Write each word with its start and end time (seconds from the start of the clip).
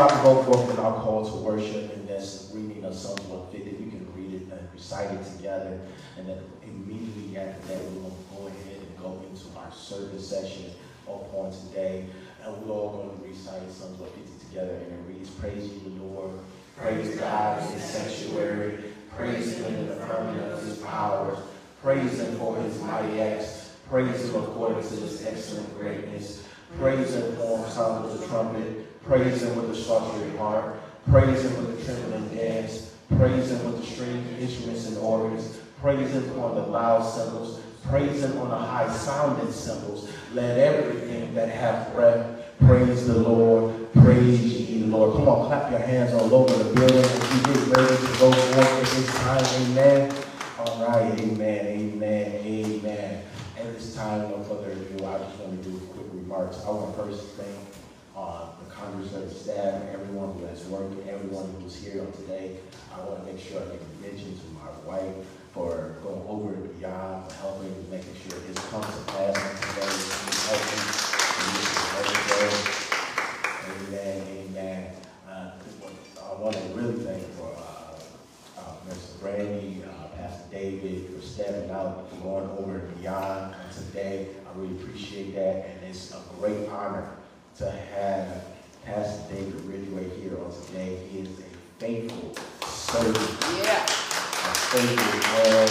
about 0.00 0.16
to 0.16 0.22
go 0.22 0.42
forth 0.44 0.70
in 0.70 0.78
our 0.78 0.98
call 1.02 1.28
to 1.28 1.36
worship 1.44 1.94
and 1.94 2.08
this 2.08 2.50
reading 2.54 2.82
of 2.84 2.94
Psalms 2.94 3.20
150. 3.22 3.84
We 3.84 3.90
can 3.90 4.08
read 4.16 4.32
it 4.40 4.50
and 4.50 4.68
recite 4.72 5.10
it 5.10 5.36
together. 5.36 5.78
And 6.16 6.26
then 6.26 6.38
immediately 6.62 7.36
after 7.36 7.68
that, 7.68 7.84
we're 7.84 8.00
going 8.00 8.10
to 8.10 8.34
go 8.34 8.46
ahead 8.46 8.80
and 8.80 8.98
go 8.98 9.22
into 9.28 9.58
our 9.58 9.70
service 9.70 10.26
session 10.26 10.70
upon 11.06 11.52
today. 11.52 12.06
And 12.42 12.56
we're 12.62 12.72
all 12.72 12.90
going 12.96 13.18
to 13.18 13.28
recite 13.28 13.70
Psalms 13.70 13.98
150 14.00 14.48
together. 14.48 14.72
And 14.72 14.92
it 14.92 15.00
reads, 15.06 15.28
Praise 15.30 15.70
you, 15.70 15.90
Lord. 16.00 16.38
Praise 16.78 17.16
God 17.16 17.62
in 17.62 17.72
his 17.74 17.84
sanctuary. 17.84 18.78
Praise 19.14 19.58
him 19.58 19.74
in 19.74 19.86
the 19.86 19.96
firmament 19.96 20.50
of 20.50 20.64
his 20.64 20.78
powers. 20.78 21.36
Praise 21.82 22.20
him 22.20 22.38
for 22.38 22.56
his 22.56 22.80
mighty 22.80 23.20
acts. 23.20 23.76
Praise 23.90 24.30
him 24.30 24.44
according 24.44 24.82
to 24.82 24.94
his 24.94 25.26
excellent 25.26 25.78
greatness. 25.78 26.42
Praise 26.78 27.14
him 27.14 27.36
for 27.36 27.68
sound 27.68 28.06
of 28.06 28.18
the 28.18 28.26
trumpet. 28.28 28.89
Praise 29.04 29.42
him 29.42 29.56
with 29.56 29.68
the 29.68 29.74
psaltery 29.74 30.36
heart. 30.36 30.76
Praise 31.10 31.42
him 31.42 31.56
with 31.56 31.78
the 31.78 31.84
trembling 31.84 32.28
dance. 32.36 32.94
Praise 33.16 33.50
him 33.50 33.64
with 33.64 33.80
the 33.80 33.86
string 33.86 34.24
instruments 34.38 34.86
and 34.86 34.98
organs. 34.98 35.58
Praise 35.80 36.10
him 36.10 36.38
on 36.38 36.54
the 36.54 36.62
loud 36.62 37.02
cymbals. 37.02 37.60
Praise 37.88 38.22
him 38.22 38.38
on 38.38 38.50
the 38.50 38.56
high 38.56 38.92
sounding 38.92 39.50
cymbals. 39.50 40.10
Let 40.34 40.58
everything 40.58 41.34
that 41.34 41.48
have 41.48 41.92
breath 41.94 42.56
praise 42.60 43.06
the 43.06 43.18
Lord. 43.18 43.92
Praise 43.94 44.40
ye 44.40 44.82
the 44.82 44.86
Lord. 44.86 45.16
Come 45.16 45.28
on, 45.28 45.46
clap 45.46 45.70
your 45.70 45.80
hands 45.80 46.12
all 46.12 46.32
over 46.32 46.62
the 46.62 46.74
building 46.74 46.98
as 46.98 47.34
you 47.34 47.54
get 47.54 47.76
ready 47.76 47.96
to 47.96 48.18
go 48.18 48.30
forth 48.30 48.58
at 48.58 48.82
this 48.82 49.14
time. 49.16 49.44
Amen. 49.62 50.24
All 50.58 50.86
right, 50.86 51.20
amen, 51.20 51.66
amen, 51.66 52.32
amen. 52.44 53.24
At 53.58 53.74
this 53.74 53.96
time, 53.96 54.30
no 54.30 54.42
further 54.44 54.72
ado, 54.72 55.06
I 55.06 55.18
just 55.18 55.38
want 55.38 55.62
to 55.62 55.70
do 55.70 55.76
a 55.76 55.80
quick 55.80 56.06
remarks. 56.12 56.62
I 56.64 56.70
want 56.70 56.94
to 56.94 57.02
first 57.02 57.24
thank 57.30 57.69
uh, 58.16 58.48
the 58.62 58.70
Congress 58.70 59.14
of 59.14 59.32
staff, 59.32 59.82
everyone 59.92 60.32
who 60.38 60.46
has 60.46 60.64
worked, 60.66 61.06
everyone 61.06 61.54
who's 61.60 61.76
here 61.76 62.02
on 62.02 62.12
today. 62.12 62.56
I 62.92 63.00
want 63.04 63.24
to 63.24 63.32
make 63.32 63.40
sure 63.40 63.60
I 63.60 63.66
make 63.66 63.80
a 63.80 64.02
mention 64.02 64.38
to 64.38 64.46
my 64.48 64.70
wife 64.84 65.14
for 65.52 65.96
going 66.02 66.22
over 66.26 66.54
and 66.54 66.78
beyond, 66.78 67.30
for 67.30 67.38
helping, 67.38 67.90
making 67.90 68.14
sure 68.14 68.38
this 68.40 68.58
comes 68.70 68.86
to 68.86 69.02
pass 69.12 69.34
today. 69.60 69.90
Helping. 70.46 71.10
Amen, 73.88 74.26
amen. 74.28 74.92
Uh, 75.28 75.50
I 76.22 76.40
want 76.40 76.56
to 76.56 76.62
really 76.74 77.04
thank 77.04 77.22
for 77.34 77.52
uh, 77.56 78.60
uh, 78.60 78.74
Mr. 78.88 79.20
Brandy, 79.20 79.82
uh, 79.84 80.08
Pastor 80.16 80.44
David, 80.50 81.14
for 81.14 81.20
stepping 81.20 81.70
out, 81.70 82.08
for 82.10 82.16
going 82.16 82.50
over 82.50 82.78
and 82.78 83.00
beyond 83.00 83.54
today. 83.74 84.28
I 84.46 84.58
really 84.58 84.74
appreciate 84.80 85.34
that, 85.34 85.66
and 85.66 85.84
it's 85.84 86.12
a 86.12 86.20
great 86.38 86.68
honor 86.68 87.10
to 87.60 87.70
have 87.70 88.42
Pastor 88.86 89.34
David 89.34 89.60
Ridgeway 89.66 90.08
here 90.18 90.38
on 90.42 90.50
today. 90.66 90.96
He 91.12 91.18
is 91.18 91.28
a 91.28 91.42
faithful 91.78 92.34
servant, 92.66 93.16
Yeah. 93.62 93.84
a 93.84 94.54
faithful 94.72 95.20
man, 95.28 95.68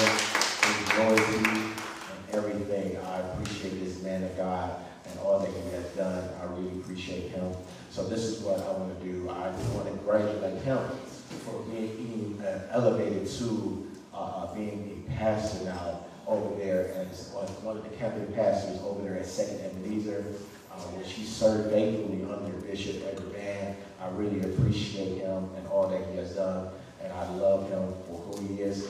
his 0.61 0.97
loyalty 0.99 1.49
and 1.49 2.35
everything. 2.35 2.97
I 2.97 3.17
appreciate 3.21 3.83
this 3.83 4.03
man 4.03 4.23
of 4.23 4.37
God 4.37 4.75
and 5.09 5.19
all 5.21 5.39
that 5.39 5.49
he 5.49 5.69
has 5.71 5.85
done. 5.95 6.29
I 6.39 6.45
really 6.53 6.79
appreciate 6.79 7.31
him. 7.31 7.53
So 7.89 8.03
this 8.03 8.19
is 8.19 8.43
what 8.43 8.59
I 8.59 8.71
want 8.73 8.95
to 8.99 9.03
do. 9.03 9.27
I 9.27 9.51
just 9.51 9.73
want 9.73 9.87
to 9.87 9.93
congratulate 9.93 10.61
him 10.61 10.77
for 11.43 11.63
being 11.71 12.39
uh, 12.45 12.67
elevated 12.69 13.27
to 13.39 13.87
uh, 14.13 14.53
being 14.53 15.07
a 15.07 15.11
pastor 15.17 15.65
now 15.65 16.01
over 16.27 16.55
there 16.55 16.93
as 16.93 17.33
uh, 17.35 17.47
one 17.63 17.77
of 17.77 17.83
the 17.83 17.89
camping 17.97 18.31
pastors 18.33 18.79
over 18.83 19.01
there 19.01 19.17
at 19.17 19.25
Second 19.25 19.59
Ebenezer, 19.61 20.23
where 20.93 21.05
she 21.05 21.23
served 21.23 21.71
faithfully 21.71 22.23
under 22.23 22.57
Bishop 22.59 23.03
Edgar 23.07 23.29
Vann. 23.29 23.75
I 24.01 24.09
really 24.09 24.39
appreciate 24.41 25.17
him 25.19 25.49
and 25.55 25.67
all 25.67 25.87
that 25.89 26.01
he 26.09 26.17
has 26.17 26.35
done, 26.35 26.69
and 27.03 27.11
I 27.11 27.29
love 27.35 27.69
him 27.69 27.93
for 28.07 28.17
who 28.17 28.47
he 28.47 28.61
is. 28.61 28.89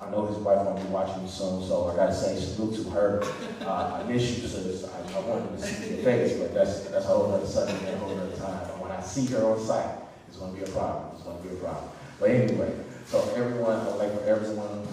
I 0.00 0.10
know 0.10 0.26
his 0.26 0.38
wife 0.38 0.64
won't 0.64 0.82
be 0.82 0.88
watching 0.88 1.22
me 1.22 1.28
soon, 1.28 1.62
so 1.62 1.88
I 1.92 1.96
gotta 1.96 2.14
say 2.14 2.34
salute 2.34 2.82
to 2.82 2.90
her. 2.90 3.22
Uh, 3.60 4.00
I 4.02 4.10
miss 4.10 4.38
you, 4.38 4.48
sis. 4.48 4.84
I, 4.84 5.18
I 5.18 5.20
wanted 5.20 5.58
to 5.58 5.62
see 5.62 5.94
your 5.94 6.02
face, 6.02 6.38
but 6.38 6.54
that's 6.54 6.80
that's 6.88 7.04
a 7.04 7.08
whole 7.08 7.30
other 7.32 7.46
subject 7.46 7.82
and 7.82 7.94
a 7.94 7.98
whole 7.98 8.18
other 8.18 8.36
time. 8.36 8.70
And 8.70 8.80
when 8.80 8.90
I 8.90 9.00
see 9.02 9.26
her 9.26 9.44
on 9.44 9.60
site, 9.60 9.96
it's 10.26 10.38
gonna 10.38 10.54
be 10.54 10.62
a 10.62 10.68
problem. 10.68 11.14
It's 11.14 11.22
gonna 11.22 11.38
be 11.40 11.50
a 11.50 11.58
problem. 11.60 11.90
But 12.18 12.30
anyway, 12.30 12.72
so 13.04 13.20
everyone, 13.36 13.76
I'd 13.80 13.96
like 13.96 14.18
for 14.18 14.24
everyone 14.24 14.88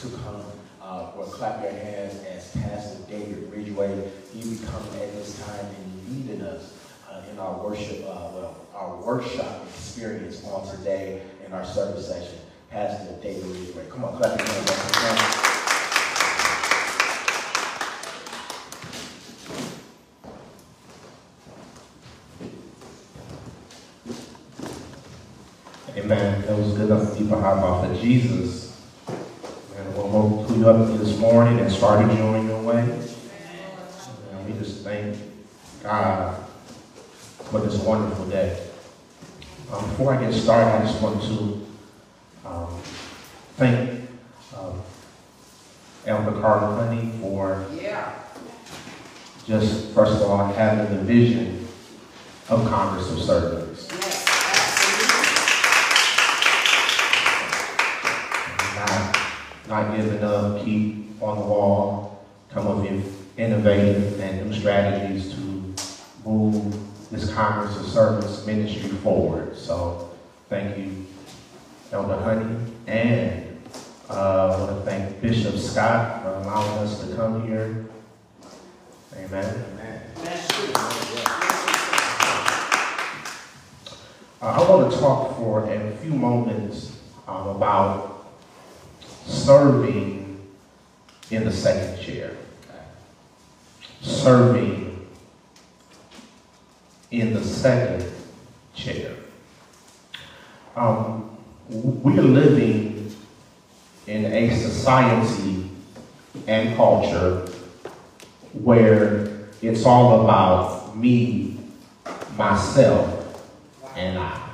to 0.00 0.08
come 0.08 0.42
uh, 0.90 1.12
or 1.16 1.24
clap 1.24 1.62
your 1.62 1.70
hands 1.70 2.20
as 2.24 2.50
Pastor 2.62 2.98
David 3.08 3.52
Ridgeway. 3.52 4.10
He 4.34 4.42
be 4.42 4.58
coming 4.66 4.92
at 5.00 5.12
this 5.14 5.40
time 5.44 5.66
and 5.66 6.16
leading 6.16 6.42
us 6.42 6.74
uh, 7.08 7.22
in 7.30 7.38
our 7.38 7.64
worship, 7.64 8.00
uh, 8.00 8.30
well, 8.34 8.56
our 8.74 8.96
workshop 8.96 9.62
experience 9.68 10.44
on 10.44 10.68
today 10.76 11.22
in 11.46 11.52
our 11.52 11.64
service 11.64 12.08
session. 12.08 12.38
Pastor 12.70 13.16
David 13.22 13.44
Ridgeway. 13.44 13.86
Come 13.88 14.04
on, 14.04 14.16
clap 14.16 14.36
your 14.38 14.48
hands. 14.48 15.46
Amen. 25.96 26.42
That 26.42 26.58
was 26.58 26.72
good 26.76 26.90
enough 26.90 27.16
to 27.16 27.34
a 27.34 27.40
high 27.40 27.50
off 27.50 27.84
of 27.84 28.00
Jesus. 28.00 28.76
And 29.76 29.96
one 29.96 30.10
more 30.10 30.39
up 30.58 30.98
this 30.98 31.16
morning 31.18 31.60
and 31.60 31.70
started 31.70 32.12
you 32.16 32.22
on 32.24 32.46
your 32.46 32.60
way. 32.62 32.80
And 32.80 34.46
we 34.46 34.58
just 34.58 34.82
thank 34.82 35.16
God 35.82 36.44
for 37.50 37.60
this 37.60 37.76
wonderful 37.78 38.26
day. 38.26 38.60
Um, 39.72 39.88
before 39.90 40.14
I 40.14 40.20
get 40.20 40.34
started, 40.34 40.66
I 40.66 40.84
just 40.84 41.00
want 41.00 41.22
to 41.22 41.66
um, 42.44 42.80
thank 43.56 44.08
um, 44.58 44.82
Elder 46.04 46.40
Carter 46.40 46.66
Honey 46.66 47.12
for 47.20 47.64
Yeah. 47.80 48.12
just, 49.46 49.92
first 49.94 50.12
of 50.16 50.22
all, 50.22 50.52
having 50.52 50.96
the 50.96 51.02
vision 51.04 51.68
of 52.48 52.66
Congress 52.68 53.08
of 53.12 53.20
Servants. 53.20 53.88
Yes. 53.92 54.19
Not 59.70 59.94
giving 59.94 60.20
up, 60.24 60.64
keep 60.64 61.22
on 61.22 61.38
the 61.38 61.44
wall, 61.44 62.26
come 62.48 62.66
up 62.66 62.78
with 62.78 63.38
innovative 63.38 64.18
and 64.18 64.50
new 64.50 64.58
strategies 64.58 65.32
to 65.32 65.74
move 66.28 66.76
this 67.12 67.32
Congress 67.32 67.76
of 67.76 67.86
Servants 67.86 68.44
ministry 68.44 68.88
forward. 68.88 69.56
So 69.56 70.10
thank 70.48 70.76
you, 70.76 71.06
Elder 71.92 72.16
Honey, 72.16 72.56
and 72.88 73.62
uh, 74.08 74.56
I 74.56 74.60
want 74.60 74.84
to 74.84 74.90
thank 74.90 75.20
Bishop 75.20 75.56
Scott 75.56 76.24
for 76.24 76.30
allowing 76.30 76.78
us 76.78 77.06
to 77.06 77.14
come 77.14 77.46
here. 77.46 77.86
Amen. 79.16 79.64
Uh, 84.42 84.46
I 84.46 84.68
want 84.68 84.92
to 84.92 84.98
talk 84.98 85.36
for 85.36 85.72
a 85.72 85.96
few 85.98 86.10
moments 86.10 86.98
um, 87.28 87.46
about 87.50 88.09
serving 89.30 90.40
in 91.30 91.44
the 91.44 91.52
second 91.52 92.02
chair. 92.02 92.36
Serving 94.02 95.06
in 97.10 97.34
the 97.34 97.44
second 97.44 98.10
chair. 98.74 99.14
Um, 100.76 101.36
we're 101.68 102.22
living 102.22 103.14
in 104.06 104.24
a 104.24 104.56
society 104.56 105.70
and 106.46 106.76
culture 106.76 107.48
where 108.52 109.48
it's 109.62 109.84
all 109.84 110.24
about 110.24 110.96
me, 110.96 111.56
myself, 112.36 113.46
and 113.96 114.18
I. 114.18 114.50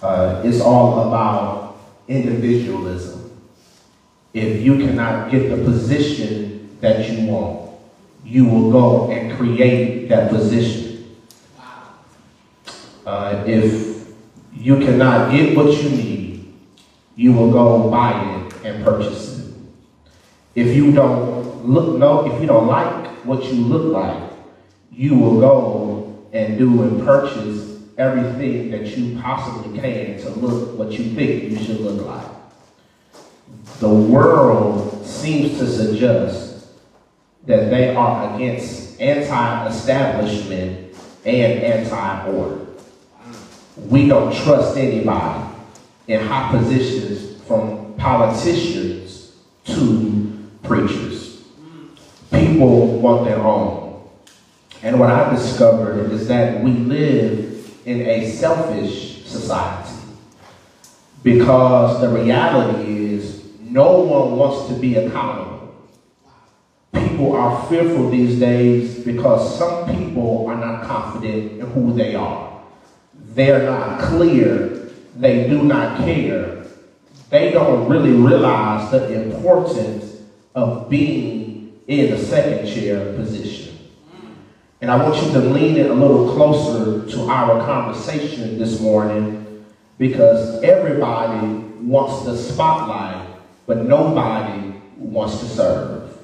Uh, 0.00 0.42
it's 0.44 0.60
all 0.60 1.08
about 1.08 1.76
individualism. 2.08 3.19
If 4.32 4.62
you 4.62 4.78
cannot 4.78 5.30
get 5.30 5.50
the 5.50 5.64
position 5.64 6.78
that 6.80 7.08
you 7.10 7.26
want, 7.26 7.70
you 8.24 8.44
will 8.44 8.70
go 8.70 9.10
and 9.10 9.36
create 9.36 10.08
that 10.08 10.30
position. 10.30 11.16
Uh, 13.04 13.42
if 13.46 14.08
you 14.52 14.76
cannot 14.76 15.32
get 15.32 15.56
what 15.56 15.72
you 15.82 15.90
need, 15.90 16.54
you 17.16 17.32
will 17.32 17.50
go 17.50 17.90
buy 17.90 18.12
it 18.12 18.64
and 18.64 18.84
purchase 18.84 19.38
it. 19.38 19.54
If 20.54 20.76
you 20.76 20.92
don't 20.92 21.66
look, 21.66 21.98
no, 21.98 22.32
if 22.32 22.40
you 22.40 22.46
don't 22.46 22.66
like 22.66 23.08
what 23.24 23.44
you 23.44 23.54
look 23.54 23.92
like, 23.92 24.30
you 24.92 25.16
will 25.16 25.40
go 25.40 26.26
and 26.32 26.58
do 26.58 26.82
and 26.82 27.02
purchase 27.04 27.80
everything 27.98 28.70
that 28.70 28.86
you 28.96 29.20
possibly 29.20 29.78
can 29.78 30.18
to 30.20 30.30
look 30.30 30.78
what 30.78 30.92
you 30.92 31.14
think 31.14 31.50
you 31.50 31.56
should 31.56 31.80
look 31.80 32.06
like. 32.06 32.39
The 33.80 33.88
world 33.88 35.06
seems 35.06 35.58
to 35.58 35.66
suggest 35.66 36.66
that 37.46 37.70
they 37.70 37.94
are 37.94 38.34
against 38.34 39.00
anti-establishment 39.00 40.94
and 41.24 41.52
anti-order. 41.62 42.66
we 43.88 44.06
don't 44.06 44.34
trust 44.34 44.76
anybody 44.76 45.48
in 46.08 46.20
high 46.20 46.50
positions 46.50 47.42
from 47.44 47.94
politicians 47.94 49.32
to 49.64 50.38
preachers. 50.62 51.42
People 52.30 52.98
want 52.98 53.24
their 53.24 53.38
own. 53.38 54.06
And 54.82 55.00
what 55.00 55.08
I 55.08 55.34
discovered 55.34 56.12
is 56.12 56.28
that 56.28 56.62
we 56.62 56.72
live 56.72 57.80
in 57.86 58.02
a 58.02 58.30
selfish 58.30 59.24
society 59.24 59.96
because 61.22 62.02
the 62.02 62.10
reality 62.10 63.14
is 63.14 63.39
no 63.70 64.00
one 64.00 64.36
wants 64.36 64.68
to 64.68 64.80
be 64.80 64.96
accountable. 64.96 65.74
People 66.92 67.36
are 67.36 67.66
fearful 67.68 68.10
these 68.10 68.38
days 68.38 68.98
because 69.04 69.56
some 69.58 69.86
people 69.96 70.46
are 70.48 70.56
not 70.56 70.84
confident 70.84 71.60
in 71.60 71.60
who 71.70 71.92
they 71.92 72.14
are. 72.14 72.62
They're 73.14 73.64
not 73.64 74.00
clear. 74.00 74.90
They 75.16 75.48
do 75.48 75.62
not 75.62 75.98
care. 75.98 76.64
They 77.30 77.52
don't 77.52 77.88
really 77.88 78.12
realize 78.12 78.90
the 78.90 79.22
importance 79.22 80.20
of 80.54 80.90
being 80.90 81.80
in 81.86 82.10
the 82.10 82.18
second 82.18 82.66
chair 82.66 83.14
position. 83.14 83.78
And 84.80 84.90
I 84.90 84.96
want 84.96 85.22
you 85.22 85.32
to 85.32 85.40
lean 85.40 85.76
in 85.76 85.86
a 85.88 85.94
little 85.94 86.32
closer 86.32 87.08
to 87.08 87.20
our 87.28 87.64
conversation 87.64 88.58
this 88.58 88.80
morning 88.80 89.64
because 89.98 90.62
everybody 90.62 91.46
wants 91.82 92.24
the 92.24 92.36
spotlight, 92.36 93.19
but 93.70 93.84
nobody 93.84 94.72
wants 94.96 95.38
to 95.38 95.46
serve. 95.46 96.18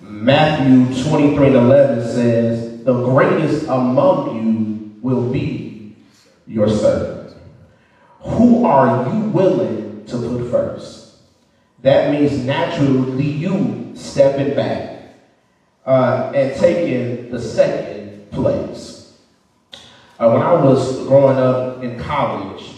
Matthew 0.00 1.04
23 1.04 1.48
and 1.48 1.56
11 1.56 2.02
says, 2.02 2.82
The 2.82 3.04
greatest 3.04 3.64
among 3.64 4.36
you 4.36 4.96
will 5.02 5.30
be 5.30 5.94
your 6.46 6.66
servant. 6.66 7.36
Who 8.20 8.64
are 8.64 9.12
you 9.12 9.20
willing 9.24 10.06
to 10.06 10.16
put 10.16 10.50
first? 10.50 11.18
That 11.82 12.10
means 12.10 12.42
naturally 12.42 13.30
you 13.30 13.92
stepping 13.94 14.56
back 14.56 15.14
uh, 15.84 16.32
and 16.34 16.58
taking 16.58 17.30
the 17.30 17.38
second 17.38 18.30
place. 18.30 19.12
Uh, 20.18 20.30
when 20.30 20.40
I 20.40 20.54
was 20.54 21.06
growing 21.06 21.36
up 21.36 21.82
in 21.82 21.98
college, 21.98 22.77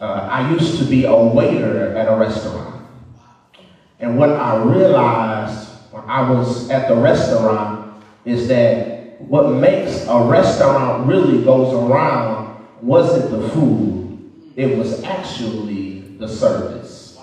uh, 0.00 0.28
I 0.30 0.50
used 0.50 0.78
to 0.78 0.84
be 0.84 1.04
a 1.04 1.14
waiter 1.14 1.94
at 1.96 2.10
a 2.10 2.16
restaurant. 2.16 2.86
And 3.98 4.16
what 4.16 4.30
I 4.30 4.56
realized 4.62 5.68
when 5.90 6.02
I 6.04 6.30
was 6.30 6.70
at 6.70 6.88
the 6.88 6.96
restaurant 6.96 8.02
is 8.24 8.48
that 8.48 9.20
what 9.20 9.50
makes 9.50 10.06
a 10.06 10.22
restaurant 10.22 11.06
really 11.06 11.44
goes 11.44 11.74
around 11.74 12.64
wasn't 12.80 13.30
the 13.30 13.48
food, 13.50 14.32
it 14.56 14.78
was 14.78 15.02
actually 15.04 16.00
the 16.18 16.26
service. 16.26 17.18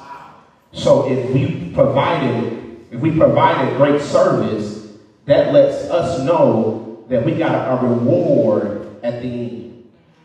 So 0.71 1.12
if 1.12 1.31
we 1.31 1.71
provided, 1.74 2.85
if 2.91 3.00
we 3.01 3.18
provided 3.18 3.75
great 3.77 4.01
service, 4.01 4.94
that 5.25 5.51
lets 5.51 5.85
us 5.89 6.24
know 6.24 7.06
that 7.09 7.25
we 7.25 7.33
got 7.33 7.83
a 7.83 7.88
reward 7.88 8.88
at 9.01 9.21
the 9.24 9.29
end. 9.29 9.67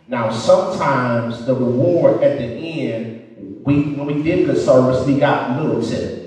Now, 0.09 0.31
sometimes 0.31 1.45
the 1.47 1.55
reward 1.55 2.23
at 2.23 2.39
the 2.39 2.45
end, 2.45 3.63
we 3.65 3.95
when 3.95 4.07
we 4.07 4.23
did 4.23 4.47
good 4.47 4.59
service, 4.59 5.07
we 5.07 5.19
got 5.19 5.63
little 5.63 5.83
tip. 5.83 6.23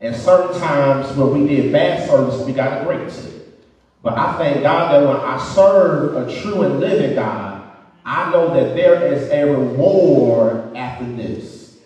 And 0.00 0.14
certain 0.14 0.60
times 0.60 1.16
when 1.16 1.32
we 1.32 1.48
did 1.48 1.72
bad 1.72 2.08
service, 2.08 2.44
we 2.44 2.52
got 2.52 2.82
a 2.82 2.84
great 2.84 3.10
tip. 3.10 3.34
But 4.02 4.18
I 4.18 4.36
thank 4.36 4.62
God 4.62 4.92
that 4.92 5.08
when 5.08 5.16
I 5.16 5.38
serve 5.54 6.14
a 6.16 6.40
true 6.40 6.62
and 6.62 6.78
living 6.78 7.14
God, 7.14 7.62
I 8.04 8.30
know 8.30 8.52
that 8.52 8.74
there 8.74 9.12
is 9.12 9.30
a 9.30 9.44
reward 9.46 10.76
after 10.76 11.06
this. 11.06 11.78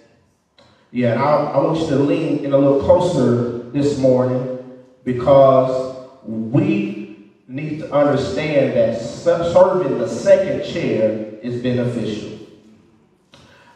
Yeah, 0.90 1.12
and 1.12 1.22
I, 1.22 1.52
I 1.52 1.58
want 1.58 1.78
you 1.78 1.86
to 1.88 1.96
lean 1.96 2.44
in 2.44 2.52
a 2.52 2.58
little 2.58 2.80
closer 2.80 3.70
this 3.70 3.98
morning 3.98 4.58
because 5.04 5.96
we 6.24 7.30
need 7.46 7.78
to 7.78 7.92
understand 7.92 8.74
that 8.74 9.00
serving 9.00 9.98
the 9.98 10.08
second 10.08 10.64
chair 10.64 11.27
is 11.42 11.62
beneficial. 11.62 12.38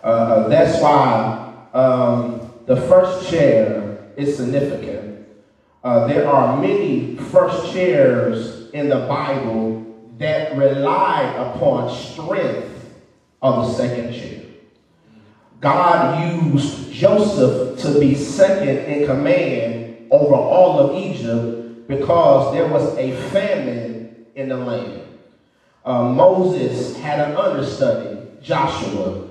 Uh, 0.03 0.49
that's 0.49 0.81
why 0.83 1.55
um, 1.73 2.53
the 2.67 2.77
first 2.77 3.31
chair 3.31 4.13
is 4.17 4.37
significant. 4.37 5.27
Uh, 5.85 6.07
there 6.07 6.29
are 6.29 6.61
many 6.61 7.17
first 7.17 7.73
chairs 7.73 8.71
in 8.71 8.89
the 8.89 9.07
Bible 9.09 9.85
that 10.19 10.57
rely 10.57 11.23
upon 11.39 11.95
strength 11.95 12.91
of 13.41 13.67
the 13.67 13.73
second 13.75 14.13
chair. 14.13 14.43
God 15.61 16.33
used 16.33 16.93
Joseph 16.93 17.79
to 17.81 18.01
be 18.01 18.15
second 18.15 18.79
in 18.79 19.07
command 19.07 20.09
over 20.11 20.35
all 20.35 20.79
of 20.79 20.97
Egypt 20.97 21.89
because 21.89 22.53
there 22.53 22.69
was 22.69 22.97
a 22.97 23.17
famine 23.31 24.27
in 24.35 24.49
the 24.49 24.57
land. 24.57 25.02
Uh, 25.85 26.05
Moses 26.05 26.97
had 26.99 27.31
an 27.31 27.37
understudy, 27.37 28.21
Joshua. 28.41 29.29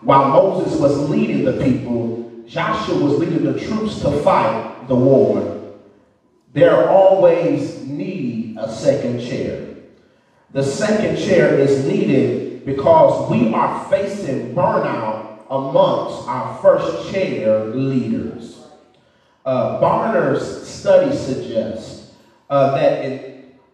While 0.00 0.28
Moses 0.30 0.80
was 0.80 1.10
leading 1.10 1.44
the 1.44 1.62
people, 1.62 2.42
Joshua 2.46 2.96
was 2.96 3.18
leading 3.18 3.44
the 3.44 3.60
troops 3.60 4.00
to 4.00 4.10
fight 4.22 4.88
the 4.88 4.96
war. 4.96 5.74
There 6.54 6.88
always 6.88 7.82
need 7.84 8.56
a 8.58 8.72
second 8.72 9.20
chair. 9.20 9.68
The 10.52 10.62
second 10.62 11.16
chair 11.16 11.58
is 11.58 11.84
needed 11.86 12.64
because 12.64 13.30
we 13.30 13.52
are 13.52 13.84
facing 13.90 14.54
burnout 14.54 15.44
amongst 15.50 16.28
our 16.28 16.58
first 16.62 17.12
chair 17.12 17.66
leaders. 17.66 18.58
Uh, 19.44 19.80
Barna's 19.80 20.66
study 20.66 21.14
suggests 21.16 22.14
uh, 22.48 22.74
that 22.74 23.04
in 23.04 23.31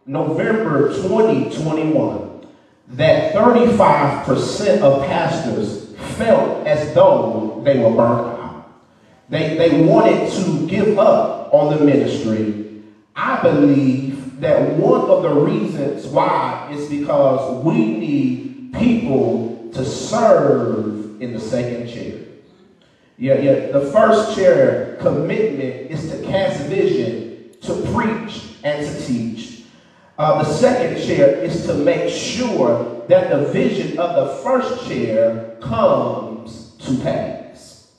November 0.08 0.88
2021, 0.94 2.46
that 2.88 3.34
35% 3.34 4.80
of 4.80 5.06
pastors 5.06 5.94
felt 6.16 6.66
as 6.66 6.94
though 6.94 7.60
they 7.62 7.78
were 7.78 7.90
burnt 7.90 8.40
out. 8.40 8.70
They, 9.28 9.58
they 9.58 9.82
wanted 9.82 10.32
to 10.32 10.66
give 10.66 10.98
up 10.98 11.52
on 11.52 11.76
the 11.76 11.84
ministry. 11.84 12.82
I 13.14 13.42
believe 13.42 14.40
that 14.40 14.76
one 14.78 15.02
of 15.02 15.22
the 15.22 15.34
reasons 15.34 16.06
why 16.06 16.70
is 16.72 16.88
because 16.88 17.62
we 17.62 17.74
need 17.74 18.72
people 18.78 19.70
to 19.74 19.84
serve 19.84 21.20
in 21.20 21.34
the 21.34 21.40
second 21.40 21.86
chair. 21.86 22.20
Yeah, 23.18 23.34
yeah. 23.34 23.72
The 23.72 23.90
first 23.92 24.34
chair 24.34 24.96
commitment 25.02 25.90
is 25.90 26.10
to 26.10 26.22
cast 26.22 26.62
vision, 26.64 27.50
to 27.60 27.74
preach, 27.92 28.54
and 28.64 28.86
to 28.86 29.04
teach. 29.04 29.47
Uh, 30.18 30.42
the 30.42 30.52
second 30.52 31.00
chair 31.06 31.28
is 31.36 31.64
to 31.64 31.74
make 31.74 32.12
sure 32.12 33.04
that 33.08 33.30
the 33.30 33.46
vision 33.52 33.96
of 34.00 34.16
the 34.16 34.34
first 34.42 34.88
chair 34.88 35.56
comes 35.60 36.72
to 36.80 36.98
pass. 36.98 37.92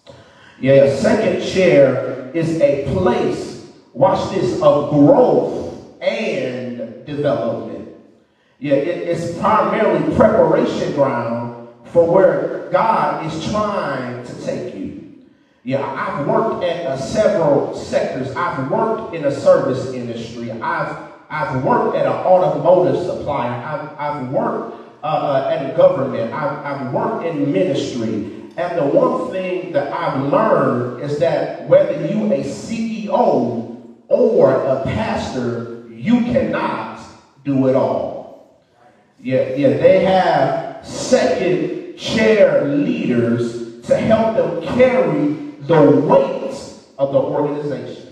Yeah, 0.60 0.94
second 0.94 1.42
chair 1.48 2.30
is 2.34 2.60
a 2.60 2.94
place, 2.94 3.72
watch 3.94 4.36
this, 4.36 4.62
of 4.62 4.90
growth 4.90 6.02
and 6.02 7.06
development. 7.06 7.88
Yeah, 8.60 8.74
it, 8.74 9.08
it's 9.08 9.38
primarily 9.40 10.14
preparation 10.18 10.92
ground 10.96 11.70
for 11.86 12.06
where 12.06 12.70
God 12.70 13.26
is 13.26 13.50
trying 13.50 14.26
to 14.26 14.46
take 14.46 14.76
you. 14.76 15.24
Yeah, 15.64 15.86
I've 15.86 16.28
worked 16.28 16.66
at 16.66 16.86
uh, 16.86 16.98
several 16.98 17.74
sectors. 17.76 18.36
I've 18.36 18.70
worked 18.70 19.16
in 19.16 19.24
a 19.24 19.32
service 19.32 19.94
industry. 19.94 20.52
I've 20.52 21.09
I've 21.30 21.64
worked 21.64 21.96
at 21.96 22.06
an 22.06 22.12
automotive 22.12 23.06
supplier. 23.06 23.52
I've, 23.52 24.00
I've 24.00 24.30
worked 24.30 24.76
uh, 25.04 25.08
uh, 25.08 25.52
at 25.54 25.78
government. 25.78 26.34
I've, 26.34 26.66
I've 26.66 26.94
worked 26.94 27.26
in 27.26 27.52
ministry. 27.52 28.50
And 28.58 28.78
the 28.78 28.86
one 28.86 29.32
thing 29.32 29.72
that 29.72 29.94
I've 29.94 30.32
learned 30.32 31.02
is 31.02 31.20
that 31.20 31.68
whether 31.70 32.06
you 32.08 32.26
a 32.34 32.44
CEO 32.44 33.78
or 34.08 34.52
a 34.54 34.84
pastor, 34.84 35.86
you 35.90 36.22
cannot 36.22 37.00
do 37.46 37.68
it 37.68 37.76
all. 37.76 38.60
Yeah, 39.22 39.54
yeah, 39.56 39.78
they 39.78 40.04
have 40.04 40.86
second 40.86 41.98
chair 41.98 42.66
leaders 42.66 43.82
to 43.84 43.98
help 43.98 44.36
them 44.36 44.76
carry 44.76 45.34
the 45.62 45.92
weight 46.06 46.54
of 46.98 47.12
the 47.14 47.20
organization. 47.20 48.09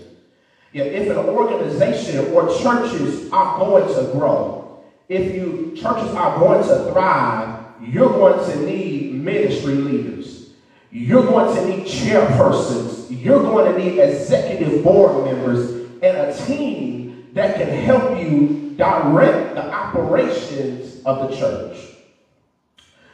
Yeah, 0.72 0.84
if 0.84 1.10
an 1.10 1.16
organization 1.16 2.32
or 2.32 2.48
churches 2.58 3.30
are 3.32 3.58
going 3.58 3.88
to 3.94 4.12
grow, 4.12 4.82
if 5.08 5.34
you 5.34 5.72
churches 5.74 6.14
are 6.14 6.38
going 6.38 6.66
to 6.68 6.92
thrive, 6.92 7.64
you're 7.80 8.10
going 8.10 8.50
to 8.50 8.66
need 8.66 9.14
ministry 9.14 9.74
leaders. 9.74 10.50
You're 10.90 11.24
going 11.24 11.54
to 11.56 11.66
need 11.66 11.86
chairpersons. 11.86 13.06
You're 13.08 13.42
going 13.42 13.72
to 13.72 13.78
need 13.78 13.98
executive 13.98 14.82
board 14.82 15.24
members 15.24 15.70
and 16.02 16.16
a 16.16 16.36
team 16.46 17.30
that 17.32 17.56
can 17.56 17.68
help 17.68 18.18
you 18.18 18.74
direct 18.76 19.54
the 19.54 19.66
operations 19.72 21.02
of 21.04 21.28
the 21.28 21.36
church. 21.36 21.78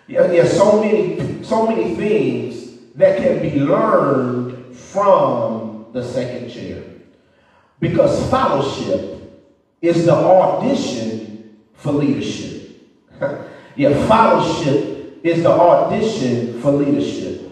Yeah, 0.07 0.31
yeah, 0.31 0.45
so 0.45 0.81
many, 0.81 1.43
so 1.43 1.67
many 1.67 1.95
things 1.95 2.79
that 2.95 3.17
can 3.17 3.41
be 3.41 3.61
learned 3.61 4.77
from 4.77 5.87
the 5.93 6.03
second 6.03 6.51
chair. 6.51 6.94
Because 7.85 8.31
fellowship 8.31 9.45
is 9.83 10.07
the 10.07 10.15
audition 10.15 11.61
for 11.75 11.93
leadership. 11.93 12.81
yeah, 13.77 14.07
fellowship 14.09 15.21
is 15.23 15.43
the 15.43 15.51
audition 15.51 16.63
for 16.63 16.73
leadership. 16.73 17.43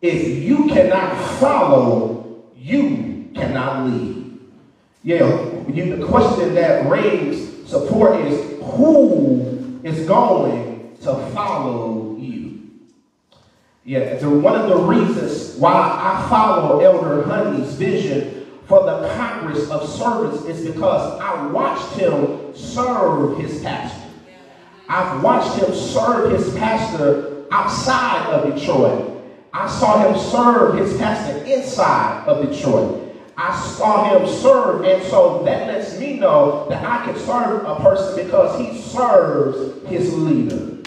If 0.00 0.44
you 0.44 0.68
cannot 0.68 1.12
follow, 1.40 2.40
you 2.56 3.32
cannot 3.34 3.90
lead. 3.90 4.38
Yeah, 5.02 5.26
you, 5.66 5.96
the 5.96 6.06
question 6.06 6.54
that 6.54 6.88
rings 6.88 7.68
support 7.68 8.20
is 8.26 8.60
who 8.62 9.80
is 9.82 10.06
going 10.06 10.96
to 11.02 11.16
follow 11.34 12.16
you? 12.16 12.60
Yeah, 13.84 14.24
one 14.24 14.54
of 14.54 14.68
the 14.68 14.76
reasons 14.76 15.56
why 15.56 15.72
I 15.72 16.28
follow 16.30 16.78
Elder 16.78 17.24
Honey's 17.24 17.72
vision 17.72 18.37
for 18.68 18.84
the 18.84 19.08
Congress 19.16 19.70
of 19.70 19.88
Servants 19.88 20.44
is 20.44 20.70
because 20.70 21.18
I 21.20 21.46
watched 21.46 21.98
him 21.98 22.54
serve 22.54 23.38
his 23.38 23.62
pastor. 23.62 24.10
I've 24.88 25.22
watched 25.22 25.58
him 25.58 25.74
serve 25.74 26.32
his 26.32 26.54
pastor 26.54 27.46
outside 27.50 28.26
of 28.30 28.54
Detroit. 28.54 29.24
I 29.54 29.68
saw 29.68 30.06
him 30.06 30.18
serve 30.18 30.78
his 30.78 30.98
pastor 30.98 31.38
inside 31.44 32.26
of 32.26 32.46
Detroit. 32.46 33.04
I 33.38 33.58
saw 33.58 34.18
him 34.18 34.28
serve, 34.28 34.84
and 34.84 35.02
so 35.04 35.42
that 35.44 35.66
lets 35.68 35.98
me 35.98 36.18
know 36.18 36.66
that 36.68 36.84
I 36.84 37.06
can 37.06 37.18
serve 37.18 37.64
a 37.64 37.76
person 37.76 38.24
because 38.24 38.60
he 38.60 38.78
serves 38.78 39.86
his 39.88 40.12
leader. 40.12 40.77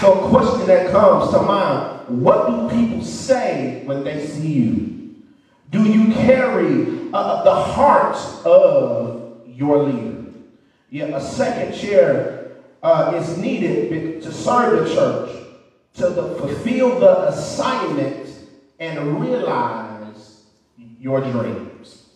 So, 0.00 0.14
a 0.14 0.30
question 0.30 0.66
that 0.68 0.92
comes 0.92 1.30
to 1.30 1.42
mind 1.42 2.22
what 2.22 2.46
do 2.46 2.74
people 2.74 3.04
say 3.04 3.82
when 3.84 4.02
they 4.02 4.26
see 4.26 4.50
you? 4.50 5.14
Do 5.68 5.84
you 5.84 6.14
carry 6.14 7.10
uh, 7.12 7.42
the 7.44 7.54
heart 7.54 8.16
of 8.46 9.42
your 9.46 9.82
leader? 9.82 10.24
Yeah, 10.88 11.14
a 11.14 11.20
second 11.20 11.78
chair 11.78 12.52
uh, 12.82 13.12
is 13.14 13.36
needed 13.36 14.22
to 14.22 14.32
serve 14.32 14.88
the 14.88 14.94
church 14.94 15.30
to 15.96 16.08
the, 16.08 16.34
fulfill 16.36 16.98
the 16.98 17.28
assignment 17.28 18.26
and 18.78 19.20
realize 19.20 20.44
your 20.98 21.20
dreams. 21.20 22.08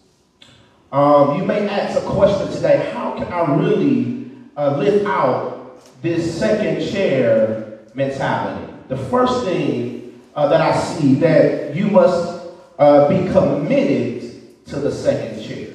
Um, 0.90 1.36
you 1.36 1.44
may 1.44 1.68
ask 1.68 1.98
a 1.98 2.06
question 2.06 2.50
today 2.50 2.90
how 2.94 3.12
can 3.12 3.30
I 3.30 3.54
really 3.56 4.30
uh, 4.56 4.78
live 4.78 5.04
out 5.06 6.00
this 6.00 6.38
second 6.38 6.90
chair 6.90 7.63
mentality? 7.94 8.72
The 8.88 8.96
first 8.96 9.44
thing 9.44 10.20
uh, 10.34 10.48
that 10.48 10.60
I 10.60 10.76
see 10.78 11.14
that 11.16 11.74
you 11.74 11.86
must 11.86 12.46
uh, 12.78 13.08
be 13.08 13.30
committed 13.32 14.66
to 14.66 14.80
the 14.80 14.90
second 14.90 15.42
chair. 15.42 15.68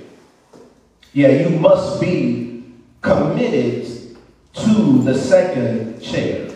Yeah, 1.13 1.29
you 1.29 1.59
must 1.59 1.99
be 2.01 2.63
committed 3.01 4.17
to 4.53 5.01
the 5.03 5.15
second 5.17 6.01
chair. 6.01 6.51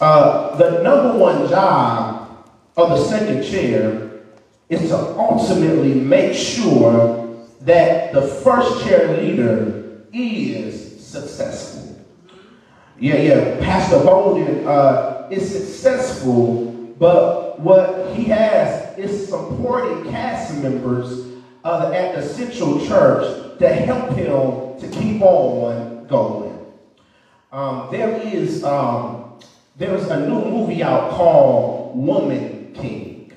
Uh, 0.00 0.56
the 0.56 0.82
number 0.82 1.18
one 1.18 1.48
job 1.48 2.46
of 2.76 2.90
the 2.90 3.04
second 3.04 3.42
chair 3.44 4.22
is 4.68 4.88
to 4.88 4.96
ultimately 5.18 5.94
make 5.94 6.34
sure 6.34 7.46
that 7.60 8.12
the 8.12 8.22
first 8.22 8.84
chair 8.84 9.16
leader 9.18 10.04
is 10.12 11.04
successful. 11.04 12.01
Yeah, 13.02 13.16
yeah, 13.16 13.58
Pastor 13.58 13.98
Bolden 13.98 14.64
uh, 14.64 15.26
is 15.28 15.50
successful, 15.50 16.66
but 17.00 17.58
what 17.58 18.14
he 18.14 18.22
has 18.26 18.96
is 18.96 19.28
supporting 19.28 20.08
cast 20.12 20.56
members 20.62 21.26
uh, 21.64 21.90
at 21.92 22.14
the 22.14 22.22
Central 22.22 22.78
Church 22.86 23.58
to 23.58 23.68
help 23.68 24.10
him 24.10 24.78
to 24.78 24.88
keep 25.00 25.20
on 25.20 26.06
going. 26.06 26.64
Um, 27.50 27.88
there 27.90 28.20
is 28.22 28.62
um, 28.62 29.36
there's 29.76 30.06
a 30.06 30.20
new 30.20 30.44
movie 30.44 30.84
out 30.84 31.10
called 31.10 31.96
Woman 31.96 32.72
King. 32.72 33.32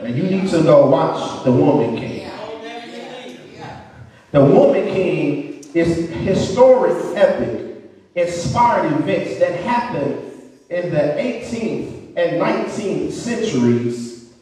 And 0.00 0.14
you 0.14 0.24
need 0.24 0.50
to 0.50 0.62
go 0.62 0.90
watch 0.90 1.42
The 1.42 1.52
Woman 1.52 1.96
King. 1.96 2.30
The 4.30 4.44
Woman 4.44 4.88
King 4.88 5.64
is 5.72 6.10
historic, 6.10 7.16
epic, 7.16 7.63
inspired 8.14 8.92
events 8.92 9.38
that 9.38 9.60
happened 9.60 10.32
in 10.70 10.90
the 10.90 10.96
18th 10.96 12.16
and 12.16 12.40
19th 12.40 13.12
centuries 13.12 14.32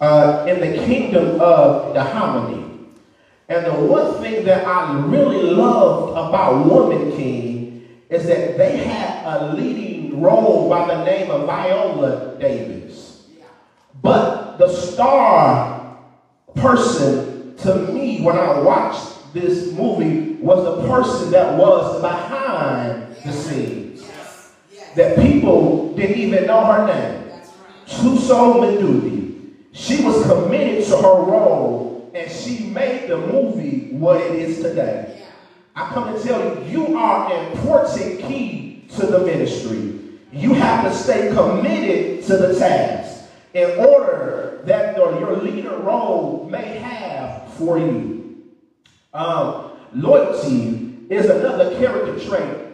uh, 0.00 0.46
in 0.48 0.60
the 0.60 0.78
kingdom 0.84 1.40
of 1.40 1.88
the 1.88 1.94
Dahomey. 1.94 2.66
And 3.48 3.66
the 3.66 3.74
one 3.74 4.20
thing 4.22 4.44
that 4.44 4.66
I 4.66 5.04
really 5.06 5.42
loved 5.42 6.12
about 6.12 6.66
Woman 6.66 7.12
King 7.12 7.88
is 8.08 8.26
that 8.26 8.56
they 8.56 8.78
had 8.78 9.24
a 9.24 9.52
leading 9.54 10.20
role 10.20 10.68
by 10.68 10.86
the 10.86 11.04
name 11.04 11.30
of 11.30 11.46
Viola 11.46 12.36
Davis. 12.38 13.26
But 14.02 14.58
the 14.58 14.68
star 14.68 15.98
person 16.54 17.56
to 17.58 17.74
me 17.92 18.22
when 18.22 18.36
I 18.36 18.58
watched 18.60 19.32
this 19.34 19.72
movie 19.72 20.34
was 20.34 20.64
the 20.64 20.88
person 20.88 21.30
that 21.32 21.56
was 21.58 22.00
behind 22.00 23.05
the 23.26 23.32
scenes. 23.32 24.08
That 24.94 25.16
people 25.18 25.94
didn't 25.94 26.16
even 26.16 26.46
know 26.46 26.64
her 26.64 26.86
name. 26.86 27.30
Thuso 27.86 28.54
Mbedu. 28.60 29.52
She 29.72 30.02
was 30.02 30.24
committed 30.26 30.86
to 30.86 30.96
her 30.96 31.22
role 31.22 32.10
and 32.14 32.30
she 32.30 32.66
made 32.68 33.08
the 33.10 33.18
movie 33.18 33.88
what 33.92 34.20
it 34.20 34.32
is 34.36 34.62
today. 34.62 35.22
I 35.74 35.90
come 35.92 36.14
to 36.14 36.22
tell 36.22 36.40
you, 36.42 36.70
you 36.70 36.96
are 36.96 37.30
an 37.30 37.52
important 37.52 38.20
key 38.20 38.86
to 38.96 39.06
the 39.06 39.18
ministry. 39.20 40.00
You 40.32 40.54
have 40.54 40.90
to 40.90 40.96
stay 40.96 41.28
committed 41.34 42.24
to 42.24 42.36
the 42.38 42.58
task 42.58 43.28
in 43.52 43.70
order 43.78 44.62
that 44.64 44.96
your 44.96 45.36
leader 45.36 45.76
role 45.76 46.48
may 46.50 46.78
have 46.78 47.52
for 47.54 47.78
you. 47.78 48.42
Um, 49.12 49.72
loyalty 49.94 51.06
is 51.10 51.26
another 51.26 51.78
character 51.78 52.18
trait 52.26 52.65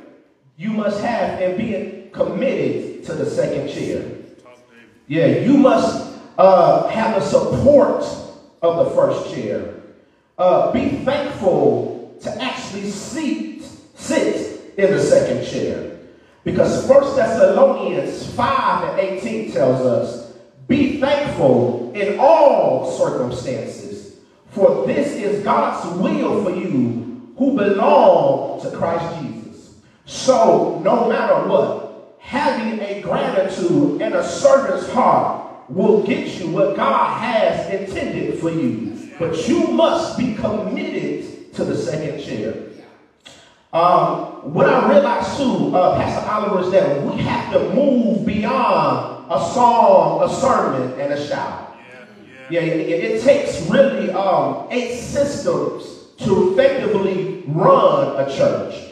you 0.57 0.71
must 0.71 1.03
have 1.03 1.41
in 1.41 1.57
being 1.57 2.11
committed 2.11 3.05
to 3.05 3.15
the 3.15 3.27
second 3.27 3.69
chair. 3.69 4.05
Yeah, 5.09 5.27
you 5.27 5.57
must 5.57 6.19
uh, 6.39 6.89
have 6.89 7.21
the 7.21 7.27
support 7.27 8.05
of 8.63 8.87
the 8.87 8.95
first 8.95 9.35
chair. 9.35 9.75
Uh, 10.39 10.73
be 10.73 10.91
thankful 11.05 12.17
to 12.21 12.43
actually 12.43 12.91
seat, 12.91 13.65
sit 13.95 14.75
in 14.79 14.91
the 14.91 15.01
second 15.01 15.47
chair. 15.47 15.99
Because 16.45 16.89
1 16.89 17.17
Thessalonians 17.17 18.35
5 18.35 18.99
and 18.99 18.99
18 18.99 19.53
tells 19.53 19.81
us, 19.87 20.33
Be 20.67 21.01
thankful 21.01 21.93
in 21.95 22.19
all 22.19 22.91
circumstances, 22.99 24.17
for 24.51 24.87
this 24.87 25.13
is 25.13 25.45
God's 25.45 25.99
will 26.01 26.43
for 26.43 26.51
you 26.51 27.33
who 27.37 27.57
belong 27.57 28.61
to 28.63 28.71
Christ 28.71 29.23
Jesus. 29.23 29.32
So, 30.05 30.81
no 30.85 31.09
matter 31.09 31.49
what, 31.49 32.17
having 32.19 32.81
a 32.81 33.01
gratitude 33.03 34.01
and 34.03 34.15
a 34.15 34.27
servant's 34.27 34.91
heart 34.93 35.71
will 35.71 36.03
get 36.03 36.39
you 36.39 36.51
what 36.51 36.77
God 36.77 37.21
has 37.21 37.71
intended 37.73 38.41
for 38.41 38.51
you. 38.51 39.11
But 39.19 39.49
you 39.49 39.69
must 39.69 40.19
be 40.19 40.35
committed 40.35 41.53
to 41.55 41.65
the 41.65 41.77
second 41.77 42.23
chair. 42.23 42.55
Um, 43.73 44.53
what 44.53 44.69
I 44.69 44.91
realized 44.91 45.39
too, 45.39 45.75
uh, 45.75 45.97
Pastor 45.97 46.31
Oliver, 46.31 46.61
is 46.61 46.71
that 46.73 47.03
we 47.03 47.23
have 47.23 47.53
to 47.55 47.75
move 47.75 48.27
beyond 48.27 49.25
a 49.31 49.39
song, 49.55 50.23
a 50.23 50.29
sermon, 50.29 51.01
and 51.01 51.15
a 51.15 51.27
shout. 51.27 51.75
Yeah, 52.51 52.61
yeah. 52.61 52.65
yeah 52.65 52.73
it, 52.73 53.05
it, 53.05 53.23
takes 53.23 53.63
really 53.71 54.11
um, 54.11 54.67
eight 54.71 54.99
systems 54.99 56.09
to 56.19 56.53
effectively 56.53 57.45
run 57.47 58.21
a 58.21 58.37
church. 58.37 58.92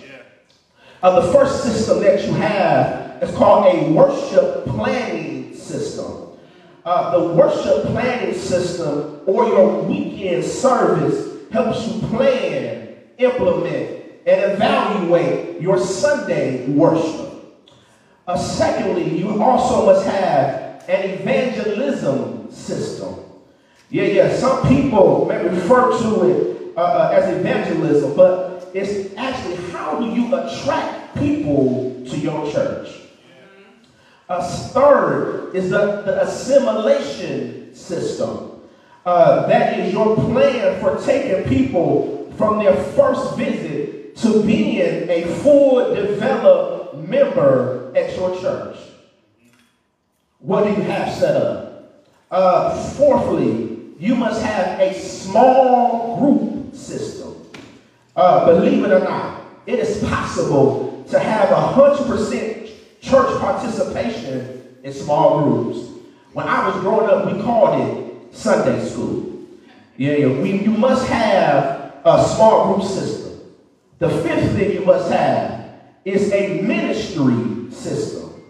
Uh, 1.02 1.20
the 1.20 1.32
first 1.32 1.62
system 1.62 2.00
that 2.00 2.22
you 2.26 2.34
have 2.34 3.22
is 3.22 3.34
called 3.36 3.74
a 3.74 3.90
worship 3.90 4.66
planning 4.66 5.54
system. 5.54 6.28
Uh, 6.84 7.18
the 7.18 7.34
worship 7.34 7.84
planning 7.92 8.34
system 8.34 9.20
or 9.26 9.46
your 9.46 9.82
weekend 9.82 10.44
service 10.44 11.48
helps 11.50 11.86
you 11.86 12.00
plan, 12.08 12.96
implement, 13.16 14.02
and 14.26 14.52
evaluate 14.52 15.60
your 15.60 15.78
Sunday 15.78 16.66
worship. 16.68 17.30
Uh, 18.26 18.36
secondly, 18.36 19.18
you 19.18 19.42
also 19.42 19.86
must 19.86 20.06
have 20.06 20.84
an 20.88 21.10
evangelism 21.10 22.50
system. 22.50 23.14
Yeah, 23.88 24.04
yeah, 24.04 24.36
some 24.36 24.68
people 24.68 25.26
may 25.26 25.42
refer 25.48 25.98
to 25.98 26.30
it 26.30 26.76
uh, 26.76 26.80
uh, 26.80 27.10
as 27.14 27.36
evangelism, 27.36 28.14
but 28.14 28.49
it's 28.74 29.14
actually 29.16 29.56
how 29.70 29.98
do 29.98 30.06
you 30.06 30.34
attract 30.34 31.16
people 31.18 32.02
to 32.08 32.18
your 32.18 32.50
church? 32.50 32.88
A 34.28 34.42
third 34.42 35.54
is 35.54 35.70
the, 35.70 36.02
the 36.02 36.22
assimilation 36.22 37.74
system. 37.74 38.62
Uh, 39.04 39.46
that 39.46 39.78
is 39.78 39.92
your 39.92 40.14
plan 40.14 40.80
for 40.80 40.96
taking 41.04 41.48
people 41.48 42.32
from 42.36 42.62
their 42.62 42.76
first 42.92 43.36
visit 43.36 44.14
to 44.16 44.42
being 44.44 45.08
a 45.08 45.24
full 45.42 45.94
developed 45.94 46.96
member 46.96 47.92
at 47.96 48.14
your 48.16 48.40
church. 48.40 48.76
What 50.38 50.64
do 50.64 50.70
you 50.70 50.82
have 50.82 51.12
set 51.12 51.36
up? 51.36 52.04
Uh, 52.30 52.82
fourthly, 52.92 53.78
you 53.98 54.14
must 54.14 54.42
have 54.42 54.80
a 54.80 54.98
small 54.98 56.18
group 56.18 56.74
system. 56.74 57.19
Uh, 58.16 58.46
believe 58.46 58.84
it 58.84 58.90
or 58.90 59.00
not, 59.00 59.42
it 59.66 59.78
is 59.78 60.02
possible 60.04 61.04
to 61.08 61.18
have 61.18 61.48
100% 61.48 62.70
church 63.00 63.40
participation 63.40 64.76
in 64.82 64.92
small 64.92 65.42
groups. 65.42 65.90
When 66.32 66.46
I 66.46 66.68
was 66.68 66.80
growing 66.80 67.10
up, 67.10 67.32
we 67.32 67.42
called 67.42 67.80
it 67.80 68.34
Sunday 68.34 68.88
school. 68.88 69.46
Yeah. 69.96 70.28
We, 70.28 70.52
you 70.62 70.70
must 70.70 71.06
have 71.08 71.94
a 72.04 72.24
small 72.24 72.74
group 72.74 72.88
system. 72.88 73.40
The 73.98 74.08
fifth 74.08 74.52
thing 74.52 74.72
you 74.72 74.84
must 74.84 75.10
have 75.10 75.74
is 76.04 76.32
a 76.32 76.62
ministry 76.62 77.70
system. 77.70 78.42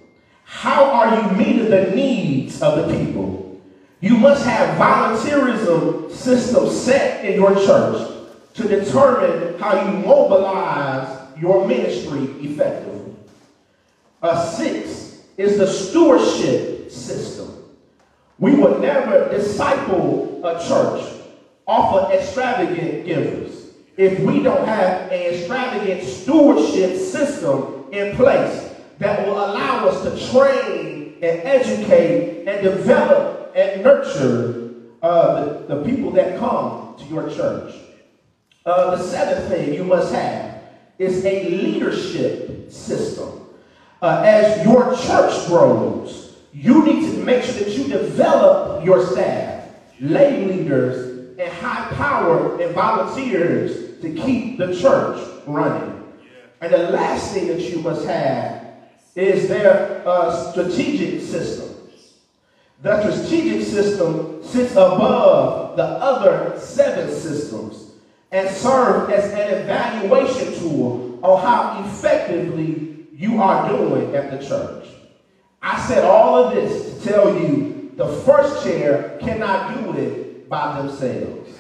How 0.45 0.85
are 0.85 1.17
you 1.17 1.37
meeting 1.37 1.71
the 1.71 1.91
needs 1.91 2.63
of 2.63 2.89
the 2.89 2.97
people? 2.97 3.61
You 4.01 4.17
must 4.17 4.45
have 4.45 4.79
volunteerism 4.79 6.11
systems 6.11 6.79
set 6.81 7.25
in 7.25 7.35
your 7.35 7.55
church 7.55 8.20
to 8.55 8.69
determine 8.69 9.59
how 9.59 9.81
you 9.81 9.99
mobilize 9.99 11.19
your 11.41 11.67
ministry 11.67 12.25
effectively. 12.45 13.15
A 14.23 14.45
six 14.45 15.23
is 15.37 15.59
the 15.59 15.67
stewardship 15.67 16.91
system. 16.91 17.65
We 18.39 18.55
would 18.55 18.81
never 18.81 19.29
disciple 19.31 20.41
a 20.45 20.59
church 20.67 21.07
off 21.67 21.95
of 21.95 22.13
extravagant 22.13 23.07
givers 23.07 23.71
if 23.97 24.19
we 24.21 24.43
don't 24.43 24.67
have 24.67 25.13
an 25.13 25.35
extravagant 25.35 26.03
stewardship 26.03 26.97
system 26.97 27.85
in 27.93 28.17
place 28.17 28.75
that 28.99 29.27
will 29.27 29.35
allow 29.35 29.87
us 29.89 30.03
to 30.03 30.33
train 30.33 31.15
and 31.23 31.41
educate 31.43 32.47
and 32.47 32.63
develop 32.63 33.53
and 33.55 33.83
nurture 33.83 34.71
uh, 35.03 35.45
the, 35.45 35.75
the 35.75 35.85
people 35.85 36.11
that 36.13 36.39
come 36.39 36.95
to 36.99 37.05
your 37.07 37.29
church. 37.31 37.75
Uh, 38.67 38.95
the 38.95 39.03
seventh 39.03 39.49
thing 39.49 39.73
you 39.73 39.85
must 39.85 40.13
have 40.13 40.63
is 40.99 41.25
a 41.25 41.49
leadership 41.49 42.71
system. 42.71 43.49
Uh, 44.03 44.23
as 44.25 44.65
your 44.67 44.95
church 44.97 45.47
grows, 45.47 46.37
you 46.53 46.85
need 46.85 47.11
to 47.11 47.25
make 47.25 47.43
sure 47.43 47.55
that 47.55 47.71
you 47.71 47.85
develop 47.85 48.85
your 48.85 49.07
staff, 49.07 49.71
lay 49.99 50.45
leaders, 50.45 51.39
and 51.39 51.51
high 51.55 51.91
power 51.95 52.61
and 52.61 52.75
volunteers 52.75 53.99
to 54.03 54.13
keep 54.13 54.59
the 54.59 54.79
church 54.79 55.27
running. 55.47 56.05
And 56.61 56.73
the 56.73 56.91
last 56.91 57.33
thing 57.33 57.47
that 57.49 57.61
you 57.61 57.81
must 57.81 58.05
have 58.07 58.63
is 59.17 59.49
their 59.49 60.07
uh, 60.07 60.53
strategic 60.53 61.23
system. 61.23 61.69
The 62.83 63.11
strategic 63.11 63.67
system 63.67 64.43
sits 64.43 64.73
above 64.73 65.77
the 65.77 65.85
other 65.85 66.59
seven 66.59 67.11
systems 67.11 67.80
and 68.33 68.49
serve 68.49 69.11
as 69.11 69.33
an 69.33 69.63
evaluation 69.63 70.55
tool 70.61 71.19
on 71.23 71.43
how 71.43 71.85
effectively 71.85 73.07
you 73.13 73.43
are 73.43 73.69
doing 73.69 74.15
at 74.15 74.31
the 74.31 74.47
church. 74.47 74.87
I 75.63 75.79
said 75.87 76.05
all 76.05 76.45
of 76.45 76.55
this 76.55 77.03
to 77.03 77.09
tell 77.09 77.39
you 77.39 77.93
the 77.97 78.09
first 78.25 78.65
chair 78.65 79.19
cannot 79.21 79.75
do 79.75 79.93
it 79.99 80.49
by 80.49 80.81
themselves. 80.81 81.59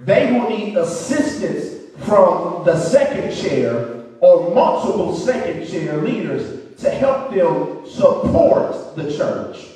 They 0.00 0.32
will 0.32 0.48
need 0.48 0.76
assistance 0.76 1.94
from 2.04 2.64
the 2.64 2.76
second 2.76 3.34
chair 3.36 4.04
or 4.20 4.54
multiple 4.54 5.16
second 5.16 5.68
chair 5.68 5.98
leaders 5.98 6.76
to 6.80 6.90
help 6.90 7.32
them 7.32 7.86
support 7.88 8.96
the 8.96 9.16
church. 9.16 9.68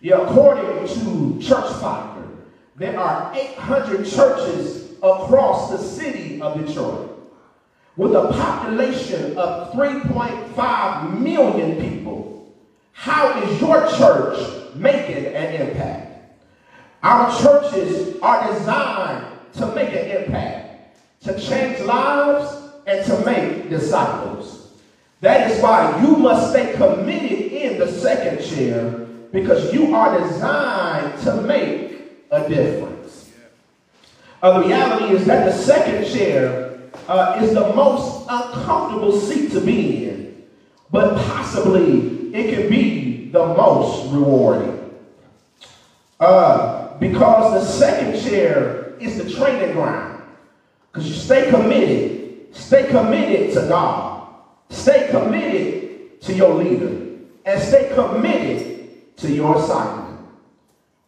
Yeah, 0.00 0.22
according 0.22 0.86
to 0.88 1.40
Church 1.40 1.72
Finder, 1.80 2.28
there 2.76 2.98
are 2.98 3.34
800 3.34 4.06
churches 4.06 4.89
across 5.02 5.70
the 5.70 5.78
city 5.78 6.40
of 6.40 6.64
Detroit 6.64 7.10
with 7.96 8.14
a 8.14 8.28
population 8.32 9.36
of 9.36 9.72
3.5 9.72 11.20
million 11.20 11.80
people. 11.80 12.54
How 12.92 13.42
is 13.42 13.60
your 13.60 13.88
church 13.96 14.74
making 14.74 15.26
an 15.26 15.68
impact? 15.68 16.10
Our 17.02 17.40
churches 17.40 18.18
are 18.20 18.52
designed 18.52 19.26
to 19.54 19.66
make 19.74 19.90
an 19.90 20.22
impact, 20.22 20.98
to 21.22 21.38
change 21.40 21.80
lives, 21.80 22.56
and 22.86 23.04
to 23.06 23.24
make 23.24 23.70
disciples. 23.70 24.72
That 25.20 25.50
is 25.50 25.62
why 25.62 26.00
you 26.02 26.16
must 26.16 26.50
stay 26.50 26.72
committed 26.74 27.52
in 27.52 27.78
the 27.78 27.90
second 27.90 28.44
chair 28.44 29.06
because 29.32 29.72
you 29.72 29.94
are 29.94 30.18
designed 30.18 31.20
to 31.22 31.42
make 31.42 32.02
a 32.30 32.48
difference. 32.48 32.99
Uh, 34.42 34.60
the 34.60 34.68
reality 34.68 35.14
is 35.14 35.26
that 35.26 35.44
the 35.44 35.52
second 35.52 36.10
chair 36.10 36.80
uh, 37.08 37.38
is 37.42 37.52
the 37.52 37.74
most 37.74 38.26
uncomfortable 38.30 39.18
seat 39.18 39.52
to 39.52 39.60
be 39.60 40.08
in, 40.08 40.44
but 40.90 41.14
possibly 41.26 42.32
it 42.34 42.54
can 42.54 42.70
be 42.70 43.28
the 43.30 43.46
most 43.46 44.10
rewarding. 44.12 44.78
Uh, 46.18 46.96
because 46.98 47.52
the 47.52 47.72
second 47.72 48.20
chair 48.22 48.94
is 48.98 49.18
the 49.18 49.30
training 49.30 49.72
ground. 49.72 50.22
Because 50.90 51.08
you 51.08 51.14
stay 51.14 51.50
committed, 51.50 52.54
stay 52.54 52.88
committed 52.88 53.52
to 53.54 53.68
God, 53.68 54.28
stay 54.70 55.08
committed 55.10 56.20
to 56.22 56.34
your 56.34 56.54
leader, 56.54 57.08
and 57.44 57.60
stay 57.60 57.92
committed 57.94 59.16
to 59.16 59.30
your 59.30 59.56
assignment. 59.56 60.18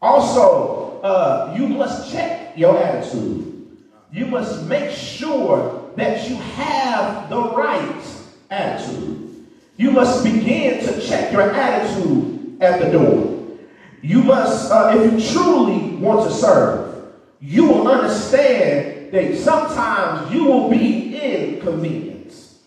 Also, 0.00 1.00
uh, 1.02 1.54
you 1.56 1.68
must 1.68 2.12
check 2.12 2.41
your 2.56 2.78
attitude. 2.78 3.78
You 4.12 4.26
must 4.26 4.66
make 4.66 4.90
sure 4.90 5.90
that 5.96 6.28
you 6.28 6.36
have 6.36 7.30
the 7.30 7.40
right 7.40 8.02
attitude. 8.50 9.46
You 9.76 9.90
must 9.90 10.22
begin 10.22 10.84
to 10.84 11.00
check 11.00 11.32
your 11.32 11.50
attitude 11.50 12.60
at 12.60 12.80
the 12.80 12.90
door. 12.90 13.58
You 14.02 14.22
must, 14.22 14.70
uh, 14.70 14.94
if 14.96 15.12
you 15.12 15.32
truly 15.32 15.96
want 15.96 16.28
to 16.28 16.34
serve, 16.34 17.12
you 17.40 17.66
will 17.66 17.88
understand 17.88 19.12
that 19.12 19.36
sometimes 19.36 20.32
you 20.32 20.44
will 20.44 20.70
be 20.70 21.16
inconvenienced. 21.16 22.58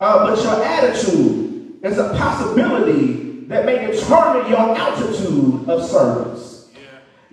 Uh, 0.00 0.26
but 0.26 0.42
your 0.42 0.64
attitude 0.64 1.78
is 1.82 1.98
a 1.98 2.10
possibility 2.10 3.46
that 3.46 3.66
may 3.66 3.86
determine 3.86 4.48
your 4.50 4.76
altitude 4.76 5.68
of 5.68 5.84
service. 5.84 6.53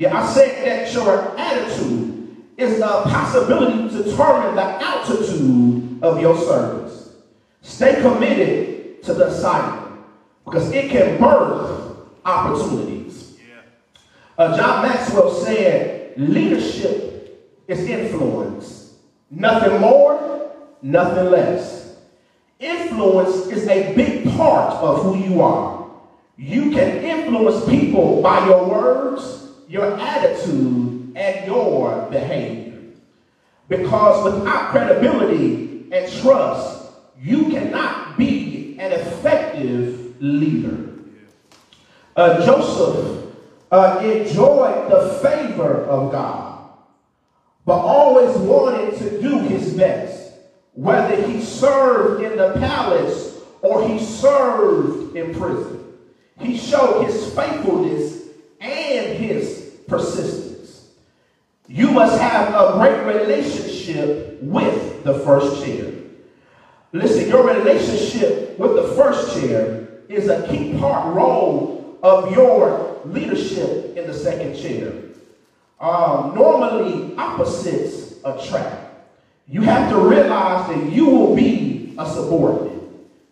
Yeah, 0.01 0.19
I 0.19 0.33
said 0.33 0.65
that 0.65 0.91
your 0.95 1.37
attitude 1.37 2.35
is 2.57 2.79
the 2.79 2.87
possibility 3.05 3.87
to 3.95 4.03
determine 4.03 4.55
the 4.55 4.63
altitude 4.83 6.01
of 6.01 6.19
your 6.19 6.35
service. 6.39 7.17
Stay 7.61 8.01
committed 8.01 9.03
to 9.03 9.13
the 9.13 9.27
assignment 9.27 9.99
because 10.43 10.71
it 10.71 10.89
can 10.89 11.19
birth 11.19 11.97
opportunities. 12.25 13.37
Yeah. 13.47 13.61
Uh, 14.39 14.57
John 14.57 14.87
Maxwell 14.87 15.35
said, 15.35 16.17
leadership 16.17 17.63
is 17.67 17.81
influence. 17.81 18.95
Nothing 19.29 19.81
more, 19.81 20.51
nothing 20.81 21.29
less. 21.29 21.97
Influence 22.59 23.45
is 23.49 23.67
a 23.67 23.93
big 23.93 24.35
part 24.35 24.73
of 24.81 25.03
who 25.03 25.15
you 25.19 25.43
are. 25.43 25.91
You 26.37 26.71
can 26.71 26.97
influence 27.03 27.69
people 27.69 28.23
by 28.23 28.47
your 28.47 28.67
words, 28.67 29.50
your 29.71 29.97
attitude, 29.97 31.13
and 31.15 31.47
your 31.47 32.07
behavior. 32.11 32.77
Because 33.69 34.33
without 34.33 34.71
credibility 34.71 35.87
and 35.93 36.11
trust, 36.21 36.91
you 37.21 37.45
cannot 37.45 38.17
be 38.17 38.75
an 38.79 38.91
effective 38.91 40.21
leader. 40.21 40.89
Uh, 42.17 42.45
Joseph 42.45 43.33
uh, 43.71 44.01
enjoyed 44.03 44.91
the 44.91 45.19
favor 45.21 45.85
of 45.85 46.11
God, 46.11 46.69
but 47.65 47.77
always 47.77 48.35
wanted 48.39 48.97
to 48.97 49.21
do 49.21 49.39
his 49.39 49.73
best, 49.73 50.33
whether 50.73 51.15
he 51.27 51.41
served 51.41 52.23
in 52.23 52.37
the 52.37 52.53
palace 52.59 53.39
or 53.61 53.87
he 53.87 54.03
served 54.03 55.15
in 55.15 55.33
prison. 55.33 55.93
He 56.39 56.57
showed 56.57 57.05
his 57.05 57.33
faithfulness 57.33 58.23
and 58.59 59.17
his 59.17 59.60
persistence. 59.91 60.87
You 61.67 61.91
must 61.91 62.19
have 62.19 62.49
a 62.55 62.73
great 62.79 63.03
relationship 63.03 64.41
with 64.41 65.03
the 65.03 65.19
first 65.19 65.63
chair. 65.63 65.91
Listen, 66.93 67.27
your 67.29 67.45
relationship 67.45 68.57
with 68.57 68.75
the 68.75 68.93
first 68.95 69.39
chair 69.39 69.87
is 70.09 70.29
a 70.29 70.47
key 70.47 70.77
part 70.79 71.13
role 71.13 71.99
of 72.03 72.31
your 72.31 73.01
leadership 73.05 73.95
in 73.97 74.07
the 74.07 74.13
second 74.13 74.55
chair. 74.55 74.93
Um, 75.79 76.35
normally, 76.35 77.15
opposites 77.17 78.15
attract. 78.23 78.87
You 79.47 79.61
have 79.61 79.89
to 79.89 79.97
realize 79.97 80.67
that 80.69 80.91
you 80.91 81.05
will 81.05 81.35
be 81.35 81.95
a 81.97 82.05
subordinate. 82.05 82.81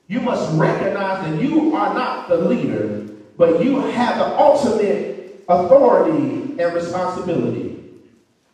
You 0.07 0.19
must 0.21 0.51
recognize 0.57 1.23
that 1.25 1.41
you 1.41 1.75
are 1.75 1.93
not 1.93 2.27
the 2.29 2.37
leader, 2.37 3.07
but 3.37 3.63
you 3.63 3.79
have 3.79 4.17
the 4.17 4.37
ultimate 4.37 5.43
authority 5.47 6.48
and 6.59 6.73
responsibility. 6.73 7.77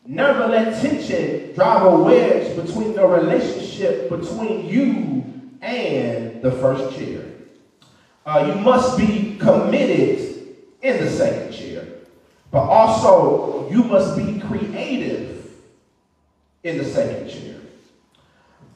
Never 0.05 0.47
let 0.47 0.79
tension 0.81 1.53
drive 1.55 1.85
a 1.91 1.97
wedge 1.97 2.55
between 2.55 2.93
the 2.93 3.05
relationship 3.05 4.09
between 4.09 4.67
you 4.67 5.51
and 5.61 6.41
the 6.41 6.51
first 6.51 6.95
chair. 6.95 7.23
Uh, 8.25 8.53
you 8.53 8.61
must 8.61 8.97
be 8.97 9.35
committed 9.39 10.19
in 10.81 11.03
the 11.03 11.09
second 11.09 11.51
chair, 11.51 11.87
but 12.51 12.61
also 12.61 13.67
you 13.71 13.83
must 13.83 14.15
be 14.15 14.39
creative 14.39 15.51
in 16.63 16.77
the 16.77 16.85
second 16.85 17.27
chair. 17.27 17.55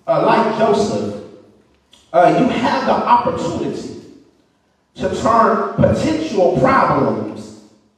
Uh, 0.07 0.25
like 0.25 0.57
Joseph, 0.57 1.23
uh, 2.11 2.35
you 2.39 2.47
have 2.49 2.87
the 2.87 2.91
opportunity 2.91 4.01
to 4.95 5.21
turn 5.21 5.73
potential 5.75 6.57
problems 6.59 7.28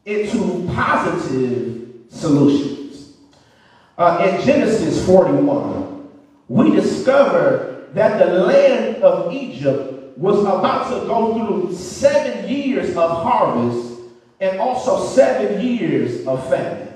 into 0.06 0.68
positive 0.74 1.90
solutions. 2.10 3.14
Uh, 3.98 4.28
in 4.28 4.46
Genesis 4.46 5.06
41, 5.06 6.10
we 6.48 6.72
discover 6.72 7.88
that 7.94 8.18
the 8.20 8.34
land 8.34 9.04
of 9.04 9.34
Egypt 9.34 10.18
was 10.18 10.40
about 10.42 10.90
to 10.90 11.08
go 11.08 11.34
through 11.34 11.76
seven 11.76 12.50
years 12.50 12.96
of 12.96 13.24
harvest 13.24 14.00
and 14.40 14.60
also 14.60 15.06
seven 15.06 15.62
years 15.62 16.26
of 16.26 16.48
famine. 16.50 16.88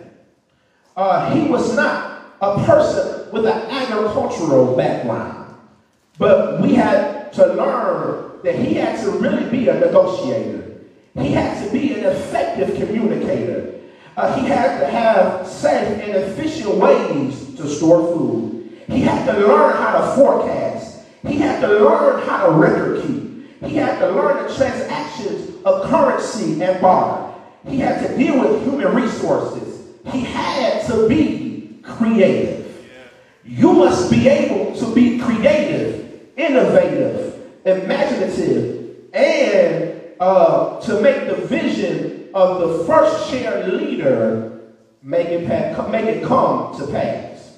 Uh, 0.96 1.34
he 1.34 1.48
was 1.48 1.76
not 1.76 2.15
a 2.41 2.63
person 2.65 3.32
with 3.32 3.46
an 3.46 3.58
agricultural 3.70 4.76
background. 4.76 5.56
But 6.18 6.62
we 6.62 6.74
had 6.74 7.34
to 7.34 7.46
learn 7.54 8.39
that 8.44 8.56
he 8.56 8.76
had 8.76 9.00
to 9.04 9.12
really 9.12 9.50
be 9.50 9.68
a 9.68 9.74
negotiator. 9.74 10.64
He 11.17 11.32
had 11.32 11.63
to 11.63 11.71
be 11.71 11.93
an 11.93 12.06
effective 12.06 12.75
communicator. 12.75 13.73
Uh, 14.17 14.36
he 14.39 14.47
had 14.47 14.80
to 14.80 14.88
have 14.88 15.47
safe 15.47 15.99
and 16.01 16.15
efficient 16.15 16.75
ways 16.75 17.56
to 17.56 17.67
store 17.67 18.13
food. 18.13 18.84
He 18.88 19.01
had 19.01 19.25
to 19.25 19.39
learn 19.39 19.75
how 19.78 19.99
to 19.99 20.15
forecast. 20.15 21.04
He 21.25 21.38
had 21.38 21.62
to 21.62 21.67
learn 21.67 22.28
how 22.28 22.47
to 22.47 22.51
record 22.54 23.01
keep. 23.06 23.63
He 23.63 23.75
had 23.78 23.99
to 23.99 24.10
learn 24.12 24.47
the 24.47 24.54
transactions 24.56 25.63
of 25.65 25.89
currency 25.89 26.62
and 26.62 26.82
barter. 26.82 27.34
He 27.67 27.80
had 27.80 28.06
to 28.08 28.17
deal 28.17 28.39
with 28.39 28.63
human 28.63 28.93
resources. 28.93 29.88
He 30.12 30.21
had 30.21 30.86
to 30.88 31.08
be 31.10 31.80
creative. 31.82 32.63
You 33.43 33.73
must 33.73 34.12
be 34.12 34.28
able 34.28 34.75
to 34.75 34.93
be 34.93 35.19
creative, 35.19 36.30
innovative, 36.36 37.39
imaginative, 37.65 39.13
and 39.13 39.94
uh, 40.19 40.80
to 40.82 41.01
make 41.01 41.28
the 41.28 41.36
vision 41.47 42.30
of 42.34 42.60
the 42.60 42.84
first 42.86 43.30
chair 43.30 43.67
leader 43.67 44.62
make 45.01 45.28
it, 45.28 45.47
make 45.89 46.06
it 46.06 46.23
come 46.23 46.78
to 46.78 46.88
pass. 46.88 47.58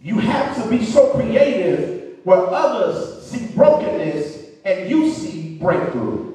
You 0.00 0.18
have 0.18 0.62
to 0.62 0.70
be 0.70 0.84
so 0.84 1.12
creative 1.12 2.18
where 2.24 2.46
others 2.46 3.26
see 3.26 3.48
brokenness 3.54 4.44
and 4.64 4.90
you 4.90 5.10
see 5.10 5.58
breakthrough. 5.58 6.34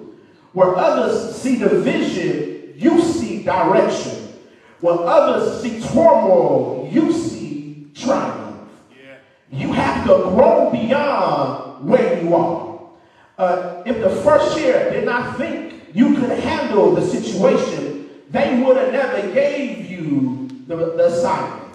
Where 0.53 0.75
others 0.75 1.35
see 1.35 1.57
division, 1.57 2.73
you 2.77 3.01
see 3.01 3.43
direction. 3.43 4.33
When 4.81 4.97
others 4.99 5.61
see 5.61 5.79
turmoil, 5.79 6.89
you 6.91 7.13
see 7.13 7.91
triumph. 7.93 8.69
You 9.51 9.71
have 9.73 10.07
to 10.07 10.29
grow 10.29 10.71
beyond 10.71 11.87
where 11.87 12.23
you 12.23 12.35
are. 12.35 12.70
Uh, 13.37 13.83
if 13.85 14.01
the 14.01 14.09
first 14.21 14.57
chair 14.57 14.91
did 14.91 15.05
not 15.05 15.37
think 15.37 15.81
you 15.93 16.15
could 16.15 16.29
handle 16.39 16.93
the 16.93 17.01
situation, 17.01 18.09
they 18.29 18.61
would 18.61 18.77
have 18.77 18.91
never 18.91 19.33
gave 19.33 19.89
you 19.89 20.49
the, 20.67 20.75
the 20.75 21.07
assignment. 21.07 21.73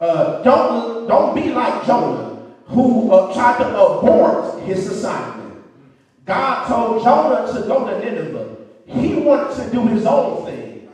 Uh, 0.00 0.42
don't, 0.42 1.06
don't 1.08 1.34
be 1.34 1.50
like 1.50 1.86
Jonah, 1.86 2.42
who 2.66 3.10
uh, 3.12 3.32
tried 3.34 3.58
to 3.58 3.68
abort 3.68 4.62
his 4.62 4.86
assignment. 4.88 5.62
God 6.24 6.66
told 6.66 7.04
Jonah 7.04 7.52
to 7.52 7.66
go 7.66 7.88
to 7.88 8.04
Nineveh. 8.04 8.56
He 8.86 9.14
wanted 9.14 9.62
to 9.62 9.70
do 9.70 9.86
his 9.86 10.04
own 10.06 10.44
thing. 10.44 10.88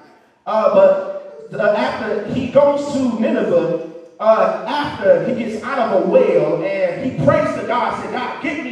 Uh, 0.47 0.75
but 0.75 1.59
uh, 1.59 1.75
after 1.77 2.33
he 2.33 2.49
goes 2.49 2.93
to 2.93 3.21
Nineveh, 3.21 3.91
uh, 4.21 4.65
after 4.69 5.25
he 5.25 5.43
gets 5.43 5.63
out 5.65 5.79
of 5.79 6.03
a 6.03 6.07
well 6.07 6.63
and 6.63 7.05
he 7.05 7.25
prays 7.25 7.55
to 7.59 7.67
God, 7.67 8.01
said, 8.03 8.13
God, 8.13 8.43
get 8.43 8.63
me 8.63 8.72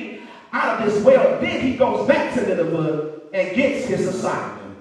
out 0.53 0.81
of 0.81 0.93
this 0.93 1.03
well. 1.03 1.41
Then 1.41 1.61
he 1.61 1.77
goes 1.77 2.07
back 2.07 2.35
to 2.35 2.43
Nineveh 2.47 3.21
and 3.33 3.55
gets 3.55 3.87
his 3.87 4.07
assignment. 4.07 4.79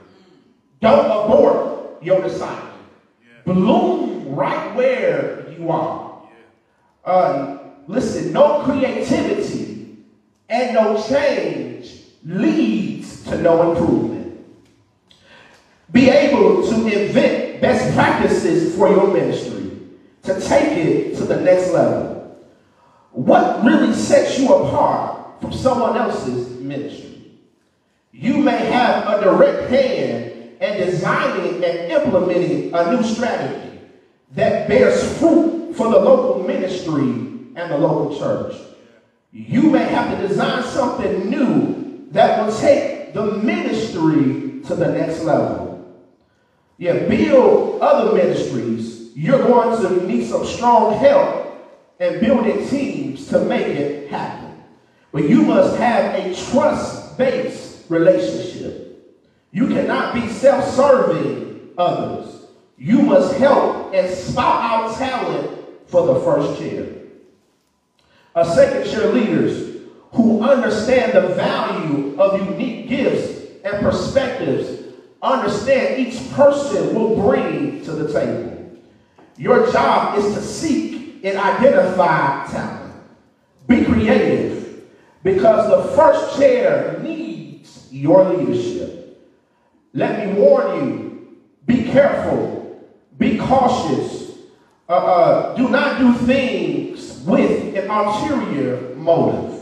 Don't 0.81 1.05
abort 1.05 2.01
your 2.03 2.23
assignment. 2.25 2.75
Yeah. 3.21 3.53
Bloom 3.53 4.35
right 4.35 4.75
where 4.75 5.49
you 5.51 5.69
are. 5.69 6.23
Yeah. 7.05 7.11
Uh, 7.11 7.57
listen, 7.87 8.31
no 8.31 8.63
creativity 8.63 9.97
and 10.47 10.73
no 10.73 11.01
change 11.01 12.01
leads 12.23 13.23
to 13.25 13.41
no 13.41 13.71
improvement. 13.71 14.45
Be 15.91 16.09
able 16.09 16.67
to 16.67 16.87
invent 16.87 17.61
best 17.61 17.93
practices 17.95 18.75
for 18.75 18.89
your 18.89 19.11
ministry 19.13 19.71
to 20.23 20.39
take 20.39 20.77
it 20.77 21.15
to 21.17 21.25
the 21.25 21.39
next 21.41 21.71
level. 21.71 22.37
What 23.11 23.63
really 23.63 23.93
sets 23.93 24.37
you 24.37 24.53
apart 24.53 25.18
from 25.39 25.53
someone 25.53 25.97
else's 25.97 26.59
ministry? 26.59 27.21
You 28.11 28.37
may 28.37 28.57
have 28.65 29.07
a 29.07 29.23
direct 29.23 29.69
hand 29.69 30.31
in 30.59 30.77
designing 30.77 31.63
and 31.63 31.91
implementing 31.91 32.73
a 32.73 32.91
new 32.91 33.03
strategy 33.03 33.79
that 34.31 34.67
bears 34.67 35.17
fruit 35.17 35.73
for 35.75 35.89
the 35.89 35.99
local 35.99 36.43
ministry 36.47 37.09
and 37.55 37.71
the 37.71 37.77
local 37.77 38.17
church. 38.17 38.55
You 39.31 39.63
may 39.63 39.83
have 39.83 40.19
to 40.19 40.27
design 40.27 40.63
something 40.63 41.29
new 41.29 42.07
that 42.11 42.43
will 42.43 42.55
take 42.57 43.13
the 43.13 43.37
ministry 43.37 44.61
to 44.65 44.75
the 44.75 44.91
next 44.91 45.23
level. 45.23 45.67
Yeah, 46.77 47.07
build 47.07 47.81
other 47.81 48.15
ministries 48.15 48.99
you're 49.19 49.39
going 49.39 49.81
to 49.81 50.07
need 50.07 50.25
some 50.25 50.45
strong 50.45 50.93
help 50.93 51.93
in 51.99 52.21
building 52.21 52.65
teams 52.69 53.27
to 53.27 53.39
make 53.39 53.65
it 53.67 54.09
happen. 54.09 54.38
But 55.11 55.27
you 55.27 55.41
must 55.41 55.75
have 55.77 56.13
a 56.15 56.35
trust-based 56.51 57.89
relationship. 57.89 58.89
You 59.51 59.67
cannot 59.67 60.13
be 60.13 60.27
self-serving 60.27 61.71
others. 61.77 62.45
You 62.77 63.01
must 63.01 63.35
help 63.37 63.93
and 63.93 64.09
spout 64.13 64.63
out 64.63 64.95
talent 64.97 65.59
for 65.87 66.05
the 66.05 66.19
first 66.21 66.59
chair. 66.59 66.87
A 68.35 68.45
second 68.45 68.89
chair 68.91 69.11
leaders 69.11 69.81
who 70.11 70.43
understand 70.43 71.13
the 71.13 71.33
value 71.33 72.15
of 72.19 72.39
unique 72.47 72.87
gifts 72.87 73.39
and 73.63 73.81
perspectives 73.81 74.83
understand 75.21 75.99
each 75.99 76.31
person 76.31 76.93
will 76.93 77.15
bring 77.15 77.83
to 77.83 77.91
the 77.91 78.13
table. 78.13 78.79
Your 79.37 79.71
job 79.71 80.17
is 80.17 80.33
to 80.35 80.41
seek 80.41 81.23
and 81.23 81.37
identify 81.37 82.45
talent. 82.47 82.93
Be 83.67 83.83
creative 83.83 84.48
because 85.23 85.69
the 85.69 85.95
first 85.95 86.37
chair 86.37 86.99
needs 87.01 87.87
your 87.91 88.23
leadership. 88.33 89.29
Let 89.93 90.27
me 90.27 90.33
warn 90.39 90.75
you, 90.77 91.37
be 91.65 91.83
careful, 91.91 92.85
be 93.17 93.37
cautious. 93.37 94.37
Uh, 94.87 94.93
uh, 94.93 95.55
do 95.55 95.69
not 95.69 95.99
do 95.99 96.13
things 96.25 97.21
with 97.21 97.75
an 97.75 97.89
ulterior 97.89 98.95
motive. 98.95 99.59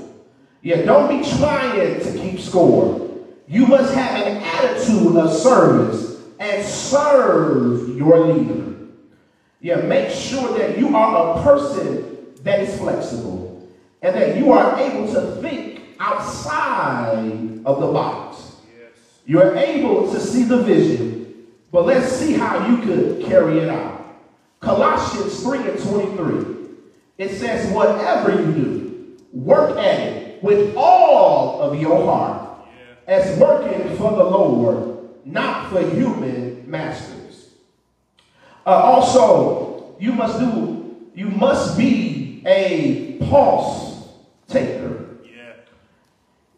Yeah, 0.61 0.83
don't 0.83 1.09
be 1.09 1.27
trying 1.37 1.99
to 2.01 2.19
keep 2.19 2.39
score. 2.39 3.03
You 3.47 3.65
must 3.65 3.93
have 3.93 4.27
an 4.27 4.37
attitude 4.43 5.15
of 5.15 5.31
service 5.31 6.21
and 6.39 6.65
serve 6.65 7.89
your 7.97 8.19
leader. 8.27 8.75
Yeah, 9.59 9.77
make 9.77 10.11
sure 10.11 10.57
that 10.57 10.77
you 10.77 10.95
are 10.95 11.39
a 11.39 11.43
person 11.43 12.33
that 12.43 12.59
is 12.59 12.77
flexible 12.77 13.46
and 14.01 14.15
that 14.15 14.37
you 14.37 14.51
are 14.51 14.79
able 14.79 15.11
to 15.11 15.41
think 15.41 15.81
outside 15.99 17.61
of 17.65 17.79
the 17.79 17.87
box. 17.87 18.57
Yes. 18.65 19.21
You're 19.25 19.55
able 19.55 20.11
to 20.11 20.19
see 20.19 20.43
the 20.43 20.61
vision, 20.61 21.47
but 21.71 21.85
let's 21.85 22.11
see 22.11 22.33
how 22.33 22.67
you 22.67 22.77
could 22.81 23.25
carry 23.25 23.59
it 23.59 23.69
out. 23.69 23.97
Colossians 24.59 25.41
3 25.43 25.69
and 25.69 25.79
23. 25.79 26.55
It 27.17 27.31
says, 27.31 27.71
whatever 27.71 28.31
you 28.31 28.51
do, 28.51 29.17
work 29.33 29.77
at 29.77 29.99
it 29.99 30.43
with 30.43 30.75
all 30.75 31.61
of 31.61 31.79
your 31.79 32.03
heart, 32.05 32.67
as 33.07 33.37
working 33.39 33.95
for 33.97 34.11
the 34.11 34.23
Lord, 34.23 35.09
not 35.25 35.71
for 35.71 35.81
human 35.89 36.69
masters. 36.69 37.51
Uh, 38.65 38.71
also, 38.71 39.95
you 39.99 40.11
must 40.11 40.39
do, 40.39 40.95
you 41.15 41.29
must 41.29 41.77
be 41.77 42.43
a 42.45 43.06
pulse 43.19 44.07
taker. 44.47 45.17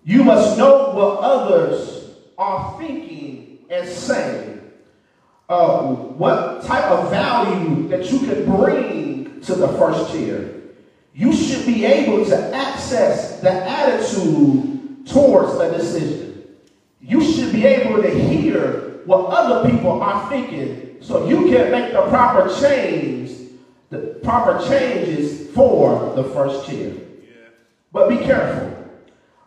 You 0.03 0.23
must 0.23 0.57
know 0.57 0.91
what 0.93 1.19
others 1.19 2.11
are 2.37 2.79
thinking 2.79 3.59
and 3.69 3.87
saying. 3.87 4.61
Uh, 5.47 5.93
what 5.93 6.63
type 6.63 6.85
of 6.85 7.09
value 7.09 7.87
that 7.89 8.11
you 8.11 8.19
can 8.19 8.45
bring 8.45 9.41
to 9.41 9.55
the 9.55 9.67
first 9.79 10.11
tier. 10.11 10.61
You 11.13 11.33
should 11.33 11.65
be 11.65 11.85
able 11.85 12.23
to 12.25 12.55
access 12.55 13.39
the 13.39 13.51
attitude 13.51 15.07
towards 15.07 15.59
a 15.59 15.71
decision. 15.75 16.43
You 17.01 17.21
should 17.23 17.51
be 17.51 17.65
able 17.65 18.01
to 18.01 18.09
hear 18.09 19.01
what 19.05 19.25
other 19.27 19.69
people 19.69 20.01
are 20.01 20.29
thinking 20.29 20.97
so 21.01 21.27
you 21.27 21.49
can 21.49 21.71
make 21.71 21.93
the 21.93 22.03
proper 22.09 22.53
change, 22.59 23.31
the 23.89 24.19
proper 24.23 24.63
changes 24.67 25.49
for 25.51 26.13
the 26.15 26.23
first 26.23 26.67
chair. 26.67 26.93
But 27.91 28.09
be 28.09 28.17
careful 28.17 28.75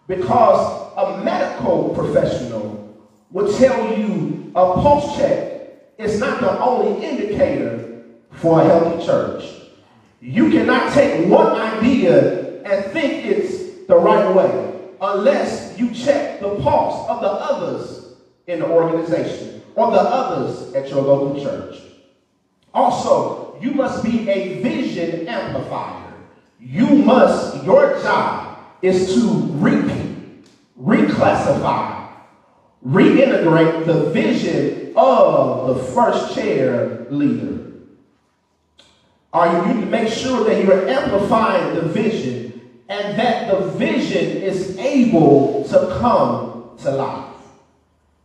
because 0.09 0.92
a 0.96 1.24
medical 1.24 1.90
professional 1.94 2.98
will 3.31 3.52
tell 3.57 3.96
you 3.96 4.50
a 4.55 4.74
pulse 4.74 5.16
check 5.16 5.92
is 5.98 6.18
not 6.18 6.40
the 6.40 6.59
only 6.61 7.05
indicator 7.05 8.05
for 8.33 8.61
a 8.61 8.64
healthy 8.64 9.05
church. 9.07 9.44
You 10.20 10.50
cannot 10.50 10.92
take 10.92 11.28
one 11.28 11.52
idea 11.52 12.62
and 12.62 12.85
think 12.92 13.24
it's 13.24 13.87
the 13.87 13.96
right 13.96 14.35
way 14.35 14.81
unless 15.00 15.78
you 15.78 15.92
check 15.92 16.40
the 16.40 16.57
pulse 16.57 17.09
of 17.09 17.20
the 17.20 17.28
others 17.28 18.14
in 18.46 18.61
the 18.61 18.66
organization 18.66 19.62
or 19.74 19.90
the 19.90 20.00
others 20.00 20.74
at 20.74 20.88
your 20.88 21.02
local 21.02 21.42
church. 21.42 21.81
Also, 22.74 23.41
you 23.62 23.72
must 23.72 24.03
be 24.03 24.29
a 24.29 24.61
vision 24.61 25.29
amplifier. 25.29 26.12
You 26.59 26.87
must, 26.88 27.62
your 27.64 28.01
job 28.03 28.59
is 28.83 29.14
to 29.14 29.46
repeat, 29.53 30.46
reclassify, 30.81 32.09
reintegrate 32.85 33.87
the 33.87 34.11
vision 34.11 34.92
of 34.96 35.68
the 35.68 35.85
first 35.92 36.35
chair 36.35 37.07
leader. 37.11 37.70
Are 39.33 39.68
you 39.68 39.81
to 39.81 39.87
make 39.87 40.12
sure 40.12 40.44
that 40.44 40.62
you're 40.62 40.88
amplifying 40.88 41.77
the 41.77 41.83
vision 41.83 42.61
and 42.88 43.16
that 43.18 43.48
the 43.48 43.68
vision 43.68 44.42
is 44.42 44.77
able 44.77 45.64
to 45.68 45.96
come 46.01 46.77
to 46.79 46.90
life? 46.90 47.37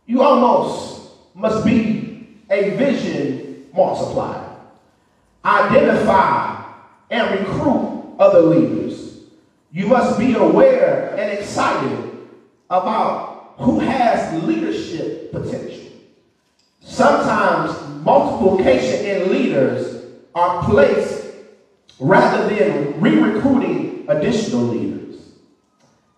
You 0.06 0.22
almost 0.22 1.12
must 1.34 1.64
be 1.64 2.28
a 2.50 2.70
vision 2.70 3.68
multiplier. 3.72 4.47
Identify 5.48 6.62
and 7.08 7.40
recruit 7.40 8.16
other 8.18 8.42
leaders. 8.42 9.20
You 9.72 9.86
must 9.86 10.18
be 10.18 10.34
aware 10.34 11.16
and 11.16 11.38
excited 11.38 12.18
about 12.68 13.54
who 13.56 13.80
has 13.80 14.42
leadership 14.44 15.32
potential. 15.32 15.90
Sometimes 16.80 17.72
multiplication 18.04 19.06
in 19.06 19.32
leaders 19.32 20.04
are 20.34 20.62
placed 20.64 21.24
rather 21.98 22.54
than 22.54 23.00
re-recruiting 23.00 24.04
additional 24.08 24.60
leaders. 24.60 25.16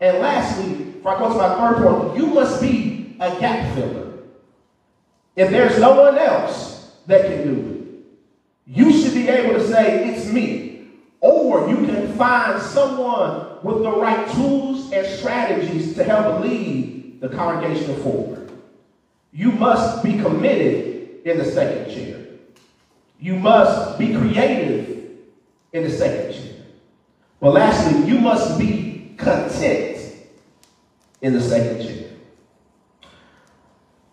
And 0.01 0.19
lastly, 0.19 0.75
before 0.87 1.15
I 1.15 1.19
go 1.21 1.29
to 1.29 1.35
my 1.37 1.55
third 1.55 1.83
point, 1.85 2.19
you 2.19 2.27
must 2.27 2.61
be 2.61 3.17
a 3.21 3.31
gap 3.39 3.77
filler. 3.77 4.13
If 5.37 5.51
there's 5.51 5.79
no 5.79 6.03
one 6.03 6.19
else 6.19 6.97
that 7.07 7.27
can 7.27 7.45
do 7.45 7.71
it, 7.71 7.80
you 8.73 8.93
should 8.93 9.15
be 9.15 9.29
able 9.29 9.55
to 9.55 9.67
say, 9.67 10.11
it's 10.11 10.31
me. 10.31 10.91
Or 11.21 11.69
you 11.69 11.77
can 11.87 12.17
find 12.17 12.63
someone 12.63 13.59
with 13.63 13.83
the 13.83 13.91
right 13.91 14.31
tools 14.31 14.93
and 14.93 15.05
strategies 15.19 15.95
to 15.97 16.05
help 16.05 16.41
lead 16.41 17.21
the 17.21 17.29
congregation 17.29 18.01
forward. 18.01 18.53
You 19.33 19.51
must 19.51 20.05
be 20.05 20.19
committed 20.19 21.21
in 21.25 21.39
the 21.39 21.45
second 21.45 21.93
chair. 21.93 22.27
You 23.19 23.35
must 23.37 23.99
be 23.99 24.15
creative 24.15 25.19
in 25.73 25.83
the 25.83 25.91
second 25.91 26.33
chair. 26.33 26.55
But 27.41 27.55
lastly, 27.55 28.09
you 28.09 28.21
must 28.21 28.57
be 28.59 29.15
content 29.19 30.15
in 31.21 31.33
the 31.33 31.41
second 31.41 31.87
chair. 31.87 32.11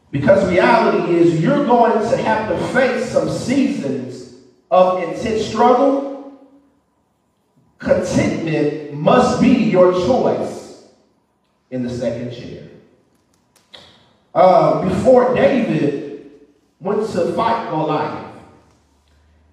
Because 0.10 0.50
reality 0.50 1.14
is 1.14 1.42
you're 1.42 1.66
going 1.66 2.10
to 2.10 2.18
have 2.18 2.50
to 2.50 2.68
face 2.70 3.12
some 3.12 3.30
seasons 3.30 4.17
of 4.72 5.04
intense 5.04 5.46
struggle. 5.46 6.40
Contentment 7.80 8.94
must 8.94 9.40
be 9.40 9.50
your 9.50 9.94
choice 9.94 10.88
in 11.70 11.84
the 11.84 11.90
second 11.90 12.34
chair. 12.34 12.68
Uh, 14.34 14.88
before 14.88 15.36
David 15.36 16.32
went 16.80 17.08
to 17.12 17.34
fight 17.34 17.70
Goliath, 17.70 18.36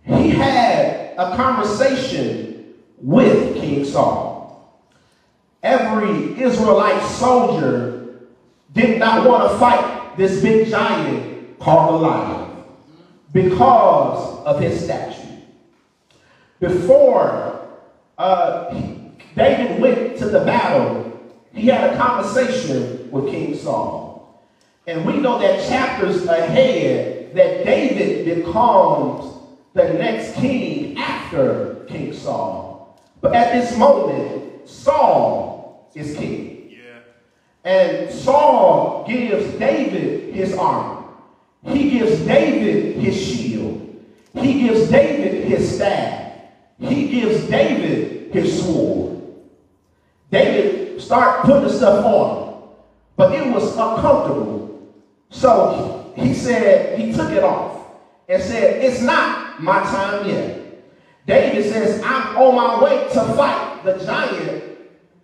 he 0.05 0.31
had 0.31 1.15
a 1.17 1.37
conversation 1.37 2.75
with 2.99 3.57
King 3.57 3.85
Saul. 3.85 4.83
Every 5.63 6.41
Israelite 6.41 7.03
soldier 7.03 8.21
did 8.73 8.99
not 8.99 9.27
want 9.27 9.51
to 9.51 9.59
fight 9.59 10.17
this 10.17 10.43
big 10.43 10.69
giant 10.69 11.59
called 11.59 12.01
Goliath 12.01 12.54
because 13.35 14.45
of 14.47 14.61
his 14.61 14.83
stature. 14.83 15.29
Before 16.61 17.69
uh, 18.17 18.73
David 19.37 19.83
went 19.83 20.17
to 20.19 20.27
the 20.27 20.39
battle, 20.41 21.21
he 21.53 21.67
had 21.67 21.93
a 21.93 21.97
conversation 21.99 23.11
with 23.11 23.27
King 23.27 23.57
Saul. 23.57 24.41
And 24.87 25.05
we 25.05 25.19
know 25.19 25.39
that 25.41 25.69
chapters 25.69 26.25
ahead 26.27 27.35
that 27.35 27.65
David 27.65 28.37
becomes 28.37 29.35
the 29.73 29.93
next 29.95 30.37
king 30.37 30.97
after 30.97 31.85
King 31.89 32.13
Saul. 32.13 32.97
But 33.21 33.35
at 33.35 33.53
this 33.53 33.77
moment, 33.77 34.69
Saul 34.69 35.91
is 35.95 36.17
king. 36.17 36.71
Yeah. 36.71 37.01
And 37.65 38.13
Saul 38.13 39.05
gives 39.09 39.59
David 39.59 40.35
his 40.35 40.57
armor. 40.57 41.04
He 41.67 41.91
gives 41.91 42.21
David 42.27 42.97
his 42.97 43.17
shield. 43.17 43.81
He 44.35 44.67
gives 44.67 44.91
David 44.91 45.45
his 45.45 45.75
staff. 45.75 46.33
He 46.79 47.09
gives 47.09 47.47
David 47.49 48.33
his 48.33 48.63
sword. 48.63 49.23
David 50.31 51.01
started 51.01 51.47
putting 51.47 51.71
stuff 51.71 52.05
on, 52.05 52.69
but 53.17 53.33
it 53.33 53.47
was 53.53 53.71
uncomfortable. 53.77 54.93
So 55.31 56.13
he 56.17 56.35
said, 56.35 56.99
he 56.99 57.13
took 57.13 57.31
it 57.31 57.45
off 57.45 57.87
and 58.29 58.43
said, 58.43 58.83
it's 58.83 59.01
not 59.01 59.63
my 59.63 59.81
time 59.83 60.29
yet. 60.29 60.61
David 61.27 61.65
says, 61.73 62.03
I'm 62.05 62.37
on 62.37 62.55
my 62.55 62.83
way 62.83 63.09
to 63.13 63.25
fight 63.35 63.83
the 63.85 64.05
giant. 64.05 64.65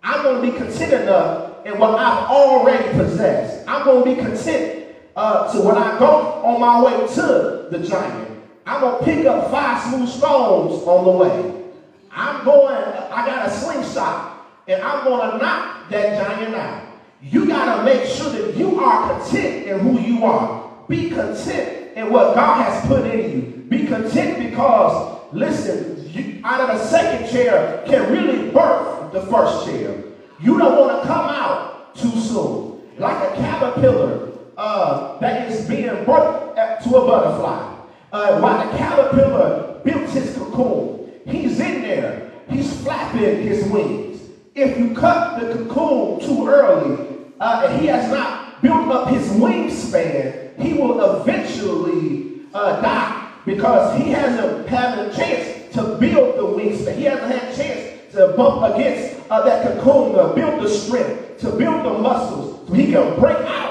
I'm 0.01 0.23
going 0.23 0.41
to 0.41 0.51
be 0.51 0.57
content 0.57 0.93
enough 0.93 1.65
in 1.65 1.77
what 1.77 1.99
I've 1.99 2.29
already 2.29 2.89
possessed. 2.97 3.67
I'm 3.67 3.83
going 3.83 4.03
to 4.03 4.15
be 4.15 4.27
content 4.27 4.80
uh, 5.15 5.51
to 5.51 5.61
when 5.61 5.77
I 5.77 5.97
go 5.99 6.43
on 6.43 6.59
my 6.59 6.83
way 6.83 7.07
to 7.15 7.67
the 7.71 7.79
giant. 7.87 8.43
I'm 8.65 8.81
going 8.81 8.99
to 8.99 9.05
pick 9.05 9.25
up 9.25 9.49
five 9.51 9.81
smooth 9.83 10.09
stones 10.09 10.83
on 10.83 11.05
the 11.05 11.11
way. 11.11 11.63
I'm 12.11 12.45
going, 12.45 12.75
I 12.75 13.25
got 13.25 13.47
a 13.47 13.51
slingshot, 13.51 14.47
and 14.67 14.81
I'm 14.81 15.03
going 15.03 15.31
to 15.31 15.37
knock 15.37 15.89
that 15.89 16.23
giant 16.23 16.55
out. 16.55 16.87
You 17.21 17.47
got 17.47 17.77
to 17.77 17.83
make 17.83 18.05
sure 18.05 18.29
that 18.29 18.55
you 18.55 18.79
are 18.79 19.19
content 19.19 19.67
in 19.67 19.79
who 19.79 19.99
you 19.99 20.23
are. 20.25 20.71
Be 20.87 21.09
content 21.09 21.95
in 21.95 22.11
what 22.11 22.35
God 22.35 22.63
has 22.63 22.85
put 22.87 23.05
in 23.05 23.31
you. 23.31 23.41
Be 23.69 23.85
content 23.85 24.49
because, 24.49 25.19
listen, 25.31 26.09
you, 26.11 26.41
out 26.43 26.61
of 26.61 26.79
the 26.79 26.85
second 26.85 27.29
chair 27.29 27.83
can 27.87 28.11
really 28.11 28.49
birth 28.51 29.11
the 29.13 29.21
first 29.27 29.65
chair. 29.65 30.03
You 30.41 30.57
don't 30.57 30.79
want 30.79 31.01
to 31.01 31.07
come 31.07 31.29
out 31.29 31.95
too 31.95 32.11
soon. 32.19 32.81
Like 32.97 33.31
a 33.31 33.35
caterpillar 33.35 34.30
uh, 34.61 35.17
that 35.17 35.51
is 35.51 35.67
being 35.67 35.89
birthed 36.05 36.83
to 36.83 36.95
a 36.95 37.05
butterfly. 37.07 37.77
Uh, 38.13 38.39
while 38.39 38.63
the 38.63 38.77
caterpillar 38.77 39.81
built 39.83 40.07
his 40.11 40.37
cocoon, 40.37 41.09
he's 41.25 41.59
in 41.59 41.81
there. 41.81 42.31
He's 42.47 42.81
flapping 42.83 43.41
his 43.41 43.65
wings. 43.69 44.21
If 44.53 44.77
you 44.77 44.93
cut 44.93 45.39
the 45.39 45.65
cocoon 45.65 46.19
too 46.19 46.47
early, 46.47 47.07
uh, 47.39 47.65
and 47.67 47.81
he 47.81 47.87
has 47.87 48.11
not 48.11 48.61
built 48.61 48.87
up 48.89 49.07
his 49.09 49.27
wingspan, 49.29 50.59
he 50.61 50.73
will 50.73 51.21
eventually 51.21 52.41
uh, 52.53 52.81
die 52.81 53.31
Because 53.45 53.97
he 53.99 54.11
hasn't 54.11 54.67
had 54.67 54.99
a 54.99 55.15
chance 55.15 55.73
to 55.73 55.97
build 55.97 56.37
the 56.37 56.43
wingspan. 56.43 56.95
He 56.97 57.05
hasn't 57.05 57.31
had 57.31 57.51
a 57.51 57.55
chance 57.55 58.13
to 58.13 58.33
bump 58.37 58.75
against 58.75 59.19
uh, 59.31 59.41
that 59.41 59.65
cocoon, 59.65 60.13
to 60.13 60.35
build 60.35 60.61
the 60.61 60.69
strength, 60.69 61.39
to 61.39 61.49
build 61.49 61.83
the 61.83 61.97
muscles, 61.97 62.67
so 62.67 62.73
he 62.75 62.91
can 62.91 63.19
break 63.19 63.37
out 63.37 63.70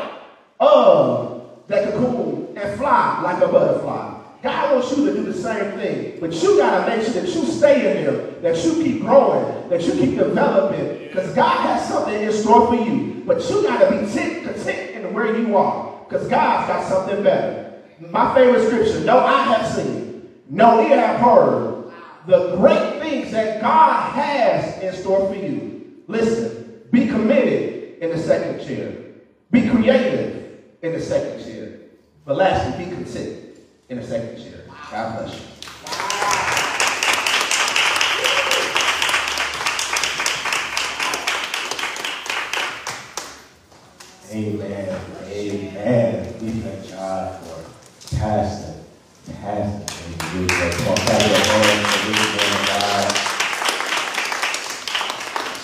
of 0.61 1.51
that 1.69 1.93
cocoon 1.93 2.57
and 2.57 2.79
fly 2.79 3.23
like 3.23 3.43
a 3.43 3.49
butterfly. 3.49 4.19
God 4.43 4.75
wants 4.75 4.97
you 4.97 5.05
to 5.07 5.13
do 5.13 5.23
the 5.25 5.35
same 5.35 5.73
thing, 5.73 6.19
but 6.19 6.33
you 6.43 6.57
gotta 6.59 6.89
make 6.89 7.05
sure 7.05 7.23
that 7.23 7.29
you 7.35 7.45
stay 7.47 7.99
in 7.99 8.05
there, 8.05 8.31
that 8.41 8.65
you 8.65 8.83
keep 8.83 9.03
growing, 9.03 9.69
that 9.69 9.83
you 9.83 9.93
keep 9.93 10.17
developing, 10.17 11.09
because 11.09 11.35
God 11.35 11.61
has 11.61 11.87
something 11.87 12.23
in 12.23 12.33
store 12.33 12.69
for 12.69 12.75
you. 12.75 13.23
But 13.27 13.49
you 13.51 13.63
gotta 13.63 13.91
be 13.91 13.99
content, 13.99 14.97
in 14.97 15.13
where 15.13 15.37
you 15.37 15.57
are, 15.57 16.05
because 16.09 16.27
God's 16.29 16.69
got 16.69 16.89
something 16.89 17.23
better. 17.23 17.83
My 18.01 18.35
favorite 18.35 18.67
scripture: 18.67 19.01
No 19.01 19.19
eye 19.19 19.43
have 19.43 19.67
seen, 19.67 20.31
no 20.49 20.81
ear 20.89 20.97
have 20.97 21.21
heard 21.21 21.93
the 22.27 22.57
great 22.57 23.01
things 23.01 23.31
that 23.33 23.61
God 23.61 24.13
has 24.13 24.83
in 24.83 24.95
store 24.95 25.29
for 25.29 25.35
you. 25.35 26.03
Listen, 26.07 26.83
be 26.91 27.07
committed 27.09 27.99
in 27.99 28.11
the 28.11 28.19
second 28.19 28.67
chair. 28.67 28.93
Be 29.51 29.69
creative 29.69 30.30
in 30.83 30.93
the 30.93 31.01
second 31.01 31.45
chair. 31.45 31.73
But 32.25 32.37
lastly, 32.37 32.85
be 32.85 32.91
content 32.91 33.59
in 33.89 33.99
the 33.99 34.07
second 34.07 34.37
chair. 34.43 34.65
God 34.91 35.25
bless 35.25 35.35
you. 35.35 35.47
Amen. 44.33 45.01
Amen. 45.27 46.35
We 46.41 46.51
thank 46.51 46.91
God 46.93 47.43
for. 47.43 47.51
Come 50.71 50.89
on, 50.89 50.97
clap 50.97 51.23
your 51.27 51.39
hands 51.39 51.87
for 51.97 52.13
this 52.13 52.29
man 52.37 52.53
of 52.61 52.67
God. 52.67 53.07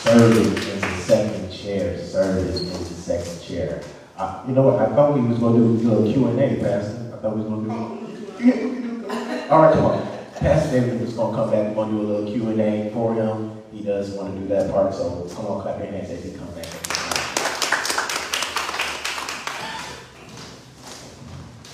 Serving 0.03 0.47
in 0.47 0.81
the 0.81 0.97
second 0.99 1.53
chair. 1.53 1.99
Serving 2.05 2.49
in 2.49 2.73
the 2.73 2.79
second 2.85 3.43
chair. 3.43 3.83
Uh, 4.19 4.36
you 4.47 4.55
know 4.55 4.63
what? 4.63 4.79
I 4.81 4.95
thought 4.95 5.15
we 5.15 5.27
was 5.27 5.39
going 5.39 5.55
to 5.55 5.83
do 5.83 5.89
a 5.89 5.91
little 5.91 6.13
Q 6.13 6.29
and 6.29 6.39
A, 6.41 6.61
Pastor. 6.61 7.13
I 7.15 7.17
thought 7.19 7.37
we 7.37 7.43
was 7.43 7.51
going 7.51 7.65
to 7.65 8.43
do. 8.45 9.07
All 9.51 9.63
right, 9.63 9.75
come 9.75 9.85
on. 9.87 10.07
Pastor 10.37 10.81
David 10.81 11.01
was 11.01 11.15
going 11.15 11.35
to 11.35 11.43
come 11.43 11.51
back. 11.51 11.69
We're 11.69 11.75
going 11.75 11.91
to 11.91 11.97
do 11.97 12.03
a 12.03 12.07
little 12.07 12.33
Q 12.33 12.49
and 12.51 12.61
A 12.61 12.91
for 12.93 13.15
him. 13.15 13.63
He 13.73 13.83
does 13.83 14.11
want 14.13 14.35
to 14.35 14.41
do 14.41 14.47
that 14.49 14.71
part, 14.71 14.95
so 14.95 15.29
come 15.35 15.47
on, 15.47 15.63
clap 15.63 15.79
your 15.79 15.89
hands 15.89 16.11
as 16.11 16.25
he 16.25 16.31
come 16.31 16.47
back. 16.55 16.67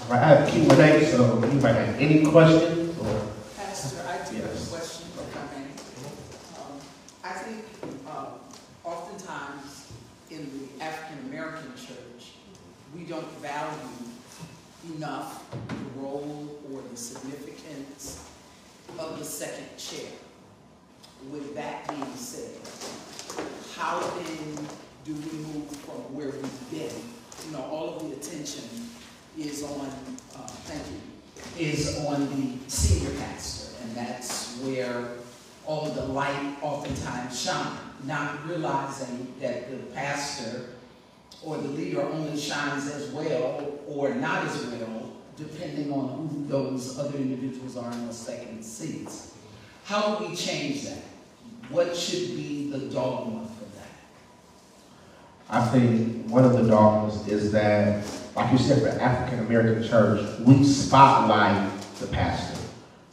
All 0.02 0.08
right, 0.08 0.22
I 0.22 0.26
have 0.34 0.48
Q 0.48 0.62
and 0.62 0.72
A, 0.72 1.06
so 1.06 1.42
anybody 1.42 1.74
have 1.74 1.96
any 2.00 2.24
questions 2.24 2.98
or? 2.98 3.28
Pastor, 3.56 4.02
I 4.08 4.16
do 4.28 4.36
have 4.36 4.50
a 4.50 4.66
question 4.70 5.06
for 5.14 5.24
Carmen. 5.32 5.68
Um, 6.58 6.80
I 7.22 7.32
think 7.34 7.64
um, 8.08 8.26
oftentimes 8.84 9.92
in 10.30 10.50
the 10.58 10.84
African-American 10.84 11.74
church, 11.76 12.31
we 12.94 13.04
don't 13.04 13.30
value 13.40 13.78
enough 14.96 15.50
the 15.68 16.00
role 16.00 16.60
or 16.70 16.82
the 16.90 16.96
significance 16.96 18.28
of 18.98 19.18
the 19.18 19.24
second 19.24 19.76
chair. 19.78 20.10
With 21.30 21.54
that 21.54 21.88
being 21.88 22.14
said, 22.16 22.58
how 23.76 24.00
then 24.00 24.66
do 25.04 25.14
we 25.14 25.38
move 25.38 25.68
from 25.68 26.14
where 26.14 26.30
we've 26.30 26.70
been? 26.70 27.02
You 27.46 27.52
know, 27.52 27.62
all 27.70 27.96
of 27.96 28.02
the 28.02 28.16
attention 28.16 28.64
is 29.38 29.62
on, 29.62 29.86
uh, 30.36 30.46
thank 30.66 30.82
you, 30.90 31.66
is 31.66 32.04
on 32.04 32.28
the 32.28 32.58
senior 32.68 33.10
pastor, 33.20 33.76
and 33.82 33.96
that's 33.96 34.58
where 34.58 35.12
all 35.64 35.86
the 35.86 36.04
light 36.06 36.56
oftentimes 36.60 37.40
shine, 37.40 37.78
not 38.04 38.46
realizing 38.46 39.32
that 39.40 39.70
the 39.70 39.78
pastor 39.94 40.66
or 41.44 41.56
the 41.58 41.68
leader 41.68 42.02
only 42.02 42.38
shines 42.38 42.90
as 42.90 43.08
well 43.10 43.78
or 43.86 44.14
not 44.14 44.46
as 44.46 44.64
well, 44.66 45.12
depending 45.36 45.92
on 45.92 46.28
who 46.28 46.46
those 46.46 46.98
other 46.98 47.16
individuals 47.18 47.76
are 47.76 47.90
in 47.92 48.06
the 48.06 48.14
second 48.14 48.62
seats. 48.62 49.34
How 49.84 50.16
do 50.16 50.26
we 50.28 50.36
change 50.36 50.84
that? 50.84 51.02
What 51.68 51.96
should 51.96 52.36
be 52.36 52.70
the 52.70 52.78
dogma 52.78 53.46
for 53.46 53.64
that? 53.76 53.88
I 55.50 55.66
think 55.68 56.28
one 56.28 56.44
of 56.44 56.52
the 56.52 56.68
dogmas 56.68 57.26
is 57.26 57.50
that, 57.52 58.04
like 58.36 58.52
you 58.52 58.58
said, 58.58 58.82
for 58.82 58.88
African 59.00 59.40
American 59.40 59.88
church, 59.88 60.24
we 60.40 60.64
spotlight 60.64 61.70
the 61.98 62.06
pastor. 62.06 62.60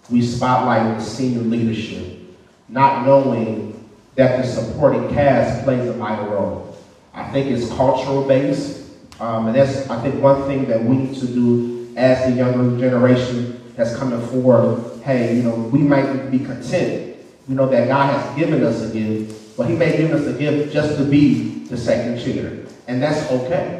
We 0.09 0.21
spotlight 0.21 0.97
the 0.97 1.03
senior 1.03 1.41
leadership, 1.41 2.19
not 2.67 3.05
knowing 3.05 3.89
that 4.15 4.41
the 4.41 4.47
supporting 4.47 5.09
cast 5.09 5.63
plays 5.63 5.87
a 5.87 5.93
vital 5.93 6.27
role. 6.27 6.68
I 7.13 7.31
think 7.31 7.51
it's 7.51 7.69
cultural 7.69 8.27
based, 8.27 8.85
um, 9.19 9.47
and 9.47 9.55
that's 9.55 9.89
I 9.89 10.01
think 10.01 10.21
one 10.21 10.43
thing 10.47 10.67
that 10.67 10.83
we 10.83 10.97
need 10.97 11.19
to 11.19 11.27
do 11.27 11.93
as 11.95 12.29
the 12.29 12.37
younger 12.37 12.79
generation 12.79 13.73
has 13.77 13.95
come 13.97 14.11
forward. 14.27 15.01
Hey, 15.03 15.35
you 15.37 15.43
know, 15.43 15.55
we 15.55 15.79
might 15.79 16.29
be 16.29 16.39
content. 16.39 17.17
You 17.47 17.55
know 17.55 17.67
that 17.69 17.87
God 17.87 18.13
has 18.13 18.37
given 18.37 18.63
us 18.63 18.81
a 18.81 18.93
gift, 18.93 19.57
but 19.57 19.67
He 19.67 19.75
may 19.75 19.97
give 19.97 20.11
us 20.11 20.25
a 20.27 20.33
gift 20.37 20.73
just 20.73 20.97
to 20.97 21.03
be 21.03 21.65
the 21.65 21.77
second 21.77 22.19
chair, 22.23 22.65
and 22.87 23.01
that's 23.01 23.31
okay. 23.31 23.78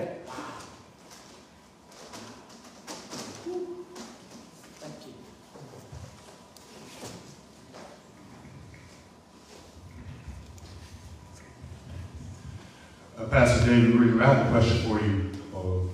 Pastor 13.30 13.64
David 13.68 13.94
Reed, 13.94 14.20
I 14.20 14.34
have 14.34 14.48
a 14.48 14.50
question 14.50 14.78
for 14.90 15.00
you. 15.06 15.30
Uh, 15.56 15.88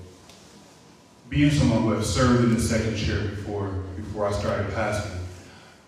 being 1.27 1.51
someone 1.51 1.81
who 1.81 1.91
has 1.91 2.13
served 2.13 2.45
in 2.45 2.53
the 2.53 2.61
second 2.61 2.95
chair 2.95 3.19
before, 3.27 3.67
before 3.97 4.27
I 4.27 4.31
started 4.31 4.67
pastoring, 4.67 5.19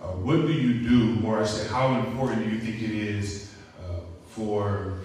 uh, 0.01 0.07
what 0.07 0.41
do 0.41 0.51
you 0.51 0.87
do, 0.87 1.25
or 1.25 1.41
I 1.41 1.45
say, 1.45 1.65
how 1.69 1.97
important 1.99 2.43
do 2.43 2.49
you 2.49 2.59
think 2.59 2.81
it 2.81 2.91
is 2.91 3.53
uh, 3.79 4.01
for 4.27 4.99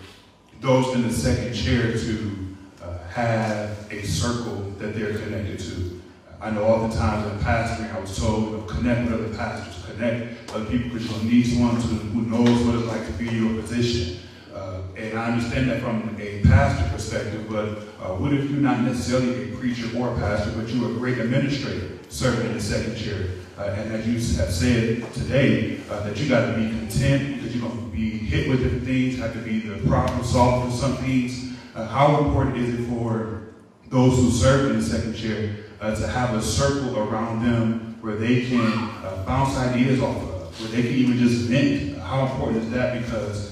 those 0.61 0.93
in 0.97 1.03
the 1.03 1.13
second 1.13 1.55
chair 1.55 1.97
to 1.97 2.57
uh, 2.83 2.99
have 3.11 3.87
a 3.93 4.03
circle 4.03 4.71
that 4.79 4.97
they're 4.97 5.17
connected 5.17 5.61
to? 5.61 6.03
I 6.41 6.51
know 6.51 6.65
oftentimes 6.65 7.31
in 7.31 7.39
pastoring, 7.39 7.95
I 7.95 8.01
was 8.01 8.19
told, 8.19 8.45
you 8.47 8.57
know, 8.57 8.63
connect 8.65 9.09
with 9.09 9.21
other 9.21 9.37
pastors, 9.37 9.85
connect 9.87 10.53
other 10.53 10.65
people, 10.65 10.91
because 10.91 11.09
you'll 11.09 11.25
need 11.25 11.45
someone 11.45 11.77
to, 11.77 11.87
who 11.87 12.23
knows 12.23 12.67
what 12.67 12.75
it's 12.75 12.89
like 12.89 13.07
to 13.07 13.13
be 13.13 13.29
in 13.29 13.47
your 13.47 13.63
position. 13.63 14.19
Uh, 14.55 14.83
and 14.97 15.19
I 15.19 15.33
understand 15.33 15.71
that 15.71 15.81
from 15.81 16.17
a 16.21 16.43
pastor 16.43 16.89
perspective, 16.91 17.47
but 17.49 17.69
uh, 18.01 18.15
what 18.15 18.33
if 18.33 18.51
you're 18.51 18.61
not 18.61 18.81
necessarily 18.81 19.53
a 19.53 19.57
preacher 19.57 19.89
or 19.97 20.15
a 20.15 20.19
pastor, 20.19 20.53
but 20.53 20.69
you're 20.69 20.91
a 20.91 20.95
great 20.95 21.19
administrator 21.19 21.99
serving 22.09 22.47
in 22.47 22.53
the 22.55 22.61
second 22.61 22.97
chair? 22.97 23.29
Uh, 23.59 23.65
and 23.65 23.93
as 23.93 24.07
you 24.07 24.15
have 24.39 24.53
said 24.53 25.13
today, 25.15 25.81
uh, 25.91 26.03
that 26.03 26.19
you 26.19 26.29
got 26.29 26.47
to 26.47 26.53
be 26.55 26.69
content 26.69 27.37
because 27.37 27.55
you're 27.55 27.67
going 27.67 27.79
to 27.79 27.97
be 27.97 28.11
hit 28.11 28.49
with 28.49 28.63
different 28.63 28.85
things, 28.85 29.19
have 29.19 29.33
to 29.33 29.39
be 29.41 29.61
the 29.61 29.87
problem 29.89 30.23
solver 30.25 30.71
for 30.71 30.77
some 30.77 30.97
things. 30.99 31.53
Uh, 31.75 31.87
how 31.87 32.19
important 32.19 32.57
is 32.57 32.81
it 32.81 32.87
for 32.89 33.55
those 33.89 34.17
who 34.17 34.31
serve 34.31 34.71
in 34.71 34.79
the 34.79 34.85
second 34.85 35.15
chair 35.15 35.57
uh, 35.81 35.95
to 35.95 36.07
have 36.07 36.35
a 36.35 36.43
circle 36.43 36.99
around 36.99 37.43
them 37.45 37.97
where 38.01 38.17
they 38.17 38.47
can 38.47 38.91
bounce 39.27 39.57
ideas 39.57 40.03
off 40.03 40.17
of, 40.17 40.61
where 40.61 40.69
they 40.71 40.83
can 40.83 40.93
even 40.93 41.17
just 41.19 41.43
vent? 41.43 41.99
How 41.99 42.27
important 42.27 42.65
is 42.65 42.71
that? 42.71 43.01
Because 43.01 43.52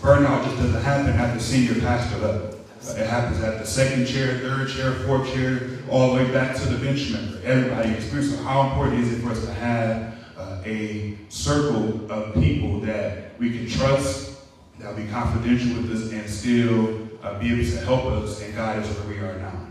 burnout 0.00 0.44
just 0.44 0.56
doesn't 0.56 0.82
happen 0.82 1.12
at 1.12 1.34
the 1.34 1.40
senior 1.40 1.80
pastor 1.80 2.18
level. 2.18 2.60
It 2.82 3.06
happens 3.06 3.42
at 3.42 3.58
the 3.58 3.66
second 3.66 4.06
chair, 4.06 4.38
third 4.38 4.70
chair, 4.70 4.92
fourth 5.06 5.32
chair, 5.34 5.78
all 5.90 6.10
the 6.10 6.16
way 6.16 6.32
back 6.32 6.56
to 6.56 6.68
the 6.68 6.78
bench 6.78 7.10
member. 7.10 7.38
Everybody 7.44 7.90
experiences. 7.90 8.38
So 8.38 8.42
how 8.42 8.70
important 8.70 9.04
is 9.04 9.12
it 9.12 9.22
for 9.22 9.30
us 9.30 9.44
to 9.44 9.52
have 9.52 10.14
uh, 10.38 10.62
a 10.64 11.18
circle 11.28 12.10
of 12.10 12.34
people 12.34 12.80
that 12.80 13.38
we 13.38 13.50
can 13.50 13.68
trust, 13.68 14.38
that 14.78 14.88
will 14.88 15.02
be 15.02 15.10
confidential 15.10 15.82
with 15.82 15.92
us, 15.92 16.10
and 16.10 16.28
still 16.28 17.08
uh, 17.22 17.38
be 17.38 17.52
able 17.52 17.70
to 17.70 17.84
help 17.84 18.06
us 18.06 18.40
and 18.40 18.54
guide 18.54 18.78
us 18.78 18.88
where 18.98 19.08
we 19.08 19.18
are 19.18 19.38
now? 19.38 19.66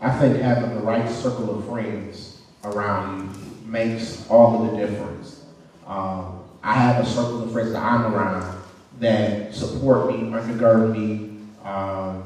I 0.00 0.18
think 0.18 0.38
having 0.38 0.74
the 0.74 0.80
right 0.80 1.08
circle 1.08 1.58
of 1.58 1.66
friends 1.66 2.42
around 2.64 3.34
you 3.36 3.70
makes 3.70 4.28
all 4.28 4.64
of 4.64 4.72
the 4.72 4.76
difference. 4.76 5.44
Um, 5.86 6.40
I 6.62 6.74
have 6.74 7.06
a 7.06 7.08
circle 7.08 7.44
of 7.44 7.52
friends 7.52 7.72
that 7.72 7.82
I'm 7.82 8.12
around 8.12 8.63
that 9.00 9.54
support 9.54 10.10
me, 10.10 10.28
undergird 10.28 10.92
me, 10.92 11.38
um, 11.64 12.22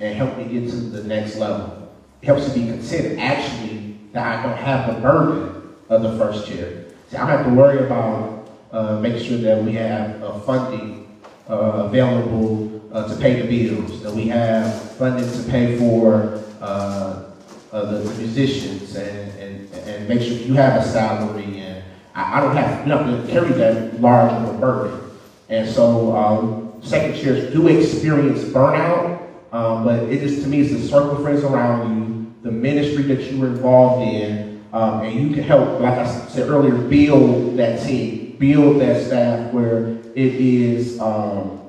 and 0.00 0.16
help 0.16 0.36
me 0.36 0.44
get 0.44 0.70
to 0.70 0.76
the 0.76 1.04
next 1.04 1.36
level. 1.36 1.92
It 2.20 2.26
helps 2.26 2.54
me 2.54 2.62
be 2.62 2.70
content, 2.70 3.18
actually, 3.18 3.96
that 4.12 4.38
I 4.38 4.42
don't 4.42 4.58
have 4.58 4.94
the 4.94 5.00
burden 5.00 5.74
of 5.88 6.02
the 6.02 6.16
first 6.18 6.46
chair. 6.46 6.84
See, 7.08 7.16
I 7.16 7.20
don't 7.20 7.28
have 7.28 7.46
to 7.46 7.54
worry 7.54 7.84
about 7.84 8.48
uh, 8.70 8.98
making 9.00 9.22
sure 9.22 9.38
that 9.38 9.62
we 9.62 9.72
have 9.72 10.22
uh, 10.22 10.38
funding 10.40 11.20
uh, 11.48 11.84
available 11.86 12.80
uh, 12.92 13.08
to 13.08 13.20
pay 13.20 13.40
the 13.42 13.48
bills, 13.48 14.02
that 14.02 14.12
we 14.12 14.28
have 14.28 14.92
funding 14.92 15.30
to 15.30 15.50
pay 15.50 15.78
for 15.78 16.42
uh, 16.60 17.24
the, 17.70 17.98
the 17.98 18.14
musicians 18.18 18.94
and, 18.96 19.30
and, 19.38 19.74
and 19.74 20.08
make 20.08 20.20
sure 20.20 20.32
you 20.32 20.54
have 20.54 20.80
a 20.80 20.84
salary 20.84 21.58
and 21.60 21.82
I, 22.14 22.38
I 22.38 22.40
don't 22.40 22.56
have, 22.56 22.86
know, 22.86 23.04
to 23.04 23.32
carry 23.32 23.52
that 23.52 24.00
large 24.00 24.32
of 24.32 24.54
a 24.54 24.58
burden. 24.58 25.11
And 25.52 25.68
so, 25.68 26.16
um, 26.16 26.72
second 26.80 27.14
chairs 27.20 27.52
do 27.52 27.68
experience 27.68 28.42
burnout, 28.42 29.28
um, 29.52 29.84
but 29.84 30.04
it 30.04 30.22
is, 30.22 30.42
to 30.42 30.48
me, 30.48 30.62
it's 30.62 30.72
the 30.72 30.80
circle 30.80 31.10
of 31.10 31.22
friends 31.22 31.44
around 31.44 31.94
you, 31.94 32.34
the 32.42 32.50
ministry 32.50 33.02
that 33.02 33.30
you're 33.30 33.48
involved 33.48 34.02
in, 34.02 34.64
um, 34.72 35.00
and 35.00 35.12
you 35.12 35.34
can 35.34 35.44
help, 35.44 35.78
like 35.78 35.98
I 35.98 36.06
said 36.28 36.48
earlier, 36.48 36.74
build 36.74 37.58
that 37.58 37.82
team, 37.86 38.36
build 38.38 38.80
that 38.80 39.04
staff 39.04 39.52
where 39.52 39.88
it 39.88 40.16
is, 40.16 40.98
um, 40.98 41.60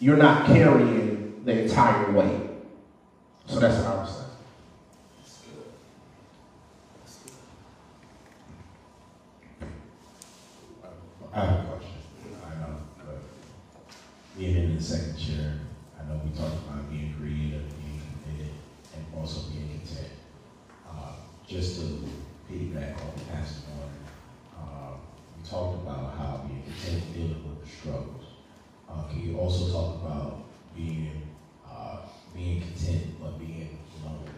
you're 0.00 0.16
not 0.16 0.46
carrying 0.46 1.44
the 1.44 1.62
entire 1.62 2.10
weight. 2.10 2.40
So 3.46 3.60
that's 3.60 3.76
what 3.84 3.86
I 3.86 4.00
would 4.00 4.08
say. 4.08 4.24
That's 5.22 5.38
good. 5.38 5.64
That's 7.04 7.18
good. 7.18 7.32
I 11.32 11.44
have 11.44 11.60
a 11.60 11.68
question. 11.68 11.92
I 12.44 12.48
know, 12.60 12.76
but 12.98 13.18
being 14.36 14.56
in 14.56 14.76
the 14.76 14.82
second 14.82 15.16
chair, 15.16 15.54
I 15.98 16.04
know 16.04 16.20
we 16.22 16.30
talked 16.36 16.54
about 16.68 16.90
being 16.90 17.14
creative, 17.18 17.64
being 17.80 18.02
committed, 18.22 18.52
and 18.94 19.04
also 19.16 19.48
being 19.50 19.68
content. 19.70 20.12
Uh, 20.86 21.12
just 21.46 21.80
to 21.80 22.04
piggyback 22.50 23.00
on 23.00 23.12
Pastor 23.32 23.62
Warren, 23.74 23.96
uh, 24.58 24.92
we 25.36 25.48
talked 25.48 25.82
about 25.82 26.16
how 26.18 26.44
being 26.46 26.62
content 26.62 27.14
dealing 27.14 27.48
with 27.48 27.64
the 27.64 27.68
struggles. 27.68 28.24
Uh, 28.88 29.04
can 29.04 29.22
you 29.22 29.38
also 29.38 29.72
talk 29.72 30.02
about 30.02 30.44
being, 30.74 31.22
uh, 31.66 32.00
being 32.34 32.60
content, 32.60 33.18
but 33.20 33.38
being 33.38 33.78
lonely? 34.04 34.30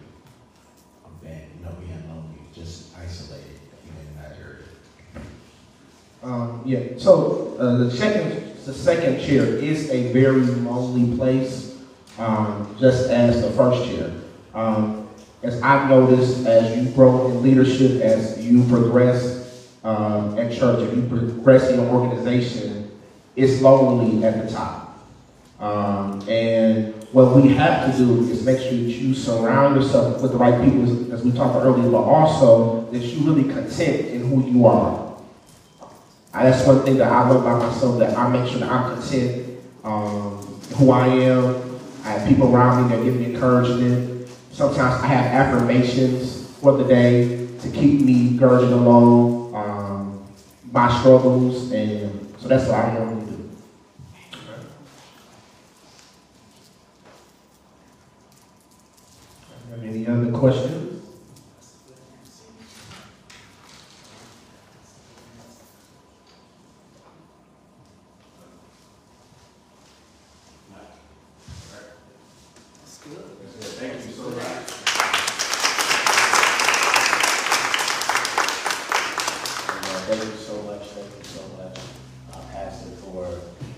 Um, 1.05 1.13
that, 1.25 1.43
you 1.59 1.65
know, 1.65 1.73
being 1.73 2.09
lonely, 2.09 2.39
just 2.55 2.97
isolated, 2.97 3.59
in 3.85 4.17
that. 4.17 4.37
Um, 6.23 6.63
yeah, 6.65 6.81
so 6.97 7.57
uh, 7.59 7.77
the 7.77 7.91
second, 7.91 8.58
the 8.69 8.75
second 8.75 9.19
chair 9.19 9.47
is 9.47 9.89
a 9.89 10.13
very 10.13 10.43
lonely 10.43 11.17
place, 11.17 11.79
um, 12.19 12.77
just 12.79 13.09
as 13.09 13.41
the 13.41 13.51
first 13.53 13.89
chair. 13.89 14.13
Um, 14.53 15.09
as 15.43 15.59
I've 15.63 15.89
noticed, 15.89 16.47
as 16.47 16.77
you 16.77 16.93
grow 16.93 17.31
in 17.31 17.43
leadership, 17.43 18.03
as 18.03 18.47
you 18.47 18.63
progress 18.65 19.71
um, 19.85 20.39
at 20.39 20.53
church, 20.53 20.87
as 20.87 20.95
you 20.95 21.03
progress 21.09 21.71
in 21.71 21.81
your 21.81 21.89
organization, 21.89 22.91
it's 23.37 23.63
lonely 23.63 24.23
at 24.23 24.47
the 24.47 24.53
top. 24.53 25.03
Um, 25.59 26.29
and 26.29 26.93
what 27.13 27.35
we 27.35 27.49
have 27.55 27.91
to 27.91 27.97
do 27.97 28.21
is 28.31 28.45
make 28.45 28.59
sure 28.59 28.73
that 28.73 28.81
you 28.81 29.15
surround 29.15 29.81
yourself 29.81 30.21
with 30.21 30.33
the 30.33 30.37
right 30.37 30.63
people, 30.63 31.15
as- 31.15 31.23
we 31.25 31.33
talked 31.33 31.57
earlier, 31.57 31.91
but 31.91 32.03
also 32.03 32.87
that 32.93 32.99
you 32.99 33.33
really 33.33 33.51
content 33.51 34.09
in 34.09 34.29
who 34.29 34.47
you 34.47 34.67
are. 34.67 35.08
That's 36.33 36.67
one 36.67 36.83
thing 36.85 36.99
that 36.99 37.11
I 37.11 37.29
love 37.29 37.43
about 37.43 37.63
myself, 37.69 37.99
that 37.99 38.17
I 38.17 38.29
make 38.29 38.49
sure 38.51 38.61
that 38.61 38.71
I'm 38.71 38.95
content 39.01 39.59
um, 39.85 40.39
who 40.77 40.91
I 40.91 41.07
am. 41.09 41.81
I 42.05 42.11
have 42.11 42.29
people 42.29 42.55
around 42.55 42.89
me 42.91 42.97
that 42.97 43.05
give 43.05 43.17
me 43.17 43.35
encouragement. 43.35 44.29
Sometimes 44.53 45.03
I 45.03 45.07
have 45.09 45.27
affirmations 45.55 46.51
for 46.61 46.77
the 46.77 46.85
day 46.85 47.47
to 47.61 47.71
keep 47.71 48.03
me 48.03 48.37
girded 48.37 48.71
along 48.73 49.55
um, 49.55 50.25
my 50.71 50.97
struggles, 51.01 51.73
and 51.73 52.35
so 52.39 52.49
that's 52.49 52.67
what 52.69 52.77
I 52.77 52.95
normally 52.95 53.27
do. 53.27 53.51
Any 59.83 60.07
other 60.07 60.31
questions? 60.33 61.03
That's 72.81 72.99
good. 72.99 73.25
Thank 73.79 74.07
you 74.07 74.13
so 74.13 74.31
much. 74.31 74.75
Thank 80.09 80.25
you 80.25 80.39
so 80.41 80.63
much, 80.63 80.83
thank 80.89 81.19
you 81.19 81.25
so 81.25 81.43
much, 81.59 81.79
uh, 82.33 82.41
Pastor, 82.51 82.91
for 82.97 83.29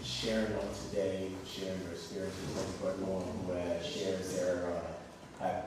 sharing 0.04 0.52
on 0.54 0.68
today, 0.88 1.32
sharing 1.44 1.80
your 1.82 1.90
experiences, 1.90 2.38
thank 2.54 2.68
you 2.68 2.74
for 2.78 2.90
everyone 2.90 3.24
who 3.46 3.52
has 3.54 3.84
shared 3.84 4.22
their, 4.22 4.70
uh, 4.70 5.42
have 5.44 5.64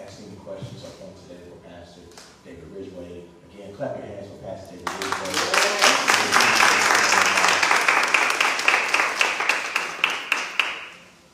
asked 0.00 0.22
any 0.26 0.36
questions 0.36 0.82
up 0.84 0.94
on 1.06 1.12
today 1.28 1.40
for 1.50 1.68
Pastor 1.68 2.00
David 2.46 2.64
Ridgeway. 2.74 3.24
Again, 3.52 3.74
clap 3.76 3.98
your 3.98 4.06
hands 4.06 4.28
for 4.28 4.38
Pastor 4.46 4.76
David 4.76 4.88
Ridgeway. 4.88 6.54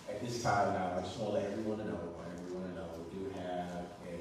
At 0.09 0.21
this 0.21 0.43
time 0.43 0.75
now, 0.75 0.95
I 0.99 1.01
just 1.03 1.19
want 1.19 1.35
to 1.35 1.41
let 1.41 1.53
everyone 1.53 1.79
know, 1.79 1.95
want 2.19 2.29
everyone 2.35 2.69
to 2.71 2.75
know, 2.75 2.89
we 2.99 3.05
do 3.15 3.31
have 3.39 3.87
a, 4.11 4.17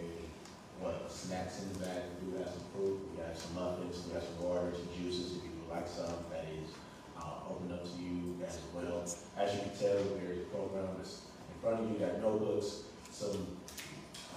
what, 0.79 1.09
snacks 1.11 1.61
in 1.63 1.73
the 1.73 1.79
bag, 1.85 2.03
we 2.21 2.31
do 2.31 2.37
have 2.37 2.49
some 2.53 2.63
fruit, 2.75 2.99
we 3.11 3.21
have 3.23 3.35
some 3.37 3.55
muffins, 3.55 3.97
we 4.07 4.13
have 4.13 4.23
some 4.23 4.37
waters 4.45 4.77
and 4.79 4.89
juices, 4.95 5.37
if 5.37 5.43
you 5.43 5.51
would 5.65 5.75
like 5.75 5.87
some, 5.87 6.13
that 6.29 6.45
is, 6.53 6.69
uh, 7.17 7.49
open 7.49 7.71
up 7.73 7.83
to 7.83 7.95
you 7.99 8.37
as 8.45 8.59
well. 8.75 9.01
As 9.37 9.47
you 9.55 9.59
can 9.65 9.73
tell, 9.75 9.97
there's 10.21 10.45
programs 10.53 11.25
in 11.49 11.55
front 11.61 11.81
of 11.81 11.89
you, 11.89 11.97
you 11.97 11.99
got 12.05 12.21
notebooks, 12.21 12.83
some 13.11 13.35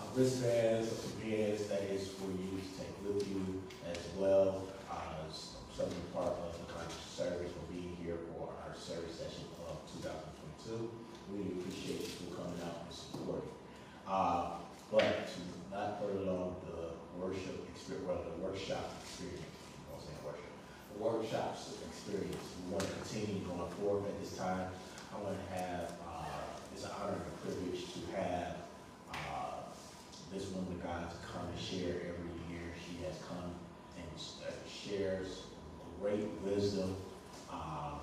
uh, 0.01 0.07
wristbands, 0.17 0.89
some 0.89 1.13
pens, 1.21 1.69
that 1.69 1.83
is 1.93 2.09
for 2.17 2.27
you 2.33 2.59
to 2.59 2.65
take 2.81 2.95
with 3.05 3.29
you 3.29 3.61
as 3.91 3.99
well. 4.17 4.65
Uh, 4.91 5.29
s- 5.29 5.55
some 5.77 5.87
part 6.15 6.33
of 6.33 6.51
the 6.59 6.67
kind 6.73 6.87
of 6.87 6.97
service 7.07 7.53
will 7.55 7.69
be 7.71 7.95
here 8.03 8.19
for 8.33 8.49
our 8.65 8.75
service 8.75 9.15
session 9.21 9.45
of 9.69 9.77
two 9.87 10.01
twenty-two. 10.65 10.91
We 11.33 11.61
appreciate 11.61 12.01
you 12.01 12.07
for 12.07 12.43
coming 12.43 12.61
out 12.65 12.85
and 12.87 12.95
supporting. 12.95 13.49
Uh, 14.09 14.51
but 14.91 15.01
to 15.01 15.41
not 15.71 16.01
further 16.01 16.19
along 16.29 16.57
the 16.67 16.93
worship 17.19 17.67
experience, 17.75 18.07
well, 18.07 18.21
the 18.37 18.43
workshop 18.43 18.93
experience, 19.03 19.41
I 19.41 19.93
won't 19.93 20.03
say 20.03 20.13
worship, 20.25 20.53
the 20.95 21.03
workshops 21.03 21.75
experience, 21.89 22.45
we 22.67 22.73
want 22.73 22.85
to 22.85 22.93
continue 22.93 23.41
going 23.47 23.71
forward 23.81 24.05
at 24.05 24.21
this 24.21 24.37
time. 24.37 24.69
I 25.15 25.23
want 25.23 25.37
to 25.37 25.55
have, 25.55 25.93
uh, 26.07 26.25
it's 26.75 26.85
an 26.85 26.91
honor 27.01 27.13
and 27.13 27.23
a 27.23 27.37
privilege 27.41 27.85
to 27.95 28.17
have, 28.17 28.57
uh, 29.15 29.73
this 30.33 30.49
woman 30.51 30.73
of 30.73 30.83
God 30.83 31.09
come 31.33 31.47
and 31.49 31.59
share 31.59 31.97
every 32.13 32.33
year. 32.51 32.69
She 32.77 33.03
has 33.05 33.17
come 33.29 33.53
and 33.97 34.07
shares 34.69 35.45
great 36.01 36.29
wisdom, 36.45 36.97
uh, 37.51 37.95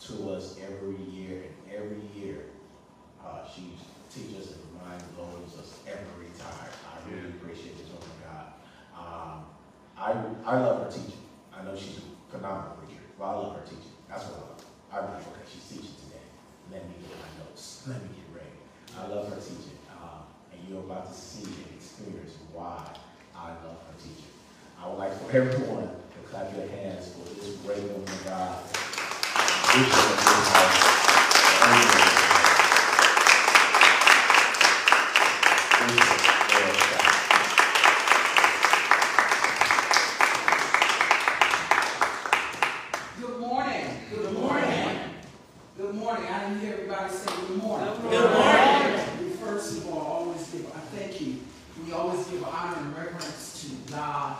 to 0.00 0.30
us 0.30 0.56
every 0.58 0.96
year, 0.96 1.44
every 1.74 2.02
year, 2.14 2.46
uh, 3.24 3.40
she 3.48 3.74
teaches 4.12 4.52
and 4.52 4.62
mind 4.80 5.02
blows 5.16 5.56
us 5.58 5.80
every 5.86 6.28
time. 6.38 6.68
I 6.84 7.10
really 7.10 7.28
appreciate 7.30 7.78
this 7.78 7.88
woman 7.88 8.08
God. 8.24 8.52
Um, 8.96 9.44
I, 9.96 10.12
I 10.44 10.60
love 10.60 10.84
her 10.84 10.90
teaching. 10.90 11.22
I 11.52 11.64
know 11.64 11.76
she's 11.76 11.98
a 11.98 12.02
phenomenal 12.30 12.76
preacher, 12.76 13.00
but 13.18 13.24
I 13.24 13.32
love 13.34 13.56
her 13.56 13.64
teaching. 13.64 13.92
That's 14.08 14.24
what 14.24 14.34
I 14.34 14.40
love. 14.40 14.64
I'm 14.92 15.14
like, 15.14 15.26
okay, 15.32 15.46
she's 15.50 15.64
teaching 15.68 15.96
today. 16.04 16.26
Let 16.70 16.84
me 16.88 16.94
get 17.00 17.16
my 17.16 17.44
notes. 17.44 17.84
Let 17.88 18.02
me 18.02 18.08
get 18.12 18.28
ready. 18.36 18.56
I 18.98 19.06
love 19.08 19.28
her 19.32 19.40
teaching. 19.40 19.78
Um, 19.96 20.28
and 20.52 20.60
you're 20.68 20.80
about 20.80 21.08
to 21.08 21.14
see 21.18 21.44
and 21.44 21.72
experience 21.76 22.36
why 22.52 22.84
I 23.34 23.48
love 23.64 23.80
her 23.88 23.96
teaching. 23.96 24.32
I 24.80 24.88
would 24.88 24.98
like 24.98 25.14
for 25.14 25.36
everyone 25.36 25.88
to 25.88 26.18
clap 26.28 26.54
your 26.56 26.66
hands 26.68 27.14
for 27.14 27.24
this 27.34 27.56
great 27.64 27.82
woman 27.82 28.02
of 28.02 28.24
God. 28.24 28.58
Amen. 31.72 31.88
Bishop 35.88 36.20
Earl 36.52 36.74
Scott. 36.74 38.12
Good 43.20 43.38
morning. 43.40 43.86
Good 44.10 44.32
morning. 44.34 44.98
Good 45.78 45.94
morning. 45.94 46.26
I 46.26 46.40
didn't 46.40 46.60
hear 46.60 46.74
everybody 46.74 47.12
say 47.14 47.32
good 47.48 47.56
morning. 47.62 47.94
Good 48.10 48.32
morning. 48.32 49.24
We 49.24 49.30
first 49.36 49.78
of 49.78 49.88
all 49.92 50.00
always 50.00 50.46
give, 50.48 50.66
I 50.66 50.80
thank 50.94 51.20
you. 51.20 51.38
We 51.86 51.92
always 51.92 52.26
give 52.26 52.44
honor 52.44 52.76
and 52.76 52.94
reverence 52.96 53.62
to 53.62 53.92
God 53.92 54.36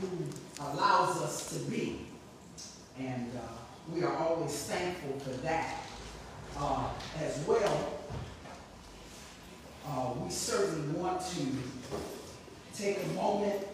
who 0.00 0.08
allows 0.60 1.22
us 1.22 1.50
to 1.54 1.70
be. 1.70 2.06
And 2.98 3.30
uh, 3.36 3.40
we 3.94 4.02
are 4.02 4.14
always 4.16 4.52
thankful 4.64 5.18
for 5.20 5.30
that. 5.42 5.82
Uh, 6.60 6.88
as 7.20 7.38
well, 7.46 7.92
uh, 9.86 10.12
we 10.24 10.28
certainly 10.30 10.98
want 10.98 11.20
to 11.20 11.46
take 12.76 12.98
a 13.04 13.06
moment 13.08 13.64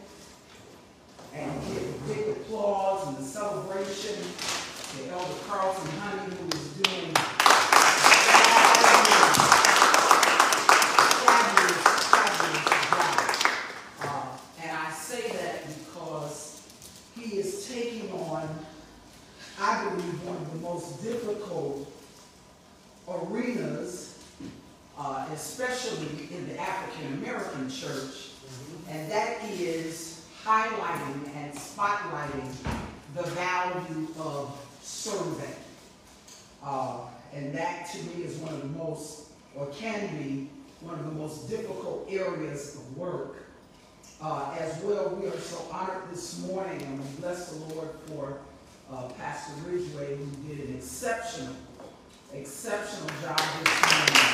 and 1.34 1.50
give 1.66 1.82
a 1.82 2.14
big 2.14 2.28
applause 2.36 3.08
and 3.08 3.16
a 3.18 3.22
celebration 3.22 4.16
to 4.16 5.12
Elder 5.12 5.34
Carlton 5.48 5.90
Honey, 5.98 6.34
who 6.36 6.46
is 6.48 6.68
doing 6.74 7.10
a 7.10 7.18
fabulous, 8.84 9.42
fabulous, 11.22 11.82
fabulous 12.10 12.64
job. 14.02 14.40
arenas, 23.08 24.18
uh, 24.98 25.26
especially 25.32 26.28
in 26.34 26.48
the 26.48 26.58
African 26.58 27.14
American 27.14 27.68
church, 27.70 28.30
and 28.88 29.10
that 29.10 29.42
is 29.50 30.26
highlighting 30.44 31.28
and 31.36 31.52
spotlighting 31.54 32.52
the 33.14 33.22
value 33.22 34.08
of 34.18 34.56
serving. 34.82 35.54
Uh, 36.62 36.98
and 37.34 37.54
that 37.54 37.90
to 37.92 37.98
me 38.04 38.24
is 38.24 38.36
one 38.38 38.54
of 38.54 38.60
the 38.62 38.78
most, 38.78 39.28
or 39.56 39.66
can 39.68 40.16
be, 40.16 40.48
one 40.80 40.98
of 40.98 41.04
the 41.06 41.12
most 41.12 41.48
difficult 41.48 42.06
areas 42.10 42.76
of 42.76 42.96
work. 42.96 43.36
Uh, 44.22 44.54
as 44.58 44.80
well, 44.82 45.08
we 45.10 45.26
are 45.28 45.38
so 45.38 45.58
honored 45.72 46.02
this 46.10 46.40
morning, 46.46 46.80
and 46.82 46.98
we 46.98 47.04
bless 47.20 47.50
the 47.52 47.74
Lord 47.74 47.88
for 48.06 48.38
uh, 48.92 49.08
Pastor 49.18 49.52
Ridgeway, 49.68 50.16
who 50.16 50.26
did 50.48 50.68
an 50.68 50.74
exceptional, 50.76 51.54
exceptional 52.32 53.08
job 53.22 53.38
this 53.38 53.82
morning. 53.82 54.24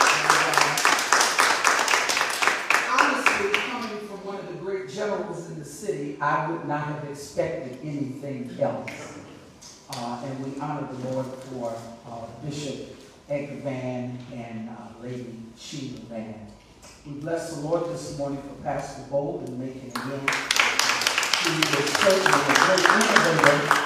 And, 0.00 0.30
uh, 0.30 0.80
Honestly, 2.96 3.50
coming 3.52 3.98
from 4.08 4.24
one 4.24 4.36
of 4.38 4.46
the 4.48 4.54
great 4.54 4.88
generals 4.88 5.50
in 5.50 5.58
the 5.58 5.64
city, 5.64 6.16
I 6.20 6.48
would 6.50 6.66
not 6.66 6.86
have 6.86 7.04
expected 7.10 7.78
anything 7.82 8.50
else. 8.60 9.18
Uh, 9.90 10.22
and 10.24 10.44
we 10.54 10.60
honor 10.60 10.88
the 10.92 11.10
Lord 11.10 11.26
for 11.26 11.76
uh, 12.08 12.26
Bishop 12.44 12.96
Edgar 13.28 13.56
Vann 13.56 14.18
and 14.34 14.68
uh, 14.68 15.02
Lady 15.02 15.36
Sheila 15.56 16.00
Vann. 16.10 16.46
We 17.06 17.12
bless 17.12 17.54
the 17.54 17.62
Lord 17.62 17.88
this 17.90 18.18
morning 18.18 18.42
for 18.42 18.62
Pastor 18.62 19.02
Bolden 19.10 19.58
making 19.58 19.90
again. 19.90 20.28
He 21.40 21.52
is 21.60 21.90
certainly 21.94 22.32
a 22.32 22.54
great 22.64 22.84
innovator 22.84 23.84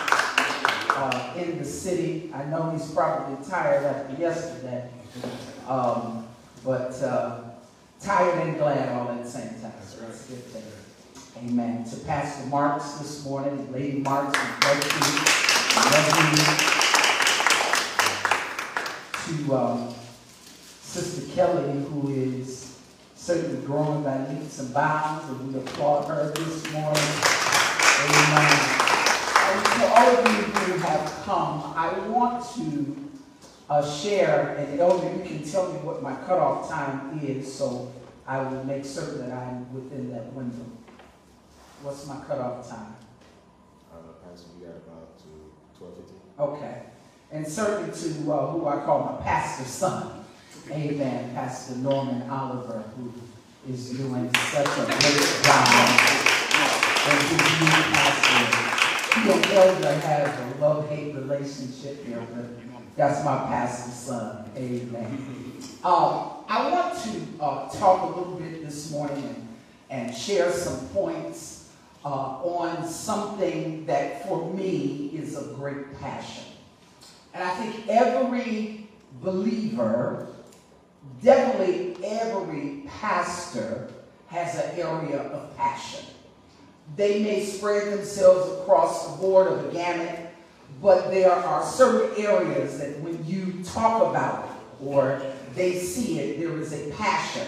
uh, 0.90 1.34
in 1.36 1.58
the 1.58 1.64
city. 1.64 2.30
I 2.34 2.44
know 2.44 2.70
he's 2.70 2.90
probably 2.90 3.36
tired 3.48 3.84
after 3.84 4.20
yesterday, 4.20 4.90
um, 5.68 6.26
but 6.64 7.00
uh, 7.02 7.40
tired 8.00 8.46
and 8.46 8.58
glad 8.58 8.96
all 8.96 9.08
at 9.10 9.22
the 9.22 9.30
same 9.30 9.50
time. 9.60 9.72
So 9.86 9.98
a 9.98 10.06
good 10.06 10.16
thing. 10.16 10.62
Amen. 11.44 11.84
To 11.84 11.96
Pastor 11.98 12.46
Marks 12.48 12.94
this 12.94 13.24
morning, 13.24 13.72
Lady 13.72 14.00
Marks, 14.00 14.36
and 14.36 14.60
Bertie. 14.60 15.28
To 19.28 19.54
um, 19.54 19.94
Sister 20.80 21.30
Kelly, 21.34 21.82
who 21.84 22.08
is 22.08 22.78
certainly 23.14 23.60
growing 23.66 24.02
by 24.02 24.26
leaps 24.26 24.58
and 24.58 24.72
bounds, 24.72 25.28
and 25.28 25.52
we 25.52 25.60
applaud 25.60 26.08
her 26.08 26.32
this 26.34 26.72
morning. 26.72 27.02
Amen. 28.00 28.58
And 29.44 29.64
to 29.66 29.86
all 29.86 30.16
of 30.16 30.24
you 30.24 30.42
who 30.44 30.78
have 30.78 31.22
come, 31.26 31.74
I 31.76 31.98
want 32.08 32.42
to 32.54 33.10
uh, 33.68 33.86
share, 33.86 34.56
and 34.56 34.80
Elder, 34.80 35.12
you 35.14 35.22
can 35.22 35.42
tell 35.42 35.74
me 35.74 35.78
what 35.80 36.02
my 36.02 36.14
cutoff 36.14 36.70
time 36.70 37.20
is, 37.22 37.52
so 37.52 37.92
I 38.26 38.42
will 38.42 38.64
make 38.64 38.86
certain 38.86 39.28
that 39.28 39.36
I'm 39.36 39.70
within 39.74 40.10
that 40.12 40.32
window. 40.32 40.64
What's 41.82 42.06
my 42.06 42.16
cutoff 42.26 42.66
time? 42.66 42.96
Uh, 43.92 43.96
Pastor, 44.26 44.48
we 44.58 44.64
got 44.64 44.76
about 44.76 45.18
to 45.18 45.24
twelve 45.76 45.96
fifteen. 45.96 46.20
Okay. 46.38 46.82
And 47.30 47.46
certainly 47.46 47.92
to 47.92 48.32
uh, 48.32 48.46
who 48.52 48.66
I 48.66 48.84
call 48.84 49.04
my 49.18 49.22
pastor's 49.22 49.66
son. 49.66 50.24
Amen. 50.70 51.34
Pastor 51.34 51.76
Norman 51.76 52.28
Oliver, 52.30 52.82
who 52.96 53.12
is 53.70 53.90
doing 53.90 54.30
such 54.34 54.66
a 54.66 54.84
great 54.86 55.44
job. 55.44 55.68
And 57.10 57.22
his 57.22 57.60
new 57.60 57.66
pastor. 57.92 59.20
He 59.20 59.30
and 59.30 59.46
Elder 59.46 59.92
have 60.00 60.56
a 60.56 60.60
love-hate 60.60 61.14
relationship 61.14 62.04
here, 62.06 62.26
but 62.34 62.46
that's 62.96 63.24
my 63.24 63.36
pastor's 63.46 63.94
son. 63.94 64.50
Amen. 64.56 65.52
Uh, 65.84 66.30
I 66.48 66.70
want 66.70 66.98
to 67.02 67.42
uh, 67.42 67.68
talk 67.70 68.02
a 68.02 68.18
little 68.18 68.34
bit 68.34 68.64
this 68.64 68.90
morning 68.90 69.22
and, 69.90 70.08
and 70.08 70.16
share 70.16 70.50
some 70.50 70.88
points 70.88 71.70
uh, 72.04 72.08
on 72.08 72.86
something 72.86 73.84
that 73.86 74.26
for 74.26 74.52
me 74.54 75.10
is 75.14 75.36
a 75.36 75.54
great 75.54 75.98
passion. 76.00 76.44
And 77.34 77.44
I 77.44 77.50
think 77.54 77.88
every 77.88 78.88
believer, 79.22 80.28
definitely 81.22 81.96
every 82.04 82.84
pastor, 83.00 83.90
has 84.28 84.54
an 84.56 84.78
area 84.78 85.20
of 85.20 85.56
passion. 85.56 86.04
They 86.96 87.22
may 87.22 87.44
spread 87.44 87.92
themselves 87.92 88.60
across 88.60 89.10
the 89.10 89.22
board 89.22 89.48
of 89.48 89.64
the 89.64 89.70
gamut, 89.72 90.30
but 90.82 91.10
there 91.10 91.32
are 91.32 91.64
certain 91.64 92.24
areas 92.24 92.78
that 92.78 92.98
when 93.00 93.24
you 93.26 93.62
talk 93.64 94.10
about 94.10 94.44
it 94.44 94.84
or 94.84 95.20
they 95.54 95.78
see 95.78 96.20
it, 96.20 96.38
there 96.38 96.56
is 96.58 96.72
a 96.72 96.90
passion 96.92 97.46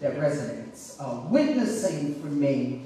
that 0.00 0.16
resonates. 0.16 0.96
Uh, 0.98 1.20
witnessing 1.28 2.20
for 2.20 2.28
me 2.28 2.82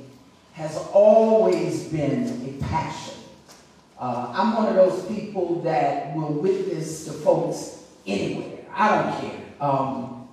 has 0.52 0.76
always 0.92 1.84
been 1.84 2.26
a 2.48 2.64
passion. 2.64 3.14
Uh, 4.04 4.30
I'm 4.34 4.54
one 4.54 4.66
of 4.66 4.74
those 4.74 5.02
people 5.06 5.62
that 5.62 6.14
will 6.14 6.34
witness 6.34 7.06
to 7.06 7.12
folks 7.12 7.84
anywhere. 8.06 8.58
I 8.74 8.88
don't 9.02 9.18
care. 9.18 9.40
Um, 9.62 10.28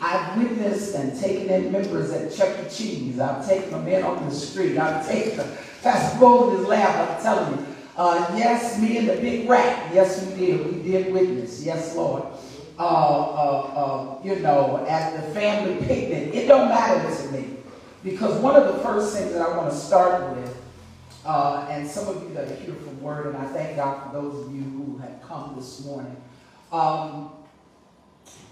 I've 0.00 0.38
witnessed 0.38 0.94
and 0.94 1.20
taken 1.20 1.50
in 1.50 1.72
members 1.72 2.12
at 2.12 2.32
Chuck 2.32 2.56
E. 2.64 2.70
Cheese. 2.72 3.18
I've 3.18 3.44
taken 3.44 3.72
them 3.72 3.88
in 3.88 4.04
on 4.04 4.24
the 4.24 4.32
street. 4.32 4.78
I've 4.78 5.04
taken 5.04 5.38
them. 5.38 5.52
Pastor 5.82 6.16
Gold 6.20 6.52
in 6.52 6.60
his 6.60 6.68
lab, 6.68 7.08
I'm 7.08 7.20
telling 7.20 7.58
you. 7.58 7.66
Uh, 7.96 8.32
yes, 8.36 8.80
me 8.80 8.98
and 8.98 9.08
the 9.08 9.16
big 9.16 9.48
rat. 9.48 9.92
Yes, 9.92 10.24
we 10.24 10.36
did. 10.36 10.76
We 10.76 10.82
did 10.88 11.12
witness. 11.12 11.64
Yes, 11.64 11.96
Lord. 11.96 12.22
Uh, 12.78 12.82
uh, 12.84 14.18
you 14.22 14.36
know, 14.36 14.86
at 14.88 15.16
the 15.16 15.34
family 15.34 15.84
picnic. 15.88 16.32
It 16.32 16.46
don't 16.46 16.68
matter 16.68 17.02
to 17.02 17.32
me. 17.32 17.56
Because 18.04 18.40
one 18.40 18.54
of 18.54 18.72
the 18.72 18.80
first 18.84 19.16
things 19.16 19.32
that 19.32 19.42
I 19.42 19.56
want 19.56 19.72
to 19.72 19.76
start 19.76 20.36
with, 20.36 20.57
uh, 21.28 21.66
and 21.68 21.86
some 21.86 22.08
of 22.08 22.22
you 22.22 22.34
that 22.34 22.50
are 22.50 22.54
here 22.54 22.74
from 22.74 23.02
Word, 23.02 23.26
and 23.26 23.36
I 23.36 23.44
thank 23.48 23.76
God 23.76 24.06
for 24.06 24.18
those 24.18 24.46
of 24.46 24.54
you 24.54 24.62
who 24.62 24.96
have 24.96 25.20
come 25.22 25.54
this 25.56 25.84
morning. 25.84 26.16
Um, 26.72 27.32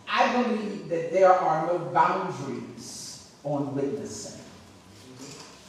I 0.06 0.42
believe 0.42 0.86
that 0.90 1.10
there 1.10 1.32
are 1.32 1.66
no 1.66 1.78
boundaries 1.78 3.32
on 3.44 3.74
witnessing. 3.74 4.42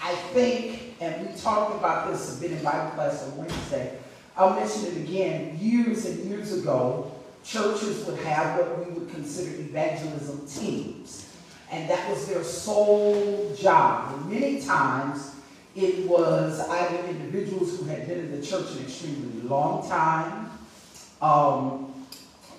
I 0.01 0.16
think, 0.34 0.95
and 0.99 1.26
we 1.26 1.34
talked 1.39 1.78
about 1.78 2.12
this 2.12 2.38
a 2.38 2.41
bit 2.41 2.51
in 2.51 2.62
Bible 2.62 2.91
class 2.91 3.24
on 3.24 3.38
Wednesday, 3.38 3.97
I'll 4.36 4.53
mention 4.53 4.88
it 4.88 4.97
again. 4.97 5.58
Years 5.62 6.05
and 6.05 6.26
years 6.26 6.51
ago, 6.51 7.10
churches 7.45 8.05
would 8.05 8.20
have 8.20 8.60
what 8.60 8.86
we 8.86 8.91
would 8.93 9.10
consider 9.12 9.51
evangelism 9.62 10.45
teams. 10.45 11.34
And 11.72 11.89
that 11.89 12.10
was 12.10 12.28
their 12.28 12.43
sole 12.43 13.55
job. 13.55 14.14
And 14.14 14.30
many 14.30 14.62
times, 14.62 15.36
it 15.78 16.07
was 16.07 16.59
either 16.59 17.07
individuals 17.07 17.78
who 17.78 17.86
had 17.86 18.07
been 18.07 18.19
in 18.19 18.32
the 18.32 18.45
church 18.45 18.71
an 18.71 18.84
extremely 18.84 19.47
long 19.47 19.88
time. 19.88 20.49
Um, 21.21 21.93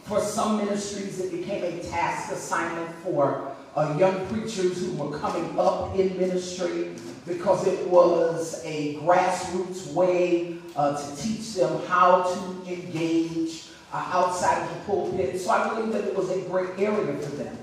for 0.05 0.21
some 0.21 0.59
ministries, 0.59 1.19
it 1.19 1.33
became 1.33 1.64
a 1.64 1.83
task 1.83 2.33
assignment 2.33 2.95
for 3.03 3.57
uh, 3.75 3.97
young 3.99 4.25
preachers 4.29 4.79
who 4.79 4.93
were 4.93 5.19
coming 5.19 5.59
up 5.59 5.99
in 5.99 6.16
ministry 6.16 6.95
because 7.27 7.66
it 7.66 7.89
was 7.89 8.62
a 8.64 8.95
grassroots 8.99 9.93
way 9.93 10.57
uh, 10.77 10.97
to 10.97 11.23
teach 11.23 11.55
them 11.55 11.85
how 11.89 12.23
to 12.23 12.73
engage 12.73 13.66
uh, 13.93 14.11
outside 14.12 14.62
of 14.62 14.69
the 14.69 14.81
pulpit. 14.85 15.41
So 15.41 15.51
I 15.51 15.69
believe 15.69 15.93
that 15.93 16.05
it 16.05 16.16
was 16.16 16.31
a 16.31 16.41
great 16.43 16.71
area 16.79 17.19
for 17.19 17.35
them. 17.35 17.59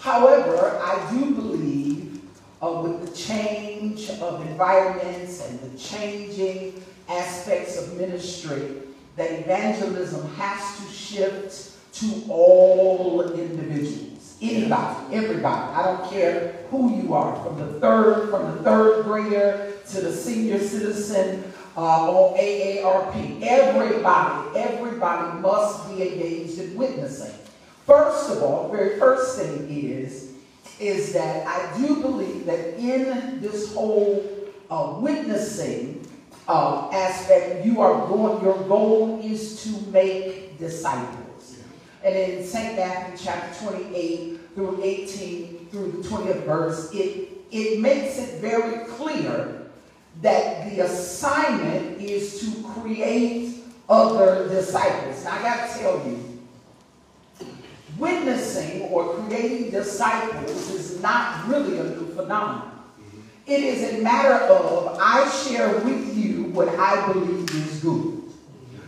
However, 0.00 0.80
I 0.82 1.10
do 1.12 1.34
believe 1.34 1.97
uh, 2.62 2.80
with 2.82 3.08
the 3.08 3.16
change 3.16 4.10
of 4.10 4.46
environments 4.46 5.46
and 5.48 5.60
the 5.60 5.78
changing 5.78 6.82
aspects 7.08 7.78
of 7.78 7.96
ministry, 7.96 8.82
that 9.16 9.40
evangelism 9.40 10.28
has 10.34 10.78
to 10.78 10.92
shift 10.92 11.72
to 11.94 12.24
all 12.28 13.32
individuals. 13.32 14.36
Anybody, 14.40 15.16
everybody. 15.16 15.72
I 15.74 15.82
don't 15.82 16.10
care 16.10 16.64
who 16.70 17.02
you 17.02 17.14
are, 17.14 17.34
from 17.42 17.58
the 17.58 17.80
third, 17.80 18.30
from 18.30 18.56
the 18.56 18.62
third 18.62 19.04
grader 19.04 19.72
to 19.88 20.00
the 20.00 20.12
senior 20.12 20.60
citizen 20.60 21.52
uh, 21.76 22.10
on 22.10 22.38
AARP. 22.38 23.42
Everybody, 23.42 24.58
everybody 24.58 25.40
must 25.40 25.88
be 25.88 26.02
engaged 26.08 26.58
in 26.58 26.76
witnessing. 26.76 27.34
First 27.86 28.30
of 28.30 28.42
all, 28.42 28.70
very 28.70 28.98
first 28.98 29.40
thing 29.40 29.66
is, 29.70 30.27
is 30.80 31.12
that 31.12 31.46
I 31.46 31.76
do 31.78 31.96
believe 32.00 32.46
that 32.46 32.78
in 32.78 33.40
this 33.40 33.74
whole 33.74 34.24
uh, 34.70 34.98
witnessing 35.00 36.06
uh, 36.46 36.88
aspect, 36.92 37.64
you 37.64 37.80
are 37.80 38.06
going, 38.08 38.42
your 38.42 38.58
goal 38.68 39.20
is 39.22 39.62
to 39.64 39.90
make 39.90 40.58
disciples. 40.58 41.60
And 42.04 42.14
in 42.14 42.44
St. 42.44 42.76
Matthew 42.76 43.26
chapter 43.26 43.66
28 43.66 44.40
through 44.54 44.82
18 44.82 45.68
through 45.70 45.92
the 45.92 46.08
20th 46.08 46.44
verse, 46.44 46.90
it, 46.92 47.28
it 47.50 47.80
makes 47.80 48.18
it 48.18 48.40
very 48.40 48.86
clear 48.86 49.66
that 50.22 50.70
the 50.70 50.80
assignment 50.80 52.00
is 52.00 52.40
to 52.40 52.62
create 52.68 53.64
other 53.88 54.48
disciples. 54.48 55.24
Now 55.24 55.32
I 55.32 55.42
gotta 55.42 55.78
tell 55.78 56.06
you, 56.06 56.27
witnessing 57.98 58.82
or 58.82 59.14
creating 59.14 59.70
disciples 59.70 60.70
is 60.70 61.02
not 61.02 61.46
really 61.48 61.78
a 61.78 61.84
new 61.84 62.06
phenomenon. 62.14 62.72
It 63.46 63.60
is 63.60 63.94
a 63.94 64.02
matter 64.02 64.34
of 64.52 64.98
I 65.00 65.28
share 65.30 65.78
with 65.80 66.16
you 66.16 66.44
what 66.44 66.68
I 66.68 67.10
believe 67.12 67.50
is 67.54 67.80
good. 67.80 68.22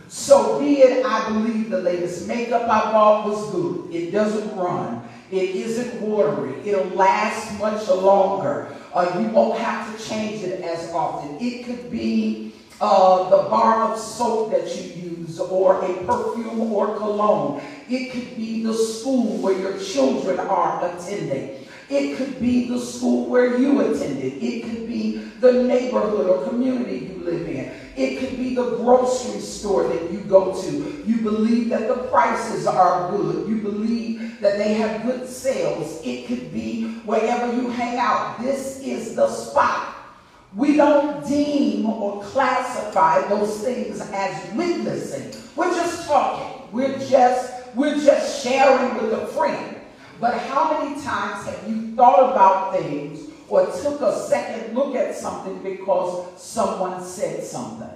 So 0.07 0.59
be 0.59 0.81
it, 0.81 1.05
I 1.05 1.29
believe 1.29 1.69
the 1.69 1.79
latest 1.79 2.27
makeup 2.27 2.63
I 2.63 2.91
bought 2.91 3.27
was 3.27 3.49
good. 3.51 3.93
It 3.93 4.11
doesn't 4.11 4.55
run. 4.57 5.07
It 5.31 5.55
isn't 5.55 6.01
watery. 6.01 6.59
It'll 6.65 6.85
last 6.95 7.57
much 7.59 7.87
longer. 7.87 8.67
Uh, 8.93 9.19
you 9.19 9.29
won't 9.29 9.57
have 9.57 9.97
to 9.97 10.03
change 10.05 10.43
it 10.43 10.61
as 10.61 10.91
often. 10.91 11.37
It 11.39 11.65
could 11.65 11.89
be 11.89 12.53
uh, 12.81 13.29
the 13.29 13.49
bar 13.49 13.91
of 13.91 13.97
soap 13.97 14.51
that 14.51 14.67
you 14.75 15.10
use 15.10 15.10
or 15.39 15.83
a 15.83 15.93
perfume 16.05 16.73
or 16.73 16.97
cologne. 16.97 17.61
It 17.89 18.11
could 18.11 18.35
be 18.35 18.63
the 18.63 18.73
school 18.73 19.37
where 19.37 19.57
your 19.57 19.77
children 19.79 20.39
are 20.39 20.85
attending. 20.85 21.67
It 21.89 22.15
could 22.15 22.39
be 22.39 22.69
the 22.69 22.79
school 22.79 23.27
where 23.27 23.57
you 23.57 23.81
attended. 23.81 24.41
It 24.41 24.63
could 24.63 24.87
be 24.87 25.17
the 25.41 25.63
neighborhood 25.63 26.27
or 26.27 26.47
community 26.47 27.13
you 27.13 27.21
live 27.23 27.45
in. 27.47 27.69
It 27.97 28.19
could 28.19 28.37
be 28.37 28.55
the 28.55 28.77
grocery 28.77 29.41
store 29.41 29.87
that 29.89 30.09
you 30.09 30.21
go 30.21 30.59
to. 30.61 31.03
You 31.05 31.17
believe 31.17 31.67
that 31.69 31.89
the 31.89 32.07
prices 32.07 32.65
are 32.65 33.11
good. 33.11 33.49
You 33.49 33.57
believe 33.57 34.39
that 34.39 34.57
they 34.57 34.75
have 34.75 35.03
good 35.03 35.27
sales. 35.27 35.99
It 36.05 36.27
could 36.27 36.53
be 36.53 36.93
wherever 37.03 37.53
you 37.53 37.69
hang 37.69 37.99
out. 37.99 38.41
This 38.41 38.79
is 38.79 39.13
the 39.15 39.27
spot. 39.27 40.00
We 40.55 40.75
don't 40.75 41.25
deem 41.25 41.85
or 41.85 42.21
classify 42.23 43.27
those 43.29 43.63
things 43.63 44.01
as 44.01 44.53
witnessing. 44.53 45.41
We're 45.55 45.73
just 45.73 46.07
talking. 46.07 46.67
We're 46.71 46.97
just 46.99 47.53
we're 47.75 47.99
just 47.99 48.43
sharing 48.43 49.01
with 49.01 49.13
a 49.13 49.27
friend. 49.27 49.77
But 50.19 50.37
how 50.37 50.79
many 50.79 51.01
times 51.01 51.45
have 51.45 51.69
you 51.69 51.95
thought 51.95 52.31
about 52.31 52.73
things 52.75 53.29
or 53.47 53.65
took 53.65 54.01
a 54.01 54.19
second 54.27 54.75
look 54.75 54.95
at 54.95 55.15
something 55.15 55.63
because 55.63 56.41
someone 56.41 57.03
said 57.03 57.43
something? 57.43 57.89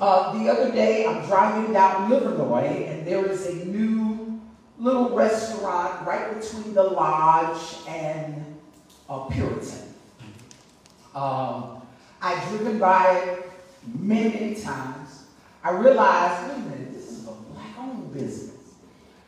Uh, 0.00 0.38
the 0.38 0.48
other 0.48 0.70
day, 0.70 1.06
I'm 1.06 1.26
driving 1.26 1.72
down 1.72 2.08
Livernois, 2.08 2.88
and 2.88 3.04
there 3.04 3.26
is 3.26 3.46
a 3.46 3.64
new 3.66 4.40
little 4.78 5.10
restaurant 5.10 6.06
right 6.06 6.40
between 6.40 6.74
the 6.74 6.84
Lodge 6.84 7.78
and 7.88 8.44
uh, 9.08 9.24
Puritan. 9.24 9.94
Um, 11.16 11.77
I've 12.20 12.48
driven 12.50 12.78
by 12.78 13.12
it 13.12 13.50
many, 13.98 14.30
many 14.30 14.54
times. 14.54 15.24
I 15.62 15.70
realized, 15.70 16.48
wait 16.48 16.56
a 16.56 16.68
minute, 16.68 16.92
this 16.92 17.10
is 17.10 17.28
a 17.28 17.32
black-owned 17.32 18.12
business. 18.12 18.54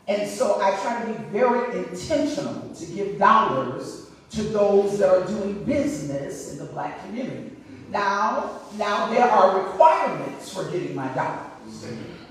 And 0.09 0.29
so 0.29 0.61
I 0.61 0.77
try 0.81 1.01
to 1.05 1.07
be 1.07 1.25
very 1.31 1.79
intentional 1.79 2.75
to 2.75 2.87
give 2.87 3.19
dollars 3.19 4.11
to 4.31 4.43
those 4.43 4.99
that 4.99 5.09
are 5.09 5.25
doing 5.27 5.65
business 5.65 6.53
in 6.53 6.59
the 6.59 6.65
black 6.67 7.05
community. 7.05 7.57
Now, 7.91 8.61
now 8.77 9.09
there 9.11 9.25
are 9.25 9.65
requirements 9.65 10.53
for 10.53 10.65
getting 10.71 10.95
my 10.95 11.09
dollars. 11.15 11.47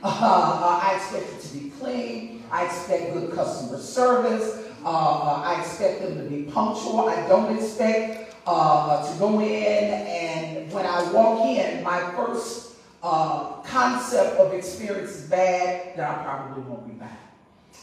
Uh, 0.02 0.08
uh, 0.08 0.80
I 0.82 0.96
expect 0.96 1.34
it 1.34 1.48
to 1.48 1.58
be 1.58 1.70
clean. 1.72 2.44
I 2.52 2.66
expect 2.66 3.14
good 3.14 3.34
customer 3.34 3.78
service. 3.78 4.66
Uh, 4.84 4.88
uh 4.88 5.42
I 5.46 5.60
expect 5.60 6.02
them 6.02 6.18
to 6.18 6.24
be 6.24 6.44
punctual. 6.44 7.10
I 7.10 7.28
don't 7.28 7.54
expect 7.58 8.29
uh, 8.50 9.12
to 9.12 9.20
go 9.20 9.40
in 9.40 9.94
and 9.94 10.72
when 10.72 10.84
I 10.84 11.12
walk 11.12 11.46
in, 11.46 11.84
my 11.84 12.00
first 12.16 12.78
uh, 13.04 13.62
concept 13.62 14.40
of 14.40 14.54
experience 14.54 15.12
is 15.12 15.30
bad, 15.30 15.96
then 15.96 16.04
I 16.04 16.24
probably 16.24 16.64
won't 16.64 16.88
be 16.88 16.94
back. 16.94 17.20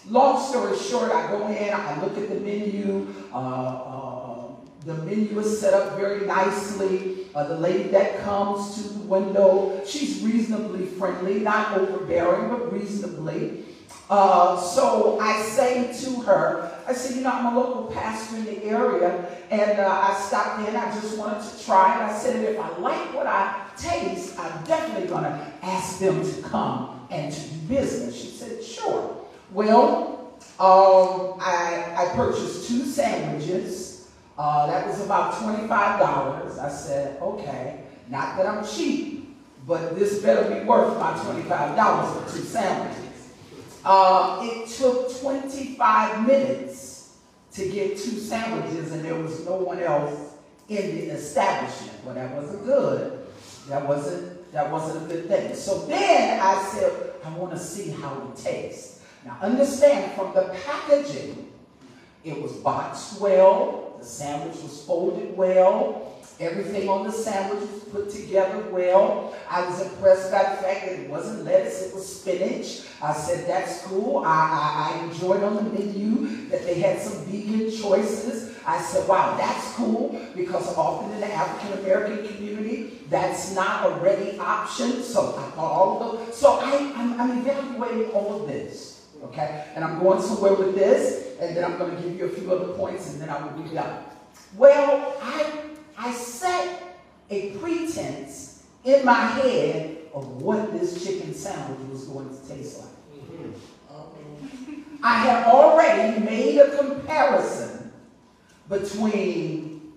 Long 0.08 0.42
story 0.42 0.76
short, 0.76 1.12
I 1.12 1.28
go 1.30 1.46
in, 1.46 1.72
I 1.72 2.02
look 2.02 2.18
at 2.18 2.28
the 2.28 2.40
menu. 2.40 3.14
Uh, 3.32 3.36
uh, 3.36 4.44
the 4.84 4.94
menu 5.04 5.38
is 5.38 5.60
set 5.60 5.72
up 5.72 5.96
very 5.96 6.26
nicely. 6.26 7.28
Uh, 7.32 7.44
the 7.44 7.58
lady 7.58 7.88
that 7.90 8.18
comes 8.22 8.74
to 8.74 8.94
the 8.94 9.04
window, 9.06 9.80
she's 9.86 10.20
reasonably 10.22 10.86
friendly, 10.86 11.40
not 11.40 11.78
overbearing, 11.78 12.48
but 12.48 12.72
reasonably. 12.72 13.65
Uh, 14.08 14.60
so 14.60 15.18
I 15.20 15.42
say 15.42 15.92
to 16.04 16.20
her, 16.22 16.80
I 16.86 16.92
said, 16.92 17.16
you 17.16 17.22
know, 17.22 17.30
I'm 17.30 17.56
a 17.56 17.58
local 17.58 17.84
pastor 17.92 18.36
in 18.36 18.44
the 18.44 18.64
area, 18.64 19.26
and 19.50 19.80
uh, 19.80 19.88
I 19.88 20.14
stopped 20.20 20.68
in. 20.68 20.76
I 20.76 20.94
just 20.94 21.18
wanted 21.18 21.42
to 21.42 21.64
try 21.64 21.96
it. 21.96 22.12
I 22.12 22.16
said, 22.16 22.36
if 22.44 22.60
I 22.60 22.78
like 22.78 23.14
what 23.14 23.26
I 23.26 23.66
taste, 23.76 24.38
I'm 24.38 24.64
definitely 24.64 25.08
going 25.08 25.24
to 25.24 25.52
ask 25.62 25.98
them 25.98 26.24
to 26.24 26.42
come 26.42 27.06
and 27.10 27.32
to 27.32 27.40
do 27.40 27.56
business. 27.66 28.14
She 28.14 28.28
said, 28.28 28.62
sure. 28.62 29.16
Well, 29.50 30.30
um, 30.60 31.38
I, 31.40 31.94
I 31.96 32.12
purchased 32.14 32.68
two 32.68 32.84
sandwiches. 32.84 34.08
Uh, 34.38 34.68
that 34.68 34.86
was 34.86 35.04
about 35.04 35.34
$25. 35.34 35.68
I 36.58 36.68
said, 36.68 37.20
okay, 37.20 37.80
not 38.08 38.36
that 38.36 38.46
I'm 38.46 38.64
cheap, 38.64 39.36
but 39.66 39.98
this 39.98 40.20
better 40.22 40.48
be 40.48 40.64
worth 40.64 40.96
my 41.00 41.12
$25 41.14 42.22
for 42.24 42.36
two 42.36 42.44
sandwiches. 42.44 43.05
Uh, 43.86 44.40
it 44.42 44.68
took 44.68 45.16
25 45.20 46.26
minutes 46.26 47.18
to 47.52 47.68
get 47.70 47.90
two 47.90 48.18
sandwiches 48.18 48.90
and 48.90 49.04
there 49.04 49.14
was 49.14 49.46
no 49.46 49.58
one 49.58 49.78
else 49.78 50.34
in 50.68 50.96
the 50.96 51.10
establishment. 51.12 51.96
Well, 52.04 52.16
that 52.16 52.34
wasn't 52.34 52.64
good. 52.64 53.26
That 53.68 53.86
wasn't, 53.86 54.52
that 54.52 54.72
wasn't 54.72 55.04
a 55.04 55.14
good 55.14 55.28
thing. 55.28 55.54
So 55.54 55.86
then 55.86 56.40
I 56.40 56.60
said, 56.64 57.12
I 57.24 57.30
want 57.36 57.52
to 57.52 57.58
see 57.60 57.92
how 57.92 58.28
it 58.28 58.36
tastes. 58.36 59.04
Now 59.24 59.38
understand, 59.40 60.12
from 60.16 60.34
the 60.34 60.52
packaging, 60.64 61.52
it 62.24 62.42
was 62.42 62.54
boxed 62.54 63.20
well, 63.20 63.98
the 64.00 64.04
sandwich 64.04 64.60
was 64.62 64.84
folded 64.84 65.36
well, 65.36 66.15
everything 66.40 66.88
on 66.88 67.04
the 67.04 67.12
sandwich 67.12 67.60
was 67.60 67.84
put 67.84 68.10
together 68.10 68.68
well. 68.70 69.34
I 69.48 69.64
was 69.64 69.80
impressed 69.80 70.30
by 70.30 70.42
the 70.42 70.56
fact 70.62 70.86
that 70.86 70.92
it 70.92 71.08
wasn't 71.08 71.44
lettuce, 71.44 71.82
it 71.82 71.94
was 71.94 72.20
spinach. 72.20 72.82
I 73.02 73.12
said, 73.12 73.46
that's 73.46 73.82
cool. 73.82 74.22
I, 74.24 74.30
I, 74.30 75.00
I 75.00 75.04
enjoyed 75.04 75.42
on 75.42 75.56
the 75.56 75.62
menu 75.62 76.48
that 76.48 76.62
they 76.64 76.80
had 76.80 77.00
some 77.00 77.24
vegan 77.26 77.70
choices. 77.70 78.56
I 78.66 78.80
said, 78.80 79.08
wow, 79.08 79.36
that's 79.36 79.74
cool 79.74 80.20
because 80.34 80.76
often 80.76 81.12
in 81.12 81.20
the 81.20 81.32
African 81.32 81.78
American 81.78 82.26
community, 82.26 82.98
that's 83.08 83.54
not 83.54 83.90
a 83.90 83.94
ready 84.00 84.38
option. 84.38 85.02
So 85.02 85.36
I 85.38 85.50
thought 85.50 85.72
all 85.72 86.02
of 86.02 86.26
those. 86.26 86.36
So 86.36 86.58
I, 86.60 86.92
I'm, 86.96 87.20
I'm 87.20 87.38
evaluating 87.38 88.10
all 88.10 88.42
of 88.42 88.48
this. 88.48 89.06
Okay? 89.24 89.64
And 89.74 89.84
I'm 89.84 90.00
going 90.00 90.20
somewhere 90.20 90.54
with 90.54 90.74
this, 90.74 91.36
and 91.40 91.56
then 91.56 91.64
I'm 91.64 91.78
going 91.78 91.96
to 91.96 92.02
give 92.02 92.18
you 92.18 92.26
a 92.26 92.28
few 92.28 92.52
other 92.52 92.72
points, 92.74 93.12
and 93.12 93.20
then 93.20 93.30
I 93.30 93.42
will 93.42 93.62
be 93.62 93.68
done. 93.70 94.04
Well, 94.56 95.14
I, 95.22 95.52
I 95.98 96.12
set 96.12 96.98
a 97.30 97.50
pretense 97.52 98.64
in 98.84 99.04
my 99.04 99.14
head 99.14 99.98
of 100.14 100.42
what 100.42 100.72
this 100.72 101.04
chicken 101.04 101.34
sandwich 101.34 101.90
was 101.90 102.04
going 102.04 102.28
to 102.28 102.48
taste 102.48 102.80
like. 102.80 102.88
Mm-hmm. 103.28 103.76
I 105.02 105.18
had 105.18 105.46
already 105.46 106.20
made 106.20 106.58
a 106.58 106.76
comparison 106.76 107.92
between 108.68 109.92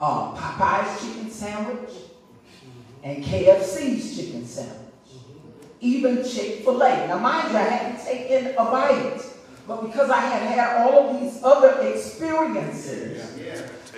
uh, 0.00 0.34
Popeye's 0.34 1.00
chicken 1.00 1.30
sandwich 1.30 1.90
mm-hmm. 1.90 3.04
and 3.04 3.24
KFC's 3.24 4.16
chicken 4.16 4.46
sandwich. 4.46 4.94
Mm-hmm. 5.08 5.60
Even 5.80 6.24
Chick-fil-A. 6.24 7.08
Now, 7.08 7.18
mind 7.18 7.50
you, 7.52 7.58
I 7.58 7.62
hadn't 7.62 8.04
taken 8.04 8.54
a 8.56 8.64
bite, 8.64 9.22
but 9.66 9.82
because 9.82 10.10
I 10.10 10.20
had 10.20 10.42
had 10.42 10.86
all 10.86 11.08
of 11.08 11.20
these 11.20 11.42
other 11.42 11.80
experiences, 11.82 13.38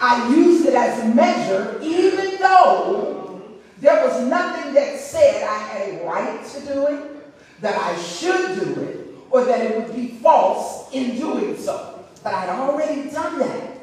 I 0.00 0.28
used 0.34 0.66
it 0.66 0.74
as 0.74 1.04
a 1.04 1.14
measure, 1.14 1.78
even 1.82 2.36
though 2.38 3.42
there 3.78 4.04
was 4.06 4.26
nothing 4.26 4.74
that 4.74 4.98
said 4.98 5.42
I 5.42 5.58
had 5.58 5.88
a 5.88 6.06
right 6.06 6.44
to 6.46 6.60
do 6.60 6.86
it, 6.86 7.60
that 7.60 7.76
I 7.76 8.00
should 8.00 8.60
do 8.60 8.80
it, 8.82 9.06
or 9.30 9.44
that 9.44 9.60
it 9.60 9.76
would 9.76 9.94
be 9.94 10.08
false 10.18 10.92
in 10.92 11.16
doing 11.16 11.56
so. 11.56 12.04
But 12.22 12.34
I'd 12.34 12.48
already 12.48 13.10
done 13.10 13.38
that. 13.40 13.78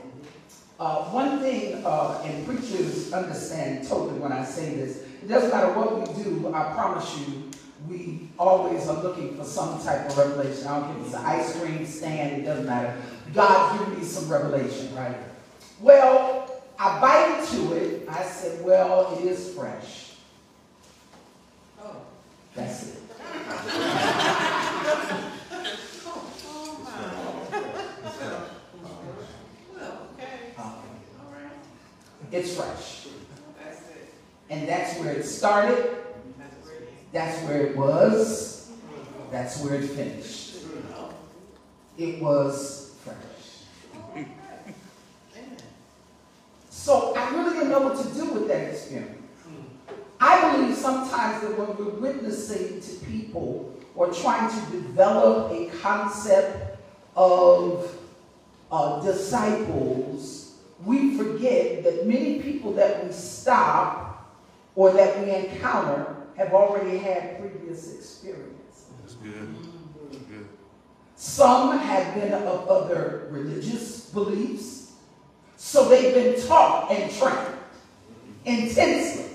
Uh, 0.78 1.04
one 1.06 1.40
thing, 1.40 1.82
uh, 1.86 2.22
and 2.26 2.46
preachers 2.46 3.14
understand 3.14 3.88
totally 3.88 4.20
when 4.20 4.32
I 4.32 4.44
say 4.44 4.76
this, 4.76 5.04
it 5.24 5.28
doesn't 5.28 5.50
matter 5.50 5.72
what 5.74 5.98
we 5.98 6.24
do, 6.24 6.54
I 6.54 6.74
promise 6.74 7.18
you, 7.20 7.45
we 7.90 8.30
always 8.38 8.88
are 8.88 9.02
looking 9.02 9.36
for 9.38 9.44
some 9.44 9.82
type 9.84 10.10
of 10.10 10.18
revelation. 10.18 10.68
I 10.68 10.80
don't 10.80 10.92
care 10.92 10.98
if 11.02 11.06
it's 11.06 11.16
an 11.16 11.26
ice 11.26 11.60
cream 11.60 11.86
stand, 11.86 12.42
it 12.42 12.46
doesn't 12.46 12.66
matter. 12.66 12.96
God 13.34 13.80
give 13.80 13.98
me 13.98 14.04
some 14.04 14.30
revelation, 14.30 14.94
right? 14.96 15.18
Well, 15.80 16.62
I 16.80 17.00
bite 17.00 17.40
into 17.40 17.74
it. 17.74 18.08
I 18.10 18.24
said, 18.24 18.64
well, 18.64 19.18
it 19.18 19.26
is 19.26 19.54
fresh. 19.54 20.14
Oh. 21.82 21.96
That's 22.54 22.90
it. 22.90 23.02
Well, 29.74 30.10
okay. 30.14 30.40
It's 32.32 32.56
fresh. 32.56 33.08
That's 33.64 33.82
it. 33.90 34.14
And 34.50 34.68
that's 34.68 35.00
where 35.00 35.14
it 35.14 35.26
started. 35.26 36.05
That's 37.16 37.42
where 37.44 37.68
it 37.68 37.78
was. 37.78 38.70
That's 39.32 39.64
where 39.64 39.76
it 39.76 39.88
finished. 39.88 40.58
It 41.98 42.22
was 42.22 42.94
fresh. 43.06 44.26
So 46.70 47.14
I 47.16 47.34
really 47.34 47.54
didn't 47.54 47.70
know 47.70 47.80
what 47.80 48.06
to 48.06 48.14
do 48.14 48.34
with 48.34 48.50
that 48.50 48.70
experience. 48.70 49.18
I 50.20 50.58
believe 50.58 50.76
sometimes 50.76 51.42
that 51.42 51.58
when 51.58 51.78
we're 51.78 51.94
witnessing 51.94 52.82
to 52.82 53.06
people 53.06 53.74
or 53.96 54.12
trying 54.12 54.50
to 54.50 54.72
develop 54.72 55.54
a 55.54 55.68
concept 55.82 56.78
of 57.16 57.98
uh, 58.74 59.02
disciples, 59.02 60.58
we 60.84 61.16
forget 61.16 61.82
that 61.86 62.06
many 62.06 62.42
people 62.42 62.74
that 62.74 63.06
we 63.06 63.14
stop 63.14 64.36
or 64.76 64.92
that 64.92 65.24
we 65.24 65.34
encounter 65.34 66.16
have 66.38 66.54
already 66.54 66.98
had 66.98 67.40
previous 67.40 67.96
experience. 67.96 68.86
That's 69.02 69.14
good. 69.16 69.56
That's 70.12 70.24
good. 70.24 70.48
Some 71.16 71.78
have 71.78 72.16
been 72.16 72.34
of 72.34 72.68
other 72.68 73.28
religious 73.32 74.10
beliefs, 74.10 74.94
so 75.56 75.88
they've 75.88 76.14
been 76.14 76.46
taught 76.48 76.92
and 76.92 77.12
trained 77.14 77.58
intensely. 78.46 79.26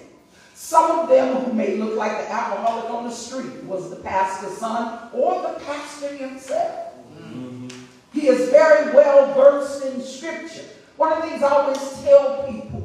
Some 0.54 1.00
of 1.00 1.08
them 1.08 1.36
who 1.36 1.52
may 1.52 1.76
look 1.76 1.96
like 1.96 2.12
the 2.12 2.30
alcoholic 2.30 2.90
on 2.90 3.04
the 3.04 3.10
street 3.10 3.64
was 3.64 3.90
the 3.90 3.96
pastor's 3.96 4.58
son 4.58 5.08
or 5.12 5.40
the 5.42 5.58
pastor 5.64 6.14
himself. 6.14 6.94
Mm-hmm. 7.18 7.68
He 8.12 8.28
is 8.28 8.50
very 8.50 8.94
well 8.94 9.34
versed 9.34 9.84
in 9.86 10.00
scripture. 10.02 10.64
One 10.96 11.12
of 11.12 11.22
the 11.22 11.28
things 11.30 11.42
I 11.42 11.48
always 11.48 12.02
tell 12.02 12.46
people, 12.46 12.79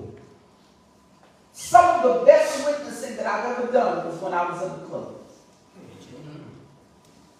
some 1.56 2.01
of 2.01 2.03
the 2.20 2.26
best 2.26 2.66
witnessing 2.66 3.16
that 3.16 3.26
I've 3.26 3.58
ever 3.58 3.72
done 3.72 4.06
was 4.06 4.22
when 4.22 4.34
I 4.34 4.51
was 4.51 4.62
in 4.62 4.82
the 4.82 4.88
club. 4.88 5.16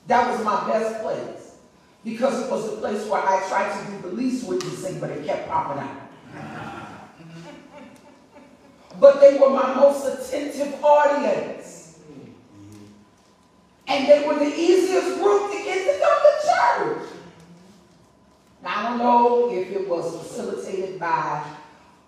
That 0.08 0.32
was 0.32 0.46
my 0.46 0.66
best 0.70 1.04
place 1.04 1.58
because 2.06 2.46
it 2.46 2.50
was 2.50 2.72
the 2.72 2.78
place 2.78 3.06
where 3.10 3.22
I 3.22 3.46
tried 3.50 3.78
to 3.78 3.92
do 3.92 4.10
the 4.10 4.16
least 4.16 4.48
witnessing, 4.48 5.02
but 5.02 5.10
it 5.10 5.26
kept 5.26 5.50
popping 5.50 5.84
out. 5.84 6.10
But 9.02 9.20
they 9.20 9.38
were 9.38 9.50
my 9.50 9.74
most 9.74 10.06
attentive 10.08 10.82
audience. 10.82 12.00
And 13.88 14.08
they 14.08 14.26
were 14.26 14.40
the 14.40 14.46
easiest 14.46 15.20
group 15.20 15.52
to 15.52 15.58
get 15.58 15.84
to 15.84 16.00
come 16.02 16.20
to 16.24 17.04
church. 17.04 17.10
Now, 18.64 18.70
I 18.70 18.84
don't 18.90 18.98
know 18.98 19.52
if 19.52 19.72
it 19.72 19.90
was 19.90 20.26
facilitated 20.26 21.02
by 21.02 21.44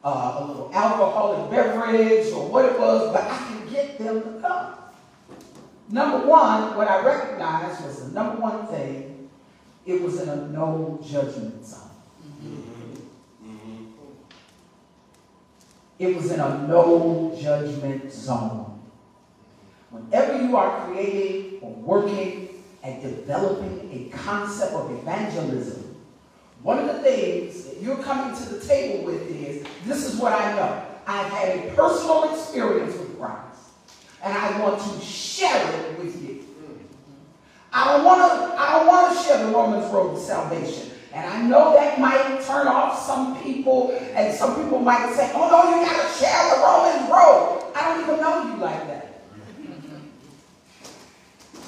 uh, 0.04 0.38
a 0.40 0.46
little 0.46 0.72
alcoholic 0.74 1.50
beverage 1.50 2.32
or 2.34 2.50
what 2.50 2.66
it 2.66 2.80
was, 2.80 3.12
but 3.12 3.24
I 3.24 3.38
could 3.38 3.72
get 3.72 3.98
them 3.98 4.22
to 4.22 4.42
come. 4.42 4.74
Number 5.90 6.28
one, 6.28 6.76
what 6.76 6.88
I 6.88 7.04
recognized 7.04 7.86
was 7.86 8.04
the 8.08 8.12
number 8.14 8.42
one 8.42 8.68
thing, 8.68 9.30
it 9.86 10.02
was 10.02 10.22
in 10.22 10.28
a 10.28 10.48
no 10.48 11.00
judgment 11.04 11.66
zone. 11.66 11.82
It 16.00 16.16
was 16.16 16.32
in 16.32 16.40
a 16.40 16.68
no 16.68 17.36
judgment 17.42 18.12
zone. 18.12 18.80
Whenever 19.90 20.44
you 20.44 20.56
are 20.56 20.86
creating 20.86 21.60
or 21.62 21.72
working 21.72 22.50
and 22.84 23.02
developing 23.02 23.90
a 23.92 24.16
concept 24.16 24.74
of 24.74 24.92
evangelism, 24.92 25.87
one 26.64 26.80
of 26.80 26.88
the 26.88 27.02
things 27.02 27.66
that 27.66 27.82
you're 27.82 27.98
coming 27.98 28.36
to 28.38 28.54
the 28.54 28.66
table 28.66 29.06
with 29.06 29.30
is 29.30 29.66
this 29.86 30.06
is 30.06 30.20
what 30.20 30.34
I 30.34 30.56
know. 30.56 30.84
I've 31.06 31.32
had 31.32 31.58
a 31.58 31.76
personal 31.76 32.34
experience 32.34 32.98
with 32.98 33.18
Christ, 33.18 33.62
and 34.24 34.38
I 34.38 34.60
want 34.60 34.82
to 34.82 35.06
share 35.06 35.72
it 35.74 35.98
with 36.00 36.22
you. 36.22 36.44
I 37.72 37.94
don't 37.94 38.04
want 38.04 38.20
to. 38.20 38.60
I 38.60 38.78
don't 38.78 38.88
want 38.88 39.18
to 39.18 39.24
share 39.24 39.46
the 39.46 39.52
Romans 39.52 39.92
road 39.94 40.16
to 40.16 40.20
salvation. 40.20 40.92
And 41.14 41.26
I 41.26 41.42
know 41.42 41.74
that 41.74 42.00
might 42.00 42.44
turn 42.44 42.68
off 42.68 43.06
some 43.06 43.42
people, 43.42 43.98
and 44.14 44.34
some 44.36 44.56
people 44.62 44.80
might 44.80 45.14
say, 45.14 45.32
oh 45.34 45.50
no, 45.50 45.80
you 45.80 45.86
gotta 45.86 46.14
share 46.14 46.56
the 46.56 46.62
Romans 46.62 47.10
road. 47.10 47.72
I 47.76 47.88
don't 47.88 48.04
even 48.04 48.22
know 48.22 48.44
you 48.44 48.62
like 48.62 48.88
that. 48.88 49.22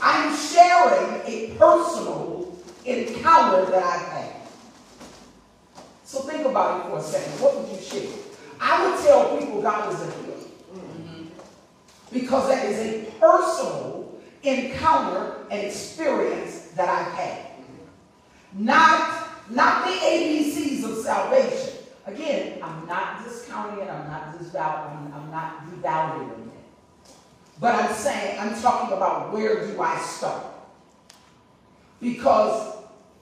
I'm 0.01 0.35
sharing 0.35 1.21
a 1.25 1.55
personal 1.57 2.57
encounter 2.85 3.71
that 3.71 3.83
I've 3.83 4.07
had. 4.07 4.38
So 6.09 6.21
think 6.21 6.43
about 6.43 6.79
it 6.79 6.89
for 6.89 6.97
a 6.97 7.03
second. 7.03 7.33
What 7.33 7.55
would 7.55 7.69
you 7.69 7.79
share? 7.79 8.09
I 8.59 8.83
would 8.83 9.05
tell 9.05 9.37
people 9.37 9.61
God 9.61 9.93
is 9.93 10.01
a 10.01 10.05
healer. 10.05 11.27
Because 12.11 12.47
that 12.47 12.65
is 12.65 12.79
a 12.79 13.11
personal 13.19 14.19
encounter 14.41 15.45
and 15.51 15.67
experience 15.67 16.71
that 16.75 16.89
I've 16.89 17.13
had. 17.13 17.51
Not 18.53 19.27
not 19.51 19.85
the 19.85 19.91
ABCs 19.91 20.83
of 20.83 20.97
salvation. 20.97 21.77
Again, 22.07 22.57
I'm 22.63 22.87
not 22.87 23.23
discounting 23.23 23.85
it, 23.85 23.91
I'm 23.91 24.09
not 24.09 24.35
disvaluing, 24.39 25.13
I'm 25.13 25.29
not 25.29 25.63
devaluing 25.67 26.47
it. 26.47 26.53
But 27.59 27.75
I'm 27.75 27.93
saying, 27.93 28.39
I'm 28.39 28.59
talking 28.59 28.97
about 28.97 29.31
where 29.31 29.67
do 29.67 29.79
I 29.79 29.99
start? 29.99 30.43
Because 32.01 32.78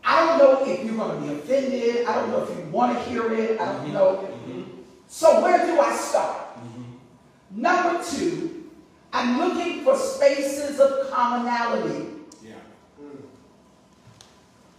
I 0.10 0.26
don't 0.26 0.38
know 0.38 0.64
if 0.66 0.86
you're 0.86 0.96
going 0.96 1.22
to 1.22 1.28
be 1.28 1.38
offended, 1.38 2.06
I 2.06 2.16
don't 2.16 2.32
know 2.32 2.44
if 2.44 2.58
you 2.58 2.64
want 2.72 2.98
to 2.98 3.04
hear 3.10 3.30
it, 3.34 3.60
I 3.60 3.66
don't 3.66 3.84
mm-hmm. 3.84 3.94
know. 3.94 4.16
Mm-hmm. 4.16 4.62
So 5.10 5.42
where 5.42 5.66
do 5.66 5.82
I 5.82 5.94
start? 5.94 6.56
Mm-hmm. 6.56 7.62
Number 7.62 8.02
two, 8.06 8.72
I'm 9.12 9.38
looking 9.38 9.84
for 9.84 9.98
spaces 9.98 10.80
of 10.80 11.12
commonality. 11.12 12.06
Yeah. 12.42 12.54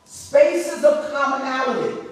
spaces 0.06 0.82
of 0.82 1.12
commonality. 1.12 2.08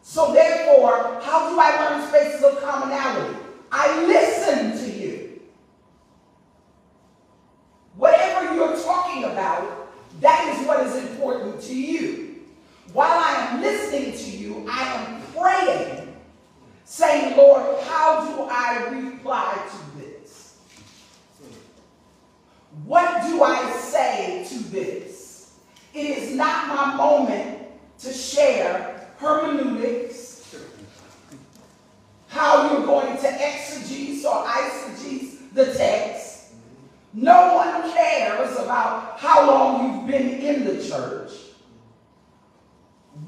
So 0.00 0.32
therefore, 0.32 1.20
how 1.22 1.50
do 1.50 1.60
I 1.60 1.76
learn 1.90 2.08
spaces 2.08 2.42
of 2.42 2.62
commonality? 2.62 3.36
I 3.70 4.06
listen 4.06 4.78
to 4.78 4.98
you. 4.98 5.42
Whatever 7.96 8.54
you're 8.54 8.82
talking 8.82 9.24
about, 9.24 9.92
that 10.22 10.56
is 10.56 10.66
what 10.66 10.86
is 10.86 10.96
important 10.96 11.60
to 11.64 11.74
you. 11.74 12.25
While 12.96 13.22
I 13.22 13.48
am 13.50 13.60
listening 13.60 14.12
to 14.12 14.38
you, 14.38 14.66
I 14.66 14.80
am 14.80 15.20
praying, 15.36 16.16
saying, 16.86 17.36
Lord, 17.36 17.78
how 17.82 18.26
do 18.26 18.48
I 18.50 18.88
reply 18.88 19.68
to 19.70 20.00
this? 20.00 20.56
What 22.86 23.22
do 23.24 23.42
I 23.42 23.70
say 23.72 24.46
to 24.48 24.54
this? 24.70 25.58
It 25.92 26.06
is 26.06 26.34
not 26.36 26.68
my 26.68 26.94
moment 26.94 27.66
to 27.98 28.14
share 28.14 29.10
hermeneutics, 29.18 30.56
how 32.28 32.72
you're 32.72 32.86
going 32.86 33.14
to 33.18 33.28
exegese 33.28 34.24
or 34.24 34.42
eisegese 34.46 35.52
the 35.52 35.74
text. 35.74 36.54
No 37.12 37.56
one 37.56 37.92
cares 37.92 38.56
about 38.56 39.20
how 39.20 39.46
long 39.46 39.84
you've 39.84 40.06
been 40.06 40.40
in 40.40 40.64
the 40.64 40.82
church. 40.82 41.45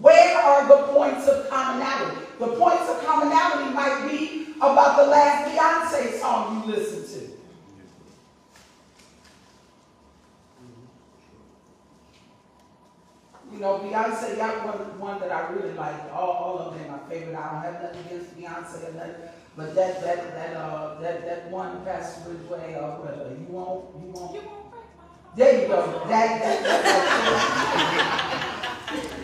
Where 0.01 0.39
are 0.39 0.69
the 0.69 0.93
points 0.93 1.27
of 1.27 1.49
commonality? 1.51 2.21
The 2.39 2.47
points 2.57 2.89
of 2.89 3.05
commonality 3.05 3.75
might 3.75 4.09
be 4.09 4.55
about 4.57 4.97
the 4.97 5.11
last 5.11 5.51
Beyonce 5.51 6.21
song 6.21 6.63
you 6.67 6.75
listened 6.75 7.07
to. 7.09 7.39
You 13.53 13.61
know, 13.61 13.79
Beyonce 13.81 14.37
got 14.37 14.65
one, 14.67 15.01
one 15.01 15.21
that 15.21 15.33
I 15.33 15.49
really 15.51 15.73
like. 15.73 16.13
All, 16.13 16.31
all 16.31 16.59
of 16.59 16.79
them 16.79 16.89
my 16.93 16.99
favorite. 17.09 17.35
I 17.35 17.51
don't 17.51 17.63
have 17.63 17.83
nothing 17.83 18.07
against 18.07 18.39
Beyonce 18.39 18.89
or 18.89 18.93
nothing. 18.93 19.15
But 19.57 19.75
that 19.75 20.01
that 20.03 20.35
that 20.35 20.57
uh 20.57 21.01
that 21.01 21.25
that 21.25 21.51
one 21.51 21.85
Pastor 21.85 22.31
Ridgeway 22.31 22.75
uh 22.75 22.99
whatever. 22.99 23.31
You 23.31 23.47
won't 23.49 23.87
you 24.01 24.13
won't 24.13 24.45
There 25.35 25.63
you 25.63 25.67
go. 25.67 26.05
That 26.09 26.41
that 26.41 26.63
that, 26.63 26.95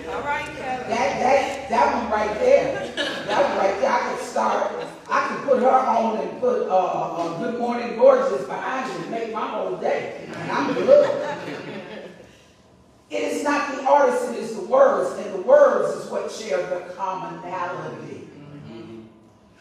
All 0.14 0.22
right. 0.22 0.53
That, 0.88 1.18
that, 1.20 1.68
that 1.70 1.94
one 1.94 2.12
right 2.12 2.38
there. 2.38 2.92
That 2.96 3.48
one 3.48 3.58
right 3.58 3.80
there. 3.80 3.90
I 3.90 4.10
could 4.10 4.24
start. 4.24 4.72
I 5.08 5.28
could 5.28 5.48
put 5.48 5.62
her 5.62 5.68
on 5.68 6.18
and 6.18 6.40
put 6.40 6.68
uh, 6.68 6.74
uh 6.74 7.38
Good 7.38 7.60
Morning 7.60 7.96
Gorgeous 7.96 8.46
behind 8.46 8.90
it 8.90 9.00
and 9.00 9.10
make 9.10 9.32
my 9.32 9.46
whole 9.46 9.76
day. 9.76 10.26
And 10.34 10.50
I'm 10.50 10.74
good. 10.74 11.30
It 13.10 13.22
is 13.22 13.44
not 13.44 13.76
the 13.76 13.84
artist, 13.86 14.32
it 14.32 14.38
is 14.38 14.56
the 14.56 14.62
words, 14.62 15.24
and 15.24 15.34
the 15.34 15.42
words 15.42 15.96
is 16.00 16.10
what 16.10 16.32
share 16.32 16.58
the 16.58 16.92
commonality. 16.94 18.28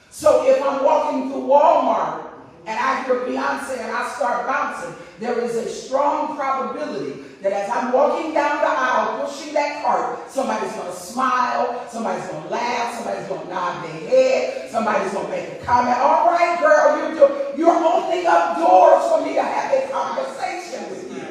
So 0.10 0.48
if 0.50 0.62
I'm 0.64 0.84
walking 0.84 1.30
through 1.30 1.42
Walmart 1.42 2.33
and 2.66 2.80
I 2.80 3.04
hear 3.04 3.16
Beyonce 3.28 3.78
and 3.80 3.92
I 3.92 4.10
start 4.16 4.48
bouncing, 4.48 4.96
there 5.20 5.40
is 5.42 5.56
a 5.56 5.68
strong 5.70 6.36
probability 6.38 7.24
that 7.42 7.52
as 7.52 7.70
I'm 7.70 7.92
walking 7.92 8.34
down 8.34 8.62
the 8.62 8.68
aisle 8.68 9.26
pushing 9.26 9.54
that 9.54 9.84
cart, 9.84 10.32
somebody's 10.32 10.72
going 10.72 10.88
to 10.88 10.96
smile, 10.98 11.86
somebody's 11.90 12.26
going 12.28 12.44
to 12.44 12.50
laugh, 12.50 12.96
somebody's 12.96 13.28
going 13.28 13.42
to 13.42 13.50
nod 13.54 13.84
their 13.84 14.10
head, 14.10 14.72
somebody's 14.72 15.12
going 15.12 15.26
to 15.26 15.32
make 15.32 15.62
a 15.62 15.66
comment. 15.66 15.98
All 16.00 16.32
right, 16.32 16.58
girl, 16.60 16.98
you're, 16.98 17.14
do- 17.28 17.58
you're 17.58 17.76
opening 17.84 18.26
up 18.28 18.56
doors 18.58 19.04
for 19.12 19.26
me 19.26 19.34
to 19.36 19.44
have 19.44 19.72
a 19.74 19.92
conversation 19.92 20.90
with 20.90 21.12
you. 21.12 21.22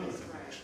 Right. 0.00 0.56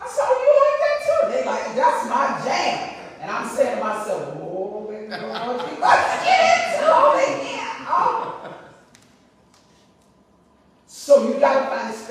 I 0.00 0.06
saw 0.08 0.22
you 0.30 0.52
like 0.62 0.78
that 0.82 0.98
too. 1.02 1.20
They 1.32 1.44
like, 1.44 1.74
that's 1.74 2.08
my 2.08 2.40
jam. 2.46 2.94
And 3.20 3.30
I'm 3.30 3.48
saying 3.48 3.78
to 3.78 3.84
myself, 3.84 4.34
whoa, 4.36 4.86
baby, 4.88 5.10
Lord, 5.10 5.60
you 5.70 5.76
get 5.78 6.78
into 6.78 6.86
it. 7.18 7.51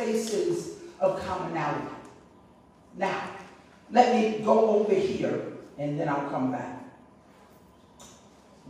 Spaces 0.02 0.80
of 1.00 1.24
commonality. 1.26 1.96
Now, 2.98 3.30
let 3.92 4.16
me 4.16 4.44
go 4.44 4.70
over 4.70 4.94
here 4.94 5.54
and 5.78 6.00
then 6.00 6.10
I'll 6.10 6.30
come 6.30 6.52
back. 6.52 6.84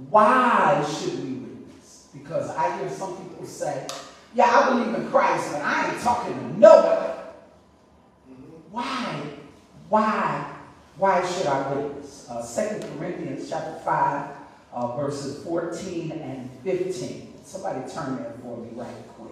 Why 0.09 0.85
should 0.87 1.23
we 1.23 1.33
witness? 1.33 2.09
Because 2.13 2.49
I 2.51 2.77
hear 2.77 2.89
some 2.89 3.15
people 3.17 3.45
say, 3.45 3.87
yeah, 4.33 4.45
I 4.45 4.69
believe 4.69 4.95
in 4.95 5.09
Christ, 5.09 5.51
but 5.51 5.61
I 5.61 5.91
ain't 5.91 6.01
talking 6.01 6.33
to 6.33 6.59
nobody. 6.59 7.19
Why? 8.71 9.23
Why? 9.89 10.55
Why 10.97 11.27
should 11.27 11.47
I 11.47 11.73
witness? 11.73 12.27
Uh, 12.29 12.79
2 12.79 12.97
Corinthians 12.97 13.49
chapter 13.49 13.79
5, 13.83 14.29
uh, 14.73 14.95
verses 14.95 15.43
14 15.43 16.11
and 16.11 16.49
15. 16.63 17.33
Somebody 17.43 17.91
turn 17.91 18.17
there 18.17 18.33
for 18.41 18.57
me 18.57 18.69
right 18.73 18.87
quick. 19.17 19.31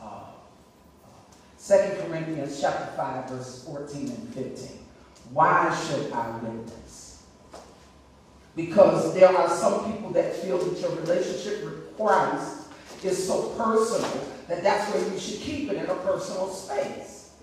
Uh, 0.00 0.26
2 1.66 1.74
Corinthians 2.00 2.58
chapter 2.58 2.96
5, 2.96 3.28
verses 3.28 3.64
14 3.64 4.08
and 4.08 4.34
15. 4.34 4.78
Why 5.32 5.76
should 5.86 6.10
I 6.10 6.30
witness? 6.38 7.22
Because 8.56 9.14
there 9.14 9.28
are 9.28 9.48
some 9.48 9.92
people 9.92 10.10
that 10.10 10.36
feel 10.36 10.58
that 10.58 10.80
your 10.80 10.90
relationship 10.96 11.64
with 11.64 11.96
Christ 11.96 12.62
is 13.04 13.26
so 13.26 13.50
personal 13.50 14.26
that 14.48 14.62
that's 14.62 14.92
where 14.92 15.12
you 15.12 15.18
should 15.18 15.40
keep 15.40 15.70
it 15.70 15.76
in 15.76 15.86
a 15.88 15.94
personal 15.96 16.48
space. 16.48 17.34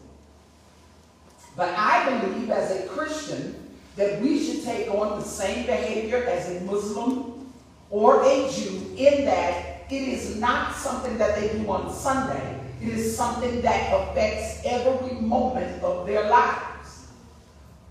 But 1.55 1.73
I 1.77 2.19
believe 2.19 2.49
as 2.49 2.71
a 2.71 2.87
Christian 2.87 3.55
that 3.95 4.21
we 4.21 4.43
should 4.43 4.63
take 4.63 4.89
on 4.89 5.19
the 5.19 5.25
same 5.25 5.65
behavior 5.65 6.23
as 6.25 6.49
a 6.49 6.65
Muslim 6.65 7.51
or 7.89 8.23
a 8.23 8.51
Jew 8.51 8.95
in 8.97 9.25
that 9.25 9.85
it 9.89 10.07
is 10.07 10.37
not 10.37 10.75
something 10.75 11.17
that 11.17 11.39
they 11.39 11.57
do 11.57 11.69
on 11.69 11.93
Sunday. 11.93 12.56
It 12.81 12.89
is 12.89 13.17
something 13.17 13.61
that 13.61 13.93
affects 13.93 14.61
every 14.63 15.19
moment 15.19 15.81
of 15.83 16.05
their 16.05 16.29
lives. 16.29 17.07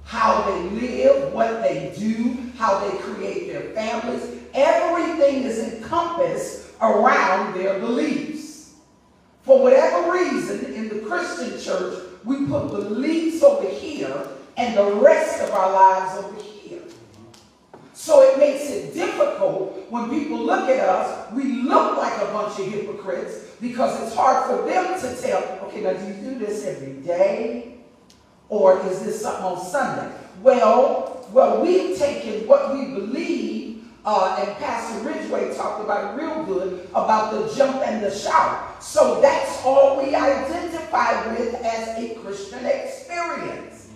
How 0.05 0.43
they 0.43 0.63
live, 0.81 1.33
what 1.33 1.63
they 1.63 1.93
do, 1.99 2.37
how 2.57 2.79
they 2.79 2.97
create 2.99 3.53
their 3.53 3.75
families. 3.75 4.41
Everything 4.55 5.43
is 5.43 5.75
encompassed 5.75 6.69
around 6.81 7.55
their 7.55 7.79
beliefs. 7.81 8.75
For 9.43 9.61
whatever 9.61 10.13
reason, 10.13 10.73
in 10.75 10.89
the 10.89 11.01
Christian 11.01 11.59
church, 11.61 12.03
we 12.25 12.47
put 12.47 12.71
beliefs 12.71 13.43
over 13.43 13.69
here 13.69 14.29
and 14.57 14.77
the 14.77 14.93
rest 14.95 15.43
of 15.43 15.51
our 15.51 15.73
lives 15.73 16.25
over 16.25 16.43
here. 16.43 16.83
So 17.93 18.23
it 18.23 18.39
makes 18.39 18.71
it 18.71 18.95
difficult 18.95 19.91
when 19.91 20.11
people 20.11 20.39
look 20.39 20.69
at 20.69 20.89
us, 20.89 21.33
we 21.33 21.63
look 21.63 21.99
like 21.99 22.21
a 22.21 22.27
bunch 22.27 22.59
of 22.59 22.67
hypocrites 22.67 23.46
because 23.61 24.03
it's 24.03 24.15
hard 24.15 24.47
for 24.47 24.67
them 24.67 25.01
to 25.01 25.23
tell, 25.23 25.43
okay, 25.65 25.81
now 25.81 25.93
do 25.93 26.07
you 26.07 26.15
do 26.15 26.39
this 26.39 26.65
every 26.65 26.95
day? 27.03 27.75
Or 28.49 28.81
is 28.87 29.03
this 29.03 29.23
something 29.23 29.45
on 29.45 29.65
Sunday? 29.65 30.15
Well, 30.43 31.27
well, 31.33 31.63
we've 31.63 31.99
taken 31.99 32.47
what 32.47 32.73
we 32.73 32.85
believe, 32.87 33.85
uh, 34.05 34.37
and 34.39 34.57
Pastor 34.59 35.09
Ridgeway 35.09 35.55
talked 35.57 35.83
about 35.83 36.15
it 36.15 36.23
real 36.23 36.45
good, 36.45 36.89
about 36.91 37.33
the 37.33 37.53
jump 37.57 37.77
and 37.79 38.05
the 38.05 38.15
shout. 38.15 38.83
So 38.83 39.21
that's 39.21 39.65
all 39.65 40.01
we 40.01 40.15
identify 40.15 41.35
with 41.35 41.55
as 41.55 41.89
a 41.99 42.15
Christian 42.17 42.65
experience. 42.65 43.91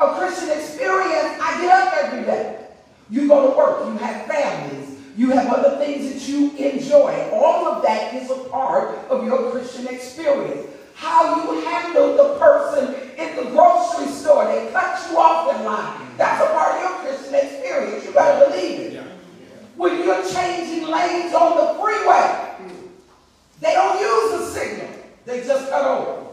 A 0.00 0.14
Christian 0.18 0.50
experience, 0.50 1.38
I 1.40 1.60
get 1.60 1.70
up 1.70 1.94
every 2.04 2.24
day. 2.24 2.66
You 3.08 3.28
go 3.28 3.50
to 3.50 3.56
work, 3.56 3.86
you 3.86 3.96
have 3.98 4.26
families, 4.26 4.81
you 5.16 5.30
have 5.30 5.52
other 5.52 5.76
things 5.76 6.12
that 6.12 6.28
you 6.28 6.50
enjoy. 6.56 7.30
All 7.32 7.66
of 7.66 7.82
that 7.82 8.14
is 8.14 8.30
a 8.30 8.36
part 8.48 8.96
of 9.10 9.24
your 9.24 9.50
Christian 9.50 9.86
experience. 9.88 10.68
How 10.94 11.44
you 11.44 11.60
handle 11.64 12.16
the 12.16 12.38
person 12.38 12.94
in 13.18 13.36
the 13.36 13.50
grocery 13.50 14.06
store, 14.06 14.44
they 14.46 14.70
cut 14.72 15.10
you 15.10 15.18
off 15.18 15.54
in 15.54 15.64
line. 15.64 16.08
That's 16.16 16.42
a 16.42 16.52
part 16.52 16.76
of 16.76 16.80
your 16.82 16.98
Christian 17.00 17.34
experience. 17.34 18.04
You 18.06 18.12
better 18.12 18.50
believe 18.50 18.80
it. 18.80 19.02
When 19.76 19.98
you're 19.98 20.22
changing 20.30 20.88
lanes 20.88 21.34
on 21.34 21.56
the 21.56 21.80
freeway, 21.80 22.52
they 23.60 23.74
don't 23.74 24.00
use 24.00 24.40
the 24.40 24.46
signal. 24.46 24.88
They 25.24 25.44
just 25.44 25.70
cut 25.70 25.84
over. 25.84 26.26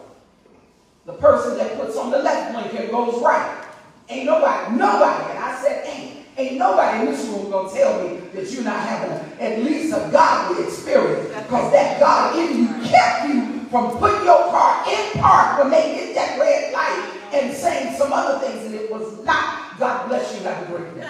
The 1.06 1.14
person 1.14 1.58
that 1.58 1.80
puts 1.80 1.98
on 1.98 2.12
the 2.12 2.20
left 2.20 2.54
blinker 2.54 2.92
goes 2.92 3.22
right. 3.22 3.66
Ain't 4.10 4.26
nobody, 4.26 4.76
nobody, 4.76 5.32
and 5.32 5.40
I 5.40 5.60
said 5.62 5.86
ain't, 5.86 6.18
ain't 6.40 6.58
nobody 6.58 7.00
in 7.02 7.06
this 7.08 7.26
room 7.28 7.52
gonna 7.52 7.70
tell 7.70 8.02
me 8.02 8.22
that 8.34 8.50
you're 8.52 8.64
not 8.64 8.80
having 8.80 9.12
a, 9.12 9.44
at 9.44 9.60
least 9.64 9.94
a 9.94 10.10
godly 10.12 10.64
experience. 10.64 11.28
Because 11.28 11.72
that 11.74 12.00
God 12.00 12.38
in 12.40 12.58
you 12.58 12.68
kept 12.88 13.28
you 13.28 13.60
from 13.70 13.98
putting 13.98 14.24
your 14.24 14.50
car 14.50 14.86
in 14.90 15.20
park 15.20 15.60
when 15.60 15.70
they 15.70 15.94
hit 15.96 16.16
that 16.16 16.40
red 16.40 16.74
light 16.74 17.14
and 17.34 17.54
saying 17.54 17.96
some 17.98 18.14
other 18.14 18.40
things 18.40 18.66
and 18.66 18.76
it 18.76 18.90
was 18.90 19.24
not. 19.26 19.78
God 19.78 20.08
bless 20.08 20.36
you, 20.36 20.44
have 20.44 20.64
a 20.64 20.72
great 20.72 20.96
day. 20.96 21.10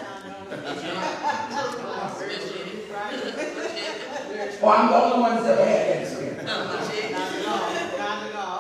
Or 4.62 4.74
I'm 4.76 4.90
the 4.90 4.96
only 4.96 5.20
one 5.22 5.36
that's 5.36 5.48
ever 5.48 5.64
had 5.64 5.88
that 5.88 6.02
experience. 6.02 6.50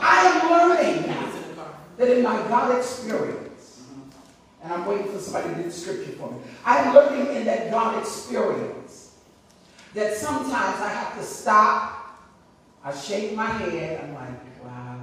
I 0.01 0.15
am 0.25 0.69
learning 0.69 1.13
that 1.97 2.17
in 2.17 2.23
my 2.23 2.37
God 2.47 2.77
experience, 2.77 3.48
and 4.63 4.73
I'm 4.73 4.85
waiting 4.85 5.11
for 5.11 5.19
somebody 5.19 5.49
to 5.49 5.55
do 5.55 5.63
the 5.63 5.71
scripture 5.71 6.11
for 6.13 6.31
me. 6.31 6.39
I'm 6.65 6.93
learning 6.93 7.35
in 7.35 7.45
that 7.45 7.71
God 7.71 7.99
experience 7.99 9.15
that 9.93 10.15
sometimes 10.15 10.81
I 10.81 10.89
have 10.89 11.17
to 11.17 11.23
stop, 11.23 12.19
I 12.83 12.95
shake 12.95 13.35
my 13.35 13.47
head, 13.47 14.03
I'm 14.03 14.13
like, 14.13 14.63
wow, 14.63 14.99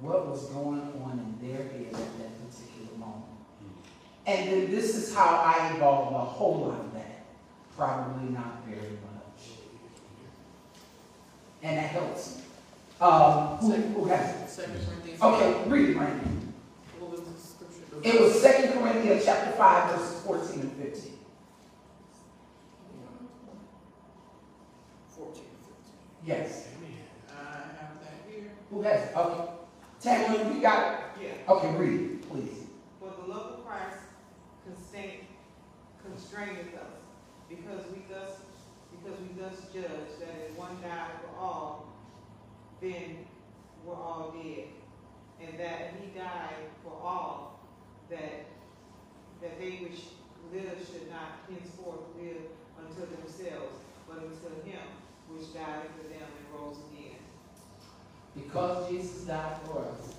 what 0.00 0.28
was 0.28 0.46
going 0.46 0.80
on 1.04 1.38
in 1.40 1.48
their 1.48 1.62
head 1.64 1.86
at 1.86 2.18
that 2.18 2.50
particular 2.50 2.98
moment? 2.98 3.24
And 4.26 4.50
then 4.50 4.70
this 4.70 4.94
is 4.94 5.14
how 5.14 5.42
I 5.44 5.74
evolve 5.74 6.14
a 6.14 6.18
whole 6.18 6.66
lot 6.66 6.80
of 6.80 6.92
that. 6.94 7.24
Probably 7.76 8.30
not 8.30 8.64
very 8.66 8.80
much. 8.90 9.58
And 11.62 11.78
that 11.78 11.90
helps 11.90 12.36
me. 12.36 12.42
Um, 13.00 13.56
who, 13.58 13.72
who 13.72 14.04
has 14.06 14.58
it? 14.58 14.68
Okay, 15.22 15.68
read 15.68 15.90
it, 15.90 15.96
Randy. 15.96 16.30
What 16.98 17.10
was 17.10 17.20
the 17.20 17.38
scripture? 17.38 17.85
It 18.02 18.20
was 18.20 18.40
Second 18.40 18.72
Corinthians 18.78 19.24
chapter 19.24 19.52
5, 19.52 19.90
verses 19.98 20.20
14 20.22 20.60
and 20.60 20.72
15. 20.72 21.12
Fourteen 25.08 25.44
and 25.44 25.64
fifteen. 25.64 25.98
Yes. 26.24 26.68
I 27.30 27.32
have 27.80 28.00
that 28.02 28.30
here. 28.30 28.50
Who 28.70 28.82
has 28.82 29.08
it? 29.10 29.16
Okay. 29.16 29.50
Tammy, 30.00 30.54
you 30.54 30.60
got 30.60 30.92
it? 30.94 31.00
Yeah, 31.22 31.52
Okay, 31.54 31.74
read 31.76 32.00
it, 32.00 32.28
please. 32.30 32.66
for 33.00 33.10
the 33.18 33.32
love 33.32 33.46
of 33.60 33.66
Christ 33.66 33.96
constrain, 34.66 35.20
constraineth 36.04 36.74
us, 36.74 36.92
because 37.48 37.80
we 37.92 38.02
thus, 38.12 38.32
because 38.90 39.18
we 39.20 39.40
thus 39.40 39.56
judge 39.72 40.18
that 40.20 40.34
if 40.50 40.58
one 40.58 40.76
died 40.82 41.12
for 41.22 41.40
all, 41.40 41.86
then 42.82 43.24
we're 43.84 43.94
all 43.94 44.34
dead. 44.36 44.66
And 45.40 45.58
that 45.58 45.94
he 46.00 46.18
died 46.18 46.68
for 46.84 46.92
all, 47.02 47.55
that, 48.10 48.46
that 49.42 49.58
they 49.58 49.70
which 49.82 50.00
live 50.52 50.78
should 50.86 51.10
not 51.10 51.42
henceforth 51.50 52.00
live 52.20 52.42
unto 52.78 53.00
themselves, 53.16 53.76
but 54.08 54.18
unto 54.18 54.68
him 54.68 54.82
which 55.28 55.52
died 55.54 55.82
for 55.96 56.08
them 56.08 56.22
and 56.22 56.60
rose 56.60 56.76
again. 56.92 57.18
Because 58.34 58.90
Jesus 58.90 59.22
died 59.22 59.56
for 59.64 59.80
us, 59.80 60.14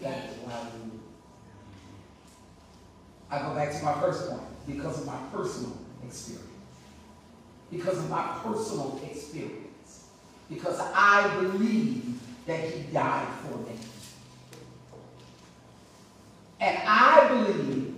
that 0.00 0.30
is 0.30 0.36
why 0.44 0.66
we 0.74 0.90
live. 0.90 1.00
I 3.30 3.38
go 3.40 3.54
back 3.54 3.72
to 3.72 3.84
my 3.84 3.94
first 4.00 4.28
point, 4.30 4.42
because 4.66 5.00
of 5.00 5.06
my 5.06 5.18
personal 5.32 5.76
experience. 6.06 6.44
Because 7.70 7.98
of 7.98 8.08
my 8.08 8.38
personal 8.44 9.00
experience. 9.10 10.04
Because 10.48 10.78
I 10.78 11.28
believe 11.40 12.20
that 12.46 12.70
he 12.70 12.82
died 12.92 13.26
for 13.42 13.58
me. 13.58 13.76
And 16.60 16.78
I 16.86 17.28
believe 17.28 17.94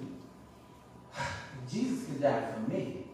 Jesus 1.71 2.07
could 2.07 2.21
die 2.21 2.53
for 2.53 2.71
me. 2.71 3.05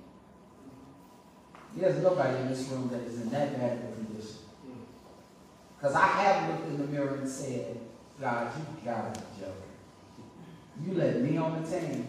There's 1.77 2.03
nobody 2.03 2.39
in 2.39 2.49
this 2.49 2.69
room 2.69 2.89
that 2.91 3.03
is 3.03 3.21
in 3.21 3.31
that 3.31 3.59
bad 3.59 3.79
of 3.79 3.85
a 3.85 3.95
condition. 3.97 4.37
Because 5.77 5.95
I 5.95 6.07
have 6.07 6.51
looked 6.51 6.69
in 6.69 6.79
the 6.79 6.87
mirror 6.87 7.17
and 7.17 7.29
said, 7.29 7.79
God, 8.21 8.53
you 8.57 8.85
got 8.85 9.15
to 9.15 9.21
be. 9.21 10.87
You 10.87 10.95
let 10.95 11.21
me 11.21 11.37
on 11.37 11.63
the 11.63 11.69
team. 11.69 12.09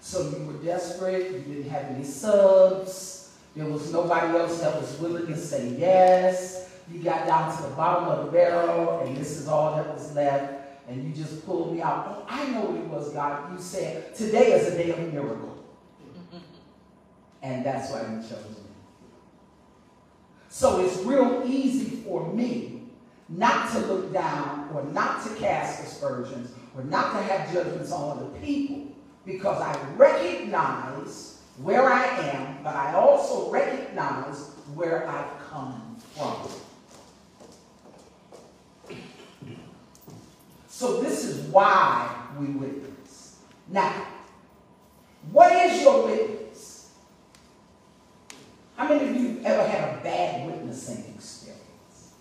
So 0.00 0.30
you 0.30 0.44
were 0.46 0.54
desperate, 0.54 1.32
you 1.32 1.54
didn't 1.54 1.70
have 1.70 1.84
any 1.86 2.04
subs, 2.04 3.18
there 3.58 3.66
was 3.66 3.92
nobody 3.92 4.38
else 4.38 4.60
that 4.60 4.80
was 4.80 4.96
willing 4.98 5.26
to 5.26 5.36
say 5.36 5.70
yes. 5.70 6.70
You 6.90 7.00
got 7.00 7.26
down 7.26 7.54
to 7.56 7.62
the 7.64 7.74
bottom 7.74 8.08
of 8.08 8.26
the 8.26 8.32
barrel, 8.32 9.00
and 9.00 9.16
this 9.16 9.36
is 9.36 9.48
all 9.48 9.76
that 9.76 9.92
was 9.92 10.14
left, 10.14 10.67
and 10.88 11.04
you 11.04 11.14
just 11.14 11.44
pulled 11.44 11.74
me 11.74 11.82
out. 11.82 12.06
Oh, 12.08 12.26
I 12.28 12.48
know 12.48 12.62
what 12.62 12.80
it 12.80 12.86
was, 12.86 13.12
God. 13.12 13.52
You 13.52 13.58
said, 13.58 14.14
today 14.14 14.52
is 14.52 14.72
a 14.72 14.76
day 14.76 14.90
of 14.90 15.12
miracle. 15.12 15.64
And 17.42 17.64
that's 17.64 17.92
why 17.92 18.00
you 18.00 18.22
chose 18.22 18.48
me. 18.48 18.64
So 20.48 20.80
it's 20.80 20.96
real 21.04 21.42
easy 21.46 21.96
for 21.96 22.32
me 22.32 22.82
not 23.28 23.70
to 23.72 23.80
look 23.80 24.12
down 24.12 24.70
or 24.74 24.82
not 24.84 25.22
to 25.24 25.34
cast 25.34 25.84
aspersions 25.84 26.50
or 26.74 26.82
not 26.84 27.12
to 27.12 27.22
have 27.22 27.52
judgments 27.52 27.92
on 27.92 28.16
other 28.16 28.30
people 28.40 28.86
because 29.26 29.60
I 29.60 29.78
recognize 29.96 31.42
where 31.58 31.92
I 31.92 32.04
am, 32.06 32.62
but 32.64 32.74
I 32.74 32.94
also 32.94 33.50
recognize 33.50 34.52
where 34.74 35.06
I've 35.06 35.38
come 35.50 35.96
from. 36.14 36.48
So 40.78 41.02
this 41.02 41.24
is 41.24 41.44
why 41.48 42.08
we 42.38 42.46
witness. 42.46 43.40
Now, 43.66 44.06
what 45.32 45.50
is 45.66 45.82
your 45.82 46.06
witness? 46.06 46.94
How 48.76 48.88
many 48.88 49.08
of 49.08 49.16
you 49.16 49.40
ever 49.44 49.68
had 49.68 49.98
a 49.98 50.02
bad 50.04 50.46
witnessing 50.46 51.12
experience? 51.16 52.12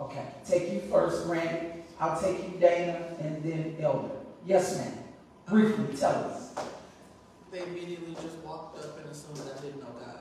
Okay, 0.00 0.24
take 0.48 0.72
you 0.72 0.80
first, 0.90 1.26
Randy. 1.26 1.82
I'll 2.00 2.18
take 2.18 2.44
you, 2.44 2.58
Dana, 2.58 3.14
and 3.20 3.42
then 3.42 3.76
Elder. 3.78 4.08
Yes, 4.46 4.78
ma'am. 4.78 4.94
Briefly, 5.46 5.94
tell 5.98 6.14
us. 6.30 6.54
They 7.52 7.60
immediately 7.60 8.14
just 8.14 8.38
walked 8.38 8.78
up 8.78 8.98
and 9.00 9.10
assumed 9.10 9.42
I 9.54 9.60
didn't 9.60 9.80
know 9.80 9.94
God. 10.00 10.20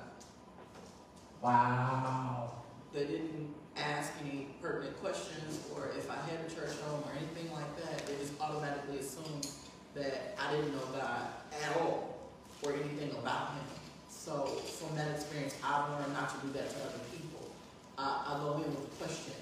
Wow. 1.41 2.51
They 2.91 3.05
didn't 3.05 3.55
ask 3.77 4.11
any 4.23 4.47
pertinent 4.61 4.99
questions, 5.01 5.59
or 5.73 5.91
if 5.97 6.09
I 6.09 6.15
had 6.15 6.39
a 6.45 6.49
church 6.53 6.75
home 6.87 7.03
or 7.05 7.11
anything 7.17 7.51
like 7.53 7.75
that, 7.83 8.05
they 8.07 8.15
just 8.15 8.39
automatically 8.39 8.99
assumed 8.99 9.47
that 9.93 10.35
I 10.39 10.51
didn't 10.51 10.73
know 10.73 10.85
God 10.93 11.27
at 11.63 11.77
all, 11.81 12.31
or 12.63 12.73
anything 12.73 13.11
about 13.11 13.51
Him. 13.51 13.63
So 14.09 14.45
from 14.45 14.95
that 14.97 15.11
experience, 15.11 15.55
I've 15.63 15.89
learned 15.91 16.13
not 16.13 16.29
to 16.29 16.47
do 16.47 16.53
that 16.53 16.69
to 16.69 16.75
other 16.77 17.03
people. 17.11 17.51
I, 17.97 18.35
I 18.35 18.39
go 18.39 18.55
in 18.55 18.69
with 18.69 18.91
a 18.91 19.03
question 19.03 19.33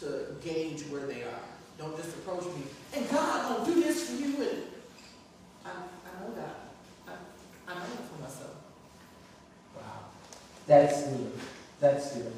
to 0.00 0.34
gauge 0.42 0.82
where 0.90 1.06
they 1.06 1.22
are. 1.22 1.44
Don't 1.78 1.96
just 1.96 2.10
approach 2.16 2.44
me, 2.44 2.62
and 2.94 3.08
God 3.10 3.58
will 3.58 3.66
do 3.66 3.82
this 3.82 4.10
for 4.10 4.16
you, 4.16 4.36
and 4.48 4.62
I, 5.64 5.70
I 5.70 6.20
know 6.20 6.32
God. 6.34 6.54
I, 7.08 7.12
I 7.72 7.74
know 7.74 7.84
it 7.84 8.08
for 8.14 8.22
myself. 8.22 8.54
Wow. 9.76 9.82
That's 10.66 11.02
good. 11.08 11.32
That's 11.80 12.14
good. 12.14 12.32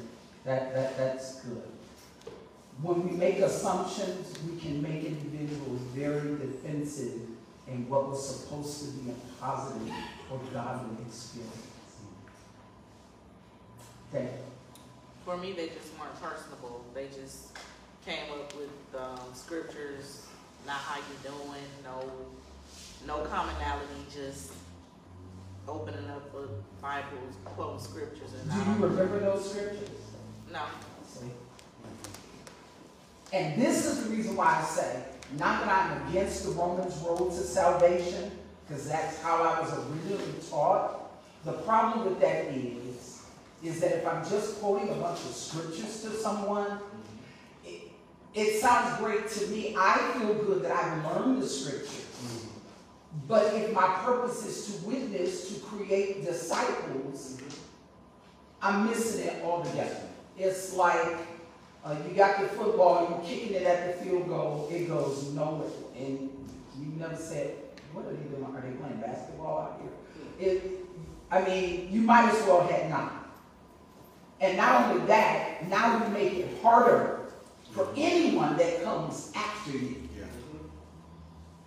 That, 0.47 0.73
that, 0.73 0.97
that's 0.97 1.41
good. 1.41 1.61
When 2.81 3.05
we 3.05 3.17
make 3.17 3.39
assumptions, 3.39 4.33
we 4.49 4.57
can 4.57 4.81
make 4.81 5.03
individuals 5.03 5.81
very 5.93 6.37
defensive 6.37 7.19
in 7.67 7.89
what 7.89 8.07
was 8.07 8.25
supposed 8.25 8.85
to 8.85 8.91
be 8.91 9.11
a 9.11 9.43
positive 9.43 9.93
or 10.31 10.39
godly 10.53 11.03
experience. 11.05 11.51
Okay. 14.15 14.29
For 15.25 15.35
me, 15.35 15.51
they 15.51 15.67
just 15.67 15.99
weren't 15.99 16.15
personable. 16.21 16.85
They 16.93 17.07
just 17.07 17.57
came 18.05 18.31
up 18.31 18.55
with 18.55 19.01
um, 19.01 19.19
scriptures, 19.33 20.27
not 20.65 20.77
how 20.77 20.95
you 20.95 21.29
doing, 21.29 21.67
no, 21.83 22.09
no 23.05 23.25
commonality, 23.25 24.05
just 24.15 24.53
opening 25.67 26.09
up 26.09 26.33
a 26.33 26.47
Bible, 26.81 27.17
quoting 27.43 27.83
scriptures, 27.83 28.31
and 28.31 28.49
Do 28.49 28.57
you 28.57 28.87
remember 28.87 29.19
those 29.19 29.51
scriptures? 29.51 30.06
And 33.33 33.61
this 33.61 33.85
is 33.85 34.03
the 34.03 34.15
reason 34.15 34.35
why 34.35 34.57
I 34.59 34.63
say, 34.63 35.03
not 35.37 35.65
that 35.65 35.69
I'm 35.69 36.09
against 36.09 36.45
the 36.45 36.51
Romans 36.51 36.95
road 37.05 37.29
to 37.31 37.37
salvation, 37.37 38.31
because 38.65 38.87
that's 38.87 39.21
how 39.21 39.43
I 39.43 39.59
was 39.59 39.71
originally 39.73 40.33
taught. 40.49 41.11
The 41.43 41.53
problem 41.53 42.05
with 42.05 42.19
that 42.21 42.45
is, 42.45 43.21
is 43.63 43.79
that 43.81 43.97
if 43.97 44.07
I'm 44.07 44.27
just 44.29 44.59
quoting 44.59 44.89
a 44.89 44.93
bunch 44.95 45.19
of 45.19 45.31
scriptures 45.31 46.01
to 46.03 46.11
someone, 46.11 46.79
it, 47.65 47.91
it 48.33 48.61
sounds 48.61 48.97
great 48.97 49.27
to 49.29 49.47
me. 49.47 49.75
I 49.77 50.13
feel 50.17 50.33
good 50.33 50.63
that 50.63 50.71
I've 50.71 51.05
learned 51.05 51.41
the 51.41 51.47
scripture. 51.47 52.03
But 53.27 53.53
if 53.53 53.73
my 53.73 53.87
purpose 54.05 54.45
is 54.45 54.79
to 54.79 54.87
witness, 54.87 55.53
to 55.53 55.59
create 55.61 56.25
disciples, 56.25 57.39
I'm 58.61 58.87
missing 58.87 59.27
it 59.27 59.43
altogether. 59.43 60.06
It's 60.37 60.73
like 60.73 61.17
uh, 61.83 61.95
you 62.07 62.15
got 62.15 62.39
the 62.41 62.47
football, 62.49 63.09
you're 63.09 63.29
kicking 63.29 63.55
it 63.55 63.63
at 63.63 63.97
the 63.97 64.05
field 64.05 64.27
goal, 64.27 64.67
it 64.71 64.87
goes 64.87 65.33
nowhere. 65.33 65.69
And 65.97 66.29
you 66.79 66.91
never 66.97 67.15
said, 67.15 67.55
what 67.93 68.05
are 68.05 68.11
they 68.11 68.23
doing? 68.23 68.43
Are 68.43 68.61
they 68.61 68.75
playing 68.77 69.01
basketball 69.01 69.59
out 69.59 69.81
here? 69.81 70.49
It, 70.49 70.85
I 71.31 71.41
mean, 71.43 71.89
you 71.91 72.01
might 72.01 72.29
as 72.29 72.45
well 72.45 72.67
had 72.67 72.89
not. 72.89 73.13
And 74.39 74.57
not 74.57 74.91
only 74.91 75.05
that, 75.07 75.67
now 75.67 76.05
we 76.05 76.13
make 76.13 76.33
it 76.33 76.61
harder 76.61 77.21
for 77.71 77.87
anyone 77.95 78.57
that 78.57 78.83
comes 78.83 79.31
after 79.35 79.71
you. 79.71 80.07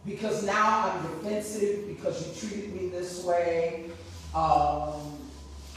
Because 0.06 0.44
now 0.44 0.88
I'm 0.88 1.02
defensive 1.02 1.86
because 1.86 2.26
you 2.26 2.48
treated 2.48 2.74
me 2.74 2.88
this 2.88 3.22
way. 3.22 3.84
Um, 4.34 5.18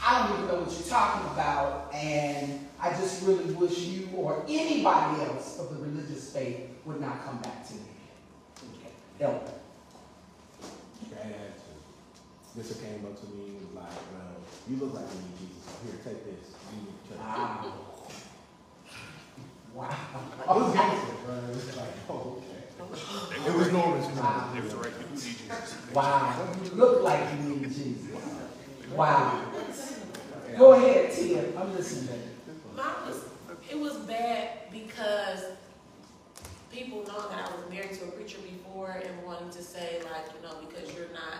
I 0.02 0.26
don't 0.26 0.38
even 0.38 0.48
know 0.48 0.62
what 0.62 0.72
you're 0.72 0.88
talking 0.88 1.30
about, 1.32 1.92
and 1.92 2.63
I 2.84 2.90
just 2.90 3.22
really 3.22 3.54
wish 3.54 3.78
you 3.78 4.10
or 4.14 4.44
anybody 4.46 5.22
else 5.22 5.58
of 5.58 5.70
the 5.70 5.82
religious 5.82 6.30
faith 6.30 6.68
would 6.84 7.00
not 7.00 7.24
come 7.24 7.38
back 7.38 7.66
to 7.68 7.74
me. 7.74 7.80
Okay. 8.76 8.92
Elder. 9.20 9.52
Bad 11.10 11.20
attitude. 11.20 11.80
Bishop 12.54 12.82
came 12.82 13.06
up 13.06 13.18
to 13.18 13.26
me 13.34 13.56
and 13.56 13.60
was 13.60 13.74
like, 13.74 13.88
well, 14.12 14.36
you 14.68 14.76
look 14.76 14.92
like 14.92 15.06
you 15.14 15.20
need 15.22 15.34
Jesus. 15.40 15.64
So 15.64 15.70
here, 15.82 15.96
take 16.04 16.24
this. 16.26 16.52
You 16.72 16.82
need 16.82 16.92
to 16.92 17.08
church. 17.08 17.20
Wow. 17.24 17.72
Wow. 19.72 19.96
It 20.42 20.48
was 20.48 20.74
gangster, 20.74 21.16
bro. 21.24 21.34
It 21.36 21.48
was 21.48 21.76
like, 21.78 21.94
oh, 22.10 22.36
okay. 22.36 23.48
It 23.48 23.54
was 23.56 23.72
normal 23.72 24.02
to 24.02 24.08
me. 24.14 24.20
Wow. 24.20 24.50
They 24.52 24.60
was 24.60 24.70
the 24.70 24.76
right 24.76 24.98
people 24.98 25.16
to 25.16 25.22
teach 25.22 25.38
Jesus. 25.38 25.76
Wow. 25.94 26.48
You 26.62 26.70
look 26.72 27.02
like 27.02 27.20
you 27.32 27.48
need 27.48 27.62
Jesus. 27.62 28.20
Wow. 28.94 29.42
Go 30.58 30.72
ahead, 30.74 31.10
Tia. 31.10 31.58
I'm 31.58 31.74
listening. 31.74 32.33
Mine 32.76 32.86
was, 33.06 33.24
it 33.70 33.78
was 33.78 33.96
bad 33.98 34.48
because 34.72 35.44
people 36.72 37.04
knowing 37.06 37.28
that 37.30 37.48
I 37.50 37.56
was 37.56 37.70
married 37.70 37.92
to 37.98 38.04
a 38.04 38.08
preacher 38.08 38.38
before 38.42 39.02
and 39.04 39.24
wanting 39.24 39.50
to 39.50 39.62
say 39.62 40.00
like, 40.04 40.26
you 40.34 40.42
know, 40.48 40.56
because 40.66 40.92
you're 40.94 41.12
not 41.12 41.38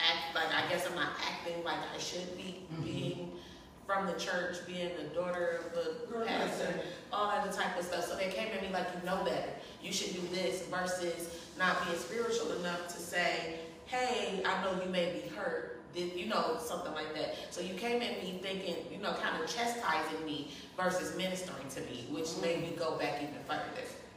act, 0.00 0.34
like, 0.34 0.48
I 0.54 0.68
guess 0.68 0.86
I'm 0.86 0.94
not 0.94 1.10
acting 1.26 1.64
like 1.64 1.78
I 1.94 1.98
should 1.98 2.36
be, 2.36 2.66
Mhm. 2.72 2.84
being 2.84 3.38
from 3.86 4.06
the 4.06 4.12
church, 4.14 4.58
being 4.66 4.90
the 4.96 5.04
daughter 5.14 5.62
of 5.64 5.74
the 5.74 6.24
pastor, 6.26 6.80
all 7.12 7.28
that 7.30 7.50
type 7.52 7.78
of 7.78 7.84
stuff. 7.84 8.06
So 8.06 8.16
they 8.16 8.28
came 8.30 8.48
at 8.52 8.60
me 8.62 8.68
like, 8.70 8.86
you 8.94 9.06
know 9.06 9.24
better. 9.24 9.50
You 9.82 9.92
should 9.92 10.12
do 10.12 10.20
this 10.36 10.62
versus 10.66 11.30
not 11.58 11.84
being 11.86 11.98
spiritual 11.98 12.52
enough 12.60 12.86
to 12.88 13.00
say, 13.00 13.60
hey, 13.86 14.42
I 14.44 14.62
know 14.62 14.82
you 14.84 14.90
may 14.90 15.12
be 15.22 15.28
hurt. 15.34 15.77
You 15.98 16.26
know 16.26 16.58
something 16.64 16.92
like 16.94 17.12
that? 17.14 17.34
So 17.50 17.60
you 17.60 17.74
came 17.74 18.00
at 18.02 18.22
me 18.22 18.38
thinking, 18.40 18.76
you 18.92 18.98
know, 18.98 19.14
kind 19.14 19.42
of 19.42 19.48
chastising 19.52 20.24
me 20.24 20.52
versus 20.76 21.16
ministering 21.16 21.68
to 21.70 21.80
me, 21.82 22.06
which 22.10 22.26
mm-hmm. 22.26 22.42
made 22.42 22.60
me 22.62 22.76
go 22.78 22.96
back 22.96 23.22
even 23.22 23.34
further. 23.46 23.64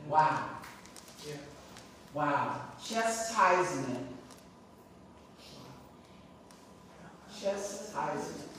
Wow. 0.07 0.45
Yeah. 1.27 1.33
Wow. 2.13 2.61
Chastisement. 2.83 4.07
Chastisement. 7.41 8.49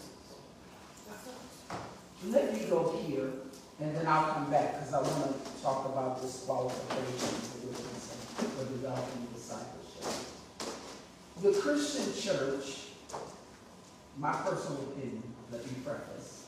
Let 2.27 2.53
me 2.53 2.67
go 2.71 2.97
here, 3.05 3.33
and 3.81 3.97
then 3.97 4.07
I'll 4.07 4.33
come 4.33 4.51
back, 4.51 4.75
because 4.75 4.95
I 4.95 5.03
want 5.03 5.45
to 5.45 5.63
talk 5.63 5.87
about 5.87 6.21
for 6.21 6.71
witnessing, 6.71 8.21
for 8.37 8.65
developing 8.65 9.27
discipleship. 9.35 10.27
The 11.43 11.53
Christian 11.53 12.15
church, 12.15 12.82
my 14.19 14.33
personal 14.33 14.83
opinion, 14.83 15.23
let 15.51 15.65
me 15.67 15.73
preface, 15.85 16.47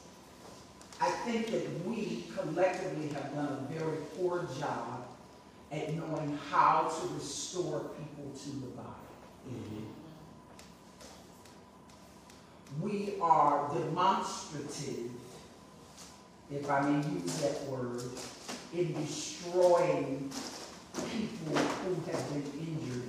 I 1.01 1.11
think 1.11 1.49
that 1.49 1.87
we 1.87 2.25
collectively 2.37 3.09
have 3.09 3.35
done 3.35 3.49
a 3.49 3.73
very 3.73 3.99
poor 4.17 4.47
job 4.59 5.07
at 5.73 5.95
knowing 5.95 6.39
how 6.51 6.89
to 6.89 7.15
restore 7.15 7.81
people 7.99 8.31
to 8.33 8.51
the 8.51 8.67
body. 8.69 8.89
Mm-hmm. 9.51 9.85
We 12.81 13.15
are 13.21 13.71
demonstrative, 13.75 15.11
if 16.51 16.71
I 16.71 16.81
may 16.81 17.09
use 17.09 17.37
that 17.41 17.63
word, 17.65 18.03
in 18.73 18.93
destroying 18.95 20.31
people 20.95 21.57
who 21.57 21.95
have 22.11 22.29
been 22.31 22.47
injured 22.59 22.63
in 22.67 22.83
the 22.85 22.91
body. 22.91 23.04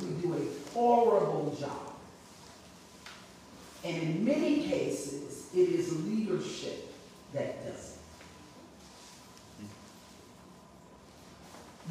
We 0.00 0.06
do 0.22 0.34
a 0.34 0.72
horrible 0.72 1.56
job. 1.58 1.94
And 3.84 4.02
in 4.02 4.24
many 4.24 4.62
cases, 4.62 5.48
it 5.54 5.68
is 5.68 6.04
leadership 6.04 6.92
that 7.32 7.64
does 7.64 7.98
it. 9.60 9.66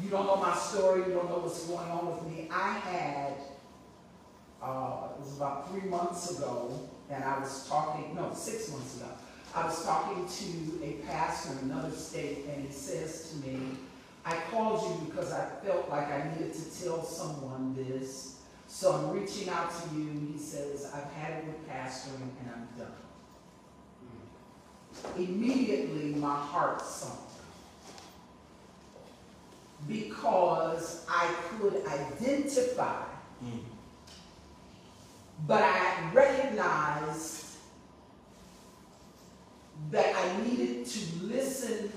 You 0.02 0.10
don't 0.10 0.26
know 0.26 0.36
my 0.36 0.56
story, 0.56 1.00
you 1.06 1.14
don't 1.14 1.30
know 1.30 1.38
what's 1.38 1.66
going 1.66 1.88
on 1.88 2.06
with 2.06 2.26
me. 2.26 2.48
I 2.52 2.72
had, 2.72 3.34
uh, 4.60 5.08
it 5.14 5.20
was 5.20 5.36
about 5.36 5.70
three 5.70 5.88
months 5.88 6.36
ago, 6.36 6.88
and 7.08 7.22
I 7.22 7.38
was 7.38 7.68
talking, 7.68 8.14
no, 8.14 8.32
six 8.34 8.70
months 8.72 8.96
ago, 8.96 9.06
I 9.54 9.66
was 9.66 9.84
talking 9.84 10.26
to 10.26 10.84
a 10.84 10.92
pastor 11.06 11.52
in 11.52 11.70
another 11.70 11.92
state, 11.92 12.46
and 12.48 12.66
he 12.66 12.72
says 12.72 13.30
to 13.30 13.46
me, 13.46 13.60
I 14.24 14.36
called 14.50 14.82
you 14.82 15.06
because 15.06 15.32
I 15.32 15.46
felt 15.64 15.90
like 15.90 16.08
I 16.08 16.30
needed 16.32 16.54
to 16.54 16.82
tell 16.82 17.04
someone 17.04 17.74
this, 17.74 18.40
so 18.66 18.92
I'm 18.92 19.10
reaching 19.10 19.50
out 19.50 19.70
to 19.70 19.94
you. 19.94 20.32
He 20.32 20.38
says, 20.38 20.90
I've 20.94 21.12
had 21.12 21.38
it 21.40 21.46
with 21.46 21.68
pastoring, 21.68 22.30
and 22.40 22.50
I'm 22.54 22.68
done. 22.78 22.92
Immediately, 25.18 26.14
my 26.14 26.34
heart 26.34 26.80
sunk 26.80 27.20
because 29.86 31.04
I 31.10 31.34
could 31.50 31.82
identify, 31.86 33.02
but 35.46 35.62
I 35.62 36.10
recognized 36.14 37.44
that 39.90 40.14
I 40.16 40.42
needed 40.42 40.86
to 40.86 41.00
listen 41.24 41.92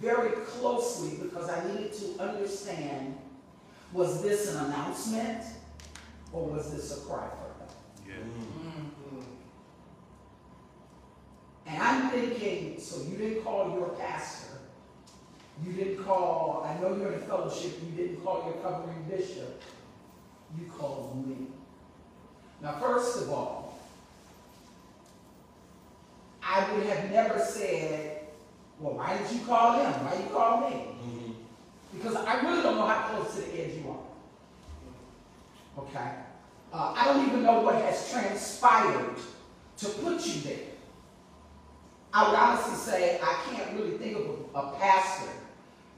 very 0.00 0.30
closely 0.46 1.18
because 1.22 1.48
I 1.50 1.66
needed 1.68 1.92
to 1.92 2.22
understand, 2.22 3.18
was 3.92 4.22
this 4.22 4.54
an 4.54 4.66
announcement 4.66 5.44
or 6.32 6.46
was 6.48 6.72
this 6.72 6.96
a 6.96 7.06
cry 7.06 7.28
for 7.28 7.58
help? 7.58 7.72
Yeah. 8.06 8.14
Mm-hmm. 8.14 9.20
And 11.66 11.82
I'm 11.82 12.10
thinking, 12.10 12.80
so 12.80 13.02
you 13.02 13.16
didn't 13.16 13.44
call 13.44 13.74
your 13.74 13.90
pastor. 13.90 14.58
You 15.64 15.72
didn't 15.72 16.04
call, 16.04 16.66
I 16.66 16.80
know 16.80 16.96
you're 16.96 17.12
in 17.12 17.22
a 17.22 17.26
fellowship, 17.26 17.72
you 17.84 17.90
didn't 17.96 18.24
call 18.24 18.44
your 18.44 18.54
covering 18.62 19.04
bishop. 19.08 19.62
You 20.58 20.66
called 20.76 21.28
me. 21.28 21.46
Now, 22.62 22.78
first 22.80 23.22
of 23.22 23.30
all, 23.30 23.78
I 26.42 26.72
would 26.72 26.86
have 26.86 27.10
never 27.10 27.38
said, 27.38 28.09
well, 28.80 28.94
why 28.94 29.18
did 29.18 29.30
you 29.30 29.44
call 29.44 29.78
him? 29.78 29.92
Why 30.04 30.14
you 30.14 30.30
call 30.30 30.70
me? 30.70 31.36
Because 31.92 32.16
I 32.16 32.40
really 32.40 32.62
don't 32.62 32.76
know 32.76 32.86
how 32.86 33.08
close 33.08 33.34
to 33.34 33.42
the 33.42 33.62
edge 33.62 33.76
you 33.76 33.90
are. 33.90 35.82
Okay? 35.82 36.10
Uh, 36.72 36.94
I 36.96 37.04
don't 37.06 37.26
even 37.26 37.42
know 37.42 37.60
what 37.60 37.74
has 37.76 38.10
transpired 38.10 39.16
to 39.78 39.86
put 39.86 40.26
you 40.26 40.40
there. 40.42 40.58
I 42.12 42.28
would 42.28 42.38
honestly 42.38 42.74
say 42.74 43.20
I 43.22 43.42
can't 43.50 43.76
really 43.76 43.98
think 43.98 44.16
of 44.16 44.24
a, 44.54 44.58
a 44.58 44.78
pastor 44.78 45.30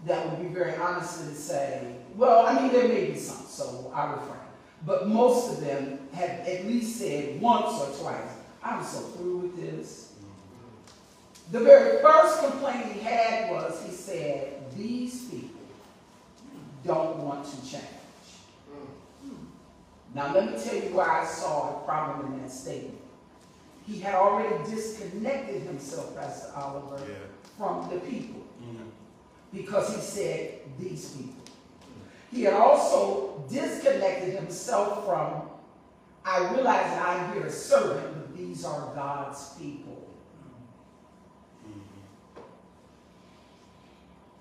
that 0.07 0.29
would 0.29 0.47
be 0.47 0.53
very 0.53 0.75
honest 0.77 1.21
and 1.23 1.37
say, 1.37 1.97
well, 2.17 2.47
I 2.47 2.61
mean, 2.61 2.73
there 2.73 2.89
may 2.89 3.13
be 3.13 3.19
some, 3.19 3.47
so 3.47 3.93
I 3.95 4.11
refrain. 4.13 4.39
But 4.85 5.09
most 5.09 5.53
of 5.53 5.65
them 5.65 6.01
have 6.13 6.31
at 6.31 6.67
least 6.67 6.99
said 6.99 7.41
once 7.41 7.81
or 7.81 8.03
twice, 8.03 8.31
I'm 8.63 8.83
so 8.83 8.99
through 9.01 9.37
with 9.39 9.57
this. 9.57 10.12
The 11.51 11.61
very 11.61 12.01
first 12.01 12.41
complaint 12.41 12.93
he 12.93 13.01
had 13.01 13.51
was 13.51 13.83
he 13.85 13.93
said, 13.93 14.63
these 14.77 15.25
people 15.27 15.61
don't 16.85 17.19
want 17.19 17.45
to 17.45 17.71
change. 17.71 17.85
Now, 20.15 20.35
let 20.35 20.53
me 20.53 20.63
tell 20.63 20.75
you 20.75 20.95
where 20.95 21.11
I 21.11 21.25
saw 21.25 21.73
the 21.73 21.87
problem 21.87 22.35
in 22.35 22.43
that 22.43 22.51
statement. 22.51 22.99
He 23.87 23.99
had 24.01 24.15
already 24.15 24.55
disconnected 24.71 25.63
himself, 25.63 26.15
Pastor 26.17 26.53
Oliver, 26.55 27.03
Yeah. 27.09 27.15
from 27.59 27.89
the 27.91 27.99
people 28.01 28.43
mm-hmm. 28.63 28.85
because 29.53 29.95
he 29.95 30.01
said 30.01 30.61
these 30.79 31.11
people. 31.17 31.35
He 32.31 32.45
had 32.45 32.55
also 32.55 33.45
disconnected 33.51 34.35
himself 34.35 35.05
from, 35.05 35.49
I 36.25 36.53
realize 36.55 36.85
that 36.91 37.09
I'm 37.09 37.33
here 37.33 37.47
as 37.47 37.65
servant, 37.65 38.15
but 38.15 38.37
these 38.37 38.65
are 38.65 38.95
God's 38.95 39.55
people. 39.59 39.82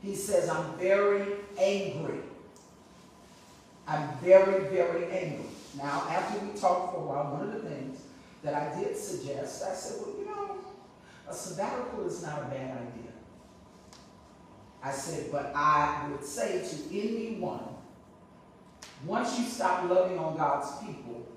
He 0.01 0.15
says, 0.15 0.49
I'm 0.49 0.73
very 0.77 1.25
angry. 1.57 2.19
I'm 3.87 4.09
very, 4.23 4.67
very 4.69 5.05
angry. 5.11 5.45
Now, 5.77 6.07
after 6.09 6.43
we 6.45 6.57
talked 6.59 6.93
for 6.93 7.01
a 7.01 7.05
while, 7.05 7.33
one 7.33 7.47
of 7.47 7.53
the 7.53 7.69
things 7.69 8.01
that 8.43 8.53
I 8.53 8.79
did 8.79 8.97
suggest, 8.97 9.63
I 9.63 9.73
said, 9.73 10.01
well, 10.01 10.15
you 10.17 10.25
know, 10.25 10.57
a 11.29 11.33
sabbatical 11.33 12.05
is 12.07 12.23
not 12.23 12.39
a 12.39 12.45
bad 12.45 12.77
idea. 12.77 13.11
I 14.83 14.91
said, 14.91 15.31
but 15.31 15.51
I 15.55 16.07
would 16.09 16.25
say 16.25 16.67
to 16.67 16.99
anyone, 16.99 17.63
once 19.05 19.37
you 19.37 19.45
stop 19.45 19.89
loving 19.89 20.17
on 20.17 20.35
God's 20.35 20.71
people, 20.79 21.27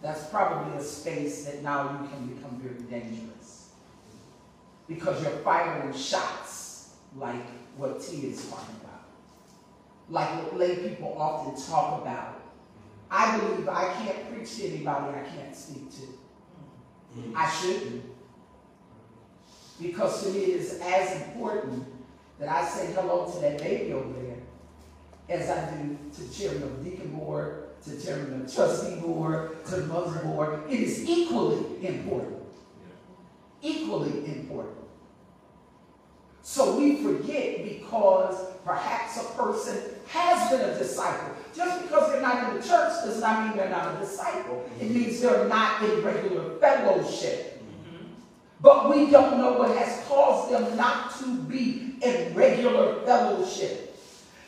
that's 0.00 0.24
probably 0.26 0.78
a 0.78 0.82
space 0.82 1.44
that 1.44 1.62
now 1.62 1.90
you 1.92 2.08
can 2.08 2.26
become 2.26 2.58
very 2.62 2.80
dangerous. 2.90 3.70
Because 4.88 5.22
you're 5.22 5.32
firing 5.38 5.94
shots 5.94 6.63
like 7.16 7.46
what 7.76 8.00
T 8.00 8.26
is 8.26 8.48
talking 8.48 8.76
about. 8.82 9.04
Like 10.08 10.28
what 10.42 10.58
lay 10.58 10.76
people 10.76 11.16
often 11.18 11.54
talk 11.66 12.02
about. 12.02 12.42
I 13.10 13.38
believe 13.38 13.68
I 13.68 13.92
can't 13.94 14.32
preach 14.32 14.56
to 14.56 14.66
anybody 14.66 15.18
I 15.18 15.22
can't 15.22 15.54
speak 15.54 15.90
to. 15.90 16.02
Mm-hmm. 17.16 17.36
I 17.36 17.50
shouldn't. 17.50 18.04
Because 19.80 20.24
to 20.24 20.30
me 20.30 20.44
it 20.44 20.60
is 20.60 20.80
as 20.82 21.22
important 21.22 21.84
that 22.38 22.48
I 22.48 22.66
say 22.66 22.92
hello 22.92 23.30
to 23.30 23.40
that 23.40 23.58
baby 23.58 23.92
over 23.92 24.12
there 24.20 24.36
as 25.28 25.48
I 25.48 25.74
do 25.74 25.98
to 26.16 26.32
chairman 26.36 26.62
of 26.64 26.84
the 26.84 26.90
deacon 26.90 27.10
board, 27.12 27.80
to 27.84 28.00
chairman 28.00 28.42
of 28.42 28.54
trustee 28.54 29.00
board, 29.00 29.64
to 29.66 29.76
the 29.76 29.86
mother 29.86 30.20
board. 30.24 30.70
It 30.70 30.80
is 30.80 31.08
equally 31.08 31.86
important. 31.86 32.42
Equally 33.62 34.26
important. 34.26 34.83
So 36.44 36.76
we 36.76 37.02
forget 37.02 37.64
because 37.64 38.36
perhaps 38.66 39.16
a 39.16 39.24
person 39.32 39.80
has 40.08 40.50
been 40.50 40.60
a 40.60 40.78
disciple. 40.78 41.34
Just 41.56 41.82
because 41.82 42.12
they're 42.12 42.20
not 42.20 42.50
in 42.50 42.60
the 42.60 42.62
church 42.62 42.92
does 43.02 43.18
not 43.18 43.48
mean 43.48 43.56
they're 43.56 43.70
not 43.70 43.96
a 43.96 43.98
disciple. 43.98 44.68
It 44.78 44.90
means 44.90 45.22
they're 45.22 45.48
not 45.48 45.82
in 45.82 46.02
regular 46.02 46.56
fellowship. 46.58 47.62
But 48.60 48.94
we 48.94 49.10
don't 49.10 49.38
know 49.38 49.54
what 49.54 49.74
has 49.76 50.06
caused 50.06 50.52
them 50.52 50.76
not 50.76 51.18
to 51.20 51.34
be 51.44 51.96
in 52.02 52.34
regular 52.34 53.00
fellowship. 53.06 53.98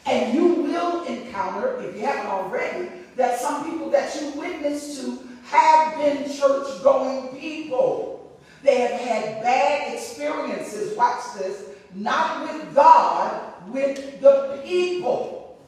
And 0.04 0.34
you 0.34 0.46
will 0.46 1.02
encounter, 1.04 1.80
if 1.80 1.96
you 1.96 2.02
haven't 2.02 2.26
already, 2.26 2.90
that 3.16 3.40
some 3.40 3.64
people 3.70 3.88
that 3.90 4.14
you 4.20 4.38
witness 4.38 5.00
to 5.00 5.18
have 5.46 5.96
been 5.96 6.30
church 6.30 6.82
going 6.82 7.28
people. 7.38 8.38
They 8.62 8.80
have 8.82 9.00
had 9.00 9.42
bad 9.42 9.94
experiences, 9.94 10.94
watch 10.96 11.22
this, 11.38 11.70
not 11.96 12.42
with 12.42 12.74
God, 12.74 13.52
with 13.72 14.20
the 14.20 14.60
people. 14.64 15.58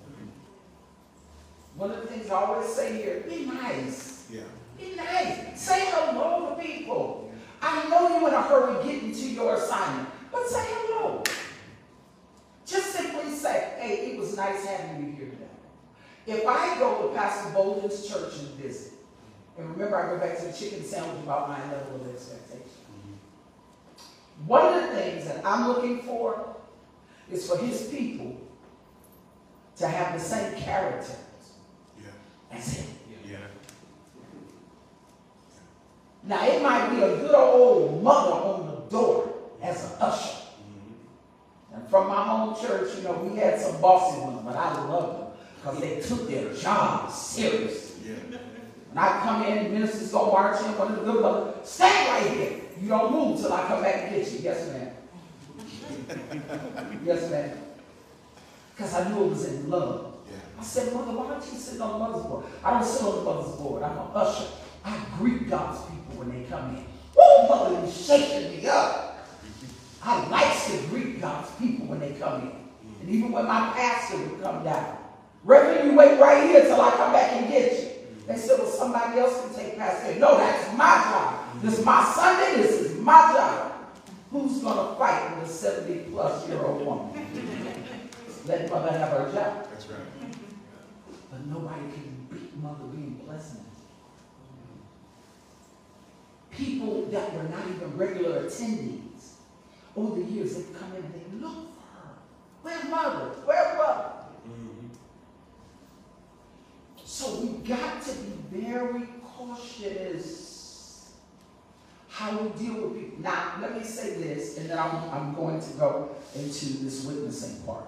One 1.75 1.91
of 1.91 2.03
the 2.03 2.07
things 2.09 2.31
I 2.31 2.35
always 2.35 2.69
say 2.69 2.97
here, 2.97 3.25
be 3.29 3.47
nice. 3.47 4.29
Yeah. 4.31 4.43
Be 4.77 4.95
nice. 4.95 5.61
Say 5.61 5.87
hello 5.91 6.55
to 6.55 6.63
people. 6.63 7.33
I 7.63 7.89
know 7.89 8.19
you're 8.19 8.29
in 8.29 8.35
a 8.35 8.43
hurry 8.43 8.85
getting 8.85 9.13
to 9.13 9.29
your 9.31 9.55
assignment, 9.55 10.09
but 10.31 10.47
say 10.47 10.65
hello. 10.65 11.23
Just 12.67 12.93
simply 12.93 13.33
say, 13.33 13.75
hey, 13.79 14.11
it 14.13 14.19
was 14.19 14.37
nice 14.37 14.65
having 14.65 15.07
you 15.07 15.13
here 15.17 15.31
today. 15.31 15.45
If 16.27 16.47
I 16.47 16.79
go 16.79 17.09
to 17.09 17.15
Pastor 17.17 17.53
Bolden's 17.55 18.07
church 18.07 18.35
and 18.41 18.49
visit, 18.51 18.93
and 19.57 19.71
remember 19.71 19.97
I 19.97 20.11
go 20.11 20.19
back 20.19 20.39
to 20.39 20.47
the 20.47 20.53
chicken 20.53 20.85
sandwich 20.85 21.23
about 21.25 21.49
my 21.49 21.59
level 21.73 22.03
of 22.03 22.15
expectation. 22.15 22.68
One 24.47 24.75
of 24.75 24.83
the 24.83 24.97
things 24.97 25.25
that 25.27 25.45
I'm 25.45 25.69
looking 25.69 26.03
for 26.03 26.57
is 27.31 27.49
for 27.49 27.59
his 27.59 27.83
people 27.89 28.37
to 29.77 29.87
have 29.87 30.15
the 30.15 30.21
same 30.21 30.55
character 30.57 31.15
Yeah. 32.01 32.57
as 32.57 32.73
him. 32.75 32.87
Yeah. 33.27 33.37
Now, 36.25 36.47
it 36.47 36.63
might 36.63 36.91
be 36.91 37.03
a 37.03 37.17
good 37.17 37.35
old 37.35 38.03
mother 38.03 38.33
on 38.33 38.67
the 38.67 38.91
door 38.91 39.33
as 39.63 39.85
an 39.85 39.91
usher. 40.01 40.39
Mm-hmm. 40.63 41.75
And 41.75 41.89
from 41.89 42.09
my 42.09 42.25
home 42.25 42.57
church, 42.61 42.97
you 42.97 43.03
know, 43.03 43.13
we 43.13 43.39
had 43.39 43.61
some 43.61 43.81
bossy 43.81 44.21
ones, 44.21 44.41
but 44.45 44.57
I 44.57 44.87
loved 44.89 45.19
them 45.21 45.27
because 45.57 45.81
they 45.81 46.01
took 46.01 46.29
their 46.29 46.53
job 46.55 47.11
seriously. 47.11 48.11
Yeah. 48.11 48.39
When 48.91 48.99
I 48.99 49.21
come 49.21 49.43
in, 49.45 49.73
ministers 49.73 50.11
go 50.11 50.33
marching, 50.33 50.77
one 50.79 50.93
of 50.93 50.97
the 51.05 51.13
good 51.13 51.23
mothers, 51.23 51.69
stay 51.69 51.85
right 52.11 52.31
here. 52.31 52.61
You 52.81 52.89
don't 52.89 53.13
move 53.13 53.41
till 53.41 53.53
I 53.53 53.67
come 53.67 53.83
back 53.83 53.95
and 54.05 54.15
get 54.15 54.33
you. 54.33 54.39
Yes, 54.41 54.69
ma'am. 54.69 54.91
yes, 57.05 57.31
ma'am. 57.31 57.59
Because 58.75 58.95
I 58.95 59.09
knew 59.09 59.25
it 59.25 59.29
was 59.31 59.45
in 59.47 59.71
love. 59.71 60.15
I 60.59 60.63
said, 60.63 60.93
Mother, 60.93 61.13
why 61.13 61.29
don't 61.29 61.53
you 61.53 61.59
sit 61.59 61.81
on 61.81 61.93
the 61.93 61.99
mother's 61.99 62.27
board? 62.27 62.45
I 62.65 62.71
don't 62.71 62.85
sit 62.85 63.03
on 63.07 63.17
the 63.17 63.23
mother's 63.23 63.55
board. 63.57 63.83
I'm 63.83 63.93
an 63.93 64.09
usher. 64.15 64.47
I 64.85 64.99
greet 65.19 65.49
God's 65.49 65.81
people 65.83 66.17
when 66.17 66.31
they 66.31 66.49
come 66.49 66.77
in. 66.77 66.85
Woo, 67.17 67.49
mother 67.49 67.87
is 67.87 68.07
shaking 68.07 68.57
me 68.57 68.67
up. 68.67 69.27
I 70.03 70.29
like 70.29 70.65
to 70.67 70.89
greet 70.89 71.21
God's 71.21 71.51
people 71.53 71.87
when 71.87 72.01
they 72.01 72.13
come 72.13 72.43
in. 72.43 72.53
And 73.01 73.09
even 73.09 73.33
when 73.33 73.47
my 73.47 73.73
pastor 73.75 74.19
would 74.19 74.43
come 74.43 74.65
down. 74.65 74.99
Reverend, 75.45 75.91
you 75.91 75.97
wait 75.97 76.19
right 76.21 76.49
here 76.49 76.63
till 76.63 76.81
I 76.81 76.91
come 76.91 77.13
back 77.13 77.33
and 77.33 77.49
get 77.49 77.73
you. 77.73 77.89
They 78.27 78.37
said, 78.37 78.59
well, 78.59 78.69
somebody 78.69 79.21
else 79.21 79.41
can 79.41 79.55
take 79.55 79.79
Pastor. 79.79 80.19
No, 80.19 80.37
that's 80.37 80.77
my 80.77 80.95
job. 81.05 81.38
This 81.61 81.79
is 81.81 81.85
my 81.85 82.05
Sunday. 82.05 82.63
This 82.63 82.81
is 82.81 83.01
my 83.01 83.33
job. 83.33 83.73
Who's 84.31 84.59
gonna 84.59 84.95
fight 84.97 85.41
with 85.41 85.49
a 85.49 85.53
seventy-plus 85.53 86.49
year 86.49 86.63
old 86.63 86.87
woman? 86.87 87.29
Let 88.47 88.71
mother 88.71 88.93
have 88.93 89.11
her 89.11 89.33
job. 89.33 89.69
That's 89.71 89.87
right. 89.87 90.01
But 91.31 91.47
nobody 91.47 91.81
can 91.93 92.27
beat 92.31 92.57
Mother 92.63 92.85
being 92.85 93.21
pleasant. 93.27 93.65
People 96.51 97.07
that 97.07 97.35
were 97.35 97.43
not 97.45 97.67
even 97.69 97.97
regular 97.97 98.45
attendees, 98.45 99.35
over 99.97 100.21
the 100.21 100.27
years, 100.27 100.55
they 100.55 100.79
come 100.79 100.93
in 100.97 101.05
and 101.05 101.15
they 101.15 101.45
look 101.45 101.55
for 101.75 101.83
her. 101.99 102.15
Where's 102.63 102.85
Mother? 102.89 103.27
Where's 103.45 103.77
Mother? 103.77 104.11
Mm-hmm. 104.47 104.87
So 107.05 107.41
we 107.41 107.49
got 107.67 108.03
to 108.03 108.13
be 108.13 108.61
very 108.61 109.09
cautious 109.37 110.48
how 112.19 112.37
we 112.37 112.49
deal 112.59 112.75
with 112.75 112.99
people. 112.99 113.23
Now, 113.23 113.53
let 113.61 113.79
me 113.79 113.85
say 113.85 114.17
this, 114.17 114.59
and 114.59 114.69
then 114.69 114.77
I'm, 114.77 115.09
I'm 115.11 115.35
going 115.37 115.61
to 115.61 115.71
go 115.75 116.17
into 116.35 116.67
this 116.79 117.05
witnessing 117.05 117.63
part. 117.63 117.85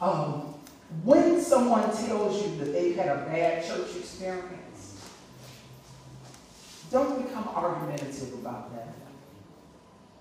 Um, 0.00 0.54
when 1.04 1.38
someone 1.42 1.94
tells 1.94 2.42
you 2.42 2.56
that 2.56 2.72
they've 2.72 2.96
had 2.96 3.08
a 3.08 3.26
bad 3.26 3.62
church 3.66 3.96
experience, 3.96 5.06
don't 6.90 7.22
become 7.22 7.48
argumentative 7.48 8.32
about 8.32 8.74
that. 8.74 8.94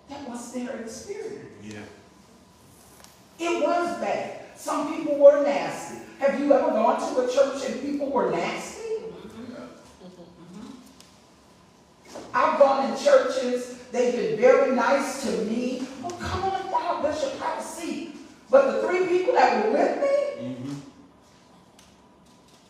That 0.10 0.30
was 0.30 0.52
their 0.52 0.82
experience. 0.82 1.64
Yeah. 1.64 1.80
It 3.40 3.64
was 3.64 3.98
bad. 4.02 4.58
Some 4.58 4.98
people 4.98 5.18
were 5.18 5.44
nasty. 5.44 6.00
Have 6.20 6.38
you 6.42 6.52
ever 6.52 6.72
gone 6.72 7.00
to 7.00 7.22
a 7.22 7.34
church 7.34 7.70
and 7.70 7.82
people 7.82 8.12
were 8.12 8.32
nasty? 8.32 8.81
I've 12.34 12.60
gone 12.60 12.92
in 12.92 12.98
churches, 12.98 13.78
they've 13.92 14.16
been 14.16 14.40
very 14.40 14.76
nice 14.76 15.24
to 15.24 15.32
me. 15.44 15.88
Oh, 16.04 16.10
come 16.10 16.44
on 16.44 16.72
down, 16.72 17.02
Bishop, 17.04 17.38
have 17.40 17.60
a 17.60 17.64
seat. 17.64 18.16
But 18.50 18.72
the 18.72 18.88
three 18.88 19.08
people 19.08 19.34
that 19.34 19.66
were 19.66 19.72
with 19.72 20.02
me, 20.02 20.44
mm-hmm. 20.44 20.74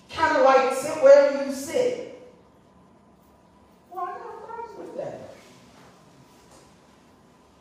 kind 0.10 0.38
of 0.38 0.44
like 0.44 0.74
sit 0.74 1.02
wherever 1.04 1.46
you 1.46 1.54
sit. 1.54 2.22
Well, 3.90 4.06
I 4.06 4.12
got 4.12 4.48
problems 4.48 4.78
with 4.78 4.98
that. 4.98 5.32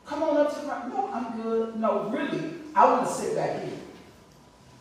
Come 0.07 0.23
on 0.23 0.37
up 0.37 0.51
to 0.51 0.55
the 0.57 0.67
front. 0.67 0.89
No, 0.89 1.11
I'm 1.13 1.41
good. 1.41 1.77
No, 1.77 2.09
really, 2.11 2.55
I 2.75 2.93
want 2.93 3.07
to 3.07 3.13
sit 3.13 3.35
back 3.37 3.63
here. 3.63 3.73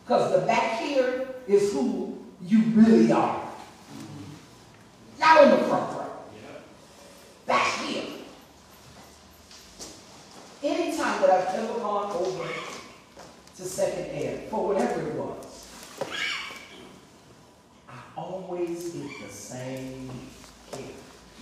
Because 0.04 0.32
the 0.38 0.46
back 0.46 0.80
here 0.80 1.28
is 1.46 1.72
who 1.72 2.18
you 2.42 2.62
really 2.74 3.12
are. 3.12 3.48
Not 5.18 5.44
in 5.44 5.50
the 5.50 5.56
front 5.58 5.96
row. 5.96 5.99
Back 7.50 7.80
here. 7.80 8.04
Anytime 10.62 11.20
that 11.20 11.30
I've 11.30 11.54
ever 11.56 11.80
gone 11.80 12.12
over 12.12 12.48
to 13.56 13.62
second 13.64 14.06
air, 14.12 14.42
for 14.48 14.68
whatever 14.68 15.00
it 15.04 15.14
was, 15.16 15.66
I 17.88 17.98
always 18.14 18.90
get 18.90 19.10
the 19.26 19.32
same 19.34 20.10
care. 20.70 20.80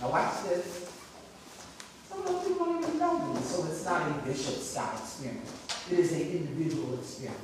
Now 0.01 0.09
watch 0.09 0.45
this. 0.45 0.91
Some 2.09 2.25
of 2.25 2.47
you 2.47 2.55
don't 2.55 2.83
even 2.83 2.97
know 2.97 3.19
me, 3.19 3.39
so 3.43 3.65
it's 3.65 3.85
not 3.85 4.09
a 4.09 4.13
bishop 4.25 4.55
style 4.55 4.97
experience. 4.97 5.51
It 5.91 5.99
is 5.99 6.11
an 6.13 6.21
individual 6.21 6.95
experience. 6.95 7.37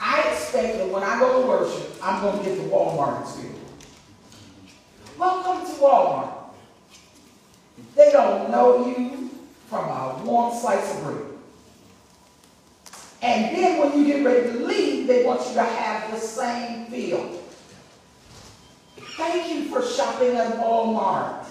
I 0.00 0.20
expect 0.20 0.78
that 0.78 0.88
when 0.88 1.02
I 1.02 1.18
go 1.18 1.42
to 1.42 1.48
worship, 1.48 1.96
I'm 2.00 2.22
going 2.22 2.38
to 2.38 2.44
get 2.44 2.58
the 2.58 2.68
Walmart 2.68 3.22
experience. 3.22 3.67
Welcome 5.18 5.66
to 5.66 5.72
Walmart. 5.80 6.32
They 7.96 8.12
don't 8.12 8.52
know 8.52 8.86
you 8.86 9.30
from 9.66 9.88
a 9.88 10.22
warm 10.24 10.56
slice 10.56 10.94
of 10.94 11.02
bread. 11.02 11.24
And 13.20 13.56
then 13.56 13.80
when 13.80 13.98
you 13.98 14.06
get 14.06 14.24
ready 14.24 14.52
to 14.52 14.64
leave, 14.64 15.08
they 15.08 15.24
want 15.24 15.44
you 15.48 15.54
to 15.54 15.64
have 15.64 16.12
the 16.12 16.20
same 16.20 16.86
feel. 16.86 17.42
Thank 19.16 19.52
you 19.52 19.64
for 19.64 19.84
shopping 19.84 20.36
at 20.36 20.54
Walmart. 20.58 21.46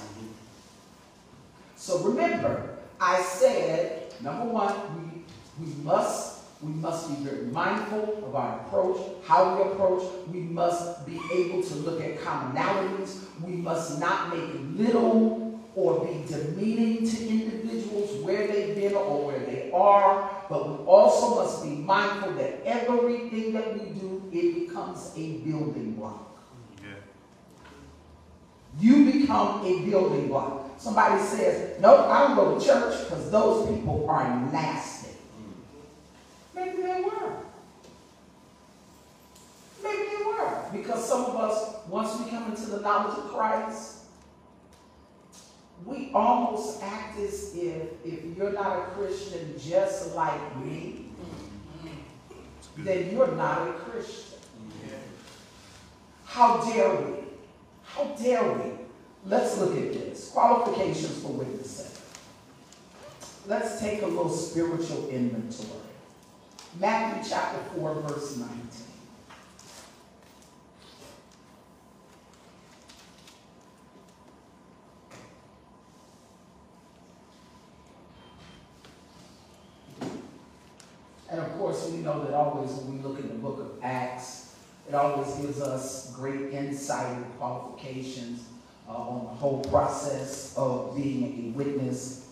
So 1.76 2.00
remember, 2.04 2.78
I 3.02 3.22
said, 3.22 4.14
number 4.22 4.46
one, 4.46 5.24
we, 5.60 5.66
we 5.66 5.74
must 5.84 6.37
we 6.62 6.72
must 6.74 7.10
be 7.10 7.24
very 7.24 7.46
mindful 7.46 8.24
of 8.26 8.36
our 8.36 8.62
approach, 8.62 8.98
how 9.26 9.56
we 9.56 9.72
approach. 9.72 10.04
We 10.32 10.40
must 10.40 11.06
be 11.06 11.20
able 11.34 11.62
to 11.62 11.76
look 11.76 12.02
at 12.02 12.18
commonalities. 12.20 13.26
We 13.44 13.54
must 13.54 14.00
not 14.00 14.36
make 14.36 14.50
little 14.76 15.62
or 15.76 16.04
be 16.04 16.24
demeaning 16.28 17.08
to 17.08 17.30
individuals 17.30 18.24
where 18.24 18.48
they've 18.48 18.76
been 18.76 18.96
or 18.96 19.28
where 19.28 19.40
they 19.40 19.70
are. 19.72 20.32
But 20.50 20.68
we 20.68 20.86
also 20.86 21.44
must 21.44 21.64
be 21.64 21.70
mindful 21.70 22.34
that 22.34 22.64
everything 22.66 23.54
that 23.54 23.74
we 23.74 23.92
do, 23.92 24.24
it 24.34 24.68
becomes 24.68 25.12
a 25.16 25.38
building 25.38 25.94
block. 25.94 26.40
Yeah. 26.82 26.96
You 28.80 29.12
become 29.12 29.64
a 29.64 29.86
building 29.86 30.30
block. 30.30 30.72
Somebody 30.80 31.22
says, 31.22 31.80
nope, 31.80 32.08
I 32.08 32.28
don't 32.28 32.36
go 32.36 32.58
to 32.58 32.66
church 32.66 33.04
because 33.04 33.30
those 33.30 33.70
people 33.70 34.10
are 34.10 34.28
nasty. 34.52 34.97
Maybe 36.58 36.82
they 36.82 37.02
were. 37.02 37.34
Maybe 39.84 40.04
they 40.18 40.24
were. 40.26 40.64
Because 40.74 41.08
some 41.08 41.26
of 41.26 41.36
us, 41.36 41.76
once 41.88 42.20
we 42.20 42.32
come 42.32 42.50
into 42.50 42.66
the 42.72 42.82
knowledge 42.82 43.16
of 43.20 43.26
Christ, 43.26 43.98
we 45.86 46.10
almost 46.16 46.82
act 46.82 47.20
as 47.20 47.56
if 47.56 48.04
if 48.04 48.36
you're 48.36 48.54
not 48.54 48.80
a 48.80 48.82
Christian 48.96 49.54
just 49.60 50.16
like 50.16 50.58
me, 50.58 51.06
mm-hmm. 51.86 52.84
then 52.84 53.12
you're 53.12 53.36
not 53.36 53.68
a 53.68 53.74
Christian. 53.74 54.40
How 56.26 56.64
dare 56.70 56.96
we? 56.96 57.14
How 57.84 58.04
dare 58.04 58.52
we? 58.54 58.72
Let's 59.26 59.58
look 59.60 59.76
at 59.78 59.94
this. 59.94 60.32
Qualifications 60.32 61.22
for 61.22 61.30
witnessing. 61.30 62.02
Let's 63.46 63.80
take 63.80 64.02
a 64.02 64.08
little 64.08 64.30
spiritual 64.30 65.10
inventory. 65.10 65.87
Matthew 66.76 67.30
chapter 67.30 67.60
4, 67.76 67.94
verse 68.02 68.38
19. 68.38 68.68
And 81.30 81.42
of 81.42 81.58
course, 81.58 81.90
we 81.90 81.98
know 81.98 82.24
that 82.24 82.34
always 82.34 82.72
when 82.72 82.98
we 82.98 83.08
look 83.08 83.20
in 83.20 83.28
the 83.28 83.34
book 83.36 83.60
of 83.60 83.84
Acts, 83.84 84.56
it 84.88 84.96
always 84.96 85.34
gives 85.36 85.62
us 85.62 86.14
great 86.16 86.54
insight 86.54 87.18
and 87.18 87.38
qualifications 87.38 88.44
uh, 88.88 88.94
on 88.94 89.26
the 89.26 89.32
whole 89.32 89.62
process 89.66 90.56
of 90.56 90.96
being 90.96 91.54
a 91.54 91.58
witness. 91.58 92.27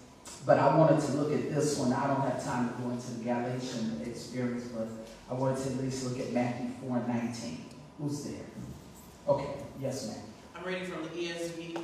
But 0.46 0.60
I 0.60 0.78
wanted 0.78 1.02
to 1.02 1.12
look 1.14 1.34
at 1.34 1.54
this 1.54 1.78
one. 1.80 1.92
I 1.92 2.06
don't 2.06 2.22
have 2.22 2.44
time 2.44 2.70
to 2.70 2.76
go 2.82 2.92
into 2.92 3.12
the 3.14 3.24
Galatian 3.24 4.02
experience, 4.06 4.66
but 4.66 4.88
I 5.30 5.34
wanted 5.34 5.64
to 5.64 5.70
at 5.72 5.78
least 5.78 6.04
look 6.04 6.20
at 6.20 6.32
Matthew 6.34 6.70
4 6.88 6.98
and 6.98 7.08
19. 7.08 7.66
Who's 8.00 8.24
there? 8.26 8.46
Okay, 9.28 9.50
yes, 9.82 10.08
ma'am. 10.08 10.18
I'm 10.56 10.64
reading 10.64 10.86
from 10.86 11.04
the 11.04 11.10
ESV, 11.10 11.78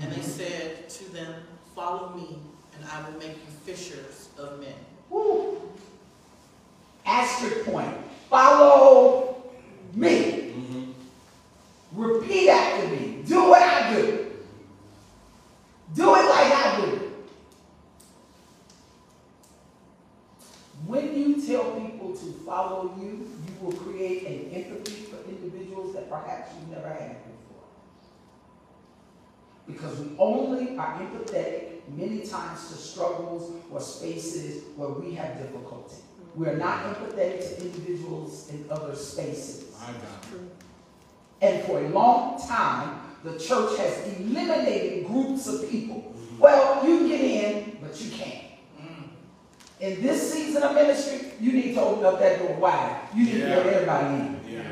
and 0.00 0.12
they 0.12 0.16
mm-hmm. 0.16 0.22
said 0.22 0.88
to 0.88 1.12
them, 1.12 1.34
Follow 1.74 2.14
me, 2.14 2.38
and 2.76 2.88
I 2.88 3.08
will 3.08 3.18
make 3.18 3.32
you 3.32 3.50
fishers 3.64 4.28
of 4.38 4.60
men. 4.60 4.74
Woo. 5.10 5.60
Asterisk 7.04 7.64
point. 7.66 7.96
Follow 8.30 9.42
me. 9.92 10.52
Mm-hmm. 10.54 10.92
Repeat 12.00 12.48
after 12.48 12.88
me. 12.88 13.22
Do 13.26 13.48
what 13.48 13.62
I 13.62 13.92
do. 13.92 14.26
Do 15.94 16.14
it 16.14 16.28
like 16.28 16.52
I 16.52 16.80
do. 16.80 16.93
When 20.86 21.18
you 21.18 21.46
tell 21.46 21.80
people 21.80 22.14
to 22.14 22.32
follow 22.44 22.94
you, 23.00 23.28
you 23.46 23.64
will 23.64 23.72
create 23.72 24.26
an 24.26 24.54
empathy 24.54 25.04
for 25.04 25.16
individuals 25.28 25.94
that 25.94 26.10
perhaps 26.10 26.52
you've 26.54 26.68
never 26.68 26.88
had 26.88 27.16
before. 27.24 27.64
Because 29.66 29.98
we 29.98 30.14
only 30.18 30.76
are 30.76 31.00
empathetic 31.00 31.88
many 31.88 32.26
times 32.26 32.68
to 32.68 32.74
struggles 32.74 33.52
or 33.70 33.80
spaces 33.80 34.64
where 34.76 34.90
we 34.90 35.14
have 35.14 35.38
difficulty. 35.38 35.96
We 36.34 36.48
are 36.48 36.56
not 36.56 36.84
empathetic 36.84 37.56
to 37.56 37.64
individuals 37.64 38.50
in 38.50 38.66
other 38.70 38.94
spaces. 38.94 39.74
I 39.80 39.92
know. 39.92 40.40
And 41.40 41.64
for 41.64 41.80
a 41.80 41.88
long 41.88 42.46
time, 42.46 43.00
the 43.22 43.38
church 43.38 43.78
has 43.78 44.18
eliminated 44.18 45.06
groups 45.06 45.46
of 45.46 45.70
people. 45.70 46.14
Well, 46.38 46.86
you 46.86 47.08
get 47.08 47.20
in, 47.20 47.78
but 47.80 47.98
you 48.00 48.10
can't. 48.10 48.53
In 49.84 50.00
this 50.00 50.32
season 50.32 50.62
of 50.62 50.74
ministry, 50.74 51.32
you 51.38 51.52
need 51.52 51.74
to 51.74 51.82
open 51.82 52.06
up 52.06 52.18
that 52.18 52.38
door 52.38 52.56
wide. 52.56 53.00
You 53.14 53.26
need 53.26 53.40
to 53.40 53.48
let 53.48 53.66
everybody 53.66 54.06
in. 54.14 54.40
Yeah. 54.48 54.62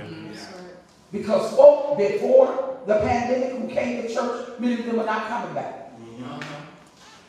Because 1.13 1.55
folk 1.55 1.99
before 1.99 2.79
the 2.87 2.95
pandemic 3.01 3.61
who 3.61 3.69
came 3.69 4.01
to 4.01 4.15
church, 4.15 4.59
many 4.59 4.81
of 4.81 4.87
them 4.87 5.01
are 5.01 5.05
not 5.05 5.29
coming 5.29 5.53
back. 5.53 5.93
Mm-hmm. 6.01 6.41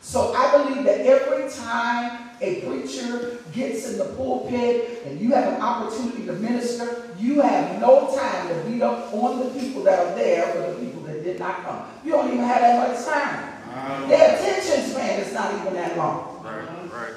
So 0.00 0.32
I 0.32 0.56
believe 0.56 0.84
that 0.84 1.00
every 1.00 1.50
time 1.50 2.30
a 2.40 2.62
preacher 2.62 3.40
gets 3.52 3.92
in 3.92 3.98
the 3.98 4.06
pulpit 4.16 5.02
and 5.04 5.20
you 5.20 5.32
have 5.32 5.52
an 5.52 5.60
opportunity 5.60 6.24
to 6.24 6.32
minister, 6.32 7.14
you 7.18 7.42
have 7.42 7.82
no 7.82 8.16
time 8.16 8.48
to 8.48 8.54
beat 8.66 8.80
up 8.80 9.12
on 9.12 9.40
the 9.40 9.60
people 9.60 9.82
that 9.82 9.98
are 9.98 10.14
there 10.14 10.46
for 10.54 10.72
the 10.72 10.78
people 10.78 11.02
that 11.02 11.22
did 11.22 11.38
not 11.38 11.62
come. 11.62 11.84
You 12.02 12.12
don't 12.12 12.28
even 12.32 12.46
have 12.46 12.62
that 12.62 12.88
much 12.88 13.04
time. 13.04 14.08
Their 14.08 14.36
attention 14.36 14.90
span 14.90 15.20
is 15.20 15.34
not 15.34 15.52
even 15.60 15.74
that 15.74 15.98
long. 15.98 16.42
Right, 16.42 16.66
right. 16.90 17.14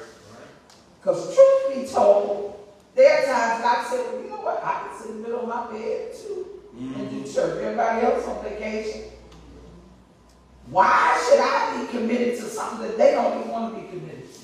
Because 1.08 1.34
truth 1.34 1.74
be 1.74 1.90
told, 1.90 2.68
there 2.94 3.22
are 3.22 3.24
times 3.24 3.64
I 3.64 3.86
said, 3.88 4.12
well, 4.12 4.22
you 4.22 4.28
know 4.28 4.42
what, 4.42 4.62
I 4.62 4.88
can 4.88 4.98
sit 5.00 5.10
in 5.10 5.22
the 5.22 5.22
middle 5.22 5.40
of 5.40 5.48
my 5.48 5.72
bed 5.72 6.12
too 6.14 6.60
and 6.76 6.96
mm-hmm. 6.96 7.24
do 7.24 7.32
church. 7.32 7.62
Everybody 7.62 8.04
else 8.04 8.26
on 8.26 8.44
vacation. 8.44 9.04
Why 10.68 11.18
should 11.26 11.40
I 11.40 11.80
be 11.80 11.98
committed 11.98 12.38
to 12.40 12.44
something 12.44 12.86
that 12.86 12.98
they 12.98 13.12
don't 13.12 13.38
even 13.38 13.50
want 13.50 13.74
to 13.74 13.80
be 13.80 13.88
committed 13.88 14.34
to? 14.34 14.40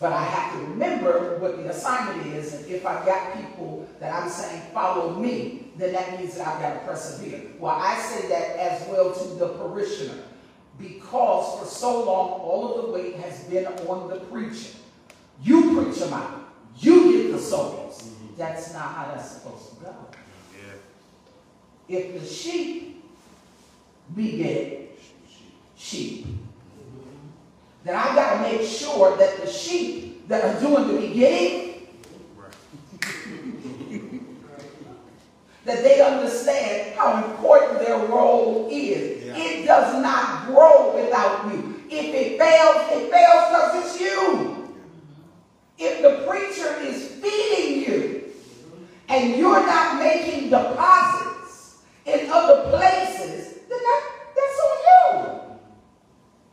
But 0.00 0.12
I 0.14 0.24
have 0.24 0.52
to 0.54 0.66
remember 0.66 1.38
what 1.38 1.56
the 1.56 1.70
assignment 1.70 2.26
is, 2.34 2.54
and 2.54 2.66
if 2.66 2.84
I've 2.84 3.06
got 3.06 3.36
people 3.36 3.88
that 4.00 4.12
I'm 4.12 4.28
saying 4.28 4.62
follow 4.74 5.14
me, 5.14 5.70
then 5.76 5.92
that 5.92 6.18
means 6.18 6.36
that 6.38 6.48
I've 6.48 6.60
got 6.60 6.74
to 6.74 6.80
persevere. 6.80 7.52
Well, 7.60 7.76
I 7.76 7.96
say 8.00 8.28
that 8.30 8.58
as 8.58 8.88
well 8.88 9.14
to 9.14 9.34
the 9.36 9.48
parishioner, 9.50 10.24
because 10.78 11.58
for 11.58 11.66
so 11.66 12.04
long 12.04 12.40
all 12.40 12.74
of 12.74 12.86
the 12.86 12.92
weight 12.92 13.16
has 13.16 13.44
been 13.44 13.66
on 13.66 14.08
the 14.08 14.16
preacher. 14.16 14.76
You 15.42 15.82
preach 15.82 15.98
them 15.98 16.12
out. 16.12 16.48
You 16.78 17.12
get 17.12 17.32
the 17.32 17.38
souls. 17.38 18.02
Mm-hmm. 18.02 18.36
That's 18.36 18.72
not 18.72 18.82
how 18.82 19.14
that's 19.14 19.30
supposed 19.32 19.70
to 19.70 19.84
go. 19.84 19.94
Yeah. 21.88 21.96
If 21.96 22.20
the 22.20 22.26
sheep 22.26 23.04
beget 24.14 24.98
sheep, 25.76 26.26
mm-hmm. 26.26 27.08
then 27.84 27.96
I 27.96 28.14
got 28.14 28.34
to 28.34 28.50
make 28.50 28.68
sure 28.68 29.16
that 29.16 29.40
the 29.40 29.50
sheep 29.50 30.28
that 30.28 30.44
are 30.44 30.60
doing 30.60 30.88
the 30.88 31.08
begetting, 31.08 31.67
that 35.68 35.84
they 35.84 36.00
understand 36.00 36.96
how 36.96 37.22
important 37.22 37.78
their 37.80 37.98
role 38.06 38.66
is. 38.70 39.22
It 39.36 39.66
does 39.66 40.02
not 40.02 40.46
grow 40.46 40.96
without 40.96 41.52
you. 41.52 41.82
If 41.90 42.06
it 42.14 42.38
fails, 42.38 42.76
it 42.90 43.10
fails 43.10 43.44
because 43.50 43.84
it's 43.84 44.00
you. 44.00 44.74
If 45.76 46.00
the 46.02 46.26
preacher 46.26 46.74
is 46.80 47.08
feeding 47.20 47.82
you 47.82 48.32
and 49.10 49.36
you're 49.36 49.64
not 49.66 50.02
making 50.02 50.48
deposits 50.48 51.82
in 52.06 52.30
other 52.30 52.70
places, 52.70 53.58
then 53.68 53.78
that, 53.78 54.10
that's 54.34 54.60
on 54.64 54.78
you. 54.88 55.40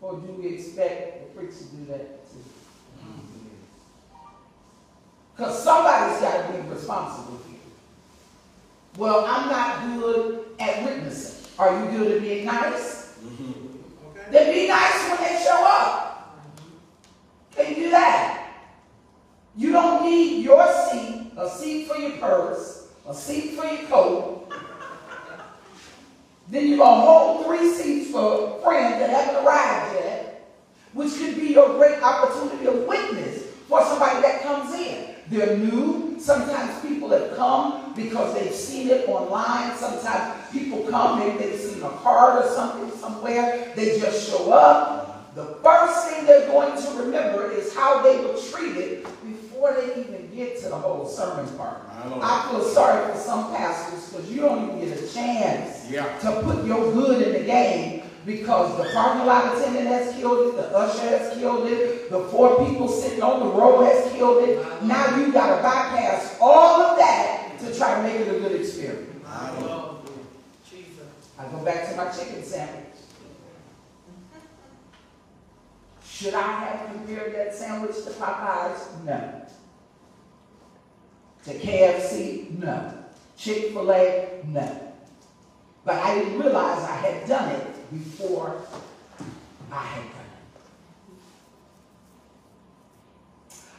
Or 0.02 0.20
do 0.20 0.34
we 0.34 0.56
expect 0.56 1.34
the 1.34 1.40
preacher 1.40 1.58
to 1.58 1.76
do 1.78 1.86
that 1.86 2.30
too? 2.30 2.44
Mm-hmm. 3.00 3.48
Because 5.38 5.64
somebody's 5.64 6.20
got 6.20 6.48
to 6.48 6.54
be 6.54 6.70
responsible. 6.70 7.36
Well, 8.98 9.26
I'm 9.26 9.50
not 9.50 10.00
good 10.00 10.46
at 10.60 10.84
witnessing. 10.86 11.52
Are 11.60 11.84
you 11.84 11.98
good 11.98 12.12
at 12.14 12.22
being 12.22 12.46
nice? 12.46 13.18
Mm-hmm. 13.24 14.32
Then 14.32 14.54
be 14.54 14.68
nice 14.68 15.10
when 15.10 15.20
they 15.22 15.44
show 15.44 15.66
up. 15.66 16.42
Can 17.56 17.70
you 17.70 17.76
do 17.76 17.90
that? 17.92 18.54
You 19.58 19.72
don't 19.72 20.04
need 20.04 20.44
your 20.44 20.66
seat, 20.90 21.32
a 21.38 21.50
seat 21.50 21.88
for 21.88 21.98
your 21.98 22.12
purse, 22.18 22.90
a 23.08 23.14
seat 23.14 23.58
for 23.58 23.66
your 23.66 23.84
coat. 23.88 24.54
Then 26.48 26.68
you're 26.68 26.78
going 26.78 27.00
to 27.00 27.06
hold 27.06 27.46
three 27.46 27.74
seats 27.74 28.12
for 28.12 28.62
friends 28.62 29.00
that 29.00 29.10
haven't 29.10 29.44
arrived 29.44 29.96
yet, 29.96 30.56
which 30.94 31.14
could 31.18 31.36
be 31.36 31.48
your 31.48 31.76
great 31.78 32.02
opportunity 32.02 32.66
to 32.66 32.72
witness 32.88 33.44
for 33.68 33.84
somebody 33.84 34.22
that 34.22 34.42
comes 34.42 34.74
in. 34.76 35.16
They're 35.30 35.58
new. 35.58 36.05
Sometimes 36.26 36.82
people 36.82 37.10
have 37.10 37.38
come 37.38 37.94
because 37.96 38.34
they've 38.34 38.52
seen 38.52 38.90
it 38.90 39.08
online. 39.08 39.78
Sometimes 39.78 40.50
people 40.52 40.82
come, 40.90 41.20
maybe 41.20 41.38
they've 41.38 41.60
seen 41.60 41.84
a 41.84 41.90
card 41.90 42.44
or 42.44 42.50
something 42.50 42.90
somewhere. 42.98 43.72
They 43.76 44.00
just 44.00 44.28
show 44.28 44.52
up. 44.52 45.36
The 45.36 45.46
first 45.62 46.08
thing 46.08 46.26
they're 46.26 46.48
going 46.48 46.82
to 46.82 47.04
remember 47.04 47.52
is 47.52 47.76
how 47.76 48.02
they 48.02 48.26
were 48.26 48.36
treated 48.52 49.04
before 49.24 49.76
they 49.76 50.02
even 50.02 50.34
get 50.34 50.60
to 50.64 50.70
the 50.70 50.76
whole 50.76 51.08
sermon 51.08 51.48
part. 51.58 51.82
I 51.94 52.48
feel 52.50 52.64
sorry 52.64 53.14
for 53.14 53.20
some 53.20 53.56
pastors 53.56 54.10
because 54.10 54.32
you 54.32 54.42
don't 54.42 54.80
even 54.80 54.90
get 54.90 54.98
a 54.98 55.14
chance 55.14 55.88
to 55.90 56.42
put 56.42 56.66
your 56.66 56.92
good 56.92 57.22
in 57.22 57.34
the 57.34 57.46
game 57.46 58.02
because 58.26 58.76
the 58.78 58.92
parking 58.92 59.28
lot 59.28 59.56
attendant 59.56 59.88
has 59.88 60.16
killed 60.16 60.48
it, 60.48 60.58
the 60.58 60.76
usher 60.76 61.08
has 61.08 61.38
killed 61.38 61.68
it, 61.68 62.10
the 62.10 62.20
four 62.26 62.66
people 62.66 62.88
sitting 62.88 63.22
on 63.22 63.40
the 63.40 63.46
row 63.46 63.86
has 63.86 64.12
killed 64.14 64.44
it. 64.50 64.84
Now 64.84 65.18
you 65.18 65.32
got 65.32 65.56
to 65.56 65.62
bypass 65.62 66.38
all 66.42 66.82
of 66.82 66.98
that 66.98 67.60
to 67.60 67.78
try 67.78 67.96
to 67.96 68.04
make 68.04 68.28
it 68.28 68.36
a 68.36 68.40
good 68.40 68.60
experience. 68.60 69.12
I 71.38 71.46
go 71.52 71.64
back 71.64 71.90
to 71.90 71.98
my 71.98 72.10
chicken 72.10 72.44
sandwich. 72.44 72.86
Should 76.08 76.34
I 76.34 76.42
have 76.42 76.96
compared 76.96 77.36
that 77.36 77.54
sandwich 77.54 77.96
to 78.06 78.12
Popeyes? 78.12 79.04
No. 79.04 79.46
To 81.44 81.54
KFC? 81.54 82.58
No. 82.58 82.94
Chick-fil-A? 83.38 84.44
No. 84.48 84.94
But 85.84 85.96
I 85.96 86.16
didn't 86.18 86.40
realize 86.40 86.84
I 86.84 86.96
had 86.96 87.28
done 87.28 87.52
it 87.52 87.75
before 87.92 88.62
I 89.72 89.84
had 89.84 90.04
done 90.04 90.22
it. 90.22 90.36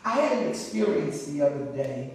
I 0.05 0.11
had 0.11 0.39
an 0.39 0.49
experience 0.49 1.27
the 1.27 1.43
other 1.43 1.65
day. 1.67 2.13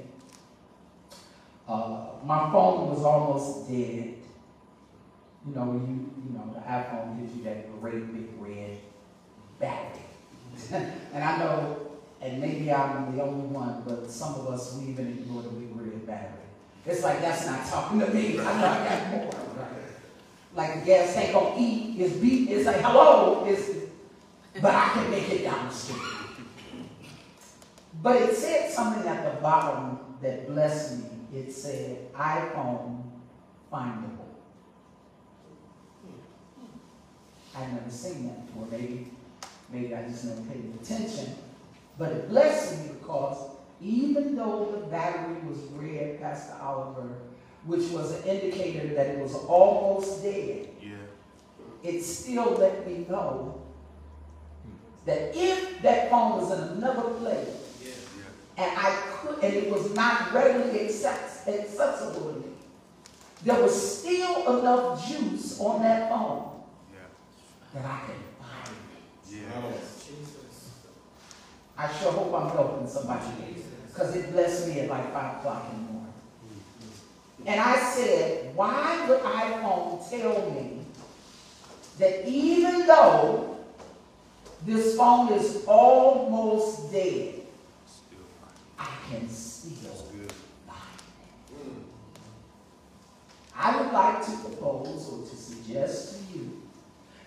Uh, 1.68 2.08
my 2.26 2.52
phone 2.52 2.90
was 2.90 3.04
almost 3.04 3.70
dead. 3.70 4.16
You 5.48 5.56
know, 5.56 5.74
you, 5.74 6.12
you 6.24 6.38
know, 6.38 6.54
the 6.54 6.60
iPhone 6.60 7.20
gives 7.20 7.36
you 7.36 7.44
that 7.44 7.82
great 7.82 8.14
big 8.14 8.30
red 8.40 8.78
battery. 9.60 10.02
and 11.14 11.24
I 11.24 11.38
know, 11.40 11.92
and 12.22 12.40
maybe 12.40 12.72
I'm 12.72 13.16
the 13.16 13.24
only 13.24 13.48
one, 13.48 13.84
but 13.88 14.10
some 14.10 14.36
of 14.36 14.48
us, 14.48 14.76
we 14.78 14.92
even 14.92 15.08
ignore 15.08 15.42
the 15.42 15.50
big 15.50 15.76
red 15.76 16.06
battery. 16.06 16.42
It's 16.86 17.04
like, 17.04 17.22
that's 17.22 17.46
not 17.46 17.66
talking 17.66 18.00
to 18.00 18.14
me. 18.14 18.40
I 18.40 18.44
know 18.44 18.68
I 18.68 18.90
got 18.90 19.12
more. 19.12 19.51
Like 20.54 20.80
the 20.80 20.86
gas 20.86 21.14
tank 21.14 21.36
on 21.36 21.58
E 21.58 21.96
is 21.98 22.14
beat, 22.14 22.50
it's 22.50 22.66
like, 22.66 22.82
hello, 22.82 23.46
it's, 23.46 23.70
but 24.62 24.76
I 24.76 24.90
can 24.90 25.10
make 25.10 25.30
it 25.30 25.44
down 25.44 25.68
the 25.68 25.74
street. 25.74 26.02
But 28.02 28.22
it 28.22 28.36
said 28.36 28.70
something 28.72 29.08
at 29.08 29.24
the 29.24 29.42
bottom 29.42 30.00
that 30.22 30.48
blessed 30.48 31.00
me. 31.00 31.06
It 31.34 31.54
said, 31.54 32.12
iPhone 32.14 33.04
findable. 33.72 34.18
I'd 37.56 37.74
never 37.74 37.90
seen 37.90 38.28
that 38.28 38.46
before. 38.48 38.68
Maybe, 38.72 39.08
maybe 39.72 39.96
I 39.96 40.04
just 40.04 40.26
never 40.26 40.42
paid 40.42 40.74
attention. 40.82 41.36
But 41.98 42.12
it 42.12 42.30
blessed 42.30 42.80
me 42.80 42.90
because 43.00 43.52
even 43.82 44.36
though 44.36 44.72
the 44.72 44.88
battery 44.88 45.38
was 45.48 45.60
red, 45.72 46.22
Pastor 46.22 46.56
Oliver, 46.62 47.18
which 47.66 47.90
was 47.92 48.12
an 48.12 48.24
indicator 48.28 48.94
that 48.96 49.08
it 49.08 49.20
was 49.20 49.36
almost 49.36 50.24
dead, 50.24 50.70
Yeah. 50.82 50.96
it 51.84 52.02
still 52.04 52.52
let 52.58 52.86
me 52.88 53.06
know 53.10 53.62
that 55.06 55.32
if 55.36 55.82
that 55.82 56.10
phone 56.10 56.42
was 56.42 56.52
in 56.52 56.78
another 56.78 57.10
place 57.16 57.48
and 58.58 58.72
I 58.78 58.92
could, 59.14 59.44
and 59.44 59.54
it 59.54 59.72
was 59.72 59.94
not 59.96 60.34
readily 60.34 60.86
access, 60.88 61.48
accessible 61.48 62.34
to 62.34 62.40
me, 62.40 62.46
there 63.44 63.62
was 63.62 64.00
still 64.00 64.60
enough 64.60 65.08
juice 65.08 65.60
on 65.60 65.82
that 65.82 66.10
phone 66.10 66.62
Yeah. 66.94 67.00
that 67.74 67.86
I 67.86 68.00
could 68.06 68.16
find 68.40 68.76
it. 68.78 69.42
Yeah. 69.44 69.72
Jesus. 69.72 70.70
I 71.78 71.92
sure 71.92 72.12
hope 72.12 72.34
I'm 72.36 72.50
helping 72.50 72.88
somebody 72.88 73.26
because 73.88 74.16
it 74.16 74.32
blessed 74.32 74.68
me 74.68 74.82
at 74.82 74.90
like 74.90 75.12
five 75.14 75.38
o'clock 75.38 75.66
in 75.72 75.78
the 75.78 75.82
morning. 75.84 75.91
And 77.46 77.60
I 77.60 77.78
said, 77.80 78.56
why 78.56 79.06
would 79.08 79.20
iPhone 79.22 80.10
tell 80.10 80.52
me 80.52 80.80
that 81.98 82.28
even 82.28 82.86
though 82.86 83.58
this 84.66 84.96
phone 84.96 85.34
is 85.34 85.64
almost 85.68 86.92
dead, 86.92 87.36
Still. 87.88 88.20
I 88.78 88.88
can 89.10 89.28
still 89.28 89.94
find 90.68 90.80
it? 91.50 91.74
I 93.56 93.82
would 93.82 93.92
like 93.92 94.26
to 94.26 94.32
propose 94.38 95.10
or 95.10 95.28
to 95.28 95.36
suggest 95.36 96.21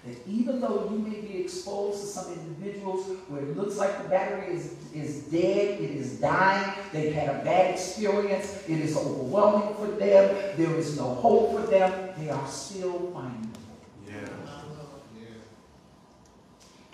that 0.07 0.17
even 0.29 0.61
though 0.61 0.89
you 0.91 0.99
may 0.99 1.21
be 1.21 1.43
exposed 1.43 2.01
to 2.01 2.07
some 2.07 2.33
individuals 2.33 3.07
where 3.29 3.43
it 3.43 3.57
looks 3.57 3.77
like 3.77 4.03
the 4.03 4.09
battery 4.09 4.55
is, 4.55 4.75
is 4.93 5.23
dead, 5.25 5.81
it 5.81 5.91
is 5.91 6.21
dying, 6.21 6.75
they've 6.93 7.15
had 7.15 7.29
a 7.29 7.45
bad 7.45 7.75
experience, 7.75 8.63
it 8.69 8.81
is 8.81 8.97
overwhelming 8.97 9.75
for 9.77 9.87
them, 9.87 10.37
there 10.57 10.75
is 10.77 10.99
no 10.99 11.15
hope 11.15 11.53
for 11.53 11.67
them, 11.71 12.11
they 12.19 12.29
are 12.29 12.47
still 12.49 13.13
findable. 13.15 13.55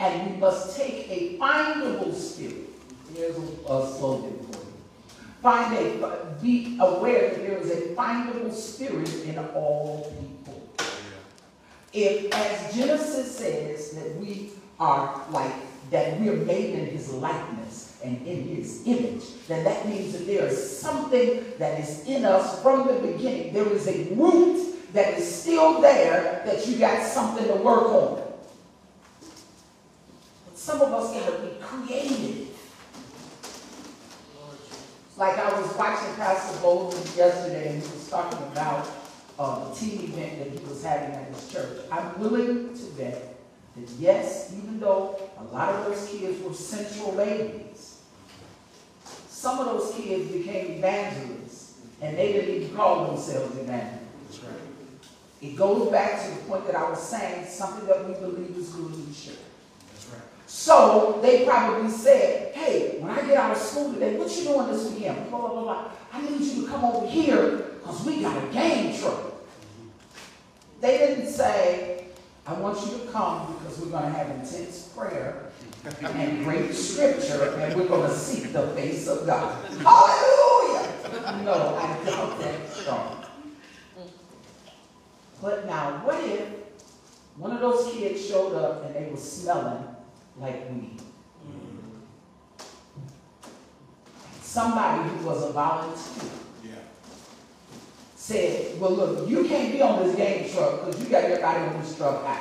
And 0.01 0.31
we 0.31 0.37
must 0.39 0.79
take 0.79 1.11
a 1.11 1.37
findable 1.37 2.15
spirit. 2.15 2.69
Here's 3.15 3.37
a, 3.37 3.73
a 3.73 3.97
slogan 3.99 4.39
for 4.51 4.59
you. 4.59 4.67
Find 5.43 5.77
a, 5.77 6.37
be 6.41 6.79
aware 6.81 7.31
that 7.31 7.39
there 7.39 7.59
is 7.59 7.71
a 7.71 7.95
findable 7.95 8.53
spirit 8.53 9.13
in 9.27 9.39
all 9.55 10.05
people. 10.05 10.30
If, 11.93 12.33
as 12.33 12.75
Genesis 12.75 13.37
says, 13.37 13.91
that 13.93 14.17
we 14.17 14.51
are 14.79 15.25
like, 15.31 15.53
that 15.91 16.21
we 16.21 16.29
are 16.29 16.37
made 16.37 16.75
in 16.75 16.87
his 16.87 17.13
likeness 17.13 17.99
and 18.05 18.25
in 18.27 18.47
his 18.49 18.87
image, 18.87 19.25
then 19.49 19.65
that 19.65 19.89
means 19.89 20.13
that 20.13 20.27
there 20.27 20.47
is 20.47 20.79
something 20.79 21.45
that 21.59 21.81
is 21.81 22.07
in 22.07 22.25
us 22.25 22.63
from 22.63 22.87
the 22.87 22.95
beginning. 22.95 23.53
There 23.53 23.69
is 23.73 23.89
a 23.89 24.15
root 24.15 24.93
that 24.93 25.19
is 25.19 25.43
still 25.43 25.81
there 25.81 26.43
that 26.47 26.67
you 26.67 26.79
got 26.79 27.05
something 27.05 27.47
to 27.47 27.55
work 27.55 27.89
on. 27.89 28.23
But 30.47 30.59
some 30.59 30.81
of 30.81 30.93
us 30.93 31.13
gotta 31.13 31.39
be 31.43 31.55
creative. 31.61 32.49
Like 35.17 35.39
I 35.39 35.61
was 35.61 35.77
watching 35.77 36.15
Pastor 36.15 36.61
Bolden 36.63 36.99
yesterday, 37.17 37.75
and 37.75 37.83
he 37.83 37.91
was 37.91 38.09
talking 38.09 38.39
about 38.53 38.89
uh, 39.41 39.75
teen 39.75 40.01
event 40.05 40.39
that 40.39 40.61
he 40.61 40.69
was 40.69 40.85
having 40.85 41.13
at 41.15 41.29
his 41.29 41.51
church. 41.51 41.79
I'm 41.91 42.21
willing 42.21 42.75
to 42.75 42.85
bet 42.99 43.37
that 43.75 43.89
yes, 43.99 44.55
even 44.57 44.79
though 44.79 45.19
a 45.39 45.45
lot 45.45 45.71
of 45.71 45.87
those 45.87 46.11
kids 46.11 46.43
were 46.43 46.53
central 46.53 47.15
ladies, 47.15 48.03
some 49.29 49.59
of 49.59 49.65
those 49.67 49.95
kids 49.95 50.31
became 50.31 50.73
evangelists, 50.73 51.81
and 52.03 52.19
they 52.19 52.35
didn't 52.35 52.55
even 52.55 52.77
call 52.77 53.07
themselves 53.07 53.57
evangelists. 53.57 54.01
It 55.41 55.57
goes 55.57 55.91
back 55.91 56.23
to 56.23 56.35
the 56.35 56.41
point 56.43 56.67
that 56.67 56.77
I 56.77 56.91
was 56.91 57.03
saying, 57.03 57.47
something 57.47 57.87
that 57.87 58.07
we 58.07 58.13
believe 58.13 58.55
is 58.59 58.69
good 58.69 58.93
in 58.93 59.07
the 59.07 59.15
church. 59.15 59.39
So 60.47 61.19
they 61.23 61.47
probably 61.47 61.89
said, 61.91 62.55
hey, 62.55 62.99
when 62.99 63.11
I 63.11 63.23
get 63.23 63.39
out 63.39 63.53
of 63.53 63.57
school 63.57 63.95
today, 63.95 64.19
what 64.19 64.37
you 64.37 64.45
doing 64.45 64.67
this 64.67 64.91
weekend? 64.91 65.31
Blah, 65.31 65.49
blah, 65.49 65.63
blah. 65.63 65.91
I 66.13 66.21
need 66.21 66.41
you 66.41 66.63
to 66.63 66.69
come 66.69 66.85
over 66.85 67.07
here 67.07 67.57
because 67.79 68.05
we 68.05 68.21
got 68.21 68.37
a 68.37 68.47
game 68.49 68.95
truck. 69.01 69.30
They 70.81 70.97
didn't 70.99 71.27
say, 71.27 72.07
I 72.47 72.55
want 72.55 72.81
you 72.87 72.99
to 72.99 73.13
come 73.13 73.55
because 73.59 73.79
we're 73.79 73.91
going 73.91 74.05
to 74.05 74.19
have 74.19 74.31
intense 74.31 74.89
prayer 74.97 75.51
and 76.03 76.45
great 76.45 76.75
scripture 76.75 77.55
and 77.59 77.79
we're 77.79 77.89
going 77.89 78.11
to 78.11 78.17
seek 78.17 78.53
the 78.53 78.69
face 78.69 79.07
of 79.07 79.27
God. 79.27 79.63
Hallelujah! 79.67 80.89
No, 81.45 81.77
I 81.77 82.05
doubt 82.05 82.39
that 82.41 82.73
strong. 82.73 83.25
But 85.43 85.67
now, 85.67 86.05
what 86.05 86.23
if 86.25 86.49
one 87.37 87.53
of 87.53 87.61
those 87.61 87.93
kids 87.93 88.27
showed 88.27 88.55
up 88.55 88.85
and 88.85 88.95
they 88.95 89.11
were 89.11 89.17
smelling 89.17 89.85
like 90.39 90.71
weed? 90.71 90.99
Mm-hmm. 91.47 92.01
Somebody 94.43 95.09
who 95.09 95.27
was 95.27 95.45
a 95.45 95.53
volunteer 95.53 96.31
said, 98.31 98.81
well, 98.81 98.93
look, 98.93 99.29
you 99.29 99.43
can't 99.43 99.73
be 99.73 99.83
on 99.83 100.07
this 100.07 100.15
game 100.15 100.49
truck 100.49 100.87
because 100.87 101.03
you 101.03 101.11
got 101.11 101.25
everybody 101.25 101.59
on 101.65 101.81
this 101.81 101.97
truck 101.97 102.25
out. 102.25 102.39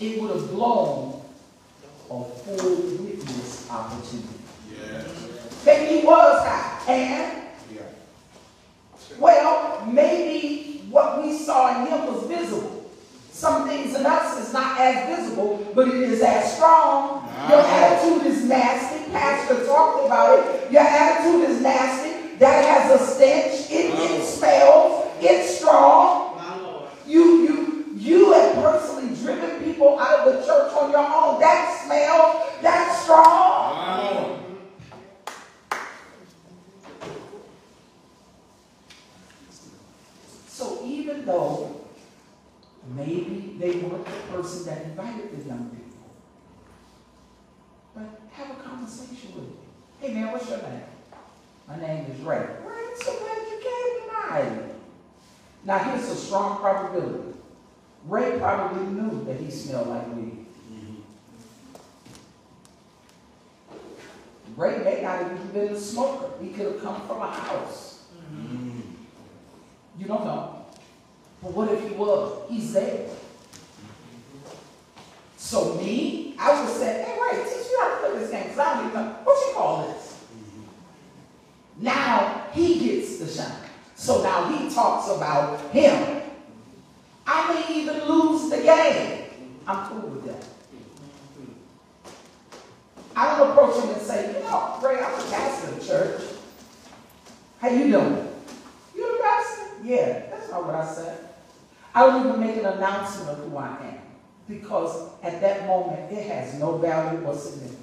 It 0.00 0.22
would 0.22 0.30
have 0.30 0.50
blown 0.50 1.22
a 2.10 2.24
full 2.24 2.76
witness 3.04 3.70
opportunity. 3.70 4.28
Maybe 5.66 6.00
he 6.00 6.06
was 6.06 6.46
high. 6.46 6.82
And, 6.90 7.42
well, 9.18 9.84
maybe 9.84 10.86
what 10.88 11.22
we 11.22 11.36
saw 11.36 11.78
in 11.78 11.88
him 11.90 12.06
was 12.06 12.26
visible. 12.26 12.90
Some 13.30 13.68
things 13.68 13.94
in 13.94 14.06
us 14.06 14.46
is 14.46 14.52
not 14.54 14.80
as 14.80 15.18
visible, 15.18 15.72
but 15.74 15.88
it 15.88 15.94
is 15.94 16.22
as 16.22 16.54
strong. 16.54 17.28
Your 17.50 17.60
attitude 17.60 18.32
is 18.32 18.44
nasty. 18.44 19.03
Pastor 19.14 19.64
talked 19.64 20.06
about 20.06 20.40
it. 20.40 20.72
Your 20.72 20.82
attitude 20.82 21.48
is 21.48 21.60
nasty. 21.60 22.36
That 22.38 22.64
has 22.64 23.00
a 23.00 23.04
stench. 23.06 23.70
It, 23.70 23.94
it 23.94 24.24
smells. 24.24 25.08
It's 25.20 25.58
strong. 25.58 26.32
You, 27.06 27.22
you, 27.22 27.94
you 27.94 28.32
have 28.32 28.56
personally 28.56 29.14
driven 29.14 29.62
people 29.62 30.00
out 30.00 30.26
of 30.26 30.34
the 30.34 30.40
church 30.40 30.72
on 30.72 30.90
your 30.90 30.98
own. 30.98 31.38
That 31.38 31.80
smells. 31.84 32.60
That's 32.60 33.02
strong. 33.04 34.40
So 40.48 40.84
even 40.84 41.24
though 41.24 41.86
maybe 42.96 43.56
they 43.60 43.76
weren't 43.76 44.04
the 44.04 44.10
person 44.32 44.64
that 44.66 44.82
invited 44.86 45.30
the 45.38 45.48
young 45.48 45.70
people, 45.70 45.83
have 48.36 48.50
a 48.50 48.62
conversation 48.62 49.34
with 49.34 49.44
them. 49.44 49.56
Hey 50.00 50.12
man, 50.12 50.32
what's 50.32 50.48
your 50.48 50.58
name? 50.58 50.82
My 51.68 51.76
name 51.78 52.06
is 52.10 52.20
Ray. 52.20 52.46
Ray, 52.66 52.94
so 52.96 53.16
glad 53.18 53.38
you 53.48 53.58
came 53.62 54.08
tonight. 54.08 54.74
Now 55.64 55.78
here's 55.78 56.10
a 56.10 56.16
strong 56.16 56.58
probability. 56.58 57.38
Ray 58.06 58.38
probably 58.38 58.86
knew 58.86 59.24
that 59.24 59.40
he 59.40 59.50
smelled 59.50 59.88
like 59.88 60.14
weed. 60.14 60.44
Ray 64.56 64.84
may 64.84 65.02
not 65.02 65.18
have 65.18 65.32
even 65.32 65.48
been 65.48 65.72
a 65.74 65.80
smoker. 65.80 66.30
He 66.40 66.50
could 66.50 66.66
have 66.66 66.82
come 66.82 67.00
from 67.08 67.22
a 67.22 67.30
house. 67.30 68.04
Mm-hmm. 68.32 68.80
You 69.98 70.06
don't 70.06 70.24
know. 70.24 70.66
But 71.42 71.52
what 71.52 71.72
if 71.72 71.88
he 71.88 71.94
was? 71.94 72.48
He's 72.48 72.72
there. 72.72 73.08
So 75.44 75.74
me, 75.74 76.34
I 76.38 76.58
would 76.58 76.74
say, 76.74 77.04
hey 77.04 77.18
wait, 77.20 77.44
teach 77.44 77.66
me 77.66 77.74
how 77.78 77.90
to 77.90 77.96
play 77.96 78.18
this 78.18 78.30
game, 78.30 78.44
because 78.44 78.58
I 78.58 78.74
don't 78.76 78.88
even 78.88 78.94
know. 78.94 79.16
What 79.24 79.46
you 79.46 79.54
call 79.54 79.86
this? 79.86 80.24
Now 81.80 82.46
he 82.54 82.78
gets 82.78 83.18
the 83.18 83.28
shine. 83.28 83.54
So 83.94 84.22
now 84.22 84.48
he 84.48 84.74
talks 84.74 85.10
about 85.10 85.60
him. 85.70 86.22
I 87.26 87.52
may 87.52 87.74
even 87.74 88.04
lose 88.08 88.48
the 88.48 88.62
game. 88.62 89.24
I'm 89.66 89.86
cool 89.88 90.08
with 90.08 90.24
that. 90.24 90.46
I 93.14 93.38
don't 93.38 93.50
approach 93.50 93.84
him 93.84 93.90
and 93.90 94.00
say, 94.00 94.38
you 94.38 94.44
know, 94.44 94.78
Ray, 94.82 94.96
I'm 94.96 95.12
a 95.12 95.30
pastor 95.30 95.68
of 95.68 95.78
the 95.78 95.86
church. 95.86 96.22
How 97.60 97.68
you 97.68 97.90
doing? 97.90 98.28
You 98.96 99.12
the 99.12 99.22
pastor? 99.22 99.66
Yeah, 99.84 100.20
that's 100.30 100.50
not 100.50 100.64
what 100.64 100.74
I 100.74 100.86
said. 100.86 101.18
I 101.94 102.00
don't 102.00 102.26
even 102.26 102.40
make 102.40 102.56
an 102.56 102.64
announcement 102.64 103.28
of 103.28 103.46
who 103.46 103.58
I 103.58 103.76
am 103.82 104.03
because 104.48 105.10
at 105.22 105.40
that 105.40 105.66
moment 105.66 106.10
it 106.12 106.26
has 106.26 106.58
no 106.58 106.78
value 106.78 107.24
or 107.24 107.34
significance. 107.34 107.80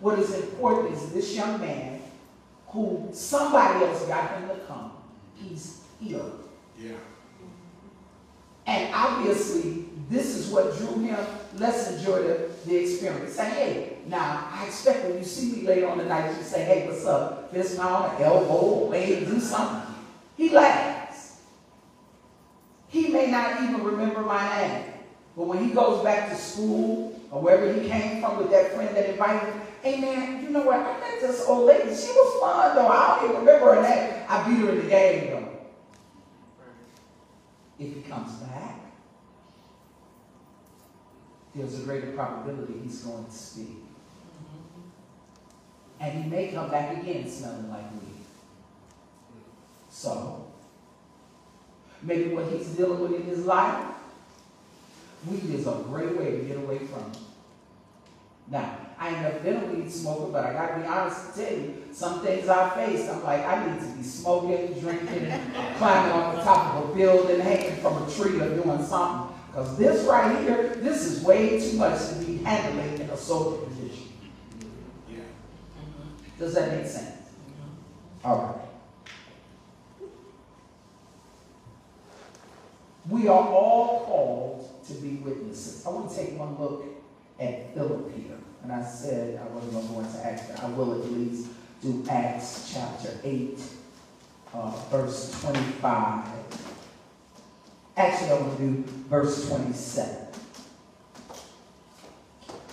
What 0.00 0.18
is 0.18 0.34
important 0.34 0.96
is 0.96 1.12
this 1.12 1.36
young 1.36 1.60
man 1.60 2.00
who 2.68 3.08
somebody 3.12 3.84
else 3.84 4.04
got 4.06 4.38
him 4.38 4.48
to 4.48 4.56
come. 4.66 4.92
He's 5.36 5.82
here. 6.00 6.22
Yeah. 6.78 6.92
And 8.66 8.94
obviously, 8.94 9.86
this 10.08 10.34
is 10.34 10.48
what 10.48 10.76
drew 10.76 11.00
him. 11.00 11.18
Let's 11.56 11.90
enjoy 11.90 12.22
the, 12.22 12.50
the 12.64 12.76
experience. 12.76 13.34
Say, 13.34 13.50
hey, 13.50 13.96
now, 14.06 14.48
I 14.50 14.66
expect 14.66 15.04
when 15.04 15.18
you 15.18 15.24
see 15.24 15.56
me 15.56 15.62
later 15.66 15.88
on 15.88 15.98
the 15.98 16.04
night, 16.04 16.36
you 16.36 16.42
say, 16.42 16.64
hey, 16.64 16.86
what's 16.88 17.04
up? 17.04 17.52
Fist 17.52 17.78
pound, 17.78 18.20
elbow, 18.22 18.86
wave, 18.86 19.26
do 19.26 19.38
something. 19.40 19.94
He 20.36 20.50
laughs. 20.50 21.40
He 22.88 23.08
may 23.08 23.30
not 23.30 23.62
even 23.62 23.82
remember 23.82 24.22
my 24.22 24.56
name. 24.56 24.91
But 25.36 25.46
when 25.46 25.66
he 25.66 25.72
goes 25.72 26.02
back 26.04 26.28
to 26.30 26.36
school 26.36 27.18
or 27.30 27.40
wherever 27.40 27.72
he 27.72 27.88
came 27.88 28.20
from 28.20 28.38
with 28.38 28.50
that 28.50 28.74
friend 28.74 28.94
that 28.94 29.10
invited 29.10 29.52
him, 29.52 29.60
hey 29.82 30.00
man, 30.00 30.42
you 30.42 30.50
know 30.50 30.62
what? 30.62 30.78
I 30.78 31.00
met 31.00 31.20
this 31.20 31.44
old 31.46 31.66
lady. 31.66 31.94
She 31.94 32.08
was 32.08 32.40
fun 32.40 32.76
though. 32.76 32.88
I 32.88 33.16
don't 33.16 33.30
even 33.30 33.40
remember 33.40 33.74
her 33.74 33.82
name. 33.82 34.24
I 34.28 34.48
beat 34.48 34.58
her 34.58 34.70
in 34.70 34.82
the 34.82 34.88
game 34.88 35.30
though. 35.30 35.48
If 37.78 37.94
he 37.94 38.02
comes 38.02 38.32
back, 38.34 38.80
there's 41.54 41.80
a 41.80 41.82
greater 41.82 42.12
probability 42.12 42.74
he's 42.82 43.00
going 43.00 43.24
to 43.24 43.32
speak. 43.32 43.78
And 45.98 46.24
he 46.24 46.30
may 46.30 46.48
come 46.48 46.70
back 46.70 46.96
again 46.96 47.28
smelling 47.28 47.70
like 47.70 47.90
weed. 47.92 48.24
So, 49.88 50.52
maybe 52.02 52.34
what 52.34 52.46
he's 52.52 52.68
dealing 52.68 53.00
with 53.00 53.14
in 53.14 53.22
his 53.22 53.44
life, 53.44 53.86
weed 55.26 55.54
is 55.54 55.66
a 55.66 55.84
great 55.88 56.16
way 56.16 56.32
to 56.32 56.38
get 56.38 56.56
away 56.56 56.78
from 56.78 57.10
it. 57.10 57.18
Now, 58.48 58.76
I 58.98 59.08
ain't 59.08 59.22
never 59.22 59.38
been 59.40 59.56
a 59.62 59.66
weed 59.66 59.90
smoker, 59.90 60.30
but 60.30 60.44
I 60.44 60.52
gotta 60.52 60.80
be 60.80 60.86
honest 60.86 61.34
to 61.34 61.44
tell 61.44 61.52
you, 61.52 61.84
some 61.92 62.20
things 62.20 62.48
I 62.48 62.70
faced, 62.70 63.10
I'm 63.10 63.22
like, 63.24 63.44
I 63.44 63.66
need 63.66 63.80
to 63.80 63.86
be 63.96 64.02
smoking, 64.02 64.78
drinking, 64.78 65.32
climbing 65.78 66.12
on 66.12 66.36
the 66.36 66.42
top 66.42 66.74
of 66.76 66.90
a 66.90 66.94
building, 66.94 67.40
hanging 67.40 67.80
from 67.80 68.02
a 68.02 68.10
tree 68.10 68.40
or 68.40 68.62
doing 68.62 68.84
something. 68.84 69.36
Because 69.48 69.76
this 69.76 70.06
right 70.06 70.38
here, 70.40 70.76
this 70.76 71.04
is 71.04 71.22
way 71.22 71.60
too 71.60 71.76
much 71.76 72.08
to 72.08 72.14
be 72.14 72.38
handling 72.38 73.00
in 73.00 73.10
a 73.10 73.16
sober 73.16 73.66
position. 73.66 74.08
Does 76.38 76.54
that 76.54 76.72
make 76.72 76.86
sense? 76.86 77.10
Mm-hmm. 77.10 78.26
All 78.26 78.38
right. 78.38 78.56
We 83.08 83.28
are 83.28 83.48
all 83.48 84.04
called 84.04 84.71
to 84.94 85.02
be 85.02 85.16
witnesses. 85.16 85.84
I 85.86 85.90
want 85.90 86.10
to 86.10 86.16
take 86.16 86.38
one 86.38 86.58
look 86.58 86.84
at 87.38 87.74
Philip 87.74 88.14
here. 88.14 88.38
And 88.62 88.72
I 88.72 88.84
said 88.84 89.40
I 89.40 89.52
wasn't 89.52 89.72
going 89.72 89.86
to 89.86 89.92
go 89.92 90.00
into 90.00 90.24
Acts, 90.24 90.42
but 90.48 90.62
I 90.62 90.68
will 90.70 90.92
at 90.92 91.10
least 91.10 91.48
do 91.82 92.04
Acts 92.08 92.70
chapter 92.72 93.18
8, 93.24 93.60
uh, 94.54 94.70
verse 94.90 95.40
25. 95.40 96.28
Actually, 97.96 98.30
I 98.30 98.34
want 98.34 98.56
to 98.58 98.66
do 98.66 98.84
verse 99.08 99.48
27. 99.48 100.28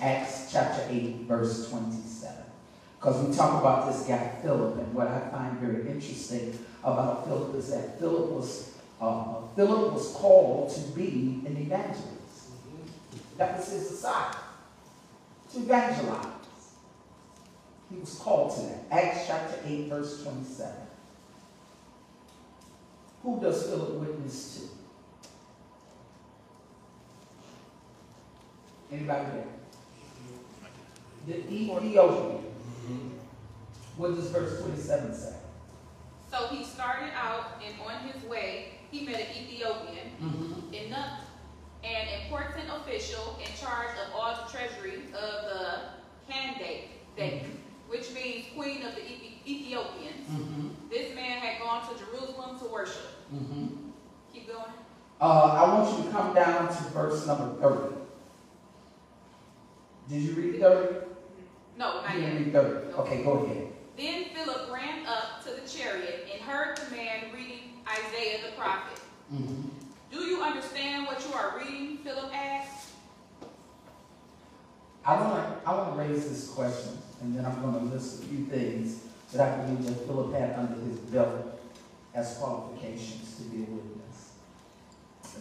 Acts 0.01 0.51
chapter 0.51 0.85
8, 0.89 1.15
verse 1.27 1.69
27. 1.69 2.35
Because 2.99 3.25
we 3.25 3.35
talk 3.35 3.61
about 3.61 3.91
this 3.91 4.05
guy, 4.05 4.35
Philip, 4.41 4.77
and 4.77 4.93
what 4.93 5.07
I 5.07 5.19
find 5.29 5.57
very 5.59 5.89
interesting 5.89 6.57
about 6.83 7.25
Philip 7.25 7.55
is 7.55 7.71
that 7.71 7.99
Philip 7.99 8.29
was, 8.31 8.68
uh, 9.01 9.41
Philip 9.55 9.93
was 9.93 10.13
called 10.13 10.69
to 10.73 10.81
be 10.91 11.41
an 11.45 11.57
evangelist. 11.57 12.07
That 13.37 13.57
was 13.57 13.71
his 13.71 13.91
assignment, 13.91 14.37
to 15.53 15.59
evangelize. 15.59 16.25
He 17.89 17.99
was 17.99 18.15
called 18.15 18.53
to 18.55 18.61
that. 18.61 18.85
Acts 18.91 19.25
chapter 19.27 19.59
8, 19.65 19.87
verse 19.87 20.21
27. 20.23 20.73
Who 23.23 23.39
does 23.39 23.63
Philip 23.63 23.91
witness 23.95 24.69
to? 28.89 28.95
Anybody 28.95 29.25
there? 29.31 29.45
The 31.27 31.53
Ethiopian. 31.53 32.45
What 33.97 34.15
does 34.15 34.29
verse 34.31 34.61
27 34.61 35.13
say? 35.13 35.35
So 36.31 36.47
he 36.47 36.63
started 36.63 37.11
out, 37.15 37.61
and 37.65 37.75
on 37.85 38.07
his 38.07 38.23
way, 38.23 38.78
he 38.91 39.05
met 39.05 39.15
an 39.15 39.27
Ethiopian, 39.35 39.95
Mm-hmm. 40.21 40.73
eunuch, 40.73 41.19
an 41.85 42.07
important 42.23 42.65
official 42.75 43.39
in 43.39 43.47
charge 43.57 43.95
of 44.05 44.13
all 44.13 44.35
the 44.35 44.51
treasury 44.51 44.95
of 45.13 45.43
the 45.45 45.79
Kandake, 46.29 46.87
which 47.87 48.11
means 48.13 48.45
queen 48.55 48.81
of 48.83 48.95
the 48.95 49.01
Ethiopians. 49.49 50.27
Mm-hmm. 50.29 50.67
This 50.89 51.15
man 51.15 51.39
had 51.39 51.61
gone 51.61 51.87
to 51.87 51.97
Jerusalem 52.03 52.59
to 52.59 52.65
worship. 52.65 53.07
Mm-hmm. 53.33 53.67
Keep 54.33 54.47
going. 54.47 54.73
Uh, 55.21 55.25
I 55.25 55.73
want 55.73 55.97
you 55.97 56.03
to 56.05 56.11
come 56.11 56.33
down 56.33 56.67
to 56.67 56.83
verse 56.91 57.25
number 57.27 57.55
30. 57.61 57.95
Did 60.09 60.21
you 60.21 60.33
read 60.33 60.59
30? 60.59 60.95
No, 61.77 62.01
not 62.01 62.13
You 62.15 62.21
didn't 62.21 62.43
read 62.45 62.53
30. 62.53 62.93
Okay, 62.93 63.23
go 63.23 63.31
ahead. 63.45 63.67
Then 63.95 64.25
Philip 64.35 64.71
ran 64.71 65.05
up 65.05 65.43
to 65.45 65.51
the 65.51 65.67
chariot 65.67 66.27
and 66.31 66.41
heard 66.41 66.77
the 66.77 66.95
man 66.95 67.25
reading 67.33 67.68
Isaiah 67.89 68.39
the 68.45 68.51
prophet. 68.55 68.99
Mm-hmm. 69.33 69.61
Do 70.11 70.19
you 70.19 70.41
understand 70.41 71.07
what 71.07 71.25
you 71.25 71.33
are 71.33 71.57
reading? 71.57 71.97
Philip 71.97 72.31
asked. 72.33 72.89
I 75.05 75.19
want 75.19 75.63
to 75.63 75.69
I 75.69 75.73
want 75.73 75.95
to 75.95 76.01
raise 76.01 76.29
this 76.29 76.49
question, 76.49 76.97
and 77.21 77.35
then 77.35 77.45
I'm 77.45 77.61
going 77.61 77.73
to 77.73 77.95
list 77.95 78.23
a 78.23 78.25
few 78.27 78.45
things 78.45 78.99
that 79.33 79.41
I 79.41 79.63
believe 79.63 79.85
that 79.85 80.05
Philip 80.05 80.33
had 80.33 80.57
under 80.57 80.79
his 80.81 80.97
belt 80.97 81.59
as 82.13 82.37
qualifications 82.37 83.37
to 83.37 83.43
be 83.43 83.63
a 83.63 83.65
witness. 83.65 84.33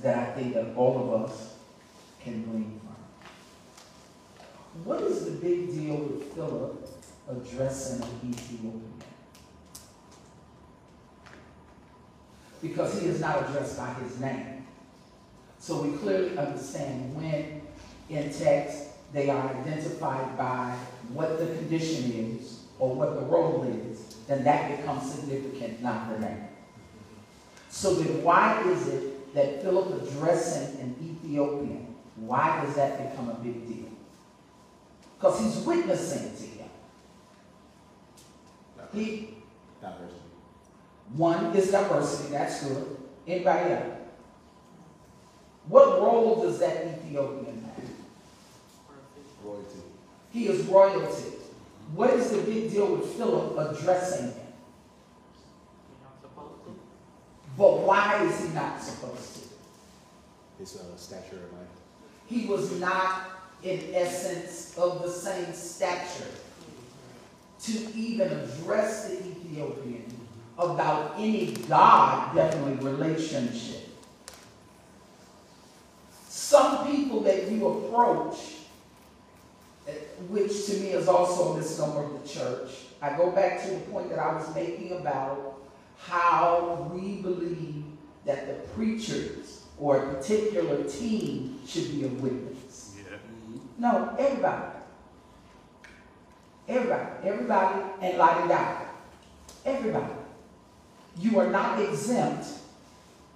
That 0.02 0.16
I 0.16 0.32
think 0.32 0.54
that 0.54 0.74
all 0.76 1.02
of 1.02 1.22
us 1.22 1.54
can 2.22 2.44
glean 2.44 2.80
from. 2.80 2.96
What 4.84 5.02
is 5.02 5.24
the 5.24 5.32
big 5.32 5.72
deal 5.72 5.96
with 5.96 6.32
Philip 6.34 6.88
addressing 7.28 8.02
an 8.02 8.30
Ethiopian? 8.30 8.87
Because 12.60 13.00
he 13.00 13.06
is 13.06 13.20
not 13.20 13.48
addressed 13.48 13.78
by 13.78 13.92
his 13.94 14.18
name. 14.20 14.66
So 15.58 15.82
we 15.82 15.96
clearly 15.98 16.36
understand 16.36 17.14
when 17.14 17.62
in 18.08 18.32
text 18.32 18.84
they 19.12 19.30
are 19.30 19.48
identified 19.48 20.36
by 20.36 20.76
what 21.12 21.38
the 21.38 21.46
condition 21.46 22.12
is 22.12 22.64
or 22.78 22.94
what 22.94 23.14
the 23.14 23.26
role 23.26 23.64
is, 23.64 24.00
then 24.26 24.44
that 24.44 24.76
becomes 24.76 25.12
significant, 25.12 25.82
not 25.82 26.10
the 26.10 26.18
name. 26.20 26.48
So 27.70 27.94
then 27.94 28.22
why 28.22 28.62
is 28.62 28.88
it 28.88 29.34
that 29.34 29.62
Philip 29.62 30.02
addressing 30.02 30.80
an 30.80 30.96
Ethiopian, 31.02 31.94
why 32.16 32.64
does 32.64 32.74
that 32.76 33.10
become 33.10 33.28
a 33.30 33.34
big 33.34 33.66
deal? 33.66 33.88
Because 35.18 35.40
he's 35.40 35.64
witnessing 35.64 36.36
to 36.36 36.42
him. 36.42 36.70
He. 38.92 39.34
One 41.14 41.56
is 41.56 41.70
diversity, 41.70 42.32
that's 42.32 42.64
good. 42.64 42.96
Anybody 43.26 43.72
else? 43.72 43.98
What 45.68 46.00
role 46.00 46.42
does 46.42 46.58
that 46.60 46.86
Ethiopian 46.86 47.62
have? 47.62 47.84
Royalty. 49.44 49.78
He 50.32 50.46
is 50.46 50.66
royalty. 50.66 51.32
What 51.94 52.10
is 52.10 52.30
the 52.30 52.38
big 52.38 52.70
deal 52.70 52.94
with 52.96 53.06
Philip 53.14 53.56
addressing 53.58 54.26
him? 54.26 54.34
He's 55.88 56.02
not 56.02 56.20
supposed 56.20 56.64
to. 56.64 56.76
But 57.56 57.78
why 57.80 58.24
is 58.24 58.40
he 58.46 58.54
not 58.54 58.82
supposed 58.82 59.34
to? 59.34 59.40
His 60.58 60.76
uh, 60.76 60.96
stature 60.96 61.36
of 61.36 61.52
life. 61.52 61.68
He 62.26 62.46
was 62.46 62.78
not, 62.78 63.30
in 63.62 63.94
essence, 63.94 64.76
of 64.76 65.02
the 65.02 65.10
same 65.10 65.52
stature 65.54 66.28
to 67.62 67.72
even 67.94 68.28
address 68.28 69.08
the 69.08 69.16
Ethiopian 69.18 70.07
about 70.58 71.14
any 71.16 71.52
God, 71.68 72.34
definitely 72.34 72.84
relationship. 72.84 73.88
Some 76.28 76.86
people 76.86 77.20
that 77.20 77.48
you 77.48 77.68
approach, 77.68 78.36
eh, 79.86 79.92
which 80.28 80.66
to 80.66 80.72
me 80.78 80.88
is 80.88 81.06
also 81.06 81.52
a 81.52 81.58
misnomer 81.58 82.04
of 82.04 82.22
the 82.22 82.28
church, 82.28 82.70
I 83.00 83.16
go 83.16 83.30
back 83.30 83.62
to 83.62 83.70
the 83.70 83.80
point 83.80 84.10
that 84.10 84.18
I 84.18 84.34
was 84.34 84.52
making 84.54 84.92
about 84.92 85.60
how 85.98 86.90
we 86.92 87.22
believe 87.22 87.84
that 88.24 88.46
the 88.46 88.68
preachers 88.70 89.64
or 89.78 89.96
a 89.98 90.14
particular 90.14 90.82
team 90.84 91.60
should 91.66 91.92
be 91.92 92.04
a 92.04 92.08
witness. 92.08 92.96
Yeah. 92.98 93.16
No, 93.78 94.16
everybody. 94.18 94.72
Everybody. 96.68 97.06
Everybody 97.24 97.82
and 98.02 98.18
light 98.18 98.44
it 98.44 98.50
out. 98.50 98.86
Everybody. 99.64 100.17
You 101.18 101.38
are 101.40 101.50
not 101.50 101.80
exempt 101.80 102.46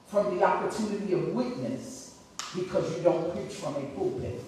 from 0.08 0.36
the 0.36 0.44
opportunity 0.44 1.14
of 1.14 1.28
witness 1.28 2.18
because 2.54 2.96
you 2.96 3.02
don't 3.02 3.34
preach 3.34 3.54
from 3.54 3.76
a 3.76 3.80
pulpit. 3.96 4.42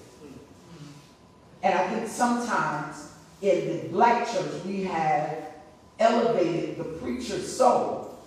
And 1.63 1.75
I 1.75 1.89
think 1.89 2.09
sometimes 2.09 3.13
in 3.41 3.69
the 3.69 3.89
black 3.89 4.31
church 4.31 4.65
we 4.67 4.83
have 4.85 5.39
elevated 5.99 6.77
the 6.77 6.85
preacher's 6.85 7.51
soul 7.51 8.19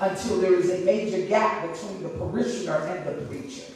until 0.00 0.40
there 0.40 0.54
is 0.54 0.70
a 0.70 0.84
major 0.84 1.26
gap 1.26 1.70
between 1.72 2.02
the 2.02 2.10
parishioner 2.10 2.76
and 2.86 3.06
the 3.06 3.24
preacher. 3.26 3.72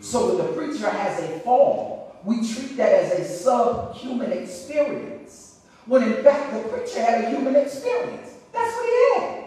So 0.00 0.28
when 0.28 0.46
the 0.46 0.52
preacher 0.52 0.88
has 0.88 1.22
a 1.22 1.40
fall, 1.40 2.16
we 2.24 2.36
treat 2.36 2.76
that 2.76 2.92
as 2.92 3.18
a 3.18 3.24
subhuman 3.24 4.32
experience. 4.32 5.60
When 5.86 6.04
in 6.04 6.22
fact 6.22 6.52
the 6.52 6.68
preacher 6.68 7.00
had 7.00 7.24
a 7.24 7.30
human 7.30 7.56
experience. 7.56 8.34
That's 8.52 8.76
what 8.76 8.86
he 8.86 9.20
had. 9.20 9.41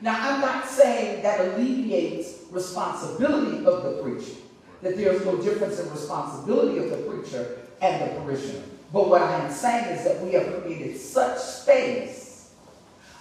Now, 0.00 0.16
I'm 0.20 0.40
not 0.40 0.66
saying 0.66 1.22
that 1.22 1.40
alleviates 1.40 2.42
responsibility 2.50 3.64
of 3.66 3.82
the 3.82 4.02
preacher, 4.02 4.36
that 4.82 4.96
there's 4.96 5.24
no 5.24 5.36
difference 5.36 5.80
in 5.80 5.90
responsibility 5.90 6.78
of 6.78 6.90
the 6.90 6.98
preacher 6.98 7.58
and 7.82 8.02
the 8.02 8.20
parishioner. 8.20 8.62
But 8.92 9.08
what 9.08 9.22
I 9.22 9.40
am 9.40 9.50
saying 9.50 9.96
is 9.96 10.04
that 10.04 10.22
we 10.22 10.32
have 10.32 10.62
created 10.62 10.96
such 10.96 11.38
space 11.38 12.54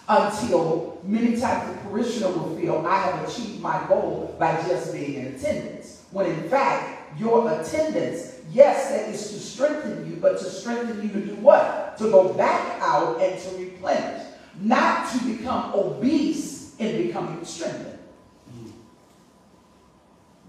until 0.07 1.01
many 1.03 1.39
times 1.39 1.73
the 1.73 1.89
parishioner 1.89 2.29
will 2.29 2.55
feel 2.55 2.85
I 2.87 2.99
have 2.99 3.27
achieved 3.27 3.59
my 3.59 3.83
goal 3.87 4.35
by 4.39 4.55
just 4.67 4.93
being 4.93 5.15
in 5.15 5.27
attendance. 5.35 6.05
When 6.11 6.27
in 6.27 6.47
fact, 6.47 7.19
your 7.19 7.49
attendance, 7.51 8.35
yes, 8.51 8.91
that 8.91 9.09
is 9.09 9.31
to 9.31 9.39
strengthen 9.39 10.09
you, 10.09 10.17
but 10.17 10.37
to 10.37 10.45
strengthen 10.45 11.01
you 11.01 11.09
to 11.09 11.25
do 11.25 11.35
what? 11.35 11.97
To 11.97 12.03
go 12.05 12.33
back 12.33 12.79
out 12.81 13.19
and 13.19 13.41
to 13.41 13.49
replenish, 13.57 14.23
not 14.61 15.11
to 15.11 15.23
become 15.25 15.73
obese 15.73 16.56
in 16.79 17.07
becoming 17.07 17.43
strengthened. 17.43 17.99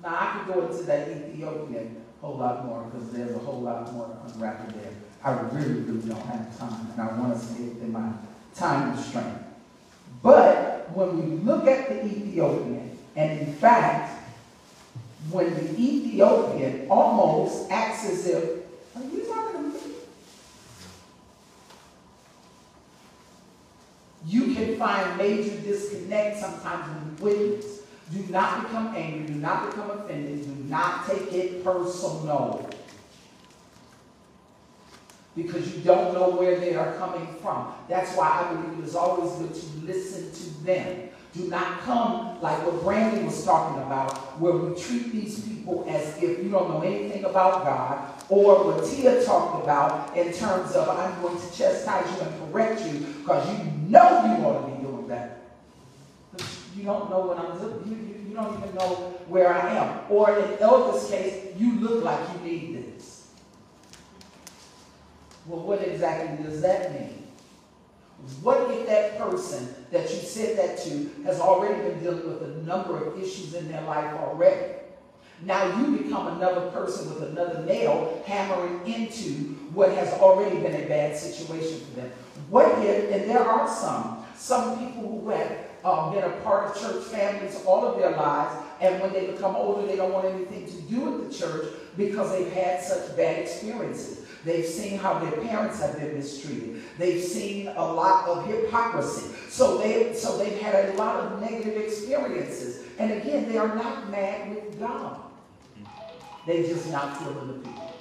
Now 0.03 0.17
I 0.17 0.45
could 0.45 0.55
go 0.55 0.67
into 0.67 0.83
that 0.85 1.09
Ethiopian 1.09 2.05
a 2.23 2.27
whole 2.27 2.39
lot 2.39 2.65
more, 2.65 2.85
because 2.85 3.11
there's 3.11 3.35
a 3.35 3.39
whole 3.39 3.61
lot 3.61 3.93
more 3.93 4.07
to 4.07 4.33
unwrap 4.33 4.69
in 4.69 4.81
there. 4.81 4.93
I 5.23 5.33
really, 5.33 5.81
really 5.81 6.09
don't 6.09 6.21
have 6.23 6.59
time, 6.59 6.89
and 6.93 7.01
I 7.01 7.19
want 7.19 7.35
to 7.35 7.39
say 7.41 7.65
it 7.65 7.79
in 7.83 7.93
my 7.93 8.13
time 8.55 8.95
constraint. 8.95 9.39
But 10.23 10.91
when 10.93 11.17
we 11.17 11.37
look 11.39 11.67
at 11.67 11.89
the 11.89 12.05
Ethiopian, 12.05 12.99
and 13.17 13.41
in 13.41 13.53
fact, 13.55 14.23
when 15.31 15.55
the 15.55 15.81
Ethiopian 15.81 16.89
almost 16.89 17.71
acts 17.71 18.05
as 18.09 18.27
if, 18.27 18.45
are 18.97 19.03
you 19.03 19.25
talking 19.27 19.73
to 19.73 19.79
me? 19.79 19.95
You 24.29 24.55
can 24.55 24.77
find 24.77 25.17
major 25.17 25.59
disconnect 25.61 26.39
sometimes 26.39 26.85
you 27.19 27.25
witness. 27.25 27.81
Do 28.13 28.23
not 28.31 28.63
become 28.63 28.95
angry, 28.95 29.35
do 29.35 29.41
not 29.41 29.71
become 29.71 29.91
offended, 29.91 30.45
do 30.45 30.65
not 30.65 31.07
take 31.07 31.33
it 31.33 31.65
personal. 31.65 32.69
Because 35.35 35.75
you 35.75 35.83
don't 35.83 36.13
know 36.13 36.31
where 36.31 36.61
they 36.61 36.75
are 36.75 36.95
coming 36.97 37.27
from. 37.41 37.73
That's 37.89 38.15
why 38.17 38.45
I 38.45 38.55
believe 38.55 38.81
it 38.81 38.85
is 38.85 38.95
always 38.95 39.33
good 39.33 39.55
to 39.55 39.87
listen 39.87 40.31
to 40.31 40.65
them. 40.65 41.08
Do 41.35 41.49
not 41.49 41.81
come 41.81 42.41
like 42.41 42.65
what 42.65 42.83
Brandy 42.83 43.25
was 43.25 43.45
talking 43.45 43.83
about, 43.83 44.41
where 44.41 44.53
we 44.53 44.81
treat 44.81 45.13
these 45.13 45.41
people 45.41 45.85
as 45.89 46.17
if 46.23 46.43
you 46.43 46.51
don't 46.51 46.71
know 46.71 46.81
anything 46.81 47.25
about 47.25 47.65
God, 47.65 48.23
or 48.29 48.65
what 48.65 48.85
Tia 48.85 49.25
talked 49.25 49.63
about 49.63 50.17
in 50.17 50.33
terms 50.33 50.73
of 50.73 50.89
I'm 50.89 51.21
going 51.21 51.39
to 51.39 51.57
chastise 51.57 52.11
you 52.17 52.27
and 52.27 52.53
correct 52.53 52.85
you 52.87 53.01
because 53.01 53.49
you 53.51 53.65
know 53.89 54.25
you 54.25 54.45
ought 54.45 54.67
to 54.67 54.75
be 54.75 54.83
doing. 54.83 55.07
But 55.07 55.39
you 56.77 56.85
don't 56.85 57.11
know 57.11 57.21
what 57.21 57.39
I'm 57.39 57.59
doing. 57.59 57.83
You, 57.87 57.97
you, 57.97 58.29
you 58.29 58.35
don't 58.35 58.57
even 58.59 58.75
know 58.75 58.95
where 59.29 59.53
I 59.53 59.75
am. 59.75 60.01
Or 60.11 60.39
in 60.39 60.59
Elder's 60.59 61.09
case, 61.11 61.55
you 61.57 61.81
look 61.81 62.05
like 62.05 62.21
you 62.35 62.51
need 62.51 62.95
this. 62.97 63.33
Well, 65.47 65.61
what 65.61 65.83
exactly 65.83 66.45
does 66.45 66.61
that 66.63 66.93
mean? 66.93 67.27
What 68.43 68.71
if 68.71 68.87
that 68.87 69.19
person 69.19 69.75
that 69.91 70.11
you 70.11 70.21
said 70.21 70.59
that 70.59 70.79
to 70.85 71.11
has 71.25 71.41
already 71.41 71.83
been 71.83 72.03
dealing 72.03 72.27
with 72.27 72.43
a 72.43 72.63
number 72.67 73.03
of 73.03 73.21
issues 73.21 73.55
in 73.55 73.71
their 73.71 73.83
life 73.83 74.13
already? 74.15 74.75
Now 75.43 75.79
you 75.79 75.99
become 75.99 76.37
another 76.37 76.71
person 76.71 77.09
with 77.09 77.31
another 77.31 77.65
nail 77.65 78.23
hammering 78.27 78.81
into 78.87 79.55
what 79.73 79.93
has 79.93 80.13
already 80.15 80.57
been 80.59 80.75
a 80.75 80.89
bad 80.89 81.17
situation 81.17 81.81
for 81.81 82.01
them. 82.01 82.11
What 82.51 82.67
if, 82.85 83.13
and 83.13 83.31
there 83.31 83.47
are 83.47 83.69
some, 83.69 84.25
some 84.37 84.79
people 84.79 85.21
who 85.21 85.31
have 85.31 85.59
uh, 85.85 86.11
been 86.11 86.25
a 86.25 86.31
part 86.43 86.67
of 86.67 86.81
church 86.81 87.05
families 87.05 87.63
all 87.65 87.87
of 87.87 87.99
their 87.99 88.11
lives, 88.11 88.65
and 88.81 89.01
when 89.01 89.13
they 89.13 89.27
become 89.27 89.55
older, 89.55 89.87
they 89.87 89.97
don't 89.97 90.13
want 90.13 90.27
anything 90.27 90.67
to 90.67 90.81
do 90.83 91.01
with 91.01 91.29
the 91.29 91.39
church 91.39 91.69
because 91.97 92.33
they've 92.33 92.53
had 92.53 92.83
such 92.83 93.17
bad 93.17 93.39
experiences. 93.39 94.27
They've 94.45 94.65
seen 94.65 94.99
how 94.99 95.19
their 95.19 95.33
parents 95.33 95.81
have 95.81 95.99
been 95.99 96.15
mistreated. 96.15 96.83
They've 96.97 97.23
seen 97.23 97.69
a 97.69 97.85
lot 97.85 98.29
of 98.29 98.47
hypocrisy. 98.47 99.35
So, 99.49 99.79
they, 99.79 100.15
so 100.15 100.39
they've 100.39 100.61
had 100.61 100.91
a 100.91 100.93
lot 100.95 101.17
of 101.17 101.41
negative 101.41 101.77
experiences. 101.77 102.87
And 102.99 103.13
again, 103.13 103.49
they 103.49 103.59
are 103.59 103.75
not 103.75 104.11
mad 104.11 104.55
with 104.55 104.79
God. 104.79 105.21
They're 106.47 106.63
just 106.63 106.91
not 106.91 107.19
feeling 107.19 107.49
the 107.49 107.53
people. 107.55 107.95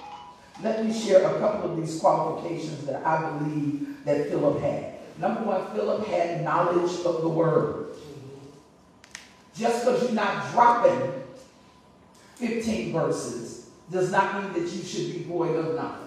Let 0.62 0.84
me 0.84 0.92
share 0.92 1.24
a 1.24 1.38
couple 1.38 1.70
of 1.70 1.76
these 1.76 2.00
qualifications 2.00 2.84
that 2.86 3.04
I 3.04 3.30
believe 3.38 4.04
that 4.04 4.28
Philip 4.28 4.60
had. 4.60 4.94
Number 5.18 5.42
one, 5.42 5.66
Philip 5.74 6.06
had 6.06 6.42
knowledge 6.42 6.92
of 7.04 7.22
the 7.22 7.28
word. 7.28 7.88
Just 9.56 9.84
because 9.84 10.02
you're 10.04 10.12
not 10.12 10.50
dropping 10.52 11.12
15 12.36 12.92
verses 12.92 13.68
does 13.90 14.12
not 14.12 14.42
mean 14.42 14.52
that 14.52 14.72
you 14.72 14.82
should 14.82 15.12
be 15.12 15.24
void 15.24 15.56
of 15.56 15.74
knowledge. 15.74 15.97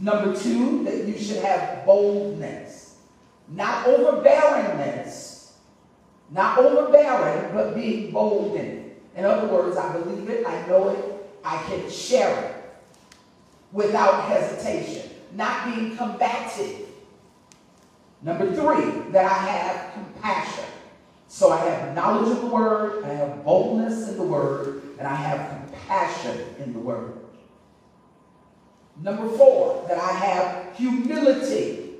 Number 0.00 0.34
two, 0.34 0.82
that 0.84 1.06
you 1.06 1.18
should 1.18 1.44
have 1.44 1.84
boldness, 1.84 2.96
not 3.48 3.84
overbearingness, 3.84 5.52
not 6.30 6.58
overbearing, 6.58 7.52
but 7.52 7.74
being 7.74 8.10
bold 8.10 8.56
in 8.56 8.64
it. 8.64 9.02
In 9.14 9.26
other 9.26 9.46
words, 9.48 9.76
I 9.76 9.92
believe 9.92 10.30
it, 10.30 10.46
I 10.46 10.66
know 10.66 10.88
it, 10.88 11.04
I 11.44 11.62
can 11.64 11.90
share 11.90 12.44
it 12.44 12.56
without 13.72 14.24
hesitation, 14.24 15.10
not 15.34 15.66
being 15.66 15.94
combative. 15.96 16.88
Number 18.22 18.46
three, 18.54 19.12
that 19.12 19.26
I 19.26 19.46
have 19.48 19.92
compassion. 19.92 20.64
So 21.28 21.52
I 21.52 21.58
have 21.58 21.94
knowledge 21.94 22.30
of 22.30 22.40
the 22.40 22.46
word, 22.46 23.04
I 23.04 23.08
have 23.08 23.44
boldness 23.44 24.08
in 24.08 24.16
the 24.16 24.22
word, 24.22 24.82
and 24.98 25.06
I 25.06 25.14
have 25.14 25.66
compassion 25.66 26.54
in 26.58 26.72
the 26.72 26.78
word. 26.78 27.19
Number 29.02 29.28
four, 29.36 29.86
that 29.88 29.98
I 29.98 30.12
have 30.12 30.76
humility. 30.76 31.90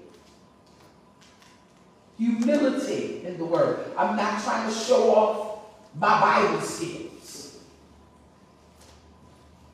Humility 2.18 3.22
in 3.24 3.38
the 3.38 3.44
word. 3.44 3.86
I'm 3.96 4.16
not 4.16 4.42
trying 4.42 4.68
to 4.68 4.74
show 4.74 5.14
off 5.14 5.60
my 5.94 6.20
Bible 6.20 6.60
skills. 6.60 7.58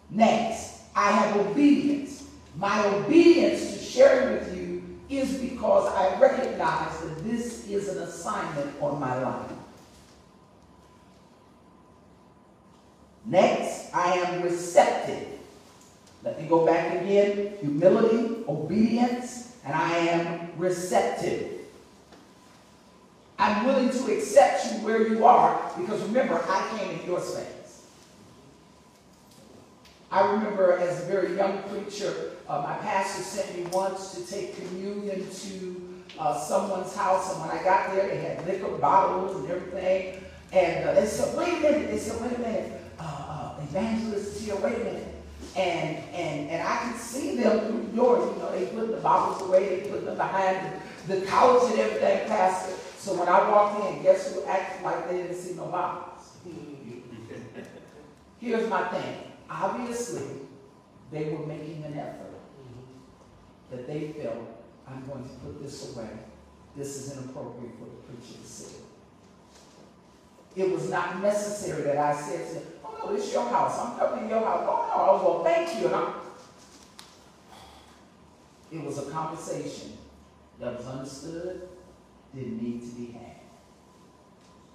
Next, 0.08 0.82
I 0.94 1.10
have 1.10 1.36
obedience. 1.36 2.28
My 2.56 2.86
obedience 2.86 3.72
to 3.72 3.78
sharing 3.82 4.34
with 4.38 4.56
you 4.56 4.82
is 5.08 5.38
because 5.38 5.92
I 5.92 6.18
recognize 6.20 7.00
that 7.00 7.24
this 7.24 7.68
is 7.68 7.88
an 7.88 8.02
assignment 8.02 8.80
on 8.80 9.00
my 9.00 9.20
life. 9.20 9.50
Next, 13.24 13.92
I 13.92 14.12
am 14.18 14.42
receptive. 14.42 15.35
Let 16.26 16.42
me 16.42 16.48
go 16.48 16.66
back 16.66 17.00
again. 17.00 17.52
Humility, 17.60 18.42
obedience, 18.48 19.56
and 19.64 19.72
I 19.72 19.96
am 19.96 20.50
receptive. 20.56 21.52
I'm 23.38 23.64
willing 23.64 23.90
to 23.90 24.12
accept 24.12 24.64
you 24.64 24.78
where 24.80 25.06
you 25.06 25.24
are 25.24 25.72
because 25.78 26.02
remember, 26.02 26.42
I 26.48 26.76
came 26.76 26.98
in 26.98 27.06
your 27.06 27.20
space. 27.20 27.86
I 30.10 30.32
remember 30.32 30.72
as 30.78 31.04
a 31.04 31.06
very 31.06 31.36
young 31.36 31.62
preacher, 31.64 32.32
uh, 32.48 32.60
my 32.62 32.76
pastor 32.78 33.22
sent 33.22 33.56
me 33.56 33.70
once 33.70 34.12
to 34.14 34.26
take 34.26 34.56
communion 34.56 35.30
to 35.30 35.94
uh, 36.18 36.36
someone's 36.40 36.96
house, 36.96 37.34
and 37.34 37.40
when 37.42 37.50
I 37.50 37.62
got 37.62 37.94
there, 37.94 38.08
they 38.08 38.16
had 38.16 38.44
liquor 38.48 38.76
bottles 38.78 39.36
and 39.36 39.50
everything. 39.50 40.24
And 40.52 40.88
uh, 40.88 40.94
they 40.94 41.06
said, 41.06 41.36
wait 41.36 41.58
a 41.58 41.60
minute. 41.60 41.90
They 41.90 41.98
said, 41.98 42.20
wait 42.20 42.32
a 42.36 42.38
minute. 42.40 42.80
Uh, 42.98 43.02
uh, 43.02 43.62
evangelist 43.62 44.36
is 44.36 44.44
here, 44.44 44.56
wait 44.56 44.74
a 44.74 44.78
minute. 44.78 45.15
And, 45.56 45.96
and, 46.12 46.50
and 46.50 46.62
I 46.62 46.76
could 46.76 47.00
see 47.00 47.36
them 47.36 47.60
through 47.60 47.96
doors. 47.96 48.34
You 48.34 48.42
know, 48.42 48.52
they 48.52 48.66
put 48.66 48.90
the 48.90 48.98
bottles 48.98 49.48
away, 49.48 49.80
they 49.80 49.90
put 49.90 50.04
them 50.04 50.16
behind 50.16 50.72
the, 51.06 51.16
the 51.16 51.26
couch 51.26 51.70
and 51.70 51.80
everything, 51.80 52.28
Pastor. 52.28 52.76
So 52.98 53.14
when 53.18 53.28
I 53.28 53.48
walked 53.50 53.88
in, 53.88 54.02
guess 54.02 54.34
who 54.34 54.44
acted 54.44 54.84
like 54.84 55.08
they 55.08 55.18
didn't 55.18 55.36
see 55.36 55.54
no 55.54 55.66
bottles? 55.66 56.36
Here's 58.40 58.68
my 58.68 58.88
thing. 58.88 59.32
Obviously, 59.48 60.26
they 61.10 61.30
were 61.30 61.46
making 61.46 61.84
an 61.84 61.98
effort 61.98 62.26
that 63.70 63.86
they 63.86 64.08
felt, 64.08 64.62
I'm 64.88 65.04
going 65.06 65.24
to 65.24 65.34
put 65.36 65.62
this 65.62 65.94
away. 65.94 66.08
This 66.76 66.96
is 66.96 67.12
inappropriate 67.16 67.74
for 67.78 67.86
the 67.86 68.02
preacher 68.06 68.38
to 68.40 68.46
see. 68.46 68.76
It 70.54 70.70
was 70.70 70.90
not 70.90 71.20
necessary 71.20 71.82
that 71.82 71.98
I 71.98 72.18
said 72.18 72.48
to 72.48 72.54
them, 72.54 72.64
oh 72.88 73.06
no, 73.06 73.14
it's 73.14 73.32
your 73.32 73.48
house. 73.48 73.78
I'm 73.78 73.98
coming 73.98 74.28
to 74.28 74.34
your 74.34 74.44
house. 74.44 74.64
Oh 74.66 74.86
no, 74.88 74.94
oh, 74.96 75.24
well, 75.24 75.44
thank 75.44 75.80
you. 75.80 75.86
And 75.86 75.94
I'm... 75.94 76.14
It 78.72 78.84
was 78.84 78.98
a 78.98 79.10
conversation 79.10 79.98
that 80.58 80.76
was 80.76 80.86
understood, 80.86 81.68
didn't 82.34 82.62
need 82.62 82.80
to 82.80 82.88
be 82.88 83.12
had. 83.12 83.36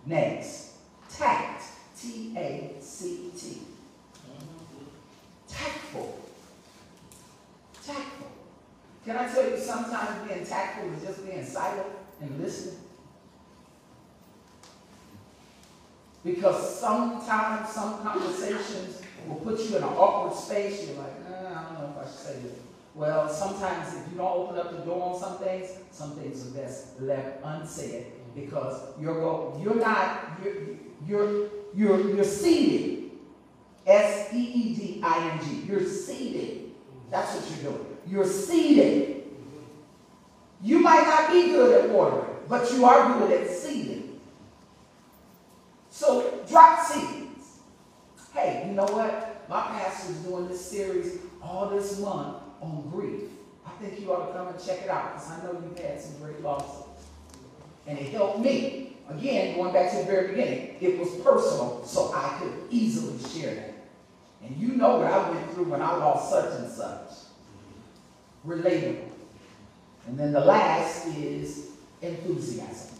Next, 0.05 0.73
tact. 1.09 1.63
T-A-C-T. 2.01 3.61
Tactful. 5.47 6.19
Tactful. 7.85 8.31
Can 9.05 9.17
I 9.17 9.31
tell 9.31 9.49
you 9.49 9.57
sometimes 9.57 10.27
being 10.27 10.45
tactful 10.45 10.91
is 10.93 11.03
just 11.03 11.25
being 11.25 11.45
silent 11.45 11.87
and 12.21 12.41
listening? 12.41 12.80
Because 16.23 16.79
sometimes 16.79 17.69
some 17.69 18.01
conversations 18.03 19.01
will 19.27 19.37
put 19.37 19.59
you 19.59 19.77
in 19.77 19.83
an 19.83 19.89
awkward 19.89 20.37
space. 20.37 20.87
You're 20.87 20.97
like, 20.97 21.29
nah, 21.29 21.49
I 21.49 21.63
don't 21.63 21.73
know 21.81 21.95
if 21.99 22.07
I 22.07 22.09
should 22.09 22.19
say 22.19 22.39
this. 22.43 22.59
Well, 22.93 23.29
sometimes 23.29 23.95
if 23.95 24.11
you 24.11 24.17
don't 24.17 24.31
open 24.31 24.59
up 24.59 24.71
the 24.71 24.85
door 24.85 25.13
on 25.13 25.19
some 25.19 25.37
things, 25.37 25.69
some 25.91 26.11
things 26.11 26.45
are 26.45 26.51
best 26.51 26.99
left 27.01 27.39
unsaid 27.43 28.07
because 28.35 28.81
you're 28.99 29.15
go, 29.15 29.59
you're 29.63 29.75
not 29.75 30.39
you're 30.43 30.53
you're 31.07 31.49
you're, 31.73 32.15
you're 32.15 32.23
seated. 32.25 33.11
S 33.87 34.33
E 34.33 34.37
E 34.37 34.75
D 34.75 35.01
I 35.03 35.31
N 35.31 35.45
G. 35.45 35.67
You're 35.67 35.85
seated. 35.85 36.71
That's 37.09 37.33
what 37.35 37.49
you're 37.49 37.71
doing. 37.71 37.85
You're 38.07 38.25
seated. 38.25 39.23
You 40.61 40.79
might 40.79 41.03
not 41.03 41.31
be 41.31 41.47
good 41.47 41.85
at 41.85 41.89
watering, 41.89 42.35
but 42.47 42.71
you 42.73 42.85
are 42.85 43.19
good 43.19 43.41
at 43.41 43.49
seeding. 43.49 44.00
So 46.01 46.43
drop 46.49 46.83
seeds. 46.83 47.59
Hey, 48.33 48.65
you 48.67 48.73
know 48.73 48.85
what? 48.85 49.45
my 49.47 49.61
pastor's 49.61 50.15
doing 50.25 50.47
this 50.47 50.65
series 50.65 51.19
all 51.43 51.69
this 51.69 51.99
month 51.99 52.37
on 52.59 52.89
grief. 52.89 53.29
I 53.67 53.69
think 53.79 53.99
you 53.99 54.11
ought 54.11 54.25
to 54.25 54.33
come 54.33 54.47
and 54.47 54.65
check 54.65 54.81
it 54.81 54.89
out 54.89 55.13
because 55.13 55.29
I 55.29 55.43
know 55.43 55.61
you've 55.63 55.77
had 55.77 56.01
some 56.01 56.17
great 56.17 56.41
losses. 56.41 56.85
And 57.85 57.99
it 57.99 58.07
helped 58.07 58.39
me. 58.39 58.97
Again, 59.09 59.55
going 59.55 59.73
back 59.73 59.91
to 59.91 59.97
the 59.97 60.05
very 60.05 60.29
beginning, 60.29 60.77
it 60.81 60.97
was 60.97 61.09
personal, 61.17 61.83
so 61.85 62.11
I 62.15 62.39
could 62.39 62.53
easily 62.71 63.19
share 63.29 63.53
that. 63.53 63.73
And 64.43 64.57
you 64.57 64.69
know 64.69 64.97
what 64.97 65.05
I 65.05 65.29
went 65.29 65.53
through 65.53 65.65
when 65.65 65.83
I 65.83 65.97
lost 65.97 66.31
such 66.31 66.61
and 66.61 66.71
such. 66.71 67.11
Relatable. 68.47 69.07
And 70.07 70.17
then 70.17 70.31
the 70.31 70.39
last 70.39 71.05
is 71.09 71.67
enthusiasm. 72.01 72.91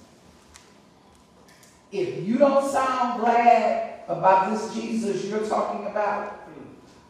If 1.91 2.26
you 2.26 2.38
don't 2.38 2.69
sound 2.69 3.19
glad 3.19 4.03
about 4.07 4.51
this 4.51 4.73
Jesus 4.73 5.26
you're 5.26 5.45
talking 5.45 5.88
about, 5.88 6.47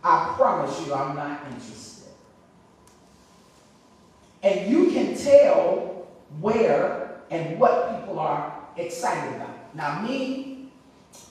I 0.04 0.34
promise 0.36 0.86
you 0.86 0.94
I'm 0.94 1.16
not 1.16 1.42
interested. 1.52 2.10
And 4.42 4.72
you 4.72 4.92
can 4.92 5.16
tell 5.16 6.08
where 6.40 7.22
and 7.30 7.60
what 7.60 8.00
people 8.00 8.20
are 8.20 8.54
excited 8.76 9.36
about. 9.36 9.76
Now, 9.76 10.02
me, 10.02 10.72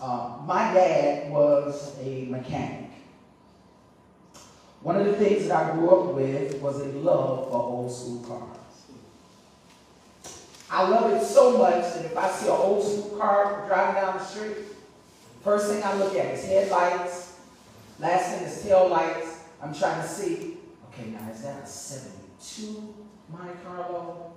uh, 0.00 0.38
my 0.46 0.72
dad 0.72 1.30
was 1.32 1.96
a 2.00 2.26
mechanic. 2.26 2.90
One 4.82 4.96
of 4.96 5.04
the 5.04 5.12
things 5.12 5.48
that 5.48 5.56
I 5.56 5.72
grew 5.74 5.90
up 5.90 6.14
with 6.14 6.60
was 6.62 6.80
a 6.80 6.86
love 6.86 7.50
for 7.50 7.56
old 7.56 7.92
school 7.92 8.24
cars. 8.24 8.49
I 10.70 10.88
love 10.88 11.10
it 11.10 11.24
so 11.24 11.58
much 11.58 11.94
that 11.94 12.04
if 12.04 12.16
I 12.16 12.30
see 12.30 12.46
an 12.46 12.52
old 12.52 12.84
school 12.84 13.18
car 13.18 13.64
driving 13.66 14.00
down 14.00 14.18
the 14.18 14.24
street, 14.24 14.56
first 15.42 15.68
thing 15.68 15.82
I 15.82 15.96
look 15.96 16.14
at 16.14 16.34
is 16.34 16.44
headlights, 16.44 17.40
last 17.98 18.30
thing 18.30 18.46
is 18.46 18.62
tail 18.62 18.88
lights. 18.88 19.40
I'm 19.60 19.74
trying 19.74 20.00
to 20.00 20.08
see, 20.08 20.58
okay, 20.88 21.10
now 21.10 21.28
is 21.30 21.42
that 21.42 21.64
a 21.64 21.66
72 21.66 22.94
Monte 23.32 23.52
Carlo? 23.64 24.32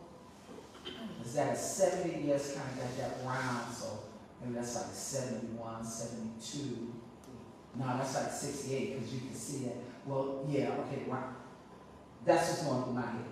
Is 1.24 1.34
that 1.36 1.54
a 1.54 1.56
70? 1.56 2.24
Yes, 2.28 2.56
kind 2.56 2.68
of 2.68 2.78
got 2.80 2.98
that 2.98 3.26
round, 3.26 3.74
so 3.74 4.00
maybe 4.42 4.56
that's 4.56 4.76
like 4.76 4.92
71, 4.92 5.86
72. 5.86 6.94
No, 7.76 7.86
that's 7.98 8.16
like 8.16 8.32
68 8.32 8.94
because 8.94 9.14
you 9.14 9.20
can 9.22 9.36
see 9.36 9.66
it. 9.66 9.78
Well, 10.06 10.46
yeah, 10.50 10.72
okay, 10.72 11.04
round. 11.08 11.36
That's 12.26 12.50
what's 12.50 12.64
going 12.64 12.84
through 12.84 12.94
my 12.94 13.02
head. 13.02 13.26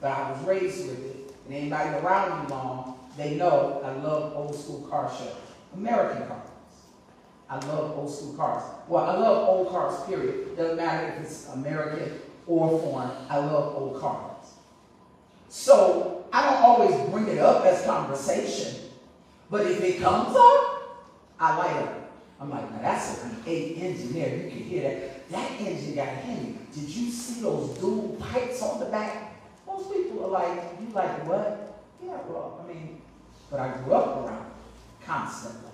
But 0.00 0.12
I 0.12 0.32
was 0.32 0.44
raised 0.44 0.86
with 0.86 1.04
it, 1.04 1.27
and 1.48 1.56
anybody 1.56 1.90
around 1.98 2.44
me 2.44 2.50
long, 2.50 2.98
they 3.16 3.34
know 3.36 3.80
I 3.82 3.92
love 4.02 4.34
old 4.36 4.54
school 4.54 4.86
car 4.88 5.10
shows. 5.10 5.34
American 5.74 6.26
cars. 6.28 6.48
I 7.48 7.54
love 7.66 7.98
old 7.98 8.10
school 8.14 8.34
cars. 8.34 8.62
Well, 8.86 9.04
I 9.04 9.16
love 9.16 9.48
old 9.48 9.70
cars, 9.70 10.06
period. 10.06 10.56
Doesn't 10.56 10.76
matter 10.76 11.14
if 11.14 11.22
it's 11.22 11.48
American 11.48 12.20
or 12.46 12.78
foreign. 12.78 13.10
I 13.30 13.38
love 13.38 13.76
old 13.76 13.98
cars. 14.00 14.46
So 15.48 16.26
I 16.32 16.42
don't 16.42 16.62
always 16.62 17.10
bring 17.10 17.28
it 17.28 17.38
up 17.38 17.64
as 17.64 17.84
conversation, 17.86 18.90
but 19.50 19.66
if 19.66 19.82
it 19.82 20.02
comes 20.02 20.36
up, 20.36 20.98
I 21.40 21.56
light 21.56 21.82
up. 21.82 22.10
I'm 22.40 22.50
like, 22.50 22.70
now 22.70 22.82
that's 22.82 23.24
a 23.24 23.26
V8 23.26 23.80
engine 23.80 24.12
there. 24.12 24.36
You 24.36 24.50
can 24.50 24.58
hear 24.58 24.82
that. 24.82 25.30
That 25.30 25.60
engine 25.60 25.94
got 25.94 26.08
Henry. 26.08 26.58
Did 26.72 26.88
you 26.88 27.10
see 27.10 27.40
those 27.40 27.78
dual 27.78 28.16
pipes 28.20 28.62
on 28.62 28.80
the 28.80 28.86
back? 28.86 29.27
Most 29.78 29.92
people 29.92 30.24
are 30.24 30.30
like, 30.30 30.58
you 30.80 30.88
like 30.92 31.26
what? 31.28 31.84
Yeah, 32.04 32.18
well, 32.28 32.64
I 32.64 32.72
mean, 32.72 33.00
but 33.48 33.60
I 33.60 33.68
grew 33.78 33.94
up 33.94 34.26
around 34.26 34.46
it 34.46 35.06
constantly. 35.06 35.70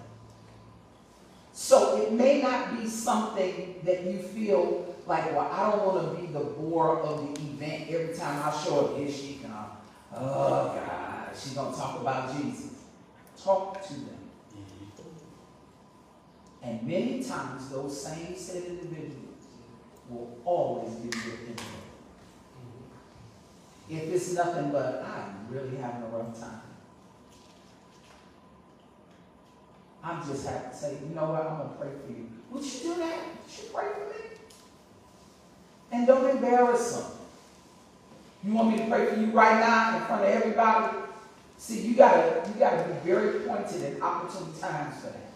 So 1.55 2.03
it 2.03 2.13
may 2.13 2.43
not 2.43 2.79
be 2.79 2.87
something 2.87 3.81
that 3.85 4.05
you 4.05 4.19
feel 4.19 4.95
like, 5.07 5.33
well, 5.33 5.49
I 5.51 5.71
don't 5.71 5.87
want 5.87 6.17
to 6.17 6.21
be 6.21 6.27
the 6.33 6.41
bore 6.41 7.01
of 7.01 7.35
the 7.35 7.41
event 7.41 7.89
every 7.89 8.15
time 8.15 8.43
I 8.45 8.51
show 8.63 8.87
up. 8.87 8.99
Here 8.99 9.11
she 9.11 9.41
come. 9.43 9.71
Oh, 10.15 10.75
God, 10.75 11.29
she's 11.35 11.55
going 11.55 11.73
to 11.73 11.79
talk 11.79 12.01
about 12.01 12.37
Jesus. 12.37 12.73
Talk 13.43 13.83
to 13.87 13.95
them. 13.95 14.19
Mm-hmm. 14.53 15.09
And 16.63 16.83
many 16.83 17.23
times, 17.23 17.71
those 17.71 18.05
same 18.05 18.37
set 18.37 18.65
individuals 18.65 19.47
will 20.11 20.39
always 20.45 20.95
be 20.97 21.17
your 21.19 21.37
enemy. 21.37 21.84
If 23.89 24.03
it's 24.13 24.33
nothing 24.33 24.71
but, 24.71 25.05
I'm 25.05 25.47
really 25.55 25.77
having 25.77 26.03
a 26.03 26.07
rough 26.07 26.39
time. 26.41 26.61
I'm 30.03 30.27
just 30.27 30.47
happy 30.47 30.71
to 30.71 30.77
say, 30.77 30.99
you 31.09 31.15
know 31.15 31.31
what, 31.31 31.47
I'm 31.47 31.69
to 31.69 31.75
pray 31.79 31.89
for 32.05 32.13
you. 32.13 32.29
Would 32.51 32.65
you 32.65 32.81
do 32.81 32.95
that? 32.97 33.19
Would 33.19 33.59
you 33.59 33.65
pray 33.73 33.87
for 33.93 34.07
me? 34.11 34.37
And 35.93 36.07
don't 36.07 36.29
embarrass 36.29 36.97
them. 36.97 37.11
You 38.45 38.53
want 38.53 38.73
me 38.73 38.79
to 38.79 38.91
pray 38.91 39.07
for 39.07 39.19
you 39.19 39.31
right 39.31 39.61
now 39.61 39.97
in 39.97 40.05
front 40.05 40.25
of 40.25 40.29
everybody? 40.29 40.97
See, 41.57 41.81
you 41.81 41.95
gotta, 41.95 42.47
you 42.49 42.59
gotta 42.59 42.87
be 42.87 42.93
very 43.11 43.41
pointed 43.41 43.83
at 43.83 44.03
opportune 44.03 44.53
times 44.61 44.97
for 45.01 45.07
that. 45.07 45.31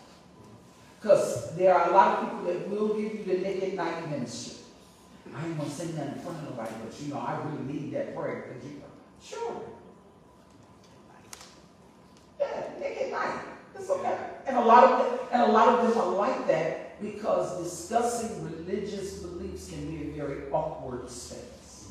Because 1.01 1.57
there 1.57 1.75
are 1.75 1.91
a 1.91 1.93
lot 1.95 2.19
of 2.19 2.25
people 2.25 2.45
that 2.45 2.69
will 2.69 2.89
give 2.89 3.15
you 3.15 3.25
the 3.25 3.39
Nick 3.39 3.63
at 3.63 3.75
Night 3.75 4.11
ministry. 4.11 4.58
I 5.39 5.47
ain't 5.47 5.57
gonna 5.57 5.71
say 5.71 5.87
that 5.87 6.17
in 6.17 6.19
front 6.21 6.39
of 6.39 6.51
nobody, 6.51 6.75
but 6.85 7.01
you 7.01 7.15
know, 7.15 7.21
I 7.21 7.39
really 7.45 7.73
need 7.73 7.93
that 7.95 8.17
prayer. 8.17 8.57
You, 8.65 8.83
sure. 9.23 9.63
Yeah, 12.41 12.63
Nick 12.81 13.03
at 13.03 13.11
Night. 13.13 13.41
It's 13.79 13.89
okay. 13.89 14.19
And 14.47 14.57
a 14.57 14.61
lot 14.61 14.85
of 14.85 15.29
and 15.31 15.43
a 15.43 15.47
lot 15.47 15.69
of 15.69 15.89
them 15.89 16.03
are 16.03 16.15
like 16.15 16.49
that 16.49 17.01
because 17.01 17.63
discussing 17.63 18.43
religious 18.45 19.19
beliefs 19.19 19.71
can 19.71 19.89
be 19.89 20.09
a 20.09 20.13
very 20.15 20.51
awkward 20.51 21.09
space. 21.09 21.89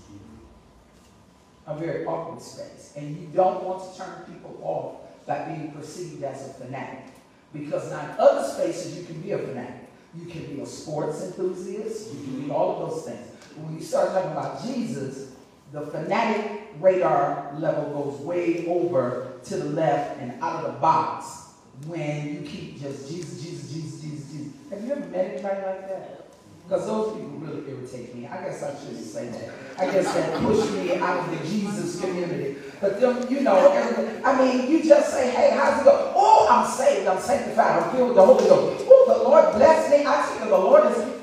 A 1.68 1.78
very 1.78 2.06
awkward 2.06 2.42
space. 2.42 2.94
And 2.98 3.16
you 3.18 3.28
don't 3.28 3.64
want 3.64 3.94
to 3.94 3.98
turn 3.98 4.24
people 4.26 4.60
off 4.62 5.26
by 5.26 5.46
being 5.46 5.72
perceived 5.72 6.24
as 6.24 6.50
a 6.50 6.54
fanatic. 6.54 7.14
Because 7.54 7.90
now 7.92 8.04
in 8.04 8.20
other 8.20 8.48
spaces 8.48 8.98
you 8.98 9.06
can 9.06 9.22
be 9.22 9.32
a 9.32 9.38
fanatic. 9.38 9.88
You 10.16 10.26
can 10.26 10.46
be 10.46 10.62
a 10.62 10.66
sports 10.66 11.22
enthusiast, 11.24 12.14
you 12.14 12.24
can 12.24 12.42
be 12.42 12.52
all 12.52 12.82
of 12.82 12.90
those 12.90 13.06
things. 13.06 13.37
When 13.58 13.76
you 13.76 13.82
start 13.82 14.12
talking 14.12 14.32
about 14.32 14.64
Jesus, 14.64 15.32
the 15.72 15.82
fanatic 15.82 16.62
radar 16.80 17.56
level 17.58 18.04
goes 18.04 18.20
way 18.22 18.68
over 18.68 19.34
to 19.46 19.58
the 19.58 19.66
left 19.66 20.20
and 20.22 20.42
out 20.42 20.64
of 20.64 20.74
the 20.74 20.80
box 20.80 21.54
when 21.86 22.34
you 22.34 22.42
keep 22.42 22.80
just 22.82 23.10
Jesus, 23.10 23.44
Jesus, 23.44 23.72
Jesus, 23.72 24.02
Jesus, 24.02 24.32
Jesus. 24.32 24.54
Have 24.70 24.84
you 24.84 24.92
ever 24.92 25.06
met 25.08 25.26
anybody 25.26 25.62
like 25.66 25.88
that? 25.88 26.28
Because 26.64 26.86
those 26.86 27.14
people 27.14 27.30
really 27.40 27.70
irritate 27.70 28.14
me. 28.14 28.28
I 28.28 28.44
guess 28.44 28.62
I 28.62 28.78
shouldn't 28.78 29.06
say 29.06 29.30
that. 29.30 29.52
I 29.80 29.92
guess 29.92 30.14
that 30.14 30.42
push 30.42 30.70
me 30.72 30.96
out 30.98 31.20
of 31.20 31.40
the 31.40 31.48
Jesus 31.48 32.02
community. 32.02 32.58
But 32.82 33.00
them, 33.00 33.26
you 33.32 33.42
know, 33.42 34.22
I 34.24 34.38
mean, 34.38 34.70
you 34.70 34.84
just 34.84 35.12
say, 35.12 35.32
hey, 35.32 35.56
how's 35.56 35.82
it 35.82 35.86
go? 35.86 36.12
Oh, 36.16 36.48
I'm 36.50 36.70
saved, 36.70 37.08
I'm 37.08 37.20
sanctified, 37.20 37.84
I'm 37.84 37.96
filled 37.96 38.10
with 38.10 38.18
the 38.18 38.26
Holy 38.26 38.46
Ghost. 38.50 38.86
Oh, 38.88 39.06
the 39.08 39.24
Lord 39.24 39.56
bless 39.56 39.90
me. 39.90 40.06
I 40.06 40.26
tell 40.26 40.44
you, 40.44 40.50
the 40.50 40.58
Lord 40.58 40.92
is. 40.92 41.17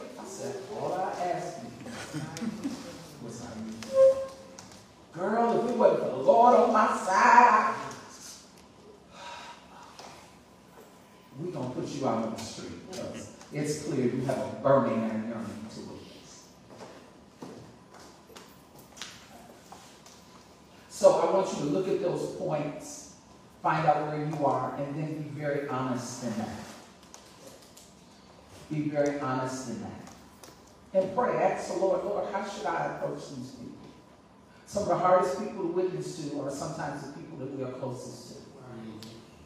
Girl, 5.24 5.64
if 5.64 5.70
it 5.70 5.76
wasn't 5.78 6.02
for 6.02 6.10
the 6.10 6.16
Lord 6.16 6.55
on 6.55 6.72
my 6.74 6.86
side, 6.98 7.74
we're 11.38 11.51
going 11.51 11.66
to 11.66 11.80
put 11.80 11.88
you 11.88 12.06
out 12.06 12.24
on 12.24 12.34
the 12.34 12.38
street. 12.38 12.72
It's 13.51 13.84
clear 13.84 14.05
you 14.05 14.20
have 14.26 14.36
a 14.36 14.59
burning 14.62 15.02
and 15.02 15.28
yearning 15.30 15.66
to 15.70 15.80
this. 15.80 16.44
So 20.90 21.20
I 21.20 21.32
want 21.32 21.51
you 21.52 21.59
to 21.60 21.64
look 21.64 21.88
at 21.88 22.02
those 22.02 22.36
points, 22.36 23.14
find 23.62 23.86
out 23.86 24.09
where 24.09 24.26
you 24.26 24.44
are, 24.44 24.76
and 24.76 24.94
then 24.94 25.22
be 25.22 25.40
very 25.40 25.66
honest 25.68 26.24
in 26.24 26.36
that. 26.36 26.59
Be 28.70 28.90
very 28.90 29.18
honest 29.20 29.70
in 29.70 29.80
that. 29.84 30.12
And 30.92 31.16
pray, 31.16 31.38
ask 31.38 31.72
the 31.72 31.78
Lord, 31.78 32.05
Lord, 32.05 32.30
how 32.30 32.46
should 32.46 32.66
I 32.66 32.96
approach 32.96 33.20
these 33.30 33.52
people? 33.52 33.64
Some 34.66 34.85
of 34.85 34.89
the 34.89 34.99
hardest 34.99 35.39
people 35.39 35.62
to 35.62 35.69
witness 35.69 36.31
to 36.31 36.41
are 36.41 36.51
sometimes 36.51 37.03
the 37.07 37.12
people 37.12 37.39
that 37.39 37.57
we 37.57 37.62
are 37.62 37.73
closest 37.73 38.28
to. 38.28 38.35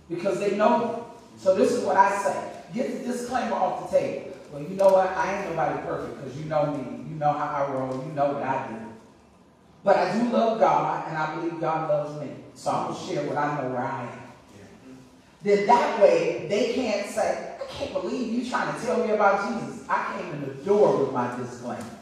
Because 0.09 0.41
they 0.41 0.57
know. 0.57 1.07
So 1.37 1.55
this 1.55 1.73
is 1.73 1.85
what 1.85 1.97
I 1.97 2.17
say. 2.17 2.53
Get 2.75 2.99
the 2.99 3.13
disclaimer 3.13 3.55
off 3.55 3.91
the 3.91 3.99
table. 3.99 4.33
Well, 4.53 4.63
you 4.63 4.71
know 4.71 4.89
what? 4.89 5.09
I 5.09 5.41
ain't 5.41 5.51
nobody 5.51 5.81
perfect 5.83 6.17
because 6.17 6.39
you 6.39 6.47
know 6.47 6.75
me. 6.75 7.11
You 7.11 7.17
know 7.17 7.33
how 7.33 7.67
I 7.67 7.71
roll. 7.73 8.05
You 8.07 8.13
know 8.13 8.33
what 8.33 8.43
I 8.43 8.69
do. 8.69 8.75
But 9.85 9.97
I 9.97 10.19
do 10.19 10.31
love 10.31 10.59
God, 10.59 11.09
and 11.09 11.17
I 11.17 11.35
believe 11.37 11.61
God 11.61 11.89
loves 11.89 12.21
me. 12.21 12.31
So 12.55 12.71
I'm 12.71 12.89
going 12.89 12.99
to 12.99 13.07
share 13.07 13.27
what 13.29 13.37
I 13.37 13.61
know 13.61 13.69
where 13.71 13.83
I 13.83 14.03
am. 14.03 14.29
Then 15.43 15.67
that 15.67 16.03
way, 16.03 16.47
they 16.49 16.75
can't 16.75 17.07
say, 17.09 17.57
I 17.63 17.73
can't 17.73 17.93
believe 17.93 18.33
you 18.33 18.51
trying 18.51 18.75
to 18.75 18.85
tell 18.85 19.07
me 19.07 19.13
about 19.13 19.63
Jesus. 19.63 19.87
I 19.89 20.19
came 20.19 20.33
in 20.33 20.49
the 20.49 20.55
door 20.65 21.05
with 21.05 21.13
my 21.13 21.37
disclaimer. 21.37 21.98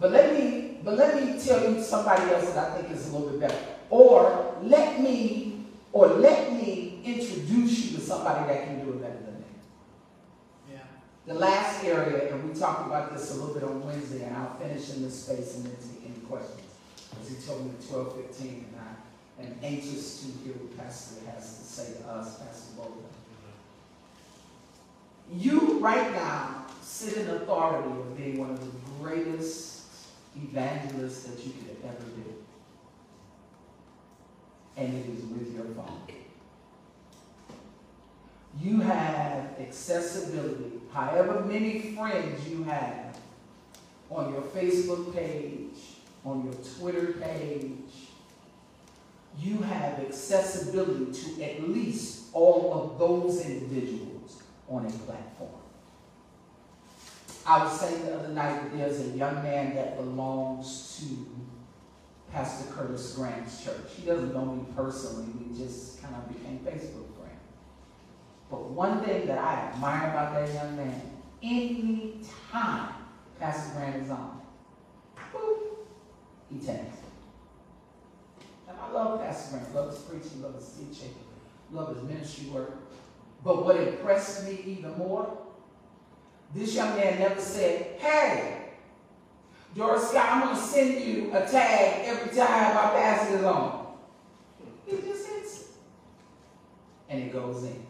But 0.00 0.10
let 0.12 0.34
me, 0.34 0.78
but 0.84 0.96
let 0.96 1.16
me 1.22 1.38
tell 1.40 1.62
you 1.70 1.82
somebody 1.82 2.32
else 2.32 2.52
that 2.52 2.72
I 2.72 2.76
think 2.76 2.90
is 2.92 3.08
a 3.08 3.16
little 3.16 3.30
bit 3.30 3.40
better. 3.40 3.58
Or 3.90 4.56
let 4.62 5.00
me, 5.00 5.66
or 5.92 6.08
let 6.08 6.52
me 6.52 7.00
introduce 7.04 7.86
you 7.86 7.96
to 7.98 8.02
somebody 8.02 8.46
that 8.52 8.64
can 8.64 8.84
do 8.84 8.90
it 8.90 9.00
better 9.00 9.18
than 9.18 9.38
me. 9.38 9.40
The 11.26 11.34
last 11.34 11.82
area, 11.84 12.34
and 12.34 12.46
we 12.46 12.58
talked 12.58 12.86
about 12.86 13.12
this 13.14 13.30
a 13.30 13.34
little 13.40 13.54
bit 13.54 13.62
on 13.64 13.82
Wednesday, 13.86 14.24
and 14.24 14.36
I'll 14.36 14.58
finish 14.58 14.90
in 14.90 15.02
this 15.02 15.24
space 15.24 15.54
and 15.56 15.64
then 15.64 15.76
take 15.76 16.10
any 16.10 16.20
questions. 16.26 16.60
Because 17.08 17.28
he 17.28 17.36
told 17.46 17.64
me 17.64 17.70
at 17.70 17.88
twelve 17.88 18.14
fifteen, 18.14 18.66
and 18.68 18.76
I 18.78 19.42
am 19.44 19.54
anxious 19.62 20.20
to 20.20 20.26
hear 20.44 20.52
what 20.52 20.76
Pastor 20.76 21.24
has 21.30 21.58
to 21.58 21.64
say 21.64 21.94
to 22.02 22.08
us, 22.08 22.38
Pastor 22.40 22.74
Bolden. 22.76 23.04
Mm-hmm. 25.30 25.38
You 25.38 25.78
right 25.78 26.12
now 26.12 26.66
sit 26.82 27.16
in 27.16 27.30
authority 27.30 27.88
of 27.88 28.16
being 28.18 28.36
one 28.38 28.50
of 28.50 28.60
the 28.60 28.70
greatest 29.00 29.73
evangelists 30.36 31.24
that 31.24 31.44
you 31.44 31.52
could 31.52 31.76
ever 31.84 32.04
do. 32.04 32.34
And 34.76 34.94
it 34.94 35.08
is 35.08 35.24
with 35.24 35.54
your 35.54 35.66
phone. 35.74 36.02
You 38.60 38.80
have 38.80 39.58
accessibility, 39.60 40.80
however 40.92 41.40
many 41.44 41.94
friends 41.94 42.48
you 42.48 42.64
have 42.64 43.18
on 44.10 44.32
your 44.32 44.42
Facebook 44.42 45.14
page, 45.14 45.76
on 46.24 46.44
your 46.44 46.54
Twitter 46.78 47.12
page, 47.14 47.72
you 49.38 49.58
have 49.58 49.98
accessibility 49.98 51.12
to 51.12 51.42
at 51.42 51.68
least 51.68 52.26
all 52.32 52.72
of 52.72 52.98
those 52.98 53.44
individuals 53.44 54.42
on 54.68 54.86
a 54.86 54.90
platform. 54.90 55.53
I 57.46 57.64
was 57.64 57.78
saying 57.78 58.06
the 58.06 58.14
other 58.14 58.28
night 58.28 58.62
that 58.62 58.78
there's 58.78 59.00
a 59.00 59.16
young 59.16 59.42
man 59.42 59.74
that 59.74 59.96
belongs 59.96 60.98
to 60.98 61.26
Pastor 62.32 62.72
Curtis 62.72 63.14
Grant's 63.14 63.62
church. 63.62 63.90
He 63.96 64.06
doesn't 64.06 64.32
know 64.32 64.46
me 64.46 64.64
personally, 64.74 65.26
we 65.38 65.56
just 65.56 66.02
kind 66.02 66.14
of 66.14 66.26
became 66.28 66.58
Facebook 66.60 67.14
friends. 67.18 67.42
But 68.50 68.70
one 68.70 69.04
thing 69.04 69.26
that 69.26 69.38
I 69.38 69.72
admire 69.72 70.08
about 70.10 70.34
that 70.34 70.54
young 70.54 70.76
man, 70.76 71.00
any 71.42 72.20
time 72.50 72.94
Pastor 73.38 73.74
Grant 73.74 74.02
is 74.02 74.10
on, 74.10 74.40
boop, 75.32 75.76
he 76.50 76.58
tags. 76.64 76.96
And 78.68 78.78
I 78.80 78.90
love 78.90 79.20
Pastor 79.20 79.58
Grant, 79.58 79.74
love 79.74 79.90
his 79.90 79.98
preaching, 80.00 80.42
love 80.42 80.54
his 80.54 80.70
teaching, 80.70 81.14
love 81.70 81.94
his 81.94 82.04
ministry 82.04 82.48
work. 82.48 82.72
But 83.44 83.66
what 83.66 83.76
impressed 83.76 84.46
me 84.46 84.64
even 84.66 84.96
more, 84.96 85.43
this 86.54 86.74
young 86.74 86.96
man 86.96 87.18
never 87.18 87.40
said, 87.40 87.98
hey, 87.98 88.68
Doris 89.74 90.08
Scott, 90.08 90.28
I'm 90.30 90.42
going 90.42 90.54
to 90.54 90.62
send 90.62 91.04
you 91.04 91.32
a 91.34 91.40
tag 91.46 92.06
every 92.06 92.36
time 92.36 92.76
I 92.76 92.90
pass 92.94 93.30
it 93.30 93.40
along. 93.40 93.96
He 94.86 94.98
just 94.98 95.26
hits 95.26 95.60
it. 95.60 95.66
And 97.08 97.24
it 97.24 97.32
goes 97.32 97.64
in. 97.64 97.84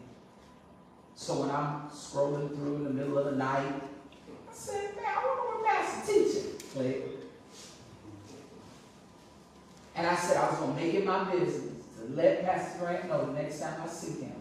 So 1.14 1.40
when 1.40 1.50
I'm 1.50 1.88
scrolling 1.90 2.54
through 2.54 2.76
in 2.76 2.84
the 2.84 2.90
middle 2.90 3.18
of 3.18 3.26
the 3.26 3.36
night, 3.36 3.82
I 4.50 4.54
said, 4.54 4.96
man, 4.96 5.04
I 5.06 5.26
wonder 5.26 5.58
what 5.58 5.66
pastor 5.66 6.12
teaching. 6.12 6.52
Click. 6.72 7.08
And 9.94 10.06
I 10.06 10.14
said 10.16 10.38
I 10.38 10.50
was 10.50 10.58
going 10.58 10.74
to 10.74 10.82
make 10.82 10.94
it 10.94 11.04
my 11.04 11.24
business 11.24 11.84
to 11.98 12.14
let 12.14 12.44
Pastor 12.44 12.78
Grant 12.80 13.08
know 13.08 13.26
the 13.26 13.32
next 13.32 13.60
time 13.60 13.80
I 13.82 13.86
see 13.86 14.22
him. 14.22 14.32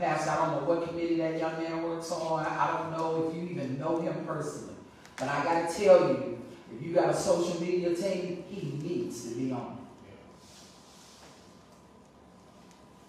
Pastor, 0.00 0.30
I 0.30 0.36
don't 0.36 0.50
know 0.52 0.74
what 0.74 0.88
committee 0.88 1.16
that 1.16 1.38
young 1.38 1.62
man 1.62 1.82
works 1.82 2.10
on. 2.10 2.46
I 2.46 2.78
don't 2.78 2.90
know 2.96 3.28
if 3.28 3.36
you 3.36 3.50
even 3.50 3.78
know 3.78 4.00
him 4.00 4.24
personally. 4.26 4.72
But 5.18 5.28
I 5.28 5.44
got 5.44 5.68
to 5.68 5.84
tell 5.84 6.08
you, 6.08 6.38
if 6.74 6.82
you 6.82 6.94
got 6.94 7.10
a 7.10 7.14
social 7.14 7.60
media 7.60 7.94
team, 7.94 8.42
he 8.48 8.78
needs 8.82 9.28
to 9.28 9.34
be 9.34 9.52
on 9.52 9.76
it. 9.76 10.16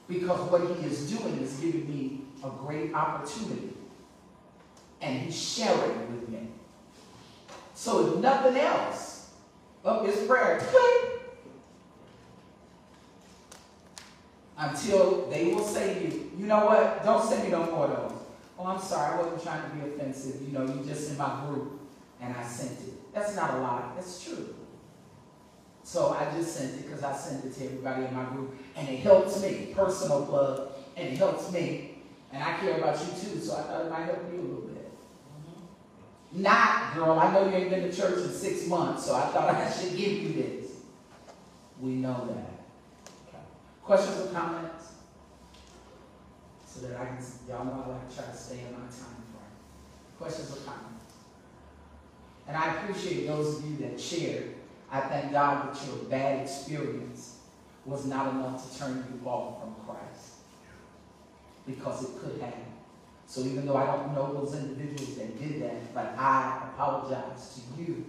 Because 0.09 0.51
what 0.51 0.61
he 0.63 0.85
is 0.85 1.09
doing 1.09 1.38
is 1.38 1.53
giving 1.61 1.88
me 1.88 2.22
a 2.43 2.49
great 2.49 2.93
opportunity. 2.93 3.69
And 4.99 5.22
he's 5.22 5.41
sharing 5.41 5.91
it 5.91 6.09
with 6.09 6.27
me. 6.27 6.49
So 7.73 8.05
if 8.05 8.19
nothing 8.19 8.57
else, 8.57 9.30
up 9.85 10.05
his 10.05 10.27
prayer, 10.27 10.59
click. 10.59 11.10
Until 14.61 15.27
they 15.31 15.51
will 15.51 15.63
say 15.63 15.95
to 15.95 16.01
you, 16.05 16.31
you 16.38 16.45
know 16.45 16.67
what, 16.67 17.03
don't 17.03 17.27
send 17.27 17.43
me 17.43 17.49
no 17.49 17.65
more 17.71 17.88
of 17.88 18.11
those. 18.11 18.19
Oh, 18.59 18.67
I'm 18.67 18.79
sorry, 18.79 19.15
I 19.17 19.21
wasn't 19.23 19.41
trying 19.41 19.67
to 19.67 19.75
be 19.75 19.91
offensive. 19.91 20.39
You 20.39 20.53
know, 20.53 20.63
you 20.63 20.83
just 20.85 21.09
in 21.09 21.17
my 21.17 21.43
group 21.47 21.81
and 22.21 22.35
I 22.35 22.43
sent 22.43 22.79
it. 22.79 23.11
That's 23.11 23.35
not 23.35 23.55
a 23.55 23.57
lie, 23.57 23.91
that's 23.95 24.23
true. 24.23 24.53
So 25.83 26.09
I 26.09 26.31
just 26.38 26.55
sent 26.55 26.75
it 26.75 26.85
because 26.85 27.03
I 27.03 27.11
sent 27.11 27.43
it 27.43 27.55
to 27.55 27.65
everybody 27.65 28.05
in 28.05 28.13
my 28.13 28.23
group. 28.25 28.55
And 28.75 28.88
it 28.88 28.99
helps 28.99 29.41
me, 29.41 29.73
personal 29.75 30.27
plug, 30.27 30.73
and 30.95 31.07
it 31.07 31.17
helps 31.17 31.51
me. 31.51 31.97
And 32.31 32.43
I 32.43 32.55
care 32.57 32.77
about 32.77 32.99
you 32.99 33.07
too, 33.19 33.39
so 33.39 33.57
I 33.57 33.61
thought 33.63 33.85
it 33.88 33.89
might 33.89 34.03
help 34.03 34.31
you 34.31 34.39
a 34.39 34.41
little 34.41 34.61
bit. 34.61 34.91
Mm-hmm. 36.29 36.41
Not, 36.43 36.93
girl, 36.93 37.19
I 37.19 37.33
know 37.33 37.49
you 37.49 37.55
ain't 37.55 37.71
been 37.71 37.81
to 37.81 37.91
church 37.91 38.19
in 38.19 38.29
six 38.29 38.67
months, 38.67 39.07
so 39.07 39.15
I 39.15 39.21
thought 39.21 39.55
I 39.55 39.71
should 39.71 39.97
give 39.97 40.11
you 40.11 40.33
this. 40.33 40.71
We 41.79 41.93
know 41.93 42.27
that. 42.27 42.60
Questions 43.83 44.27
or 44.27 44.33
comments? 44.33 44.93
So 46.65 46.87
that 46.87 46.99
I 46.99 47.05
can, 47.05 47.17
y'all 47.49 47.65
know 47.65 47.83
I 47.85 47.89
like 47.89 48.09
to 48.09 48.15
try 48.15 48.25
to 48.25 48.37
stay 48.37 48.59
in 48.59 48.71
my 48.71 48.79
time 48.79 49.21
frame. 49.31 49.57
Questions 50.17 50.51
or 50.51 50.61
comments? 50.61 51.15
And 52.47 52.55
I 52.55 52.75
appreciate 52.75 53.27
those 53.27 53.59
of 53.59 53.65
you 53.65 53.77
that 53.77 53.99
shared. 53.99 54.55
I 54.91 55.01
thank 55.01 55.31
God 55.31 55.73
that 55.73 55.87
your 55.87 55.97
bad 56.05 56.41
experience 56.43 57.39
was 57.85 58.05
not 58.05 58.35
enough 58.35 58.71
to 58.71 58.79
turn 58.79 59.05
you 59.11 59.27
off 59.27 59.61
from 59.61 59.75
Christ. 59.85 60.31
Because 61.65 62.03
it 62.03 62.19
could 62.19 62.41
have. 62.41 62.53
So 63.25 63.41
even 63.41 63.65
though 63.65 63.77
I 63.77 63.85
don't 63.85 64.13
know 64.13 64.33
those 64.33 64.55
individuals 64.55 65.15
that 65.15 65.39
did 65.39 65.61
that, 65.61 65.93
but 65.93 66.13
I 66.17 66.69
apologize 66.73 67.61
to 67.77 67.81
you 67.81 68.05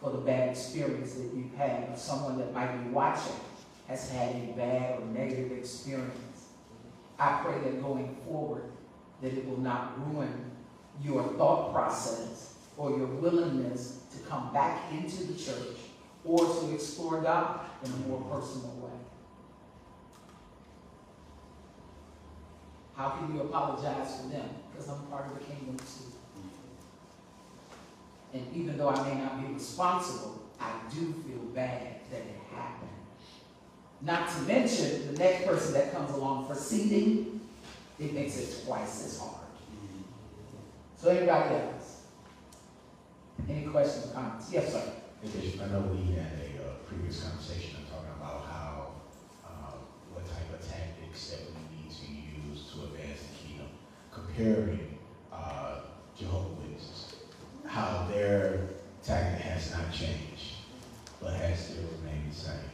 for 0.00 0.10
the 0.10 0.18
bad 0.18 0.50
experience 0.50 1.14
that 1.14 1.32
you've 1.34 1.54
had, 1.54 1.88
or 1.90 1.96
someone 1.96 2.38
that 2.38 2.52
might 2.52 2.84
be 2.84 2.90
watching 2.90 3.32
has 3.86 4.10
had 4.10 4.34
a 4.34 4.52
bad 4.56 5.00
or 5.00 5.06
negative 5.06 5.52
experience. 5.52 6.48
I 7.18 7.40
pray 7.42 7.58
that 7.60 7.82
going 7.82 8.16
forward, 8.26 8.64
that 9.22 9.32
it 9.32 9.48
will 9.48 9.60
not 9.60 9.94
ruin 10.06 10.50
your 11.02 11.22
thought 11.34 11.72
process 11.72 12.54
or 12.76 12.90
your 12.90 13.06
willingness 13.06 14.00
to 14.12 14.28
come 14.28 14.52
back 14.52 14.92
into 14.92 15.24
the 15.24 15.34
church 15.34 15.76
or 16.24 16.38
to 16.38 16.74
explore 16.74 17.20
God 17.20 17.60
in 17.84 17.92
a 17.92 17.96
more 18.08 18.20
personal 18.22 18.70
way. 18.76 18.90
How 22.96 23.10
can 23.10 23.34
you 23.34 23.42
apologize 23.42 24.20
for 24.20 24.28
them? 24.28 24.48
Because 24.70 24.88
I'm 24.88 25.02
part 25.06 25.26
of 25.26 25.38
the 25.38 25.44
kingdom 25.44 25.76
too. 25.76 26.12
And 28.32 28.46
even 28.54 28.76
though 28.76 28.88
I 28.88 29.08
may 29.08 29.20
not 29.20 29.40
be 29.40 29.52
responsible, 29.52 30.42
I 30.60 30.72
do 30.92 31.12
feel 31.26 31.42
bad 31.54 32.00
that 32.10 32.20
it 32.20 32.36
happened. 32.52 32.90
Not 34.04 34.28
to 34.28 34.40
mention 34.42 35.14
the 35.14 35.18
next 35.18 35.46
person 35.46 35.72
that 35.72 35.94
comes 35.94 36.12
along 36.12 36.46
for 36.46 36.54
seating, 36.54 37.40
it 37.98 38.12
makes 38.12 38.36
it 38.36 38.64
twice 38.66 39.06
as 39.06 39.18
hard. 39.18 39.46
So 40.98 41.08
anybody 41.08 41.54
else? 41.54 42.02
Any 43.48 43.66
questions 43.66 44.10
or 44.10 44.14
comments? 44.14 44.50
Yes, 44.52 44.72
sir. 44.72 44.92
I 45.24 45.66
know 45.68 45.80
we 45.80 46.12
had 46.12 46.32
a 46.32 46.68
uh, 46.68 46.74
previous 46.86 47.22
conversation 47.22 47.76
talking 47.90 48.10
about 48.20 48.44
how, 48.44 48.92
uh, 49.46 49.72
what 50.12 50.26
type 50.26 50.52
of 50.52 50.60
tactics 50.68 51.30
that 51.30 51.40
we 51.48 51.76
need 51.76 51.90
to 51.90 52.50
use 52.50 52.70
to 52.72 52.84
advance 52.84 53.20
the 53.22 53.48
kingdom, 53.48 53.68
comparing 54.12 54.98
uh, 55.32 55.80
Jehovah's 56.18 56.58
Witnesses, 56.58 57.14
how 57.66 58.06
their 58.12 58.68
tactic 59.02 59.40
has 59.46 59.72
not 59.72 59.90
changed, 59.90 60.56
but 61.22 61.32
has 61.32 61.58
still 61.58 61.84
remained 62.02 62.30
the 62.30 62.36
same. 62.36 62.73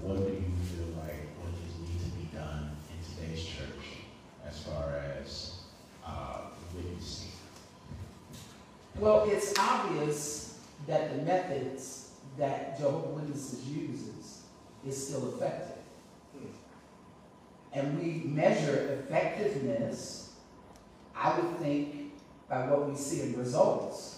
What 0.00 0.18
do 0.18 0.32
you 0.32 0.52
feel 0.64 0.86
like 0.96 1.28
what 1.38 1.52
just 1.64 1.80
needs 1.80 2.04
to 2.04 2.10
be 2.18 2.28
done 2.36 2.76
in 2.90 3.26
today's 3.26 3.44
church 3.44 4.04
as 4.46 4.62
far 4.62 5.02
as 5.20 5.60
uh, 6.06 6.42
witnessing? 6.74 7.30
Well, 8.98 9.28
it's 9.28 9.58
obvious 9.58 10.60
that 10.86 11.16
the 11.16 11.22
methods 11.22 12.10
that 12.38 12.78
Jehovah's 12.78 13.14
Witnesses 13.16 13.68
uses 13.68 14.42
is 14.86 15.06
still 15.08 15.34
effective. 15.34 15.78
And 17.72 17.98
we 17.98 18.22
measure 18.28 19.04
effectiveness, 19.04 20.32
I 21.16 21.38
would 21.38 21.58
think, 21.58 22.12
by 22.48 22.68
what 22.68 22.88
we 22.88 22.96
see 22.96 23.22
in 23.22 23.36
results. 23.36 24.13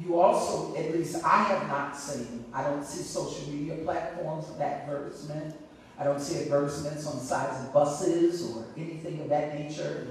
You 0.00 0.20
also, 0.20 0.76
at 0.76 0.92
least 0.92 1.24
I 1.24 1.44
have 1.44 1.68
not 1.68 1.96
seen, 1.96 2.46
I 2.52 2.64
don't 2.64 2.84
see 2.84 3.02
social 3.02 3.48
media 3.48 3.76
platforms 3.76 4.48
of 4.50 4.60
advertisement. 4.60 5.54
I 5.98 6.04
don't 6.04 6.20
see 6.20 6.42
advertisements 6.42 7.06
on 7.06 7.18
the 7.18 7.24
sides 7.24 7.64
of 7.64 7.72
buses 7.72 8.50
or 8.50 8.64
anything 8.76 9.20
of 9.20 9.28
that 9.28 9.58
nature. 9.58 10.08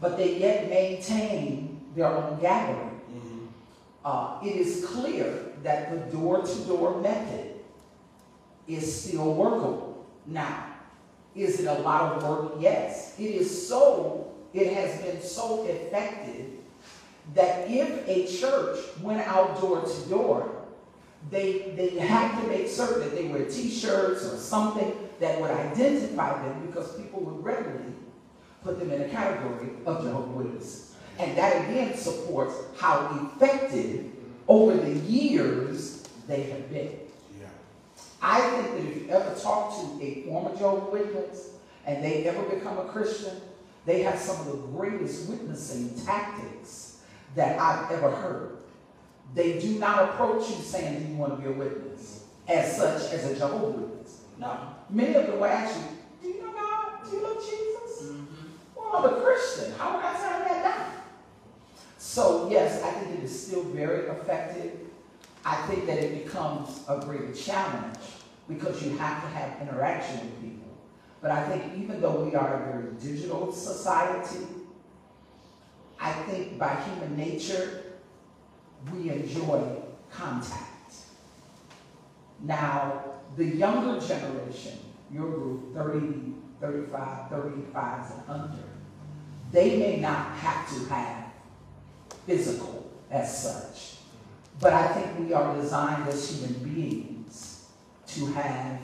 But 0.00 0.18
they 0.18 0.38
yet 0.38 0.68
maintain 0.68 1.80
their 1.94 2.06
own 2.06 2.38
gathering. 2.40 3.00
Uh, 4.04 4.38
it 4.44 4.56
is 4.56 4.84
clear 4.84 5.52
that 5.62 5.90
the 5.90 6.16
door-to-door 6.16 7.00
method 7.00 7.54
is 8.66 9.02
still 9.02 9.32
workable. 9.34 10.06
Now, 10.26 10.66
is 11.34 11.60
it 11.60 11.66
a 11.66 11.74
lot 11.80 12.16
of 12.16 12.22
work? 12.24 12.54
Yes. 12.58 13.14
It 13.18 13.30
is 13.30 13.68
so, 13.68 14.34
it 14.52 14.72
has 14.74 15.00
been 15.00 15.22
so 15.22 15.64
effective 15.64 16.51
that 17.34 17.70
if 17.70 18.06
a 18.08 18.26
church 18.40 18.78
went 19.00 19.26
out 19.26 19.60
door 19.60 19.82
to 19.82 20.08
door, 20.08 20.62
they, 21.30 21.72
they 21.76 21.90
had 21.98 22.40
to 22.40 22.46
make 22.48 22.68
certain 22.68 23.00
that 23.00 23.14
they 23.14 23.26
wear 23.28 23.44
t-shirts 23.44 24.24
or 24.24 24.36
something 24.36 24.92
that 25.20 25.40
would 25.40 25.50
identify 25.50 26.42
them 26.42 26.66
because 26.66 26.96
people 26.96 27.20
would 27.20 27.44
readily 27.44 27.94
put 28.62 28.78
them 28.78 28.90
in 28.90 29.02
a 29.02 29.08
category 29.08 29.70
of 29.86 30.02
Jehovah's 30.02 30.36
Witnesses. 30.36 30.94
And 31.18 31.36
that 31.36 31.68
again 31.68 31.96
supports 31.96 32.54
how 32.76 33.30
effective 33.36 34.06
over 34.48 34.76
the 34.76 34.98
years 35.00 36.02
they 36.26 36.42
have 36.44 36.70
been. 36.70 36.98
Yeah. 37.38 37.46
I 38.20 38.40
think 38.40 38.70
that 38.72 38.90
if 38.90 39.02
you 39.02 39.08
ever 39.10 39.38
talk 39.38 39.76
to 39.76 40.04
a 40.04 40.22
former 40.22 40.50
Jehovah's 40.56 40.92
Witness 40.92 41.50
and 41.86 42.02
they 42.02 42.24
ever 42.26 42.42
become 42.42 42.78
a 42.78 42.84
Christian, 42.84 43.40
they 43.84 44.02
have 44.02 44.18
some 44.18 44.40
of 44.40 44.46
the 44.46 44.58
greatest 44.68 45.28
witnessing 45.28 45.94
tactics 46.04 46.91
that 47.34 47.58
I've 47.58 47.90
ever 47.90 48.10
heard. 48.10 48.58
They 49.34 49.58
do 49.58 49.78
not 49.78 50.10
approach 50.10 50.50
you 50.50 50.56
saying, 50.56 51.02
Do 51.02 51.12
you 51.12 51.16
want 51.16 51.36
to 51.36 51.40
be 51.40 51.48
a 51.48 51.52
witness? 51.52 52.24
As 52.48 52.76
such, 52.76 53.12
as 53.12 53.30
a 53.30 53.36
Jehovah's 53.36 53.80
Witness. 53.80 54.20
No. 54.38 54.58
Many 54.90 55.14
of 55.14 55.26
them 55.26 55.36
will 55.36 55.46
ask 55.46 55.76
you, 55.76 55.86
Do 56.20 56.28
you 56.28 56.42
know 56.42 56.52
God? 56.52 57.08
Do 57.08 57.16
you 57.16 57.22
love 57.22 57.36
Jesus? 57.36 58.10
Mm-hmm. 58.10 58.46
Well, 58.76 58.96
I'm 58.96 59.14
a 59.14 59.20
Christian. 59.22 59.72
How 59.78 59.96
would 59.96 60.04
I 60.04 60.12
turn 60.12 60.48
that 60.48 60.62
down? 60.62 61.02
So, 61.98 62.50
yes, 62.50 62.82
I 62.82 62.90
think 62.90 63.18
it 63.18 63.24
is 63.24 63.46
still 63.46 63.62
very 63.62 64.08
effective. 64.08 64.72
I 65.44 65.56
think 65.66 65.86
that 65.86 65.98
it 65.98 66.24
becomes 66.24 66.82
a 66.88 67.00
great 67.00 67.34
challenge 67.34 67.96
because 68.48 68.82
you 68.84 68.96
have 68.98 69.22
to 69.22 69.28
have 69.28 69.60
interaction 69.62 70.20
with 70.20 70.40
people. 70.42 70.68
But 71.20 71.30
I 71.30 71.48
think 71.48 71.82
even 71.82 72.00
though 72.00 72.24
we 72.24 72.34
are 72.34 72.54
a 72.54 72.72
very 72.72 72.92
digital 73.00 73.52
society, 73.52 74.44
I 76.02 76.12
think 76.24 76.58
by 76.58 76.74
human 76.82 77.16
nature, 77.16 77.84
we 78.92 79.10
enjoy 79.10 79.62
contact. 80.10 80.94
Now, 82.40 83.04
the 83.36 83.44
younger 83.44 84.04
generation, 84.04 84.78
your 85.12 85.30
group, 85.30 85.74
30, 85.74 86.34
35, 86.60 87.30
35 87.30 88.10
and 88.10 88.22
under, 88.28 88.64
they 89.52 89.78
may 89.78 90.00
not 90.00 90.32
have 90.38 90.68
to 90.70 90.92
have 90.92 91.26
physical 92.26 92.90
as 93.08 93.42
such. 93.42 93.98
But 94.60 94.72
I 94.72 94.88
think 94.88 95.20
we 95.20 95.32
are 95.32 95.54
designed 95.54 96.08
as 96.08 96.30
human 96.30 96.54
beings 96.64 97.68
to 98.08 98.26
have 98.32 98.80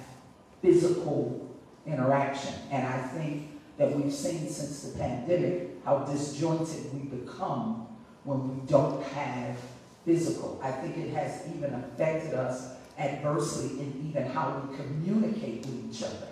physical 0.62 1.57
interaction. 1.85 2.55
And 2.70 2.86
I 2.86 2.99
think 3.09 3.49
that 3.77 3.93
we've 3.97 4.12
seen 4.12 4.49
since 4.49 4.82
the 4.82 4.99
pandemic 4.99 5.77
how 5.89 6.01
disjointed 6.01 6.93
we 6.93 7.09
become 7.16 7.86
when 8.24 8.47
we 8.47 8.66
don't 8.66 9.02
have 9.05 9.56
physical. 10.05 10.60
I 10.62 10.70
think 10.70 10.98
it 10.98 11.15
has 11.15 11.43
even 11.56 11.73
affected 11.73 12.35
us 12.35 12.74
adversely 12.98 13.81
in 13.81 14.06
even 14.06 14.31
how 14.31 14.69
we 14.69 14.77
communicate 14.77 15.65
with 15.65 15.90
each 15.90 16.02
other. 16.02 16.28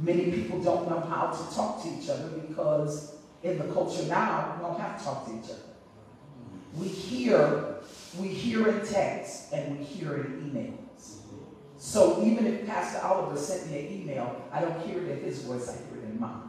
Many 0.00 0.32
people 0.32 0.60
don't 0.60 0.90
know 0.90 0.98
how 0.98 1.30
to 1.30 1.54
talk 1.54 1.80
to 1.84 1.88
each 1.96 2.08
other 2.08 2.28
because 2.30 3.14
in 3.44 3.58
the 3.58 3.72
culture 3.72 4.02
now, 4.06 4.56
we 4.56 4.66
don't 4.66 4.80
have 4.80 4.98
to 4.98 5.04
talk 5.04 5.26
to 5.26 5.32
each 5.32 5.50
other. 5.50 5.62
We 6.74 6.88
hear, 6.88 7.76
we 8.18 8.28
hear 8.28 8.68
in 8.68 8.84
text 8.84 9.52
and 9.52 9.78
we 9.78 9.84
hear 9.84 10.16
in 10.16 10.50
emails. 10.50 11.18
So 11.78 12.20
even 12.24 12.48
if 12.48 12.66
Pastor 12.66 13.06
Oliver 13.06 13.38
sent 13.38 13.70
me 13.70 13.78
an 13.78 13.92
email, 13.92 14.44
I 14.50 14.60
don't 14.60 14.80
hear 14.80 15.02
it 15.02 15.18
in 15.18 15.24
his 15.24 15.42
voice, 15.42 15.68
I 15.68 15.72
hear 15.72 16.02
it 16.02 16.10
in 16.10 16.18
mine. 16.18 16.48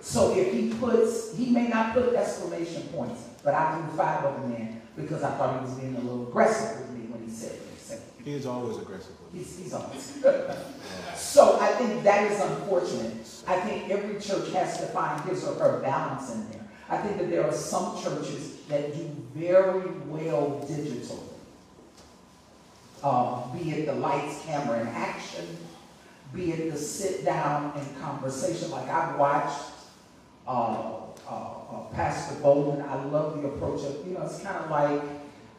So 0.00 0.34
if 0.34 0.52
he 0.52 0.72
puts, 0.74 1.36
he 1.36 1.50
may 1.50 1.68
not 1.68 1.94
put 1.94 2.14
exclamation 2.14 2.82
points, 2.88 3.22
but 3.44 3.54
I 3.54 3.78
threw 3.78 3.96
five 3.96 4.24
of 4.24 4.40
them 4.42 4.54
in 4.54 4.80
because 4.96 5.22
I 5.22 5.30
thought 5.32 5.60
he 5.60 5.66
was 5.66 5.78
being 5.78 5.94
a 5.96 6.00
little 6.00 6.28
aggressive 6.28 6.80
with 6.80 6.98
me 6.98 7.06
when 7.06 7.22
he 7.22 7.30
said 7.30 7.52
what 7.52 7.74
he 7.74 7.80
said. 7.80 8.00
He 8.24 8.32
is 8.32 8.46
always 8.46 8.78
aggressive 8.78 9.12
with 9.20 9.34
me. 9.34 9.40
He's, 9.40 9.58
he's 9.58 9.72
always. 9.72 10.22
so 11.16 11.58
I 11.60 11.68
think 11.72 12.02
that 12.02 12.30
is 12.30 12.40
unfortunate. 12.40 13.12
I 13.46 13.60
think 13.60 13.90
every 13.90 14.20
church 14.20 14.52
has 14.52 14.78
to 14.80 14.86
find 14.86 15.20
his 15.28 15.46
or 15.46 15.54
her 15.54 15.80
balance 15.80 16.32
in 16.32 16.50
there. 16.50 16.60
I 16.88 16.96
think 16.98 17.18
that 17.18 17.30
there 17.30 17.46
are 17.46 17.52
some 17.52 18.02
churches 18.02 18.56
that 18.68 18.94
do 18.94 19.08
very 19.34 19.90
well 20.06 20.66
digitally. 20.68 21.22
Uh, 23.02 23.46
be 23.54 23.70
it 23.70 23.86
the 23.86 23.94
lights, 23.94 24.42
camera, 24.44 24.80
and 24.80 24.88
action, 24.88 25.46
be 26.34 26.52
it 26.52 26.70
the 26.70 26.76
sit 26.76 27.24
down 27.24 27.72
and 27.76 28.00
conversation. 28.00 28.70
Like 28.70 28.88
I've 28.88 29.18
watched 29.18 29.69
uh, 30.50 30.96
uh, 31.28 31.32
uh, 31.32 31.80
Pastor 31.94 32.40
Bowman. 32.40 32.82
I 32.82 33.04
love 33.04 33.40
the 33.40 33.48
approach 33.48 33.84
of, 33.84 34.04
you 34.06 34.14
know, 34.14 34.22
it's 34.22 34.42
kind 34.42 34.56
of 34.56 34.70
like 34.70 35.00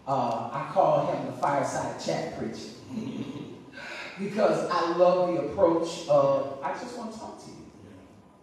uh, 0.06 0.50
I 0.52 0.70
call 0.74 1.08
him 1.08 1.28
the 1.28 1.32
fireside 1.34 2.00
chat 2.04 2.38
preacher. 2.38 2.72
because 4.20 4.70
I 4.70 4.98
love 4.98 5.34
the 5.34 5.42
approach 5.44 6.08
of, 6.10 6.60
I 6.62 6.74
just 6.74 6.98
want 6.98 7.14
to 7.14 7.20
talk 7.20 7.42
to 7.46 7.50
you. 7.50 7.58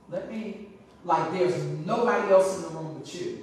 Let 0.09 0.33
me, 0.33 0.69
like, 1.05 1.33
there's 1.33 1.62
nobody 1.85 2.33
else 2.33 2.57
in 2.57 2.62
the 2.62 2.69
room 2.69 2.99
but 2.99 3.15
you. 3.15 3.41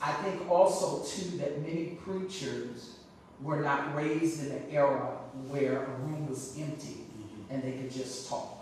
I 0.00 0.12
think 0.14 0.50
also, 0.50 1.04
too, 1.04 1.36
that 1.38 1.62
many 1.62 1.98
preachers 2.04 2.96
were 3.40 3.60
not 3.60 3.94
raised 3.94 4.44
in 4.44 4.52
an 4.52 4.64
era 4.68 5.16
where 5.48 5.84
a 5.84 5.90
room 6.00 6.28
was 6.28 6.58
empty 6.58 7.04
and 7.50 7.62
they 7.62 7.72
could 7.72 7.92
just 7.92 8.28
talk. 8.28 8.61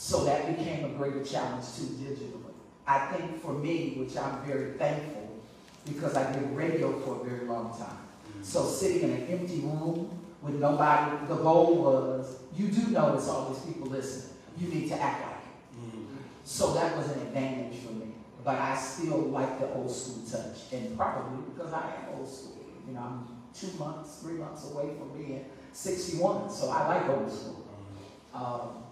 So 0.00 0.24
that 0.24 0.56
became 0.56 0.86
a 0.86 0.88
greater 0.96 1.22
challenge, 1.22 1.66
too, 1.76 1.82
digitally. 1.82 2.40
I 2.86 3.12
think 3.12 3.42
for 3.42 3.52
me, 3.52 3.96
which 3.98 4.16
I'm 4.16 4.42
very 4.46 4.70
thankful, 4.78 5.28
because 5.84 6.16
I 6.16 6.32
did 6.32 6.56
radio 6.56 6.98
for 7.00 7.20
a 7.20 7.28
very 7.28 7.46
long 7.46 7.76
time. 7.76 7.98
So 8.40 8.64
sitting 8.64 9.02
in 9.02 9.10
an 9.10 9.26
empty 9.26 9.60
room 9.60 10.18
with 10.40 10.54
nobody, 10.54 11.26
the 11.26 11.34
goal 11.34 11.74
was, 11.82 12.38
you 12.56 12.68
do 12.68 12.90
know 12.92 13.14
it's 13.14 13.28
all 13.28 13.50
these 13.50 13.62
people 13.62 13.88
listening. 13.90 14.38
You 14.56 14.68
need 14.68 14.88
to 14.88 14.94
act 14.94 15.20
like 15.20 15.36
it. 15.36 16.06
So 16.44 16.72
that 16.72 16.96
was 16.96 17.10
an 17.10 17.20
advantage 17.20 17.80
for 17.80 17.92
me. 17.92 18.14
But 18.42 18.54
I 18.54 18.74
still 18.78 19.18
like 19.18 19.60
the 19.60 19.70
old 19.74 19.90
school 19.90 20.22
touch. 20.26 20.72
And 20.72 20.96
probably 20.96 21.44
because 21.52 21.74
I 21.74 21.80
am 21.80 22.18
old 22.18 22.26
school. 22.26 22.56
You 22.88 22.94
know, 22.94 23.00
I'm 23.00 23.28
two 23.52 23.78
months, 23.78 24.20
three 24.22 24.38
months 24.38 24.64
away 24.72 24.94
from 24.98 25.10
being 25.12 25.44
61. 25.74 26.50
So 26.50 26.70
I 26.70 26.88
like 26.88 27.08
old 27.10 27.30
school. 27.30 27.66
Um, 28.32 28.84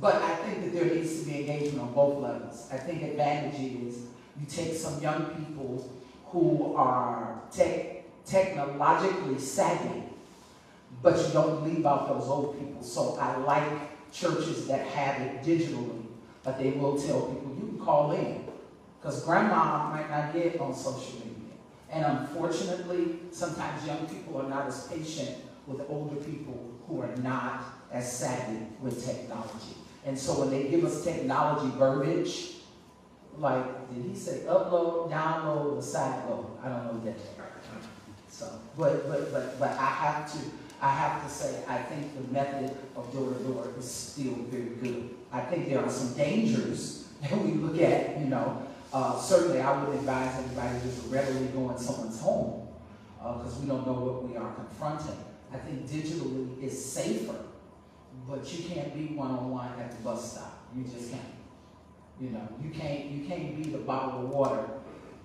but 0.00 0.16
I 0.16 0.34
think 0.36 0.64
that 0.64 0.72
there 0.74 0.94
needs 0.94 1.20
to 1.20 1.26
be 1.26 1.40
engagement 1.40 1.80
on 1.80 1.94
both 1.94 2.22
levels. 2.22 2.68
I 2.72 2.76
think 2.76 3.02
advantage 3.02 3.60
is 3.60 3.98
you 4.38 4.46
take 4.48 4.74
some 4.74 5.00
young 5.00 5.26
people 5.26 5.90
who 6.26 6.74
are 6.76 7.40
tech, 7.50 8.04
technologically 8.26 9.38
savvy, 9.38 10.02
but 11.02 11.16
you 11.16 11.32
don't 11.32 11.64
leave 11.64 11.86
out 11.86 12.08
those 12.08 12.28
old 12.28 12.58
people. 12.58 12.82
So 12.82 13.16
I 13.20 13.36
like 13.38 14.12
churches 14.12 14.66
that 14.66 14.86
have 14.88 15.20
it 15.22 15.42
digitally, 15.42 16.02
but 16.42 16.58
they 16.58 16.72
will 16.72 16.98
tell 16.98 17.22
people 17.26 17.54
you 17.54 17.68
can 17.68 17.78
call 17.78 18.12
in. 18.12 18.44
Because 19.00 19.24
grandma 19.24 19.90
might 19.90 20.10
not 20.10 20.32
get 20.32 20.60
on 20.60 20.74
social 20.74 21.20
media. 21.20 21.54
And 21.90 22.04
unfortunately, 22.04 23.20
sometimes 23.30 23.86
young 23.86 24.06
people 24.06 24.40
are 24.40 24.48
not 24.48 24.66
as 24.66 24.88
patient 24.88 25.36
with 25.66 25.82
older 25.88 26.16
people 26.16 26.72
who 26.86 27.02
are 27.02 27.16
not 27.16 27.62
as 27.96 28.12
savvy 28.12 28.66
with 28.80 29.04
technology. 29.04 29.74
And 30.04 30.18
so 30.18 30.40
when 30.40 30.50
they 30.50 30.68
give 30.68 30.84
us 30.84 31.02
technology 31.02 31.74
verbiage, 31.76 32.52
like, 33.38 33.94
did 33.94 34.04
he 34.04 34.14
say 34.14 34.42
upload, 34.46 35.10
download, 35.10 35.76
or 35.76 35.82
sideload? 35.82 36.62
I 36.62 36.68
don't 36.68 36.84
know 36.86 37.00
that. 37.04 37.18
So, 38.28 38.60
but, 38.78 39.08
but, 39.08 39.32
but, 39.32 39.58
but 39.58 39.70
I 39.70 39.86
have 39.86 40.32
to, 40.32 40.38
I 40.80 40.90
have 40.90 41.24
to 41.24 41.30
say, 41.30 41.62
I 41.66 41.78
think 41.78 42.14
the 42.14 42.32
method 42.32 42.76
of 42.94 43.12
door 43.12 43.32
to 43.32 43.44
door 43.44 43.66
is 43.78 43.90
still 43.90 44.34
very 44.50 44.76
good. 44.76 45.14
I 45.32 45.40
think 45.40 45.68
there 45.68 45.82
are 45.82 45.90
some 45.90 46.14
dangers 46.14 47.08
that 47.22 47.38
we 47.38 47.52
look 47.52 47.80
at, 47.80 48.18
you 48.20 48.26
know. 48.26 48.62
Uh, 48.92 49.18
certainly, 49.18 49.60
I 49.60 49.84
would 49.84 49.98
advise 49.98 50.38
everybody 50.38 50.78
just 50.84 51.06
readily 51.08 51.46
go 51.48 51.70
in 51.70 51.78
someone's 51.78 52.20
home 52.20 52.68
because 53.18 53.56
uh, 53.56 53.60
we 53.60 53.66
don't 53.66 53.86
know 53.86 53.94
what 53.94 54.28
we 54.28 54.36
are 54.36 54.54
confronting. 54.54 55.16
I 55.52 55.58
think 55.58 55.88
digitally 55.88 56.62
is 56.62 56.92
safer, 56.92 57.36
but 58.28 58.52
you 58.52 58.68
can't 58.68 58.94
be 58.94 59.14
one-on-one 59.14 59.78
at 59.78 59.90
the 59.90 60.02
bus 60.02 60.32
stop. 60.32 60.66
You 60.76 60.84
just 60.84 61.10
can't. 61.10 61.22
You 62.20 62.30
know, 62.30 62.48
you 62.62 62.70
can't 62.70 63.06
you 63.06 63.28
can't 63.28 63.62
be 63.62 63.70
the 63.70 63.78
bottle 63.78 64.24
of 64.24 64.30
water 64.30 64.64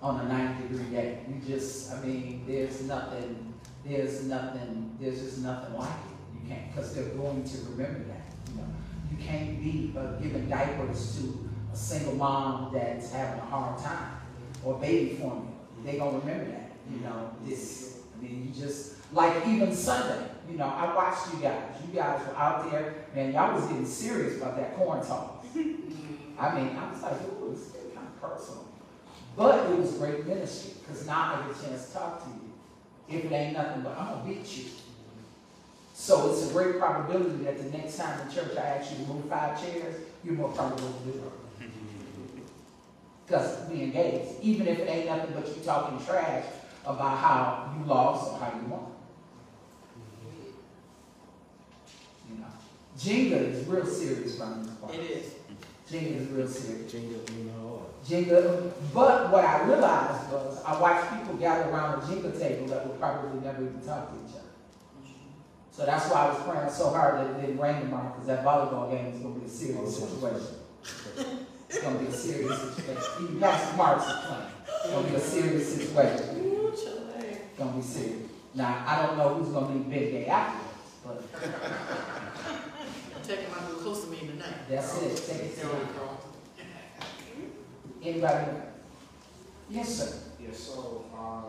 on 0.02 0.20
a 0.20 0.28
90 0.28 0.68
degree 0.68 0.90
day. 0.90 1.20
You 1.28 1.40
just, 1.46 1.92
I 1.92 2.00
mean, 2.04 2.44
there's 2.46 2.82
nothing, 2.82 3.54
there's 3.84 4.24
nothing, 4.24 4.96
there's 5.00 5.20
just 5.20 5.38
nothing 5.38 5.74
like 5.74 5.88
it. 5.88 6.40
You 6.42 6.48
can't, 6.48 6.74
because 6.74 6.94
they're 6.94 7.04
going 7.10 7.44
to 7.44 7.58
remember 7.70 8.00
that. 8.08 8.32
You 8.50 8.56
know, 8.60 8.66
you 9.10 9.16
can't 9.24 9.62
be 9.62 9.94
uh, 9.96 10.12
giving 10.20 10.48
diapers 10.48 11.20
to 11.20 11.48
a 11.72 11.76
single 11.76 12.16
mom 12.16 12.74
that's 12.74 13.12
having 13.12 13.40
a 13.40 13.44
hard 13.44 13.78
time 13.80 14.20
or 14.64 14.78
baby 14.78 15.14
formula. 15.14 15.46
They're 15.84 15.98
gonna 15.98 16.18
remember 16.18 16.50
that. 16.50 16.72
You 16.92 17.00
know, 17.00 17.30
this. 17.44 18.00
I 18.18 18.22
mean, 18.22 18.52
you 18.52 18.62
just 18.62 18.96
like 19.12 19.46
even 19.46 19.74
Sunday. 19.74 20.31
You 20.50 20.58
know, 20.58 20.66
I 20.66 20.94
watched 20.94 21.32
you 21.32 21.40
guys. 21.40 21.62
You 21.86 21.94
guys 21.94 22.26
were 22.26 22.36
out 22.36 22.70
there, 22.70 22.94
man. 23.14 23.32
Y'all 23.32 23.54
was 23.54 23.66
getting 23.66 23.86
serious 23.86 24.36
about 24.38 24.56
that 24.56 24.76
corn 24.76 25.04
talk. 25.04 25.44
Mm-hmm. 25.54 26.42
I 26.42 26.54
mean, 26.58 26.76
I 26.76 26.90
was 26.90 27.02
like, 27.02 27.12
ooh, 27.12 27.52
it's 27.52 27.72
kind 27.94 28.06
of 28.06 28.20
personal. 28.20 28.66
But 29.36 29.70
it 29.70 29.78
was 29.78 29.92
great 29.94 30.26
ministry, 30.26 30.72
because 30.80 31.06
now 31.06 31.34
I 31.34 31.46
get 31.46 31.56
a 31.56 31.68
chance 31.68 31.88
to 31.88 31.92
talk 31.92 32.24
to 32.24 32.30
you. 32.30 33.18
If 33.18 33.26
it 33.26 33.32
ain't 33.32 33.52
nothing 33.52 33.82
but, 33.82 33.98
I'm 33.98 34.06
gonna 34.06 34.24
beat 34.24 34.56
you. 34.56 34.64
So 35.94 36.32
it's 36.32 36.50
a 36.50 36.52
great 36.52 36.78
probability 36.78 37.44
that 37.44 37.58
the 37.58 37.76
next 37.76 37.96
time 37.96 38.26
in 38.26 38.34
church 38.34 38.56
I 38.56 38.60
ask 38.60 38.90
you 38.90 39.04
to 39.04 39.12
move 39.12 39.26
five 39.26 39.62
chairs, 39.62 39.96
you're 40.24 40.34
more 40.34 40.50
probable 40.50 40.78
to 40.78 41.12
do 41.12 41.18
it. 41.18 41.68
Because 43.26 43.68
we 43.70 43.82
engaged, 43.82 44.40
even 44.42 44.66
if 44.66 44.80
it 44.80 44.88
ain't 44.88 45.06
nothing 45.06 45.32
but 45.34 45.46
you 45.48 45.62
talking 45.62 46.04
trash 46.04 46.44
about 46.84 47.16
how 47.18 47.72
you 47.78 47.86
lost 47.86 48.32
or 48.32 48.38
how 48.38 48.52
you 48.58 48.66
won. 48.66 48.86
You 52.28 52.40
know, 52.40 52.46
Jenga 53.02 53.52
is 53.52 53.66
real 53.66 53.84
serious 53.84 54.38
from 54.38 54.62
this 54.62 54.74
part. 54.74 54.94
It 54.94 55.00
is. 55.00 55.34
Jenga 55.90 56.20
is 56.20 56.28
real 56.28 56.46
serious. 56.46 56.92
Jingle, 56.92 57.20
you 57.36 57.44
know, 57.44 57.86
Jenga, 58.06 58.70
but 58.94 59.30
what 59.32 59.44
I 59.44 59.64
realized 59.64 60.32
was 60.32 60.62
I 60.64 60.80
watched 60.80 61.12
people 61.18 61.34
gather 61.34 61.68
around 61.70 61.98
a 61.98 62.06
Jenga 62.06 62.38
table 62.38 62.68
that 62.68 62.86
would 62.86 63.00
probably 63.00 63.40
never 63.40 63.62
even 63.62 63.80
talk 63.84 64.10
to 64.10 64.16
each 64.24 64.36
other. 64.36 64.46
So 65.72 65.84
that's 65.84 66.08
why 66.10 66.26
I 66.26 66.28
was 66.28 66.42
praying 66.42 66.70
so 66.70 66.90
hard 66.90 67.18
that 67.18 67.30
it 67.30 67.40
didn't 67.40 67.58
rain 67.58 67.80
tomorrow, 67.80 68.12
because 68.12 68.26
that 68.28 68.44
volleyball 68.44 68.90
game 68.90 69.06
is 69.06 69.20
gonna 69.20 69.34
be 69.34 69.46
a 69.46 69.48
serious 69.48 70.00
oh, 70.00 70.06
situation. 70.06 70.56
It's 71.68 71.80
gonna 71.82 71.98
be 71.98 72.06
a 72.06 72.12
serious 72.12 72.60
situation. 72.74 73.02
Even 73.22 73.40
Pastor 73.40 73.76
Marks 73.76 74.06
is 74.06 74.12
playing. 74.26 74.52
It's 74.68 74.90
gonna 74.90 75.08
be 75.08 75.14
a 75.14 75.20
serious 75.20 75.74
situation. 75.74 76.36
Ooh. 76.36 76.68
It's 76.68 76.84
gonna 77.58 77.72
be 77.72 77.82
serious. 77.82 78.30
Now, 78.54 78.84
I 78.86 79.06
don't 79.06 79.16
know 79.16 79.34
who's 79.34 79.48
gonna 79.48 79.74
be 79.74 79.78
big 79.90 80.12
day 80.12 80.26
afterwards, 80.26 80.68
but 81.04 81.24
I'm 81.42 82.11
taking 83.22 83.50
my 83.50 83.58
glucosamine 83.58 84.32
tonight. 84.32 84.68
that's 84.68 85.02
it. 85.02 85.16
Take 85.16 85.42
it 85.52 85.58
Here 85.58 85.64
to 85.64 85.76
we. 88.02 88.08
Anybody? 88.10 88.46
Yes, 89.70 89.88
sir. 89.96 90.18
Yeah, 90.42 90.52
so, 90.52 91.04
um, 91.16 91.44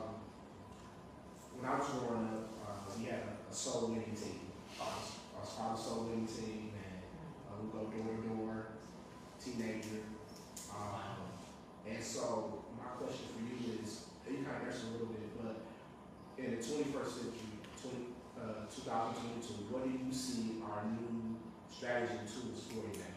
when 1.60 1.70
I 1.72 1.78
was 1.80 1.88
growing 1.90 2.28
up, 2.28 2.50
uh, 2.62 2.94
we 2.98 3.06
had 3.06 3.22
a, 3.26 3.52
a 3.52 3.54
soul 3.54 3.88
winning 3.88 4.16
team. 4.16 4.40
I 4.80 4.84
was, 4.86 5.12
I 5.36 5.40
was 5.42 5.50
part 5.58 5.72
of 5.74 5.80
soul 5.80 6.04
winning 6.06 6.28
team, 6.28 6.72
and, 6.78 7.02
uh, 7.50 7.58
we 7.60 7.68
go 7.74 7.90
door 7.90 8.16
to 8.22 8.28
door, 8.30 8.68
teenager. 9.44 10.06
Um, 10.70 11.26
and 11.90 12.04
so, 12.04 12.64
my 12.78 12.86
question 13.02 13.26
for 13.34 13.42
you 13.50 13.82
is, 13.82 14.06
you 14.30 14.46
kind 14.46 14.62
of 14.62 14.68
answered 14.70 14.90
a 14.90 14.92
little 14.94 15.08
bit, 15.08 15.30
but 15.42 15.56
in 16.38 16.52
the 16.56 16.62
twenty-first 16.64 17.16
century, 17.18 17.60
twenty, 17.82 18.14
uh, 18.38 18.70
two 18.70 18.82
thousand 18.86 19.20
twenty-two, 19.26 19.74
what 19.74 19.84
do 19.84 19.90
you 19.90 20.14
see 20.14 20.62
our 20.70 20.86
new 20.86 21.23
and 21.82 22.28
tools 22.28 22.66
for 22.68 22.80
evangelism? 22.80 23.10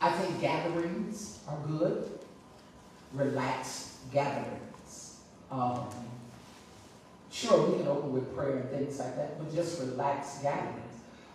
I 0.00 0.12
think 0.12 0.40
gatherings 0.40 1.40
are 1.48 1.58
good. 1.66 2.10
Relaxed 3.12 4.10
gatherings. 4.12 5.18
Um, 5.50 5.88
sure, 7.30 7.70
we 7.70 7.78
can 7.78 7.88
open 7.88 8.12
with 8.12 8.34
prayer 8.34 8.58
and 8.58 8.70
things 8.70 8.98
like 8.98 9.16
that, 9.16 9.38
but 9.38 9.52
just 9.52 9.80
relaxed 9.80 10.42
gatherings. 10.42 10.76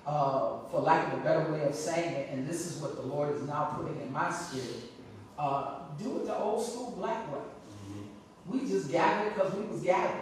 Uh, 0.07 0.59
for 0.69 0.81
lack 0.81 1.11
of 1.11 1.19
a 1.19 1.23
better 1.23 1.51
way 1.51 1.63
of 1.63 1.73
saying 1.73 2.13
it, 2.13 2.29
and 2.31 2.47
this 2.47 2.67
is 2.67 2.81
what 2.81 2.95
the 2.95 3.01
Lord 3.01 3.35
is 3.35 3.41
now 3.47 3.75
putting 3.75 3.99
in 3.99 4.11
my 4.11 4.31
spirit, 4.31 4.83
uh, 5.37 5.79
do 6.01 6.17
it 6.17 6.25
the 6.27 6.35
old 6.35 6.63
school 6.63 6.91
black 6.91 7.31
way. 7.33 7.39
We 8.47 8.59
just 8.67 8.91
gathered 8.91 9.33
because 9.33 9.53
we 9.55 9.63
was 9.65 9.81
gathered. 9.81 10.21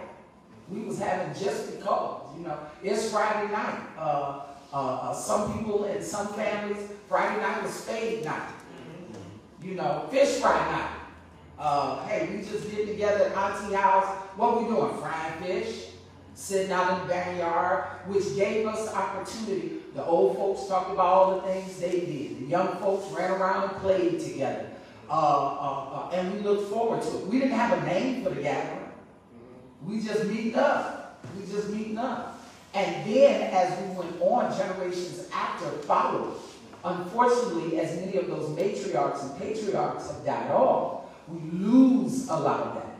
We 0.69 0.79
was 0.79 0.97
having 0.97 1.33
just 1.33 1.77
because, 1.77 2.21
you 2.37 2.45
know, 2.45 2.57
it's 2.81 3.11
Friday 3.11 3.51
night. 3.51 3.81
Uh, 3.97 4.43
uh, 4.73 4.95
uh, 4.95 5.13
some 5.13 5.53
people 5.53 5.85
in 5.85 6.01
some 6.01 6.27
families, 6.29 6.89
Friday 7.07 7.39
night 7.39 7.61
was 7.61 7.71
spade 7.73 8.25
night. 8.25 8.49
You 9.61 9.75
know, 9.75 10.07
fish 10.09 10.41
fry 10.41 10.57
night. 10.71 10.89
Uh, 11.59 12.05
hey, 12.07 12.35
we 12.35 12.43
just 12.43 12.69
get 12.71 12.87
together 12.87 13.25
at 13.25 13.37
Auntie 13.37 13.75
House. 13.75 14.05
What 14.35 14.61
we 14.61 14.67
doing? 14.67 14.97
Frying 14.97 15.41
fish, 15.43 15.89
sitting 16.33 16.71
out 16.71 16.93
in 16.93 17.07
the 17.07 17.13
backyard, 17.13 17.83
which 18.07 18.35
gave 18.35 18.65
us 18.65 18.89
the 18.89 18.97
opportunity. 18.97 19.83
The 19.93 20.03
old 20.03 20.35
folks 20.35 20.67
talked 20.67 20.91
about 20.91 21.05
all 21.05 21.35
the 21.35 21.41
things 21.43 21.79
they 21.79 21.99
did. 21.99 22.39
The 22.39 22.45
young 22.45 22.75
folks 22.77 23.11
ran 23.13 23.29
around 23.29 23.69
and 23.69 23.81
played 23.81 24.19
together. 24.19 24.71
Uh, 25.07 25.13
uh, 25.13 25.89
uh, 25.93 26.09
and 26.13 26.33
we 26.33 26.39
looked 26.39 26.71
forward 26.71 27.03
to 27.03 27.09
it. 27.09 27.27
We 27.27 27.39
didn't 27.39 27.53
have 27.53 27.77
a 27.77 27.85
name 27.85 28.23
for 28.23 28.31
the 28.31 28.41
gathering. 28.41 28.89
We 29.85 30.01
just 30.01 30.25
meeting 30.25 30.55
up. 30.55 31.23
We 31.37 31.45
just 31.45 31.69
meeting 31.69 31.99
up. 31.99 32.32
And 32.73 33.05
then 33.05 33.51
as 33.53 33.79
we 33.79 33.95
went 33.95 34.21
on, 34.21 34.57
generations 34.57 35.29
after 35.31 35.69
followed. 35.83 36.35
Unfortunately, 36.83 37.79
as 37.79 37.95
many 37.99 38.17
of 38.17 38.27
those 38.27 38.49
matriarchs 38.49 39.21
and 39.23 39.39
patriarchs 39.39 40.11
have 40.11 40.25
died 40.25 40.51
off, 40.51 41.05
we 41.27 41.39
lose 41.51 42.27
a 42.29 42.35
lot 42.35 42.59
of 42.59 42.75
that. 42.75 42.93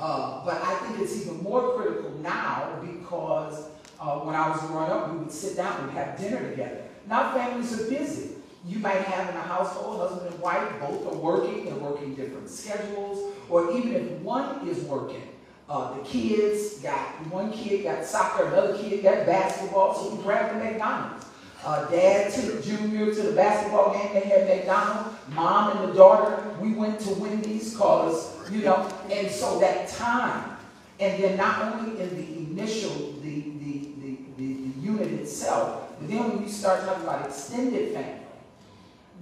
Uh, 0.00 0.44
but 0.44 0.62
I 0.62 0.74
think 0.76 1.00
it's 1.00 1.20
even 1.20 1.42
more 1.42 1.74
critical 1.74 2.10
now 2.20 2.78
because 2.80 3.68
uh, 3.98 4.18
when 4.20 4.34
I 4.34 4.50
was 4.50 4.60
growing 4.62 4.90
up, 4.90 5.12
we 5.12 5.18
would 5.18 5.32
sit 5.32 5.56
down, 5.56 5.86
we'd 5.86 5.94
have 5.94 6.18
dinner 6.18 6.50
together. 6.50 6.84
Now 7.08 7.32
families 7.32 7.78
are 7.80 7.88
busy. 7.88 8.36
You 8.66 8.78
might 8.80 9.02
have 9.02 9.30
in 9.30 9.36
a 9.36 9.40
household, 9.42 10.00
husband 10.00 10.32
and 10.32 10.40
wife, 10.40 10.68
both 10.80 11.06
are 11.06 11.16
working, 11.16 11.66
they're 11.66 11.74
working 11.74 12.14
different 12.14 12.48
schedules, 12.48 13.34
or 13.48 13.72
even 13.72 13.94
if 13.94 14.10
one 14.22 14.68
is 14.68 14.78
working, 14.84 15.22
uh, 15.68 15.94
the 15.94 16.04
kids 16.04 16.78
got, 16.80 17.26
one 17.30 17.52
kid 17.52 17.82
got 17.82 18.04
soccer, 18.04 18.44
another 18.44 18.78
kid 18.78 19.02
got 19.02 19.26
basketball, 19.26 19.94
so 19.94 20.14
we 20.14 20.22
grabbed 20.22 20.54
the 20.54 20.64
McDonald's. 20.64 21.26
Uh, 21.64 21.84
dad 21.90 22.32
took 22.32 22.62
Junior 22.62 23.12
to 23.12 23.22
the 23.22 23.32
basketball 23.32 23.92
game, 23.92 24.12
they 24.12 24.28
had 24.28 24.46
McDonald's. 24.46 25.16
Mom 25.34 25.76
and 25.76 25.90
the 25.90 25.94
daughter, 25.94 26.40
we 26.60 26.72
went 26.72 27.00
to 27.00 27.10
Wendy's 27.14 27.76
cause, 27.76 28.32
you 28.50 28.62
know, 28.62 28.88
and 29.10 29.28
so 29.28 29.58
that 29.58 29.88
time, 29.88 30.56
and 31.00 31.22
then 31.22 31.36
not 31.36 31.62
only 31.62 32.00
in 32.00 32.08
the 32.16 32.62
initial, 32.62 33.12
the, 33.20 33.40
the, 33.40 33.90
the, 34.00 34.18
the, 34.36 34.56
unit 34.80 35.08
itself, 35.08 35.90
but 35.98 36.08
then 36.08 36.28
when 36.28 36.42
you 36.44 36.48
start 36.48 36.84
talking 36.84 37.02
about 37.02 37.26
extended 37.26 37.92
family, 37.92 38.20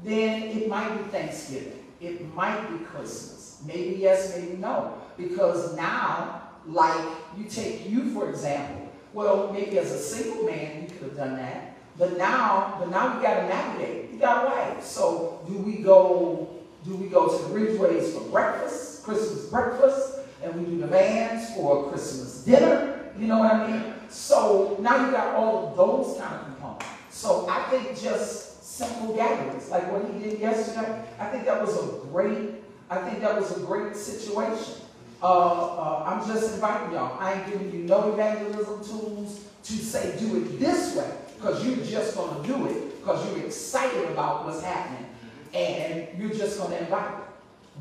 then 0.05 0.43
it 0.43 0.69
might 0.69 0.95
be 0.99 1.05
Thanksgiving. 1.05 1.83
It 2.03 2.35
might 2.35 2.69
be 2.69 2.85
Christmas. 2.85 3.62
Maybe 3.66 3.97
yes, 3.97 4.37
maybe 4.37 4.59
no. 4.59 5.01
Because 5.16 5.77
now, 5.77 6.43
like 6.66 7.05
you 7.36 7.45
take 7.45 7.89
you 7.89 8.11
for 8.12 8.28
example, 8.31 8.89
well, 9.12 9.53
maybe 9.53 9.78
as 9.78 9.93
a 9.93 9.99
single 9.99 10.45
man 10.45 10.82
you 10.82 10.89
could 10.89 11.09
have 11.09 11.16
done 11.16 11.36
that. 11.36 11.77
But 11.97 12.19
now, 12.19 12.77
but 12.81 12.91
now 12.91 13.16
you 13.16 13.23
gotta 13.23 13.47
navigate. 13.49 14.11
You 14.11 14.19
got 14.19 14.45
a 14.45 14.49
wife. 14.49 14.85
So 14.85 15.41
do 15.47 15.59
we 15.59 15.77
go 15.77 16.49
do 16.85 16.97
we 16.97 17.09
go 17.09 17.36
to 17.36 17.45
the 17.45 17.55
Ridgeways 17.55 18.12
for 18.12 18.20
breakfast, 18.24 19.05
Christmas 19.05 19.47
breakfast, 19.47 20.19
and 20.43 20.55
we 20.55 20.66
do 20.66 20.81
the 20.81 20.86
Vanns 20.86 21.55
for 21.55 21.89
Christmas 21.91 22.45
dinner? 22.45 23.11
You 23.19 23.27
know 23.27 23.39
what 23.39 23.53
I 23.53 23.70
mean? 23.70 23.95
So 24.09 24.77
now 24.81 25.07
you 25.07 25.12
got 25.12 25.35
all 25.35 25.69
of 25.69 25.77
those 25.77 26.20
kind 26.20 26.35
of 26.35 26.47
components. 26.47 26.86
So 27.11 27.49
I 27.49 27.62
think 27.70 27.99
just 27.99 28.65
simple 28.65 29.15
gatherings, 29.15 29.70
like 29.70 29.91
what 29.91 30.05
he 30.12 30.19
did 30.19 30.41
yesterday, 30.41 31.05
I 31.19 31.27
think 31.27 31.45
that 31.45 31.61
was 31.61 31.77
a 31.77 32.07
great, 32.09 32.62
I 32.91 32.99
think 32.99 33.20
that 33.20 33.41
was 33.41 33.57
a 33.57 33.61
great 33.61 33.97
situation. 33.97 34.84
Uh, 35.23 35.27
uh, 35.27 36.05
I'm 36.07 36.27
just 36.27 36.55
inviting 36.55 36.93
y'all. 36.93 37.16
I 37.19 37.35
ain't 37.35 37.47
giving 37.51 37.73
you 37.73 37.86
no 37.86 38.12
evangelism 38.12 38.85
tools 38.85 39.41
to 39.62 39.73
say 39.73 40.19
do 40.19 40.36
it 40.36 40.61
this 40.61 40.95
way, 40.97 41.11
because 41.36 41.65
you're 41.66 41.85
just 41.85 42.15
going 42.15 42.43
to 42.43 42.47
do 42.47 42.66
it 42.66 43.01
because 43.01 43.27
you're 43.31 43.47
excited 43.47 44.11
about 44.11 44.45
what's 44.45 44.62
happening, 44.62 45.07
and 45.55 46.09
you're 46.19 46.31
just 46.31 46.59
going 46.59 46.70
to 46.73 46.81
invite 46.81 47.15
it. 47.15 47.24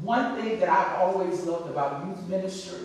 One 0.01 0.35
thing 0.35 0.59
that 0.59 0.69
I've 0.69 0.99
always 0.99 1.43
loved 1.43 1.69
about 1.69 2.05
youth 2.05 2.27
ministry 2.27 2.79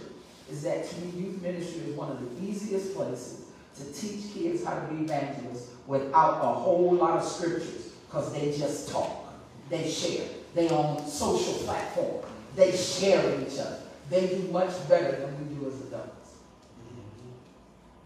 is 0.50 0.62
that 0.62 0.88
to 0.88 0.96
me, 1.00 1.26
youth 1.26 1.42
ministry 1.42 1.82
is 1.82 1.96
one 1.96 2.10
of 2.10 2.20
the 2.20 2.46
easiest 2.46 2.94
places 2.94 3.46
to 3.76 3.92
teach 3.92 4.32
kids 4.34 4.64
how 4.64 4.74
to 4.74 4.86
be 4.92 5.04
evangelists 5.04 5.70
without 5.86 6.42
a 6.42 6.54
whole 6.54 6.92
lot 6.94 7.18
of 7.18 7.24
scriptures, 7.24 7.92
because 8.06 8.32
they 8.32 8.56
just 8.56 8.88
talk, 8.88 9.32
they 9.68 9.88
share, 9.88 10.26
they 10.54 10.68
on 10.70 11.06
social 11.06 11.54
platform, 11.64 12.24
they 12.56 12.72
share 12.76 13.22
with 13.24 13.52
each 13.52 13.60
other. 13.60 13.78
They 14.10 14.26
do 14.28 14.48
much 14.50 14.88
better 14.88 15.16
than 15.16 15.38
we 15.38 15.54
do 15.54 15.68
as 15.68 15.80
adults. 15.82 16.36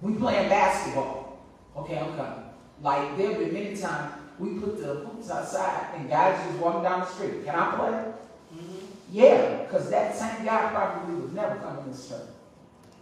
We 0.01 0.15
playing 0.15 0.49
basketball. 0.49 1.39
Okay, 1.77 1.99
I'm 1.99 2.17
coming. 2.17 2.45
Like 2.83 3.17
there 3.17 3.29
have 3.29 3.39
been 3.39 3.53
many 3.53 3.77
times 3.77 4.15
we 4.39 4.59
put 4.59 4.79
the 4.79 4.95
hoops 4.95 5.31
outside 5.31 5.95
and 5.95 6.09
guys 6.09 6.45
just 6.47 6.59
walking 6.59 6.83
down 6.83 7.01
the 7.01 7.07
street. 7.07 7.45
Can 7.45 7.55
I 7.55 7.77
play? 7.77 7.91
Mm-hmm. 7.91 8.87
Yeah, 9.13 9.63
because 9.63 9.89
that 9.91 10.17
same 10.17 10.45
guy 10.45 10.71
probably 10.71 11.15
would 11.15 11.35
never 11.35 11.57
come 11.57 11.79
in 11.79 11.91
this 11.93 12.09
church. 12.09 12.29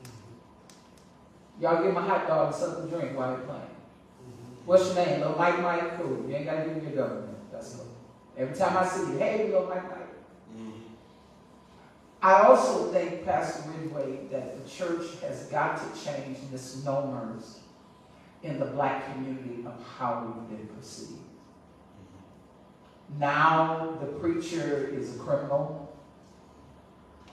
Mm-hmm. 0.05 1.63
Y'all 1.63 1.83
give 1.83 1.93
him 1.93 1.97
a 1.97 2.03
hot 2.03 2.27
dog 2.29 2.53
and 2.53 2.57
something 2.57 2.91
to 2.91 2.97
drink 2.97 3.17
while 3.17 3.31
you're 3.31 3.47
playing. 3.47 3.63
Mm-hmm. 3.63 4.67
What's 4.67 4.87
your 4.87 4.95
name? 4.97 5.21
Little 5.21 5.39
Mike 5.39 5.63
Mike? 5.63 5.97
Cool. 5.97 6.27
You 6.29 6.37
ain't 6.37 6.45
got 6.45 6.57
to 6.57 6.65
give 6.69 6.77
me 6.77 6.83
your 6.83 7.07
government. 7.07 7.39
That's 7.51 7.75
cool. 7.77 7.87
Every 8.37 8.57
time 8.57 8.77
I 8.77 8.87
see 8.87 9.13
you, 9.13 9.19
hey, 9.19 9.47
little 9.47 9.67
Mike 9.67 9.89
Mike. 9.89 10.00
I 12.23 12.43
also 12.43 12.93
think, 12.93 13.25
Pastor 13.25 13.71
Ridgeway, 13.71 14.29
that 14.31 14.63
the 14.63 14.71
church 14.71 15.07
has 15.23 15.47
got 15.47 15.79
to 15.79 16.05
change 16.05 16.37
misnomers 16.53 17.61
in 18.43 18.59
the 18.59 18.67
black 18.67 19.13
community 19.13 19.65
of 19.67 19.75
how 19.97 20.27
we've 20.27 20.59
been 20.59 20.69
perceived. 20.77 21.21
Now 23.19 23.97
the 24.01 24.07
preacher 24.07 24.91
is 24.93 25.17
a 25.17 25.19
criminal. 25.19 25.97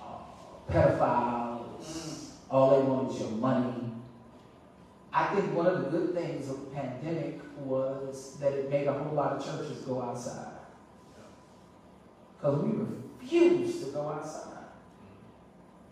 Uh, 0.01 0.71
pedophiles, 0.71 2.31
all 2.49 2.79
they 2.79 2.87
want 2.87 3.11
is 3.11 3.19
your 3.19 3.31
money. 3.31 3.91
I 5.13 5.25
think 5.35 5.53
one 5.53 5.67
of 5.67 5.83
the 5.83 5.89
good 5.89 6.13
things 6.13 6.49
of 6.49 6.59
the 6.61 6.65
pandemic 6.67 7.41
was 7.57 8.37
that 8.39 8.53
it 8.53 8.69
made 8.69 8.87
a 8.87 8.93
whole 8.93 9.15
lot 9.15 9.33
of 9.33 9.45
churches 9.45 9.83
go 9.83 10.01
outside. 10.01 10.53
Because 12.37 12.61
we 12.61 12.71
refuse 12.71 13.83
to 13.83 13.91
go 13.91 14.09
outside. 14.09 14.56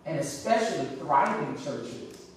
And 0.05 0.19
especially 0.19 0.85
thriving 0.97 1.55
churches. 1.57 2.27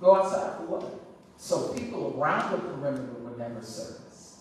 Go 0.00 0.16
outside 0.16 0.56
for 0.56 0.66
what? 0.66 1.00
So 1.36 1.72
people 1.74 2.14
around 2.16 2.52
the 2.52 2.58
perimeter 2.58 3.14
were 3.20 3.36
never 3.36 3.62
serviced. 3.62 4.38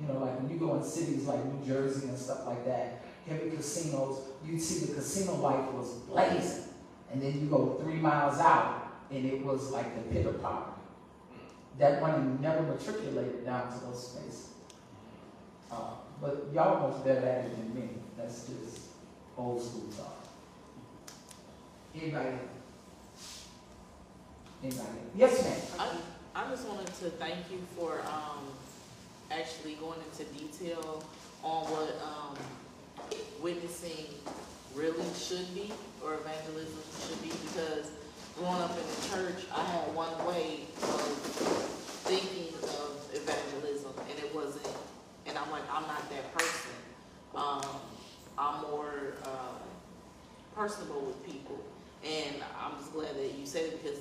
You 0.00 0.08
know, 0.08 0.18
like 0.18 0.40
when 0.40 0.50
you 0.50 0.58
go 0.58 0.74
in 0.76 0.82
cities 0.82 1.26
like 1.26 1.44
New 1.44 1.66
Jersey 1.66 2.08
and 2.08 2.18
stuff 2.18 2.46
like 2.46 2.64
that, 2.66 3.04
heavy 3.28 3.50
casinos, 3.50 4.20
you'd 4.44 4.60
see 4.60 4.86
the 4.86 4.94
casino 4.94 5.34
light 5.36 5.72
was 5.72 5.92
blazing. 6.08 6.64
And 7.12 7.22
then 7.22 7.40
you 7.40 7.46
go 7.46 7.78
three 7.82 7.94
miles 7.94 8.38
out 8.40 8.92
and 9.10 9.24
it 9.24 9.44
was 9.44 9.70
like 9.70 9.94
the 9.94 10.12
pit 10.12 10.26
of 10.26 10.42
poverty. 10.42 10.72
That 11.78 12.00
money 12.00 12.24
never 12.40 12.62
matriculated 12.62 13.44
down 13.44 13.72
to 13.72 13.86
those 13.86 14.10
spaces. 14.10 14.48
Uh, 15.70 15.94
but 16.20 16.48
y'all 16.52 16.90
much 16.90 17.04
better 17.04 17.26
at 17.26 17.44
it 17.44 17.56
than 17.56 17.74
me. 17.74 17.88
That's 18.16 18.46
just 18.46 18.80
old 19.36 19.62
school 19.62 19.88
talk. 19.96 20.23
Anybody? 21.94 22.28
Anybody? 24.62 24.88
Yes, 25.16 25.76
ma'am. 25.78 25.88
I, 26.34 26.42
I 26.42 26.50
just 26.50 26.66
wanted 26.66 26.86
to 26.86 27.10
thank 27.10 27.50
you 27.50 27.58
for, 27.76 28.00
um, 28.00 28.44
actually 29.30 29.74
going 29.74 29.98
into 30.10 30.24
detail 30.32 31.04
on 31.42 31.64
what, 31.64 31.94
um, 32.02 32.36
witnessing 33.40 34.06
really 34.74 35.04
should 35.16 35.54
be, 35.54 35.72
or 36.02 36.14
evangelism 36.14 36.82
should 37.06 37.22
be, 37.22 37.28
because 37.46 37.90
growing 38.36 38.60
up 38.60 38.70
in 38.70 38.82
the 38.84 39.08
church, 39.14 39.46
I 39.54 39.62
had 39.62 39.94
one 39.94 40.12
way 40.26 40.66
of 40.82 41.00
thinking 42.10 42.54
of 42.58 43.08
evangelism, 43.14 43.92
and 44.10 44.18
it 44.18 44.34
wasn't, 44.34 44.66
and 45.26 45.38
I'm 45.38 45.50
like, 45.50 45.62
I'm 45.70 45.86
not 45.86 46.10
that 46.10 46.34
person. 46.34 46.72
Um, 47.36 47.62
I'm 48.36 48.62
more, 48.62 49.14
uh, 49.24 49.58
personable 50.56 51.00
with 51.02 51.24
people, 51.26 51.58
and 52.04 52.36
I'm 52.60 52.76
just 52.78 52.92
glad 52.92 53.16
that 53.16 53.32
you 53.38 53.46
said 53.46 53.64
it, 53.64 53.82
because, 53.82 53.98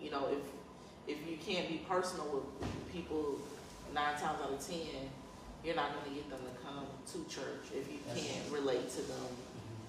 you 0.00 0.10
know, 0.10 0.28
if, 0.30 1.16
if 1.16 1.28
you 1.28 1.36
can't 1.38 1.68
be 1.68 1.80
personal 1.88 2.26
with 2.28 2.92
people 2.92 3.38
nine 3.94 4.14
times 4.20 4.38
out 4.42 4.52
of 4.52 4.66
ten, 4.66 5.08
you're 5.64 5.74
not 5.74 5.90
gonna 5.94 6.14
get 6.14 6.28
them 6.30 6.40
to 6.44 6.62
come 6.62 6.86
to 7.12 7.34
church 7.34 7.72
if 7.74 7.90
you 7.90 7.98
can't 8.14 8.52
relate 8.52 8.90
to 8.90 9.02
them, 9.02 9.28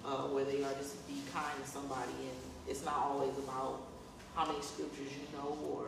uh, 0.04 0.26
where 0.28 0.44
they 0.44 0.64
are, 0.64 0.72
just 0.80 1.06
be 1.06 1.20
kind 1.32 1.62
to 1.62 1.68
somebody, 1.68 2.12
and 2.20 2.36
it's 2.66 2.84
not 2.84 2.96
always 2.96 3.36
about 3.38 3.82
how 4.34 4.46
many 4.46 4.62
scriptures 4.62 5.12
you 5.12 5.38
know, 5.38 5.58
or 5.68 5.86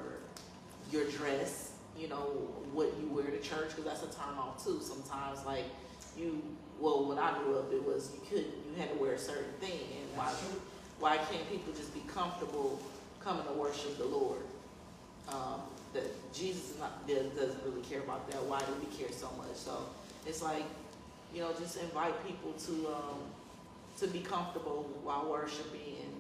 your 0.91 1.05
dress, 1.11 1.73
you 1.99 2.09
know, 2.09 2.27
what 2.73 2.93
you 3.01 3.09
wear 3.09 3.25
to 3.25 3.41
church, 3.41 3.71
because 3.71 3.85
that's 3.85 4.03
a 4.03 4.19
turn 4.19 4.37
off 4.39 4.63
too, 4.63 4.81
sometimes, 4.83 5.45
like, 5.47 5.65
you, 6.19 6.43
well, 6.79 7.07
when 7.07 7.19
I 7.19 7.39
grew 7.39 7.59
up, 7.59 7.73
it 7.73 7.83
was, 7.83 8.11
you 8.13 8.21
couldn't, 8.29 8.53
you 8.69 8.75
had 8.77 8.93
to 8.93 8.99
wear 9.01 9.15
a 9.15 9.19
certain 9.19 9.53
thing, 9.61 9.81
and 9.99 10.17
why, 10.17 10.31
why 11.03 11.17
can't 11.17 11.51
people 11.51 11.73
just 11.73 11.93
be 11.93 12.01
comfortable 12.07 12.81
coming 13.19 13.45
to 13.45 13.53
worship 13.55 13.99
the 13.99 14.05
Lord? 14.05 14.39
Um, 15.29 15.61
that 15.95 16.07
Jesus 16.33 16.71
is 16.71 16.79
not, 16.79 17.07
does- 17.09 17.27
doesn't 17.35 17.63
really 17.65 17.83
care 17.83 18.01
about 18.01 18.31
that, 18.31 18.41
why 18.45 18.61
do 18.61 18.73
we 18.79 18.87
care 18.97 19.11
so 19.11 19.29
much? 19.37 19.55
So, 19.55 19.87
it's 20.25 20.43
like, 20.43 20.63
you 21.35 21.41
know, 21.43 21.53
just 21.59 21.77
invite 21.83 22.15
people 22.25 22.53
to, 22.53 22.73
um, 22.95 23.19
to 23.99 24.07
be 24.07 24.21
comfortable 24.21 24.89
while 25.03 25.27
worshiping 25.29 25.99
and, 26.07 26.15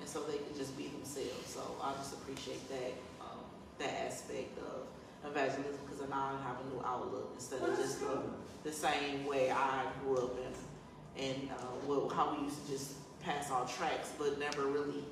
and 0.00 0.08
so 0.08 0.22
they 0.24 0.36
can 0.36 0.54
just 0.54 0.76
be 0.76 0.88
themselves. 0.88 1.46
So 1.48 1.62
I 1.82 1.94
just 1.94 2.12
appreciate 2.12 2.68
that, 2.68 2.92
um, 3.22 3.40
that 3.78 4.04
aspect 4.06 4.58
of 4.58 4.84
evangelism, 5.30 5.80
because 5.86 6.06
now 6.10 6.36
I 6.36 6.42
have 6.46 6.60
a 6.60 6.74
new 6.74 6.82
outlook 6.84 7.30
instead 7.34 7.62
of 7.62 7.74
just 7.76 8.00
the, 8.00 8.20
the 8.64 8.72
same 8.72 9.24
way 9.24 9.50
I 9.50 9.86
grew 10.04 10.18
up 10.18 10.36
in, 10.38 11.24
and, 11.24 11.50
uh, 11.50 11.64
well, 11.86 12.08
how 12.10 12.36
we 12.36 12.44
used 12.44 12.66
to 12.66 12.72
just 12.72 12.92
pass 13.26 13.50
all 13.50 13.66
tracks, 13.66 14.12
but 14.16 14.38
never 14.38 14.66
really 14.66 15.02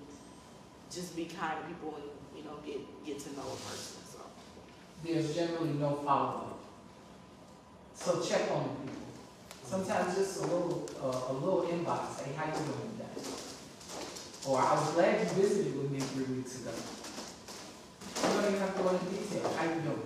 just 0.91 1.17
be 1.17 1.25
kind 1.25 1.59
to 1.61 1.67
people 1.67 1.97
and, 1.97 2.39
you 2.39 2.45
know, 2.45 2.57
get, 2.65 2.79
get 3.05 3.19
to 3.19 3.33
know 3.33 3.43
a 3.43 3.57
person, 3.67 3.99
so. 4.07 4.21
There's 5.03 5.35
generally 5.35 5.73
no 5.73 5.97
follow-up. 5.97 6.61
So 7.95 8.23
check 8.23 8.49
on 8.53 8.69
people. 8.77 9.03
Sometimes 9.65 10.15
just 10.15 10.39
a 10.39 10.43
little, 10.43 10.89
uh, 11.03 11.33
a 11.33 11.35
little 11.35 11.63
inbox, 11.63 12.23
hey, 12.23 12.33
how 12.37 12.47
you 12.47 12.53
doing 12.53 12.93
today? 12.97 13.29
Or 14.47 14.61
I 14.61 14.75
was 14.75 14.93
glad 14.93 15.21
you 15.21 15.43
visited 15.43 15.77
with 15.77 15.91
me 15.91 15.99
three 15.99 16.37
weeks 16.37 16.61
ago. 16.61 16.71
You 18.17 18.35
don't 18.35 18.47
even 18.47 18.61
have 18.61 18.77
to 18.77 18.83
go 18.83 18.91
into 18.91 19.05
detail, 19.07 19.53
how 19.57 19.65
you 19.65 19.81
doing? 19.81 20.03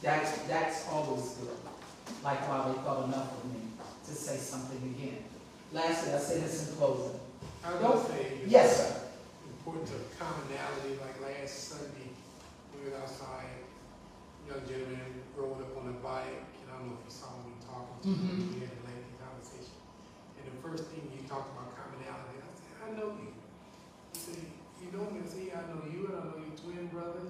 That's, 0.00 0.38
that's 0.42 0.88
always 0.88 1.28
good. 1.32 1.56
Like 2.24 2.48
while 2.48 2.72
they 2.72 2.78
thought 2.80 3.04
enough 3.04 3.36
of 3.36 3.52
me 3.52 3.60
to 4.06 4.10
say 4.12 4.36
something 4.36 4.96
again. 4.96 5.24
Lastly, 5.72 6.14
I 6.14 6.18
say 6.18 6.40
this 6.40 6.70
in 6.70 6.76
closing. 6.76 7.20
I 7.64 7.72
was 7.72 7.80
gonna 7.80 8.04
say. 8.08 8.40
Yes. 8.46 9.04
Importance 9.46 9.90
of 9.92 10.02
commonality, 10.18 10.96
like 11.04 11.20
last 11.20 11.68
Sunday, 11.68 12.08
we 12.72 12.88
were 12.90 12.96
outside, 12.96 13.60
young 14.48 14.64
gentleman 14.64 15.04
rode 15.36 15.60
up 15.60 15.76
on 15.76 15.92
a 15.92 15.96
bike, 16.00 16.48
and 16.64 16.66
I 16.72 16.80
don't 16.80 16.88
know 16.88 16.96
if 16.96 17.04
you 17.04 17.12
saw 17.12 17.36
me 17.44 17.52
talking 17.60 18.00
to 18.00 18.08
him, 18.08 18.16
Mhm. 18.16 18.54
we 18.56 18.60
had 18.64 18.72
a 18.72 18.82
lengthy 18.88 19.14
conversation. 19.20 19.76
And 20.40 20.44
the 20.48 20.56
first 20.64 20.88
thing 20.88 21.04
he 21.12 21.20
talked 21.28 21.52
about 21.52 21.76
commonality, 21.76 22.40
I 22.40 22.48
said, 22.56 22.72
I 22.80 22.88
know 22.96 23.08
you. 23.20 23.30
He 24.16 24.18
said, 24.18 24.40
you 24.80 24.88
know 24.96 25.04
me, 25.12 25.20
I 25.20 25.28
said, 25.28 25.44
yeah, 25.44 25.60
I 25.60 25.64
know 25.68 25.84
you, 25.84 26.08
and 26.08 26.16
I 26.16 26.20
know 26.32 26.40
your 26.40 26.56
twin 26.56 26.88
brother. 26.88 27.28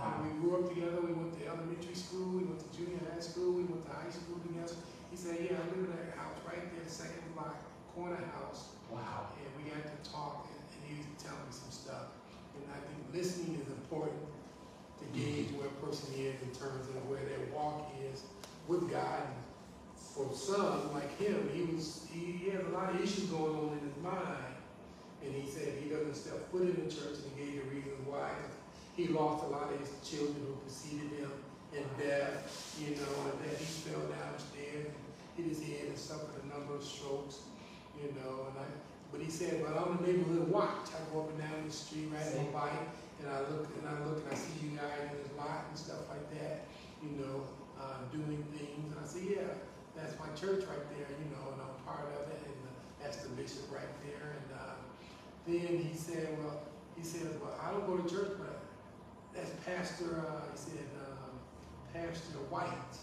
And 0.00 0.16
we 0.24 0.30
grew 0.40 0.56
up 0.60 0.68
together, 0.68 1.00
we 1.00 1.12
went 1.12 1.32
to 1.40 1.44
elementary 1.48 1.96
school, 1.96 2.28
we 2.38 2.44
went 2.44 2.60
to 2.60 2.68
junior 2.76 3.00
high 3.10 3.20
school, 3.20 3.52
we 3.56 3.64
went 3.64 3.84
to 3.88 3.92
high 3.92 4.08
school 4.12 4.38
together. 4.44 4.76
He 5.10 5.16
said, 5.16 5.40
yeah, 5.44 5.58
I 5.60 5.64
live 5.72 5.88
in 5.88 5.92
that 5.96 6.14
house 6.16 6.38
right 6.46 6.62
there, 6.72 6.86
second 6.88 7.24
block, 7.34 7.56
house. 8.08 8.72
Wow. 8.90 9.28
And 9.36 9.48
we 9.62 9.70
had 9.70 9.84
to 9.84 10.10
talk, 10.10 10.48
and, 10.48 10.60
and 10.72 10.80
he 10.88 10.96
was 10.96 11.06
telling 11.22 11.44
me 11.44 11.52
some 11.52 11.70
stuff. 11.70 12.16
And 12.56 12.64
I 12.72 12.80
think 12.88 12.98
listening 13.12 13.60
is 13.60 13.68
important 13.68 14.16
to 14.98 15.04
gauge 15.18 15.52
where 15.52 15.68
a 15.68 15.78
person 15.84 16.14
is 16.14 16.40
in 16.40 16.52
terms 16.56 16.88
of 16.88 16.96
where 17.08 17.20
their 17.20 17.44
walk 17.54 17.92
is 18.10 18.22
with 18.68 18.90
God. 18.90 19.28
And 19.28 19.36
for 19.96 20.32
some, 20.34 20.92
like 20.92 21.12
him, 21.18 21.50
he 21.52 21.62
was 21.62 22.06
he, 22.12 22.32
he 22.32 22.50
has 22.50 22.64
a 22.64 22.70
lot 22.70 22.94
of 22.94 23.00
issues 23.00 23.28
going 23.28 23.54
on 23.54 23.78
in 23.78 23.84
his 23.84 23.96
mind. 24.02 24.56
And 25.22 25.34
he 25.34 25.48
said 25.48 25.74
he 25.82 25.90
doesn't 25.90 26.14
step 26.16 26.50
foot 26.50 26.62
in 26.62 26.88
the 26.88 26.90
church, 26.90 27.20
and 27.20 27.28
he 27.36 27.44
gave 27.44 27.64
the 27.64 27.68
reasons 27.68 28.00
why. 28.06 28.32
He 28.96 29.08
lost 29.08 29.44
a 29.44 29.48
lot 29.48 29.72
of 29.72 29.78
his 29.78 29.92
children 30.02 30.40
who 30.40 30.54
preceded 30.64 31.12
him 31.20 31.30
in 31.72 31.84
death, 32.00 32.76
you 32.80 32.96
know, 32.96 33.30
and 33.30 33.38
that 33.44 33.58
he 33.58 33.64
fell 33.64 34.00
downstairs 34.00 34.88
and 34.88 34.94
hit 35.36 35.46
his 35.46 35.62
head 35.62 35.88
and 35.88 35.98
suffered 35.98 36.42
a 36.42 36.46
number 36.48 36.74
of 36.74 36.82
strokes, 36.82 37.38
you 38.00 38.10
know. 38.16 38.48
And 38.48 38.56
I, 38.58 38.66
but 39.12 39.20
he 39.20 39.30
said, 39.30 39.62
but 39.62 39.76
I'm 39.76 39.98
the 39.98 40.06
neighborhood 40.06 40.48
watch. 40.48 40.88
I 40.94 41.00
go 41.12 41.22
up 41.22 41.30
and 41.30 41.38
down 41.38 41.66
the 41.66 41.72
street 41.72 42.08
riding 42.08 42.50
my 42.52 42.72
bike, 42.72 42.86
and 43.20 43.28
I 43.28 43.40
look 43.52 43.68
and 43.76 43.84
I 43.84 43.94
look 44.06 44.24
and 44.24 44.28
I 44.32 44.36
see 44.36 44.56
you 44.64 44.76
guys 44.76 45.12
in 45.12 45.18
this 45.18 45.30
lot 45.36 45.68
and 45.68 45.76
stuff 45.76 46.08
like 46.08 46.24
that, 46.40 46.64
you 47.02 47.20
know, 47.20 47.44
uh, 47.76 48.06
doing 48.12 48.42
things. 48.56 48.92
And 48.92 48.98
I 48.98 49.06
say, 49.06 49.36
yeah, 49.36 49.50
that's 49.96 50.14
my 50.18 50.30
church 50.38 50.64
right 50.64 50.86
there, 50.96 51.10
you 51.10 51.28
know, 51.34 51.52
and 51.52 51.60
I'm 51.60 51.76
part 51.84 52.08
of 52.16 52.30
it, 52.30 52.40
and 52.46 52.60
uh, 52.64 52.72
that's 53.02 53.18
the 53.20 53.30
bishop 53.34 53.68
right 53.72 53.92
there. 54.06 54.38
And 54.38 54.48
uh, 54.54 54.78
then 55.46 55.82
he 55.82 55.96
said, 55.96 56.38
well, 56.38 56.62
he 56.96 57.02
said, 57.04 57.28
well, 57.42 57.58
I 57.60 57.70
don't 57.70 57.86
go 57.86 57.96
to 57.98 58.08
church, 58.08 58.38
but 58.38 58.62
that's 59.34 59.50
Pastor, 59.66 60.24
uh, 60.26 60.46
he 60.52 60.58
said, 60.58 60.86
um, 61.02 61.34
Pastor 61.92 62.38
White. 62.50 62.94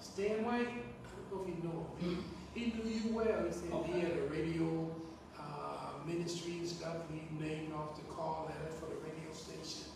Stan 0.00 0.44
White? 0.44 0.68
I 0.68 1.10
don't 1.30 1.30
know 1.30 1.42
if 1.42 1.48
you 1.48 1.62
know 1.64 1.86
him. 1.98 2.24
He, 2.54 2.66
knew 2.72 2.84
you 2.84 3.14
well. 3.14 3.44
He 3.46 3.52
said 3.52 3.70
he 3.86 4.00
had 4.00 4.12
a 4.12 4.26
radio 4.30 4.90
uh, 5.38 6.04
ministry 6.06 6.58
and 6.60 6.68
stuff. 6.68 6.96
He 7.10 7.22
named 7.42 7.72
off 7.72 7.96
the 7.96 8.04
call 8.12 8.48
letter 8.50 8.72
for 8.76 8.86
the 8.86 8.98
radio 9.00 9.32
station. 9.32 9.88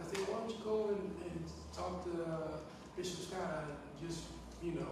I 0.00 0.04
said, 0.08 0.24
why 0.26 0.40
don't 0.40 0.50
you 0.50 0.60
go 0.64 0.88
and, 0.96 1.04
and 1.28 1.44
talk 1.76 2.02
to 2.08 2.12
uh, 2.24 2.56
Bishop 2.96 3.28
Scott 3.28 3.68
and 3.68 3.76
just, 4.08 4.24
you 4.64 4.72
know, 4.72 4.88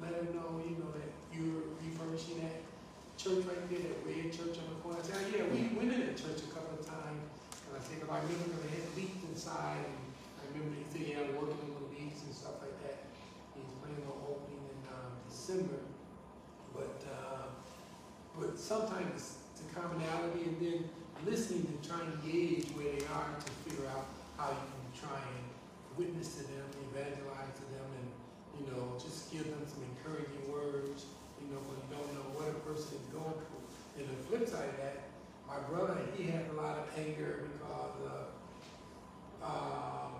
let 0.00 0.14
him 0.14 0.30
know, 0.36 0.62
you 0.62 0.78
know, 0.78 0.90
that 0.94 1.10
you're 1.34 1.74
refurbishing 1.82 2.38
that 2.46 2.62
church 3.18 3.42
right 3.48 3.60
there, 3.68 3.82
that 3.82 3.98
red 4.06 4.30
church 4.30 4.56
on 4.62 4.66
the 4.70 4.78
corner. 4.80 5.00
I 5.00 5.04
said, 5.04 5.26
yeah, 5.34 5.44
we 5.50 5.68
went 5.74 5.90
in 5.92 6.00
that 6.06 6.16
church 6.16 6.46
a 6.46 6.50
couple 6.54 6.78
of 6.78 6.86
times. 6.86 7.20
And 7.66 7.72
I 7.74 7.80
said, 7.82 7.98
'cause 7.98 8.12
I 8.14 8.22
remember 8.22 8.62
they 8.62 8.78
had 8.78 8.86
leaks 8.94 9.20
inside. 9.26 9.82
And 9.82 10.06
I 10.38 10.42
remember 10.54 10.78
he 10.78 10.86
said, 10.86 11.02
yeah, 11.10 11.26
I'm 11.26 11.34
working 11.34 11.66
on 11.66 11.82
the 11.82 11.86
leaks 11.98 12.22
and 12.22 12.30
stuff 12.32 12.62
like 12.62 12.76
that. 12.86 13.10
He's 13.58 13.72
planning 13.82 14.06
on 14.06 14.16
opening 14.22 14.62
in 14.70 14.78
um, 14.94 15.12
December. 15.26 15.80
But, 16.76 17.00
uh, 17.08 17.46
but 18.38 18.58
sometimes 18.58 19.38
the 19.56 19.80
commonality 19.80 20.44
and 20.44 20.60
then 20.60 20.84
listening 21.24 21.64
to 21.64 21.88
try 21.88 22.00
and 22.00 22.12
gauge 22.22 22.68
where 22.76 22.92
they 22.92 23.04
are 23.08 23.32
to 23.40 23.50
figure 23.64 23.88
out 23.88 24.04
how 24.36 24.50
you 24.52 24.66
can 24.68 25.08
try 25.08 25.16
and 25.16 25.44
witness 25.96 26.36
to 26.36 26.42
them, 26.44 26.66
evangelize 26.92 27.56
to 27.56 27.66
them, 27.72 27.88
and, 27.96 28.08
you 28.60 28.64
know, 28.70 29.00
just 29.00 29.32
give 29.32 29.44
them 29.44 29.64
some 29.64 29.82
encouraging 29.96 30.44
words, 30.52 31.06
you 31.40 31.48
know, 31.48 31.60
when 31.64 31.80
you 31.80 31.88
don't 31.96 32.12
know 32.12 32.28
what 32.36 32.48
a 32.52 32.60
person 32.68 33.00
is 33.00 33.08
going 33.08 33.32
through. 33.32 33.64
And 33.96 34.04
the 34.04 34.18
flip 34.28 34.44
side 34.46 34.68
of 34.68 34.76
that, 34.76 35.08
my 35.48 35.56
brother, 35.72 35.96
he 36.16 36.24
had 36.24 36.44
a 36.52 36.60
lot 36.60 36.76
of 36.76 36.84
anger 36.98 37.48
because 37.48 37.96
of, 38.12 38.28
um, 39.40 40.12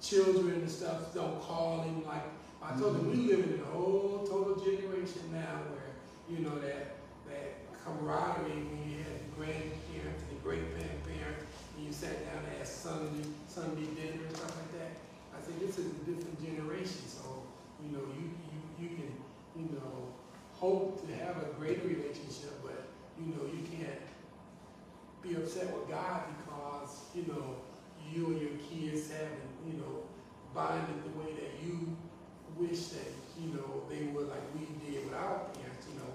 children 0.00 0.62
and 0.62 0.70
stuff 0.70 1.14
don't 1.14 1.40
call 1.42 1.82
him 1.82 2.04
like, 2.06 2.22
I 2.62 2.78
told 2.78 2.96
him, 2.96 3.10
we 3.10 3.26
live 3.26 3.44
in 3.44 3.60
a 3.60 3.70
whole 3.74 4.24
total 4.28 4.54
generation 4.62 5.32
now 5.32 5.66
where, 5.74 5.98
you 6.30 6.46
know, 6.46 6.58
that, 6.60 6.94
that 7.26 7.58
camaraderie 7.84 8.62
when 8.70 8.86
you 8.86 9.02
had 9.02 9.18
the 9.18 9.30
grandparents 9.34 10.22
and 10.22 10.30
the 10.30 10.40
great 10.42 10.62
grandparents, 10.70 11.42
and 11.76 11.84
you 11.84 11.92
sat 11.92 12.22
down 12.22 12.38
and 12.46 12.58
had 12.58 12.66
Sunday, 12.66 13.26
Sunday 13.48 13.86
dinner 13.98 14.22
and 14.22 14.36
stuff 14.36 14.54
like 14.54 14.72
that. 14.78 14.90
I 15.34 15.42
said, 15.42 15.58
this 15.58 15.76
is 15.78 15.90
a 15.90 15.98
different 16.06 16.38
generation, 16.38 17.02
so, 17.10 17.42
you 17.82 17.90
know, 17.90 18.06
you, 18.14 18.30
you, 18.30 18.58
you 18.78 18.88
can, 18.94 19.10
you 19.58 19.68
know, 19.74 20.14
hope 20.54 21.02
to 21.02 21.14
have 21.18 21.42
a 21.42 21.50
greater 21.58 21.82
relationship, 21.82 22.62
but, 22.62 22.86
you 23.18 23.34
know, 23.34 23.42
you 23.50 23.66
can't 23.74 23.98
be 25.20 25.34
upset 25.34 25.66
with 25.74 25.90
God 25.90 26.22
because, 26.38 27.10
you 27.14 27.26
know, 27.26 27.58
you 28.06 28.26
and 28.26 28.40
your 28.40 28.56
kids 28.70 29.10
haven't, 29.10 29.50
you 29.66 29.78
know, 29.82 30.06
bonded 30.54 31.02
the 31.02 31.18
way 31.18 31.32
that 31.34 31.64
you 31.64 31.96
wish 32.56 32.92
that, 32.96 33.10
you 33.40 33.54
know, 33.54 33.84
they 33.88 34.10
would 34.12 34.28
like 34.28 34.44
we 34.54 34.66
did 34.84 35.04
with 35.04 35.14
our 35.14 35.46
parents, 35.56 35.84
you 35.88 35.96
know. 36.00 36.10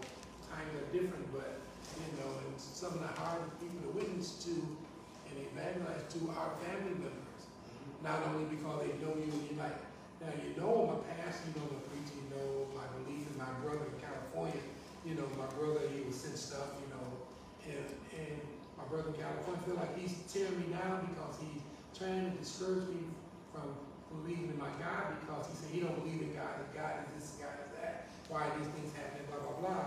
Times 0.49 0.71
are 0.77 0.87
different, 0.93 1.25
but, 1.33 1.59
you 1.99 2.11
know, 2.21 2.29
and 2.45 2.53
some 2.57 2.93
of 2.93 3.01
the 3.01 3.13
hardest 3.19 3.53
people 3.59 3.81
to 3.85 3.91
witness 3.97 4.43
to 4.45 4.53
and 4.53 5.35
evangelize 5.51 6.03
to 6.13 6.19
are 6.37 6.55
family 6.63 6.95
members. 6.97 7.41
Mm-hmm. 7.45 8.05
Not 8.05 8.19
only 8.31 8.45
because 8.49 8.85
they 8.85 8.93
know 9.03 9.13
you 9.17 9.29
and 9.29 9.45
you 9.49 9.55
like, 9.59 9.77
now 10.21 10.33
you 10.33 10.55
know 10.57 10.89
my 10.89 10.99
past, 11.13 11.45
you 11.45 11.53
know 11.59 11.67
my 11.69 11.81
preaching, 11.93 12.17
you 12.25 12.29
know 12.33 12.65
my 12.73 12.87
belief 12.97 13.27
in 13.29 13.35
my 13.37 13.51
brother 13.61 13.85
in 13.85 13.97
California. 14.01 14.63
You 15.05 15.15
know, 15.15 15.29
my 15.39 15.47
brother, 15.55 15.87
he 15.93 16.01
was 16.03 16.19
sent 16.19 16.35
stuff, 16.35 16.75
you 16.83 16.89
know, 16.91 17.07
and, 17.63 17.87
and 18.11 18.41
my 18.75 18.83
brother 18.91 19.07
in 19.07 19.15
California 19.15 19.61
feel 19.63 19.79
like 19.79 19.95
he's 19.95 20.19
tearing 20.27 20.57
me 20.59 20.67
down 20.73 21.07
because 21.07 21.39
he's 21.39 21.63
trying 21.95 22.27
to 22.27 22.33
discourage 22.35 22.89
me 22.91 23.07
from 23.53 23.71
believing 24.11 24.53
in 24.53 24.59
my 24.59 24.71
God 24.79 25.19
because 25.19 25.47
he 25.51 25.53
said 25.55 25.69
he 25.71 25.79
don't 25.83 25.97
believe 25.99 26.21
in 26.21 26.33
God, 26.35 26.63
and 26.63 26.69
God 26.71 27.03
is 27.03 27.07
this, 27.15 27.27
God 27.39 27.55
is 27.63 27.71
that. 27.79 28.07
Why 28.27 28.47
are 28.47 28.53
these 28.59 28.71
things 28.75 28.91
happening, 28.95 29.27
blah, 29.31 29.39
blah, 29.39 29.57
blah. 29.59 29.85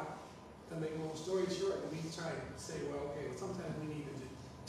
To 0.70 0.72
make 0.78 0.94
a 0.94 1.00
long 1.02 1.16
story 1.16 1.44
short, 1.50 1.82
we 1.90 1.98
try 2.14 2.30
to 2.30 2.42
say, 2.54 2.78
well, 2.86 3.10
okay, 3.10 3.26
well, 3.26 3.36
sometimes 3.36 3.74
we 3.82 3.90
need 3.90 4.06
to 4.06 4.14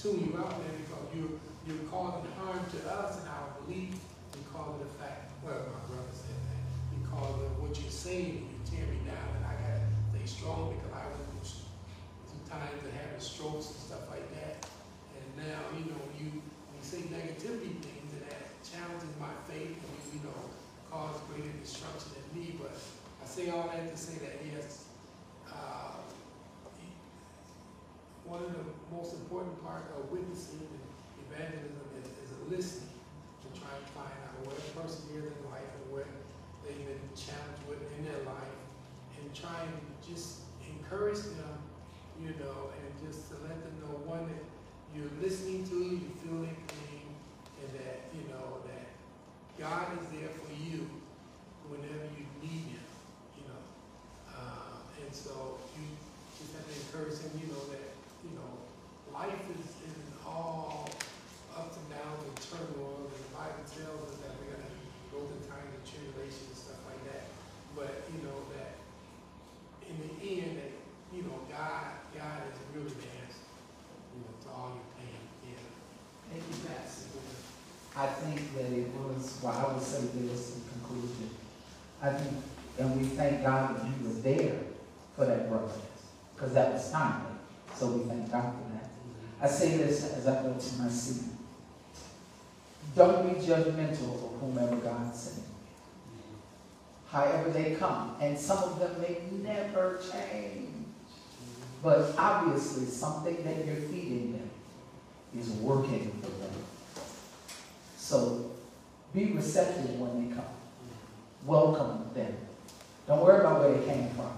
tune 0.01 0.17
you 0.17 0.33
out, 0.39 0.57
man, 0.57 0.73
because 0.81 1.05
you're, 1.13 1.35
you're 1.69 1.85
causing 1.93 2.25
harm 2.41 2.57
to 2.57 2.79
us 2.89 3.21
and 3.21 3.29
our 3.29 3.53
belief 3.61 3.93
because 4.33 4.69
of 4.75 4.79
the 4.81 4.91
fact, 4.97 5.29
well, 5.45 5.61
my 5.61 5.81
brother 5.85 6.09
said 6.09 6.33
that, 6.33 6.61
because 6.97 7.37
of 7.45 7.51
what 7.61 7.77
you're 7.77 7.93
saying, 7.93 8.49
you 8.49 8.57
tear 8.65 8.87
me 8.89 8.97
down, 9.05 9.29
and 9.37 9.45
I 9.45 9.53
gotta 9.61 9.85
stay 10.09 10.25
strong 10.25 10.73
because 10.73 10.89
I 10.89 11.05
was 11.05 11.21
through 11.29 11.69
some 12.25 12.43
times 12.49 12.81
of 12.81 12.91
having 12.97 13.21
strokes 13.21 13.77
and 13.77 13.81
stuff 13.93 14.09
like 14.09 14.25
that. 14.41 14.65
And 15.13 15.25
now, 15.45 15.61
you 15.77 15.85
know, 15.91 16.01
you, 16.17 16.41
when 16.41 16.73
you 16.75 16.83
say 16.83 17.05
negativity 17.13 17.77
challenges 18.71 19.11
my 19.19 19.35
faith, 19.51 19.75
and 19.75 19.95
you, 20.15 20.23
know, 20.23 20.39
cause 20.89 21.19
greater 21.27 21.51
destruction 21.59 22.15
in 22.15 22.39
me, 22.39 22.55
but 22.55 22.71
I 22.71 23.25
say 23.27 23.49
all 23.49 23.67
that 23.67 23.91
to 23.91 23.97
say 23.97 24.15
that, 24.23 24.39
yes, 24.47 24.85
uh, 25.51 25.99
one 28.23 28.43
of 28.47 28.55
the 28.55 28.63
most 28.95 29.11
important 29.13 29.59
part 29.59 29.91
of 29.91 30.07
witnessing 30.07 30.63
and 30.63 30.83
evangelism 31.27 31.83
is, 31.99 32.07
is 32.23 32.31
listening 32.47 32.95
to 33.43 33.59
try 33.59 33.67
and 33.75 33.87
find 33.91 34.15
out 34.23 34.39
what 34.47 34.55
a 34.55 34.67
person 34.71 35.03
is 35.19 35.27
in 35.27 35.39
life 35.51 35.67
and 35.67 35.85
what 35.91 36.07
they've 36.63 36.87
been 36.87 37.03
challenged 37.11 37.63
with 37.67 37.83
in 37.99 38.07
their 38.07 38.23
life 38.23 38.55
and 39.19 39.27
try 39.35 39.67
and 39.67 39.75
just 39.99 40.47
encourage 40.63 41.19
them, 41.35 41.59
you 42.23 42.31
know, 42.39 42.71
and 42.71 42.87
just 43.03 43.27
to 43.27 43.35
let 43.43 43.59
them 43.59 43.75
know 43.83 43.99
one 44.07 44.23
that 44.31 44.43
you're 44.95 45.11
listening 45.19 45.67
to, 45.67 45.75
you 45.75 46.07
feel 46.23 46.47
their 46.47 46.55
pain, 46.71 47.11
and 47.59 47.69
that, 47.75 48.07
you 48.15 48.31
know, 48.31 48.63
that 48.63 48.87
God 49.61 49.93
is 50.01 50.09
there 50.09 50.33
for 50.41 50.49
you 50.57 50.89
whenever 51.69 52.09
you 52.17 52.25
need 52.41 52.73
him, 52.73 52.87
you 53.37 53.45
know. 53.45 53.61
Uh, 54.25 54.81
and 54.97 55.13
so 55.13 55.61
you 55.77 55.85
just 56.33 56.57
have 56.57 56.65
to 56.65 56.73
encourage 56.73 57.21
him, 57.21 57.29
you 57.37 57.45
know, 57.53 57.61
that, 57.69 57.93
you 58.25 58.33
know, 58.33 58.49
life 59.13 59.37
is, 59.53 59.69
is 59.85 60.01
all 60.25 60.89
ups 61.53 61.77
and 61.77 61.87
downs 61.93 62.25
and 62.25 62.33
turmoil, 62.41 63.05
and 63.05 63.13
the 63.13 63.33
Bible 63.37 63.61
tells 63.69 64.01
us 64.09 64.17
that 64.25 64.33
we're 64.41 64.49
gonna 64.49 64.73
go 65.13 65.29
through 65.29 65.45
times 65.45 65.69
of 65.77 65.85
tribulation 65.85 66.41
and 66.49 66.57
stuff 66.57 66.81
like 66.89 67.01
that. 67.13 67.29
But, 67.77 68.09
you 68.09 68.25
know, 68.25 68.41
that 68.57 68.81
in 69.85 69.93
the 69.93 70.09
end, 70.41 70.57
that, 70.57 70.73
you 71.13 71.21
know, 71.21 71.37
God, 71.53 72.01
God 72.17 72.49
is 72.49 72.57
really 72.73 72.97
the 72.97 73.09
answer, 73.29 73.45
you 74.17 74.25
know, 74.25 74.33
to 74.41 74.47
all 74.57 74.73
your 74.73 74.89
pain, 74.97 75.21
yeah. 75.45 75.61
Thank 76.33 76.49
you, 76.49 76.57
Pastor. 76.65 77.00
I 77.95 78.07
think 78.07 78.55
that 78.55 78.71
it 78.71 78.87
was, 78.93 79.39
well, 79.43 79.53
I 79.53 79.73
would 79.73 79.83
say 79.83 80.01
this 80.13 80.55
in 80.55 80.61
conclusion. 80.71 81.29
I 82.01 82.09
think, 82.11 82.43
and 82.79 82.99
we 82.99 83.05
thank 83.05 83.43
God 83.43 83.77
that 83.77 83.85
you 83.85 84.07
were 84.07 84.21
there 84.21 84.59
for 85.15 85.25
that 85.25 85.49
brokenness, 85.49 86.03
because 86.33 86.53
that 86.53 86.73
was 86.73 86.89
timely. 86.91 87.31
So 87.75 87.87
we 87.87 88.09
thank 88.09 88.31
God 88.31 88.53
for 88.53 88.73
that. 88.73 88.89
I 89.41 89.47
say 89.47 89.77
this 89.77 90.13
as 90.13 90.27
I 90.27 90.41
go 90.41 90.53
to 90.53 90.81
my 90.81 90.87
seat. 90.89 91.23
Don't 92.95 93.27
be 93.27 93.39
judgmental 93.45 94.15
of 94.15 94.39
whomever 94.39 94.75
God 94.77 95.15
sends. 95.15 95.47
However 97.09 97.49
they 97.49 97.75
come, 97.75 98.15
and 98.21 98.37
some 98.37 98.63
of 98.63 98.79
them 98.79 99.01
may 99.01 99.17
never 99.43 99.99
change. 100.11 100.69
But 101.83 102.13
obviously, 102.17 102.85
something 102.85 103.43
that 103.43 103.65
you're 103.65 103.75
feeding 103.75 104.33
them 104.33 104.49
is 105.37 105.49
working 105.49 106.11
for 106.21 106.29
them. 106.29 106.51
So 108.11 108.51
be 109.13 109.31
receptive 109.31 109.97
when 109.97 110.27
they 110.27 110.35
come. 110.35 110.43
Welcome 111.45 112.09
them. 112.13 112.33
Don't 113.07 113.23
worry 113.23 113.39
about 113.39 113.61
where 113.61 113.71
they 113.73 113.85
came 113.85 114.09
from. 114.09 114.33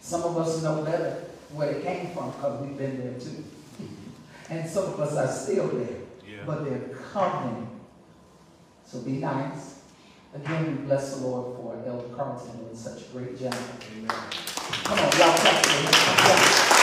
Some 0.00 0.24
of 0.24 0.36
us 0.38 0.60
know 0.60 0.82
better 0.82 1.22
where 1.52 1.72
they 1.72 1.82
came 1.82 2.12
from 2.12 2.32
because 2.32 2.60
we've 2.60 2.76
been 2.76 2.98
there 2.98 3.20
too. 3.20 3.44
and 4.50 4.68
some 4.68 4.86
of 4.86 4.98
us 4.98 5.14
are 5.16 5.28
still 5.32 5.68
there. 5.68 5.98
Yeah. 6.28 6.38
But 6.44 6.64
they're 6.64 6.96
coming. 7.12 7.68
So 8.84 9.02
be 9.02 9.12
nice. 9.12 9.78
Again, 10.34 10.66
we 10.66 10.72
bless 10.84 11.14
the 11.14 11.28
Lord 11.28 11.54
for 11.56 11.80
Elder 11.86 12.08
Carlton 12.16 12.56
doing 12.58 12.76
such 12.76 13.02
a 13.02 13.04
great 13.12 13.38
job. 13.38 13.54
Amen. 13.54 14.08
Come 14.08 14.98
on, 14.98 15.04
y'all 15.04 15.36
clap 15.38 15.64
for 15.64 16.74
him. 16.74 16.78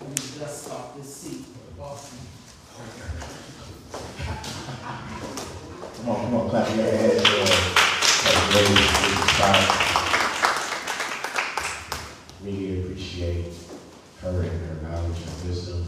Let 0.00 0.10
me 0.10 0.16
dust 0.38 0.70
off 0.70 0.96
this 0.96 1.14
seat. 1.14 1.44
Awesome. 1.80 2.18
Come 5.96 6.08
on, 6.10 6.24
come 6.24 6.34
on, 6.34 6.50
clap 6.50 6.68
your 6.76 6.84
hands. 6.84 7.22
uh, 7.24 7.26
That's 8.24 8.52
great, 8.52 8.66
great 8.66 9.28
spot. 9.30 9.60
Really 12.42 12.80
appreciate 12.82 13.52
her 14.20 14.42
and 14.42 14.66
her 14.66 14.88
knowledge 14.88 15.18
and 15.22 15.48
wisdom, 15.48 15.86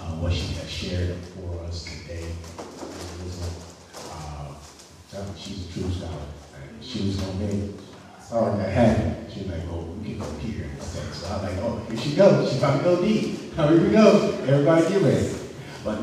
uh, 0.00 0.14
what 0.20 0.32
she 0.32 0.54
has 0.54 0.68
shared 0.68 1.16
for 1.16 1.62
us 1.64 1.84
today. 1.84 2.26
Wisdom. 3.22 3.52
Uh, 4.10 4.54
so 5.08 5.24
She's 5.36 5.68
a 5.68 5.72
true 5.72 5.90
scholar. 5.92 6.26
and 6.56 6.82
She 6.84 7.06
was 7.06 7.16
gonna 7.16 7.38
be, 7.46 7.74
oh, 8.32 8.56
that 8.56 8.70
happened. 8.70 9.32
She 9.32 9.40
was 9.42 9.48
like, 9.50 9.62
oh, 9.70 9.84
we 10.02 10.08
can 10.10 10.18
go 10.18 10.30
here. 10.38 10.66
Okay, 10.76 11.12
So 11.12 11.28
I 11.28 11.30
was 11.36 11.42
like, 11.44 11.58
oh, 11.62 11.78
here 11.88 11.96
she 11.98 12.16
goes. 12.16 12.48
She's 12.50 12.58
about 12.58 12.78
to 12.78 12.84
go 12.84 13.00
deep. 13.02 13.54
Here 13.54 13.70
we 13.80 13.90
go. 13.90 14.40
Everybody 14.48 14.88
get 14.88 15.02
ready. 15.02 15.30
But 15.84 16.02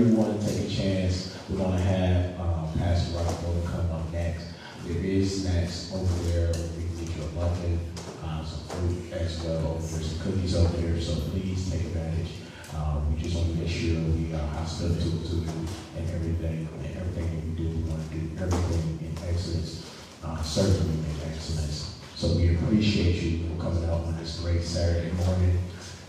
I 0.00 0.02
want 0.14 0.40
to 0.40 0.46
take 0.46 0.66
a 0.66 0.70
chance. 0.74 1.36
We're 1.50 1.58
gonna 1.58 1.76
have, 1.76 2.40
uh, 2.40 2.64
Pastor 2.78 3.18
Rocco 3.18 3.52
come 3.66 3.90
up 3.92 4.10
next. 4.10 4.46
There 4.86 5.04
is 5.04 5.42
snacks 5.42 5.92
over 5.92 6.22
there. 6.24 6.48
We 6.48 6.88
can 6.88 7.04
get 7.04 7.16
you 7.16 7.22
a 7.22 7.32
muffin, 7.36 7.80
uh, 8.24 8.42
some 8.42 8.64
fruit 8.64 9.12
as 9.12 9.42
well. 9.42 9.76
There's 9.76 10.12
some 10.12 10.20
cookies 10.20 10.56
over 10.56 10.74
there, 10.78 10.98
so 10.98 11.16
please 11.28 11.70
take 11.70 11.82
advantage. 11.82 12.32
Uh, 12.74 13.00
we 13.10 13.20
just 13.20 13.36
want 13.36 13.48
to 13.52 13.54
make 13.56 13.68
sure 13.68 14.00
we 14.16 14.32
are 14.32 14.48
hospitable 14.56 15.20
to 15.20 15.36
you 15.36 15.68
and 15.98 16.08
everything, 16.08 16.68
and 16.82 16.96
everything 16.96 17.28
that 17.36 17.44
we 17.44 17.52
do, 17.60 17.68
we 17.68 17.82
want 17.90 18.00
to 18.00 18.16
do 18.16 18.42
everything 18.42 18.98
in 19.04 19.28
excellence, 19.28 19.84
uh, 20.24 20.40
certainly 20.42 20.96
in 20.96 21.30
excellence. 21.30 21.98
So 22.16 22.36
we 22.36 22.56
appreciate 22.56 23.20
you 23.20 23.50
for 23.50 23.62
coming 23.64 23.84
out 23.84 24.00
on 24.06 24.16
this 24.16 24.40
great 24.40 24.62
Saturday 24.62 25.12
morning. 25.12 25.58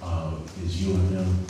Uh, 0.02 0.36
it's 0.64 0.78
you 0.78 0.94
and 0.94 1.10
them, 1.14 1.46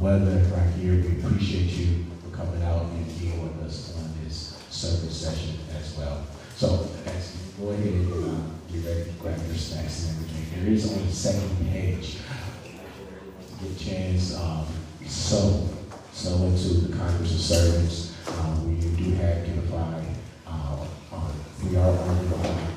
weather 0.00 0.38
right 0.54 0.70
here. 0.74 0.94
We 0.94 1.22
appreciate 1.22 1.70
you 1.70 2.04
for 2.22 2.36
coming 2.36 2.62
out 2.62 2.82
and 2.82 3.18
being 3.18 3.42
with 3.42 3.66
us 3.66 3.96
on 3.96 4.12
this 4.22 4.56
service 4.70 5.16
session 5.16 5.58
as 5.76 5.96
well. 5.96 6.24
So, 6.56 6.88
as 7.06 7.36
you 7.36 7.64
go 7.64 7.70
ahead 7.70 7.86
and 7.86 8.12
uh, 8.12 8.40
be 8.72 8.78
ready 8.78 9.04
to 9.04 9.10
grab 9.18 9.40
your 9.46 9.56
snacks 9.56 10.08
and 10.08 10.16
everything. 10.16 10.64
There 10.64 10.72
is 10.72 10.92
on 10.92 11.06
the 11.06 11.12
second 11.12 11.70
page 11.70 12.18
get 13.60 13.78
chance, 13.78 14.36
um, 14.36 14.66
sow, 15.04 15.68
sow 16.12 16.44
into 16.44 16.86
the 16.86 16.96
Congress 16.96 17.34
of 17.34 17.40
Servants. 17.40 18.14
Um, 18.28 18.68
we 18.68 18.80
do 18.96 19.14
have 19.14 19.48
unified, 19.48 20.06
uh, 20.46 20.86
uh, 21.12 21.32
we 21.64 21.76
are 21.76 21.98
under, 21.98 22.36
uh, 22.36 22.68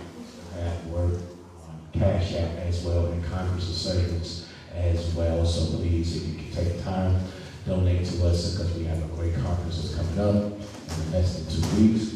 Cash 1.94 2.34
App 2.34 2.58
as 2.58 2.84
well, 2.84 3.08
and 3.08 3.24
Congress 3.26 3.70
of 3.70 3.76
Servants 3.76 4.48
as 4.76 5.14
well. 5.14 5.46
So 5.46 5.78
please, 5.78 6.18
if 6.18 6.28
you 6.28 6.36
can 6.36 6.52
take 6.52 6.84
time, 6.84 7.20
donate 7.66 8.06
to 8.08 8.28
us 8.28 8.54
because 8.56 8.74
we 8.76 8.86
have 8.86 9.04
a 9.04 9.16
great 9.16 9.36
conference 9.36 9.82
that's 9.82 9.96
coming 9.96 10.20
up 10.20 10.36
in 10.46 11.12
less 11.12 11.38
than 11.38 11.62
two 11.62 11.82
weeks. 11.82 12.16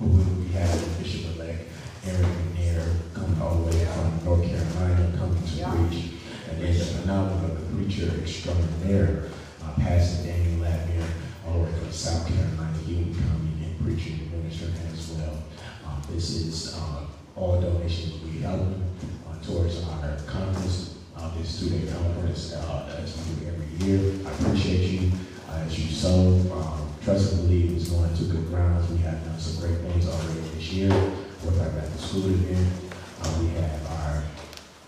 We 0.00 0.08
will 0.08 0.24
be 0.24 0.48
having 0.48 1.02
Bishop-elect 1.02 1.68
Aaron 2.06 2.24
McNair 2.24 2.86
coming 3.14 3.40
all 3.40 3.56
the 3.56 3.70
way 3.70 3.84
from 3.84 4.24
North 4.24 4.44
Carolina, 4.46 5.16
coming 5.18 5.42
to 5.42 5.88
preach. 5.88 6.12
And 6.48 6.62
then 6.62 6.78
the 6.78 6.84
phenomenal 6.84 7.56
preacher 7.74 8.12
extraordinaire, 8.20 9.24
uh, 9.64 9.72
Pastor 9.80 10.28
Daniel 10.28 10.64
Latmere, 10.64 11.04
all 11.46 11.54
the 11.54 11.58
way 11.64 11.72
from 11.72 11.92
South 11.92 12.26
Carolina, 12.28 12.78
he 12.86 12.94
will 12.94 13.04
be 13.04 13.14
coming 13.14 13.58
and 13.64 13.84
preaching 13.84 14.20
and 14.20 14.32
ministering 14.44 14.74
as 14.92 15.10
well. 15.10 15.42
Um, 15.86 16.02
this 16.10 16.30
is, 16.30 16.74
uh, 16.76 17.06
all 17.34 17.60
donations 17.60 18.12
will 18.20 18.28
be 18.28 18.38
helping 18.38 18.84
uh, 19.28 19.42
towards 19.42 19.82
our 19.84 20.16
conference, 20.26 20.95
uh, 21.18 21.34
this 21.36 21.48
student 21.48 21.90
conference, 21.90 22.52
uh, 22.52 23.04
we 23.28 23.44
do 23.44 23.48
every 23.48 23.86
year. 23.86 24.26
I 24.26 24.32
appreciate 24.32 25.00
you, 25.00 25.12
uh, 25.48 25.64
as 25.66 25.78
you 25.78 25.94
sow, 25.94 26.40
um, 26.52 26.94
trust 27.02 27.32
and 27.32 27.42
believe 27.42 27.76
is 27.76 27.88
going 27.88 28.14
to 28.14 28.24
good 28.24 28.48
grounds. 28.48 28.90
We 28.90 28.98
have 28.98 29.24
done 29.24 29.38
some 29.38 29.66
great 29.66 29.80
things 29.80 30.08
already 30.08 30.40
this 30.54 30.72
year 30.72 30.90
with 30.90 31.60
our 31.60 31.70
back 31.70 31.90
to 31.90 31.98
school 31.98 32.26
event. 32.26 32.68
Uh, 33.22 33.38
we 33.40 33.48
have 33.60 33.86
our, 33.90 34.24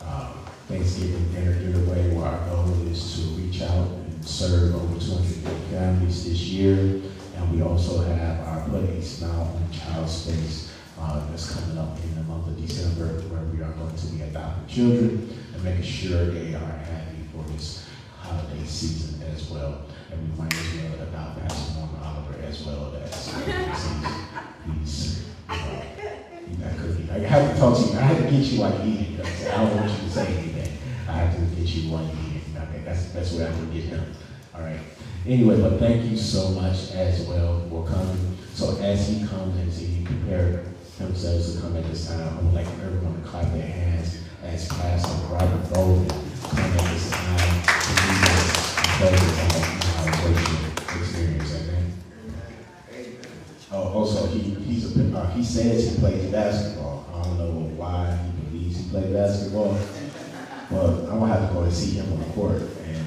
um, 0.02 0.44
Thanksgiving 0.68 1.32
dinner 1.32 1.54
giveaway 1.54 2.14
where 2.14 2.26
our 2.26 2.48
goal 2.50 2.86
is 2.88 3.16
to 3.16 3.22
reach 3.40 3.62
out 3.62 3.88
and 3.88 4.24
serve 4.24 4.74
over 4.74 5.00
two 5.00 5.12
hundred 5.12 5.56
families 5.70 6.24
this 6.24 6.40
year. 6.40 7.00
And 7.36 7.54
we 7.54 7.62
also 7.62 8.02
have 8.02 8.40
our 8.46 8.68
Put 8.68 8.84
a 8.84 9.02
Smile 9.02 9.56
on 9.56 9.72
Child 9.72 10.10
Space, 10.10 10.74
uh, 11.00 11.24
that's 11.30 11.54
coming 11.54 11.78
up 11.78 11.96
in 12.02 12.14
the 12.16 12.22
month 12.24 12.48
of 12.48 12.60
December 12.60 13.06
where 13.30 13.42
we 13.44 13.62
are 13.62 13.72
going 13.72 13.96
to 13.96 14.06
be 14.06 14.20
adopting 14.22 14.66
children 14.66 15.38
and 15.58 15.64
making 15.64 15.82
sure 15.82 16.26
they 16.26 16.54
are 16.54 16.78
happy 16.78 17.18
for 17.32 17.42
this 17.50 17.86
holiday 18.20 18.64
season 18.64 19.22
as 19.22 19.50
well. 19.50 19.82
And 20.10 20.20
we 20.20 20.38
might 20.38 20.54
as 20.54 20.74
well 20.74 21.08
adopt 21.08 21.40
Pastor 21.40 21.80
Norman 21.80 22.00
Oliver 22.02 22.38
as 22.42 22.64
well 22.64 22.94
as 23.02 23.26
he's, 24.80 25.24
uh, 25.48 25.54
he's 26.46 26.58
not 26.58 26.76
cooking. 26.78 27.10
I 27.10 27.18
have 27.20 27.54
to 27.54 27.60
talk 27.60 27.76
to 27.76 27.92
you. 27.92 27.98
I 27.98 28.02
have 28.02 28.16
to 28.18 28.30
get 28.30 28.40
you 28.40 28.60
while 28.60 28.86
you 28.86 29.00
eat 29.00 29.18
it 29.18 29.52
I 29.52 29.64
don't 29.64 29.76
want 29.76 29.90
you 29.90 29.98
to 29.98 30.10
say 30.10 30.26
anything. 30.26 30.78
I 31.08 31.12
have 31.12 31.34
to 31.34 31.56
get 31.56 31.68
you 31.68 31.92
while 31.92 32.04
you 32.04 32.10
eat 32.10 32.36
it. 32.36 32.62
Okay, 32.68 32.82
that's 32.84 33.10
that's 33.12 33.32
where 33.32 33.48
I 33.48 33.52
can 33.52 33.72
get 33.72 33.84
him. 33.84 34.14
All 34.54 34.62
right. 34.62 34.80
Anyway, 35.26 35.60
but 35.60 35.78
thank 35.78 36.10
you 36.10 36.16
so 36.16 36.50
much 36.50 36.92
as 36.92 37.26
well 37.26 37.66
for 37.68 37.86
coming. 37.86 38.38
So 38.54 38.76
as 38.78 39.08
he 39.08 39.26
comes 39.26 39.56
and 39.56 39.68
as 39.68 39.78
he 39.78 40.04
prepared 40.04 40.66
themselves 40.98 41.54
to 41.54 41.60
come 41.60 41.76
at 41.76 41.84
this 41.84 42.08
time, 42.08 42.20
I 42.20 42.42
would 42.42 42.54
like 42.54 42.66
everyone 42.66 43.20
to 43.20 43.28
clap 43.28 43.52
their 43.52 43.66
hands 43.66 44.17
as 44.44 44.68
Pastor 44.68 45.32
Robert 45.32 45.72
Bolden 45.72 46.08
come 46.08 46.58
at 46.58 46.80
this 46.92 47.10
time 47.10 47.62
to 47.62 47.82
lead 48.06 48.24
us 48.28 48.78
and 48.78 48.86
close 48.96 49.22
us 49.22 49.38
out 49.42 50.04
in 50.04 50.22
our 50.24 50.32
worship 50.32 51.00
experience. 51.00 51.54
Amen. 51.54 51.92
Oh, 53.72 53.88
also, 53.92 54.26
he, 54.28 54.40
he's 54.40 54.96
a, 54.96 55.18
uh, 55.18 55.30
he 55.30 55.44
says 55.44 55.92
he 55.92 55.98
plays 55.98 56.30
basketball. 56.30 57.06
I 57.14 57.22
don't 57.24 57.38
know 57.38 57.50
why 57.76 58.16
he 58.16 58.30
believes 58.46 58.76
he 58.78 58.90
plays 58.90 59.12
basketball, 59.12 59.78
but 60.70 61.10
I'm 61.10 61.18
gonna 61.20 61.26
have 61.26 61.48
to 61.48 61.54
go 61.54 61.62
and 61.62 61.72
see 61.72 61.92
him 61.98 62.12
on 62.12 62.18
the 62.20 62.24
court. 62.26 62.62
And 62.86 63.06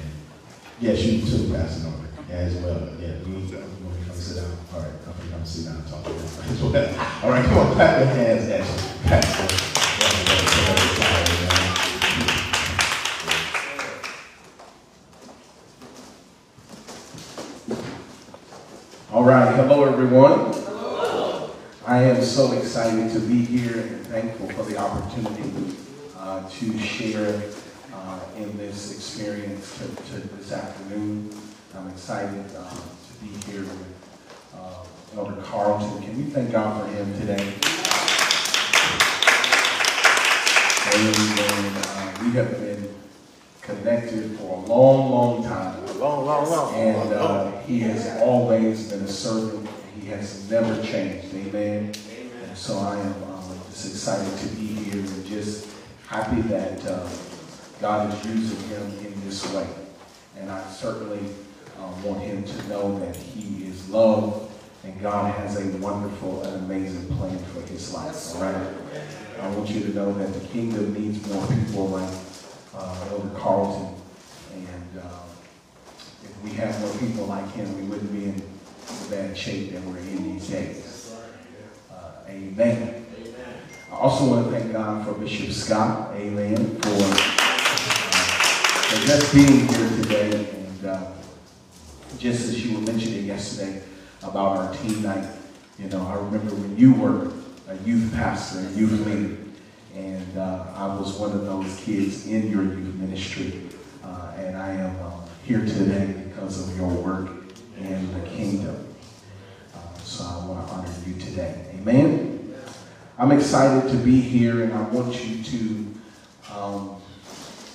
yes, 0.80 1.02
you 1.02 1.20
too, 1.20 1.52
Pastor 1.52 1.84
Norman, 1.84 2.08
as 2.30 2.54
well. 2.56 2.88
Yeah, 3.00 3.14
want 3.24 3.26
me 3.28 3.50
to 3.50 3.56
come 3.56 4.16
sit 4.16 4.36
down? 4.36 4.56
All 4.74 4.80
right, 4.80 4.90
I'm 5.06 5.30
come 5.30 5.44
sit 5.46 5.64
down 5.64 5.76
and 5.76 5.88
talk 5.88 6.04
to 6.04 6.10
him 6.10 6.24
as 6.24 6.62
well. 6.62 7.22
All 7.24 7.30
right, 7.30 7.44
come 7.44 7.58
on, 7.58 7.72
clap 7.74 7.98
your 7.98 8.08
hands, 8.08 8.48
as 8.48 9.71
Hello 19.54 19.84
everyone. 19.84 20.54
I 21.86 22.04
am 22.04 22.22
so 22.22 22.52
excited 22.52 23.12
to 23.12 23.20
be 23.20 23.44
here 23.44 23.82
and 23.82 24.06
thankful 24.06 24.48
for 24.48 24.62
the 24.62 24.78
opportunity 24.78 25.76
uh, 26.16 26.48
to 26.48 26.78
share 26.78 27.42
uh, 27.92 28.20
in 28.38 28.56
this 28.56 28.94
experience 28.94 29.76
to, 29.76 29.84
to 30.14 30.26
this 30.36 30.52
afternoon. 30.52 31.28
I'm 31.76 31.86
excited 31.90 32.46
uh, 32.56 32.70
to 32.70 33.12
be 33.20 33.28
here 33.52 33.60
with 33.60 33.94
uh, 34.54 35.18
Elder 35.18 35.42
Carlton. 35.42 36.02
Can 36.02 36.16
we 36.16 36.30
thank 36.30 36.50
God 36.50 36.80
for 36.80 36.88
him 36.90 37.12
today? 37.20 37.52
Amen. 40.94 41.76
Uh, 41.76 42.18
we 42.22 42.30
have 42.30 42.50
been 42.58 43.01
connected 43.62 44.36
for 44.38 44.56
a 44.56 44.60
long, 44.66 45.10
long 45.10 45.44
time. 45.44 45.98
Long, 45.98 46.26
long, 46.26 46.50
long. 46.50 46.74
And 46.74 47.12
uh, 47.12 47.58
he 47.60 47.80
has 47.80 48.20
always 48.20 48.90
been 48.90 49.02
a 49.02 49.08
servant. 49.08 49.68
He 50.00 50.08
has 50.08 50.50
never 50.50 50.82
changed. 50.82 51.32
Amen. 51.34 51.92
And 52.44 52.56
so 52.56 52.78
I 52.78 52.98
am 52.98 53.22
um, 53.24 53.60
just 53.70 53.86
excited 53.86 54.38
to 54.38 54.56
be 54.56 54.66
here 54.66 55.00
and 55.00 55.26
just 55.26 55.68
happy 56.06 56.42
that 56.42 56.84
uh, 56.84 57.08
God 57.80 58.12
is 58.12 58.26
using 58.26 58.68
him 58.68 59.06
in 59.06 59.24
this 59.24 59.50
way. 59.52 59.66
And 60.38 60.50
I 60.50 60.68
certainly 60.68 61.20
um, 61.78 62.02
want 62.02 62.20
him 62.22 62.42
to 62.42 62.68
know 62.68 62.98
that 62.98 63.14
he 63.14 63.64
is 63.64 63.88
loved 63.88 64.50
and 64.84 65.00
God 65.00 65.32
has 65.36 65.64
a 65.64 65.76
wonderful 65.78 66.42
and 66.42 66.64
amazing 66.64 67.06
plan 67.16 67.38
for 67.38 67.60
his 67.60 67.94
life. 67.94 68.34
All 68.34 68.42
right? 68.42 68.66
I 69.40 69.48
want 69.50 69.70
you 69.70 69.80
to 69.80 69.94
know 69.94 70.12
that 70.14 70.32
the 70.32 70.46
kingdom 70.48 70.94
needs 70.94 71.24
more 71.28 71.46
people 71.46 71.88
like 71.88 72.10
uh, 72.74 73.08
Elder 73.10 73.38
Carlton. 73.38 73.94
And 74.54 75.00
uh, 75.02 75.22
if 76.24 76.42
we 76.42 76.50
had 76.50 76.78
more 76.80 76.94
people 76.96 77.26
like 77.26 77.50
him, 77.52 77.76
we 77.76 77.82
wouldn't 77.88 78.12
be 78.12 78.24
in 78.24 78.36
the 78.36 79.06
bad 79.10 79.36
shape 79.36 79.72
that 79.72 79.82
we're 79.84 79.98
in 79.98 80.34
these 80.34 80.48
days. 80.48 81.14
Uh, 81.90 82.10
amen. 82.28 83.06
I 83.90 83.94
also 83.94 84.26
want 84.30 84.46
to 84.46 84.58
thank 84.58 84.72
God 84.72 85.06
for 85.06 85.14
Bishop 85.14 85.52
Scott, 85.52 86.14
amen, 86.14 86.56
for, 86.80 86.88
uh, 86.88 87.14
for 88.88 89.06
just 89.06 89.34
being 89.34 89.68
here 89.68 89.88
today. 90.02 90.48
And 90.50 90.86
uh, 90.86 91.12
just 92.18 92.48
as 92.48 92.64
you 92.64 92.78
were 92.78 92.84
mentioning 92.84 93.24
yesterday 93.24 93.82
about 94.22 94.56
our 94.56 94.74
teen 94.76 95.02
night, 95.02 95.26
you 95.78 95.88
know, 95.88 96.06
I 96.06 96.14
remember 96.16 96.54
when 96.54 96.76
you 96.76 96.94
were 96.94 97.32
a 97.68 97.76
youth 97.84 98.12
pastor, 98.14 98.60
a 98.60 98.70
youth 98.72 99.06
leader, 99.06 99.36
and 99.94 100.38
uh, 100.38 100.64
I 100.74 100.86
was 100.86 101.18
one 101.18 101.32
of 101.32 101.44
those 101.44 101.76
kids 101.80 102.26
in 102.26 102.50
your 102.50 102.62
youth 102.62 102.94
ministry. 102.94 103.62
Uh, 104.02 104.32
and 104.38 104.56
I 104.56 104.70
am 104.70 104.96
uh, 105.02 105.10
here 105.44 105.64
today 105.64 106.06
because 106.28 106.68
of 106.68 106.76
your 106.76 106.88
work 106.88 107.28
in 107.78 108.12
the 108.14 108.28
kingdom. 108.28 108.94
Uh, 109.74 109.94
so 109.98 110.24
I 110.24 110.46
want 110.46 110.66
to 110.66 110.74
honor 110.74 110.92
you 111.06 111.14
today. 111.20 111.66
Amen. 111.74 112.54
I'm 113.18 113.32
excited 113.32 113.90
to 113.90 113.96
be 113.98 114.20
here, 114.20 114.62
and 114.64 114.72
I 114.72 114.82
want 114.82 115.24
you 115.24 115.42
to 115.44 115.94
um, 116.54 116.96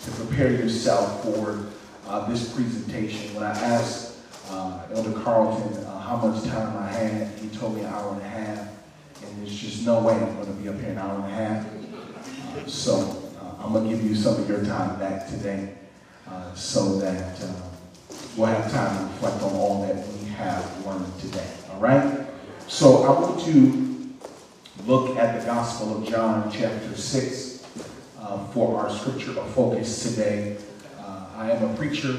to 0.03 0.11
prepare 0.11 0.51
yourself 0.51 1.23
for 1.23 1.67
uh, 2.07 2.27
this 2.27 2.53
presentation. 2.53 3.35
When 3.35 3.43
I 3.43 3.51
asked 3.51 4.17
uh, 4.49 4.81
Elder 4.91 5.19
Carlton 5.21 5.85
how 5.85 6.17
much 6.17 6.43
time 6.45 6.77
I 6.77 6.87
had, 6.87 7.37
he 7.39 7.49
told 7.49 7.75
me 7.75 7.81
an 7.81 7.87
hour 7.87 8.13
and 8.13 8.21
a 8.21 8.27
half, 8.27 8.69
and 9.23 9.41
there's 9.41 9.55
just 9.55 9.85
no 9.85 10.01
way 10.01 10.13
I'm 10.13 10.35
going 10.35 10.47
to 10.47 10.53
be 10.53 10.69
up 10.69 10.79
here 10.79 10.89
an 10.89 10.97
hour 10.97 11.15
and 11.15 11.25
a 11.25 11.29
half. 11.29 11.76
So 12.65 13.31
uh, 13.39 13.63
I'm 13.63 13.73
going 13.73 13.89
to 13.89 13.95
give 13.95 14.03
you 14.03 14.15
some 14.15 14.41
of 14.41 14.49
your 14.49 14.63
time 14.65 14.99
back 14.99 15.27
today 15.29 15.75
uh, 16.29 16.53
so 16.53 16.97
that 16.99 17.39
uh, 17.41 17.53
we'll 18.35 18.47
have 18.47 18.71
time 18.71 18.97
to 18.97 19.03
reflect 19.13 19.41
on 19.43 19.53
all 19.53 19.85
that 19.85 19.95
we 20.07 20.29
have 20.29 20.85
learned 20.85 21.19
today. 21.19 21.47
All 21.71 21.79
right? 21.79 22.27
So 22.67 23.03
I 23.03 23.19
want 23.19 23.39
to 23.41 24.13
look 24.85 25.17
at 25.17 25.39
the 25.39 25.45
Gospel 25.45 25.97
of 25.97 26.09
John, 26.09 26.51
chapter 26.51 26.95
6, 26.95 27.65
uh, 28.19 28.45
for 28.47 28.79
our 28.79 28.89
scripture 28.89 29.39
of 29.39 29.49
focus 29.53 30.03
today. 30.03 30.57
Uh, 30.99 31.25
I 31.35 31.51
am 31.51 31.71
a 31.71 31.75
preacher. 31.75 32.15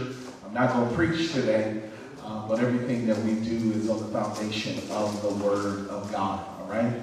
I'm 0.47 0.55
not 0.55 0.73
going 0.73 0.89
to 0.89 0.95
preach 0.95 1.33
today, 1.33 1.83
uh, 2.25 2.49
but 2.49 2.61
everything 2.61 3.07
that 3.07 3.19
we 3.19 3.35
do 3.35 3.73
is 3.73 3.91
on 3.91 3.99
the 3.99 4.19
foundation 4.19 4.79
of 4.91 5.21
the 5.23 5.31
Word 5.45 5.89
of 5.89 6.11
God. 6.13 6.45
All 6.61 6.67
right? 6.69 6.95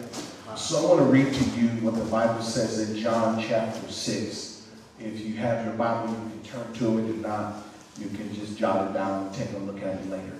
So 0.58 0.78
I 0.78 0.96
want 0.96 1.00
to 1.00 1.06
read 1.06 1.34
to 1.34 1.44
you 1.60 1.68
what 1.84 1.96
the 1.96 2.06
Bible 2.06 2.42
says 2.42 2.90
in 2.90 2.98
John 2.98 3.44
chapter 3.46 3.92
6. 3.92 4.68
If 5.02 5.20
you 5.20 5.36
have 5.36 5.66
your 5.66 5.76
Bible, 5.76 6.14
you 6.14 6.16
can 6.16 6.44
turn 6.44 6.74
to 6.76 7.00
it. 7.00 7.10
If 7.10 7.18
not, 7.18 7.64
you 8.00 8.08
can 8.08 8.34
just 8.34 8.58
jot 8.58 8.90
it 8.90 8.94
down 8.94 9.28
and 9.28 9.36
take 9.36 9.52
a 9.52 9.58
look 9.58 9.82
at 9.82 9.98
it 9.98 10.10
later. 10.10 10.38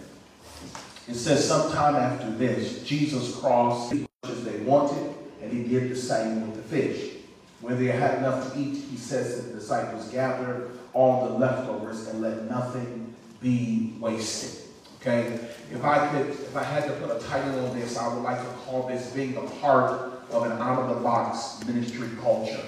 It 1.10 1.16
says, 1.16 1.46
sometime 1.46 1.98
after 1.98 2.32
this, 2.32 2.82
Jesus 2.84 3.36
crossed 3.36 3.94
as 4.24 4.44
they 4.46 4.58
wanted, 4.60 5.14
and 5.42 5.52
he 5.52 5.64
did 5.64 5.92
the 5.92 5.98
same 5.98 6.48
with 6.48 6.56
the 6.56 6.64
fish. 6.64 7.16
When 7.60 7.78
they 7.78 7.92
had 7.92 8.20
enough 8.20 8.54
to 8.54 8.60
eat, 8.60 8.86
he 8.90 8.96
says 8.96 9.36
that 9.36 9.50
the 9.52 9.60
disciples 9.60 10.08
gathered 10.08 10.72
all 10.94 11.28
the 11.28 11.34
leftovers 11.34 12.08
and 12.08 12.22
let 12.22 12.50
nothing 12.50 13.14
be 13.42 13.94
wasted. 14.00 14.65
Okay? 15.06 15.40
If 15.72 15.84
I 15.84 16.08
could, 16.10 16.30
if 16.30 16.56
I 16.56 16.64
had 16.64 16.86
to 16.86 16.94
put 16.94 17.16
a 17.16 17.20
title 17.28 17.68
on 17.68 17.80
this, 17.80 17.96
I 17.96 18.12
would 18.12 18.24
like 18.24 18.40
to 18.40 18.50
call 18.66 18.88
this 18.88 19.12
being 19.12 19.38
a 19.38 19.42
part 19.62 19.92
of 20.32 20.44
an 20.44 20.54
out-of-the-box 20.54 21.64
ministry 21.68 22.10
culture. 22.24 22.64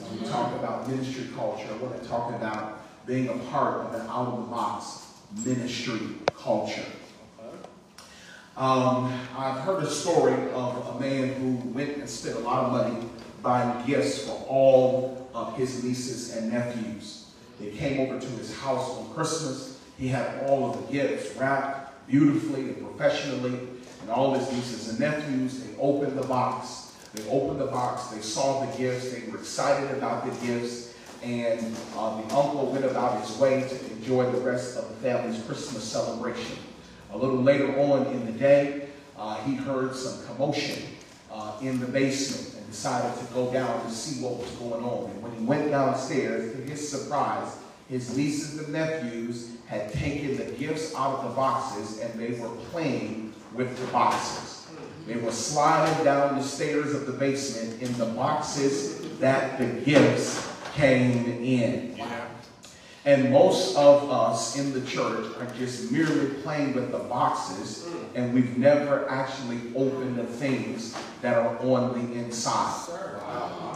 When 0.00 0.20
we 0.20 0.26
talk 0.26 0.52
about 0.58 0.88
ministry 0.88 1.28
culture, 1.36 1.68
when 1.78 2.00
we 2.00 2.06
talk 2.08 2.34
about 2.34 2.84
being 3.06 3.28
a 3.28 3.38
part 3.50 3.86
of 3.86 3.94
an 3.94 4.00
out-of-the-box 4.08 5.06
ministry 5.44 6.00
culture. 6.36 6.84
Um, 8.56 9.12
I've 9.36 9.60
heard 9.60 9.84
a 9.84 9.90
story 9.90 10.34
of 10.50 10.96
a 10.96 11.00
man 11.00 11.28
who 11.34 11.68
went 11.68 11.96
and 11.96 12.10
spent 12.10 12.34
a 12.36 12.40
lot 12.40 12.64
of 12.64 12.72
money 12.72 13.06
buying 13.40 13.86
gifts 13.86 14.26
for 14.26 14.32
all 14.48 15.30
of 15.32 15.56
his 15.56 15.84
nieces 15.84 16.36
and 16.36 16.50
nephews. 16.50 17.30
They 17.60 17.70
came 17.70 18.00
over 18.00 18.18
to 18.18 18.26
his 18.26 18.56
house 18.58 18.90
on 18.90 19.14
Christmas. 19.14 19.77
He 19.98 20.08
had 20.08 20.44
all 20.44 20.70
of 20.70 20.86
the 20.86 20.92
gifts 20.92 21.36
wrapped 21.36 22.08
beautifully 22.08 22.60
and 22.60 22.84
professionally. 22.84 23.58
And 24.00 24.10
all 24.10 24.32
his 24.34 24.50
nieces 24.52 24.88
and 24.90 25.00
nephews, 25.00 25.60
they 25.60 25.76
opened 25.78 26.16
the 26.16 26.26
box. 26.26 26.94
They 27.14 27.28
opened 27.28 27.60
the 27.60 27.66
box. 27.66 28.06
They 28.06 28.20
saw 28.20 28.64
the 28.64 28.78
gifts. 28.78 29.12
They 29.12 29.28
were 29.30 29.38
excited 29.38 29.90
about 29.96 30.24
the 30.24 30.46
gifts. 30.46 30.94
And 31.22 31.76
uh, 31.96 32.22
the 32.22 32.34
uncle 32.34 32.70
went 32.70 32.84
about 32.84 33.20
his 33.26 33.36
way 33.38 33.62
to 33.68 33.90
enjoy 33.92 34.30
the 34.30 34.40
rest 34.40 34.76
of 34.76 34.88
the 34.88 34.94
family's 34.96 35.42
Christmas 35.42 35.82
celebration. 35.82 36.56
A 37.10 37.18
little 37.18 37.42
later 37.42 37.76
on 37.80 38.06
in 38.06 38.24
the 38.26 38.32
day, 38.32 38.88
uh, 39.16 39.36
he 39.42 39.56
heard 39.56 39.96
some 39.96 40.24
commotion 40.26 40.84
uh, 41.32 41.56
in 41.60 41.80
the 41.80 41.86
basement 41.86 42.54
and 42.56 42.66
decided 42.70 43.18
to 43.18 43.34
go 43.34 43.52
down 43.52 43.84
to 43.84 43.90
see 43.90 44.22
what 44.22 44.36
was 44.36 44.50
going 44.52 44.84
on. 44.84 45.10
And 45.10 45.22
when 45.22 45.32
he 45.32 45.44
went 45.44 45.70
downstairs, 45.70 46.52
to 46.52 46.58
his 46.70 46.88
surprise, 46.88 47.58
his 47.88 48.16
nieces 48.16 48.58
and 48.58 48.72
nephews 48.72 49.57
had 49.68 49.92
taken 49.92 50.36
the 50.38 50.44
gifts 50.52 50.94
out 50.94 51.18
of 51.18 51.24
the 51.24 51.36
boxes 51.36 52.00
and 52.00 52.18
they 52.18 52.40
were 52.40 52.48
playing 52.70 53.34
with 53.54 53.78
the 53.78 53.86
boxes. 53.92 54.66
They 55.06 55.16
were 55.16 55.30
sliding 55.30 56.04
down 56.04 56.36
the 56.36 56.42
stairs 56.42 56.94
of 56.94 57.06
the 57.06 57.12
basement 57.12 57.82
in 57.82 57.92
the 57.98 58.06
boxes 58.06 59.18
that 59.18 59.58
the 59.58 59.66
gifts 59.66 60.50
came 60.74 61.26
in. 61.44 62.00
And 63.04 63.30
most 63.30 63.76
of 63.76 64.10
us 64.10 64.58
in 64.58 64.72
the 64.72 64.82
church 64.82 65.26
are 65.38 65.46
just 65.54 65.92
merely 65.92 66.28
playing 66.42 66.74
with 66.74 66.90
the 66.90 66.98
boxes 66.98 67.88
and 68.14 68.34
we've 68.34 68.56
never 68.56 69.08
actually 69.10 69.60
opened 69.76 70.16
the 70.16 70.24
things 70.24 70.96
that 71.20 71.36
are 71.36 71.58
on 71.58 71.92
the 71.92 72.18
inside. 72.18 72.88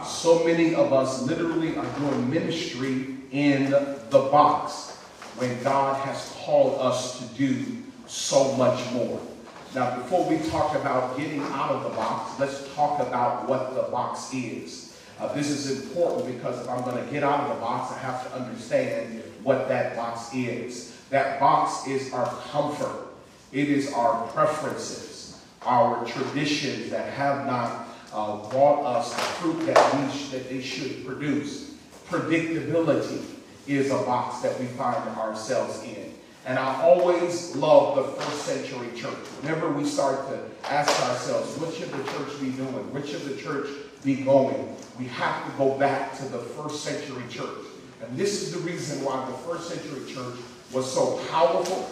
So 0.03 0.43
many 0.43 0.73
of 0.73 0.91
us 0.91 1.21
literally 1.21 1.77
are 1.77 1.99
doing 1.99 2.29
ministry 2.31 3.15
in 3.31 3.69
the 3.69 4.29
box 4.31 4.92
when 5.37 5.61
God 5.63 5.95
has 6.05 6.35
called 6.43 6.79
us 6.79 7.19
to 7.19 7.25
do 7.35 7.65
so 8.05 8.53
much 8.55 8.91
more. 8.91 9.19
Now, 9.73 9.97
before 9.97 10.29
we 10.29 10.37
talk 10.49 10.75
about 10.75 11.17
getting 11.17 11.41
out 11.41 11.71
of 11.71 11.83
the 11.83 11.89
box, 11.89 12.39
let's 12.39 12.73
talk 12.75 12.99
about 12.99 13.49
what 13.49 13.73
the 13.73 13.83
box 13.83 14.31
is. 14.33 15.01
Uh, 15.19 15.33
this 15.33 15.49
is 15.49 15.85
important 15.85 16.27
because 16.35 16.61
if 16.61 16.69
I'm 16.69 16.83
going 16.83 17.03
to 17.03 17.11
get 17.11 17.23
out 17.23 17.41
of 17.41 17.55
the 17.55 17.61
box, 17.61 17.91
I 17.91 17.99
have 17.99 18.27
to 18.27 18.35
understand 18.35 19.23
what 19.43 19.67
that 19.69 19.95
box 19.95 20.33
is. 20.33 20.95
That 21.09 21.39
box 21.39 21.87
is 21.87 22.13
our 22.13 22.27
comfort. 22.51 23.07
It 23.51 23.69
is 23.69 23.91
our 23.93 24.27
preferences, 24.27 25.41
our 25.63 26.05
traditions 26.05 26.89
that 26.89 27.11
have 27.13 27.45
not 27.47 27.87
uh, 28.11 28.49
brought 28.49 28.83
us 28.83 29.13
the 29.13 29.21
fruit 29.21 29.65
that, 29.65 29.93
we 29.95 30.37
that 30.37 30.49
they 30.49 30.61
should 30.61 31.05
produce. 31.05 31.75
Predictability 32.09 33.23
is 33.67 33.91
a 33.91 33.97
box 33.99 34.41
that 34.41 34.59
we 34.59 34.65
find 34.67 34.97
ourselves 35.17 35.83
in. 35.83 36.13
And 36.45 36.59
I 36.59 36.81
always 36.81 37.55
love 37.55 37.95
the 37.95 38.21
first 38.21 38.45
century 38.45 38.89
church. 38.95 39.25
Whenever 39.41 39.71
we 39.71 39.85
start 39.85 40.27
to 40.27 40.69
ask 40.69 40.91
ourselves, 41.03 41.57
what 41.57 41.73
should 41.73 41.89
the 41.91 42.03
church 42.11 42.41
be 42.41 42.49
doing? 42.49 42.91
Where 42.93 43.05
should 43.05 43.23
the 43.23 43.41
church 43.41 43.69
be 44.03 44.17
going? 44.17 44.75
We 44.99 45.05
have 45.05 45.49
to 45.49 45.57
go 45.57 45.77
back 45.77 46.17
to 46.17 46.25
the 46.25 46.39
first 46.39 46.83
century 46.83 47.23
church. 47.29 47.65
And 48.01 48.17
this 48.17 48.41
is 48.41 48.53
the 48.53 48.59
reason 48.59 49.03
why 49.05 49.25
the 49.25 49.37
first 49.37 49.69
century 49.69 50.13
church 50.13 50.35
was 50.73 50.91
so 50.91 51.17
powerful 51.29 51.89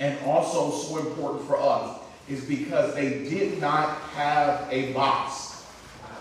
and 0.00 0.18
also 0.26 0.76
so 0.76 0.98
important 0.98 1.46
for 1.46 1.56
us 1.56 2.00
is 2.28 2.44
because 2.44 2.94
they 2.94 3.28
did 3.30 3.60
not 3.60 3.98
have 4.14 4.66
a 4.70 4.92
box. 4.92 5.51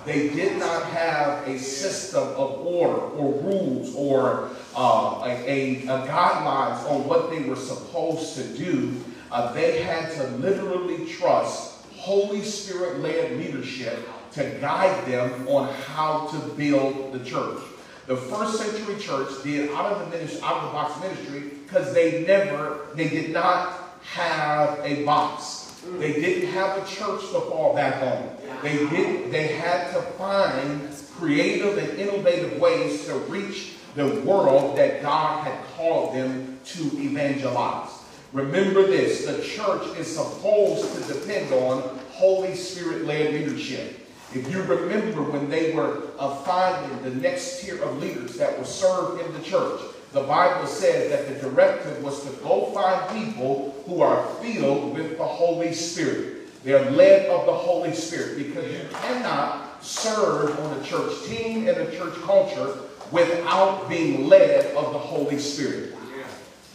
They 0.05 0.29
did 0.29 0.57
not 0.57 0.85
have 0.87 1.47
a 1.47 1.59
system 1.59 2.23
of 2.29 2.65
order 2.65 2.99
or 2.99 3.41
rules 3.41 3.95
or 3.95 4.49
uh, 4.75 5.21
a, 5.23 5.29
a, 5.29 5.83
a, 5.83 6.07
guidelines 6.07 6.89
on 6.89 7.07
what 7.07 7.29
they 7.29 7.43
were 7.43 7.55
supposed 7.55 8.35
to 8.35 8.43
do. 8.57 8.95
Uh, 9.31 9.53
they 9.53 9.83
had 9.83 10.11
to 10.13 10.27
literally 10.37 11.05
trust 11.07 11.85
Holy 11.95 12.41
Spirit-led 12.41 13.37
leadership 13.37 13.99
to 14.31 14.43
guide 14.59 15.05
them 15.05 15.47
on 15.47 15.71
how 15.73 16.27
to 16.27 16.37
build 16.55 17.13
the 17.13 17.19
church. 17.19 17.61
The 18.07 18.17
first 18.17 18.57
century 18.57 18.99
church 18.99 19.29
did 19.43 19.69
out 19.71 19.93
of 19.93 19.99
the 19.99 20.17
ministry, 20.17 20.41
out 20.43 20.57
of 20.57 20.63
the 20.63 20.71
box 20.71 21.01
ministry 21.01 21.51
because 21.63 21.93
they 21.93 22.25
never, 22.25 22.87
they 22.95 23.07
did 23.07 23.31
not 23.31 23.99
have 24.03 24.79
a 24.83 25.05
box. 25.05 25.79
They 25.97 26.13
didn't 26.13 26.51
have 26.51 26.77
a 26.77 26.85
church 26.85 27.21
to 27.31 27.41
fall 27.41 27.75
back 27.75 28.01
on. 28.01 28.40
They 28.61 28.77
did. 28.87 29.31
They 29.31 29.47
had 29.47 29.91
to 29.93 30.01
find 30.01 30.89
creative 31.17 31.77
and 31.77 31.99
innovative 31.99 32.59
ways 32.59 33.05
to 33.05 33.15
reach 33.15 33.73
the 33.95 34.21
world 34.21 34.77
that 34.77 35.01
God 35.01 35.43
had 35.43 35.63
called 35.75 36.15
them 36.15 36.59
to 36.65 36.83
evangelize. 36.97 37.91
Remember 38.33 38.87
this: 38.87 39.25
the 39.25 39.41
church 39.43 39.97
is 39.97 40.15
supposed 40.15 40.95
to 40.95 41.13
depend 41.13 41.51
on 41.53 41.99
Holy 42.11 42.55
Spirit-led 42.55 43.33
leadership. 43.33 44.07
If 44.33 44.49
you 44.49 44.61
remember 44.63 45.23
when 45.23 45.49
they 45.49 45.73
were 45.73 46.03
finding 46.45 47.03
the 47.03 47.19
next 47.19 47.61
tier 47.61 47.81
of 47.83 48.01
leaders 48.01 48.37
that 48.37 48.57
were 48.57 48.63
served 48.63 49.21
in 49.21 49.33
the 49.33 49.41
church, 49.41 49.81
the 50.13 50.21
Bible 50.21 50.67
says 50.67 51.09
that 51.09 51.27
the 51.27 51.49
directive 51.49 52.01
was 52.01 52.23
to 52.23 52.31
go 52.41 52.71
find 52.71 53.25
people 53.25 53.75
who 53.85 54.01
are 54.01 54.25
filled 54.35 54.93
with 54.93 55.17
the 55.17 55.25
Holy 55.25 55.73
Spirit. 55.73 56.40
They're 56.63 56.91
led 56.91 57.29
of 57.29 57.45
the 57.45 57.53
Holy 57.53 57.93
Spirit 57.93 58.37
because 58.37 58.71
you 58.71 58.87
cannot 58.91 59.83
serve 59.83 60.59
on 60.59 60.79
a 60.79 60.83
church 60.83 61.25
team 61.25 61.67
and 61.67 61.77
a 61.77 61.91
church 61.97 62.13
culture 62.21 62.75
without 63.11 63.89
being 63.89 64.27
led 64.27 64.75
of 64.75 64.93
the 64.93 64.99
Holy 64.99 65.39
Spirit. 65.39 65.95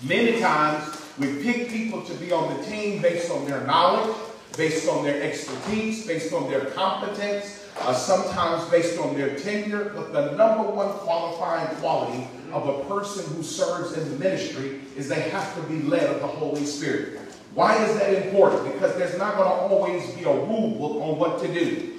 Many 0.03 0.41
times 0.41 1.01
we 1.19 1.43
pick 1.43 1.69
people 1.69 2.03
to 2.03 2.15
be 2.15 2.33
on 2.33 2.57
the 2.57 2.63
team 2.65 3.01
based 3.01 3.31
on 3.31 3.47
their 3.47 3.65
knowledge, 3.65 4.15
based 4.57 4.89
on 4.89 5.05
their 5.05 5.23
expertise, 5.23 6.07
based 6.07 6.33
on 6.33 6.51
their 6.51 6.67
competence, 6.67 7.65
uh, 7.81 7.95
sometimes 7.95 8.69
based 8.71 8.99
on 8.99 9.15
their 9.15 9.39
tenure, 9.39 9.93
but 9.95 10.13
the 10.13 10.33
number 10.33 10.69
one 10.71 10.89
qualifying 10.99 11.67
quality 11.77 12.27
of 12.53 12.69
a 12.69 12.85
person 12.85 13.25
who 13.35 13.43
serves 13.43 13.97
in 13.97 14.11
the 14.11 14.19
ministry 14.19 14.81
is 14.97 15.09
they 15.09 15.29
have 15.31 15.55
to 15.55 15.63
be 15.63 15.83
led 15.83 16.05
of 16.09 16.21
the 16.21 16.27
Holy 16.27 16.65
Spirit. 16.65 17.21
Why 17.57 17.83
is 17.83 17.99
that 17.99 18.13
important? 18.27 18.71
Because 18.75 18.95
there's 18.97 19.17
not 19.17 19.35
going 19.35 19.49
to 19.49 19.55
always 19.55 20.13
be 20.13 20.25
a 20.25 20.31
rule 20.31 20.73
book 20.73 21.03
on 21.03 21.19
what 21.19 21.41
to 21.41 21.49
do. 21.49 21.95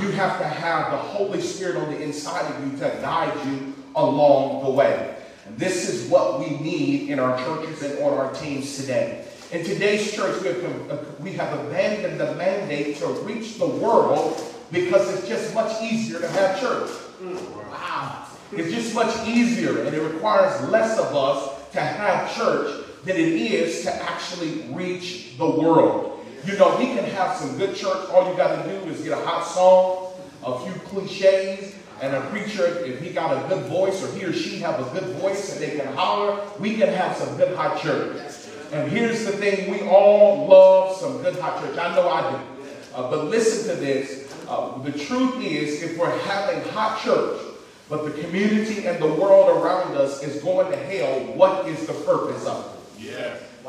You 0.00 0.10
have 0.12 0.38
to 0.38 0.46
have 0.46 0.92
the 0.92 0.96
Holy 0.96 1.42
Spirit 1.42 1.76
on 1.76 1.92
the 1.92 2.02
inside 2.02 2.50
of 2.50 2.64
you 2.64 2.78
to 2.78 2.88
guide 3.02 3.46
you 3.46 3.74
along 3.94 4.64
the 4.64 4.70
way. 4.70 5.14
This 5.58 5.90
is 5.90 6.08
what 6.08 6.40
we 6.40 6.56
need 6.56 7.10
in 7.10 7.18
our 7.18 7.36
churches 7.36 7.82
and 7.82 8.02
on 8.02 8.14
our 8.14 8.32
teams 8.32 8.78
today. 8.78 9.26
In 9.52 9.62
today's 9.62 10.10
church, 10.10 10.40
we 10.40 10.48
have, 10.48 11.20
we 11.20 11.32
have 11.32 11.66
abandoned 11.66 12.18
the 12.18 12.34
mandate 12.36 12.96
to 12.96 13.08
reach 13.24 13.58
the 13.58 13.68
world 13.68 14.42
because 14.72 15.12
it's 15.12 15.28
just 15.28 15.54
much 15.54 15.82
easier 15.82 16.18
to 16.18 16.28
have 16.28 16.58
church. 16.58 16.90
Wow. 17.70 18.26
It's 18.52 18.72
just 18.72 18.94
much 18.94 19.14
easier 19.28 19.84
and 19.84 19.94
it 19.94 20.00
requires 20.00 20.66
less 20.70 20.98
of 20.98 21.14
us 21.14 21.70
to 21.72 21.80
have 21.82 22.34
church 22.34 22.83
than 23.04 23.16
it 23.16 23.32
is 23.32 23.82
to 23.82 23.94
actually 23.94 24.62
reach 24.72 25.36
the 25.38 25.48
world. 25.48 26.24
You 26.46 26.56
know, 26.58 26.76
we 26.78 26.86
can 26.86 27.04
have 27.04 27.36
some 27.36 27.56
good 27.56 27.74
church. 27.74 28.08
All 28.10 28.30
you 28.30 28.36
got 28.36 28.62
to 28.62 28.68
do 28.68 28.90
is 28.90 29.02
get 29.02 29.12
a 29.12 29.24
hot 29.24 29.46
song, 29.46 30.12
a 30.44 30.58
few 30.60 30.80
cliches, 30.82 31.74
and 32.00 32.14
a 32.14 32.20
preacher, 32.28 32.66
if 32.84 33.00
he 33.00 33.10
got 33.10 33.32
a 33.32 33.48
good 33.48 33.64
voice 33.66 34.02
or 34.02 34.12
he 34.14 34.24
or 34.24 34.32
she 34.32 34.58
have 34.58 34.80
a 34.80 34.98
good 34.98 35.16
voice 35.16 35.52
and 35.52 35.62
they 35.62 35.76
can 35.78 35.94
holler, 35.94 36.38
we 36.58 36.76
can 36.76 36.88
have 36.88 37.16
some 37.16 37.36
good 37.36 37.56
hot 37.56 37.80
church. 37.80 38.20
And 38.72 38.90
here's 38.90 39.24
the 39.24 39.32
thing, 39.32 39.70
we 39.70 39.86
all 39.88 40.46
love 40.46 40.96
some 40.96 41.22
good 41.22 41.38
hot 41.38 41.62
church. 41.62 41.78
I 41.78 41.94
know 41.94 42.08
I 42.08 42.30
do. 42.32 42.38
Uh, 42.94 43.10
but 43.10 43.26
listen 43.26 43.74
to 43.74 43.80
this. 43.80 44.34
Uh, 44.48 44.76
the 44.78 44.92
truth 44.92 45.42
is, 45.42 45.82
if 45.82 45.96
we're 45.96 46.16
having 46.20 46.60
hot 46.72 47.00
church, 47.00 47.40
but 47.88 48.04
the 48.04 48.22
community 48.22 48.86
and 48.86 49.02
the 49.02 49.14
world 49.14 49.62
around 49.62 49.96
us 49.96 50.22
is 50.22 50.42
going 50.42 50.70
to 50.70 50.76
hell, 50.76 51.20
what 51.34 51.66
is 51.68 51.86
the 51.86 51.92
purpose 51.92 52.44
of 52.46 52.66
it? 52.66 52.73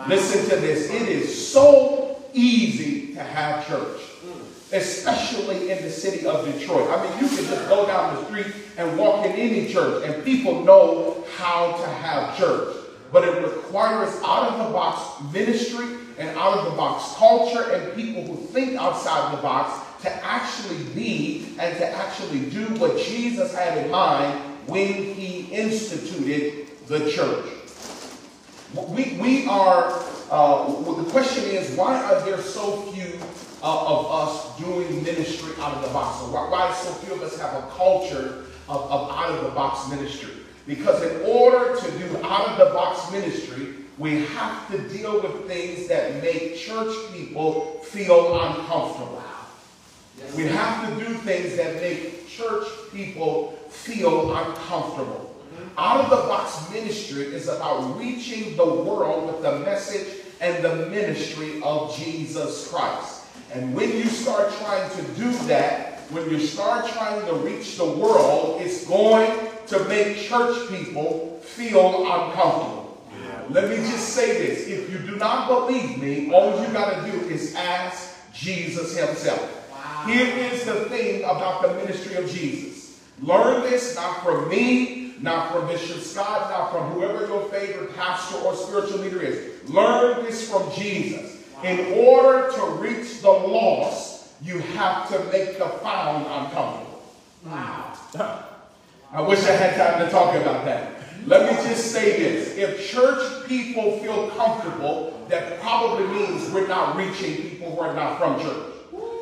Listen 0.07 0.49
to 0.49 0.55
this. 0.57 0.89
It 0.89 1.07
is 1.09 1.47
so 1.51 2.21
easy 2.33 3.13
to 3.13 3.23
have 3.23 3.65
church, 3.67 4.01
especially 4.71 5.71
in 5.71 5.81
the 5.83 5.89
city 5.89 6.25
of 6.25 6.45
Detroit. 6.45 6.89
I 6.89 7.03
mean, 7.03 7.23
you 7.23 7.27
can 7.29 7.45
just 7.45 7.69
go 7.69 7.85
down 7.87 8.15
the 8.15 8.25
street 8.25 8.53
and 8.77 8.97
walk 8.97 9.25
in 9.25 9.31
any 9.31 9.71
church, 9.71 10.03
and 10.05 10.23
people 10.23 10.63
know 10.63 11.23
how 11.37 11.71
to 11.77 11.87
have 11.87 12.37
church. 12.37 12.75
But 13.11 13.23
it 13.23 13.41
requires 13.41 14.13
out-of-the-box 14.23 15.31
ministry 15.33 15.85
and 16.17 16.37
out-of-the-box 16.37 17.15
culture 17.15 17.71
and 17.71 17.95
people 17.95 18.23
who 18.23 18.35
think 18.47 18.75
outside 18.75 19.37
the 19.37 19.41
box 19.41 19.85
to 20.01 20.11
actually 20.25 20.83
be 20.93 21.55
and 21.59 21.77
to 21.77 21.89
actually 21.89 22.49
do 22.49 22.65
what 22.75 22.97
Jesus 22.97 23.55
had 23.55 23.77
in 23.77 23.91
mind 23.91 24.39
when 24.67 24.93
he 24.93 25.47
instituted 25.51 26.67
the 26.87 27.09
church. 27.11 27.45
We, 28.75 29.17
we 29.21 29.47
are, 29.47 29.89
uh, 30.29 30.67
the 30.67 31.09
question 31.09 31.45
is, 31.45 31.77
why 31.77 32.01
are 32.03 32.19
there 32.25 32.41
so 32.41 32.81
few 32.91 33.19
uh, 33.63 33.85
of 33.85 34.11
us 34.11 34.59
doing 34.59 35.03
ministry 35.03 35.53
out 35.59 35.75
of 35.75 35.81
the 35.81 35.89
box? 35.89 36.21
Or 36.23 36.31
why, 36.33 36.49
why 36.49 36.73
so 36.73 36.91
few 36.91 37.15
of 37.15 37.21
us 37.21 37.39
have 37.39 37.53
a 37.53 37.67
culture 37.69 38.43
of, 38.67 38.91
of 38.91 39.11
out 39.11 39.31
of 39.31 39.43
the 39.43 39.51
box 39.51 39.89
ministry? 39.89 40.31
Because 40.67 41.01
in 41.03 41.21
order 41.21 41.79
to 41.79 41.91
do 41.99 42.17
out 42.23 42.49
of 42.49 42.57
the 42.57 42.73
box 42.73 43.11
ministry, 43.11 43.75
we 43.97 44.25
have 44.25 44.69
to 44.71 44.89
deal 44.89 45.21
with 45.21 45.47
things 45.47 45.87
that 45.87 46.21
make 46.21 46.57
church 46.57 46.93
people 47.13 47.79
feel 47.83 48.41
uncomfortable. 48.41 49.21
We 50.35 50.43
have 50.43 50.89
to 50.89 51.05
do 51.05 51.13
things 51.13 51.55
that 51.57 51.75
make 51.75 52.27
church 52.27 52.67
people 52.91 53.51
feel 53.69 54.35
uncomfortable. 54.35 55.34
Out 55.77 56.05
of 56.05 56.09
the 56.09 56.27
box 56.27 56.71
ministry 56.71 57.23
is 57.23 57.49
about 57.49 57.97
reaching 57.99 58.55
the 58.55 58.65
world 58.65 59.27
with 59.27 59.41
the 59.41 59.59
message 59.59 60.21
and 60.39 60.63
the 60.63 60.87
ministry 60.87 61.61
of 61.63 61.93
Jesus 61.97 62.69
Christ. 62.69 63.25
And 63.53 63.75
when 63.75 63.91
you 63.91 64.05
start 64.05 64.53
trying 64.53 64.89
to 64.95 65.01
do 65.13 65.31
that, 65.47 65.99
when 66.11 66.29
you 66.29 66.39
start 66.39 66.87
trying 66.87 67.25
to 67.25 67.33
reach 67.35 67.77
the 67.77 67.85
world, 67.85 68.61
it's 68.61 68.87
going 68.87 69.49
to 69.67 69.83
make 69.85 70.17
church 70.17 70.69
people 70.69 71.39
feel 71.43 72.09
uncomfortable. 72.09 73.01
Let 73.49 73.69
me 73.69 73.75
just 73.75 74.09
say 74.09 74.47
this. 74.47 74.67
If 74.67 74.89
you 74.91 74.99
do 74.99 75.17
not 75.17 75.47
believe 75.47 76.01
me, 76.01 76.33
all 76.33 76.61
you 76.61 76.71
got 76.71 77.05
to 77.05 77.11
do 77.11 77.27
is 77.27 77.53
ask 77.55 78.15
Jesus 78.33 78.97
himself. 78.97 79.51
Here 80.05 80.25
is 80.25 80.63
the 80.63 80.85
thing 80.85 81.23
about 81.23 81.61
the 81.63 81.73
ministry 81.75 82.15
of 82.15 82.31
Jesus. 82.31 82.99
Learn 83.21 83.61
this 83.63 83.95
not 83.95 84.23
from 84.23 84.49
me, 84.49 85.04
not 85.21 85.51
from 85.51 85.67
Bishop 85.67 86.01
Scott, 86.01 86.49
not 86.49 86.71
from 86.71 86.91
whoever 86.91 87.27
your 87.27 87.47
favorite 87.49 87.95
pastor 87.95 88.37
or 88.37 88.55
spiritual 88.55 88.99
leader 88.99 89.21
is. 89.21 89.69
Learn 89.69 90.23
this 90.25 90.49
from 90.49 90.71
Jesus. 90.73 91.43
In 91.63 91.93
order 91.93 92.51
to 92.51 92.65
reach 92.81 93.21
the 93.21 93.31
lost, 93.31 94.31
you 94.43 94.59
have 94.59 95.07
to 95.09 95.19
make 95.31 95.57
the 95.57 95.67
found 95.81 96.25
uncomfortable. 96.25 97.03
Wow. 97.45 97.93
I 99.11 99.21
wish 99.21 99.39
I 99.43 99.51
had 99.51 99.75
time 99.75 100.05
to 100.05 100.11
talk 100.11 100.35
about 100.35 100.65
that. 100.65 100.95
Let 101.25 101.49
me 101.49 101.69
just 101.69 101.91
say 101.91 102.19
this. 102.19 102.57
If 102.57 102.91
church 102.91 103.47
people 103.47 103.97
feel 103.99 104.29
comfortable, 104.31 105.25
that 105.29 105.59
probably 105.61 106.05
means 106.07 106.51
we're 106.51 106.67
not 106.67 106.95
reaching 106.95 107.49
people 107.49 107.71
who 107.71 107.79
are 107.79 107.93
not 107.93 108.19
from 108.19 108.39
church. 108.41 108.73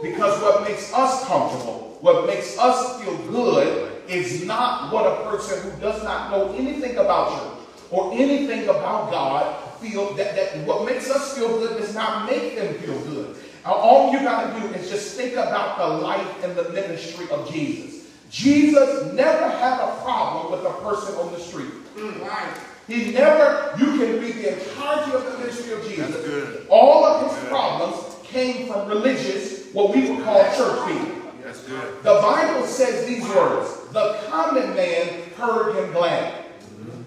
Because 0.02 0.42
what 0.42 0.64
makes 0.68 0.92
us 0.94 1.26
comfortable, 1.26 1.93
what 2.04 2.28
makes 2.28 2.60
us 2.60 3.02
feel 3.02 3.16
good, 3.32 3.94
is 4.10 4.44
not 4.44 4.92
what 4.92 5.06
a 5.06 5.30
person 5.30 5.72
who 5.72 5.80
does 5.80 6.04
not 6.04 6.32
know 6.32 6.54
anything 6.54 6.98
about 6.98 7.30
church 7.32 7.66
or 7.92 8.12
anything 8.12 8.64
about 8.68 9.10
God 9.10 9.80
feel 9.80 10.14
that, 10.16 10.36
that 10.36 10.68
what 10.68 10.86
makes 10.86 11.10
us 11.10 11.38
feel 11.38 11.48
good 11.60 11.80
does 11.80 11.96
not 11.96 12.30
make 12.30 12.58
them 12.58 12.74
feel 12.76 13.00
good. 13.04 13.38
All 13.66 14.12
you 14.12 14.20
got 14.20 14.54
to 14.54 14.60
do 14.60 14.68
is 14.74 14.90
just 14.90 15.16
think 15.16 15.36
about 15.36 15.78
the 15.78 15.88
life 15.88 16.44
and 16.44 16.54
the 16.58 16.70
ministry 16.72 17.26
of 17.32 17.50
Jesus. 17.50 18.12
Jesus 18.30 19.14
never 19.14 19.48
had 19.48 19.80
a 19.80 19.96
problem 20.02 20.52
with 20.52 20.70
a 20.70 20.74
person 20.82 21.16
on 21.16 21.32
the 21.32 21.40
street. 21.40 21.72
Mm, 21.96 22.20
right. 22.28 22.58
He 22.86 23.14
never, 23.14 23.74
you 23.80 23.86
can 23.86 24.20
read 24.20 24.36
the 24.36 24.60
entirety 24.60 25.14
of 25.14 25.24
the 25.24 25.38
ministry 25.38 25.72
of 25.72 25.88
Jesus. 25.88 26.66
All 26.68 27.06
of 27.06 27.32
his 27.32 27.48
problems 27.48 28.18
came 28.24 28.68
from 28.68 28.90
religious, 28.90 29.72
what 29.72 29.96
we 29.96 30.10
would 30.10 30.22
call 30.26 30.44
church 30.58 30.86
people. 30.86 31.23
The 31.68 32.20
Bible 32.22 32.66
says 32.66 33.06
these 33.06 33.24
words, 33.30 33.70
the 33.92 34.20
common 34.30 34.76
man 34.76 35.30
heard 35.38 35.76
him 35.76 35.92
glad. 35.94 36.34
Mm-hmm. 36.34 37.02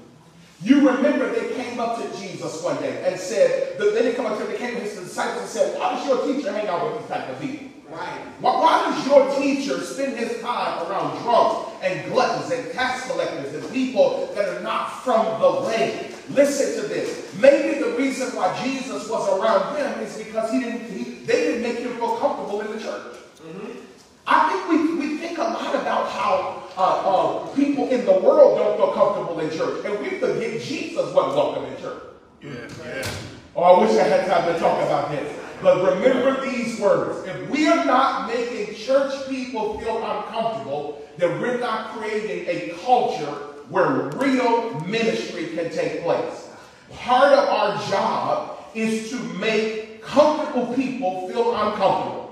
You 0.63 0.89
remember 0.91 1.31
they 1.33 1.55
came 1.55 1.79
up 1.81 1.99
to 2.01 2.19
Jesus 2.19 2.63
one 2.63 2.77
day 2.79 3.05
and 3.07 3.21
said, 3.21 3.79
they 3.79 3.91
didn't 3.91 4.15
come 4.17 4.27
up 4.27 4.39
to 4.39 4.45
him, 4.45 4.53
they 4.53 4.59
came 4.59 4.75
to 4.75 4.81
his 4.81 4.99
disciples 4.99 5.43
and 5.43 5.51
said, 5.51 5.79
why 5.79 5.95
does 5.95 6.07
your 6.07 6.27
teacher 6.27 6.53
hang 6.53 6.69
out 6.69 6.85
with 6.91 7.01
these 7.01 7.09
type 7.09 7.29
of 7.29 7.41
people? 7.41 7.67
Right. 7.89 8.19
Why, 8.41 8.61
why 8.61 8.91
does 8.91 9.07
your 9.07 9.41
teacher 9.41 9.81
spend 9.81 10.17
his 10.17 10.41
time 10.41 10.87
around 10.87 11.23
drunks 11.23 11.71
and 11.83 12.11
gluttons 12.11 12.51
and 12.51 12.73
tax 12.73 13.07
collectors 13.09 13.55
and 13.55 13.73
people 13.73 14.33
that 14.35 14.49
are 14.49 14.61
not 14.61 15.05
from 15.05 15.41
the 15.41 15.67
way? 15.67 16.11
Listen 16.31 16.83
to 16.83 16.89
this. 16.89 17.33
Maybe 17.39 17.79
the 17.81 17.97
reason 17.97 18.35
why 18.35 18.61
Jesus 18.65 19.09
was 19.09 19.29
around 19.39 19.77
them 19.77 20.01
is 20.01 20.19
because 20.19 20.51
he 20.51 20.61
didn't. 20.61 20.91
He, 20.91 21.05
they 21.25 21.43
didn't 21.43 21.63
make 21.63 21.79
him 21.79 21.97
feel 21.97 22.17
comfortable 22.17 22.61
in 22.63 22.73
the 22.73 22.83
church. 22.83 23.15
Mm-hmm. 23.47 23.86
I 24.27 24.49
think 24.51 24.69
we, 24.69 25.07
we 25.07 25.19
think 25.19 25.39
a 25.39 25.43
lot 25.43 25.75
about 25.75 26.09
how 26.11 26.65
uh, 26.77 26.81
uh, 26.81 27.55
people 27.55 27.89
in 27.89 28.05
the 28.05 28.13
world 28.13 28.59
don't 28.59 28.77
feel 28.77 28.93
comfortable 28.93 29.39
in 29.41 29.51
church, 29.51 29.85
and 29.85 30.01
we 30.01 30.19
forget 30.19 30.61
Jesus 30.61 31.13
wasn't 31.15 31.37
welcome 31.37 31.65
in 31.65 31.81
church. 31.81 32.03
Yeah, 32.43 32.53
yeah. 32.85 33.11
Oh, 33.55 33.63
I 33.63 33.81
wish 33.81 33.99
I 33.99 34.03
had 34.03 34.27
time 34.27 34.53
to 34.53 34.59
talk 34.59 34.83
about 34.83 35.11
this. 35.11 35.41
But 35.63 35.95
remember 35.95 36.45
these 36.45 36.79
words. 36.79 37.27
If 37.27 37.49
we 37.49 37.67
are 37.69 37.85
not 37.85 38.29
making 38.29 38.75
church 38.75 39.15
people 39.29 39.81
feel 39.81 39.97
uncomfortable, 39.97 41.03
then 41.17 41.41
we're 41.41 41.59
not 41.59 41.91
creating 41.93 42.47
a 42.49 42.77
culture 42.85 43.33
where 43.71 44.11
real 44.11 44.79
ministry 44.81 45.47
can 45.55 45.71
take 45.71 46.03
place. 46.03 46.51
Part 46.91 47.33
of 47.33 47.49
our 47.49 47.89
job 47.89 48.59
is 48.75 49.09
to 49.11 49.19
make 49.39 50.03
comfortable 50.03 50.75
people 50.75 51.29
feel 51.29 51.55
uncomfortable 51.55 52.26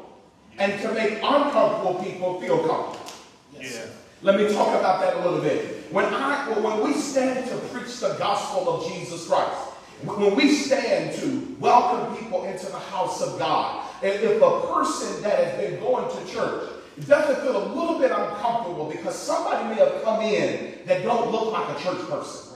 and 0.59 0.81
to 0.83 0.93
make 0.93 1.15
uncomfortable 1.23 2.03
people 2.03 2.41
feel 2.41 2.59
comfortable. 2.67 3.13
Yeah. 3.61 3.87
Let 4.23 4.41
me 4.41 4.53
talk 4.53 4.69
about 4.79 5.01
that 5.03 5.17
a 5.17 5.29
little 5.29 5.41
bit. 5.41 5.93
When 5.93 6.07
I 6.07 6.49
when 6.61 6.83
we 6.83 6.95
stand 6.95 7.49
to 7.51 7.57
preach 7.69 8.01
the 8.01 8.15
gospel 8.19 8.69
of 8.69 8.93
Jesus 8.93 9.29
Christ, 9.29 9.53
when 10.05 10.35
we 10.35 10.55
stand 10.55 11.15
to 11.21 11.57
welcome 11.61 12.17
people 12.17 12.45
into 12.45 12.67
the 12.67 12.79
house 12.79 13.21
of 13.21 13.39
God, 13.39 13.85
if 14.03 14.23
if 14.23 14.41
a 14.41 14.61
person 14.67 15.23
that 15.23 15.45
has 15.45 15.61
been 15.61 15.81
going 15.81 16.09
to 16.17 16.33
church 16.33 16.71
doesn't 17.07 17.43
feel 17.43 17.57
a 17.57 17.67
little 17.75 17.99
bit 17.99 18.13
uncomfortable 18.13 18.89
because 18.91 19.19
somebody 19.19 19.69
may 19.69 19.81
have 19.81 20.03
come 20.03 20.23
in 20.23 20.79
that 20.87 21.03
don't 21.03 21.31
look 21.33 21.53
like 21.53 21.77
a 21.77 21.83
church 21.83 22.01
person. 22.09 22.54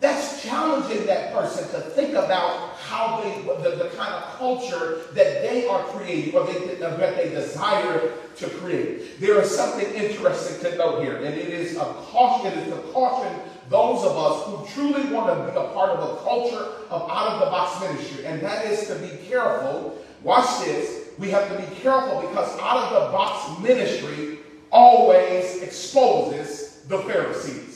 That's 0.00 0.42
challenging 0.42 1.06
that 1.06 1.32
person 1.32 1.68
to 1.70 1.80
think 1.90 2.10
about 2.10 2.74
how 2.74 3.22
they, 3.22 3.40
the, 3.62 3.76
the 3.76 3.90
kind 3.96 4.12
of 4.12 4.36
culture 4.36 5.00
that 5.14 5.42
they 5.42 5.66
are 5.66 5.82
creating 5.84 6.34
or 6.34 6.46
they, 6.46 6.74
that 6.74 7.16
they 7.16 7.30
desire 7.30 8.12
to 8.36 8.50
create. 8.50 9.18
There 9.20 9.40
is 9.40 9.50
something 9.50 9.86
interesting 9.94 10.60
to 10.70 10.76
note 10.76 11.02
here, 11.02 11.16
and 11.16 11.34
it 11.34 11.48
is 11.48 11.76
a 11.76 11.84
caution, 11.84 12.52
it 12.52 12.58
is 12.58 12.74
to 12.74 12.80
caution 12.92 13.34
those 13.70 14.04
of 14.04 14.16
us 14.18 14.44
who 14.46 14.74
truly 14.74 15.10
want 15.10 15.28
to 15.28 15.50
be 15.50 15.58
a 15.58 15.72
part 15.72 15.90
of 15.90 16.18
a 16.18 16.22
culture 16.22 16.66
of 16.90 17.10
out-of-the-box 17.10 17.80
ministry, 17.80 18.26
and 18.26 18.42
that 18.42 18.66
is 18.66 18.86
to 18.88 18.96
be 18.96 19.26
careful. 19.26 19.98
Watch 20.22 20.64
this. 20.64 21.08
We 21.18 21.30
have 21.30 21.48
to 21.48 21.56
be 21.56 21.74
careful 21.76 22.20
because 22.28 22.58
out-of-the-box 22.60 23.62
ministry 23.62 24.40
always 24.70 25.62
exposes 25.62 26.82
the 26.88 26.98
Pharisees. 26.98 27.73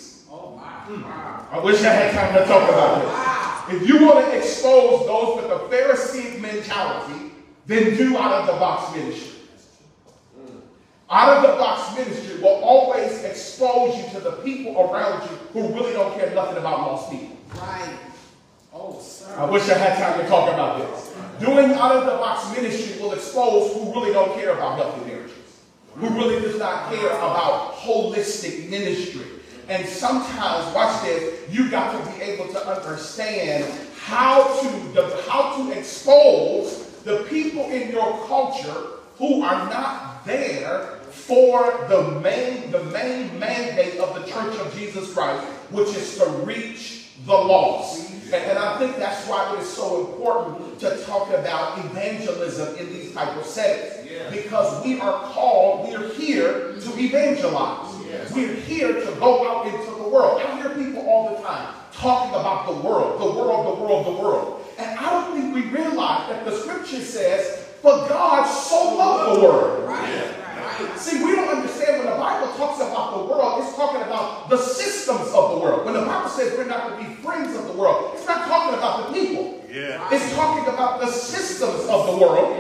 I 0.89 1.61
wish 1.63 1.83
I 1.83 1.93
had 1.93 2.15
time 2.15 2.35
to 2.35 2.47
talk 2.47 2.69
about 2.69 3.69
this. 3.69 3.83
If 3.83 3.89
you 3.89 4.07
want 4.07 4.25
to 4.25 4.37
expose 4.37 5.07
those 5.07 5.37
with 5.37 5.53
a 5.53 5.59
Pharisee 5.69 6.41
mentality, 6.41 7.33
then 7.67 7.97
do 7.97 8.17
out-of-the-box 8.17 8.97
ministry. 8.97 9.39
Out 11.11 11.39
of 11.39 11.51
the 11.51 11.57
box 11.57 11.97
ministry 11.97 12.43
will 12.43 12.63
always 12.63 13.25
expose 13.25 13.97
you 13.97 14.05
to 14.11 14.21
the 14.21 14.33
people 14.43 14.79
around 14.79 15.23
you 15.23 15.37
who 15.55 15.75
really 15.75 15.95
don't 15.95 16.19
care 16.19 16.35
nothing 16.35 16.59
about 16.59 16.81
lost 16.81 17.11
people. 17.11 17.37
Right. 17.55 17.99
Oh, 18.75 19.01
sir. 19.01 19.35
I 19.39 19.47
wish 19.47 19.69
I 19.71 19.79
had 19.79 19.99
time 19.99 20.21
to 20.21 20.29
talk 20.29 20.53
about 20.53 20.79
this. 20.79 21.15
Doing 21.41 21.73
out 21.73 21.97
of 21.97 22.05
the 22.05 22.13
box 22.13 22.55
ministry 22.55 23.01
will 23.01 23.13
expose 23.13 23.73
who 23.73 23.91
really 23.93 24.13
don't 24.13 24.35
care 24.39 24.53
about 24.53 24.77
healthy 24.77 25.07
marriages, 25.07 25.63
who 25.95 26.09
really 26.11 26.41
does 26.43 26.59
not 26.59 26.93
care 26.93 27.11
about 27.11 27.75
holistic 27.75 28.69
ministry. 28.69 29.38
And 29.69 29.87
sometimes, 29.87 30.75
watch 30.75 31.03
this, 31.03 31.49
you 31.51 31.71
got 31.71 31.93
to 31.93 32.13
be 32.13 32.23
able 32.23 32.51
to 32.53 32.67
understand 32.67 33.71
how 34.01 34.43
to, 34.63 35.23
how 35.29 35.57
to 35.57 35.79
expose 35.79 36.87
the 37.05 37.25
people 37.29 37.65
in 37.65 37.91
your 37.91 38.27
culture 38.27 38.87
who 39.17 39.43
are 39.43 39.69
not 39.69 40.25
there 40.25 40.99
for 41.11 41.87
the 41.89 42.19
main, 42.21 42.71
the 42.71 42.83
main 42.85 43.39
mandate 43.39 43.99
of 43.99 44.15
the 44.15 44.23
Church 44.23 44.57
of 44.57 44.75
Jesus 44.75 45.13
Christ, 45.13 45.45
which 45.71 45.89
is 45.89 46.17
to 46.17 46.25
reach 46.45 47.11
the 47.27 47.35
lost. 47.35 48.11
And, 48.27 48.35
and 48.35 48.59
I 48.59 48.79
think 48.79 48.97
that's 48.97 49.27
why 49.29 49.55
it 49.55 49.61
is 49.61 49.69
so 49.69 50.07
important 50.07 50.81
to 50.81 50.97
talk 51.05 51.29
about 51.31 51.79
evangelism 51.85 52.77
in 52.77 52.89
these 52.91 53.13
type 53.13 53.37
of 53.37 53.45
settings. 53.45 54.09
Because 54.31 54.85
we 54.85 55.01
are 55.01 55.21
called, 55.33 55.89
we 55.89 55.95
are 55.95 56.09
here 56.15 56.75
to 56.81 56.99
evangelize. 56.99 57.98
We're 58.35 58.55
here 58.55 58.93
to 58.93 59.17
go 59.19 59.49
out 59.49 59.67
into 59.67 59.91
the 60.03 60.09
world. 60.09 60.41
I 60.41 60.61
hear 60.61 60.71
people 60.71 61.09
all 61.09 61.37
the 61.37 61.43
time 61.43 61.75
talking 61.93 62.31
about 62.31 62.67
the 62.67 62.75
world, 62.87 63.21
the 63.21 63.39
world, 63.39 63.79
the 63.79 63.83
world, 63.83 64.07
the 64.07 64.23
world. 64.23 64.67
And 64.79 64.99
I 64.99 65.11
don't 65.11 65.35
think 65.35 65.55
we 65.55 65.63
realize 65.71 66.29
that 66.31 66.45
the 66.45 66.57
scripture 66.57 67.01
says 67.01 67.67
For 67.83 67.91
God 68.09 68.45
so 68.47 68.97
loved 68.97 69.37
the 69.37 69.45
world. 69.45 69.89
Right, 69.89 70.35
right. 70.81 70.99
See, 70.99 71.25
we 71.25 71.35
don't 71.35 71.49
understand 71.49 71.99
when 71.99 72.13
the 72.13 72.19
Bible 72.19 72.53
talks 72.55 72.81
about 72.81 73.19
the 73.19 73.25
world, 73.25 73.65
it's 73.65 73.75
talking 73.75 74.03
about 74.03 74.49
the 74.49 74.59
systems 74.59 75.29
of 75.35 75.55
the 75.55 75.59
world. 75.59 75.85
When 75.85 75.95
the 75.95 76.03
Bible 76.03 76.31
says 76.31 76.57
we're 76.57 76.67
not 76.67 76.91
to 76.91 76.97
be 76.97 77.15
friends 77.17 77.57
of 77.57 77.67
the 77.67 77.73
world, 77.73 78.13
it's 78.15 78.27
not 78.27 78.47
talking 78.47 78.79
about 78.79 79.09
the 79.09 79.15
people. 79.15 79.65
Yeah. 79.71 80.09
It's 80.13 80.35
talking 80.35 80.73
about 80.73 81.01
the 81.01 81.11
systems 81.11 81.87
of 81.89 82.07
the 82.07 82.17
world. 82.17 82.57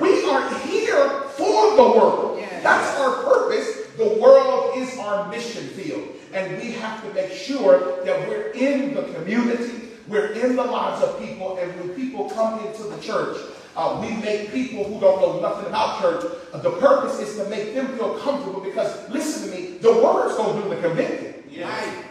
We 0.00 0.28
are 0.28 0.58
here 0.66 1.22
for 1.36 1.76
the 1.76 1.82
world. 1.82 2.38
Yes. 2.38 2.62
That's 2.62 3.00
our 3.00 3.22
purpose. 3.22 3.81
The 3.96 4.08
world 4.20 4.76
is 4.76 4.96
our 4.98 5.28
mission 5.28 5.66
field. 5.68 6.08
And 6.32 6.56
we 6.60 6.72
have 6.72 7.02
to 7.04 7.12
make 7.14 7.32
sure 7.32 8.04
that 8.04 8.28
we're 8.28 8.50
in 8.52 8.94
the 8.94 9.02
community, 9.14 9.88
we're 10.08 10.32
in 10.32 10.56
the 10.56 10.64
lives 10.64 11.02
of 11.02 11.20
people, 11.20 11.58
and 11.58 11.78
when 11.78 11.90
people 11.90 12.30
come 12.30 12.64
into 12.66 12.84
the 12.84 12.98
church, 13.00 13.36
uh, 13.76 13.98
we 14.00 14.16
make 14.16 14.50
people 14.52 14.84
who 14.84 14.98
don't 15.00 15.20
know 15.20 15.40
nothing 15.40 15.66
about 15.66 16.00
church. 16.00 16.24
uh, 16.52 16.58
the 16.58 16.70
purpose 16.72 17.18
is 17.20 17.36
to 17.36 17.48
make 17.48 17.74
them 17.74 17.86
feel 17.96 18.18
comfortable 18.18 18.60
because, 18.60 19.08
listen 19.10 19.50
to 19.50 19.56
me, 19.56 19.78
the 19.78 19.92
word's 19.92 20.36
going 20.36 20.56
to 20.56 20.62
do 20.62 20.74
the 20.74 20.80
convicting. 20.80 21.42
Right. 21.62 22.04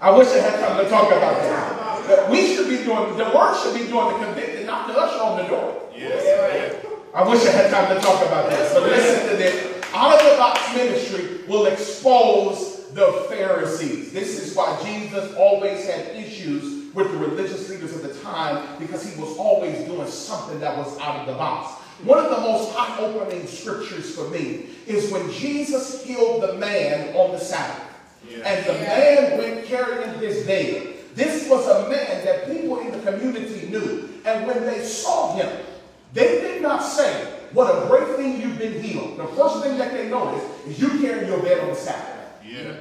I 0.00 0.10
wish 0.16 0.28
I 0.28 0.38
had 0.38 0.60
time 0.60 0.82
to 0.82 0.88
talk 0.90 1.08
about 1.08 1.42
that. 1.42 2.06
But 2.06 2.30
we 2.30 2.54
should 2.54 2.68
be 2.68 2.76
doing, 2.84 3.16
the 3.16 3.24
word 3.34 3.54
should 3.62 3.74
be 3.74 3.86
doing 3.86 4.12
the 4.18 4.24
convicting, 4.24 4.64
not 4.66 4.86
the 4.86 4.94
usher 4.98 5.22
on 5.22 5.38
the 5.38 5.48
door. 5.48 5.82
Yes. 5.94 6.84
I 7.14 7.28
wish 7.28 7.44
I 7.46 7.50
had 7.50 7.70
time 7.70 7.94
to 7.94 8.00
talk 8.00 8.24
about 8.26 8.48
that. 8.50 8.72
but 8.72 8.82
listen 8.84 9.30
to 9.30 9.36
this. 9.36 9.77
Out 9.94 10.20
of 10.20 10.30
the 10.30 10.36
box 10.36 10.74
ministry 10.74 11.40
will 11.48 11.66
expose 11.66 12.88
the 12.92 13.26
Pharisees. 13.28 14.12
This 14.12 14.38
is 14.38 14.54
why 14.54 14.78
Jesus 14.84 15.34
always 15.34 15.86
had 15.86 16.14
issues 16.16 16.92
with 16.94 17.10
the 17.10 17.18
religious 17.18 17.68
leaders 17.68 17.94
of 17.94 18.02
the 18.02 18.14
time 18.20 18.78
because 18.78 19.04
he 19.04 19.20
was 19.20 19.36
always 19.38 19.78
doing 19.86 20.08
something 20.08 20.60
that 20.60 20.76
was 20.76 20.98
out 20.98 21.20
of 21.20 21.26
the 21.26 21.34
box. 21.34 21.80
One 22.04 22.18
of 22.18 22.30
the 22.30 22.40
most 22.40 22.76
eye-opening 22.78 23.46
scriptures 23.46 24.14
for 24.14 24.28
me 24.28 24.68
is 24.86 25.10
when 25.10 25.30
Jesus 25.32 26.04
healed 26.04 26.42
the 26.42 26.54
man 26.54 27.14
on 27.16 27.32
the 27.32 27.38
Sabbath. 27.38 27.84
And 28.44 28.66
the 28.66 28.74
man 28.74 29.38
went 29.38 29.64
carrying 29.66 30.18
his 30.18 30.46
bed. 30.46 30.94
This 31.14 31.48
was 31.48 31.66
a 31.66 31.88
man 31.88 32.24
that 32.24 32.46
people 32.46 32.78
in 32.80 32.92
the 32.92 33.10
community 33.10 33.68
knew. 33.68 34.08
And 34.24 34.46
when 34.46 34.64
they 34.64 34.84
saw 34.84 35.34
him, 35.34 35.64
they 36.12 36.40
did 36.40 36.62
not 36.62 36.80
say, 36.80 37.37
What 37.52 37.70
a 37.70 37.86
great 37.86 38.16
thing 38.16 38.40
you've 38.40 38.58
been 38.58 38.82
healed. 38.82 39.18
The 39.18 39.26
first 39.28 39.62
thing 39.62 39.78
that 39.78 39.92
they 39.92 40.08
noticed 40.08 40.46
is 40.66 40.80
you 40.80 40.88
carrying 41.00 41.28
your 41.28 41.42
bed 41.42 41.60
on 41.60 41.68
the 41.68 41.74
Sabbath. 41.74 42.26
Yeah. 42.44 42.74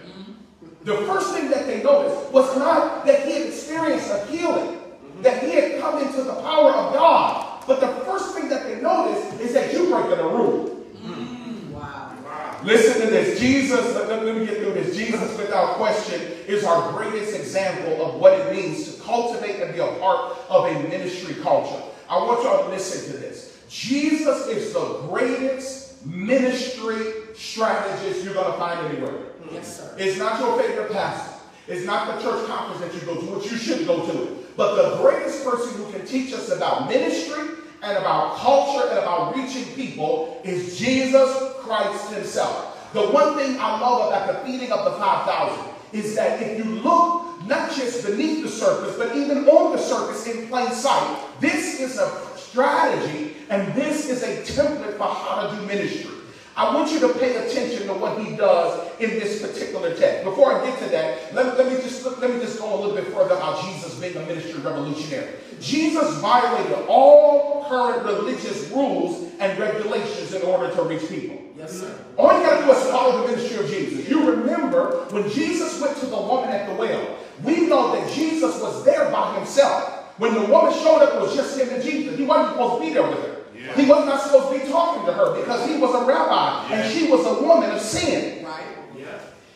The 0.83 0.97
first 1.05 1.33
thing 1.33 1.49
that 1.49 1.67
they 1.67 1.83
noticed 1.83 2.31
was 2.31 2.55
not 2.57 3.05
that 3.05 3.25
he 3.25 3.33
had 3.33 3.47
experienced 3.47 4.09
a 4.09 4.25
healing, 4.27 4.77
mm-hmm. 4.77 5.21
that 5.21 5.43
he 5.43 5.51
had 5.51 5.79
come 5.81 6.01
into 6.01 6.23
the 6.23 6.33
power 6.33 6.71
of 6.71 6.93
God. 6.93 7.63
But 7.67 7.81
the 7.81 7.87
first 8.05 8.33
thing 8.33 8.47
that 8.49 8.63
they 8.63 8.81
noticed 8.81 9.39
is 9.41 9.53
that 9.53 9.73
you 9.73 9.89
breaking 9.89 10.19
a 10.19 10.27
rule. 10.27 10.85
Mm. 11.03 11.71
Wow. 11.71 12.61
Listen 12.63 13.01
to 13.01 13.07
this. 13.07 13.37
Jesus, 13.39 13.93
let, 13.95 14.07
let- 14.07 14.25
let 14.25 14.37
me 14.37 14.45
get 14.45 14.57
through 14.57 14.73
this. 14.73 14.95
Jesus, 14.95 15.37
without 15.37 15.75
question, 15.75 16.21
is 16.47 16.63
our 16.63 16.93
greatest 16.93 17.35
example 17.35 18.05
of 18.05 18.15
what 18.21 18.33
it 18.33 18.53
means 18.53 18.95
to 18.95 19.01
cultivate 19.01 19.61
and 19.61 19.73
be 19.73 19.79
a 19.79 19.87
part 19.99 20.37
of 20.49 20.65
a 20.65 20.83
ministry 20.87 21.35
culture. 21.43 21.81
I 22.09 22.17
want 22.17 22.43
y'all 22.43 22.63
to 22.63 22.69
listen 22.69 23.11
to 23.11 23.17
this. 23.17 23.56
Jesus 23.69 24.47
is 24.47 24.73
the 24.73 25.01
greatest 25.09 26.05
ministry 26.05 27.13
strategist 27.35 28.23
you're 28.23 28.33
going 28.33 28.51
to 28.51 28.57
find 28.57 28.87
anywhere. 28.87 29.31
Yes, 29.51 29.77
sir. 29.77 29.95
It's 29.97 30.17
not 30.17 30.39
your 30.39 30.59
favorite 30.59 30.91
pastor. 30.91 31.39
It's 31.67 31.85
not 31.85 32.15
the 32.15 32.23
church 32.23 32.47
conference 32.47 32.81
that 32.81 32.93
you 32.93 33.05
go 33.05 33.19
to, 33.19 33.25
which 33.37 33.51
you 33.51 33.57
should 33.57 33.85
go 33.85 34.05
to. 34.05 34.45
But 34.55 34.75
the 34.75 35.01
greatest 35.01 35.43
person 35.43 35.73
who 35.77 35.91
can 35.91 36.05
teach 36.05 36.33
us 36.33 36.49
about 36.49 36.89
ministry 36.89 37.55
and 37.83 37.97
about 37.97 38.37
culture 38.37 38.87
and 38.89 38.99
about 38.99 39.35
reaching 39.35 39.65
people 39.75 40.41
is 40.43 40.79
Jesus 40.79 41.53
Christ 41.59 42.11
himself. 42.11 42.91
The 42.93 43.01
one 43.01 43.35
thing 43.35 43.57
I 43.59 43.79
love 43.79 44.07
about 44.07 44.27
the 44.27 44.49
feeding 44.49 44.71
of 44.71 44.85
the 44.85 44.91
5,000 44.91 45.73
is 45.91 46.15
that 46.15 46.41
if 46.41 46.57
you 46.57 46.63
look 46.63 47.45
not 47.45 47.73
just 47.75 48.05
beneath 48.05 48.43
the 48.43 48.49
surface, 48.49 48.97
but 48.97 49.15
even 49.15 49.47
on 49.47 49.75
the 49.75 49.81
surface 49.81 50.25
in 50.27 50.47
plain 50.47 50.71
sight, 50.71 51.19
this 51.39 51.79
is 51.79 51.97
a 51.97 52.37
strategy 52.37 53.36
and 53.49 53.73
this 53.73 54.09
is 54.09 54.23
a 54.23 54.41
template 54.43 54.97
for 54.97 55.07
how 55.07 55.47
to 55.47 55.55
do 55.55 55.65
ministry. 55.65 56.11
I 56.57 56.73
want 56.73 56.91
you 56.91 56.99
to 57.01 57.09
pay 57.13 57.35
attention 57.35 57.85
to 57.85 57.93
what 57.93 58.17
he 58.19 58.35
does 58.35 58.91
in 58.99 59.11
this 59.11 59.43
particular 59.43 59.95
text. 59.95 60.23
Before 60.23 60.51
I 60.51 60.65
get 60.65 60.79
to 60.79 60.89
that, 60.89 61.31
let, 61.35 61.55
let 61.55 61.71
me 61.71 61.79
just 61.79 62.03
let 62.03 62.33
me 62.33 62.39
just 62.39 62.57
go 62.57 62.73
a 62.73 62.77
little 62.81 62.95
bit 62.95 63.13
further 63.13 63.35
about 63.35 63.63
Jesus 63.63 63.93
being 63.99 64.17
a 64.17 64.25
ministry 64.25 64.59
revolutionary. 64.61 65.33
Jesus 65.61 66.17
violated 66.17 66.85
all 66.87 67.65
current 67.69 68.03
religious 68.03 68.71
rules 68.71 69.31
and 69.39 69.59
regulations 69.59 70.33
in 70.33 70.41
order 70.41 70.73
to 70.73 70.81
reach 70.81 71.07
people. 71.07 71.39
Yes, 71.55 71.79
sir. 71.79 71.95
All 72.17 72.35
you 72.39 72.43
got 72.43 72.59
to 72.59 72.65
do 72.65 72.71
is 72.71 72.87
follow 72.89 73.21
the 73.21 73.27
ministry 73.27 73.63
of 73.63 73.69
Jesus. 73.69 74.09
You 74.09 74.31
remember 74.31 75.05
when 75.11 75.29
Jesus 75.29 75.79
went 75.79 75.95
to 75.97 76.07
the 76.07 76.17
woman 76.17 76.49
at 76.49 76.67
the 76.67 76.73
well, 76.73 77.17
we 77.43 77.67
know 77.67 77.93
that 77.93 78.11
Jesus 78.11 78.59
was 78.59 78.83
there 78.83 79.11
by 79.11 79.35
himself. 79.35 79.93
When 80.17 80.33
the 80.33 80.45
woman 80.45 80.73
showed 80.73 81.03
up, 81.03 81.13
it 81.13 81.21
was 81.21 81.35
just 81.35 81.59
him 81.59 81.69
and 81.69 81.83
Jesus. 81.83 82.17
He 82.17 82.25
wasn't 82.25 82.53
supposed 82.53 82.81
to 82.81 82.87
be 82.87 82.93
there 82.93 83.07
with 83.07 83.19
her. 83.19 83.36
He 83.75 83.85
was 83.85 84.05
not 84.05 84.21
supposed 84.21 84.53
to 84.53 84.65
be 84.65 84.71
talking 84.71 85.05
to 85.05 85.13
her 85.13 85.39
because 85.39 85.67
he 85.67 85.77
was 85.77 85.93
a 85.95 86.05
rabbi 86.05 86.73
and 86.73 86.91
she 86.93 87.09
was 87.11 87.25
a 87.25 87.41
woman 87.41 87.71
of 87.71 87.81
sin. 87.81 88.45
Right. 88.45 88.63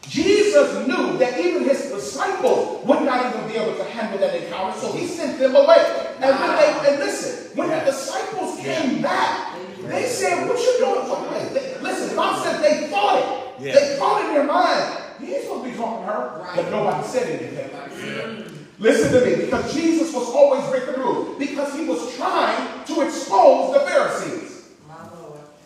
Jesus 0.08 0.86
knew 0.88 1.18
that 1.20 1.40
even 1.40 1.64
his 1.64 1.84
disciples 1.90 2.84
would 2.86 3.04
not 3.04 3.34
even 3.34 3.48
be 3.48 3.56
able 3.56 3.76
to 3.78 3.84
handle 3.86 4.20
that 4.20 4.36
encounter, 4.36 4.78
so 4.78 4.92
he 4.92 5.08
sent 5.08 5.40
them 5.40 5.56
away. 5.56 5.78
And 6.20 6.38
when 6.38 6.56
they, 6.58 6.90
and 6.90 7.00
listen, 7.00 7.56
when 7.58 7.70
the 7.70 7.80
disciples 7.86 8.60
came 8.60 9.02
back, 9.02 9.56
they 9.88 10.06
said, 10.08 10.48
what 10.50 10.58
you 10.60 10.76
doing? 10.80 11.08
What- 11.08 11.32
wait, 11.32 11.54
they- 11.54 11.78
Listen, 11.82 12.16
God 12.16 12.44
said 12.44 12.62
they 12.62 12.88
thought 12.88 13.20
it. 13.20 13.64
They 13.74 13.96
thought 13.98 14.26
in 14.26 14.34
their 14.34 14.44
mind, 14.44 14.98
he 15.22 15.34
ain't 15.36 15.44
supposed 15.44 15.64
to 15.66 15.70
be 15.72 15.78
talking 15.78 16.06
to 16.06 16.12
her, 16.12 16.46
but 16.56 16.72
nobody 16.72 17.08
said 17.08 17.40
anything. 17.40 18.58
Listen 18.82 19.14
to 19.14 19.24
me, 19.24 19.46
because 19.46 19.72
Jesus 19.76 20.12
was 20.12 20.28
always 20.30 20.68
breaking 20.72 21.00
rules, 21.00 21.38
because 21.38 21.72
he 21.76 21.86
was 21.86 22.16
trying 22.16 22.84
to 22.86 23.02
expose 23.02 23.74
the 23.74 23.82
Pharisees. 23.82 24.70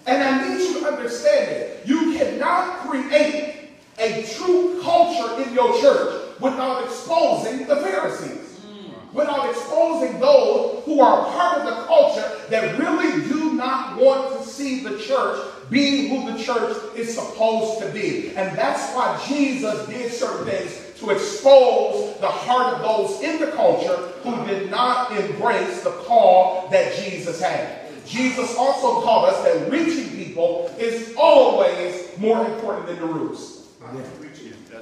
And 0.05 0.21
I 0.21 0.47
need 0.47 0.59
you 0.59 0.81
to 0.81 0.87
understand 0.87 1.47
this. 1.49 1.87
You 1.87 2.17
cannot 2.17 2.79
create 2.79 3.69
a 3.97 4.23
true 4.35 4.81
culture 4.83 5.41
in 5.41 5.53
your 5.53 5.79
church 5.79 6.39
without 6.41 6.83
exposing 6.83 7.65
the 7.65 7.77
Pharisees. 7.77 8.59
Mm. 8.67 9.13
Without 9.13 9.49
exposing 9.49 10.19
those 10.19 10.83
who 10.83 10.99
are 10.99 11.31
part 11.31 11.59
of 11.59 11.65
the 11.65 11.85
culture 11.85 12.41
that 12.49 12.77
really 12.77 13.27
do 13.29 13.53
not 13.53 13.97
want 13.97 14.37
to 14.37 14.45
see 14.45 14.83
the 14.83 14.99
church 14.99 15.39
being 15.69 16.09
who 16.09 16.33
the 16.33 16.43
church 16.43 16.77
is 16.95 17.15
supposed 17.15 17.81
to 17.81 17.89
be. 17.91 18.35
And 18.35 18.55
that's 18.57 18.93
why 18.93 19.23
Jesus 19.25 19.87
did 19.87 20.11
certain 20.11 20.45
things 20.45 20.84
to 20.97 21.09
expose 21.09 22.17
the 22.19 22.27
heart 22.27 22.75
of 22.75 22.81
those 22.81 23.21
in 23.21 23.39
the 23.39 23.51
culture 23.51 23.95
who 24.23 24.45
did 24.45 24.71
not 24.71 25.11
embrace 25.11 25.83
the 25.83 25.91
call 25.91 26.67
that 26.69 26.95
Jesus 26.95 27.41
had. 27.41 27.81
Jesus 28.05 28.55
also 28.55 29.03
taught 29.03 29.29
us 29.29 29.43
that 29.43 29.71
reaching 29.71 30.09
people 30.11 30.73
is 30.77 31.13
always 31.17 32.07
more 32.17 32.45
important 32.45 32.87
than 32.87 32.99
the 32.99 33.05
rules. 33.05 33.67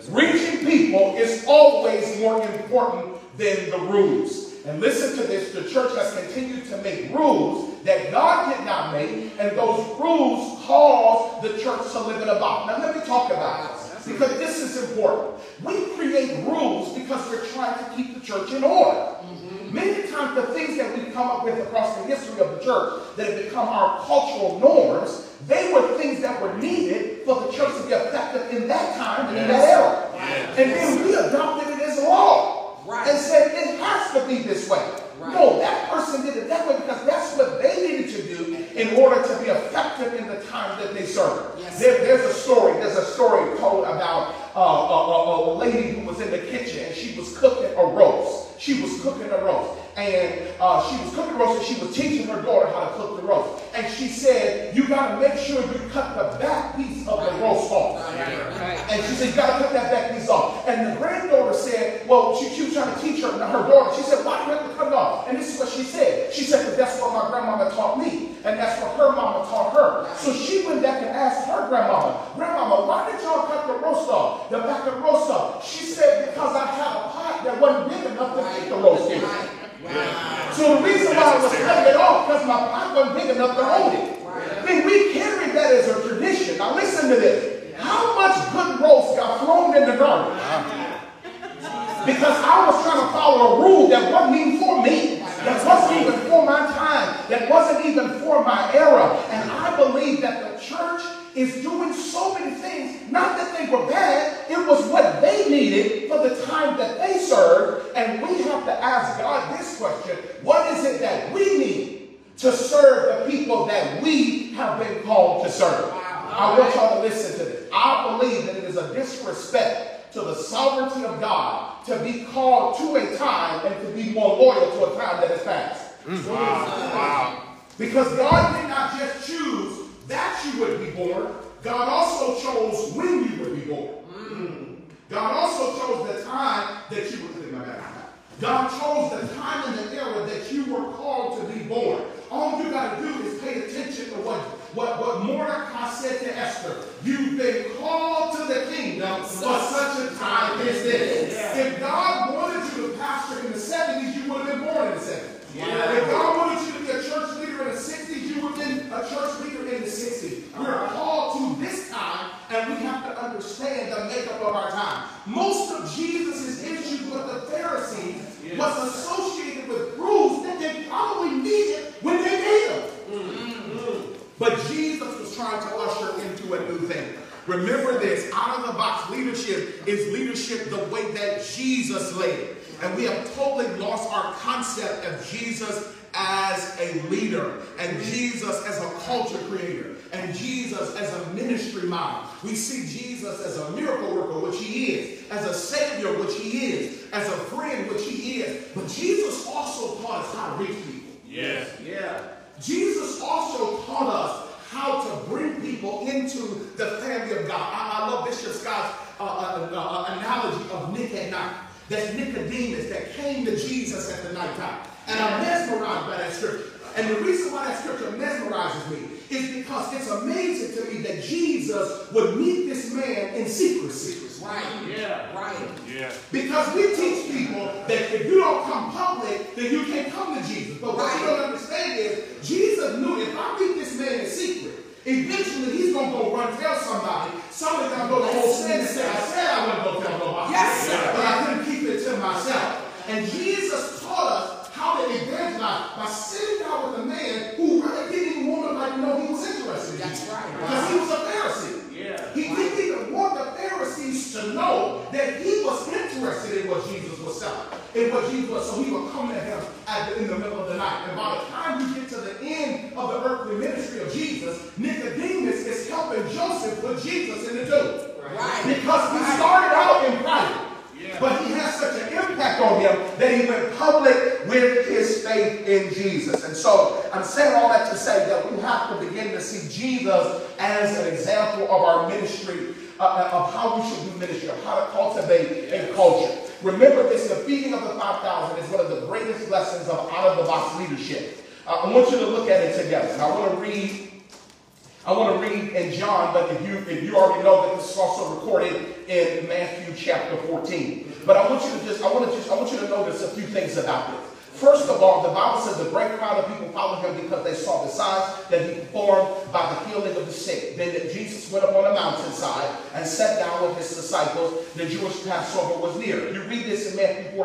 Reaching 0.10 0.60
people 0.60 1.16
is 1.16 1.46
always 1.48 2.20
more 2.20 2.42
important 2.44 3.18
than 3.38 3.70
the 3.70 3.80
rules. 3.80 4.54
And 4.66 4.80
listen 4.80 5.18
to 5.18 5.24
this, 5.28 5.52
the 5.52 5.70
church 5.70 5.96
has 5.96 6.16
continued 6.16 6.66
to 6.70 6.78
make 6.78 7.14
rules 7.14 7.84
that 7.84 8.12
God 8.12 8.56
did 8.56 8.66
not 8.66 8.94
make, 8.94 9.34
and 9.38 9.58
those 9.58 9.86
rules 10.00 10.64
cause 10.66 11.42
the 11.42 11.58
church 11.62 11.92
to 11.92 12.00
live 12.00 12.22
in 12.22 12.30
a 12.30 12.40
box. 12.40 12.68
Now 12.68 12.86
let 12.86 12.96
me 12.96 13.06
talk 13.06 13.30
about 13.30 13.74
this, 13.74 13.83
because 14.06 14.38
this 14.38 14.60
is 14.60 14.90
important. 14.90 15.40
We 15.64 15.86
create 15.96 16.46
rules 16.46 16.98
because 16.98 17.30
we're 17.30 17.46
trying 17.48 17.78
to 17.78 17.96
keep 17.96 18.14
the 18.14 18.22
church 18.22 18.52
in 18.52 18.64
order. 18.64 19.00
Mm-hmm. 19.00 19.74
Many 19.74 20.08
times 20.12 20.36
the 20.36 20.54
things 20.54 20.78
that 20.78 20.96
we've 20.96 21.14
come 21.14 21.28
up 21.28 21.44
with 21.44 21.60
across 21.60 21.98
the 21.98 22.04
history 22.04 22.40
of 22.40 22.52
the 22.52 22.64
church 22.64 23.02
that 23.18 23.32
have 23.32 23.44
become 23.44 23.68
our 23.68 24.00
cultural 24.06 24.60
norms, 24.60 25.30
they 25.48 25.74
were 25.74 25.98
things 25.98 26.22
that 26.22 26.42
were 26.42 26.56
needed 26.58 27.26
for 27.26 27.42
the 27.42 27.52
church 27.52 27.76
to 27.78 27.88
be 27.88 27.94
effective 27.94 28.54
in 28.54 28.68
that 28.68 28.96
time 28.98 29.28
and 29.30 29.38
in 29.38 29.48
that 29.48 29.64
era. 29.64 30.10
And 30.58 30.72
then 30.72 31.06
we 31.06 31.16
adopted 31.16 31.74
it 31.74 31.82
as 31.82 31.98
law. 32.00 32.78
And 33.08 33.18
said 33.18 33.52
it 33.54 33.80
has 33.80 34.12
to 34.12 34.28
be 34.28 34.44
this 34.44 34.70
way. 34.70 34.93
she 50.94 51.04
was 51.04 51.16
cooking 51.16 51.38
roast, 51.38 51.60
and 51.60 51.78
she 51.78 51.86
was 51.86 51.96
teaching 51.96 52.28
her 52.28 52.42
daughter 52.42 52.68
how 52.68 52.86
to 52.86 52.96
cook 52.96 53.22
the 53.22 53.28
roast. 53.28 53.64
And 53.74 53.92
she 53.94 54.08
said, 54.08 54.76
you 54.76 54.88
got 54.88 55.16
to 55.16 55.28
make 55.28 55.40
sure 55.40 55.62
you 55.62 55.90
cut 55.90 56.16
the 56.16 56.38
back 56.40 56.76
piece 56.76 57.08
of 57.08 57.20
the 57.20 57.32
roast 57.40 57.72
off. 57.72 58.08
And 58.18 59.04
she 59.04 59.16
said, 59.16 59.30
you 59.30 59.36
got 59.36 59.58
to 59.58 59.64
cut 59.64 59.74
that 59.74 59.92
back 59.92 60.12
piece 60.14 60.30
off. 60.30 60.68
And 60.68 60.94
the 60.94 61.00
granddaughter 61.00 61.54
said, 61.54 62.08
well, 62.08 62.36
she, 62.36 62.50
she 62.50 62.64
was 62.66 62.74
trying 62.74 62.94
to 62.94 63.02
teach 63.02 63.22
her, 63.22 63.32
her 63.32 63.68
daughter. 63.68 63.96
She 63.96 64.04
said, 64.04 64.24
why 64.26 64.46
do 64.46 64.52
you 64.52 64.58
have 64.58 64.70
to 64.70 64.76
cut 64.76 64.88
it 64.88 64.94
off? 64.94 65.28
And 65.28 65.38
this 65.38 65.54
is 65.54 65.60
what 65.60 65.70
she 65.70 65.84
said. 65.84 66.34
She 66.34 66.44
said, 66.44 66.60
because 66.60 66.78
that's 66.78 67.02
what 67.02 67.14
my 67.14 67.30
grandmama 67.30 67.72
taught 67.72 67.98
me. 67.98 68.30
And 68.46 68.60
that's 68.60 68.82
what 68.82 68.98
her 68.98 69.16
mama 69.16 69.46
taught 69.46 69.74
her. 69.74 70.16
So 70.18 70.34
she 70.34 70.66
went 70.68 70.82
back 70.84 71.02
and 71.02 71.10
asked 71.10 71.48
her 71.48 71.68
grandmama, 71.70 72.28
up 83.44 83.58
their 83.58 83.66
own 83.66 84.03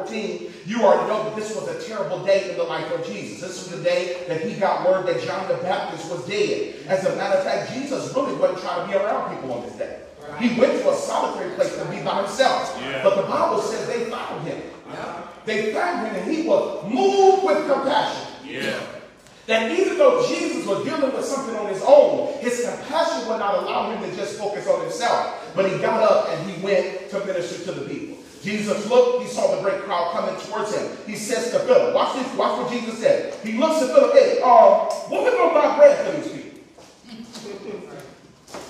14, 0.07 0.53
you 0.67 0.83
already 0.83 1.09
know 1.09 1.25
that 1.25 1.37
this 1.37 1.55
was 1.55 1.69
a 1.69 1.89
terrible 1.89 2.25
day 2.25 2.51
in 2.51 2.57
the 2.57 2.63
life 2.63 2.91
of 2.93 3.05
Jesus. 3.07 3.41
This 3.41 3.59
was 3.59 3.79
the 3.79 3.83
day 3.83 4.25
that 4.29 4.41
he 4.41 4.55
got 4.55 4.87
word 4.87 5.07
that 5.07 5.23
John 5.25 5.49
the 5.49 5.55
Baptist 5.55 6.11
was 6.11 6.27
dead. 6.27 6.77
As 6.87 7.05
a 7.05 7.17
matter 7.17 7.39
of 7.39 7.45
fact, 7.45 7.73
Jesus 7.73 8.15
really 8.15 8.35
wasn't 8.35 8.61
trying 8.61 8.87
to 8.87 8.93
be 8.93 8.99
around 8.99 9.35
people 9.35 9.53
on 9.53 9.65
this 9.67 9.77
day. 9.77 10.01
He 10.39 10.59
went 10.61 10.81
to 10.83 10.91
a 10.91 10.95
solitary 10.95 11.55
place 11.55 11.75
to 11.77 11.85
be 11.87 12.01
by 12.03 12.23
himself. 12.23 12.77
Yeah. 12.81 13.03
But 13.03 13.17
the 13.17 13.23
Bible 13.23 13.61
says 13.63 13.87
they 13.89 14.05
found 14.11 14.47
him. 14.47 14.61
Yeah. 14.89 15.23
They 15.47 15.73
found 15.73 16.07
him 16.07 16.15
and 16.17 16.31
he 16.31 16.47
was 16.47 16.85
moved 16.85 17.45
with 17.45 17.67
compassion. 17.67 18.35
Yeah. 18.47 18.79
That 19.47 19.73
even 19.73 19.97
though 19.97 20.27
Jesus 20.29 20.67
was 20.67 20.85
dealing 20.85 21.13
with 21.15 21.25
something 21.25 21.57
on 21.57 21.73
his 21.73 21.83
own, 21.85 22.35
his 22.41 22.61
compassion 22.69 23.27
would 23.29 23.39
not 23.39 23.63
allow 23.63 23.91
him 23.91 24.09
to 24.09 24.15
just 24.15 24.39
focus 24.39 24.69
on 24.69 24.83
himself. 24.83 25.53
But 25.57 25.73
he 25.73 25.79
got 25.79 26.03
up 26.03 26.29
and 26.29 26.51
he 26.51 26.63
went 26.63 27.09
to 27.11 27.25
minister 27.25 27.65
to 27.65 27.81
the 27.81 27.89
people. 27.89 28.08
Jesus 28.43 28.89
looked, 28.89 29.23
he 29.23 29.29
saw 29.29 29.57
the 29.57 29.63
great 29.63 29.83
crowd 29.83 30.13
coming 30.13 30.41
towards 30.43 30.75
him. 30.75 30.97
He 31.07 31.17
says 31.17 31.51
to 31.51 31.59
Philip, 31.61 31.95
watch 31.95 32.15
this, 32.15 32.35
watch 32.37 32.59
what 32.59 32.73
Jesus 32.73 32.99
said. 32.99 33.35
He 33.45 33.59
looks 33.59 33.83
at 33.83 33.95
Philip, 33.95 34.13
hey, 34.13 34.41
uh, 34.43 34.85
what 35.09 35.25
we 35.25 35.31
gonna 35.31 35.55
buy 35.55 35.77
bread 35.77 36.07
for 36.07 36.21
these 36.21 36.33
people? 36.33 36.49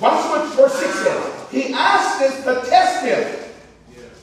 Watch 0.01 0.25
what 0.31 0.55
verse 0.55 0.75
6 0.75 0.95
says. 1.01 1.51
He 1.51 1.73
asked 1.73 2.19
this 2.21 2.45
to 2.45 2.69
test 2.69 3.05
him 3.05 3.51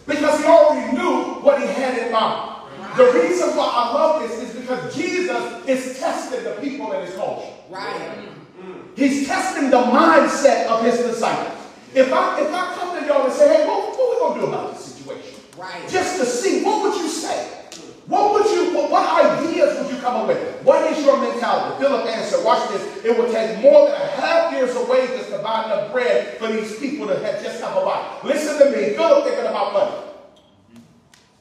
because 0.08 0.40
he 0.40 0.46
already 0.46 0.98
knew 0.98 1.42
what 1.42 1.62
he 1.62 1.68
had 1.68 1.98
in 1.98 2.12
mind. 2.12 2.52
The 2.98 3.12
reason 3.12 3.50
why 3.58 3.72
I 3.74 3.94
love 3.94 4.22
this 4.22 4.42
is 4.42 4.62
because 4.62 4.96
Jesus 4.96 5.68
is 5.68 6.00
testing 6.00 6.44
the 6.44 6.52
people 6.62 6.92
in 6.94 7.06
his 7.06 7.16
culture. 7.16 7.52
Right. 7.70 8.30
He's 8.96 9.28
testing 9.28 9.70
the 9.70 9.82
mindset 9.82 10.68
of 10.68 10.86
his 10.86 10.98
disciples. 10.98 11.60
If 11.94 12.12
I 12.12 12.40
if 12.42 12.54
I 12.54 12.74
come 12.76 13.00
to 13.00 13.06
y'all 13.06 13.26
and 13.26 13.34
say, 13.34 13.54
hey, 13.54 13.68
what, 13.68 13.98
what 13.98 14.00
are 14.00 14.34
we 14.34 14.40
gonna 14.40 14.42
do 14.42 14.48
about 14.48 14.74
this? 14.74 14.95
Right. 15.58 15.88
Just 15.90 16.20
to 16.20 16.26
see, 16.26 16.64
what 16.64 16.84
would 16.84 17.02
you 17.02 17.08
say? 17.08 17.52
What 18.08 18.34
would 18.34 18.46
you, 18.52 18.76
what, 18.76 18.92
what 18.92 19.26
ideas 19.26 19.80
would 19.80 19.92
you 19.92 20.00
come 20.00 20.16
up 20.16 20.28
with? 20.28 20.38
What 20.64 20.92
is 20.92 21.04
your 21.04 21.20
mentality? 21.20 21.82
Philip 21.82 22.06
answered, 22.06 22.44
watch 22.44 22.70
this. 22.70 23.06
It 23.06 23.18
would 23.18 23.32
take 23.32 23.62
more 23.62 23.88
than 23.88 23.96
a 23.96 24.08
half 24.22 24.52
year's 24.54 24.76
of 24.76 24.88
wages 24.88 25.28
to 25.30 25.40
buy 25.40 25.66
enough 25.66 25.92
bread 25.92 26.38
for 26.38 26.48
these 26.48 26.78
people 26.78 27.08
to 27.08 27.18
have 27.18 27.42
just 27.42 27.62
have 27.62 27.76
a 27.76 27.82
bite. 27.82 28.20
Listen 28.24 28.60
to 28.60 28.78
me. 28.78 28.96
Philip 28.96 29.24
thinking 29.24 29.48
about 29.48 29.74
money. 29.74 29.96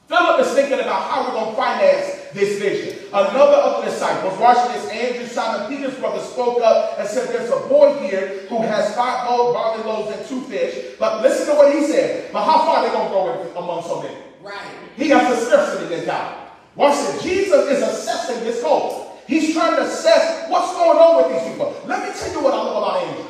Philip 0.07 0.39
is 0.41 0.53
thinking 0.53 0.79
about 0.79 1.03
how 1.03 1.25
we're 1.25 1.33
going 1.33 1.51
to 1.51 1.55
finance 1.55 2.33
this 2.33 2.59
vision. 2.59 2.94
Another 3.15 3.55
of 3.55 3.85
the 3.85 3.91
disciples, 3.91 4.37
watch 4.39 4.73
this, 4.73 4.89
Andrew, 4.89 5.25
Simon 5.25 5.69
Peter's 5.69 5.97
brother, 5.99 6.21
spoke 6.21 6.61
up 6.61 6.99
and 6.99 7.07
said, 7.07 7.29
There's 7.29 7.49
a 7.49 7.65
boy 7.69 7.97
here 7.99 8.45
who 8.49 8.61
has 8.61 8.93
five 8.93 9.25
gold 9.25 9.53
barley 9.53 9.85
loaves 9.85 10.17
and 10.17 10.27
two 10.27 10.41
fish. 10.41 10.97
But 10.99 11.21
listen 11.21 11.47
to 11.47 11.53
what 11.53 11.73
he 11.73 11.87
said. 11.87 12.33
But 12.33 12.43
how 12.43 12.65
far 12.65 12.77
are 12.77 12.85
they 12.85 12.93
going 12.93 13.07
to 13.07 13.53
go 13.53 13.59
among 13.61 13.83
so 13.83 14.01
many? 14.01 14.17
Right. 14.43 14.67
He 14.97 15.07
has 15.09 15.31
a 15.31 15.45
scarcity 15.45 15.95
mentality. 15.95 16.41
Watch 16.75 16.95
this. 16.97 17.23
Jesus 17.23 17.71
is 17.71 17.81
assessing 17.83 18.43
this 18.43 18.61
culture. 18.61 19.09
He's 19.27 19.53
trying 19.53 19.77
to 19.77 19.83
assess 19.83 20.51
what's 20.51 20.73
going 20.73 20.97
on 20.99 21.23
with 21.23 21.41
these 21.41 21.53
people. 21.53 21.73
Let 21.85 22.05
me 22.05 22.19
tell 22.19 22.33
you 22.33 22.43
what 22.43 22.53
I 22.53 22.57
love 22.57 22.83
about 22.83 23.01
Andrew. 23.01 23.25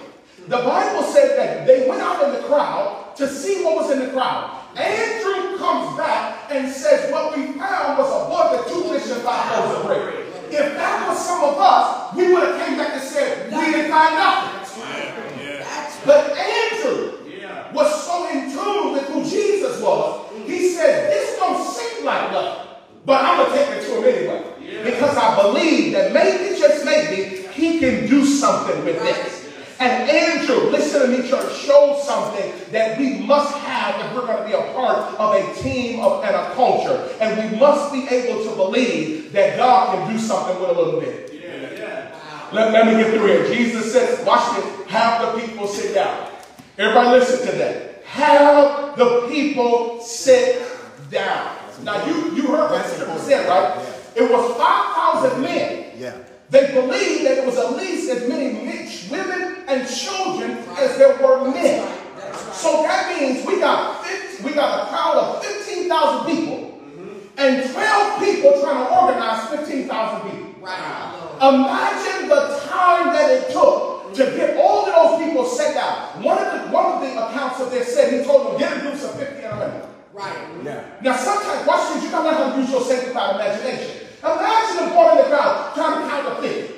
The 0.47 0.57
Bible 0.57 1.03
said 1.03 1.37
that 1.37 1.67
they 1.67 1.87
went 1.87 2.01
out 2.01 2.23
in 2.23 2.33
the 2.33 2.47
crowd 2.47 3.15
to 3.17 3.27
see 3.27 3.63
what 3.63 3.75
was 3.75 3.91
in 3.91 3.99
the 3.99 4.09
crowd. 4.09 4.64
Andrew 4.77 5.57
comes 5.57 5.97
back 5.97 6.51
and 6.51 6.71
says, 6.71 7.11
What 7.11 7.35
we 7.35 7.53
found 7.53 7.97
was 7.97 8.09
a 8.11 8.29
boy 8.29 8.57
with 8.57 8.67
two 8.67 8.93
fish 8.93 9.11
and 9.11 9.21
five 9.23 9.83
loaves. 9.83 10.35
If 10.49 10.75
that 10.75 11.07
was 11.07 11.25
some 11.25 11.43
of 11.43 11.57
us, 11.57 12.15
we 12.15 12.33
would 12.33 12.43
have 12.43 12.65
came 12.65 12.77
back 12.77 12.93
and 12.93 13.01
said, 13.01 13.51
We 13.51 13.71
didn't 13.71 13.91
find 13.91 14.15
nothing. 14.15 14.55
But 16.05 16.37
Andrew 16.37 17.17
was 17.73 18.05
so 18.05 18.29
in 18.29 18.51
tune 18.51 18.93
with 18.93 19.07
who 19.07 19.23
Jesus 19.23 19.81
was, 19.81 20.31
he 20.45 20.69
said, 20.69 21.11
This 21.11 21.37
don't 21.37 21.65
seem 21.65 22.05
like 22.05 22.31
nothing, 22.31 22.67
but 23.05 23.23
I'm 23.23 23.37
going 23.37 23.51
to 23.51 23.57
take 23.57 23.77
it 23.77 23.87
to 23.87 23.97
him 23.97 24.03
anyway. 24.03 24.83
Because 24.83 25.17
I 25.17 25.41
believe 25.41 25.93
that 25.93 26.13
maybe, 26.13 26.59
just 26.59 26.85
maybe, 26.85 27.47
he 27.53 27.79
can 27.79 28.07
do 28.07 28.25
something 28.25 28.83
with 28.85 28.99
this. 28.99 29.44
And 29.79 30.09
Andrew, 30.09 30.69
listen 30.69 31.01
to 31.01 31.07
me, 31.07 31.27
church, 31.27 31.53
showed 31.57 32.01
something 32.01 32.53
that 32.71 32.97
we 32.97 33.19
must 33.19 33.53
have 33.57 34.05
if 34.05 34.15
we're 34.15 34.25
going 34.25 34.37
to 34.37 34.45
be 34.45 34.53
a 34.53 34.73
part 34.73 35.19
of 35.19 35.35
a 35.35 35.61
team 35.61 35.99
of, 35.99 36.23
and 36.23 36.35
a 36.35 36.53
culture. 36.53 37.09
And 37.19 37.51
we 37.51 37.57
must 37.57 37.91
be 37.91 38.07
able 38.07 38.43
to 38.43 38.55
believe 38.55 39.33
that 39.33 39.57
God 39.57 39.95
can 39.95 40.13
do 40.13 40.19
something 40.19 40.59
with 40.61 40.69
a 40.69 40.73
little 40.73 40.99
bit. 40.99 41.25
Let, 42.53 42.71
let 42.71 42.85
me 42.85 42.93
get 42.93 43.13
through 43.13 43.27
here. 43.27 43.53
Jesus 43.53 43.91
says, 43.91 44.25
watch 44.25 44.55
this, 44.55 44.87
have 44.87 45.35
the 45.35 45.41
people 45.41 45.67
sit 45.67 45.93
down. 45.93 46.31
Everybody 46.77 47.19
listen 47.19 47.47
to 47.47 47.57
that. 47.57 48.03
Have 48.05 48.97
the 48.97 49.27
people 49.27 49.99
sit 50.01 50.63
down. 51.09 51.57
Now 51.83 52.05
you, 52.05 52.35
you 52.35 52.47
heard 52.47 52.71
what 52.71 52.85
the 52.85 53.19
said, 53.19 53.49
right? 53.49 53.85
It 54.15 54.31
was 54.31 54.57
5,000 54.57 55.41
men. 55.41 55.91
Yeah. 55.97 56.17
They 56.49 56.73
believed 56.73 57.25
that 57.25 57.39
it 57.39 57.45
was 57.45 57.57
at 57.57 57.75
least 57.75 58.09
as 58.09 58.29
many 58.29 58.53
men, 58.53 58.87
women 59.09 59.63
and 59.67 59.87
children 59.87 60.51
as 60.77 60.97
there 60.97 61.17
were 61.17 61.49
men. 61.51 61.87
So 62.53 62.83
that 62.83 63.19
means 63.19 63.45
we 63.45 63.59
got 63.59 64.05
50, 64.05 64.43
we 64.43 64.53
got 64.53 64.85
a 64.85 64.89
crowd 64.89 65.17
of 65.17 65.45
15,000 65.45 66.25
people 66.25 66.57
mm-hmm. 66.57 67.39
and 67.39 67.69
12 67.71 68.23
people 68.23 68.61
trying 68.61 68.85
to 68.85 68.95
organize 68.95 69.49
15,000 69.49 70.31
people. 70.31 70.45
Imagine 71.41 72.29
the 72.29 72.59
time 72.69 73.13
that 73.13 73.29
it 73.29 73.51
took 73.51 74.13
to 74.13 74.23
get 74.37 74.57
all 74.57 74.87
of 74.87 74.95
those 74.95 75.27
people 75.27 75.45
set 75.45 75.73
down. 75.73 76.23
One 76.23 76.37
of 76.37 76.53
the 76.53 76.71
one 76.71 76.85
of 76.93 77.01
the 77.01 77.11
accounts 77.27 77.59
of 77.59 77.71
this 77.71 77.93
said 77.93 78.13
he 78.13 78.25
told 78.25 78.47
them 78.47 78.59
get 78.59 78.77
a 78.77 78.81
group 78.81 78.93
of 78.93 79.19
50 79.19 79.43
and 79.43 79.59
100. 79.59 79.85
Right. 80.13 80.63
Yeah. 80.63 80.85
Now, 81.01 81.17
sometimes, 81.17 81.67
watch 81.67 81.93
this, 81.93 82.03
you 82.05 82.09
gotta 82.09 82.29
learn 82.29 82.35
how 82.35 82.55
to 82.55 82.61
use 82.61 82.71
your 82.71 82.81
sanctified 82.81 83.35
imagination. 83.35 84.04
Imagine 84.25 84.89
the 84.89 84.89
boy 84.89 85.11
in 85.13 85.17
the 85.21 85.27
crowd 85.29 85.75
trying 85.77 86.01
to 86.01 86.09
count 86.09 86.25
to 86.25 86.41
50. 86.41 86.75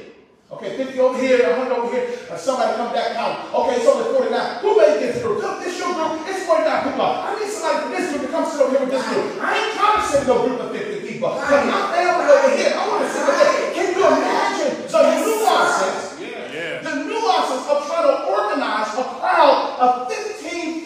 Okay, 0.47 0.75
50 0.75 0.99
over 0.99 1.19
here, 1.19 1.43
100 1.47 1.75
over 1.75 1.91
here, 1.91 2.07
and 2.31 2.39
somebody 2.39 2.75
come 2.75 2.91
back 2.91 3.15
count. 3.15 3.51
Okay, 3.55 3.79
it's 3.79 3.87
only 3.87 4.11
49. 4.15 4.63
Who 4.63 4.69
made 4.75 4.99
this 4.99 5.23
group? 5.23 5.39
Come, 5.39 5.63
this 5.63 5.79
your 5.79 5.95
group, 5.95 6.27
it's 6.27 6.43
49 6.43 6.91
people. 6.91 7.07
I 7.07 7.35
need 7.39 7.51
somebody 7.51 7.77
from 7.83 7.91
this 7.95 8.05
group 8.11 8.21
to 8.23 8.29
come 8.35 8.43
sit 8.47 8.59
over 8.59 8.71
here 8.71 8.83
with 8.83 8.91
this 8.91 9.05
group. 9.07 9.27
I 9.39 9.47
ain't 9.55 9.73
trying 9.79 9.99
to 9.99 10.03
sit 10.07 10.27
no 10.27 10.35
group 10.43 10.59
of 10.59 10.71
50 10.75 11.07
people. 11.07 11.35
But 11.35 11.63
my 11.67 11.81
family 11.95 12.27
over 12.27 12.51
here, 12.51 12.71
I 12.75 12.83
want 12.83 13.03
to 13.03 13.09
sit 13.11 13.23
over 13.23 13.35
there. 13.39 13.75
Can 13.75 13.87
you 13.95 14.03
imagine 14.07 14.73
the 14.91 15.01
nuances? 15.23 15.99
Yeah, 16.19 16.51
yeah. 16.51 16.83
the 16.83 16.93
nuances 17.07 17.63
of 17.67 17.77
trying 17.87 18.07
to 18.11 18.15
organize 18.27 18.91
a 18.91 19.05
crowd 19.23 19.55
of 19.79 19.91
15,000 20.11 20.83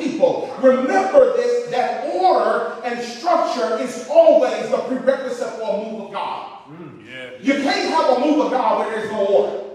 people. 0.00 0.47
Remember 0.62 1.36
this, 1.36 1.70
that 1.70 2.14
order 2.14 2.74
and 2.84 3.00
structure 3.00 3.78
is 3.78 4.06
always 4.10 4.70
the 4.70 4.78
prerequisite 4.78 5.48
for 5.54 5.74
a 5.74 5.90
move 5.90 6.06
of 6.06 6.12
God. 6.12 6.58
Mm, 6.70 7.44
you 7.44 7.54
can't 7.54 7.90
have 7.90 8.18
a 8.18 8.20
move 8.20 8.46
of 8.46 8.50
God 8.52 8.80
where 8.80 8.98
there's 8.98 9.10
no 9.12 9.26
order. 9.26 9.67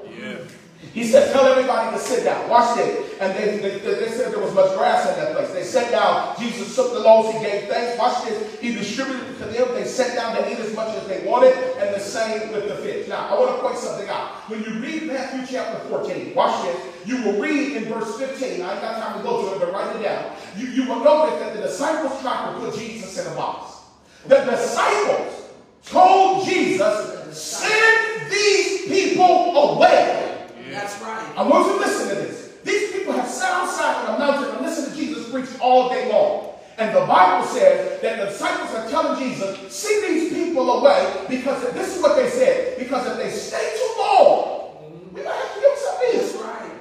He 0.94 1.08
said, 1.08 1.34
tell 1.34 1.48
everybody 1.48 1.98
to 1.98 2.02
sit 2.02 2.24
down. 2.24 2.48
Watch 2.48 2.78
this. 2.78 3.18
And 3.20 3.34
they, 3.36 3.58
they, 3.58 3.80
they 3.80 4.10
said 4.10 4.32
there 4.32 4.40
was 4.40 4.54
much 4.54 4.78
grass 4.78 5.10
in 5.10 5.16
that 5.24 5.36
place. 5.36 5.50
They 5.52 5.64
sat 5.64 5.90
down. 5.90 6.36
Jesus 6.40 6.76
took 6.76 6.94
the 6.94 7.00
loaves. 7.00 7.36
He 7.36 7.44
gave 7.44 7.68
thanks. 7.68 7.98
Watch 7.98 8.24
this. 8.26 8.60
He 8.60 8.76
distributed 8.76 9.28
it 9.28 9.40
to 9.40 9.46
them. 9.46 9.74
They 9.74 9.86
sat 9.86 10.16
down 10.16 10.36
to 10.36 10.52
eat 10.52 10.60
as 10.60 10.76
much 10.76 10.96
as 10.96 11.08
they 11.08 11.26
wanted. 11.26 11.56
And 11.80 11.96
the 11.96 12.00
same 12.00 12.52
with 12.52 12.68
the 12.68 12.76
fish. 12.76 13.08
Now, 13.08 13.28
I 13.30 13.40
want 13.40 13.56
to 13.56 13.62
point 13.64 13.78
something 13.80 14.08
out. 14.08 14.50
When 14.52 14.64
you 14.64 14.80
read 14.80 15.08
Matthew 15.08 15.48
chapter 15.50 15.80
14, 15.90 16.36
watch 16.36 16.64
this. 16.64 16.80
You 17.08 17.24
will 17.24 17.42
read 17.42 17.76
in 17.76 17.86
verse 17.86 18.16
15. 18.20 18.62
I 18.62 18.74
ain't 18.74 18.82
got 18.82 19.02
time 19.02 19.18
to 19.18 19.24
go 19.24 19.50
to 19.50 19.56
it, 19.56 19.60
but 19.62 19.74
write 19.74 19.96
it 19.96 20.04
down. 20.04 20.36
You, 20.56 20.68
you 20.68 20.88
will 20.88 21.04
notice 21.04 21.40
that 21.40 21.56
the 21.56 21.62
disciples 21.62 22.22
tried 22.22 22.54
to 22.54 22.60
put 22.60 22.78
Jesus 22.78 23.18
in 23.18 23.34
a 23.34 23.36
box. 23.36 23.82
The 24.28 24.46
disciples 24.46 25.50
told 25.86 26.46
Jesus, 26.46 27.36
send 27.36 28.32
these 28.32 28.86
people 28.88 29.58
away. 29.74 30.33
That's 30.74 31.00
right. 31.02 31.38
I 31.38 31.44
want 31.44 31.68
you 31.68 31.74
to 31.74 31.80
listen 31.80 32.10
to 32.10 32.16
this. 32.16 32.58
These 32.64 32.92
people 32.94 33.14
have 33.14 33.28
sat 33.28 33.52
outside 33.52 34.08
on 34.08 34.16
a 34.16 34.20
mountain 34.20 34.56
and 34.56 34.66
listened 34.66 34.94
to 34.94 35.00
Jesus 35.00 35.30
preach 35.30 35.50
all 35.60 35.90
day 35.90 36.12
long. 36.12 36.50
And 36.78 36.96
the 36.96 37.06
Bible 37.06 37.46
says 37.46 38.02
that 38.02 38.18
the 38.18 38.26
disciples 38.26 38.74
are 38.74 38.90
telling 38.90 39.20
Jesus, 39.22 39.72
send 39.72 40.04
these 40.06 40.34
people 40.34 40.80
away 40.80 41.26
because 41.30 41.64
if, 41.64 41.74
this 41.76 41.96
is 41.96 42.02
what 42.02 42.16
they 42.16 42.28
said. 42.30 42.80
Because 42.80 43.06
if 43.06 43.18
they 43.18 43.30
stay 43.30 43.74
too 43.78 44.02
long, 44.02 45.12
we 45.14 45.22
might 45.22 45.36
have 45.36 45.54
to 45.54 45.62
give 45.62 45.78
some 45.78 45.98
That's 46.02 46.34
this. 46.34 46.42
right. 46.42 46.72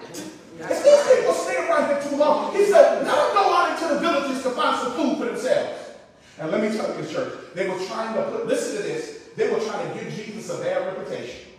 If 0.71 0.85
these 0.85 1.17
people 1.17 1.35
stay 1.35 1.57
around 1.57 1.89
here 1.89 2.11
too 2.11 2.17
long, 2.17 2.55
he 2.57 2.65
said, 2.65 3.05
let 3.05 3.05
them 3.05 3.35
go 3.35 3.55
out 3.55 3.73
into 3.73 3.95
the 3.95 4.01
villages 4.01 4.43
to 4.45 4.51
find 4.51 4.79
some 4.81 4.93
food 4.93 5.19
for 5.19 5.25
themselves. 5.27 5.91
And 6.39 6.51
let 6.51 6.63
me 6.63 6.75
tell 6.75 6.89
you, 6.99 7.07
church, 7.07 7.35
they 7.55 7.69
were 7.69 7.79
trying 7.85 8.15
to 8.15 8.23
put, 8.31 8.47
listen 8.47 8.79
to 8.79 8.83
this, 8.83 9.29
they 9.37 9.53
were 9.53 9.61
trying 9.61 9.87
to 9.87 10.03
give 10.03 10.15
Jesus 10.15 10.49
a 10.49 10.63
bad 10.63 10.87
reputation. 10.87 11.52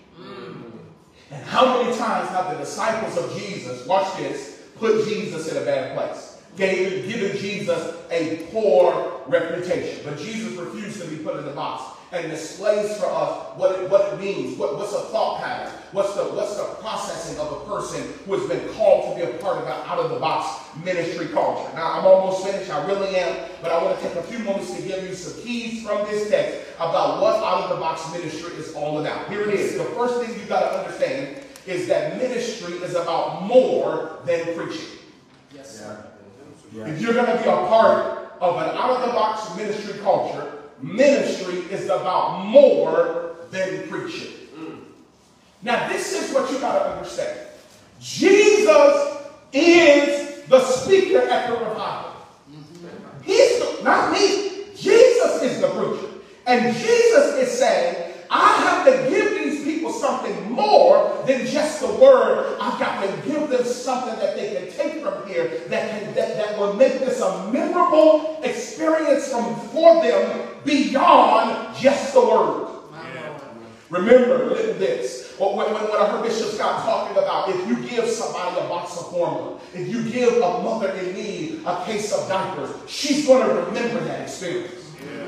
And 1.34 1.44
how 1.46 1.82
many 1.82 1.98
times 1.98 2.30
have 2.30 2.52
the 2.52 2.64
disciples 2.64 3.18
of 3.18 3.36
Jesus, 3.36 3.86
watch 3.88 4.16
this, 4.18 4.62
put 4.78 5.08
Jesus 5.08 5.52
in 5.52 5.62
a 5.62 5.66
bad 5.66 5.98
place? 5.98 6.38
Gave, 6.56 7.12
given 7.12 7.36
Jesus 7.38 7.96
a 8.12 8.48
poor 8.52 9.22
reputation. 9.26 10.02
But 10.06 10.20
Jesus 10.20 10.54
refused 10.54 11.02
to 11.02 11.08
be 11.08 11.18
put 11.18 11.38
in 11.38 11.46
the 11.46 11.52
box 11.52 11.93
and 12.14 12.30
displays 12.30 12.96
for 12.98 13.08
us 13.08 13.58
what 13.58 13.80
it, 13.80 13.90
what 13.90 14.14
it 14.14 14.20
means, 14.20 14.56
what, 14.58 14.78
what's 14.78 14.94
a 14.94 15.02
thought 15.10 15.42
pattern, 15.42 15.74
what's 15.94 16.14
the, 16.14 16.22
what's 16.26 16.56
the 16.56 16.64
processing 16.80 17.40
of 17.40 17.52
a 17.52 17.66
person 17.66 18.04
who 18.26 18.38
has 18.38 18.48
been 18.48 18.72
called 18.76 19.18
to 19.18 19.26
be 19.26 19.32
a 19.32 19.34
part 19.40 19.58
of 19.58 19.64
an 19.64 19.74
out-of-the-box 19.88 20.78
ministry 20.86 21.28
culture. 21.30 21.74
Now, 21.74 21.94
I'm 21.94 22.06
almost 22.06 22.46
finished, 22.46 22.70
I 22.70 22.86
really 22.86 23.16
am, 23.16 23.50
but 23.64 23.72
I 23.72 23.84
want 23.84 24.00
to 24.00 24.08
take 24.08 24.16
a 24.16 24.22
few 24.24 24.40
moments 24.40 24.76
to 24.76 24.82
give 24.84 25.04
you 25.04 25.16
some 25.16 25.42
keys 25.42 25.84
from 25.84 26.06
this 26.06 26.30
text 26.30 26.60
about 26.76 27.20
what 27.20 27.36
out-of-the-box 27.44 28.14
ministry 28.14 28.54
is 28.58 28.76
all 28.76 29.00
about. 29.00 29.28
Here 29.28 29.42
it 29.42 29.54
is. 29.56 29.76
The 29.80 29.86
first 29.86 30.22
thing 30.22 30.40
you've 30.40 30.48
got 30.48 30.70
to 30.70 30.80
understand 30.80 31.44
is 31.66 31.88
that 31.88 32.18
ministry 32.18 32.74
is 32.74 32.94
about 32.94 33.44
more 33.44 34.20
than 34.26 34.56
preaching. 34.56 35.00
Yes, 35.52 35.80
sir. 35.80 36.06
If 36.76 37.02
you're 37.02 37.14
going 37.14 37.26
to 37.26 37.42
be 37.42 37.50
a 37.50 37.68
part 37.68 38.38
of 38.40 38.58
an 38.58 38.70
out-of-the-box 38.78 39.58
ministry 39.58 40.00
culture, 40.04 40.53
ministry 40.84 41.60
is 41.72 41.86
about 41.86 42.46
more 42.46 43.38
than 43.52 43.88
preaching. 43.88 44.34
Now, 45.64 45.88
this 45.88 46.12
is 46.12 46.34
what 46.34 46.52
you 46.52 46.60
got 46.60 46.78
to 46.78 46.92
understand. 46.92 47.40
Jesus 48.02 49.18
is 49.54 50.44
the 50.48 50.60
speaker 50.60 51.20
at 51.20 51.48
the 51.48 51.54
revival. 51.54 52.12
He's 53.24 53.60
the, 53.60 53.82
not 53.84 54.12
me. 54.12 54.66
Jesus 54.76 55.42
is 55.42 55.62
the 55.62 55.70
preacher. 55.70 56.10
And 56.46 56.76
Jesus 56.76 57.38
is 57.38 57.58
saying, 57.58 58.03
I 58.36 58.52
have 58.64 58.86
to 58.88 59.10
give 59.12 59.30
these 59.36 59.64
people 59.64 59.94
something 59.94 60.52
more 60.52 61.24
than 61.28 61.46
just 61.46 61.82
the 61.82 61.88
word. 61.88 62.58
I've 62.60 62.80
got 62.80 63.06
to 63.06 63.30
give 63.30 63.48
them 63.48 63.64
something 63.64 64.18
that 64.18 64.36
they 64.36 64.56
can 64.56 64.72
take 64.76 65.04
from 65.04 65.28
here 65.28 65.62
that 65.68 65.90
can 65.92 66.14
that, 66.16 66.36
that 66.38 66.58
will 66.58 66.74
make 66.74 67.00
this 67.00 67.22
a 67.22 67.52
memorable 67.52 68.40
experience 68.44 69.30
from 69.30 69.56
for 69.70 70.02
them 70.02 70.48
beyond 70.66 71.78
just 71.78 72.16
the 72.16 72.22
word. 72.22 72.70
Remember 73.92 74.50
this. 74.56 75.36
When, 75.38 75.56
when, 75.56 75.72
when 75.72 76.02
I 76.02 76.08
heard 76.08 76.24
Bishop 76.24 76.48
Scott 76.50 76.84
talking 76.84 77.16
about 77.16 77.50
if 77.50 77.68
you 77.68 77.76
give 77.88 78.10
somebody 78.10 78.60
a 78.60 78.68
box 78.68 78.98
of 78.98 79.12
formula, 79.12 79.60
if 79.76 79.88
you 79.88 80.10
give 80.10 80.38
a 80.38 80.64
mother 80.64 80.90
in 80.94 81.14
need 81.14 81.62
a 81.68 81.86
case 81.86 82.12
of 82.12 82.28
diapers, 82.28 82.72
she's 82.88 83.28
going 83.28 83.48
to 83.48 83.54
remember 83.54 84.04
that 84.06 84.22
experience. 84.22 84.83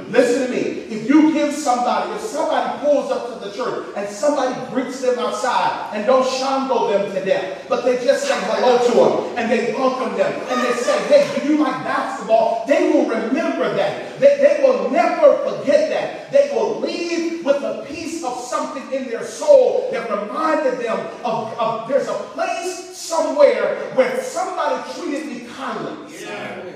Listen 0.10 0.48
to 0.48 0.52
me. 0.54 0.86
If 0.86 1.10
you 1.10 1.34
give 1.34 1.54
somebody, 1.54 2.12
if 2.14 2.22
somebody 2.22 2.80
pulls 2.80 3.12
up 3.12 3.34
to 3.34 3.48
the 3.48 3.56
church 3.56 3.88
and 3.98 4.08
somebody 4.08 4.54
greets 4.72 5.02
them 5.02 5.18
outside 5.18 5.96
and 5.96 6.06
don't 6.06 6.28
shango 6.28 6.90
them 6.92 7.12
to 7.12 7.26
death, 7.26 7.66
but 7.68 7.84
they 7.84 8.04
just 8.04 8.28
say 8.28 8.36
hello 8.38 8.78
to 8.78 8.94
them 8.94 9.38
and 9.38 9.52
they 9.52 9.74
welcome 9.74 10.16
them 10.18 10.32
and 10.50 10.62
they 10.64 10.74
say, 10.80 10.98
hey, 11.08 11.40
do 11.40 11.54
you 11.54 11.64
like 11.64 11.84
basketball? 11.84 12.66
They 12.68 12.92
will 12.92 13.08
remember 13.10 13.74
that. 13.76 14.20
They, 14.20 14.38
they 14.38 14.64
will 14.64 14.90
never 14.92 15.38
forget 15.50 15.90
that. 15.90 16.32
They 16.32 16.52
will 16.54 16.80
leave 16.80 17.44
with 17.44 17.64
a 17.64 17.86
piece 17.88 18.24
of 18.24 18.38
something 18.40 18.92
in 18.92 19.10
their 19.10 19.24
soul 19.24 19.90
that 19.92 20.10
reminded 20.10 20.80
them 20.80 21.00
of, 21.24 21.58
of 21.58 21.88
there's 21.88 22.08
a 22.08 22.14
place 22.34 22.96
somewhere 22.96 23.92
where 23.96 24.22
somebody 24.22 24.94
treated 24.94 25.28
me 25.28 25.48
kindly. 25.56 26.75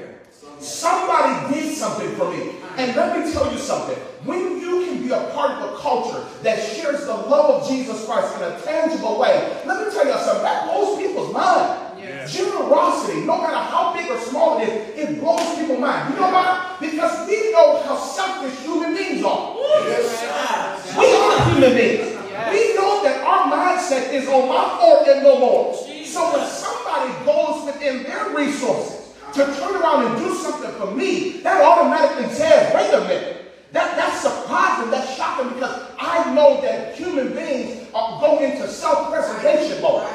Somebody 0.59 1.53
did 1.53 1.75
something 1.75 2.15
for 2.15 2.29
me. 2.31 2.55
And 2.77 2.95
let 2.95 3.17
me 3.17 3.31
tell 3.31 3.51
you 3.51 3.57
something. 3.57 3.97
When 4.25 4.59
you 4.59 4.85
can 4.85 5.01
be 5.01 5.11
a 5.11 5.31
part 5.33 5.61
of 5.61 5.73
a 5.73 5.77
culture 5.77 6.25
that 6.43 6.59
shares 6.59 7.05
the 7.05 7.13
love 7.13 7.61
of 7.61 7.69
Jesus 7.69 8.05
Christ 8.05 8.35
in 8.38 8.43
a 8.43 8.59
tangible 8.61 9.19
way, 9.19 9.61
let 9.65 9.85
me 9.85 9.93
tell 9.93 10.05
you 10.05 10.13
something. 10.13 10.43
That 10.43 10.65
blows 10.65 10.97
people's 10.97 11.33
mind. 11.33 11.85
Generosity, 12.27 13.21
no 13.21 13.41
matter 13.41 13.55
how 13.55 13.93
big 13.93 14.09
or 14.09 14.19
small 14.19 14.59
it 14.59 14.69
is, 14.69 15.09
it 15.09 15.19
blows 15.19 15.57
people's 15.57 15.79
mind. 15.79 16.13
You 16.13 16.19
know 16.19 16.29
why? 16.29 16.77
Because 16.79 17.27
we 17.27 17.51
know 17.51 17.81
how 17.83 17.97
selfish 17.97 18.59
human 18.59 18.95
beings 18.95 19.23
are. 19.23 19.55
We 19.55 21.15
are 21.15 21.45
human 21.51 21.73
beings. 21.75 22.17
We 22.51 22.75
know 22.75 23.03
that 23.03 23.23
our 23.25 23.51
mindset 23.51 24.13
is 24.13 24.27
on 24.27 24.47
my 24.47 24.77
fault 24.79 25.07
and 25.07 25.23
no 25.23 25.39
more. 25.39 25.75
So 26.05 26.31
when 26.33 26.47
somebody 26.47 27.13
goes 27.25 27.65
within 27.65 28.03
their 28.03 28.29
resources 28.35 28.99
to 29.33 29.45
turn 29.45 29.75
around 29.75 30.08
and 30.08 30.17
do 30.17 30.33
something 30.35 30.72
for 30.72 30.91
me, 30.91 31.41
that 31.41 31.61
automatically 31.61 32.33
says, 32.33 32.74
wait 32.74 32.93
a 32.93 33.01
minute. 33.08 33.35
That, 33.72 33.95
that's 33.95 34.22
surprising, 34.22 34.90
that's 34.90 35.16
shocking 35.16 35.53
because 35.53 35.91
I 35.99 36.33
know 36.33 36.59
that 36.61 36.95
human 36.95 37.33
beings 37.33 37.88
are, 37.93 38.19
go 38.19 38.40
into 38.40 38.67
self-preservation 38.67 39.82
mode. 39.82 40.08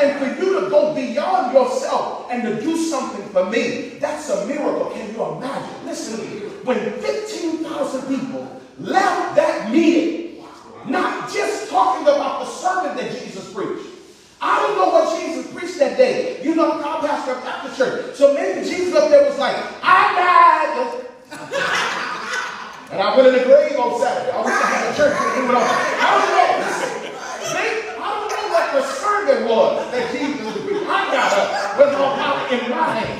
And 0.00 0.18
for 0.18 0.42
you 0.42 0.60
to 0.60 0.68
go 0.68 0.94
beyond 0.94 1.54
yourself 1.54 2.28
and 2.30 2.42
to 2.42 2.60
do 2.60 2.76
something 2.76 3.26
for 3.28 3.48
me, 3.48 3.98
that's 4.00 4.28
a 4.28 4.46
miracle. 4.46 4.90
Can 4.90 5.14
you 5.14 5.24
imagine? 5.24 5.86
Listen 5.86 6.18
to 6.18 6.24
me. 6.24 6.40
When 6.64 6.78
15,000 7.00 8.16
people 8.16 8.60
left 8.78 9.36
that 9.36 9.70
meeting, 9.70 10.44
not 10.86 11.32
just 11.32 11.70
talking 11.70 12.02
about 12.02 12.44
the 12.44 12.50
sermon 12.50 12.96
that 12.96 13.10
Jesus 13.12 13.52
preached, 13.54 13.94
I 14.44 14.60
don't 14.60 14.76
know 14.76 14.88
what 14.92 15.18
Jesus 15.18 15.50
preached 15.52 15.78
that 15.78 15.96
day. 15.96 16.44
You 16.44 16.54
know, 16.54 16.72
I'm 16.72 17.00
pastor 17.00 17.32
of 17.32 17.42
Baptist 17.44 17.78
church. 17.78 18.14
So 18.14 18.34
maybe 18.34 18.68
Jesus 18.68 18.94
up 18.94 19.08
there 19.08 19.24
was 19.24 19.38
like, 19.38 19.56
I 19.82 20.12
died. 20.20 21.00
and 22.92 23.00
I 23.00 23.16
went 23.16 23.28
in 23.28 23.34
the 23.40 23.44
grave 23.44 23.78
on 23.80 23.98
Saturday. 23.98 24.32
I 24.32 24.44
wish 24.44 24.52
I 24.52 24.68
had 24.68 24.92
a 24.92 24.96
church 24.96 25.16
to 25.16 25.24
do 25.32 25.48
it 25.48 25.56
on. 25.56 25.64
I 25.64 26.12
don't 26.12 26.28
know. 26.28 26.52
They, 27.56 27.68
I 27.96 28.04
don't 28.04 28.28
know 28.28 28.44
what 28.52 28.66
the 28.76 28.84
sermon 28.84 29.48
was 29.48 29.90
that 29.92 30.12
Jesus 30.12 30.52
preached. 30.60 30.92
I 30.92 31.08
got 31.08 31.32
up 31.32 31.48
with 31.80 31.92
my 31.96 32.12
power 32.20 32.44
in 32.52 32.68
my 32.68 32.84
hand. 33.00 33.16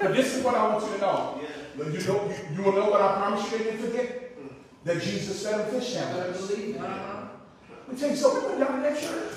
But 0.00 0.10
this 0.12 0.34
is 0.34 0.42
what 0.42 0.54
I 0.56 0.66
want 0.74 0.82
you 0.86 0.92
to 0.94 0.98
know. 0.98 1.40
You 1.78 1.84
know, 1.86 2.26
you, 2.26 2.34
you 2.56 2.62
will 2.64 2.72
know 2.72 2.90
what 2.90 3.00
I 3.00 3.14
promise 3.14 3.46
you 3.52 3.58
they 3.58 3.64
didn't 3.64 3.86
forget? 3.86 4.36
That 4.82 5.00
Jesus 5.00 5.46
fed 5.46 5.60
them 5.60 5.80
fish 5.80 5.92
sandwiches. 5.92 6.50
Let 8.10 8.16
me 8.16 8.22
tell 8.22 8.34
you, 8.34 8.40
so 8.40 8.40
we 8.40 8.46
went 8.48 8.68
down 8.68 8.82
to 8.82 8.88
that 8.88 9.00
church. 9.00 9.32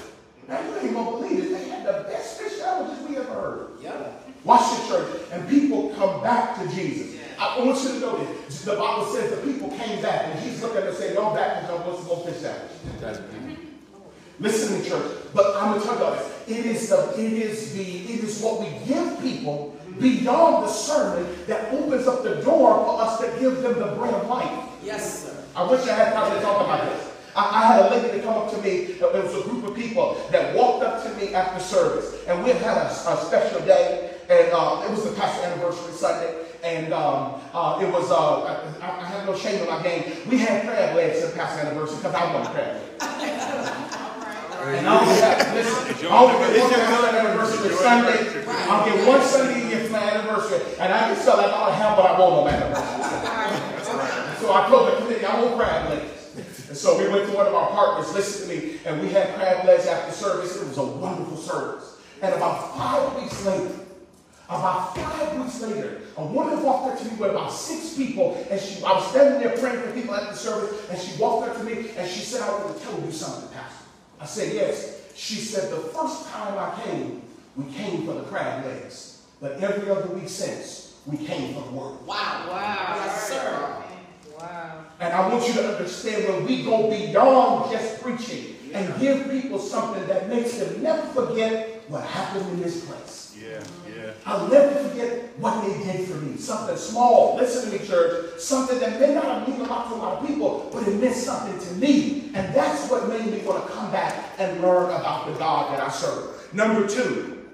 Now 0.48 0.60
you 0.62 0.78
ain't 0.80 0.94
gonna 0.96 1.18
believe 1.18 1.44
it. 1.44 1.50
They 1.50 1.70
had 1.70 1.86
the 1.86 2.10
best 2.10 2.42
fish 2.42 2.54
sandwiches 2.54 3.08
we 3.08 3.18
ever 3.18 3.32
heard. 3.32 3.68
Yeah. 3.82 3.92
Watch 4.44 4.82
the 4.82 4.88
church, 4.88 5.22
and 5.32 5.48
people 5.48 5.94
come 5.96 6.22
back 6.22 6.60
to 6.60 6.68
Jesus. 6.76 7.20
I 7.40 7.60
want 7.60 7.82
you 7.84 7.90
to 7.90 8.00
know 8.00 8.18
this. 8.18 8.64
The 8.64 8.76
Bible 8.76 9.06
says 9.06 9.30
the 9.30 9.38
people 9.46 9.70
came 9.70 10.02
back, 10.02 10.26
and 10.26 10.44
Jesus 10.44 10.64
looked 10.64 10.76
at 10.76 10.82
them 10.82 10.90
and 10.90 10.98
said, 10.98 11.14
"Y'all 11.14 11.36
back 11.36 11.62
because 11.62 11.80
I 11.80 11.88
want 11.88 12.00
some 12.00 12.08
more 12.08 12.26
fish 12.26 12.42
sandwich." 12.42 13.20
Listen 14.40 14.74
to 14.74 14.80
me, 14.80 14.90
church. 14.90 15.12
But 15.34 15.56
I'm 15.56 15.74
gonna 15.74 15.86
tell 15.86 16.00
y'all 16.00 16.16
this. 16.16 16.26
It 16.48 16.66
is 16.66 16.90
the 16.90 17.14
it 17.16 17.34
is 17.34 17.74
the 17.74 17.84
it 17.84 18.24
is 18.24 18.42
what 18.42 18.60
we 18.60 18.68
give 18.88 19.22
people 19.22 19.78
beyond 20.00 20.66
the 20.66 20.70
sermon 20.70 21.28
that 21.48 21.72
opens 21.72 22.08
up 22.08 22.24
the 22.24 22.42
door 22.42 22.84
for 22.84 23.02
us 23.02 23.20
to 23.20 23.28
give 23.40 23.62
them 23.62 23.78
the 23.80 23.96
bread 23.96 24.16
of 24.16 24.28
life. 24.28 24.52
Yes, 24.84 25.26
sir. 25.26 25.38
I 25.56 25.70
wish 25.70 25.88
I 25.88 25.94
had 25.94 26.14
time 26.14 26.36
to 26.36 26.42
talk 26.42 26.66
about 26.66 26.90
this. 26.90 27.13
I, 27.36 27.42
I 27.42 27.66
had 27.66 27.86
a 27.86 27.90
lady 27.96 28.18
that 28.18 28.24
come 28.24 28.36
up 28.36 28.52
to 28.52 28.58
me. 28.62 28.94
There 29.00 29.22
was 29.22 29.36
a 29.36 29.50
group 29.50 29.66
of 29.68 29.76
people 29.76 30.18
that 30.32 30.56
walked 30.56 30.84
up 30.84 31.04
to 31.04 31.10
me 31.16 31.34
after 31.34 31.60
service, 31.60 32.16
and 32.28 32.44
we 32.44 32.52
had 32.52 32.62
had 32.62 32.78
a, 32.78 32.88
a 32.88 33.18
special 33.26 33.60
day, 33.62 34.18
and 34.30 34.52
uh, 34.54 34.84
it 34.86 34.92
was 34.92 35.04
the 35.04 35.16
pastor 35.16 35.46
anniversary 35.46 35.94
Sunday, 35.94 36.46
and 36.64 36.94
um, 36.94 37.42
uh, 37.54 37.80
it 37.82 37.92
was 37.92 38.12
uh, 38.12 38.44
I, 38.82 39.02
I 39.02 39.06
have 39.06 39.26
no 39.26 39.36
shame 39.36 39.62
in 39.62 39.68
my 39.70 39.82
game. 39.82 40.04
We 40.30 40.38
had 40.38 40.64
crab 40.64 40.96
legs 40.96 41.24
at 41.24 41.32
the 41.32 41.38
pastor 41.38 41.66
anniversary 41.66 41.98
because 41.98 42.14
I 42.14 42.34
want 42.34 42.50
crab 42.50 42.76
legs. 42.76 43.80
And 44.64 44.88
I 44.88 45.02
only 45.02 45.16
have, 45.20 45.54
listen, 45.54 46.08
I 46.08 46.24
only 46.24 46.38
get 46.40 46.64
one 46.64 46.72
pastor 46.72 47.18
anniversary 47.18 47.76
Sunday. 47.76 48.20
I'll 48.70 48.86
get 48.86 49.08
one 49.08 49.22
Sunday 49.22 49.62
a 49.62 49.68
year 49.68 49.84
for 49.86 49.92
my 49.92 50.04
anniversary, 50.04 50.62
and 50.80 50.94
I 50.94 51.00
can 51.00 51.18
sell 51.18 51.38
that 51.38 51.50
all 51.50 51.70
I 51.70 51.76
have 51.76 51.98
what 51.98 52.06
I 52.06 52.18
want 52.18 52.34
on 52.34 52.44
my 52.46 52.52
anniversary. 52.52 54.40
So 54.40 54.54
I 54.54 54.68
told 54.70 54.88
the 54.88 54.96
committee, 55.02 55.26
I 55.26 55.42
want 55.42 55.58
crab 55.58 55.90
legs. 55.90 56.13
And 56.74 56.78
so 56.80 56.98
we 56.98 57.08
went 57.08 57.30
to 57.30 57.36
one 57.38 57.46
of 57.46 57.54
our 57.54 57.70
partners, 57.70 58.12
listen 58.16 58.50
to 58.50 58.56
me, 58.56 58.80
and 58.84 59.00
we 59.00 59.10
had 59.10 59.36
crab 59.36 59.64
legs 59.64 59.86
after 59.86 60.12
service. 60.12 60.60
It 60.60 60.68
was 60.68 60.80
a 60.80 60.84
wonderful 60.84 61.38
service. 61.38 62.02
And 62.20 62.34
about 62.34 62.76
five 62.76 63.22
weeks 63.22 63.46
later, 63.46 63.76
about 64.50 64.98
five 64.98 65.38
weeks 65.38 65.62
later, 65.62 66.02
a 66.18 66.26
woman 66.26 66.64
walked 66.64 66.94
up 66.94 66.98
to 66.98 67.06
me 67.06 67.16
with 67.18 67.30
about 67.30 67.52
six 67.52 67.94
people, 67.94 68.44
and 68.50 68.60
she, 68.60 68.84
I 68.84 68.94
was 68.94 69.08
standing 69.12 69.40
there 69.40 69.56
praying 69.56 69.84
for 69.84 69.92
people 69.92 70.16
at 70.16 70.32
the 70.32 70.36
service, 70.36 70.90
and 70.90 71.00
she 71.00 71.16
walked 71.22 71.48
up 71.48 71.58
to 71.58 71.64
me, 71.64 71.92
and 71.96 72.10
she 72.10 72.22
said, 72.22 72.42
I 72.42 72.50
want 72.50 72.76
to 72.76 72.84
tell 72.84 73.00
you 73.02 73.12
something, 73.12 73.56
Pastor. 73.56 73.86
I 74.20 74.26
said, 74.26 74.56
yes. 74.56 75.12
She 75.14 75.36
said, 75.36 75.72
the 75.72 75.78
first 75.78 76.28
time 76.30 76.58
I 76.58 76.82
came, 76.82 77.22
we 77.56 77.72
came 77.72 78.08
for 78.08 78.14
the 78.14 78.24
crab 78.24 78.66
legs. 78.66 79.22
But 79.40 79.62
every 79.62 79.92
other 79.92 80.08
week 80.08 80.28
since, 80.28 80.98
we 81.06 81.18
came 81.18 81.54
for 81.54 81.70
the 81.70 81.70
word. 81.70 82.04
Wow. 82.08 82.48
Wow. 82.50 82.94
Yes, 82.96 83.28
sir. 83.28 83.84
Wow. 84.40 84.83
And 85.00 85.14
I 85.14 85.28
want 85.28 85.48
you 85.48 85.54
to 85.56 85.74
understand 85.74 86.28
when 86.28 86.46
we 86.46 86.64
go 86.64 86.90
beyond 86.90 87.72
just 87.72 88.02
preaching 88.02 88.56
and 88.74 89.00
give 89.00 89.30
people 89.30 89.60
something 89.60 90.06
that 90.08 90.30
makes 90.30 90.58
them 90.58 90.82
never 90.82 91.06
forget 91.08 91.84
what 91.88 92.04
happened 92.04 92.50
in 92.52 92.62
this 92.62 92.86
place. 92.86 93.38
Yeah, 93.40 93.64
yeah. 93.94 94.12
I'll 94.26 94.48
never 94.48 94.88
forget 94.88 95.38
what 95.38 95.66
they 95.66 95.84
did 95.84 96.08
for 96.08 96.18
me. 96.18 96.38
Something 96.38 96.78
small. 96.78 97.36
Listen 97.36 97.70
to 97.70 97.78
me, 97.78 97.86
church. 97.86 98.40
Something 98.40 98.80
that 98.80 99.00
may 99.00 99.14
not 99.14 99.48
mean 99.48 99.60
a 99.60 99.64
lot 99.66 99.90
to 99.90 99.96
a 99.96 99.98
lot 99.98 100.22
of 100.22 100.28
people, 100.28 100.70
but 100.72 100.88
it 100.88 101.00
meant 101.00 101.16
something 101.16 101.60
to 101.60 101.74
me. 101.76 102.32
And 102.34 102.54
that's 102.56 102.90
what 102.90 103.10
made 103.10 103.26
me 103.26 103.40
want 103.40 103.66
to 103.68 103.74
come 103.74 103.92
back 103.92 104.34
and 104.38 104.62
learn 104.62 104.86
about 104.86 105.28
the 105.28 105.34
God 105.34 105.74
that 105.74 105.86
I 105.86 105.90
serve. 105.90 106.54
Number 106.54 106.88
two, 106.88 107.46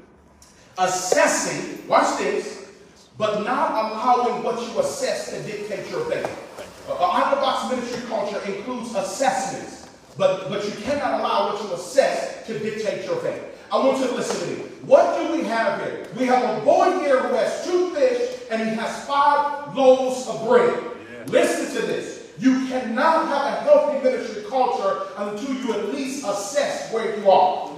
assessing, 0.78 1.88
watch 1.88 2.18
this, 2.20 2.72
but 3.18 3.44
not 3.44 3.72
allowing 3.72 4.44
what 4.44 4.62
you 4.62 4.80
assess 4.80 5.32
to 5.32 5.42
dictate 5.44 5.90
your 5.90 6.06
faith. 6.06 6.49
Out-of-the-box 6.92 7.76
ministry 7.76 8.08
culture 8.10 8.42
includes 8.46 8.96
assessments, 8.96 9.90
but, 10.18 10.50
but 10.50 10.66
you 10.66 10.72
cannot 10.84 11.20
allow 11.20 11.54
what 11.54 11.64
you 11.64 11.74
assess 11.74 12.46
to 12.48 12.58
dictate 12.60 13.06
your 13.06 13.18
faith. 13.18 13.42
I 13.72 13.78
want 13.78 14.00
you 14.00 14.08
to 14.08 14.16
listen 14.16 14.48
to 14.48 14.56
me. 14.56 14.70
What 14.86 15.20
do 15.20 15.32
we 15.38 15.44
have 15.44 15.82
here? 15.82 16.08
We 16.18 16.26
have 16.26 16.58
a 16.58 16.66
boy 16.66 17.00
here 17.00 17.22
who 17.22 17.36
has 17.36 17.64
two 17.66 17.94
fish 17.94 18.42
and 18.50 18.68
he 18.68 18.76
has 18.76 19.06
five 19.06 19.76
loaves 19.76 20.28
of 20.28 20.48
bread. 20.48 20.84
Listen 21.28 21.80
to 21.80 21.88
this. 21.88 22.34
You 22.40 22.68
cannot 22.68 23.28
have 23.28 23.46
a 23.46 23.62
healthy 23.62 24.04
ministry 24.04 24.44
culture 24.50 25.08
until 25.18 25.54
you 25.54 25.74
at 25.74 25.94
least 25.94 26.26
assess 26.26 26.92
where 26.92 27.20
you 27.20 27.30
are. 27.30 27.72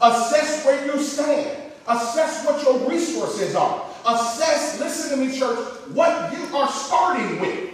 Assess 0.00 0.64
where 0.64 0.84
you 0.86 1.00
stand. 1.00 1.72
Assess 1.86 2.44
what 2.44 2.62
your 2.64 2.88
resources 2.88 3.54
are. 3.54 3.86
Assess, 4.06 4.80
listen 4.80 5.18
to 5.18 5.24
me, 5.24 5.38
church, 5.38 5.58
what 5.92 6.32
you 6.32 6.56
are 6.56 6.68
starting 6.68 7.40
with. 7.40 7.71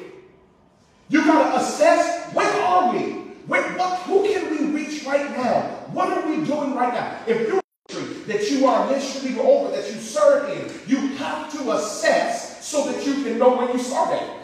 You 1.09 1.25
got 1.25 1.53
to 1.53 1.65
assess 1.65 2.33
where 2.35 2.51
are 2.63 2.93
we? 2.93 3.13
Where, 3.47 3.63
what, 3.79 4.01
who 4.01 4.25
can 4.25 4.51
we 4.51 4.79
reach 4.79 5.05
right 5.05 5.31
now? 5.31 5.63
What 5.93 6.09
are 6.09 6.27
we 6.29 6.45
doing 6.45 6.75
right 6.75 6.93
now? 6.93 7.19
If 7.27 7.49
you're 7.49 7.59
a 7.59 7.95
ministry 7.95 8.23
that 8.33 8.51
you 8.51 8.67
are 8.67 8.93
initially 8.93 9.39
over, 9.39 9.71
that 9.75 9.91
you 9.91 9.99
serve 10.01 10.51
in, 10.51 10.71
you 10.87 11.17
have 11.17 11.51
to 11.53 11.73
assess 11.73 12.67
so 12.67 12.91
that 12.91 13.07
you 13.07 13.15
can 13.25 13.39
know 13.39 13.57
where 13.57 13.71
you 13.71 13.79
start 13.79 14.21
at. 14.21 14.39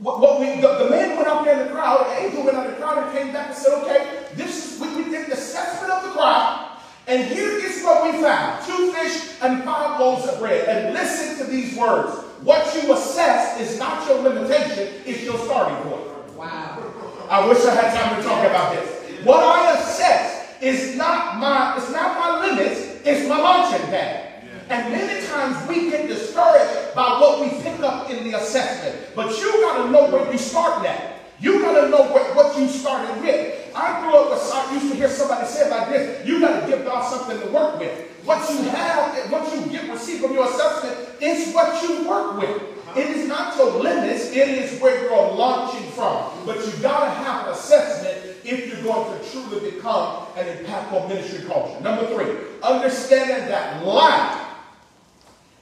What, 0.00 0.20
what 0.20 0.40
we, 0.40 0.60
the, 0.60 0.84
the 0.84 0.90
man 0.90 1.16
went 1.16 1.28
out 1.28 1.44
there 1.44 1.60
in 1.60 1.66
the 1.66 1.72
crowd, 1.72 2.06
the 2.06 2.24
angel 2.24 2.44
went 2.44 2.56
out 2.56 2.66
in 2.66 2.72
the 2.72 2.76
crowd 2.76 3.04
and 3.04 3.16
came 3.16 3.32
back 3.32 3.48
and 3.48 3.56
said, 3.56 3.72
okay, 3.82 4.26
this 4.34 4.74
is, 4.74 4.80
we, 4.80 4.88
we 4.96 5.04
did 5.04 5.28
the 5.28 5.32
assessment 5.32 5.90
of 5.92 6.02
the 6.02 6.10
crowd, 6.10 6.78
and 7.06 7.24
here 7.24 7.58
is 7.58 7.82
what 7.82 8.12
we 8.12 8.20
found. 8.20 8.66
Two 8.66 8.92
fish 8.92 9.38
and 9.40 9.62
five 9.62 10.00
loaves 10.00 10.26
of 10.26 10.38
bread. 10.40 10.68
And 10.68 10.94
listen 10.94 11.38
to 11.38 11.50
these 11.50 11.76
words. 11.76 12.23
What 12.42 12.74
you 12.74 12.92
assess 12.92 13.60
is 13.60 13.78
not 13.78 14.06
your 14.08 14.22
limitation, 14.22 15.02
it's 15.06 15.22
your 15.22 15.38
starting 15.38 15.76
point. 15.88 16.36
Wow. 16.36 16.92
I 17.28 17.48
wish 17.48 17.64
I 17.64 17.74
had 17.74 17.94
time 17.94 18.16
to 18.16 18.28
talk 18.28 18.44
about 18.44 18.74
this. 18.74 19.24
What 19.24 19.42
I 19.42 19.74
assess 19.74 20.60
is 20.60 20.96
not 20.96 21.38
my, 21.38 21.76
it's 21.76 21.90
not 21.90 22.18
my 22.18 22.46
limits, 22.46 23.00
it's 23.04 23.28
my 23.28 23.38
launching 23.38 23.86
pad. 23.88 24.24
And 24.68 24.92
many 24.92 25.26
times 25.26 25.68
we 25.68 25.90
get 25.90 26.08
discouraged 26.08 26.94
by 26.94 27.20
what 27.20 27.40
we 27.40 27.60
pick 27.62 27.80
up 27.80 28.08
in 28.10 28.30
the 28.30 28.38
assessment. 28.38 29.14
But 29.14 29.38
you 29.38 29.52
gotta 29.60 29.90
know 29.90 30.10
where 30.10 30.30
you 30.30 30.38
starting 30.38 30.86
at. 30.86 31.20
You 31.40 31.60
gotta 31.60 31.88
know 31.90 32.02
what, 32.04 32.34
what 32.34 32.58
you 32.58 32.68
started 32.68 33.20
with. 33.20 33.72
I 33.74 34.00
grew 34.00 34.16
up 34.16 34.30
with, 34.30 34.52
I 34.52 34.74
used 34.74 34.90
to 34.90 34.96
hear 34.96 35.08
somebody 35.08 35.46
say 35.46 35.68
like 35.70 35.88
this, 35.88 36.26
you 36.26 36.40
gotta 36.40 36.66
give 36.66 36.84
God 36.84 37.02
something 37.02 37.38
to 37.40 37.46
work 37.48 37.78
with. 37.78 38.13
What 38.24 38.48
you 38.50 38.62
have, 38.70 39.30
what 39.30 39.54
you 39.54 39.66
get 39.70 39.90
receive 39.90 40.20
from 40.20 40.32
your 40.32 40.48
assessment 40.48 41.22
is 41.22 41.54
what 41.54 41.82
you 41.82 42.08
work 42.08 42.38
with. 42.38 42.96
It 42.96 43.10
is 43.10 43.28
not 43.28 43.56
your 43.56 43.72
limits, 43.82 44.30
it 44.30 44.48
is 44.48 44.80
where 44.80 45.02
you're 45.02 45.32
launching 45.34 45.90
from. 45.92 46.30
But 46.46 46.64
you 46.64 46.72
gotta 46.80 47.10
have 47.10 47.46
an 47.46 47.52
assessment 47.52 48.36
if 48.44 48.68
you're 48.68 48.82
going 48.82 49.18
to 49.18 49.30
truly 49.30 49.70
become 49.70 50.26
an 50.36 50.46
impactful 50.56 51.08
ministry 51.08 51.44
culture. 51.46 51.80
Number 51.80 52.06
three, 52.14 52.36
understanding 52.62 53.48
that 53.48 53.84
life 53.84 54.40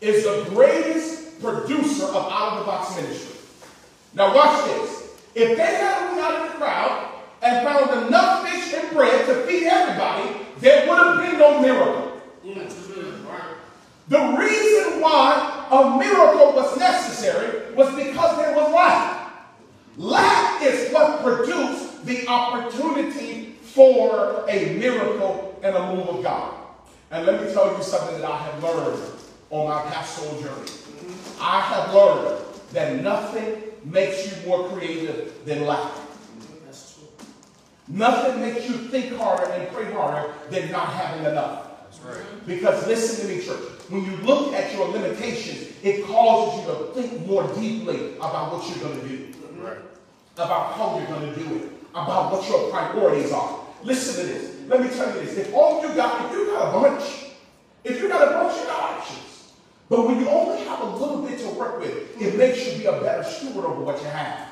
is 0.00 0.24
the 0.24 0.50
greatest 0.50 1.40
producer 1.40 2.04
of 2.04 2.30
out-of-the-box 2.30 2.96
ministry. 2.96 3.36
Now 4.14 4.34
watch 4.34 4.66
this. 4.66 5.18
If 5.34 5.56
they 5.56 5.64
had 5.64 6.18
out 6.18 6.46
in 6.46 6.52
the 6.52 6.58
crowd 6.58 7.12
and 7.42 7.66
found 7.66 8.06
enough 8.06 8.46
fish 8.46 8.74
and 8.74 8.90
bread 8.92 9.26
to 9.26 9.46
feed 9.46 9.66
everybody, 9.66 10.44
there 10.58 10.88
would 10.88 10.98
have 10.98 11.30
been 11.30 11.38
no 11.38 11.60
miracle. 11.60 12.11
The 12.44 14.36
reason 14.38 15.00
why 15.00 15.66
a 15.70 15.98
miracle 15.98 16.52
was 16.52 16.76
necessary 16.76 17.72
was 17.74 17.94
because 17.94 18.36
there 18.36 18.54
was 18.56 18.72
lack. 18.72 19.32
Lack 19.96 20.62
is 20.62 20.92
what 20.92 21.22
produced 21.22 22.04
the 22.04 22.26
opportunity 22.26 23.52
for 23.62 24.44
a 24.48 24.76
miracle 24.78 25.58
and 25.62 25.76
a 25.76 25.94
move 25.94 26.08
of 26.08 26.22
God. 26.22 26.54
And 27.10 27.26
let 27.26 27.42
me 27.42 27.52
tell 27.52 27.76
you 27.76 27.82
something 27.82 28.20
that 28.20 28.28
I 28.28 28.38
have 28.38 28.62
learned 28.62 29.02
on 29.50 29.68
my 29.68 29.82
pastoral 29.90 30.40
journey. 30.40 30.70
I 31.40 31.60
have 31.60 31.94
learned 31.94 32.44
that 32.72 33.02
nothing 33.02 33.62
makes 33.84 34.26
you 34.26 34.48
more 34.48 34.68
creative 34.70 35.44
than 35.44 35.66
lack. 35.66 35.92
Nothing 37.88 38.40
makes 38.40 38.68
you 38.68 38.76
think 38.76 39.16
harder 39.16 39.50
and 39.52 39.70
pray 39.72 39.92
harder 39.92 40.32
than 40.50 40.70
not 40.72 40.88
having 40.88 41.26
enough. 41.26 41.71
Because 42.46 42.86
listen 42.86 43.26
to 43.26 43.34
me, 43.34 43.44
church. 43.44 43.60
When 43.88 44.04
you 44.04 44.16
look 44.18 44.52
at 44.54 44.74
your 44.74 44.88
limitations, 44.88 45.76
it 45.82 46.04
causes 46.06 46.60
you 46.60 46.66
to 46.72 46.92
think 46.94 47.26
more 47.26 47.46
deeply 47.54 48.16
about 48.16 48.52
what 48.52 48.68
you're 48.68 48.88
going 48.88 49.00
to 49.00 49.08
do. 49.08 49.34
About 50.34 50.74
how 50.74 50.98
you're 50.98 51.06
going 51.06 51.32
to 51.32 51.38
do 51.38 51.56
it. 51.56 51.72
About 51.90 52.32
what 52.32 52.48
your 52.48 52.70
priorities 52.70 53.32
are. 53.32 53.60
Listen 53.82 54.24
to 54.24 54.32
this. 54.32 54.56
Let 54.68 54.80
me 54.80 54.88
tell 54.88 55.14
you 55.14 55.26
this. 55.26 55.36
If 55.36 55.54
all 55.54 55.82
you 55.82 55.94
got, 55.94 56.24
if 56.26 56.32
you 56.32 56.46
got 56.46 56.68
a 56.68 56.80
bunch, 56.80 57.04
if 57.84 58.00
you 58.00 58.08
got 58.08 58.28
a 58.28 58.30
bunch, 58.32 58.60
you 58.60 58.66
got 58.66 58.98
options. 58.98 59.52
But 59.88 60.06
when 60.06 60.20
you 60.20 60.28
only 60.28 60.64
have 60.64 60.80
a 60.80 60.86
little 60.86 61.22
bit 61.22 61.38
to 61.40 61.48
work 61.48 61.80
with, 61.80 62.20
it 62.20 62.36
makes 62.36 62.66
you 62.66 62.78
be 62.78 62.86
a 62.86 63.00
better 63.00 63.24
steward 63.24 63.66
over 63.66 63.82
what 63.82 64.00
you 64.00 64.08
have. 64.08 64.48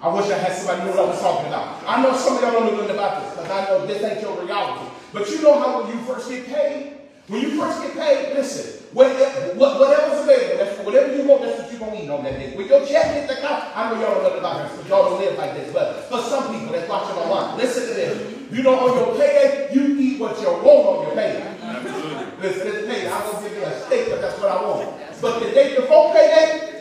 I 0.00 0.08
wish 0.12 0.30
I 0.30 0.38
had 0.38 0.52
somebody 0.52 0.82
who 0.82 0.86
knew 0.88 0.96
what 0.96 1.06
I 1.06 1.10
was 1.10 1.20
talking 1.20 1.46
about. 1.46 1.82
I 1.86 2.02
know 2.02 2.14
some 2.16 2.36
of 2.36 2.42
y'all 2.42 2.52
don't 2.52 2.66
know 2.66 2.80
nothing 2.80 2.96
about 2.96 3.22
this 3.22 3.30
because 3.34 3.50
I 3.50 3.64
know 3.64 3.86
this 3.86 4.02
ain't 4.02 4.20
your 4.20 4.40
reality. 4.40 4.86
But 5.12 5.30
you 5.30 5.42
know 5.42 5.58
how 5.58 5.82
when 5.82 5.96
you 5.96 6.04
first 6.04 6.28
get 6.28 6.46
paid, 6.46 6.96
when 7.28 7.42
you 7.42 7.60
first 7.60 7.82
get 7.82 7.94
paid, 7.94 8.34
listen, 8.34 8.86
whatever, 8.92 9.58
whatever's 9.58 10.22
available, 10.22 10.64
that's 10.64 10.78
whatever 10.86 11.16
you 11.16 11.24
want, 11.26 11.42
that's 11.42 11.58
what 11.58 11.70
you're 11.70 11.80
going 11.80 11.98
to 11.98 12.04
eat 12.04 12.10
on 12.10 12.22
that 12.22 12.38
day. 12.38 12.54
When 12.56 12.68
your 12.68 12.86
check 12.86 13.14
hit 13.14 13.26
the 13.26 13.34
I 13.42 13.90
know 13.90 14.00
y'all 14.00 14.22
don't 14.22 14.32
know 14.32 14.38
about 14.38 14.70
this 14.70 14.88
y'all 14.88 15.10
don't 15.10 15.20
live 15.20 15.36
like 15.36 15.54
this, 15.54 15.72
but 15.72 16.06
for 16.08 16.22
some 16.22 16.54
people 16.54 16.72
that's 16.72 16.88
watching 16.88 17.16
online, 17.18 17.58
listen 17.58 17.88
to 17.88 17.94
this. 17.94 18.52
You 18.52 18.62
know, 18.62 18.78
on 18.78 18.96
your 18.96 19.18
payday, 19.18 19.74
you 19.74 19.98
eat 19.98 20.20
what 20.20 20.40
you 20.40 20.46
want 20.46 20.64
on 20.64 21.06
your 21.06 21.14
payday. 21.16 21.42
Absolutely. 21.60 22.26
Listen, 22.40 22.66
listen, 22.70 22.90
hey, 22.90 23.10
I'm 23.10 23.22
going 23.22 23.42
to 23.42 23.48
give 23.50 23.58
you 23.58 23.64
a 23.64 23.80
steak 23.80 24.04
because 24.06 24.20
that's 24.20 24.38
what 24.38 24.52
I 24.52 24.62
want. 24.62 24.96
But 25.20 25.40
the 25.40 25.50
day 25.50 25.74
before 25.74 26.12
payday, 26.12 26.76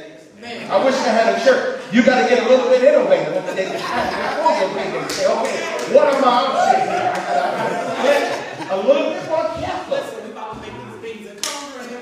I 0.69 0.85
wish 0.85 0.93
I 0.93 1.09
had 1.09 1.41
a 1.41 1.43
church. 1.43 1.81
You 1.91 2.03
got 2.03 2.21
to 2.21 2.29
get 2.29 2.45
a 2.45 2.49
little 2.49 2.69
bit 2.69 2.83
innovative 2.83 3.35
on 3.35 3.45
the 3.47 3.55
day 3.55 3.71
before 3.73 4.53
your 4.61 4.69
payday. 4.77 5.07
Say, 5.09 5.25
okay, 5.25 5.95
what 5.95 6.13
are 6.13 6.21
my 6.21 6.27
options 6.27 7.81
here? 7.81 7.84
I 8.05 8.73
a 8.73 8.77
little 8.77 9.13
bit 9.13 9.27
more 9.29 9.45
careful. 9.55 9.95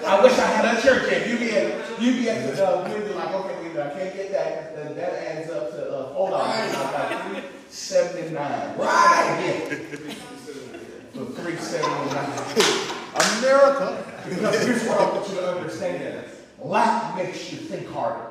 I 0.06 0.22
wish 0.22 0.34
I 0.34 0.46
had 0.46 0.78
a 0.78 0.82
church 0.82 1.10
here. 1.10 1.28
You 1.28 1.38
be 1.38 1.52
at, 1.56 2.02
you 2.02 2.12
be 2.14 2.30
at 2.30 2.56
the, 2.56 2.68
uh, 2.68 2.88
you 2.90 3.04
be 3.06 3.14
like, 3.14 3.34
okay, 3.34 3.56
wait, 3.62 3.80
I 3.80 3.90
can't 3.90 4.14
get 4.14 4.32
that. 4.32 4.76
That, 4.76 4.96
that 4.96 5.14
adds 5.14 5.50
up 5.50 5.72
to, 5.72 5.92
uh, 5.92 6.14
hold 6.14 6.34
on. 6.34 6.42
I 6.42 6.72
got 6.74 7.32
three 7.32 7.42
seventy-nine. 7.70 8.78
Right. 8.78 9.38
Again. 9.40 9.88
For 11.14 11.26
three 11.42 11.56
seventy-nine. 11.56 12.32
America. 13.40 13.88
Because 14.28 14.66
here's 14.66 14.84
what 14.88 15.00
I 15.00 15.14
want 15.14 15.30
you 15.30 15.36
to 15.36 15.56
understand. 15.56 16.04
That 16.04 16.26
lack 16.66 17.16
makes 17.16 17.52
you 17.52 17.60
think 17.60 17.88
harder. 17.90 18.28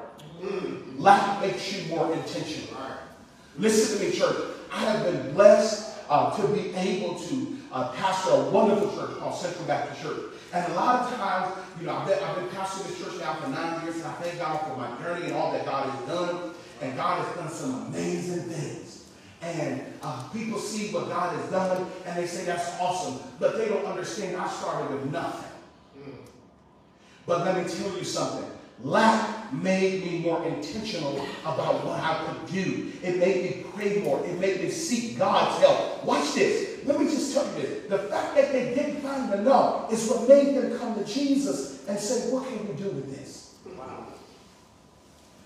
Lack 0.99 1.41
makes 1.41 1.73
you 1.73 1.89
more 1.89 2.13
intentional. 2.13 2.81
Listen 3.59 3.99
to 3.99 4.05
me, 4.05 4.13
church. 4.13 4.37
I 4.73 4.81
have 4.81 5.05
been 5.05 5.35
blessed 5.35 5.99
uh, 6.09 6.37
to 6.37 6.49
be 6.49 6.75
able 6.75 7.19
to 7.19 7.59
uh, 7.73 7.93
pastor 7.93 8.33
a 8.33 8.51
wonderful 8.51 8.95
church 8.95 9.19
called 9.19 9.35
Central 9.35 9.65
Baptist 9.67 10.03
Church. 10.03 10.33
And 10.53 10.71
a 10.73 10.75
lot 10.75 11.03
of 11.03 11.17
times, 11.17 11.57
you 11.81 11.87
know, 11.87 11.97
I've 11.97 12.07
been, 12.07 12.23
I've 12.23 12.37
been 12.37 12.49
pastoring 12.49 12.89
this 12.89 12.99
church 13.03 13.19
now 13.19 13.35
for 13.35 13.49
nine 13.49 13.83
years, 13.83 13.97
and 13.97 14.05
I 14.05 14.13
thank 14.13 14.39
God 14.39 14.59
for 14.67 14.77
my 14.77 15.01
journey 15.03 15.27
and 15.27 15.35
all 15.35 15.53
that 15.53 15.65
God 15.65 15.89
has 15.89 16.09
done. 16.09 16.55
And 16.83 16.97
God 16.97 17.25
has 17.25 17.37
done 17.37 17.49
some 17.49 17.87
amazing 17.87 18.43
things. 18.51 19.09
And 19.41 19.83
uh, 20.03 20.29
people 20.33 20.59
see 20.59 20.93
what 20.93 21.09
God 21.09 21.37
has 21.37 21.51
done, 21.51 21.87
and 22.05 22.17
they 22.17 22.27
say 22.27 22.45
that's 22.45 22.79
awesome. 22.81 23.21
But 23.41 23.57
they 23.57 23.69
don't 23.69 23.87
understand 23.87 24.37
I 24.37 24.49
started 24.49 24.93
with 24.93 25.11
nothing. 25.11 25.51
But 27.25 27.45
let 27.45 27.57
me 27.57 27.73
tell 27.73 27.97
you 27.97 28.05
something. 28.05 28.51
Lack 28.83 29.53
made 29.53 30.05
me 30.05 30.19
more 30.21 30.45
intentional 30.45 31.21
about 31.43 31.85
what 31.85 32.01
I 32.01 32.25
could 32.27 32.53
do. 32.53 32.93
It 33.03 33.19
made 33.19 33.43
me 33.45 33.65
pray 33.75 34.01
more. 34.03 34.25
It 34.25 34.39
made 34.41 34.61
me 34.61 34.71
seek 34.71 35.19
God's 35.19 35.61
help. 35.61 36.05
Watch 36.05 36.35
this. 36.35 36.85
Let 36.85 36.99
me 36.99 37.07
just 37.07 37.33
tell 37.33 37.47
you 37.47 37.63
this. 37.63 37.89
The 37.89 37.99
fact 37.99 38.35
that 38.35 38.53
they 38.53 38.75
didn't 38.75 39.03
find 39.03 39.33
enough 39.35 39.93
is 39.93 40.09
what 40.09 40.29
made 40.29 40.57
them 40.57 40.79
come 40.79 40.95
to 40.97 41.05
Jesus 41.05 41.87
and 41.87 41.99
say, 41.99 42.33
what 42.33 42.49
can 42.49 42.67
we 42.67 42.75
do 42.75 42.91
with 42.91 43.17
this? 43.17 43.55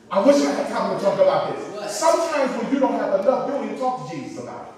I 0.09 0.21
wish 0.25 0.37
I 0.37 0.53
had 0.53 0.69
time 0.69 0.97
to 0.97 1.05
talk 1.05 1.19
about 1.19 1.57
this. 1.57 1.97
Sometimes 1.99 2.63
when 2.63 2.73
you 2.73 2.81
don't 2.81 2.95
have 2.95 3.21
enough, 3.21 3.47
you 3.49 3.53
don't 3.55 3.65
even 3.65 3.79
talk 3.79 4.09
to 4.09 4.17
Jesus 4.17 4.43
about 4.43 4.69
it. 4.69 4.73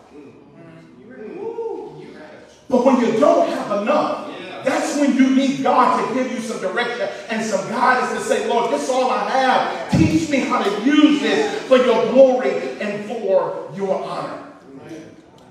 But 2.69 2.85
when 2.85 3.01
you 3.01 3.21
don't 3.21 3.49
have 3.49 3.83
enough, 3.83 4.28
that's 4.65 4.97
when 4.99 5.17
you 5.17 5.35
need 5.35 5.63
God 5.63 6.07
to 6.07 6.15
give 6.15 6.31
you 6.33 6.41
some 6.41 6.61
direction 6.61 7.09
and 7.31 7.45
some 7.45 7.69
guidance 7.69 8.19
to 8.19 8.25
say, 8.27 8.49
Lord, 8.49 8.73
this 8.73 8.85
is 8.85 8.91
all 8.91 9.11
I 9.11 9.29
have. 9.31 9.91
Teach 9.93 10.29
me 10.31 10.39
how 10.39 10.63
to 10.63 10.85
use 10.85 11.21
this 11.21 11.63
for 11.65 11.77
your 11.77 12.11
glory 12.13 12.81
and 12.81 13.05
for 13.07 13.71
your 13.75 14.03
honor. 14.05 14.45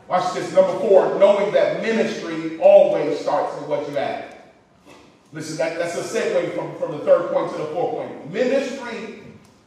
Watch 0.08 0.34
this. 0.34 0.54
Number 0.54 0.80
four, 0.80 1.20
knowing 1.20 1.52
that 1.54 1.82
ministry 1.82 2.58
always 2.60 3.20
starts 3.20 3.60
with 3.60 3.70
what 3.70 3.90
you 3.90 3.96
have. 3.96 4.36
Listen, 5.34 5.58
that, 5.58 5.78
that's 5.78 5.98
a 5.98 6.02
segue 6.02 6.56
from, 6.56 6.76
from 6.78 6.98
the 6.98 7.00
third 7.00 7.32
point 7.32 7.52
to 7.52 7.58
the 7.58 7.66
fourth 7.66 7.96
point. 7.96 8.32
Ministry 8.32 9.20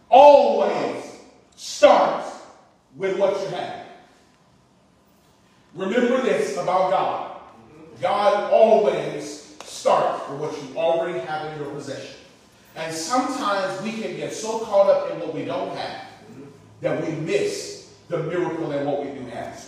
always 0.09 1.19
starts 1.57 2.31
with 2.97 3.19
what 3.19 3.39
you 3.43 3.49
have. 3.49 3.87
Remember 5.75 6.23
this 6.23 6.55
about 6.55 6.91
God. 6.91 7.30
God 8.01 8.53
always 8.53 9.57
starts 9.65 10.29
with 10.29 10.41
what 10.41 10.63
you 10.63 10.79
already 10.79 11.19
have 11.21 11.53
in 11.53 11.59
your 11.63 11.71
possession. 11.73 12.17
And 12.77 12.95
sometimes 12.95 13.83
we 13.83 13.93
can 13.93 14.17
get 14.17 14.33
so 14.33 14.61
caught 14.61 14.89
up 14.89 15.11
in 15.11 15.21
what 15.21 15.35
we 15.35 15.45
don't 15.45 15.77
have 15.77 16.07
that 16.81 17.05
we 17.05 17.13
miss 17.13 17.93
the 18.09 18.19
miracle 18.19 18.73
in 18.73 18.87
what 18.87 19.05
we 19.05 19.13
do 19.13 19.27
have. 19.27 19.65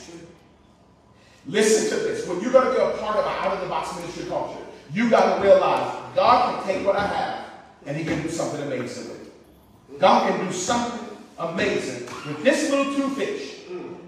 Listen 1.47 1.99
to 1.99 2.05
this. 2.05 2.27
When 2.27 2.41
you're 2.41 2.53
going 2.53 2.67
to 2.67 2.73
be 2.73 2.79
a 2.79 2.97
part 2.99 3.17
of 3.17 3.27
an 3.27 3.33
out-of-the-box 3.33 3.97
ministry 3.97 4.27
culture, 4.27 4.61
you 4.93 5.11
got 5.11 5.37
to 5.37 5.43
realize 5.43 6.15
God 6.15 6.65
can 6.65 6.75
take 6.75 6.87
what 6.87 6.97
I 6.97 7.07
have 7.07 7.45
and 7.85 7.97
he 7.97 8.05
can 8.05 8.23
do 8.23 8.29
something 8.29 8.63
amazing 8.63 9.09
with 9.11 9.27
it. 9.27 9.99
God 9.99 10.29
can 10.29 10.47
do 10.47 10.53
something 10.53 11.17
amazing 11.39 12.07
with 12.27 12.45
this 12.45 12.71
little 12.71 12.95
two 12.95 13.09
fish 13.11 13.61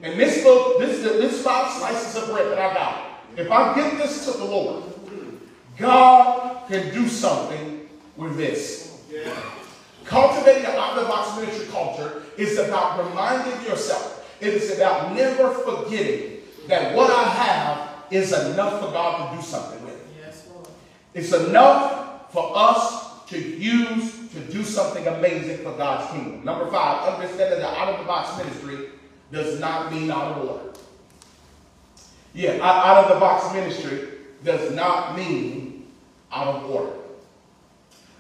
and 0.03 0.21
this 0.21 0.45
little, 0.45 0.79
this, 0.79 1.03
this 1.03 1.43
five 1.43 1.73
slices 1.73 2.23
of 2.23 2.29
bread 2.29 2.51
that 2.53 2.59
I 2.59 2.75
got. 2.75 3.14
If 3.37 3.51
I 3.51 3.75
give 3.75 3.99
this 3.99 4.25
to 4.27 4.39
the 4.39 4.45
Lord, 4.45 4.85
God 5.77 6.69
can 6.69 6.95
do 6.95 7.09
something 7.09 7.89
with 8.17 8.37
this. 8.37 9.03
Cultivating 10.05 10.67
an 10.67 10.77
out-of-the-box 10.77 11.41
ministry 11.41 11.67
culture 11.73 12.23
is 12.37 12.59
about 12.59 13.05
reminding 13.09 13.65
yourself. 13.67 14.37
It 14.41 14.55
is 14.55 14.77
about 14.77 15.15
never 15.15 15.51
forgetting 15.51 16.43
that 16.69 16.95
what 16.95 17.11
I 17.11 17.25
have 17.25 18.13
is 18.13 18.33
enough 18.33 18.81
for 18.81 18.93
God 18.93 19.31
to 19.31 19.37
do 19.37 19.43
something 19.43 19.85
with. 19.85 20.01
Yes, 20.21 20.47
Lord. 20.53 20.69
It's 21.15 21.33
enough 21.33 22.31
for 22.33 22.53
us 22.55 23.25
to 23.29 23.39
use 23.39 24.29
to 24.35 24.41
do 24.41 24.63
something 24.65 25.07
amazing 25.07 25.59
for 25.59 25.73
God's 25.77 26.11
kingdom. 26.13 26.45
Number 26.45 26.71
five, 26.71 27.15
understanding 27.15 27.61
the 27.61 27.69
out-of-the-box 27.69 28.39
ministry 28.39 28.91
does 29.33 29.59
not 29.59 29.93
mean 29.93 30.11
out 30.11 30.37
of 30.37 30.49
order. 30.49 30.74
Yeah, 32.35 32.59
out 32.61 33.05
of 33.05 33.15
the 33.15 33.21
box 33.21 33.55
ministry 33.55 34.09
does 34.43 34.75
not 34.75 35.17
mean 35.17 35.87
out 36.33 36.49
of 36.49 36.69
order. 36.69 36.93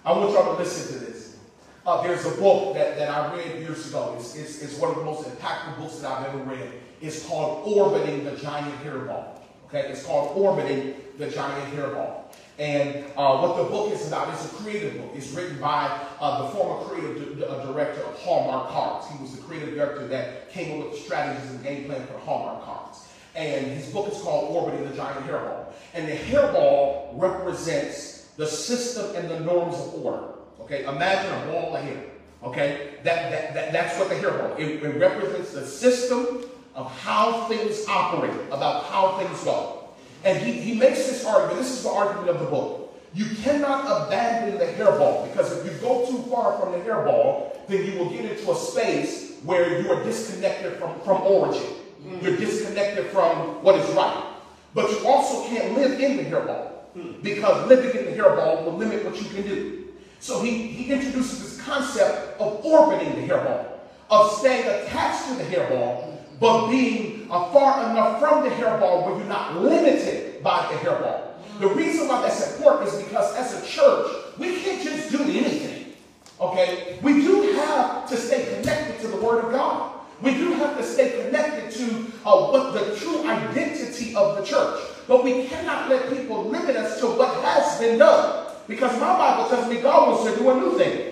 I 0.04 0.12
want 0.12 0.30
y'all 0.30 0.54
to 0.54 0.62
listen 0.62 0.98
to 0.98 1.04
this. 1.04 1.36
Uh, 1.84 2.00
there's 2.02 2.24
a 2.24 2.30
book 2.40 2.74
that, 2.74 2.96
that 2.96 3.10
I 3.10 3.34
read 3.34 3.60
years 3.60 3.88
ago. 3.88 4.14
It's, 4.16 4.36
it's, 4.36 4.62
it's 4.62 4.78
one 4.78 4.90
of 4.90 4.96
the 4.96 5.04
most 5.04 5.28
impactful 5.28 5.78
books 5.78 5.98
that 5.98 6.12
I've 6.12 6.28
ever 6.28 6.38
read. 6.44 6.70
It's 7.00 7.26
called 7.26 7.66
Orbiting 7.66 8.24
the 8.24 8.36
Giant 8.36 8.72
Hairball. 8.84 9.40
Okay, 9.66 9.88
it's 9.88 10.06
called 10.06 10.36
Orbiting 10.38 10.94
the 11.18 11.28
Giant 11.28 11.74
Hairball. 11.74 12.20
And 12.58 13.04
uh, 13.16 13.38
what 13.38 13.56
the 13.56 13.64
book 13.64 13.92
is 13.92 14.06
about, 14.06 14.32
it's 14.32 14.44
a 14.44 14.54
creative 14.54 14.96
book. 14.96 15.10
It's 15.16 15.32
written 15.32 15.58
by 15.60 16.06
uh, 16.20 16.42
the 16.42 16.48
former 16.50 16.84
creative 16.84 17.42
uh, 17.42 17.64
director 17.66 18.02
of 18.02 18.16
Hallmark 18.20 18.68
Cards. 18.68 19.08
He 19.10 19.20
was 19.20 19.34
the 19.34 19.42
creative 19.42 19.74
director 19.74 20.06
that 20.06 20.50
came 20.50 20.78
up 20.78 20.86
with 20.86 20.96
the 20.96 21.04
strategies 21.04 21.50
and 21.50 21.62
game 21.64 21.86
plan 21.86 22.06
for 22.06 22.16
Hallmark 22.18 22.64
Cards. 22.64 23.03
And 23.34 23.66
his 23.66 23.88
book 23.88 24.12
is 24.12 24.20
called 24.20 24.54
Orbiting 24.54 24.88
the 24.88 24.96
Giant 24.96 25.26
Hairball. 25.26 25.66
And 25.92 26.08
the 26.08 26.16
hairball 26.16 27.10
represents 27.14 28.28
the 28.36 28.46
system 28.46 29.14
and 29.16 29.30
the 29.30 29.40
norms 29.40 29.74
of 29.76 30.04
order. 30.04 30.24
Okay, 30.60 30.84
imagine 30.84 31.32
a 31.32 31.52
ball 31.52 31.76
of 31.76 31.82
hair. 31.82 32.04
Okay, 32.42 32.94
that, 33.02 33.30
that, 33.30 33.54
that, 33.54 33.72
that's 33.72 33.98
what 33.98 34.08
the 34.08 34.14
hairball 34.14 34.58
it, 34.58 34.82
it 34.82 34.98
represents 34.98 35.52
the 35.52 35.66
system 35.66 36.44
of 36.74 36.90
how 37.00 37.46
things 37.46 37.84
operate, 37.88 38.34
about 38.50 38.84
how 38.84 39.16
things 39.18 39.42
go. 39.44 39.88
And 40.24 40.38
he, 40.38 40.52
he 40.52 40.74
makes 40.74 41.06
this 41.06 41.24
argument. 41.24 41.58
This 41.58 41.72
is 41.72 41.82
the 41.82 41.90
argument 41.90 42.28
of 42.28 42.40
the 42.40 42.46
book. 42.46 42.80
You 43.14 43.26
cannot 43.42 44.06
abandon 44.06 44.58
the 44.58 44.66
hairball 44.66 45.28
because 45.28 45.56
if 45.56 45.64
you 45.64 45.78
go 45.80 46.04
too 46.06 46.18
far 46.30 46.58
from 46.58 46.72
the 46.72 46.78
hairball, 46.78 47.56
then 47.68 47.84
you 47.86 47.98
will 47.98 48.10
get 48.10 48.24
into 48.24 48.50
a 48.50 48.56
space 48.56 49.36
where 49.44 49.80
you 49.80 49.92
are 49.92 50.02
disconnected 50.02 50.78
from, 50.78 51.00
from 51.02 51.22
origin. 51.22 51.62
You're 52.04 52.36
disconnected 52.36 53.06
from 53.06 53.62
what 53.62 53.76
is 53.76 53.88
right. 53.94 54.32
But 54.74 54.90
you 54.90 55.06
also 55.06 55.48
can't 55.48 55.74
live 55.74 56.00
in 56.00 56.16
the 56.16 56.24
hairball 56.24 57.22
because 57.22 57.68
living 57.68 57.98
in 57.98 58.06
the 58.06 58.22
hairball 58.22 58.64
will 58.64 58.76
limit 58.76 59.04
what 59.04 59.20
you 59.20 59.28
can 59.28 59.42
do. 59.42 59.88
So 60.20 60.42
he, 60.42 60.66
he 60.68 60.92
introduces 60.92 61.40
this 61.42 61.60
concept 61.62 62.40
of 62.40 62.64
orbiting 62.64 63.14
the 63.20 63.32
hairball, 63.32 63.66
of 64.10 64.30
staying 64.32 64.66
attached 64.66 65.28
to 65.28 65.34
the 65.34 65.44
hairball, 65.44 66.18
but 66.40 66.70
being 66.70 67.26
uh, 67.30 67.50
far 67.52 67.90
enough 67.90 68.20
from 68.20 68.44
the 68.44 68.50
hairball 68.50 69.06
where 69.06 69.16
you're 69.16 69.28
not 69.28 69.60
limited 69.60 70.42
by 70.42 70.66
the 70.72 70.78
hairball. 70.78 71.20
The 71.60 71.68
reason 71.68 72.08
why 72.08 72.22
that's 72.22 72.56
important 72.56 72.88
is 72.88 73.02
because 73.02 73.34
as 73.36 73.62
a 73.62 73.66
church, 73.66 74.10
we 74.38 74.60
can't 74.60 74.82
just 74.82 75.12
do 75.12 75.22
anything. 75.22 75.94
Okay? 76.40 76.98
We 77.02 77.22
do 77.22 77.52
have 77.52 78.08
to 78.08 78.16
stay 78.16 78.56
connected 78.56 79.00
to 79.02 79.08
the 79.08 79.16
Word 79.16 79.44
of 79.44 79.52
God. 79.52 79.93
We 80.24 80.32
do 80.32 80.54
have 80.54 80.78
to 80.78 80.82
stay 80.82 81.22
connected 81.22 81.70
to 81.72 81.84
uh, 82.24 82.46
what 82.48 82.72
the 82.72 82.96
true 82.96 83.28
identity 83.28 84.16
of 84.16 84.38
the 84.38 84.42
church. 84.42 84.80
But 85.06 85.22
we 85.22 85.44
cannot 85.48 85.90
let 85.90 86.08
people 86.08 86.44
limit 86.44 86.76
us 86.76 86.98
to 87.00 87.08
what 87.08 87.44
has 87.44 87.78
been 87.78 87.98
done. 87.98 88.46
Because 88.66 88.98
my 88.98 89.18
Bible 89.18 89.50
tells 89.50 89.68
me 89.68 89.82
God 89.82 90.08
wants 90.08 90.32
to 90.32 90.38
do 90.38 90.50
a 90.50 90.54
new 90.54 90.78
thing. 90.78 91.10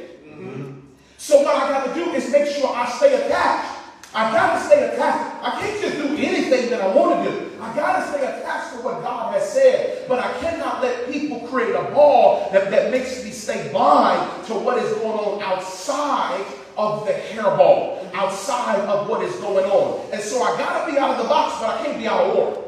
So 1.18 1.42
what 1.42 1.54
I 1.54 1.68
got 1.68 1.86
to 1.86 1.94
do 1.94 2.10
is 2.12 2.32
make 2.32 2.48
sure 2.48 2.74
I 2.74 2.88
stay 2.90 3.26
attached. 3.26 3.80
I 4.14 4.32
got 4.32 4.58
to 4.58 4.64
stay 4.64 4.94
attached. 4.94 5.44
I 5.44 5.60
can't 5.60 5.80
just 5.80 5.96
do 5.96 6.16
anything 6.16 6.70
that 6.70 6.80
I 6.80 6.94
want 6.94 7.22
to 7.22 7.30
do. 7.30 7.50
I 7.60 7.76
got 7.76 8.00
to 8.00 8.08
stay 8.12 8.24
attached 8.24 8.76
to 8.76 8.82
what 8.82 9.02
God 9.02 9.34
has 9.34 9.52
said. 9.52 10.08
But 10.08 10.20
I 10.20 10.32
cannot 10.40 10.80
let 10.80 11.12
people 11.12 11.40
create 11.48 11.74
a 11.74 11.82
ball 11.92 12.48
that, 12.52 12.70
that 12.70 12.90
makes 12.90 13.22
me 13.22 13.30
stay 13.30 13.70
blind 13.70 14.46
to 14.46 14.54
what 14.54 14.78
is 14.78 14.90
going 14.94 15.18
on 15.18 15.42
outside 15.42 16.44
of 16.76 17.06
the 17.06 17.12
hairball, 17.12 18.12
outside 18.14 18.80
of 18.80 19.08
what 19.08 19.22
is 19.22 19.34
going 19.36 19.64
on. 19.66 20.12
And 20.12 20.22
so 20.22 20.42
I 20.42 20.56
got 20.58 20.86
to 20.86 20.92
be 20.92 20.98
out 20.98 21.10
of 21.10 21.22
the 21.22 21.28
box, 21.28 21.60
but 21.60 21.70
I 21.70 21.84
can't 21.84 21.98
be 21.98 22.06
out 22.06 22.20
of 22.20 22.36
order. 22.36 22.62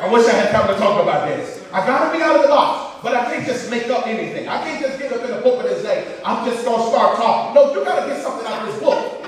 I 0.00 0.12
wish 0.12 0.26
I 0.26 0.32
had 0.32 0.52
time 0.52 0.68
to 0.68 0.78
talk 0.78 1.02
about 1.02 1.26
this. 1.26 1.64
I 1.72 1.86
got 1.86 2.12
to 2.12 2.16
be 2.16 2.22
out 2.22 2.36
of 2.36 2.42
the 2.42 2.48
box, 2.48 3.00
but 3.02 3.14
I 3.14 3.24
can't 3.32 3.46
just 3.46 3.70
make 3.70 3.88
up 3.88 4.06
anything. 4.06 4.46
I 4.46 4.58
can't 4.58 4.80
just 4.80 4.98
get 4.98 5.12
up 5.12 5.24
in 5.24 5.30
the 5.30 5.40
pulpit 5.40 5.72
and 5.72 5.80
say, 5.80 6.20
I'm 6.22 6.44
just 6.44 6.64
going 6.64 6.82
to 6.82 6.88
start 6.88 7.16
talking. 7.16 7.54
No, 7.54 7.72
you 7.72 7.82
got 7.82 8.04
to 8.04 8.06
get 8.06 8.22
something 8.22 8.46
out 8.46 8.68
of 8.68 8.74
this 8.74 8.82
book. 8.82 9.24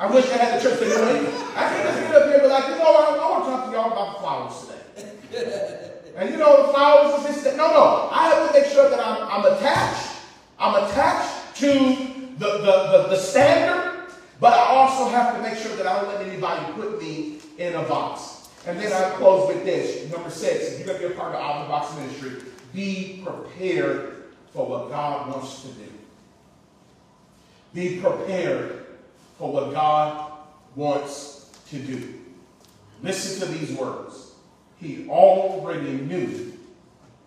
I 0.00 0.10
wish 0.10 0.24
I 0.32 0.36
had 0.38 0.58
the 0.58 0.68
church 0.68 0.78
to 0.80 0.84
do 0.84 0.90
it. 0.90 1.28
I 1.54 1.68
can't 1.68 1.84
just 1.86 2.00
get 2.00 2.14
up 2.16 2.24
here 2.24 2.34
and 2.34 2.42
be 2.42 2.48
like, 2.48 2.68
you 2.68 2.74
know 2.74 2.90
what, 2.90 3.06
I, 3.06 3.22
I 3.22 3.30
want 3.30 3.44
to 3.44 3.50
talk 3.50 3.66
to 3.66 3.72
y'all 3.72 3.92
about 3.92 4.18
flowers 4.18 4.66
today. 4.66 5.90
and 6.16 6.30
you 6.30 6.38
know, 6.38 6.66
the 6.66 6.72
flowers 6.72 7.20
is 7.20 7.26
this, 7.36 7.44
that. 7.44 7.56
No, 7.56 7.70
no. 7.70 8.08
I 8.10 8.30
have 8.30 8.48
to 8.48 8.58
make 8.58 8.68
sure 8.72 8.90
that 8.90 8.98
I'm, 8.98 9.28
I'm 9.30 9.52
attached. 9.52 10.16
I'm 10.58 10.84
attached 10.84 11.56
to 11.56 12.19
the, 12.40 12.46
the, 12.46 12.58
the, 12.58 13.08
the 13.10 13.16
standard, 13.16 14.08
but 14.40 14.54
I 14.54 14.64
also 14.74 15.10
have 15.10 15.36
to 15.36 15.42
make 15.42 15.58
sure 15.58 15.76
that 15.76 15.86
I 15.86 16.00
don't 16.00 16.08
let 16.08 16.26
anybody 16.26 16.72
put 16.72 17.00
me 17.00 17.38
in 17.58 17.74
a 17.74 17.82
box. 17.82 18.48
And 18.66 18.80
then 18.80 18.90
I 18.92 19.14
close 19.16 19.46
with 19.48 19.62
this. 19.64 20.10
Number 20.10 20.30
six, 20.30 20.72
if 20.72 20.78
you're 20.78 20.86
going 20.86 21.00
to 21.02 21.08
be 21.08 21.14
a 21.14 21.16
part 21.16 21.34
of 21.34 21.40
Out 21.40 21.56
of 21.56 21.62
the 21.66 21.68
Box 21.68 21.94
ministry, 21.96 22.50
be 22.72 23.22
prepared 23.22 24.24
for 24.54 24.66
what 24.66 24.88
God 24.88 25.28
wants 25.28 25.62
to 25.62 25.68
do. 25.68 25.92
Be 27.74 28.00
prepared 28.00 28.86
for 29.36 29.52
what 29.52 29.72
God 29.74 30.32
wants 30.74 31.50
to 31.68 31.78
do. 31.78 32.20
Listen 33.02 33.46
to 33.46 33.54
these 33.54 33.76
words. 33.76 34.32
He 34.80 35.06
already 35.10 35.92
knew 35.92 36.58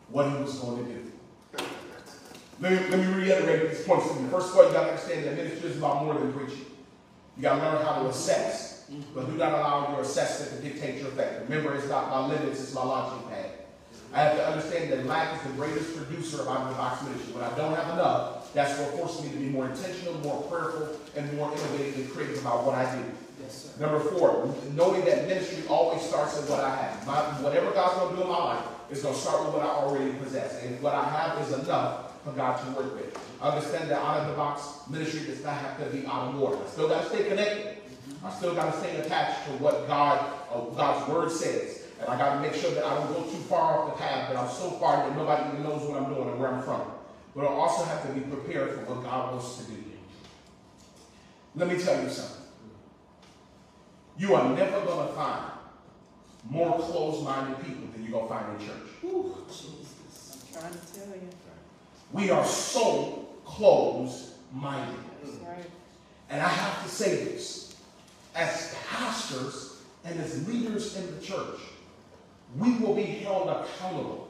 what 0.09 0.31
he 0.31 0.37
was 0.41 0.57
going 0.57 0.85
to 0.85 0.91
do. 0.91 1.02
Let 2.59 2.71
me, 2.71 2.89
let 2.89 2.99
me 2.99 3.13
reiterate 3.13 3.71
these 3.71 3.83
points 3.85 4.11
to 4.11 4.21
you. 4.21 4.27
First 4.29 4.51
of 4.51 4.57
all, 4.57 4.67
you 4.67 4.73
got 4.73 4.83
to 4.83 4.89
understand 4.91 5.25
that 5.25 5.35
ministry 5.35 5.69
is 5.69 5.77
about 5.77 6.05
more 6.05 6.13
than 6.13 6.31
preaching. 6.33 6.65
You 7.35 7.43
got 7.43 7.55
to 7.55 7.61
learn 7.61 7.85
how 7.85 8.03
to 8.03 8.09
assess, 8.09 8.85
but 9.13 9.25
do 9.25 9.35
not 9.37 9.53
allow 9.53 9.91
your 9.91 10.01
assessment 10.01 10.61
to 10.61 10.69
dictate 10.69 11.01
your 11.01 11.11
faith. 11.11 11.41
Remember, 11.49 11.75
it's 11.75 11.89
not 11.89 12.09
my 12.09 12.27
limits, 12.27 12.61
it's 12.61 12.73
my 12.73 12.83
launching 12.83 13.27
pad. 13.29 13.49
I 14.13 14.19
have 14.19 14.37
to 14.37 14.47
understand 14.47 14.91
that 14.91 15.07
lack 15.07 15.35
is 15.35 15.51
the 15.51 15.57
greatest 15.57 15.97
producer 15.97 16.41
of 16.41 16.47
of 16.47 16.77
box 16.77 17.03
ministry. 17.03 17.33
When 17.33 17.43
I 17.43 17.55
don't 17.57 17.73
have 17.73 17.93
enough, 17.93 18.53
that's 18.53 18.79
what 18.79 18.91
forces 18.91 19.25
me 19.25 19.31
to 19.31 19.37
be 19.37 19.49
more 19.49 19.65
intentional, 19.65 20.13
more 20.19 20.43
prayerful, 20.43 20.89
and 21.15 21.33
more 21.33 21.51
innovative 21.51 21.95
and 21.95 22.11
creative 22.11 22.39
about 22.39 22.63
what 22.63 22.75
I 22.75 22.95
do. 22.95 23.03
Yes, 23.41 23.73
sir. 23.75 23.81
Number 23.81 23.99
four, 23.99 24.53
knowing 24.75 25.03
that 25.05 25.27
ministry 25.27 25.63
always 25.67 26.03
starts 26.03 26.37
with 26.37 26.47
what 26.47 26.59
I 26.59 26.75
have. 26.75 27.07
My, 27.07 27.21
whatever 27.41 27.71
God's 27.71 27.97
going 27.97 28.11
to 28.11 28.15
do 28.17 28.21
in 28.21 28.29
my 28.29 28.37
life 28.37 28.65
is 28.91 29.01
going 29.01 29.15
to 29.15 29.19
start 29.19 29.45
with 29.45 29.55
what 29.55 29.63
I 29.63 29.69
already 29.69 30.13
possess. 30.13 30.63
And 30.63 30.79
what 30.83 30.93
I 30.93 31.09
have 31.09 31.41
is 31.41 31.51
enough 31.63 32.12
for 32.23 32.31
God 32.31 32.63
to 32.63 32.71
work 32.71 32.95
with. 32.95 33.17
Understand 33.41 33.89
that 33.89 33.99
out 33.99 34.21
of 34.21 34.27
the 34.29 34.33
box 34.33 34.87
ministry 34.89 35.25
does 35.25 35.43
not 35.43 35.57
have 35.57 35.77
to 35.79 35.85
be 35.95 36.05
out 36.05 36.33
of 36.33 36.41
order. 36.41 36.57
I 36.63 36.69
still 36.69 36.87
got 36.87 37.03
to 37.03 37.09
stay 37.09 37.27
connected. 37.27 37.77
I 38.23 38.31
still 38.31 38.55
got 38.55 38.73
to 38.73 38.79
stay 38.79 38.95
attached 38.97 39.45
to 39.45 39.51
what 39.53 39.87
God, 39.87 40.33
uh, 40.51 40.61
God's 40.75 41.09
word 41.11 41.31
says. 41.31 41.83
And 41.99 42.09
I 42.09 42.17
got 42.17 42.35
to 42.35 42.41
make 42.41 42.53
sure 42.53 42.71
that 42.71 42.85
I 42.85 42.95
don't 42.95 43.07
go 43.07 43.23
too 43.23 43.37
far 43.49 43.79
off 43.79 43.97
the 43.97 44.03
path, 44.03 44.29
that 44.29 44.37
I'm 44.37 44.49
so 44.49 44.71
far 44.71 45.07
that 45.07 45.15
nobody 45.15 45.49
even 45.49 45.63
knows 45.63 45.83
what 45.87 46.01
I'm 46.01 46.13
doing 46.13 46.29
and 46.29 46.39
where 46.39 46.49
I'm 46.49 46.63
from. 46.63 46.81
But 47.35 47.45
I 47.45 47.47
also 47.47 47.83
have 47.85 48.05
to 48.07 48.13
be 48.13 48.21
prepared 48.21 48.71
for 48.75 48.93
what 48.93 49.03
God 49.03 49.33
wants 49.33 49.57
to 49.57 49.71
do. 49.71 49.83
Let 51.55 51.67
me 51.67 51.77
tell 51.77 52.01
you 52.01 52.09
something. 52.09 52.41
You 54.17 54.35
are 54.35 54.49
never 54.55 54.81
going 54.85 55.07
to 55.07 55.13
find 55.13 55.51
more 56.49 56.79
closed-minded 56.79 57.65
people 57.65 57.87
than 57.93 58.03
you're 58.03 58.11
going 58.11 58.27
to 58.27 58.33
find 58.33 58.61
in 58.61 58.67
church. 58.67 58.87
Ooh, 59.05 59.35
Jesus. 59.47 60.45
I'm 60.53 60.61
trying 60.61 60.73
to 60.73 60.93
tell 60.93 61.15
you. 61.15 61.29
We 62.13 62.29
are 62.29 62.45
so 62.45 63.27
closed-minded. 63.43 64.95
Right. 65.45 65.65
And 66.29 66.41
I 66.41 66.47
have 66.47 66.83
to 66.83 66.89
say 66.89 67.25
this, 67.25 67.75
as 68.35 68.75
pastors 68.87 69.81
and 70.05 70.19
as 70.19 70.47
leaders 70.47 70.95
in 70.95 71.15
the 71.15 71.21
church, 71.21 71.59
we 72.57 72.77
will 72.77 72.93
be 72.95 73.03
held 73.03 73.49
accountable 73.49 74.29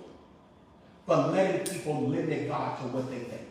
for 1.06 1.18
letting 1.18 1.68
people 1.74 2.08
limit 2.08 2.48
God 2.48 2.80
to 2.80 2.84
what 2.88 3.10
they 3.12 3.20
think. 3.20 3.48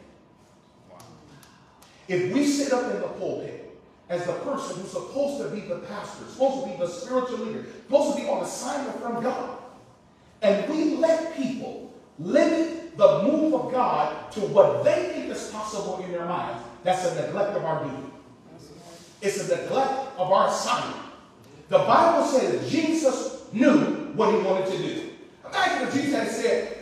If 2.09 2.33
we 2.33 2.47
sit 2.47 2.73
up 2.73 2.91
in 2.93 3.01
the 3.01 3.09
pulpit 3.09 3.79
as 4.09 4.25
the 4.27 4.33
person 4.33 4.81
who's 4.81 4.91
supposed 4.91 5.43
to 5.43 5.49
be 5.55 5.61
the 5.61 5.77
pastor, 5.81 6.25
supposed 6.27 6.65
to 6.65 6.71
be 6.71 6.77
the 6.79 6.89
spiritual 6.89 7.39
leader, 7.39 7.67
supposed 7.87 8.17
to 8.17 8.23
be 8.23 8.29
on 8.29 8.43
assignment 8.43 9.01
from 9.01 9.23
God, 9.23 9.59
and 10.41 10.71
we 10.71 10.97
let 10.97 11.37
people 11.37 11.93
limit 12.19 12.82
the 12.97 13.23
move 13.23 13.55
of 13.55 13.73
God 13.73 14.31
to 14.33 14.41
what 14.41 14.85
they 14.85 15.11
think 15.15 15.31
is 15.31 15.49
possible 15.51 16.03
in 16.05 16.13
their 16.13 16.27
minds, 16.27 16.63
that's 16.85 17.07
a 17.07 17.27
neglect 17.27 17.57
of 17.57 17.65
our 17.65 17.85
duty. 17.85 18.03
It's 19.21 19.49
a 19.49 19.57
neglect 19.57 20.19
of 20.19 20.33
our 20.33 20.49
assignment. 20.49 21.01
The 21.69 21.79
Bible 21.79 22.27
says 22.27 22.71
Jesus 22.71 23.47
knew 23.53 24.13
what 24.15 24.35
he 24.35 24.41
wanted 24.41 24.67
to 24.73 24.79
do. 24.79 25.11
Imagine 25.49 25.89
if 25.89 25.95
Jesus 25.95 26.15
had 26.15 26.29
said, 26.29 26.79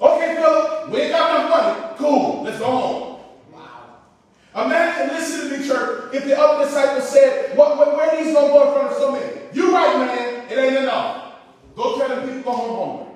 okay, 0.00 0.34
Philip, 0.36 0.90
we 0.90 1.00
ain't 1.00 1.12
got 1.12 1.30
enough 1.30 1.50
money. 1.50 1.94
Cool, 1.96 2.42
let's 2.42 2.58
go 2.58 2.66
home. 2.66 3.20
Wow. 3.52 4.66
Imagine, 4.66 5.14
listen 5.14 5.50
to 5.50 5.58
me, 5.58 5.66
church, 5.66 6.14
if 6.14 6.24
the 6.24 6.38
other 6.38 6.64
disciples 6.64 7.08
said, 7.08 7.56
what, 7.56 7.78
what, 7.78 7.96
where 7.96 8.10
are 8.10 8.22
these 8.22 8.34
going 8.34 8.46
to 8.46 8.52
go 8.52 8.66
in 8.66 8.72
front 8.74 8.92
of 8.92 8.98
so 8.98 9.12
many? 9.12 9.32
You 9.52 9.72
right, 9.72 9.98
man, 9.98 10.50
it 10.50 10.58
ain't 10.58 10.82
enough. 10.82 11.34
Go 11.74 11.98
tell 11.98 12.08
the 12.08 12.20
people 12.26 12.52
go 12.52 12.56
home 12.58 12.98
hungry. 12.98 13.14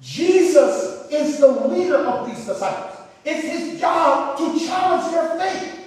Jesus 0.00 1.01
is 1.12 1.38
the 1.38 1.48
leader 1.48 1.96
of 1.96 2.26
these 2.26 2.44
disciples. 2.46 2.96
It's 3.24 3.42
his 3.42 3.80
job 3.80 4.38
to 4.38 4.66
challenge 4.66 5.12
their 5.12 5.38
faith. 5.38 5.78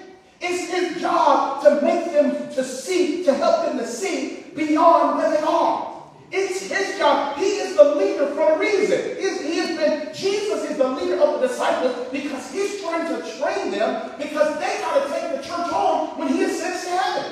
It's 0.41 0.71
his 0.71 1.01
job 1.01 1.63
to 1.63 1.81
make 1.81 2.05
them 2.11 2.53
to 2.53 2.63
see, 2.63 3.23
to 3.23 3.33
help 3.33 3.65
them 3.65 3.77
to 3.79 3.87
see 3.87 4.45
beyond 4.55 5.17
where 5.17 5.31
they 5.31 5.43
are. 5.45 6.03
It's 6.31 6.69
his 6.69 6.97
job. 6.97 7.37
He 7.37 7.45
is 7.45 7.75
the 7.75 7.95
leader 7.95 8.27
for 8.27 8.53
a 8.53 8.59
reason. 8.59 9.17
He 9.17 9.57
has 9.57 9.77
been, 9.77 10.13
Jesus 10.13 10.69
is 10.69 10.77
the 10.77 10.87
leader 10.87 11.19
of 11.21 11.41
the 11.41 11.47
disciples 11.47 12.07
because 12.11 12.51
he's 12.51 12.81
trying 12.81 13.07
to 13.07 13.21
train 13.37 13.71
them 13.71 14.11
because 14.17 14.59
they 14.59 14.79
got 14.81 15.05
to 15.05 15.13
take 15.13 15.31
the 15.31 15.47
church 15.47 15.71
on 15.71 16.17
when 16.17 16.29
he 16.29 16.43
ascends 16.43 16.83
to 16.85 16.89
heaven. 16.91 17.31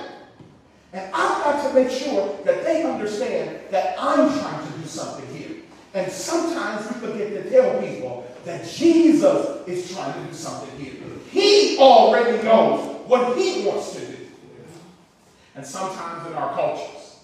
And 0.94 1.14
I've 1.14 1.44
got 1.44 1.68
to 1.68 1.74
make 1.74 1.90
sure 1.90 2.38
that 2.46 2.64
they 2.64 2.84
understand 2.84 3.60
that 3.72 3.96
I'm 3.98 4.40
trying 4.40 4.72
to 4.72 4.78
do 4.78 4.86
something. 4.86 5.33
And 5.94 6.12
sometimes 6.12 6.88
we 6.88 7.08
forget 7.08 7.30
to 7.30 7.50
tell 7.50 7.80
people 7.80 8.28
that 8.46 8.68
Jesus 8.68 9.68
is 9.68 9.94
trying 9.94 10.14
to 10.14 10.28
do 10.28 10.34
something 10.34 10.80
here. 10.80 10.94
He 11.30 11.78
already 11.78 12.44
knows 12.44 13.08
what 13.08 13.38
he 13.38 13.66
wants 13.66 13.94
to 13.94 14.06
do. 14.06 14.18
And 15.56 15.66
sometimes 15.66 16.28
in 16.28 16.34
our 16.34 16.54
cultures, 16.54 17.20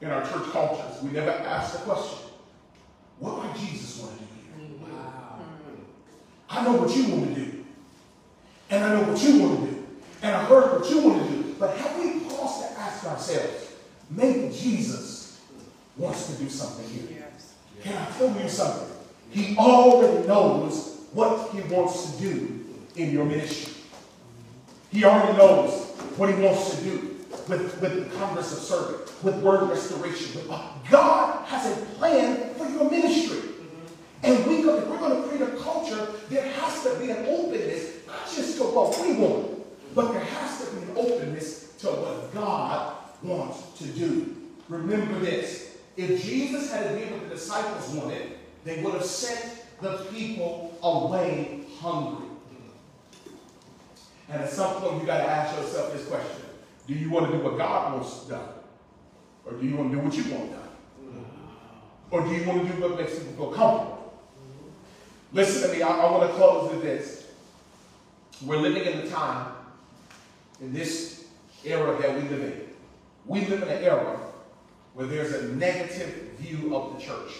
in 0.00 0.10
our 0.10 0.22
church 0.22 0.50
cultures, 0.52 1.02
we 1.02 1.10
never 1.10 1.30
ask 1.30 1.72
the 1.72 1.78
question, 1.80 2.18
what 3.18 3.38
might 3.38 3.56
Jesus 3.56 4.00
want 4.00 4.16
to 4.18 4.24
do 4.24 4.24
here? 4.24 4.94
I 6.48 6.64
know 6.64 6.72
what 6.72 6.96
you 6.96 7.08
want 7.08 7.34
to 7.34 7.44
do. 7.44 7.64
And 8.70 8.84
I 8.84 8.94
know 8.94 9.12
what 9.12 9.22
you 9.22 9.40
want 9.40 9.60
to 9.60 9.66
do. 9.66 9.86
And 10.22 10.36
I 10.36 10.44
heard 10.44 10.80
what 10.80 10.90
you 10.90 11.00
want 11.02 11.26
to 11.26 11.36
do. 11.36 11.54
But 11.58 11.76
have 11.76 11.98
we 11.98 12.20
paused 12.20 12.62
to 12.62 12.80
ask 12.80 13.04
ourselves, 13.04 13.72
maybe 14.10 14.54
Jesus 14.54 15.40
wants 15.96 16.26
to 16.28 16.42
do 16.42 16.48
something 16.48 16.88
here? 16.88 17.19
Can 17.82 17.96
I 17.96 18.10
tell 18.18 18.40
you 18.40 18.48
something? 18.48 18.88
He 19.30 19.56
already 19.56 20.26
knows 20.26 21.06
what 21.12 21.50
he 21.50 21.60
wants 21.72 22.16
to 22.16 22.22
do 22.22 22.64
in 22.96 23.10
your 23.12 23.24
ministry. 23.24 23.72
He 24.92 25.04
already 25.04 25.38
knows 25.38 25.86
what 26.16 26.34
he 26.34 26.42
wants 26.42 26.76
to 26.76 26.82
do 26.82 27.16
with, 27.48 27.80
with 27.80 28.10
the 28.10 28.16
Congress 28.18 28.52
of 28.52 28.58
Servant, 28.58 29.24
with 29.24 29.36
Word 29.42 29.68
Restoration. 29.70 30.40
With, 30.40 30.48
God 30.90 31.44
has 31.46 31.70
a 31.70 31.84
plan 31.96 32.54
for 32.54 32.68
your 32.68 32.90
ministry. 32.90 33.50
And 34.22 34.46
we 34.46 34.62
go, 34.62 34.76
we're 34.76 34.98
going 34.98 35.22
to 35.22 35.28
create 35.28 35.42
a 35.42 35.56
culture, 35.62 36.08
there 36.28 36.44
has 36.44 36.82
to 36.82 36.94
be 36.98 37.10
an 37.10 37.24
openness, 37.26 38.06
not 38.06 38.26
just 38.26 38.58
to 38.58 38.64
what 38.64 39.00
we 39.00 39.14
want, 39.14 39.94
but 39.94 40.12
there 40.12 40.24
has 40.24 40.64
to 40.64 40.76
be 40.76 40.82
an 40.82 40.90
openness 40.96 41.74
to 41.78 41.86
what 41.86 42.34
God 42.34 42.96
wants 43.22 43.78
to 43.78 43.84
do. 43.86 44.36
Remember 44.68 45.18
this. 45.20 45.69
If 45.96 46.24
Jesus 46.24 46.72
had 46.72 46.96
did 46.96 47.10
what 47.10 47.28
the 47.28 47.34
disciples 47.34 47.88
wanted, 47.90 48.32
they 48.64 48.82
would 48.82 48.94
have 48.94 49.04
sent 49.04 49.64
the 49.80 49.98
people 50.12 50.78
away 50.82 51.64
hungry. 51.78 52.26
And 54.28 54.42
at 54.42 54.50
some 54.50 54.80
point, 54.80 55.00
you 55.00 55.06
got 55.06 55.18
to 55.18 55.24
ask 55.24 55.56
yourself 55.60 55.92
this 55.92 56.06
question. 56.06 56.44
Do 56.86 56.94
you 56.94 57.10
want 57.10 57.30
to 57.30 57.36
do 57.36 57.42
what 57.42 57.58
God 57.58 57.94
wants 57.94 58.24
done? 58.26 58.48
Or 59.44 59.52
do 59.54 59.66
you 59.66 59.76
want 59.76 59.90
to 59.90 59.96
do 59.96 60.04
what 60.04 60.16
you 60.16 60.32
want 60.32 60.52
done? 60.52 61.24
Or 62.10 62.22
do 62.22 62.30
you 62.30 62.46
want 62.46 62.66
to 62.66 62.72
do 62.72 62.82
what 62.82 62.98
makes 62.98 63.18
people 63.18 63.32
feel 63.34 63.52
comfortable? 63.52 64.14
Listen 65.32 65.70
to 65.70 65.76
me, 65.76 65.82
I, 65.82 65.88
I 65.88 66.10
want 66.10 66.30
to 66.30 66.36
close 66.36 66.70
with 66.72 66.82
this. 66.82 67.28
We're 68.44 68.56
living 68.56 68.84
in 68.84 69.04
the 69.04 69.10
time, 69.10 69.52
in 70.60 70.72
this 70.72 71.26
era 71.64 72.00
that 72.00 72.14
we 72.14 72.28
live 72.28 72.42
in. 72.42 72.60
We 73.26 73.40
live 73.46 73.62
in 73.62 73.68
an 73.68 73.84
era 73.84 74.18
where 74.94 75.06
there's 75.06 75.32
a 75.32 75.54
negative 75.54 76.32
view 76.38 76.74
of 76.76 76.94
the 76.94 77.04
church. 77.04 77.32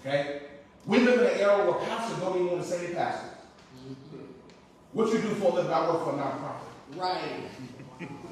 Okay? 0.00 0.42
We 0.86 0.98
live 0.98 1.20
in 1.20 1.26
an 1.26 1.40
era 1.40 1.64
where 1.64 1.80
pastors 1.86 2.18
don't 2.18 2.36
even 2.36 2.50
want 2.50 2.62
to 2.62 2.68
say 2.68 2.86
they 2.86 2.94
pastor. 2.94 3.30
What 4.92 5.12
you 5.12 5.20
do 5.20 5.28
for 5.34 5.50
a 5.50 5.54
living, 5.54 5.72
I 5.72 5.88
work 5.88 6.04
for 6.04 6.10
a 6.10 6.12
nonprofit. 6.12 6.96
Right, 6.96 7.50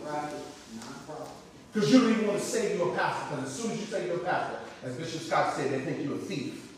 right, 0.04 0.32
nonprofit. 0.76 1.28
Because 1.72 1.92
you 1.92 2.00
don't 2.00 2.10
even 2.12 2.26
want 2.28 2.38
to 2.38 2.44
say 2.44 2.76
you're 2.76 2.92
a 2.92 2.96
pastor, 2.96 3.36
because 3.36 3.50
as 3.50 3.56
soon 3.60 3.70
as 3.72 3.80
you 3.80 3.86
say 3.86 4.06
you're 4.06 4.16
a 4.16 4.24
pastor, 4.24 4.58
as 4.84 4.96
Bishop 4.96 5.22
Scott 5.22 5.54
said, 5.54 5.72
they 5.72 5.80
think 5.80 6.04
you're 6.04 6.16
a 6.16 6.18
thief. 6.18 6.76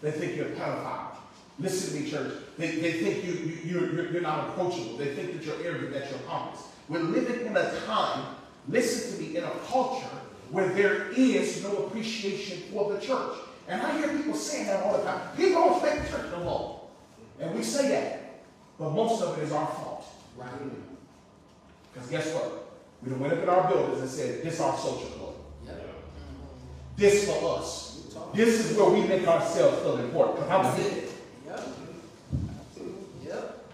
They 0.00 0.10
think 0.10 0.36
you're 0.36 0.48
a 0.48 0.52
pedophile. 0.52 1.16
Listen 1.58 1.96
to 1.96 2.02
me, 2.02 2.10
church. 2.10 2.32
They, 2.58 2.76
they 2.76 2.92
think 2.92 3.24
you, 3.24 3.32
you, 3.32 3.58
you're, 3.64 3.94
you're, 3.94 4.12
you're 4.12 4.22
not 4.22 4.48
approachable. 4.48 4.96
They 4.96 5.14
think 5.14 5.34
that 5.34 5.44
you're 5.44 5.62
arrogant, 5.64 5.92
that 5.92 6.10
you're 6.10 6.18
pompous. 6.20 6.62
We're 6.88 7.00
living 7.00 7.46
in 7.46 7.56
a 7.56 7.80
time, 7.86 8.34
listen 8.68 9.16
to 9.16 9.22
me, 9.22 9.36
in 9.36 9.44
a 9.44 9.50
culture 9.66 10.06
where 10.50 10.68
there 10.68 11.10
is 11.12 11.62
no 11.62 11.86
appreciation 11.86 12.58
for 12.72 12.92
the 12.92 13.00
church. 13.00 13.36
And 13.68 13.80
I 13.80 13.96
hear 13.98 14.08
people 14.08 14.34
saying 14.34 14.66
that 14.66 14.82
all 14.84 14.98
the 14.98 15.04
time. 15.04 15.20
People 15.36 15.62
don't 15.62 15.82
respect 15.82 16.04
the 16.04 16.16
church 16.16 16.30
no 16.32 16.44
more. 16.44 16.80
And 17.40 17.54
we 17.54 17.62
say 17.62 17.88
that. 17.88 18.42
But 18.78 18.90
most 18.90 19.22
of 19.22 19.38
it 19.38 19.44
is 19.44 19.52
our 19.52 19.66
fault. 19.66 20.06
Right. 20.36 20.48
Because 21.92 22.08
guess 22.10 22.34
what? 22.34 22.66
We 23.02 23.12
went 23.12 23.32
up 23.32 23.42
in 23.42 23.48
our 23.48 23.68
buildings 23.68 24.00
and 24.00 24.10
said, 24.10 24.42
this 24.42 24.60
our 24.60 24.76
social 24.76 25.08
club. 25.08 25.34
This 26.96 27.26
for 27.26 27.58
us. 27.58 28.14
This 28.34 28.70
is 28.70 28.76
where 28.76 28.90
we 28.90 29.00
make 29.06 29.26
ourselves 29.26 29.80
feel 29.80 29.96
important. 29.98 30.36
Because 30.36 30.76
I'm 30.76 30.80
it. 30.80 31.10
Yep. 31.46 31.68
Yep. 33.24 33.66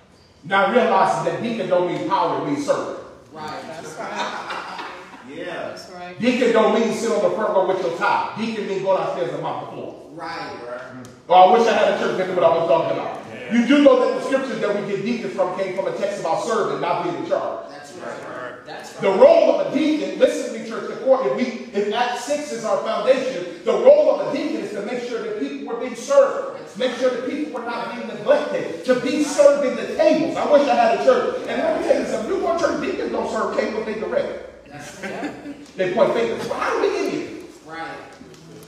Now 0.44 0.72
realizing 0.72 1.32
that 1.32 1.42
deacon 1.42 1.68
don't 1.68 1.92
mean 1.92 2.08
power, 2.08 2.42
it 2.42 2.50
means 2.50 2.66
servant. 2.66 2.98
Right. 3.32 3.62
That's 3.66 3.96
right. 3.98 4.86
Yeah. 5.28 5.68
That's 5.68 5.88
right. 5.90 6.18
Deacon 6.18 6.52
don't 6.52 6.74
mean 6.74 6.92
sit 6.92 7.12
on 7.12 7.22
the 7.22 7.36
front 7.36 7.54
row 7.54 7.68
with 7.68 7.80
your 7.86 7.96
tie. 7.96 8.34
Deacon 8.36 8.66
mean 8.66 8.82
go 8.82 8.96
downstairs 8.96 9.32
and 9.32 9.42
mop 9.42 9.66
the 9.66 9.76
floor. 9.76 10.10
Right. 10.12 10.58
Right. 10.66 11.06
Oh, 11.28 11.34
I 11.34 11.58
wish 11.58 11.68
I 11.68 11.72
had 11.72 11.94
a 11.94 11.98
church 11.98 12.18
that 12.18 12.26
knew 12.26 12.34
what 12.34 12.42
I 12.42 12.58
was 12.58 12.68
talking 12.68 12.98
about. 12.98 13.52
You 13.52 13.66
do 13.66 13.84
know 13.84 14.04
that 14.04 14.18
the 14.18 14.26
scriptures 14.26 14.60
that 14.60 14.74
we 14.74 14.90
get 14.90 15.04
deacons 15.04 15.34
from 15.34 15.56
came 15.58 15.76
from 15.76 15.86
a 15.86 15.96
text 15.96 16.20
about 16.20 16.44
serving, 16.44 16.80
not 16.80 17.04
being 17.04 17.16
in 17.16 17.28
charge. 17.28 17.68
That's 17.70 17.92
right. 17.92 18.39
Right. 18.70 18.84
The 19.00 19.10
role 19.10 19.60
of 19.60 19.72
a 19.72 19.76
deacon, 19.76 20.18
listen 20.18 20.52
to 20.52 20.60
me, 20.60 20.68
church, 20.68 20.88
the 20.88 20.96
court, 21.04 21.26
if 21.26 21.36
we, 21.36 21.44
if 21.78 21.92
Act 21.92 22.20
6 22.20 22.52
is 22.52 22.64
our 22.64 22.82
foundation, 22.84 23.64
the 23.64 23.72
role 23.72 24.20
of 24.20 24.28
a 24.28 24.36
deacon 24.36 24.56
is 24.56 24.70
to 24.72 24.82
make 24.82 25.02
sure 25.08 25.22
that 25.22 25.40
people 25.40 25.66
were 25.66 25.80
being 25.80 25.96
served. 25.96 26.78
Make 26.78 26.96
sure 26.96 27.10
that 27.10 27.28
people 27.28 27.52
were 27.60 27.66
not 27.66 27.94
being 27.94 28.06
neglected. 28.06 28.84
To 28.84 29.00
be 29.00 29.24
serving 29.24 29.74
the 29.74 29.96
tables. 29.96 30.36
I 30.36 30.50
wish 30.52 30.68
I 30.68 30.74
had 30.74 31.00
a 31.00 31.04
church. 31.04 31.36
And 31.48 31.60
let 31.60 31.80
me 31.80 31.88
tell 31.88 32.00
you 32.00 32.06
something, 32.06 32.40
to 32.40 32.58
church, 32.58 32.80
deacons 32.80 33.12
don't 33.12 33.30
serve 33.30 33.56
tables, 33.56 33.86
they 33.86 33.94
direct. 33.94 34.68
That's 34.68 35.02
right. 35.02 35.76
They 35.76 35.94
point 35.94 36.12
fingers. 36.12 36.48
Well, 36.48 36.60
how 36.60 36.70
do 36.70 36.80
we 36.82 36.88
get 36.96 37.12
here? 37.12 37.38
Right. 37.66 37.98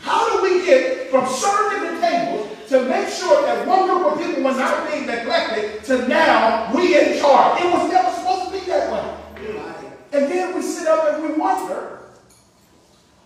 How 0.00 0.28
do 0.30 0.42
we 0.42 0.66
get 0.66 1.10
from 1.10 1.26
serving 1.28 1.94
the 1.94 2.00
tables 2.00 2.48
to 2.70 2.88
make 2.88 3.08
sure 3.08 3.42
that 3.42 3.66
one 3.68 3.86
group 3.88 4.12
of 4.12 4.18
people 4.18 4.42
were 4.42 4.56
not 4.56 4.90
being 4.90 5.06
neglected 5.06 5.84
to 5.84 6.08
now 6.08 6.74
we 6.74 6.98
in 6.98 7.20
charge? 7.20 7.60
It 7.62 7.72
was 7.72 7.88
never 7.88 8.10
supposed 8.10 8.52
to 8.52 8.58
be 8.58 8.66
that 8.66 8.92
way. 8.92 9.21
And 10.12 10.30
then 10.30 10.54
we 10.54 10.62
sit 10.62 10.86
up 10.88 11.14
and 11.14 11.22
we 11.22 11.32
wonder 11.38 12.00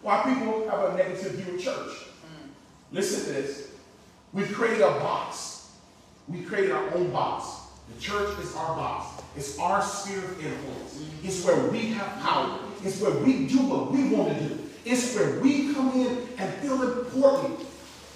why 0.03 0.23
people 0.23 0.69
have 0.71 0.93
a 0.93 0.97
negative 0.97 1.33
view 1.33 1.55
of 1.55 1.61
church. 1.61 1.91
Mm. 1.91 2.51
Listen 2.93 3.27
to 3.27 3.33
this. 3.33 3.73
We've 4.33 4.53
created 4.53 4.83
a 4.83 4.91
box. 5.01 5.73
We 6.29 6.43
created 6.43 6.71
our 6.71 6.95
own 6.95 7.11
box. 7.11 7.67
The 7.93 8.01
church 8.01 8.39
is 8.39 8.55
our 8.55 8.77
box. 8.77 9.23
It's 9.37 9.59
our 9.59 9.83
sphere 9.83 10.19
of 10.19 10.45
influence. 10.45 10.95
Mm. 10.95 11.25
It's 11.25 11.45
where 11.45 11.71
we 11.71 11.89
have 11.89 12.21
power. 12.21 12.59
It's 12.85 13.01
where 13.01 13.19
we 13.19 13.47
do 13.49 13.67
what 13.67 13.91
we 13.91 14.09
want 14.09 14.39
to 14.39 14.45
do. 14.45 14.59
It's 14.85 15.17
where 15.17 15.41
we 15.41 15.75
come 15.75 15.91
in 15.93 16.29
and 16.39 16.55
feel 16.63 16.81
important. 16.83 17.67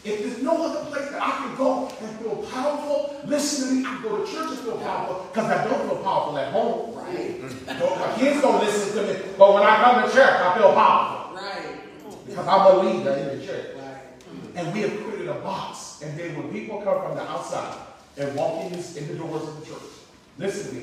If 0.02 0.20
there's 0.20 0.42
no 0.42 0.64
other 0.64 0.84
place 0.90 1.10
that 1.10 1.22
I 1.22 1.30
can 1.30 1.56
go 1.56 1.88
and 2.00 2.18
feel 2.20 2.36
powerful, 2.50 3.20
listen 3.26 3.68
to 3.68 3.74
me, 3.74 3.80
I 3.86 3.94
can 3.96 4.02
go 4.02 4.24
to 4.24 4.32
church 4.32 4.48
and 4.48 4.58
feel 4.60 4.78
powerful 4.78 5.26
because 5.30 5.50
I 5.50 5.64
don't 5.68 5.88
feel 5.88 5.98
powerful 6.02 6.38
at 6.38 6.52
home. 6.52 6.94
Right. 6.94 7.40
Don't- 7.78 8.00
My 8.00 8.12
kids 8.18 8.40
don't 8.40 8.60
listen 8.64 8.96
to 8.96 9.12
me, 9.12 9.20
but 9.36 9.52
when 9.54 9.62
I 9.62 9.76
come 9.82 10.08
to 10.08 10.14
church, 10.14 10.40
I 10.40 10.56
feel 10.58 10.72
powerful 10.72 11.36
Right. 11.36 12.26
because 12.26 12.46
I'm 12.48 12.66
a 12.66 12.78
leader 12.80 13.12
in 13.12 13.38
the 13.40 13.46
church. 13.46 13.66
Right. 13.76 14.02
And 14.56 14.72
we 14.72 14.80
have 14.82 15.04
created 15.04 15.28
a 15.28 15.34
box. 15.34 16.00
And 16.02 16.18
then 16.18 16.34
when 16.36 16.50
people 16.50 16.80
come 16.80 17.02
from 17.02 17.16
the 17.16 17.22
outside 17.30 17.76
and 18.16 18.34
walk 18.34 18.62
in, 18.64 18.72
in 18.72 19.08
the 19.08 19.14
doors 19.14 19.42
of 19.42 19.60
the 19.60 19.66
church, 19.66 19.82
listen 20.38 20.68
to 20.70 20.74
me, 20.76 20.82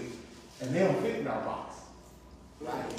and 0.62 0.76
they 0.76 0.80
don't 0.82 1.02
fit 1.02 1.16
in 1.22 1.28
our 1.28 1.42
box. 1.42 1.76
Right. 2.62 2.94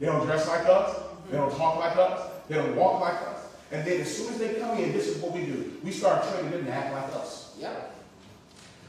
They 0.00 0.06
don't 0.06 0.26
dress 0.26 0.48
like 0.48 0.66
us. 0.66 0.96
They 1.30 1.36
don't 1.36 1.56
talk 1.56 1.76
like 1.78 1.96
us. 1.96 2.28
They 2.48 2.56
don't 2.56 2.74
walk 2.74 3.00
like 3.00 3.14
us. 3.14 3.38
And 3.72 3.86
then 3.86 4.02
as 4.02 4.16
soon 4.16 4.34
as 4.34 4.38
they 4.38 4.54
come 4.54 4.76
in, 4.78 4.92
this 4.92 5.08
is 5.08 5.22
what 5.22 5.32
we 5.32 5.46
do. 5.46 5.72
We 5.82 5.90
start 5.90 6.28
training 6.28 6.50
them 6.50 6.66
to 6.66 6.72
act 6.72 6.92
like 6.92 7.20
us. 7.20 7.56
Yep. 7.58 7.94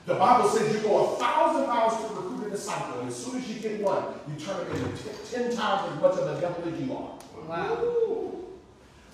The 0.06 0.16
Bible 0.16 0.50
says 0.50 0.76
you 0.76 0.82
go 0.82 1.14
a 1.14 1.18
thousand 1.18 1.68
miles 1.68 1.96
to 1.96 2.14
recruit 2.14 2.48
a 2.48 2.50
disciple, 2.50 3.00
and 3.00 3.08
as 3.08 3.16
soon 3.16 3.38
as 3.38 3.50
you 3.50 3.62
get 3.62 3.82
one, 3.82 4.04
you 4.28 4.38
turn 4.38 4.60
it 4.68 4.76
into 4.76 5.32
ten 5.32 5.56
times 5.56 5.94
as 5.94 6.02
much 6.02 6.20
of 6.20 6.38
a 6.38 6.42
devil 6.42 6.74
as 6.74 6.82
you 6.82 6.94
are. 6.94 7.14
Wow. 7.48 8.32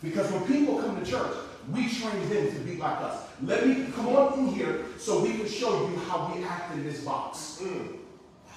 Because 0.02 0.32
when 0.32 0.48
people 0.48 0.82
come 0.82 1.00
to 1.00 1.10
church, 1.10 1.36
we 1.72 1.88
train 1.88 2.30
them 2.30 2.52
to 2.52 2.60
be 2.62 2.78
like 2.78 3.00
us. 3.02 3.22
Let 3.44 3.68
me 3.68 3.86
come 3.96 4.08
on 4.08 4.40
in 4.40 4.48
here 4.48 4.86
so 4.98 5.22
we 5.22 5.34
can 5.34 5.48
show 5.48 5.88
you 5.88 5.98
how 6.08 6.34
we 6.34 6.44
act 6.44 6.74
in 6.74 6.84
this 6.84 7.04
box. 7.04 7.60
Mm. 7.62 7.98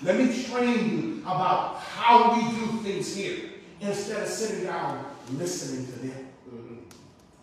Let 0.02 0.16
me 0.16 0.42
train 0.44 0.90
you 0.90 1.20
about 1.22 1.80
how 1.80 2.34
we 2.34 2.42
do 2.58 2.78
things 2.78 3.14
here 3.14 3.50
instead 3.80 4.22
of 4.22 4.28
sitting 4.28 4.64
down 4.64 5.04
listening 5.32 5.86
to 5.86 5.92
them. 5.92 6.21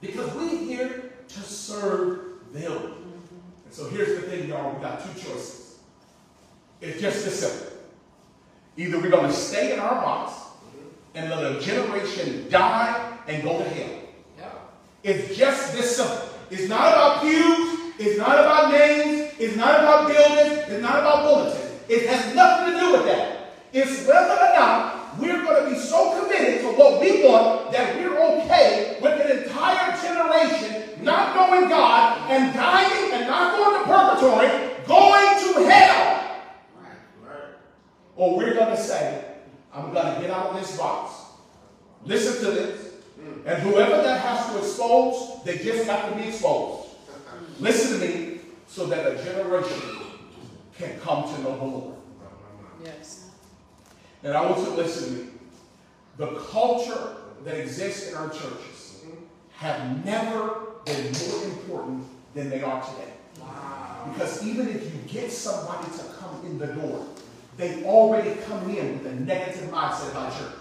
Because 0.01 0.33
we're 0.33 0.57
here 0.57 1.11
to 1.27 1.39
serve 1.41 2.19
them. 2.53 2.71
Mm-hmm. 2.71 3.65
And 3.65 3.73
so 3.73 3.89
here's 3.89 4.21
the 4.21 4.27
thing, 4.27 4.49
y'all. 4.49 4.73
We 4.73 4.81
got 4.81 5.03
two 5.03 5.13
choices. 5.19 5.79
It's 6.81 7.01
just 7.01 7.25
this 7.25 7.39
simple. 7.39 7.77
Either 8.77 8.99
we're 8.99 9.09
going 9.09 9.27
to 9.27 9.33
stay 9.33 9.73
in 9.73 9.79
our 9.79 9.95
box 9.95 10.33
mm-hmm. 10.33 11.17
and 11.17 11.29
let 11.29 11.55
a 11.55 11.59
generation 11.59 12.49
die 12.49 13.17
and 13.27 13.43
go 13.43 13.57
to 13.57 13.69
hell. 13.69 13.99
It's 15.03 15.37
just 15.37 15.73
this 15.73 15.95
simple. 15.95 16.27
It's 16.49 16.67
not 16.67 16.91
about 16.91 17.21
pews. 17.21 17.93
It's 17.99 18.17
not 18.17 18.39
about 18.39 18.71
names. 18.71 19.33
It's 19.39 19.55
not 19.55 19.79
about 19.79 20.07
buildings. 20.07 20.67
It's 20.67 20.81
not 20.81 20.99
about 20.99 21.23
bulletins. 21.23 21.71
It 21.87 22.07
has 22.09 22.35
nothing 22.35 22.73
to 22.73 22.79
do 22.79 22.91
with 22.93 23.05
that. 23.05 23.53
It's 23.71 24.05
whether 24.05 24.33
or 24.33 24.53
not 24.55 25.19
we're 25.19 25.43
going 25.43 25.63
to 25.63 25.69
be 25.69 25.79
so 25.79 26.21
committed 26.21 26.61
to 26.61 26.67
what 26.73 26.99
we 26.99 27.23
want 27.23 27.71
that 27.71 27.95
we're 27.95 28.17
okay 28.19 28.88
entire 29.59 30.01
generation 30.01 31.03
not 31.03 31.35
knowing 31.35 31.69
God 31.69 32.29
and 32.31 32.53
dying 32.53 33.13
and 33.13 33.27
not 33.27 33.57
going 33.57 33.79
to 33.79 33.87
purgatory, 33.87 34.47
going 34.87 35.53
to 35.53 35.69
hell. 35.69 36.15
Or 38.15 38.33
oh, 38.33 38.37
we're 38.37 38.53
going 38.53 38.75
to 38.75 38.81
say, 38.81 39.23
I'm 39.73 39.93
going 39.93 40.15
to 40.15 40.21
get 40.21 40.29
out 40.29 40.47
of 40.47 40.59
this 40.59 40.77
box. 40.77 41.13
Listen 42.05 42.45
to 42.45 42.51
this. 42.51 42.85
And 43.45 43.61
whoever 43.63 44.01
that 44.01 44.21
has 44.21 44.51
to 44.51 44.57
expose, 44.59 45.43
they 45.45 45.57
just 45.57 45.85
have 45.85 46.09
to 46.09 46.17
be 46.17 46.27
exposed. 46.27 46.89
Listen 47.59 47.99
to 47.99 48.07
me 48.07 48.39
so 48.67 48.87
that 48.87 49.07
a 49.07 49.23
generation 49.23 49.81
can 50.77 50.99
come 50.99 51.23
to 51.33 51.41
know 51.41 51.57
the 51.57 51.65
Lord. 51.65 51.95
Yes. 52.83 53.29
And 54.23 54.33
I 54.33 54.41
want 54.41 54.59
you 54.59 54.65
to 54.65 54.71
listen 54.71 55.15
to 55.15 55.23
me. 55.23 55.29
The 56.17 56.39
culture 56.51 57.15
that 57.45 57.57
exists 57.57 58.09
in 58.09 58.15
our 58.15 58.29
churches 58.29 58.78
have 59.59 60.05
never 60.05 60.61
been 60.85 61.11
more 61.11 61.43
important 61.43 62.05
than 62.33 62.49
they 62.49 62.61
are 62.61 62.81
today. 62.81 63.11
Because 64.13 64.41
even 64.47 64.69
if 64.69 64.85
you 64.85 64.99
get 65.05 65.29
somebody 65.31 65.85
to 65.97 66.03
come 66.17 66.45
in 66.45 66.57
the 66.57 66.67
door, 66.67 67.05
they 67.57 67.83
already 67.83 68.39
come 68.47 68.69
in 68.69 68.97
with 68.97 69.11
a 69.11 69.15
negative 69.15 69.69
mindset 69.69 70.11
about 70.11 70.31
church. 70.31 70.53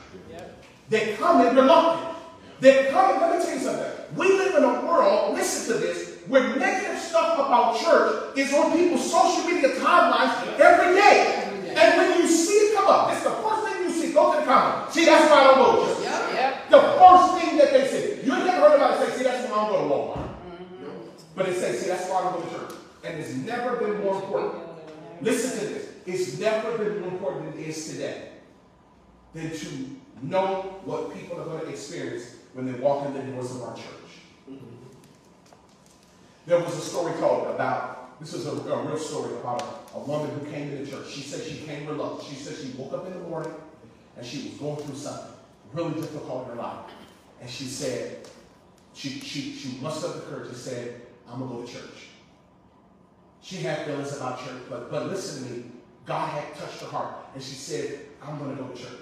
They 0.88 1.14
come 1.14 1.46
in 1.46 1.54
reluctant. 1.54 2.16
They 2.58 2.90
come 2.90 3.14
in, 3.14 3.20
let 3.20 3.38
me 3.38 3.44
tell 3.44 3.54
you 3.54 3.60
something. 3.60 3.92
We 4.16 4.26
live 4.36 4.56
in 4.56 4.64
a 4.64 4.80
world, 4.84 5.34
listen 5.34 5.74
to 5.74 5.80
this, 5.80 6.18
where 6.26 6.56
negative 6.56 6.98
stuff 6.98 7.38
about 7.38 7.78
church 7.78 8.36
is 8.36 8.52
on 8.52 8.76
people's 8.76 9.08
social 9.08 9.44
media 9.44 9.76
timelines 9.76 10.58
every 10.58 10.96
day. 10.96 11.72
And 11.76 11.98
when 11.98 12.18
you 12.18 12.26
see 12.26 12.52
it 12.52 12.76
come 12.76 12.88
up, 12.88 13.12
it's 13.12 13.22
the 13.22 13.30
first 13.30 13.68
thing 13.68 13.84
you 13.84 13.90
see. 13.90 14.12
Go 14.12 14.32
to 14.34 14.40
the 14.40 14.44
comment. 14.44 14.92
See, 14.92 15.04
that's 15.04 15.30
why 15.30 15.38
I 15.38 15.44
don't 15.44 15.58
go 15.58 15.86
to 15.86 15.94
church. 15.94 16.02
Yep, 16.02 16.12
yep. 16.12 16.27
The 16.70 16.80
first 16.80 17.38
thing 17.38 17.56
that 17.58 17.72
they 17.72 17.86
say. 17.86 18.24
You 18.24 18.34
ain't 18.34 18.47
never 18.47 18.68
heard 18.68 18.76
about 18.76 18.94
it 18.94 19.06
mm-hmm. 19.06 19.12
say, 19.12 19.18
see, 19.18 19.24
that's 19.24 19.50
why 19.50 19.56
I 19.56 19.68
don't 19.68 19.88
go 19.88 19.88
to 19.88 19.94
Walmart. 19.94 20.28
But 21.34 21.48
it 21.48 21.56
says, 21.56 21.80
see, 21.80 21.88
that's 21.88 22.08
why 22.10 22.18
I 22.18 22.22
don't 22.24 22.42
go 22.42 22.48
to 22.48 22.55
church. 22.55 22.78
And 23.05 23.18
it's 23.18 23.34
never 23.34 23.76
been 23.76 24.00
more 24.02 24.16
important. 24.16 24.64
Listen 25.22 25.58
to 25.58 25.66
this. 25.66 25.88
It's 26.05 26.38
never 26.38 26.76
been 26.76 27.00
more 27.00 27.10
important 27.10 27.52
than 27.52 27.62
it 27.62 27.68
is 27.68 27.90
today 27.90 28.28
than 29.34 29.50
to 29.56 29.66
know 30.22 30.80
what 30.84 31.14
people 31.14 31.40
are 31.40 31.44
going 31.44 31.60
to 31.60 31.68
experience 31.68 32.34
when 32.55 32.70
they 32.70 32.78
walk 32.78 33.06
in 33.06 33.14
the 33.14 33.20
doors 33.20 33.50
of 33.52 33.62
our 33.62 33.74
church. 33.74 33.84
Mm-hmm. 34.50 34.66
There 36.47 36.58
was 36.58 36.76
a 36.76 36.80
story 36.80 37.12
told 37.18 37.47
about, 37.55 38.20
this 38.20 38.34
is 38.34 38.47
a, 38.47 38.50
a 38.50 38.86
real 38.86 38.98
story 38.98 39.32
about 39.34 39.62
a, 39.62 39.98
a 39.98 40.00
woman 40.00 40.30
who 40.38 40.50
came 40.50 40.70
to 40.70 40.84
the 40.84 40.90
church. 40.90 41.08
She 41.10 41.22
said 41.22 41.44
she 41.44 41.64
came 41.64 41.86
reluctant. 41.86 42.28
She 42.28 42.34
said 42.34 42.56
she 42.56 42.76
woke 42.76 42.92
up 42.92 43.06
in 43.06 43.12
the 43.12 43.20
morning 43.20 43.55
and 44.16 44.26
she 44.26 44.48
was 44.48 44.58
going 44.58 44.76
through 44.76 44.97
something 44.97 45.38
really 45.72 45.94
difficult 46.00 46.44
in 46.44 46.56
her 46.56 46.62
life. 46.62 46.90
And 47.40 47.48
she 47.48 47.64
said, 47.64 48.28
she, 48.94 49.10
she, 49.20 49.52
she 49.52 49.78
mustered 49.80 50.10
up 50.10 50.16
the 50.16 50.22
courage 50.22 50.48
and 50.48 50.56
said, 50.56 51.02
I'm 51.30 51.38
going 51.40 51.50
to 51.50 51.56
go 51.58 51.66
to 51.66 51.72
church. 51.72 52.08
She 53.42 53.56
had 53.56 53.86
feelings 53.86 54.16
about 54.16 54.40
church, 54.44 54.62
but, 54.68 54.90
but 54.90 55.06
listen 55.06 55.44
to 55.44 55.50
me. 55.50 55.64
God 56.05 56.30
had 56.30 56.55
touched 56.56 56.80
her 56.80 56.86
heart. 56.88 57.14
And 57.34 57.42
she 57.42 57.55
said, 57.55 58.00
I'm 58.22 58.38
going 58.38 58.56
to 58.56 58.62
go 58.62 58.68
to 58.68 58.76
church. 58.76 59.00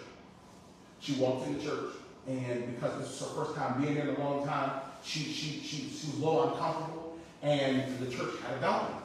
She 1.00 1.14
walked 1.14 1.46
into 1.46 1.64
church, 1.64 1.94
and 2.26 2.74
because 2.74 2.98
this 2.98 3.20
was 3.20 3.30
her 3.30 3.44
first 3.44 3.56
time 3.56 3.80
being 3.80 3.94
there 3.94 4.08
in 4.08 4.16
a 4.16 4.18
long 4.18 4.44
time, 4.46 4.80
she, 5.04 5.20
she, 5.20 5.60
she, 5.60 5.88
she 5.88 6.06
was 6.10 6.14
a 6.14 6.24
little 6.24 6.52
uncomfortable, 6.52 7.18
and 7.42 7.98
the 7.98 8.10
church 8.10 8.34
had 8.44 8.56
a 8.56 8.60
balcony. 8.60 8.98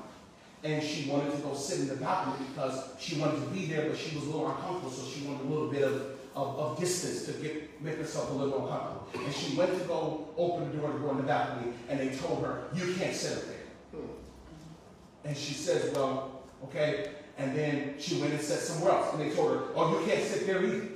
And 0.63 0.83
she 0.83 1.09
wanted 1.09 1.31
to 1.31 1.37
go 1.37 1.53
sit 1.53 1.81
in 1.81 1.87
the 1.89 1.95
balcony 1.95 2.47
because 2.49 2.89
she 2.99 3.19
wanted 3.19 3.41
to 3.41 3.47
be 3.47 3.65
there, 3.65 3.89
but 3.89 3.97
she 3.97 4.15
was 4.15 4.25
a 4.25 4.31
little 4.31 4.49
uncomfortable, 4.49 4.89
so 4.89 5.07
she 5.07 5.25
wanted 5.27 5.45
a 5.45 5.49
little 5.49 5.67
bit 5.67 5.83
of, 5.83 6.01
of, 6.35 6.59
of 6.59 6.79
distance 6.79 7.25
to 7.25 7.33
get 7.33 7.81
make 7.81 7.97
herself 7.97 8.29
a 8.31 8.33
little 8.33 8.59
more 8.59 8.69
comfortable. 8.69 9.25
And 9.25 9.35
she 9.35 9.55
went 9.55 9.77
to 9.77 9.85
go 9.85 10.29
open 10.37 10.71
the 10.71 10.77
door 10.77 10.91
to 10.91 10.99
go 10.99 11.11
in 11.11 11.17
the 11.17 11.23
balcony, 11.23 11.73
and 11.89 11.99
they 11.99 12.15
told 12.15 12.43
her, 12.43 12.63
you 12.73 12.93
can't 12.95 13.15
sit 13.15 13.37
up 13.37 13.43
there. 13.45 13.99
Hmm. 13.99 15.27
And 15.27 15.37
she 15.37 15.53
says, 15.53 15.93
well, 15.93 16.43
okay. 16.65 17.11
And 17.37 17.55
then 17.55 17.95
she 17.99 18.19
went 18.19 18.33
and 18.33 18.41
sat 18.41 18.59
somewhere 18.59 18.93
else, 18.93 19.13
and 19.13 19.21
they 19.21 19.35
told 19.35 19.51
her, 19.51 19.63
oh, 19.75 19.99
you 19.99 20.05
can't 20.05 20.23
sit 20.23 20.45
there 20.45 20.63
either. 20.63 20.87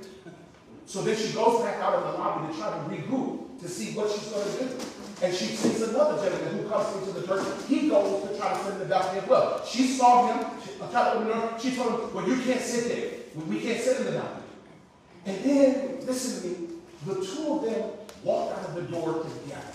So 0.86 1.02
then 1.02 1.16
she 1.16 1.32
goes 1.32 1.62
back 1.62 1.82
out 1.82 1.94
of 1.94 2.12
the 2.12 2.18
lobby 2.18 2.52
to 2.52 2.58
try 2.58 2.70
to 2.70 2.78
regroup 2.84 3.60
to 3.60 3.68
see 3.68 3.92
what 3.94 4.10
she's 4.10 4.28
going 4.28 4.50
to 4.50 4.64
do. 4.64 4.84
And 5.22 5.34
she 5.34 5.46
sees 5.46 5.82
another 5.82 6.22
gentleman 6.22 6.62
who 6.62 6.68
comes 6.68 6.94
into 6.96 7.18
the 7.18 7.26
church. 7.26 7.44
He 7.66 7.88
goes 7.88 8.28
to 8.28 8.38
try 8.38 8.52
to 8.52 8.64
sit 8.64 8.72
in 8.74 8.78
the 8.80 8.84
balcony 8.84 9.20
as 9.20 9.28
well. 9.28 9.64
She 9.66 9.88
saw 9.88 10.28
him. 10.28 10.46
She, 10.62 10.78
tried 10.78 10.90
to 10.90 11.12
open 11.14 11.28
the 11.28 11.34
door. 11.34 11.58
She 11.58 11.74
told 11.74 12.00
him, 12.00 12.14
well, 12.14 12.28
you 12.28 12.36
can't 12.42 12.60
sit 12.60 12.84
there. 12.88 13.10
We, 13.34 13.56
we 13.56 13.60
can't 13.60 13.80
sit 13.80 13.98
in 13.98 14.06
the 14.06 14.12
balcony. 14.12 14.45
And 15.26 15.44
then, 15.44 16.06
listen 16.06 16.42
to 16.42 16.60
me, 16.60 16.68
the 17.04 17.14
two 17.14 17.54
of 17.54 17.64
them 17.64 17.90
walked 18.22 18.58
out 18.58 18.68
of 18.68 18.74
the 18.76 18.82
door 18.82 19.24
together 19.24 19.72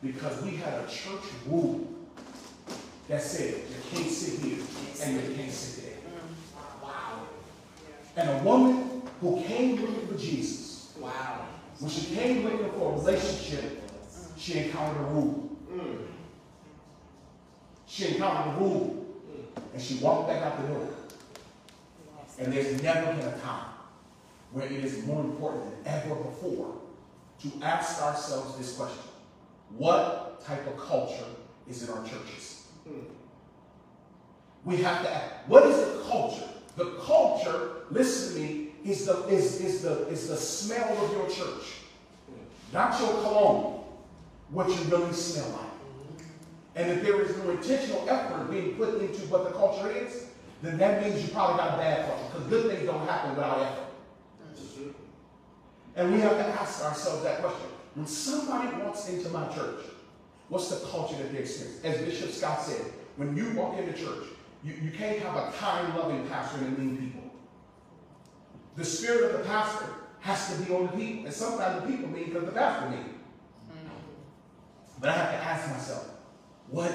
because 0.00 0.40
we 0.42 0.52
had 0.52 0.74
a 0.74 0.86
church 0.86 1.24
rule 1.48 1.88
that 3.08 3.20
said 3.20 3.54
you 3.54 3.76
can't 3.90 4.10
sit 4.10 4.40
here 4.40 4.64
and 5.02 5.14
you 5.16 5.34
can't 5.34 5.50
sit 5.50 5.84
there. 5.84 5.94
Wow. 6.80 7.26
And 8.16 8.30
a 8.30 8.42
woman 8.44 9.02
who 9.20 9.42
came 9.42 9.80
looking 9.80 10.06
for 10.06 10.14
Jesus. 10.14 10.92
Wow. 11.00 11.46
When 11.80 11.90
she 11.90 12.14
came 12.14 12.44
looking 12.44 12.70
for 12.70 12.92
a 12.92 12.96
relationship, 12.96 13.82
she 14.36 14.58
encountered 14.58 15.00
a 15.00 15.04
rule. 15.06 15.56
Mm. 15.72 16.06
She 17.88 18.14
encountered 18.14 18.54
a 18.54 18.60
rule. 18.60 19.06
Mm. 19.32 19.62
And 19.74 19.82
she 19.82 19.96
walked 19.96 20.28
back 20.28 20.42
out 20.42 20.62
the 20.62 20.68
door. 20.68 20.88
And 22.38 22.52
there's 22.52 22.80
never 22.84 23.12
been 23.14 23.26
a 23.26 23.38
time 23.38 23.77
where 24.52 24.66
it 24.66 24.84
is 24.84 25.04
more 25.04 25.20
important 25.20 25.84
than 25.84 25.94
ever 25.94 26.14
before 26.14 26.74
to 27.42 27.52
ask 27.62 28.02
ourselves 28.02 28.56
this 28.58 28.76
question. 28.76 29.02
What 29.76 30.44
type 30.44 30.66
of 30.66 30.78
culture 30.78 31.26
is 31.68 31.82
in 31.86 31.94
our 31.94 32.02
churches? 32.04 32.66
We 34.64 34.78
have 34.78 35.02
to 35.02 35.14
ask, 35.14 35.34
what 35.46 35.66
is 35.66 35.76
the 35.76 36.02
culture? 36.08 36.48
The 36.76 36.92
culture, 37.02 37.82
listen 37.90 38.34
to 38.34 38.40
me, 38.40 38.68
is 38.84 39.06
the, 39.06 39.26
is, 39.28 39.60
is 39.60 39.82
the, 39.82 40.06
is 40.08 40.28
the 40.28 40.36
smell 40.36 41.04
of 41.04 41.12
your 41.12 41.28
church. 41.28 41.64
Not 42.72 42.98
your 43.00 43.10
cologne, 43.22 43.84
what 44.50 44.68
you 44.68 44.76
really 44.84 45.12
smell 45.12 45.48
like. 45.50 46.24
And 46.76 46.90
if 46.90 47.02
there 47.02 47.20
is 47.20 47.36
no 47.38 47.50
intentional 47.50 48.08
effort 48.08 48.50
being 48.50 48.76
put 48.76 49.00
into 49.00 49.20
what 49.26 49.44
the 49.44 49.50
culture 49.50 49.90
is, 49.90 50.26
then 50.62 50.78
that 50.78 51.02
means 51.02 51.22
you 51.22 51.28
probably 51.32 51.56
got 51.58 51.74
a 51.74 51.76
bad 51.76 52.06
culture, 52.06 52.24
because 52.32 52.48
good 52.48 52.70
things 52.70 52.86
don't 52.86 53.06
happen 53.06 53.30
without 53.30 53.60
effort. 53.60 53.87
And 55.98 56.12
we 56.12 56.20
have 56.20 56.38
to 56.38 56.46
ask 56.46 56.84
ourselves 56.84 57.24
that 57.24 57.40
question. 57.40 57.66
When 57.96 58.06
somebody 58.06 58.74
walks 58.76 59.08
into 59.08 59.28
my 59.30 59.48
church, 59.48 59.80
what's 60.48 60.70
the 60.70 60.86
culture 60.86 61.16
that 61.16 61.32
they 61.32 61.40
experience? 61.40 61.84
As 61.84 62.00
Bishop 62.00 62.30
Scott 62.30 62.62
said, 62.62 62.92
when 63.16 63.36
you 63.36 63.50
walk 63.54 63.76
into 63.76 63.92
church, 63.92 64.26
you, 64.62 64.74
you 64.80 64.92
can't 64.92 65.18
have 65.18 65.34
a 65.34 65.52
kind, 65.58 65.92
loving 65.96 66.24
pastor 66.28 66.58
and 66.58 66.78
mean 66.78 66.96
people. 66.96 67.30
The 68.76 68.84
spirit 68.84 69.34
of 69.34 69.38
the 69.38 69.44
pastor 69.48 69.86
has 70.20 70.54
to 70.54 70.62
be 70.62 70.72
on 70.72 70.86
the 70.86 70.92
people. 70.92 71.24
And 71.24 71.34
sometimes 71.34 71.82
the 71.82 71.88
people 71.88 72.08
mean 72.10 72.26
because 72.26 72.44
the 72.44 72.52
pastor 72.52 72.90
mean. 72.90 73.14
But 75.00 75.10
I 75.10 75.12
have 75.14 75.30
to 75.30 75.36
ask 75.36 75.68
myself, 75.68 76.10
what 76.70 76.94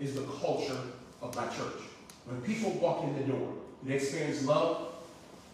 is 0.00 0.14
the 0.16 0.22
culture 0.22 0.78
of 1.22 1.36
my 1.36 1.46
church? 1.46 1.82
When 2.26 2.40
people 2.42 2.72
walk 2.72 3.04
in 3.04 3.14
the 3.14 3.32
door, 3.32 3.54
do 3.84 3.88
they 3.88 3.94
experience 3.94 4.44
love? 4.44 4.88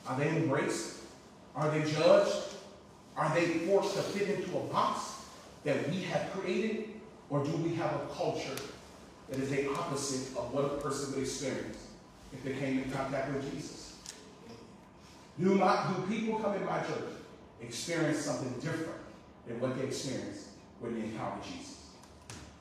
Are 0.07 0.19
they 0.19 0.29
embraced? 0.29 0.97
Are 1.55 1.71
they 1.71 1.91
judged? 1.91 2.50
Are 3.17 3.35
they 3.35 3.47
forced 3.47 3.95
to 3.97 4.03
fit 4.03 4.29
into 4.29 4.57
a 4.57 4.61
box 4.65 5.17
that 5.65 5.89
we 5.91 6.03
have 6.03 6.31
created? 6.33 6.89
Or 7.29 7.45
do 7.45 7.53
we 7.59 7.75
have 7.77 7.93
a 7.93 8.07
culture 8.15 8.57
that 9.29 9.39
is 9.39 9.51
the 9.51 9.71
opposite 9.73 10.37
of 10.37 10.53
what 10.53 10.65
a 10.65 10.69
person 10.81 11.15
would 11.15 11.23
experience 11.23 11.79
if 12.33 12.43
they 12.43 12.55
came 12.55 12.79
in 12.83 12.91
contact 12.91 13.33
with 13.33 13.53
Jesus? 13.53 13.97
Do, 15.39 15.55
my, 15.55 15.87
do 15.89 16.15
people 16.15 16.39
come 16.41 16.55
in 16.55 16.65
my 16.67 16.81
church 16.81 17.15
experience 17.63 18.19
something 18.19 18.53
different 18.61 19.01
than 19.47 19.61
what 19.61 19.79
they 19.79 19.85
experience 19.85 20.49
when 20.81 20.95
they 20.95 21.07
encounter 21.07 21.43
Jesus? 21.45 21.87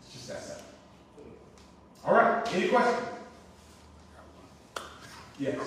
It's 0.01 0.13
just 0.13 0.27
that 0.29 0.41
simple. 0.41 0.65
All 2.05 2.13
right, 2.13 2.55
any 2.55 2.67
questions? 2.69 3.07
Yes. 5.39 5.59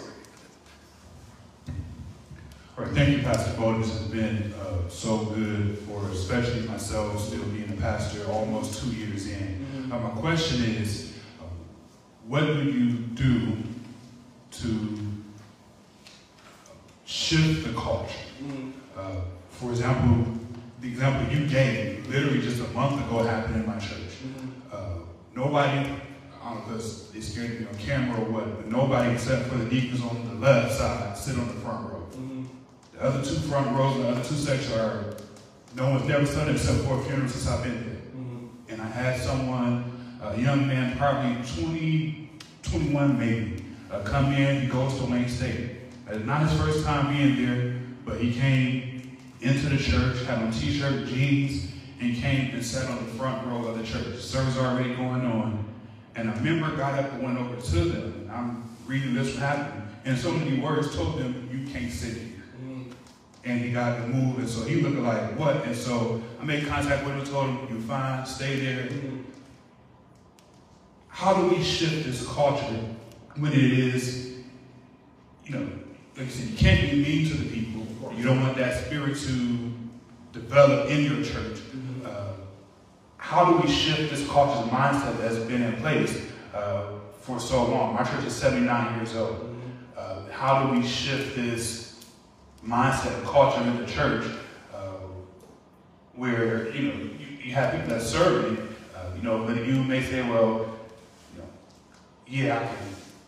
Thank 2.91 3.17
you, 3.17 3.23
Pastor 3.23 3.57
Bo. 3.59 3.79
This 3.79 3.91
has 3.93 4.09
been 4.09 4.53
uh, 4.55 4.89
so 4.89 5.25
good 5.27 5.79
for 5.79 6.07
especially 6.11 6.67
myself, 6.69 7.19
still 7.21 7.43
being 7.45 7.71
a 7.71 7.81
pastor 7.81 8.31
almost 8.31 8.83
two 8.83 8.91
years 8.91 9.27
in. 9.27 9.39
Mm 9.39 9.67
-hmm. 9.73 9.93
uh, 9.93 10.15
my 10.15 10.21
question 10.21 10.63
is, 10.83 11.13
uh, 11.41 11.45
what 12.29 12.47
do 12.47 12.63
you 12.63 12.89
do 13.15 13.57
to 14.61 14.69
shift 17.07 17.65
the 17.65 17.73
culture? 17.73 18.25
Mm 18.41 18.51
-hmm. 18.51 18.73
for 19.51 19.71
example, 19.71 20.17
the 20.81 20.89
example 20.89 21.23
you 21.35 21.49
gave 21.49 21.97
literally 22.11 22.43
just 22.43 22.61
a 22.61 22.71
month 22.81 22.97
ago 23.05 23.25
happened 23.25 23.57
in 23.57 23.67
my 23.73 23.79
church. 23.89 24.15
Mm 24.25 24.35
-hmm. 24.35 24.53
nobody, 25.35 25.79
I 25.79 26.49
don't 26.55 26.67
know 26.67 26.79
if 26.79 27.15
it's, 27.15 27.39
on 27.71 27.77
camera 27.87 28.17
or 28.21 28.29
what, 28.33 28.47
but 28.57 28.67
nobody 28.71 29.13
except 29.15 29.43
for 29.49 29.59
the 29.59 29.69
deacons 29.75 30.03
on 30.11 30.17
the 30.29 30.37
left 30.47 30.71
side 30.79 31.17
sit 31.17 31.35
on 31.43 31.49
the 31.55 31.61
front 31.65 31.83
row. 31.91 32.02
The 33.03 33.09
other 33.09 33.25
two 33.25 33.35
front 33.35 33.77
rows, 33.77 33.97
and 33.97 34.05
the 34.05 34.09
other 34.11 34.23
two 34.23 34.37
sections 34.37 34.77
are, 34.77 35.17
no 35.75 35.91
one's 35.91 36.07
never 36.07 36.25
done 36.25 36.49
it 36.49 36.53
except 36.53 36.85
for 36.85 37.01
a 37.01 37.03
funeral 37.03 37.29
since 37.29 37.49
I've 37.49 37.65
been 37.65 37.83
there. 37.83 38.73
And 38.73 38.81
I 38.81 38.87
had 38.87 39.21
someone, 39.21 40.17
a 40.23 40.41
young 40.41 40.69
man, 40.69 40.97
probably 40.97 41.35
20, 41.65 42.31
21 42.63 43.19
maybe, 43.19 43.65
uh, 43.91 44.03
come 44.05 44.33
in, 44.33 44.61
he 44.61 44.69
goes 44.69 44.97
to 44.99 45.07
Wayne 45.07 45.29
State. 45.29 45.71
It's 46.11 46.25
not 46.25 46.49
his 46.49 46.57
first 46.61 46.85
time 46.85 47.13
being 47.13 47.45
there, 47.45 47.81
but 48.05 48.21
he 48.21 48.33
came 48.33 49.19
into 49.41 49.69
the 49.71 49.79
church, 49.79 50.23
had 50.27 50.39
on 50.39 50.53
t-shirt, 50.53 51.09
jeans, 51.09 51.73
and 52.01 52.15
came 52.15 52.55
and 52.55 52.65
sat 52.65 52.89
on 52.89 53.05
the 53.05 53.11
front 53.15 53.45
row 53.49 53.67
of 53.67 53.79
the 53.79 53.85
church. 53.85 54.21
Service 54.21 54.57
already 54.57 54.95
going 54.95 55.23
on. 55.23 55.65
And 56.15 56.31
a 56.31 56.37
member 56.41 56.77
got 56.77 57.01
up 57.01 57.15
and 57.15 57.25
went 57.25 57.37
over 57.37 57.61
to 57.61 57.85
them. 57.85 58.31
I'm 58.33 58.63
reading 58.87 59.13
this 59.15 59.37
happening. 59.37 59.89
And 60.05 60.17
so 60.17 60.31
many 60.31 60.61
words 60.61 60.95
told 60.95 61.19
them, 61.19 61.49
you 61.51 61.69
can't 61.73 61.91
sit 61.91 62.17
here. 62.17 62.32
And 63.45 63.61
he 63.61 63.73
got 63.73 63.97
to 63.97 64.07
move. 64.07 64.39
And 64.39 64.49
so 64.49 64.65
he 64.65 64.77
looked 64.77 64.99
like, 64.99 65.39
what? 65.39 65.65
And 65.65 65.77
so 65.77 66.23
I 66.41 66.45
made 66.45 66.67
contact 66.67 67.05
with 67.05 67.17
him, 67.17 67.25
told 67.25 67.51
him, 67.51 67.67
you're 67.71 67.81
fine, 67.81 68.25
stay 68.25 68.61
there. 68.61 68.89
How 71.09 71.35
do 71.35 71.49
we 71.49 71.63
shift 71.63 72.07
this 72.07 72.27
culture 72.27 72.89
when 73.37 73.53
it 73.53 73.59
is, 73.59 74.39
you 75.45 75.53
know, 75.53 75.69
like 76.17 76.27
I 76.27 76.31
said, 76.31 76.49
you 76.49 76.57
can't 76.57 76.91
be 76.91 77.03
mean 77.03 77.29
to 77.29 77.37
the 77.37 77.51
people. 77.51 77.87
You 78.17 78.25
don't 78.25 78.41
want 78.41 78.57
that 78.59 78.85
spirit 78.85 79.19
to 79.19 79.73
develop 80.33 80.91
in 80.91 81.05
your 81.05 81.25
church. 81.25 81.59
Uh, 82.05 82.33
how 83.17 83.45
do 83.51 83.67
we 83.67 83.73
shift 83.73 84.11
this 84.11 84.29
culture's 84.29 84.71
mindset 84.71 85.19
that's 85.19 85.39
been 85.39 85.63
in 85.63 85.77
place 85.77 86.27
uh, 86.55 86.93
for 87.21 87.41
so 87.41 87.65
long? 87.67 87.95
My 87.95 88.05
church 88.05 88.25
is 88.25 88.35
79 88.35 88.97
years 88.97 89.17
old. 89.17 89.57
Uh, 89.97 90.29
how 90.31 90.65
do 90.65 90.79
we 90.79 90.87
shift 90.87 91.35
this 91.37 91.82
mindset 92.67 93.17
and 93.19 93.27
culture 93.27 93.61
in 93.63 93.77
the 93.79 93.87
church 93.87 94.25
uh, 94.75 94.79
where, 96.15 96.71
you 96.71 96.89
know, 96.89 96.95
you, 96.95 97.27
you 97.45 97.53
have 97.55 97.73
people 97.73 97.89
that 97.89 98.03
serve 98.03 98.53
you, 98.53 98.69
uh, 98.97 99.15
you 99.17 99.23
know, 99.23 99.45
but 99.45 99.67
you 99.67 99.83
may 99.83 100.03
say, 100.03 100.23
well, 100.29 100.79
you 101.35 101.39
know, 101.39 101.49
yeah, 102.27 102.57
I 102.57 102.67
can 102.67 102.77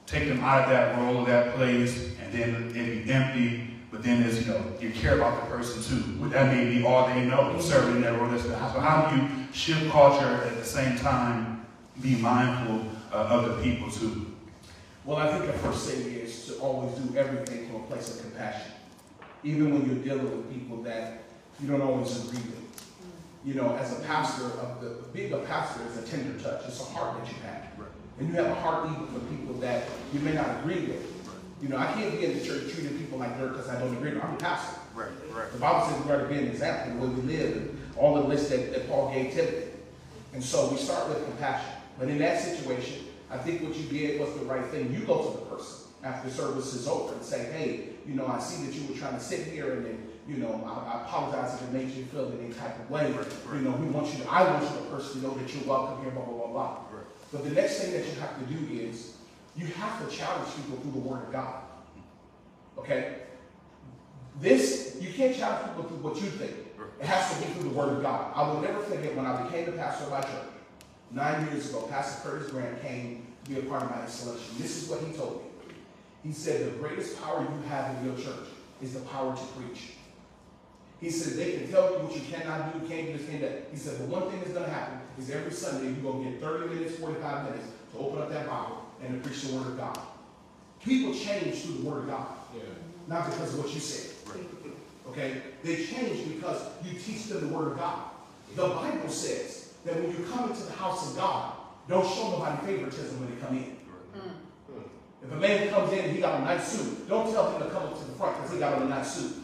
take 0.06 0.28
them 0.28 0.40
out 0.40 0.64
of 0.64 0.70
that 0.70 0.98
role, 0.98 1.24
that 1.24 1.54
place, 1.56 2.14
and 2.22 2.32
then 2.32 2.70
it'd 2.76 3.04
be 3.04 3.12
empty. 3.12 3.70
But 3.90 4.02
then 4.02 4.22
there's, 4.22 4.44
you 4.44 4.52
know, 4.52 4.60
you 4.80 4.90
care 4.90 5.16
about 5.16 5.40
the 5.40 5.56
person 5.56 5.82
too. 5.82 6.28
That 6.28 6.52
may 6.52 6.68
be 6.68 6.84
all 6.84 7.06
they 7.06 7.24
know, 7.24 7.60
serving 7.60 7.96
in 7.96 8.02
that 8.02 8.20
role. 8.20 8.36
So 8.38 8.52
how 8.54 9.10
do 9.10 9.16
you 9.16 9.28
shift 9.52 9.88
culture 9.90 10.42
at 10.44 10.56
the 10.56 10.64
same 10.64 10.98
time, 10.98 11.64
be 12.02 12.16
mindful 12.16 12.86
uh, 13.12 13.16
of 13.16 13.56
the 13.56 13.62
people 13.62 13.88
too? 13.90 14.32
Well, 15.04 15.18
I 15.18 15.30
think 15.30 15.46
the 15.46 15.58
first 15.58 15.88
thing 15.88 16.12
is 16.12 16.46
to 16.46 16.54
always 16.54 16.98
do 16.98 17.16
everything 17.16 17.68
from 17.68 17.82
a 17.82 17.84
place 17.84 18.16
of 18.16 18.22
compassion. 18.22 18.73
Even 19.44 19.72
when 19.72 19.86
you're 19.86 20.02
dealing 20.02 20.24
with 20.36 20.52
people 20.52 20.82
that 20.82 21.24
you 21.60 21.68
don't 21.68 21.82
always 21.82 22.24
agree 22.24 22.38
with. 22.38 22.64
You 23.44 23.54
know, 23.54 23.76
as 23.76 23.98
a 23.98 24.02
pastor, 24.02 24.44
of 24.44 24.80
the, 24.80 24.88
being 25.12 25.32
a 25.32 25.38
pastor 25.38 25.82
is 25.86 25.98
a 25.98 26.06
tender 26.06 26.42
touch. 26.42 26.62
It's 26.66 26.80
a 26.80 26.84
heart 26.84 27.22
that 27.22 27.30
you 27.30 27.36
have. 27.44 27.64
And 28.18 28.28
you 28.28 28.34
have 28.34 28.46
a 28.46 28.54
heart 28.54 28.88
even 28.90 29.06
for 29.08 29.20
people 29.26 29.54
that 29.54 29.84
you 30.12 30.20
may 30.20 30.32
not 30.32 30.60
agree 30.60 30.86
with. 30.86 31.10
You 31.60 31.68
know, 31.68 31.76
I 31.76 31.86
can't 31.92 32.12
be 32.12 32.26
in 32.26 32.38
the 32.38 32.44
church 32.44 32.72
treating 32.72 32.96
people 32.98 33.18
like 33.18 33.36
dirt 33.38 33.52
because 33.52 33.68
I 33.68 33.78
don't 33.80 33.92
agree 33.96 34.12
with 34.12 34.20
them. 34.20 34.30
I'm 34.30 34.36
a 34.36 34.38
pastor. 34.38 34.78
Right, 34.94 35.08
right. 35.32 35.50
The 35.50 35.58
Bible 35.58 35.88
says 35.88 36.04
we 36.04 36.12
are 36.12 36.22
to 36.22 36.28
be 36.28 36.38
an 36.38 36.46
example 36.46 36.94
the 36.94 37.06
way 37.06 37.14
we 37.14 37.22
live 37.22 37.56
and 37.56 37.78
all 37.96 38.14
the 38.14 38.20
lists 38.20 38.50
that, 38.50 38.72
that 38.72 38.88
Paul 38.88 39.12
gave 39.12 39.32
Timothy. 39.32 39.70
And 40.32 40.44
so 40.44 40.68
we 40.68 40.76
start 40.76 41.08
with 41.08 41.24
compassion. 41.24 41.72
But 41.98 42.08
in 42.08 42.18
that 42.18 42.40
situation, 42.40 43.04
I 43.30 43.38
think 43.38 43.62
what 43.62 43.74
you 43.76 43.84
did 43.88 44.20
was 44.20 44.32
the 44.34 44.44
right 44.44 44.64
thing. 44.66 44.92
You 44.92 45.00
go 45.00 45.30
to 45.30 45.38
the 45.38 45.44
person 45.46 45.88
after 46.04 46.30
service 46.30 46.74
is 46.74 46.86
over 46.86 47.14
and 47.14 47.22
say, 47.24 47.50
hey, 47.52 47.88
you 48.06 48.14
know, 48.14 48.26
I 48.26 48.38
see 48.38 48.64
that 48.66 48.74
you 48.74 48.86
were 48.88 48.98
trying 48.98 49.14
to 49.14 49.20
sit 49.20 49.46
here 49.46 49.72
and 49.72 49.84
then, 49.84 50.08
you 50.28 50.36
know, 50.36 50.62
I, 50.66 50.96
I 50.96 51.02
apologize 51.02 51.54
if 51.54 51.62
it 51.62 51.72
makes 51.72 51.94
you 51.94 52.04
feel 52.04 52.32
any 52.38 52.52
type 52.52 52.78
of 52.78 52.90
way. 52.90 53.14
You 53.52 53.60
know, 53.60 53.70
we 53.72 53.86
want 53.86 54.12
you 54.12 54.24
to, 54.24 54.30
I 54.30 54.50
want 54.50 54.62
you 54.62 54.76
to 54.76 54.84
personally 54.90 55.26
know 55.26 55.34
that 55.34 55.54
you're 55.54 55.64
welcome 55.64 56.02
here, 56.02 56.10
blah, 56.12 56.24
blah, 56.24 56.34
blah, 56.34 56.52
blah. 56.52 56.78
But 57.32 57.44
the 57.44 57.50
next 57.50 57.80
thing 57.80 57.92
that 57.92 58.06
you 58.06 58.20
have 58.20 58.38
to 58.38 58.44
do 58.54 58.74
is 58.74 59.16
you 59.56 59.66
have 59.66 60.08
to 60.08 60.16
challenge 60.16 60.54
people 60.54 60.78
through 60.78 60.92
the 60.92 61.08
Word 61.08 61.24
of 61.24 61.32
God. 61.32 61.62
Okay? 62.78 63.16
This, 64.40 64.96
you 65.00 65.12
can't 65.12 65.36
challenge 65.36 65.68
people 65.68 65.84
through 65.84 65.98
what 65.98 66.16
you 66.16 66.28
think. 66.28 66.52
It 67.00 67.06
has 67.06 67.34
to 67.34 67.44
be 67.44 67.52
through 67.52 67.70
the 67.70 67.76
Word 67.76 67.96
of 67.96 68.02
God. 68.02 68.32
I 68.34 68.48
will 68.48 68.60
never 68.60 68.80
forget 68.80 69.16
when 69.16 69.26
I 69.26 69.42
became 69.42 69.66
the 69.66 69.72
pastor 69.72 70.04
of 70.04 70.10
my 70.10 70.20
church. 70.20 70.48
Nine 71.10 71.46
years 71.46 71.70
ago, 71.70 71.86
Pastor 71.90 72.28
Curtis 72.28 72.50
Grant 72.50 72.82
came 72.82 73.26
to 73.44 73.50
be 73.50 73.58
a 73.58 73.62
part 73.62 73.82
of 73.82 73.90
my 73.90 74.02
installation. 74.02 74.54
This 74.58 74.82
is 74.82 74.88
what 74.88 75.00
he 75.00 75.12
told 75.12 75.42
me. 75.42 75.43
He 76.24 76.32
said, 76.32 76.66
the 76.66 76.78
greatest 76.78 77.22
power 77.22 77.42
you 77.42 77.68
have 77.68 77.96
in 77.98 78.06
your 78.06 78.16
church 78.16 78.48
is 78.82 78.94
the 78.94 79.00
power 79.00 79.36
to 79.36 79.42
preach. 79.56 79.90
He 81.00 81.10
said, 81.10 81.36
they 81.36 81.58
can 81.58 81.70
tell 81.70 81.92
you 81.92 81.98
what 81.98 82.14
you 82.14 82.22
cannot 82.22 82.72
do, 82.72 82.88
can't 82.88 83.08
do 83.08 83.18
this, 83.18 83.28
can't 83.28 83.42
that. 83.42 83.68
He 83.70 83.76
said, 83.76 83.98
but 83.98 84.08
one 84.08 84.30
thing 84.30 84.40
that's 84.40 84.52
going 84.52 84.64
to 84.64 84.70
happen 84.70 85.00
is 85.18 85.30
every 85.30 85.52
Sunday 85.52 85.86
you're 85.92 86.12
going 86.12 86.24
to 86.24 86.30
get 86.30 86.40
30 86.40 86.74
minutes, 86.74 86.96
45 86.96 87.44
minutes 87.50 87.68
to 87.92 87.98
open 87.98 88.22
up 88.22 88.30
that 88.30 88.46
Bible 88.48 88.86
and 89.04 89.22
to 89.22 89.28
preach 89.28 89.42
the 89.42 89.54
Word 89.54 89.66
of 89.66 89.76
God. 89.76 89.98
People 90.82 91.12
change 91.14 91.62
through 91.62 91.82
the 91.82 91.88
Word 91.90 91.98
of 92.04 92.08
God, 92.08 92.26
Yeah. 92.56 92.62
not 93.06 93.26
because 93.26 93.52
of 93.54 93.62
what 93.64 93.74
you 93.74 93.80
said. 93.80 94.12
Okay? 95.08 95.42
They 95.62 95.84
change 95.84 96.26
because 96.34 96.62
you 96.82 96.98
teach 96.98 97.26
them 97.26 97.48
the 97.48 97.54
Word 97.54 97.72
of 97.72 97.78
God. 97.78 97.98
The 98.56 98.68
Bible 98.68 99.08
says 99.08 99.74
that 99.84 99.96
when 99.96 100.10
you 100.10 100.26
come 100.32 100.50
into 100.50 100.62
the 100.62 100.72
house 100.72 101.10
of 101.10 101.16
God, 101.16 101.52
don't 101.88 102.06
show 102.14 102.30
nobody 102.30 102.66
favoritism 102.66 103.20
when 103.20 103.34
they 103.34 103.46
come 103.46 103.56
in. 103.58 103.73
If 105.26 105.32
a 105.32 105.36
man 105.36 105.68
comes 105.68 105.92
in 105.92 106.00
and 106.00 106.12
he 106.12 106.20
got 106.20 106.40
a 106.40 106.44
nice 106.44 106.68
suit, 106.68 107.08
don't 107.08 107.32
tell 107.32 107.52
him 107.52 107.62
to 107.62 107.70
come 107.70 107.84
up 107.84 107.98
to 107.98 108.04
the 108.04 108.12
front 108.12 108.36
because 108.36 108.52
he 108.52 108.58
got 108.58 108.74
on 108.74 108.82
a 108.82 108.88
nice 108.88 109.14
suit. 109.14 109.36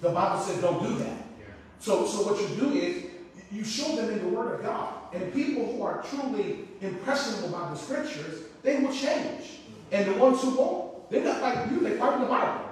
The 0.00 0.10
Bible 0.10 0.40
says 0.40 0.60
don't 0.60 0.82
do 0.82 0.96
that. 0.98 1.16
So, 1.80 2.06
so 2.06 2.32
what 2.32 2.40
you 2.40 2.56
do 2.56 2.72
is 2.72 3.04
you 3.50 3.64
show 3.64 3.96
them 3.96 4.10
in 4.10 4.18
the 4.18 4.28
Word 4.28 4.54
of 4.54 4.62
God. 4.62 4.94
And 5.12 5.32
people 5.32 5.72
who 5.72 5.82
are 5.82 6.02
truly 6.02 6.68
impressionable 6.80 7.48
by 7.48 7.70
the 7.70 7.76
Scriptures, 7.76 8.42
they 8.62 8.78
will 8.78 8.92
change. 8.92 9.60
And 9.90 10.06
the 10.06 10.18
ones 10.18 10.42
who 10.42 10.56
won't, 10.56 11.10
they're 11.10 11.24
not 11.24 11.40
like 11.40 11.70
you, 11.70 11.80
they 11.80 11.96
fight 11.96 12.20
the 12.20 12.26
Bible. 12.26 12.64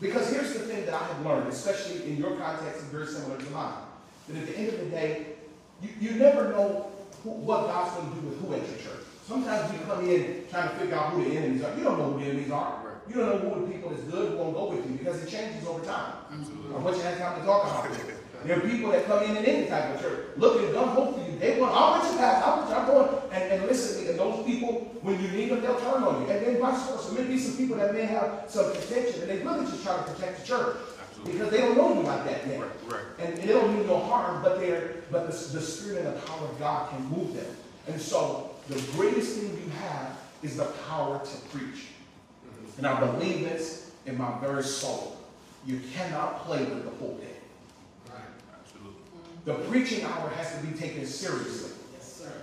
Because 0.00 0.30
here's 0.30 0.52
the 0.52 0.60
thing 0.60 0.84
that 0.86 0.94
I 0.94 1.04
have 1.04 1.24
learned, 1.24 1.48
especially 1.48 2.04
in 2.04 2.16
your 2.16 2.36
context 2.36 2.82
and 2.82 2.90
very 2.90 3.06
similar 3.06 3.38
to 3.38 3.50
mine, 3.50 3.74
that 4.28 4.36
at 4.36 4.46
the 4.46 4.58
end 4.58 4.68
of 4.68 4.78
the 4.80 4.86
day, 4.86 5.26
you, 5.80 5.88
you 6.00 6.10
never 6.12 6.50
know 6.50 6.90
who, 7.22 7.30
what 7.30 7.66
God's 7.66 7.96
going 7.96 8.10
to 8.14 8.20
do 8.20 8.28
with 8.28 8.40
who 8.40 8.54
at 8.54 8.68
your 8.68 8.78
church. 8.78 9.03
Sometimes 9.26 9.72
we 9.72 9.78
come 9.86 10.08
in 10.08 10.44
trying 10.50 10.68
to 10.68 10.74
figure 10.76 10.96
out 10.96 11.12
who 11.12 11.24
the 11.24 11.36
enemies 11.36 11.64
are. 11.64 11.74
You 11.78 11.84
don't 11.84 11.98
know 11.98 12.12
who 12.12 12.20
the 12.20 12.26
enemies 12.26 12.50
are. 12.50 13.00
You 13.08 13.14
don't 13.14 13.42
know 13.42 13.50
who 13.50 13.66
the 13.66 13.72
people 13.72 13.88
that's 13.90 14.02
good 14.02 14.32
who 14.32 14.36
won't 14.36 14.54
go 14.54 14.70
with 14.70 14.84
you 14.84 14.96
because 14.96 15.22
it 15.22 15.30
changes 15.30 15.66
over 15.66 15.82
time. 15.84 16.14
I 16.30 16.78
want 16.78 16.96
you 16.96 17.02
to 17.02 17.08
have 17.08 17.18
time 17.18 17.40
to 17.40 17.46
talk 17.46 17.64
about 17.64 17.90
it. 17.90 18.14
There 18.44 18.58
are 18.58 18.60
people 18.60 18.90
that 18.92 19.06
come 19.06 19.22
in 19.22 19.36
in 19.38 19.44
any 19.46 19.66
type 19.66 19.94
of 19.94 20.02
church, 20.02 20.26
looking 20.36 20.72
gun 20.72 20.88
hope 20.88 21.14
for 21.16 21.30
you. 21.30 21.38
They 21.38 21.58
want, 21.58 21.72
I'll 21.74 21.98
let 21.98 22.12
you 22.12 22.18
pass, 22.18 22.44
I'll 22.44 22.60
let 22.60 22.68
you, 22.68 22.74
I'm 22.74 22.86
going. 22.86 23.22
And, 23.32 23.52
and 23.52 23.62
listen, 23.66 24.06
and 24.06 24.18
those 24.18 24.44
people, 24.44 24.72
when 25.00 25.22
you 25.22 25.28
need 25.28 25.48
them, 25.48 25.62
they'll 25.62 25.80
turn 25.80 26.02
on 26.02 26.22
you. 26.22 26.30
And 26.30 26.44
then 26.44 26.60
vice 26.60 26.86
versa. 26.90 27.14
There 27.14 27.24
may 27.24 27.30
be 27.32 27.38
some 27.38 27.56
people 27.56 27.78
that 27.78 27.94
may 27.94 28.04
have 28.04 28.44
some 28.48 28.70
contention, 28.72 29.22
and 29.22 29.30
they 29.30 29.38
really 29.38 29.64
just 29.64 29.82
try 29.82 29.96
to 29.96 30.02
protect 30.02 30.40
the 30.40 30.46
church. 30.46 30.76
Because 31.24 31.50
they 31.50 31.58
don't 31.58 31.78
know 31.78 31.94
you 31.94 32.00
like 32.00 32.24
that 32.26 32.46
yet. 32.46 32.62
And, 33.18 33.32
and 33.32 33.38
they 33.38 33.46
don't 33.46 33.74
mean 33.74 33.86
no 33.86 33.98
harm, 34.00 34.42
but 34.42 34.60
they're, 34.60 34.96
but 35.10 35.30
the, 35.30 35.32
the 35.32 35.62
spirit 35.62 36.04
and 36.04 36.14
the 36.14 36.20
power 36.20 36.46
of 36.46 36.58
God 36.58 36.90
can 36.90 37.02
move 37.06 37.34
them. 37.34 37.56
And 37.88 37.98
so 37.98 38.53
the 38.68 38.80
greatest 38.92 39.38
thing 39.38 39.50
you 39.50 39.70
have 39.70 40.18
is 40.42 40.56
the 40.56 40.64
power 40.88 41.20
to 41.24 41.56
preach. 41.56 41.86
And 42.78 42.86
I 42.86 42.98
believe 43.00 43.40
this 43.40 43.92
in 44.06 44.18
my 44.18 44.38
very 44.38 44.62
soul. 44.62 45.16
You 45.66 45.80
cannot 45.94 46.44
play 46.44 46.64
with 46.64 46.84
the 46.84 46.90
whole 46.90 47.10
pulpit. 47.10 47.30
The 49.44 49.54
preaching 49.54 50.04
hour 50.04 50.30
has 50.30 50.58
to 50.58 50.66
be 50.66 50.76
taken 50.76 51.06
seriously. 51.06 51.70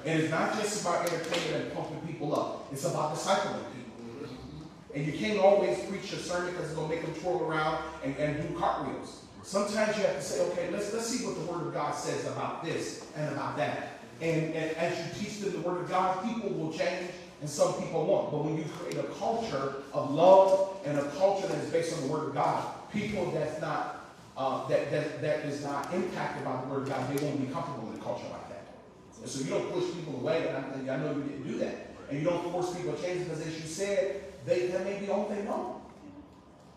And 0.06 0.20
it's 0.20 0.32
not 0.32 0.54
just 0.54 0.82
about 0.82 1.12
entertaining 1.12 1.62
and 1.62 1.74
pumping 1.74 2.00
people 2.08 2.36
up. 2.40 2.68
It's 2.72 2.86
about 2.86 3.16
discipling 3.16 3.64
people. 3.74 4.28
Mm-hmm. 4.28 4.96
And 4.96 5.06
you 5.06 5.14
can't 5.14 5.40
always 5.40 5.80
preach 5.86 6.12
a 6.14 6.18
sermon 6.18 6.52
because 6.52 6.68
it's 6.68 6.76
going 6.76 6.90
to 6.90 6.96
make 6.96 7.06
them 7.06 7.14
twirl 7.22 7.44
around 7.44 7.84
and, 8.04 8.16
and 8.18 8.48
do 8.48 8.58
cartwheels. 8.58 9.24
Sometimes 9.44 9.98
you 9.98 10.04
have 10.04 10.16
to 10.16 10.22
say, 10.22 10.42
okay, 10.52 10.70
let's, 10.72 10.94
let's 10.94 11.08
see 11.08 11.26
what 11.26 11.36
the 11.36 11.52
Word 11.52 11.68
of 11.68 11.74
God 11.74 11.94
says 11.94 12.26
about 12.28 12.64
this 12.64 13.08
and 13.16 13.32
about 13.34 13.58
that. 13.58 14.01
And, 14.22 14.54
and 14.54 14.78
as 14.78 14.98
you 14.98 15.24
teach 15.24 15.40
them 15.40 15.52
the 15.52 15.68
Word 15.68 15.82
of 15.82 15.90
God, 15.90 16.24
people 16.24 16.52
will 16.52 16.72
change 16.72 17.10
and 17.42 17.50
some 17.50 17.74
people 17.74 18.06
won't. 18.06 18.32
But 18.32 18.46
when 18.46 18.58
you 18.58 18.66
create 18.78 18.98
a 18.98 19.08
culture 19.18 19.82
of 19.94 20.12
love 20.12 20.78
and 20.86 20.98
a 20.98 21.04
culture 21.18 21.48
that 21.48 21.58
is 21.58 21.72
based 21.72 21.98
on 21.98 22.08
the 22.08 22.14
Word 22.14 22.30
of 22.30 22.34
God, 22.36 22.64
people 22.94 23.32
that's 23.32 23.60
not, 23.60 24.06
uh, 24.38 24.68
that, 24.68 24.92
that, 24.92 25.22
that 25.22 25.40
is 25.46 25.64
not 25.64 25.92
impacted 25.92 26.46
by 26.46 26.62
the 26.62 26.68
Word 26.68 26.84
of 26.84 26.90
God, 26.90 27.10
they 27.10 27.26
won't 27.26 27.42
be 27.42 27.52
comfortable 27.52 27.92
in 27.92 28.00
a 28.00 28.04
culture 28.04 28.30
like 28.30 28.48
that. 28.50 28.64
And 29.22 29.30
so 29.30 29.44
you 29.44 29.50
don't 29.50 29.74
push 29.74 29.92
people 29.96 30.16
away, 30.16 30.48
and 30.48 30.90
I, 30.90 30.94
I 30.94 30.98
know 30.98 31.16
you 31.16 31.24
didn't 31.24 31.48
do 31.48 31.58
that. 31.58 31.88
And 32.10 32.20
you 32.20 32.26
don't 32.26 32.52
force 32.52 32.76
people 32.76 32.94
to 32.94 33.02
change 33.02 33.26
because 33.26 33.42
as 33.42 33.60
you 33.60 33.68
said, 33.68 34.22
they, 34.46 34.68
that 34.68 34.84
may 34.84 35.00
be 35.00 35.10
all 35.10 35.28
they 35.28 35.44
know. 35.44 35.82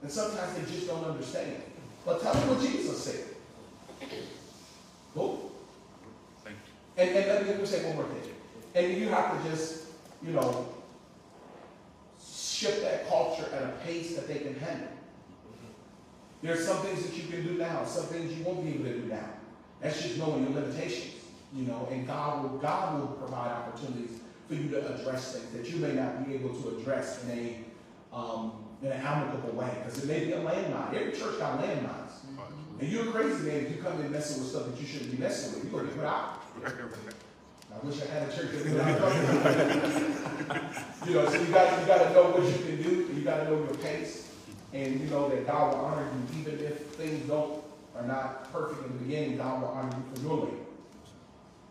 And 0.03 0.11
sometimes 0.11 0.55
they 0.55 0.73
just 0.73 0.87
don't 0.87 1.05
understand. 1.05 1.63
But 2.07 2.23
tell 2.23 2.35
them 2.35 2.49
what 2.49 2.61
Jesus 2.61 3.03
said. 3.03 3.25
Cool? 5.15 5.44
And, 6.97 7.11
and 7.11 7.49
let 7.49 7.61
me, 7.61 7.67
say 7.67 7.85
one 7.87 7.97
more 7.97 8.05
thing. 8.07 8.33
And 8.75 9.01
you 9.01 9.09
have 9.09 9.43
to 9.43 9.51
just, 9.51 9.87
you 10.23 10.33
know, 10.33 10.69
shift 12.25 12.83
that 12.83 13.09
culture 13.09 13.47
at 13.53 13.63
a 13.63 13.73
pace 13.85 14.15
that 14.15 14.29
they 14.29 14.39
can 14.39 14.55
handle. 14.55 14.89
There's 16.43 16.67
some 16.67 16.79
things 16.79 17.05
that 17.05 17.17
you 17.17 17.29
can 17.29 17.43
do 17.43 17.55
now, 17.55 17.85
some 17.85 18.05
things 18.05 18.37
you 18.37 18.45
won't 18.45 18.65
be 18.65 18.75
able 18.75 18.85
to 18.85 19.01
do 19.01 19.07
now. 19.07 19.31
That's 19.81 20.03
just 20.03 20.19
knowing 20.19 20.45
your 20.45 20.61
limitations, 20.61 21.15
you 21.53 21.65
know, 21.65 21.89
and 21.91 22.07
God 22.07 22.43
will, 22.43 22.59
God 22.59 23.01
will 23.01 23.09
provide 23.09 23.51
opportunities 23.51 24.21
for 24.47 24.55
you 24.55 24.69
to 24.69 24.95
address 24.95 25.35
things 25.35 25.51
that 25.53 25.73
you 25.73 25.81
may 25.81 25.93
not 25.95 26.27
be 26.27 26.35
able 26.35 26.55
to 26.55 26.77
address 26.77 27.25
in 27.25 27.31
a, 27.31 28.15
um, 28.15 28.53
in 28.83 28.93
an 28.93 29.01
amicable 29.01 29.53
way, 29.53 29.71
because 29.79 30.05
it 30.05 30.07
may 30.07 30.27
be 30.27 30.33
a 30.33 30.41
landmine. 30.41 30.95
Every 30.95 31.13
church 31.13 31.39
got 31.39 31.61
landmines. 31.61 32.13
And 32.81 32.89
you're 32.89 33.09
a 33.09 33.13
crazy 33.13 33.43
man 33.45 33.67
if 33.67 33.77
you 33.77 33.83
come 33.83 34.01
in 34.01 34.13
messing 34.13 34.43
with 34.43 34.51
stuff 34.51 34.67
that 34.67 34.81
you 34.81 34.87
shouldn't 34.87 35.13
be 35.13 35.17
messing 35.17 35.55
with. 35.55 35.65
You're 35.65 35.81
gonna 35.81 35.93
get 35.93 35.97
put 35.97 36.07
out. 36.07 36.44
I 36.63 37.87
wish 37.87 38.01
I 38.03 38.07
had 38.07 38.29
a 38.29 38.33
church 38.35 38.51
that 38.53 38.65
would 38.65 38.77
not 38.77 38.99
You 41.07 41.15
know, 41.15 41.29
so 41.29 41.41
you 41.41 41.47
got 41.53 41.81
you 41.81 41.87
got 41.87 41.99
to 42.09 42.15
know 42.15 42.31
what 42.31 42.45
you 42.45 42.59
can 42.65 42.83
do. 42.83 43.07
and 43.09 43.19
You 43.19 43.25
got 43.25 43.39
to 43.39 43.45
know 43.45 43.57
your 43.59 43.75
pace, 43.75 44.31
and 44.73 45.01
you 45.01 45.07
know 45.07 45.29
that 45.29 45.47
God 45.47 45.75
will 45.75 45.85
honor 45.85 46.07
you 46.33 46.41
even 46.41 46.55
if 46.65 46.77
things 46.97 47.29
don't 47.29 47.63
are 47.97 48.07
not 48.07 48.53
perfect 48.53 48.87
in 48.87 48.93
the 48.93 48.99
beginning. 49.05 49.37
God 49.37 49.61
will 49.61 49.69
honor 49.69 49.97
you 49.97 50.03
for 50.15 50.21
your 50.23 50.37
labor. 50.45 50.57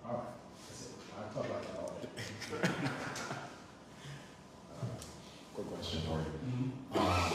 All 0.06 0.14
right, 0.14 0.24
that's 0.68 0.82
it. 0.84 0.92
I 1.18 1.34
talk 1.34 1.46
about 1.46 1.62
that 1.64 1.76
all 1.80 1.94
day. 2.02 2.08
Quick 5.54 5.68
question 5.74 6.00
for 6.02 6.18
you. 6.20 6.32
Mm-hmm. 6.46 6.98
Um, 6.98 7.34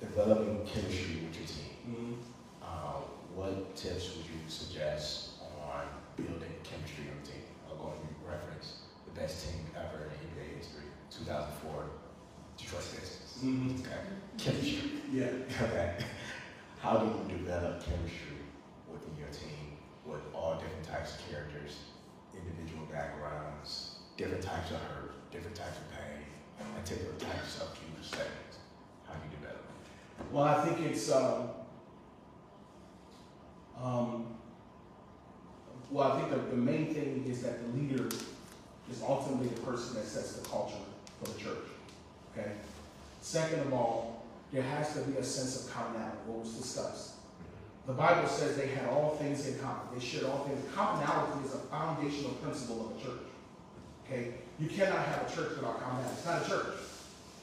developing 0.00 0.56
chemistry 0.66 1.14
with 1.24 1.36
your 1.36 1.46
team. 1.46 1.72
Mm-hmm. 1.88 2.14
Uh, 2.62 3.00
what 3.34 3.76
tips 3.76 4.04
would 4.16 4.26
you 4.26 4.40
suggest 4.48 5.30
on 5.40 5.84
building 6.16 6.54
chemistry 6.64 7.04
on 7.10 7.16
the 7.22 7.26
team? 7.30 7.44
I'm 7.70 7.76
going 7.78 7.98
to 8.00 8.08
reference 8.30 8.68
the 8.96 9.00
best 9.20 9.44
team 9.44 9.60
ever 9.76 10.04
in 10.04 10.10
NBA 10.32 10.56
history, 10.56 10.88
2004 11.10 11.84
Detroit 12.56 12.80
Pistons. 12.80 13.44
Mm-hmm. 13.44 13.80
Okay. 13.80 14.00
Chemistry. 14.38 14.90
Yeah. 15.12 15.60
Okay. 15.62 15.96
How 16.80 16.96
do 16.96 17.06
you 17.06 17.36
develop 17.36 17.84
chemistry 17.84 18.40
within 18.90 19.12
your 19.18 19.28
team 19.28 19.76
with 20.06 20.20
all 20.34 20.54
different 20.54 20.84
types 20.84 21.16
of 21.16 21.30
characters, 21.30 21.76
individual 22.32 22.86
backgrounds, 22.90 23.96
different 24.16 24.42
types 24.42 24.70
of 24.70 24.78
hurt, 24.78 25.30
different 25.30 25.54
types 25.54 25.76
of 25.76 25.90
pain, 25.92 26.24
and 26.58 26.84
different 26.84 27.18
types 27.18 27.60
of 27.60 27.76
future 27.76 28.16
settings? 28.16 28.56
How 29.06 29.14
do 29.14 29.20
you 29.28 29.36
develop 29.36 29.60
it? 29.60 30.32
Well, 30.32 30.44
I 30.44 30.64
think 30.64 30.80
it's 30.86 31.12
um, 31.12 31.50
um, 33.78 34.26
well, 35.90 36.12
I 36.12 36.20
think 36.20 36.30
the, 36.30 36.56
the 36.56 36.56
main 36.56 36.94
thing 36.94 37.26
is 37.28 37.42
that 37.42 37.60
the 37.60 37.78
leader 37.78 38.08
is 38.90 39.02
ultimately 39.06 39.48
the 39.48 39.60
person 39.60 39.94
that 39.94 40.04
sets 40.04 40.32
the 40.32 40.48
culture 40.48 40.74
for 41.22 41.30
the 41.30 41.38
church. 41.38 41.66
Okay. 42.32 42.50
Second 43.20 43.60
of 43.60 43.72
all, 43.72 44.24
there 44.52 44.62
has 44.62 44.94
to 44.94 45.00
be 45.02 45.16
a 45.18 45.24
sense 45.24 45.64
of 45.64 45.72
commonality. 45.72 46.16
What 46.26 46.40
was 46.40 46.54
discussed. 46.54 47.12
The 47.86 47.92
Bible 47.92 48.28
says 48.28 48.56
they 48.56 48.68
had 48.68 48.88
all 48.88 49.16
things 49.16 49.46
in 49.46 49.58
common. 49.58 49.82
They 49.94 50.04
shared 50.04 50.24
all 50.24 50.44
things. 50.44 50.64
Commonality 50.74 51.46
is 51.46 51.54
a 51.54 51.58
foundational 51.58 52.32
principle 52.32 52.90
of 52.90 53.00
a 53.00 53.04
church. 53.04 53.26
Okay. 54.04 54.34
You 54.58 54.68
cannot 54.68 55.04
have 55.06 55.30
a 55.30 55.34
church 55.34 55.56
without 55.56 55.80
commonality. 55.82 56.14
It's 56.16 56.26
not 56.26 56.42
a 56.44 56.48
church. 56.48 56.76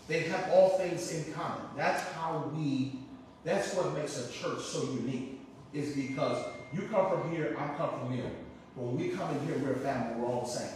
They 0.08 0.22
have 0.22 0.50
all 0.52 0.78
things 0.78 1.12
in 1.12 1.34
common. 1.34 1.64
That's 1.76 2.02
how 2.14 2.50
we, 2.56 3.00
that's 3.44 3.74
what 3.74 3.94
makes 3.94 4.18
a 4.18 4.32
church 4.32 4.62
so 4.62 4.84
unique, 4.84 5.42
is 5.74 5.96
because 5.96 6.46
you 6.74 6.84
come 6.84 7.10
from 7.10 7.32
here, 7.32 7.56
I 7.60 7.68
come 7.78 7.90
from 8.00 8.14
here. 8.14 8.32
When 8.76 8.96
we 8.96 9.10
come 9.10 9.36
in 9.36 9.46
here, 9.46 9.58
we're 9.58 9.74
a 9.74 9.80
family, 9.80 10.22
we're 10.22 10.28
all 10.28 10.42
the 10.42 10.52
same. 10.52 10.70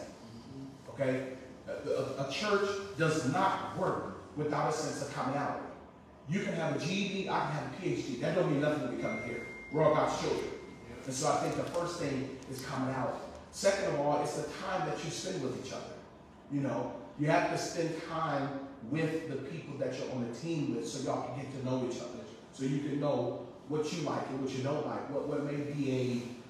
Okay? 1.02 1.24
A, 1.68 2.28
a- 2.28 2.32
church 2.32 2.70
does 2.98 3.32
not 3.32 3.78
work 3.78 4.38
without 4.38 4.70
a 4.70 4.74
sense 4.74 5.02
of 5.02 5.14
commonality. 5.14 5.66
You 6.30 6.42
can 6.42 6.54
have 6.54 6.76
a 6.76 6.80
GED, 6.80 7.30
I 7.30 7.40
can 7.40 7.52
have 7.52 7.64
a 7.66 7.82
PhD. 7.82 8.20
That 8.22 8.36
don't 8.36 8.52
mean 8.52 8.62
nothing 8.62 8.88
when 8.88 8.98
we 8.98 9.02
come 9.02 9.24
here. 9.24 9.48
We're 9.72 9.84
all 9.84 9.94
God's 9.94 10.22
children. 10.22 10.50
And 11.06 11.14
so 11.14 11.32
I 11.32 11.38
think 11.38 11.56
the 11.56 11.72
first 11.72 12.00
thing 12.00 12.38
is 12.50 12.64
commonality. 12.66 13.18
Second 13.52 13.94
of 13.94 14.00
all, 14.00 14.22
it's 14.22 14.38
the 14.38 14.50
time 14.64 14.88
that 14.88 15.04
you 15.04 15.12
spend 15.12 15.42
with 15.42 15.66
each 15.66 15.74
other. 15.74 15.84
You 16.52 16.62
know, 16.62 16.94
you 17.20 17.28
have 17.28 17.52
to 17.52 17.58
spend 17.58 17.90
time 18.10 18.50
with 18.90 19.30
the 19.30 19.36
people 19.50 19.78
that 19.78 19.98
you're 19.98 20.12
on 20.12 20.28
the 20.28 20.40
team 20.40 20.76
with 20.76 20.88
so 20.88 21.04
y'all 21.04 21.28
can 21.28 21.44
get 21.44 21.60
to 21.60 21.66
know 21.66 21.88
each 21.90 21.98
other. 22.00 22.24
So 22.54 22.64
you 22.64 22.80
can 22.80 23.00
know 23.00 23.48
what 23.68 23.92
you 23.94 24.02
like 24.02 24.28
and 24.30 24.42
what 24.42 24.52
you 24.56 24.64
don't 24.64 24.86
like, 24.86 25.10
what, 25.10 25.28
what 25.28 25.44
may 25.46 25.56
be 25.56 25.92
a, 25.92 26.41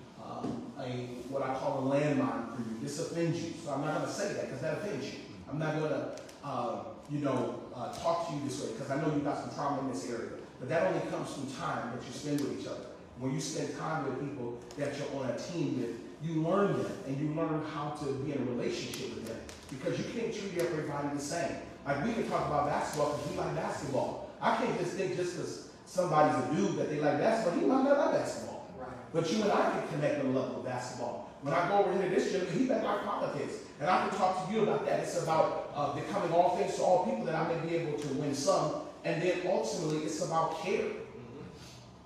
a, 0.79 0.89
what 1.29 1.43
I 1.43 1.53
call 1.55 1.91
a 1.91 1.95
landmine 1.95 2.55
for 2.55 2.61
you. 2.61 2.77
This 2.81 2.99
offends 2.99 3.41
you. 3.41 3.53
So 3.63 3.73
I'm 3.73 3.81
not 3.81 4.01
gonna 4.01 4.11
say 4.11 4.33
that 4.33 4.45
because 4.45 4.61
that 4.61 4.77
offends 4.77 5.05
you. 5.05 5.19
I'm 5.49 5.59
not 5.59 5.79
gonna, 5.79 6.11
uh, 6.43 6.83
you 7.09 7.19
know, 7.19 7.55
uh, 7.75 7.91
talk 7.93 8.29
to 8.29 8.35
you 8.35 8.41
this 8.45 8.61
way 8.61 8.73
because 8.73 8.91
I 8.91 9.01
know 9.01 9.13
you 9.13 9.21
got 9.21 9.39
some 9.39 9.53
trauma 9.55 9.81
in 9.81 9.93
this 9.93 10.09
area. 10.09 10.29
But 10.59 10.69
that 10.69 10.87
only 10.87 11.01
comes 11.09 11.33
from 11.33 11.47
time 11.53 11.91
that 11.91 12.05
you 12.05 12.13
spend 12.13 12.39
with 12.41 12.61
each 12.61 12.67
other. 12.67 12.85
When 13.17 13.33
you 13.33 13.41
spend 13.41 13.77
time 13.77 14.05
with 14.05 14.19
people 14.19 14.59
that 14.77 14.93
you're 14.97 15.21
on 15.21 15.29
a 15.29 15.37
team 15.37 15.79
with, 15.81 15.99
you 16.23 16.41
learn 16.43 16.77
them 16.77 16.91
and 17.07 17.19
you 17.19 17.33
learn 17.35 17.63
how 17.73 17.89
to 17.99 18.05
be 18.23 18.31
in 18.31 18.41
a 18.41 18.45
relationship 18.45 19.15
with 19.15 19.27
them 19.27 19.37
because 19.69 19.97
you 19.97 20.05
can't 20.13 20.33
treat 20.33 20.57
everybody 20.59 21.15
the 21.15 21.21
same. 21.21 21.55
Like 21.85 22.05
we 22.05 22.13
can 22.13 22.29
talk 22.29 22.47
about 22.47 22.67
basketball 22.67 23.13
because 23.13 23.31
we 23.31 23.37
like 23.37 23.55
basketball. 23.55 24.29
I 24.39 24.57
can't 24.57 24.77
just 24.79 24.93
think 24.93 25.15
just 25.15 25.35
because 25.35 25.69
somebody's 25.85 26.35
a 26.43 26.55
dude 26.55 26.77
that 26.77 26.89
they 26.89 26.99
like 26.99 27.17
basketball, 27.17 27.59
he 27.59 27.65
might 27.65 27.83
not 27.83 27.97
like 27.97 28.11
basketball. 28.21 28.50
But 29.13 29.31
you 29.31 29.43
and 29.43 29.51
I 29.51 29.71
can 29.71 29.87
connect 29.89 30.19
on 30.21 30.33
the 30.33 30.39
level 30.39 30.59
of 30.59 30.65
basketball. 30.65 31.29
When 31.41 31.53
I 31.53 31.67
go 31.67 31.79
over 31.79 31.93
here 31.93 32.09
to 32.09 32.15
this 32.15 32.31
gym, 32.31 32.47
he 32.57 32.65
might 32.65 32.83
like 32.83 33.03
politics. 33.03 33.55
And 33.79 33.89
I 33.89 34.07
can 34.07 34.17
talk 34.17 34.47
to 34.47 34.53
you 34.53 34.61
about 34.61 34.85
that. 34.85 34.99
It's 34.99 35.21
about 35.21 35.71
uh, 35.75 35.93
becoming 35.93 36.31
all 36.31 36.55
things 36.55 36.75
to 36.75 36.83
all 36.83 37.03
people 37.03 37.25
that 37.25 37.35
I 37.35 37.53
may 37.53 37.67
be 37.67 37.75
able 37.77 37.99
to 37.99 38.07
win 38.13 38.33
some. 38.35 38.83
And 39.03 39.21
then 39.21 39.41
ultimately, 39.47 40.05
it's 40.05 40.23
about 40.23 40.61
care. 40.61 40.85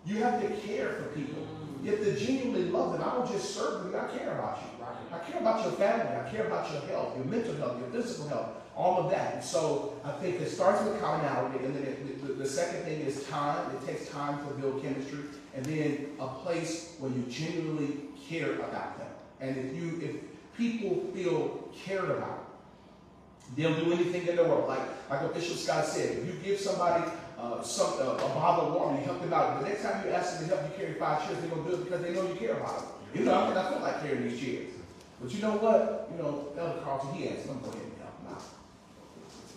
You 0.05 0.17
have 0.23 0.41
to 0.41 0.47
care 0.67 0.93
for 0.93 1.03
people. 1.09 1.45
You 1.83 1.91
have 1.91 1.99
to 1.99 2.15
genuinely 2.15 2.71
love 2.71 2.93
them. 2.93 3.01
I 3.07 3.13
don't 3.13 3.29
just 3.29 3.53
serve 3.53 3.83
them, 3.83 3.95
I 3.95 4.17
care 4.17 4.33
about 4.33 4.59
you. 4.61 4.85
I 5.11 5.19
care 5.19 5.39
about 5.39 5.63
your 5.63 5.73
family. 5.73 6.15
I 6.15 6.29
care 6.31 6.47
about 6.47 6.71
your 6.71 6.81
health, 6.81 7.15
your 7.15 7.25
mental 7.25 7.55
health, 7.57 7.79
your 7.79 7.89
physical 7.89 8.27
health, 8.27 8.49
all 8.75 9.03
of 9.03 9.11
that. 9.11 9.35
And 9.35 9.43
so 9.43 9.93
I 10.03 10.11
think 10.13 10.41
it 10.41 10.49
starts 10.49 10.83
with 10.83 10.99
commonality, 10.99 11.63
and 11.63 11.75
then 11.75 11.83
it, 11.83 12.25
the, 12.25 12.33
the 12.33 12.49
second 12.49 12.83
thing 12.83 13.01
is 13.01 13.23
time. 13.27 13.69
It 13.75 13.85
takes 13.85 14.09
time 14.09 14.39
to 14.47 14.53
build 14.55 14.81
chemistry, 14.81 15.19
and 15.55 15.65
then 15.65 16.07
a 16.19 16.27
place 16.27 16.95
where 16.99 17.11
you 17.11 17.23
genuinely 17.29 18.09
care 18.29 18.53
about 18.55 18.97
them. 18.97 19.07
And 19.39 19.57
if 19.57 19.75
you, 19.75 20.01
if 20.01 20.15
people 20.57 21.11
feel 21.13 21.69
cared 21.73 22.09
about, 22.11 22.45
they'll 23.55 23.75
do 23.75 23.93
anything 23.93 24.27
in 24.27 24.35
the 24.35 24.43
world. 24.43 24.67
Like 24.67 24.81
like 25.09 25.33
Bishop 25.33 25.57
Scott 25.57 25.85
said, 25.85 26.17
if 26.17 26.25
you 26.25 26.33
give 26.43 26.59
somebody 26.59 27.09
uh, 27.39 27.61
some 27.61 27.93
uh, 27.99 28.13
a 28.13 28.29
bottle 28.29 28.67
of 28.67 28.73
water, 28.73 28.91
and 28.91 28.99
you 28.99 29.05
help 29.05 29.21
them 29.21 29.33
out. 29.33 29.61
The 29.61 29.67
next 29.67 29.83
time 29.83 30.05
you 30.05 30.11
ask 30.11 30.39
them 30.39 30.49
to 30.49 30.55
help 30.55 30.71
you 30.71 30.77
carry 30.77 30.93
five 30.99 31.25
chairs, 31.25 31.39
they're 31.39 31.49
gonna 31.49 31.69
do 31.69 31.75
it 31.75 31.83
because 31.83 32.01
they 32.01 32.13
know 32.13 32.27
you 32.27 32.35
care 32.35 32.57
about 32.57 32.79
them. 32.79 32.87
You 33.13 33.25
know, 33.25 33.33
I 33.33 33.47
mean, 33.47 33.57
I 33.57 33.69
feel 33.69 33.81
like 33.81 34.01
carrying 34.01 34.27
these 34.27 34.39
chairs. 34.39 34.67
But 35.21 35.33
you 35.33 35.41
know 35.41 35.53
what? 35.57 36.09
You 36.11 36.21
know, 36.21 36.47
Elder 36.57 36.81
Carlton, 36.83 37.13
he 37.13 37.29
I'm 37.29 37.59
going 37.59 37.61
to 37.61 37.79
help 38.03 38.19
him 38.19 38.33
out. 38.33 38.43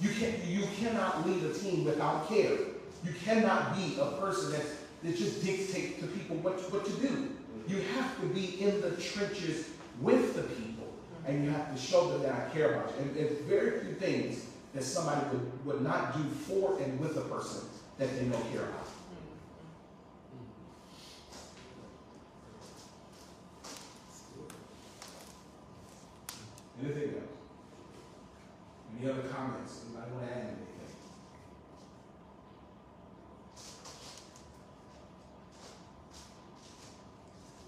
You 0.01 0.10
can 0.10 0.35
you 0.47 0.67
cannot 0.78 1.27
lead 1.27 1.43
a 1.43 1.52
team 1.52 1.85
without 1.85 2.28
care. 2.28 2.57
You 3.05 3.12
cannot 3.25 3.77
be 3.77 3.97
a 4.01 4.07
person 4.20 4.52
that's, 4.52 4.70
that 5.02 5.17
just 5.17 5.44
dictate 5.44 6.01
to 6.01 6.07
people 6.07 6.36
what, 6.36 6.55
what 6.73 6.85
to 6.85 6.93
do. 6.93 7.36
You 7.67 7.83
have 7.94 8.20
to 8.20 8.27
be 8.27 8.60
in 8.60 8.81
the 8.81 8.93
trenches 8.93 9.68
with 10.01 10.35
the 10.35 10.43
people, 10.43 10.93
and 11.27 11.44
you 11.44 11.51
have 11.51 11.75
to 11.75 11.81
show 11.81 12.10
them 12.10 12.23
that 12.23 12.33
I 12.33 12.55
care 12.55 12.75
about 12.75 12.93
you. 12.97 13.02
And 13.02 13.17
there's 13.17 13.39
very 13.41 13.81
few 13.81 13.94
things 13.94 14.47
that 14.75 14.83
somebody 14.83 15.20
would, 15.28 15.67
would 15.67 15.83
not 15.83 16.17
do 16.17 16.25
for 16.28 16.78
and 16.81 16.99
with 16.99 17.17
a 17.17 17.23
person 17.23 17.68
that 17.99 18.09
they 18.18 18.25
don't 18.25 18.52
care 18.52 18.62
about. 18.62 18.89
Anything 26.81 27.15
else? 27.15 27.25
Any 29.01 29.10
other 29.10 29.23
comments? 29.23 29.81
Anybody 29.85 30.12
want 30.12 30.27
to 30.27 30.33
add 30.33 30.43
anything? 30.43 30.68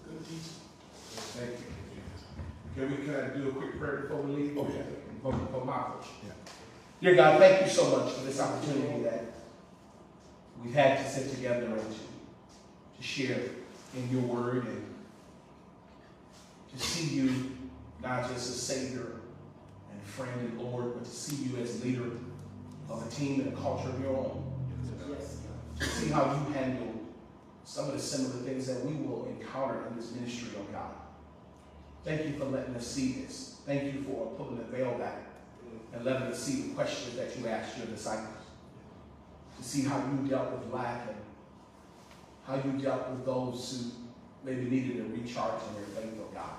Thank 0.19 1.51
you. 1.51 1.65
Can 2.75 2.91
we, 2.91 3.05
can 3.05 3.15
I 3.15 3.37
do 3.37 3.49
a 3.49 3.51
quick 3.51 3.79
prayer 3.79 3.97
before 3.97 4.21
we 4.21 4.43
leave? 4.43 4.57
Oh, 4.57 4.61
okay. 4.61 4.85
For, 5.21 5.33
for 5.51 5.65
my 5.65 5.77
coach. 5.77 6.07
Yeah. 6.25 6.31
Dear 7.01 7.15
God, 7.15 7.39
thank 7.39 7.65
you 7.65 7.71
so 7.71 7.97
much 7.97 8.13
for 8.13 8.25
this 8.25 8.39
opportunity 8.39 9.03
that 9.03 9.25
we've 10.63 10.73
had 10.73 10.97
to 10.97 11.09
sit 11.09 11.29
together 11.31 11.65
and 11.65 11.81
to, 11.81 11.97
to 12.97 13.03
share 13.03 13.39
in 13.95 14.09
your 14.09 14.21
word 14.21 14.65
and 14.65 14.85
to 16.71 16.79
see 16.79 17.15
you 17.15 17.51
not 18.01 18.29
just 18.29 18.49
as 18.49 18.61
Savior 18.61 19.21
and 19.91 20.01
friend 20.03 20.31
and 20.39 20.59
Lord, 20.61 20.93
but 20.93 21.05
to 21.05 21.11
see 21.11 21.43
you 21.43 21.57
as 21.57 21.83
leader 21.83 22.11
of 22.89 23.05
a 23.05 23.09
team 23.11 23.41
and 23.41 23.53
a 23.53 23.55
culture 23.57 23.89
of 23.89 24.01
your 24.01 24.15
own. 24.15 24.47
To 25.79 25.85
see 25.85 26.09
how 26.09 26.25
you 26.25 26.53
handle 26.53 26.90
some 27.63 27.87
of 27.87 27.93
the 27.93 27.99
similar 27.99 28.35
things 28.43 28.67
that 28.67 28.83
we 28.85 28.93
will 28.95 29.27
encounter 29.27 29.87
in 29.87 29.95
this 29.95 30.11
ministry, 30.13 30.49
oh 30.57 30.71
God. 30.71 30.91
Thank 32.03 32.25
you 32.25 32.37
for 32.37 32.45
letting 32.45 32.75
us 32.75 32.87
see 32.87 33.13
this. 33.13 33.57
Thank 33.65 33.93
you 33.93 34.01
for 34.01 34.33
pulling 34.37 34.57
the 34.57 34.63
veil 34.63 34.97
back 34.97 35.19
and 35.93 36.03
letting 36.03 36.23
us 36.23 36.41
see 36.41 36.63
the 36.63 36.73
questions 36.73 37.15
that 37.15 37.37
you 37.37 37.47
asked 37.47 37.77
your 37.77 37.87
disciples. 37.87 38.27
To 39.57 39.63
see 39.63 39.83
how 39.83 39.97
you 39.97 40.27
dealt 40.27 40.51
with 40.51 40.73
lack 40.73 41.07
and 41.07 41.17
how 42.47 42.55
you 42.55 42.77
dealt 42.79 43.07
with 43.09 43.25
those 43.25 43.93
who 43.93 44.49
maybe 44.49 44.69
needed 44.69 44.99
a 44.99 45.03
recharge 45.03 45.61
in 45.69 45.75
their 45.75 46.03
faith, 46.03 46.19
oh 46.19 46.33
God. 46.33 46.49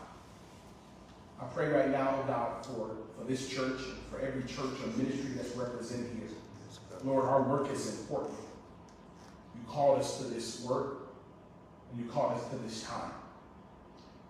I 1.41 1.45
pray 1.47 1.69
right 1.69 1.91
now, 1.91 2.21
oh 2.23 2.27
God, 2.29 2.65
for, 2.65 2.97
for 3.19 3.25
this 3.27 3.49
church 3.49 3.81
and 3.83 3.99
for 4.11 4.21
every 4.21 4.43
church 4.43 4.79
or 4.85 4.97
ministry 4.97 5.33
that's 5.35 5.57
represented 5.57 6.13
here. 6.17 6.29
Lord, 7.05 7.25
our 7.25 7.43
work 7.43 7.69
is 7.73 8.01
important. 8.01 8.39
You 9.63 9.73
called 9.73 10.01
us 10.01 10.19
to 10.19 10.25
this 10.25 10.65
work, 10.65 11.09
and 11.91 12.05
you 12.05 12.11
called 12.11 12.39
us 12.39 12.49
to 12.51 12.57
this 12.57 12.83
time. 12.83 13.13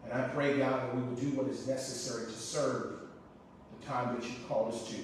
And 0.05 0.13
I 0.13 0.29
pray, 0.29 0.59
God, 0.59 0.83
that 0.83 0.95
we 0.95 1.03
will 1.03 1.15
do 1.15 1.29
what 1.31 1.49
is 1.49 1.67
necessary 1.67 2.27
to 2.27 2.39
serve 2.39 3.01
the 3.81 3.87
time 3.87 4.15
that 4.15 4.25
you 4.25 4.35
called 4.47 4.75
us 4.75 4.89
to. 4.91 4.97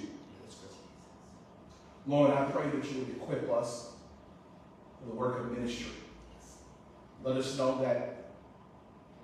Lord, 2.07 2.31
I 2.31 2.45
pray 2.45 2.69
that 2.69 2.91
you 2.91 2.99
would 2.99 3.09
equip 3.09 3.51
us 3.51 3.91
for 4.99 5.09
the 5.09 5.15
work 5.15 5.39
of 5.39 5.51
ministry. 5.51 5.91
Let 7.23 7.37
us 7.37 7.57
know 7.57 7.79
that 7.81 8.31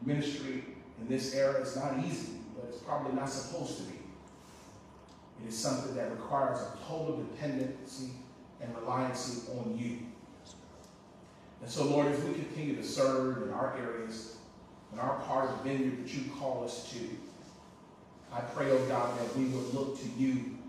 ministry 0.03 0.63
in 1.01 1.07
this 1.07 1.33
era 1.33 1.61
is 1.61 1.75
not 1.75 2.05
easy, 2.05 2.33
but 2.55 2.69
it's 2.69 2.83
probably 2.83 3.13
not 3.13 3.29
supposed 3.29 3.77
to 3.77 3.83
be. 3.83 3.99
It 5.43 5.49
is 5.49 5.57
something 5.57 5.95
that 5.95 6.11
requires 6.11 6.59
a 6.59 6.77
total 6.87 7.17
dependency 7.17 8.11
and 8.61 8.75
reliance 8.75 9.49
on 9.49 9.77
you. 9.77 9.97
And 11.65 11.73
so, 11.73 11.85
Lord, 11.85 12.11
as 12.11 12.23
we 12.23 12.33
continue 12.35 12.75
to 12.75 12.83
serve 12.83 13.41
in 13.41 13.51
our 13.51 13.75
areas, 13.75 14.35
in 14.93 14.99
our 14.99 15.17
part 15.21 15.49
of 15.49 15.57
the 15.57 15.71
vineyard 15.71 16.05
that 16.05 16.13
you 16.13 16.29
call 16.37 16.63
us 16.63 16.93
to, 16.93 16.99
I 18.31 18.41
pray, 18.41 18.69
oh 18.69 18.85
God, 18.85 19.19
that 19.19 19.35
we 19.35 19.45
would 19.45 19.73
look 19.73 19.99
to 19.99 20.07
you 20.15 20.59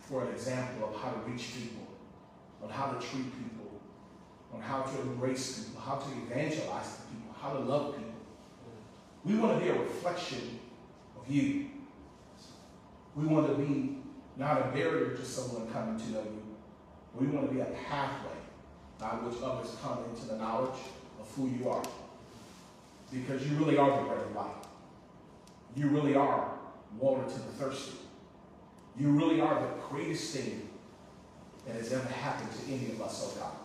for 0.00 0.24
an 0.24 0.32
example 0.32 0.88
of 0.88 1.00
how 1.00 1.12
to 1.12 1.18
reach 1.30 1.54
people, 1.54 1.86
on 2.60 2.70
how 2.70 2.86
to 2.86 2.94
treat 2.94 3.22
people, 3.22 3.80
on 4.52 4.60
how 4.60 4.82
to 4.82 5.00
embrace 5.02 5.62
people, 5.62 5.80
how 5.80 5.94
to 5.98 6.10
evangelize 6.26 6.96
people, 7.08 7.32
how 7.40 7.52
to 7.52 7.60
love 7.60 7.94
people. 7.94 8.10
We 9.24 9.36
want 9.36 9.60
to 9.60 9.64
be 9.64 9.70
a 9.70 9.78
reflection 9.78 10.58
of 11.20 11.32
you. 11.32 11.66
We 13.14 13.26
want 13.26 13.46
to 13.46 13.54
be 13.54 13.98
not 14.36 14.60
a 14.60 14.64
barrier 14.72 15.14
to 15.14 15.24
someone 15.24 15.70
coming 15.70 16.00
to 16.00 16.10
know 16.10 16.22
you. 16.22 16.42
We 17.14 17.28
want 17.28 17.48
to 17.48 17.54
be 17.54 17.60
a 17.60 17.72
pathway 17.88 18.41
by 19.02 19.08
which 19.16 19.42
others 19.42 19.76
come 19.82 19.98
into 20.08 20.26
the 20.26 20.36
knowledge 20.36 20.78
of 21.20 21.28
who 21.34 21.48
you 21.48 21.68
are. 21.68 21.82
Because 23.12 23.44
you 23.46 23.56
really 23.56 23.76
are 23.76 23.90
the 24.00 24.06
bread 24.06 24.22
of 24.22 24.34
life. 24.34 24.54
You 25.76 25.88
really 25.88 26.14
are 26.14 26.52
water 26.98 27.24
to 27.24 27.34
the 27.34 27.52
thirsty. 27.58 27.96
You 28.96 29.10
really 29.10 29.40
are 29.40 29.60
the 29.60 29.68
greatest 29.90 30.36
thing 30.36 30.68
that 31.66 31.74
has 31.74 31.92
ever 31.92 32.08
happened 32.08 32.50
to 32.52 32.72
any 32.72 32.92
of 32.92 33.02
us, 33.02 33.24
oh 33.26 33.40
God. 33.40 33.56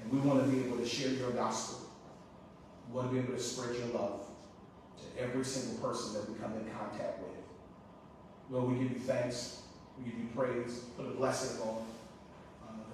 And 0.00 0.10
we 0.10 0.18
want 0.26 0.44
to 0.44 0.50
be 0.50 0.64
able 0.64 0.78
to 0.78 0.86
share 0.86 1.10
your 1.10 1.30
gospel. 1.32 1.86
We 2.88 2.96
want 2.96 3.10
to 3.10 3.14
be 3.14 3.20
able 3.20 3.34
to 3.34 3.40
spread 3.42 3.76
your 3.76 3.88
love 3.88 4.20
to 4.98 5.22
every 5.22 5.44
single 5.44 5.86
person 5.86 6.14
that 6.14 6.30
we 6.30 6.38
come 6.38 6.52
in 6.54 6.64
contact 6.72 7.20
with. 7.20 7.30
Lord, 8.50 8.72
we 8.72 8.84
give 8.84 8.92
you 8.92 9.00
thanks. 9.00 9.62
We 9.98 10.10
give 10.10 10.18
you 10.18 10.28
praise. 10.34 10.78
Put 10.96 11.06
a 11.06 11.10
blessing 11.10 11.60
on 11.62 11.84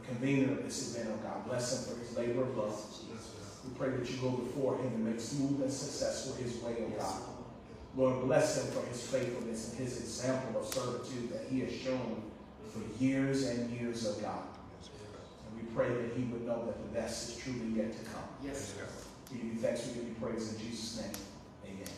convener 0.07 0.53
of 0.53 0.65
this 0.65 0.95
event, 0.95 1.11
oh 1.13 1.23
God. 1.23 1.47
Bless 1.47 1.73
him 1.73 1.95
for 1.95 2.01
his 2.01 2.17
labor 2.17 2.43
of 2.43 2.57
love. 2.57 2.81
We 3.65 3.71
pray 3.77 3.91
that 3.91 4.11
you 4.11 4.17
go 4.19 4.31
before 4.31 4.79
him 4.79 4.87
and 4.87 5.05
make 5.05 5.21
smooth 5.21 5.63
and 5.63 5.73
successful 5.73 6.35
his 6.43 6.57
way, 6.63 6.77
oh 6.81 6.91
God. 6.99 7.23
Lord, 7.97 8.25
bless 8.27 8.57
him 8.63 8.73
for 8.73 8.87
his 8.89 9.03
faithfulness 9.03 9.71
and 9.71 9.79
his 9.79 9.99
example 10.01 10.61
of 10.61 10.67
servitude 10.67 11.31
that 11.33 11.47
he 11.51 11.61
has 11.61 11.73
shown 11.73 12.23
for 12.73 12.81
years 13.03 13.49
and 13.49 13.71
years, 13.71 14.07
oh 14.07 14.21
God. 14.23 14.43
And 15.47 15.57
we 15.61 15.63
pray 15.75 15.89
that 15.89 16.17
he 16.17 16.25
would 16.25 16.47
know 16.47 16.65
that 16.67 16.81
the 16.81 17.01
best 17.01 17.31
is 17.31 17.37
truly 17.43 17.69
yet 17.77 17.93
to 17.93 18.05
come. 18.11 18.23
Yes, 18.45 18.75
sir. 18.75 18.87
We 19.33 19.39
give 19.39 19.55
you 19.55 19.61
thanks, 19.61 19.87
we 19.87 19.95
give 19.95 20.05
you 20.09 20.15
praise 20.21 20.53
in 20.55 20.61
Jesus' 20.61 21.01
name. 21.01 21.13
Amen. 21.67 21.89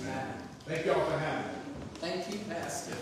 Amen. 0.00 0.48
Thank 0.66 0.86
y'all 0.86 1.04
for 1.04 1.18
having 1.18 1.46
me. 1.46 1.58
Thank 1.94 2.30
you, 2.32 2.38
Pastor. 2.48 2.94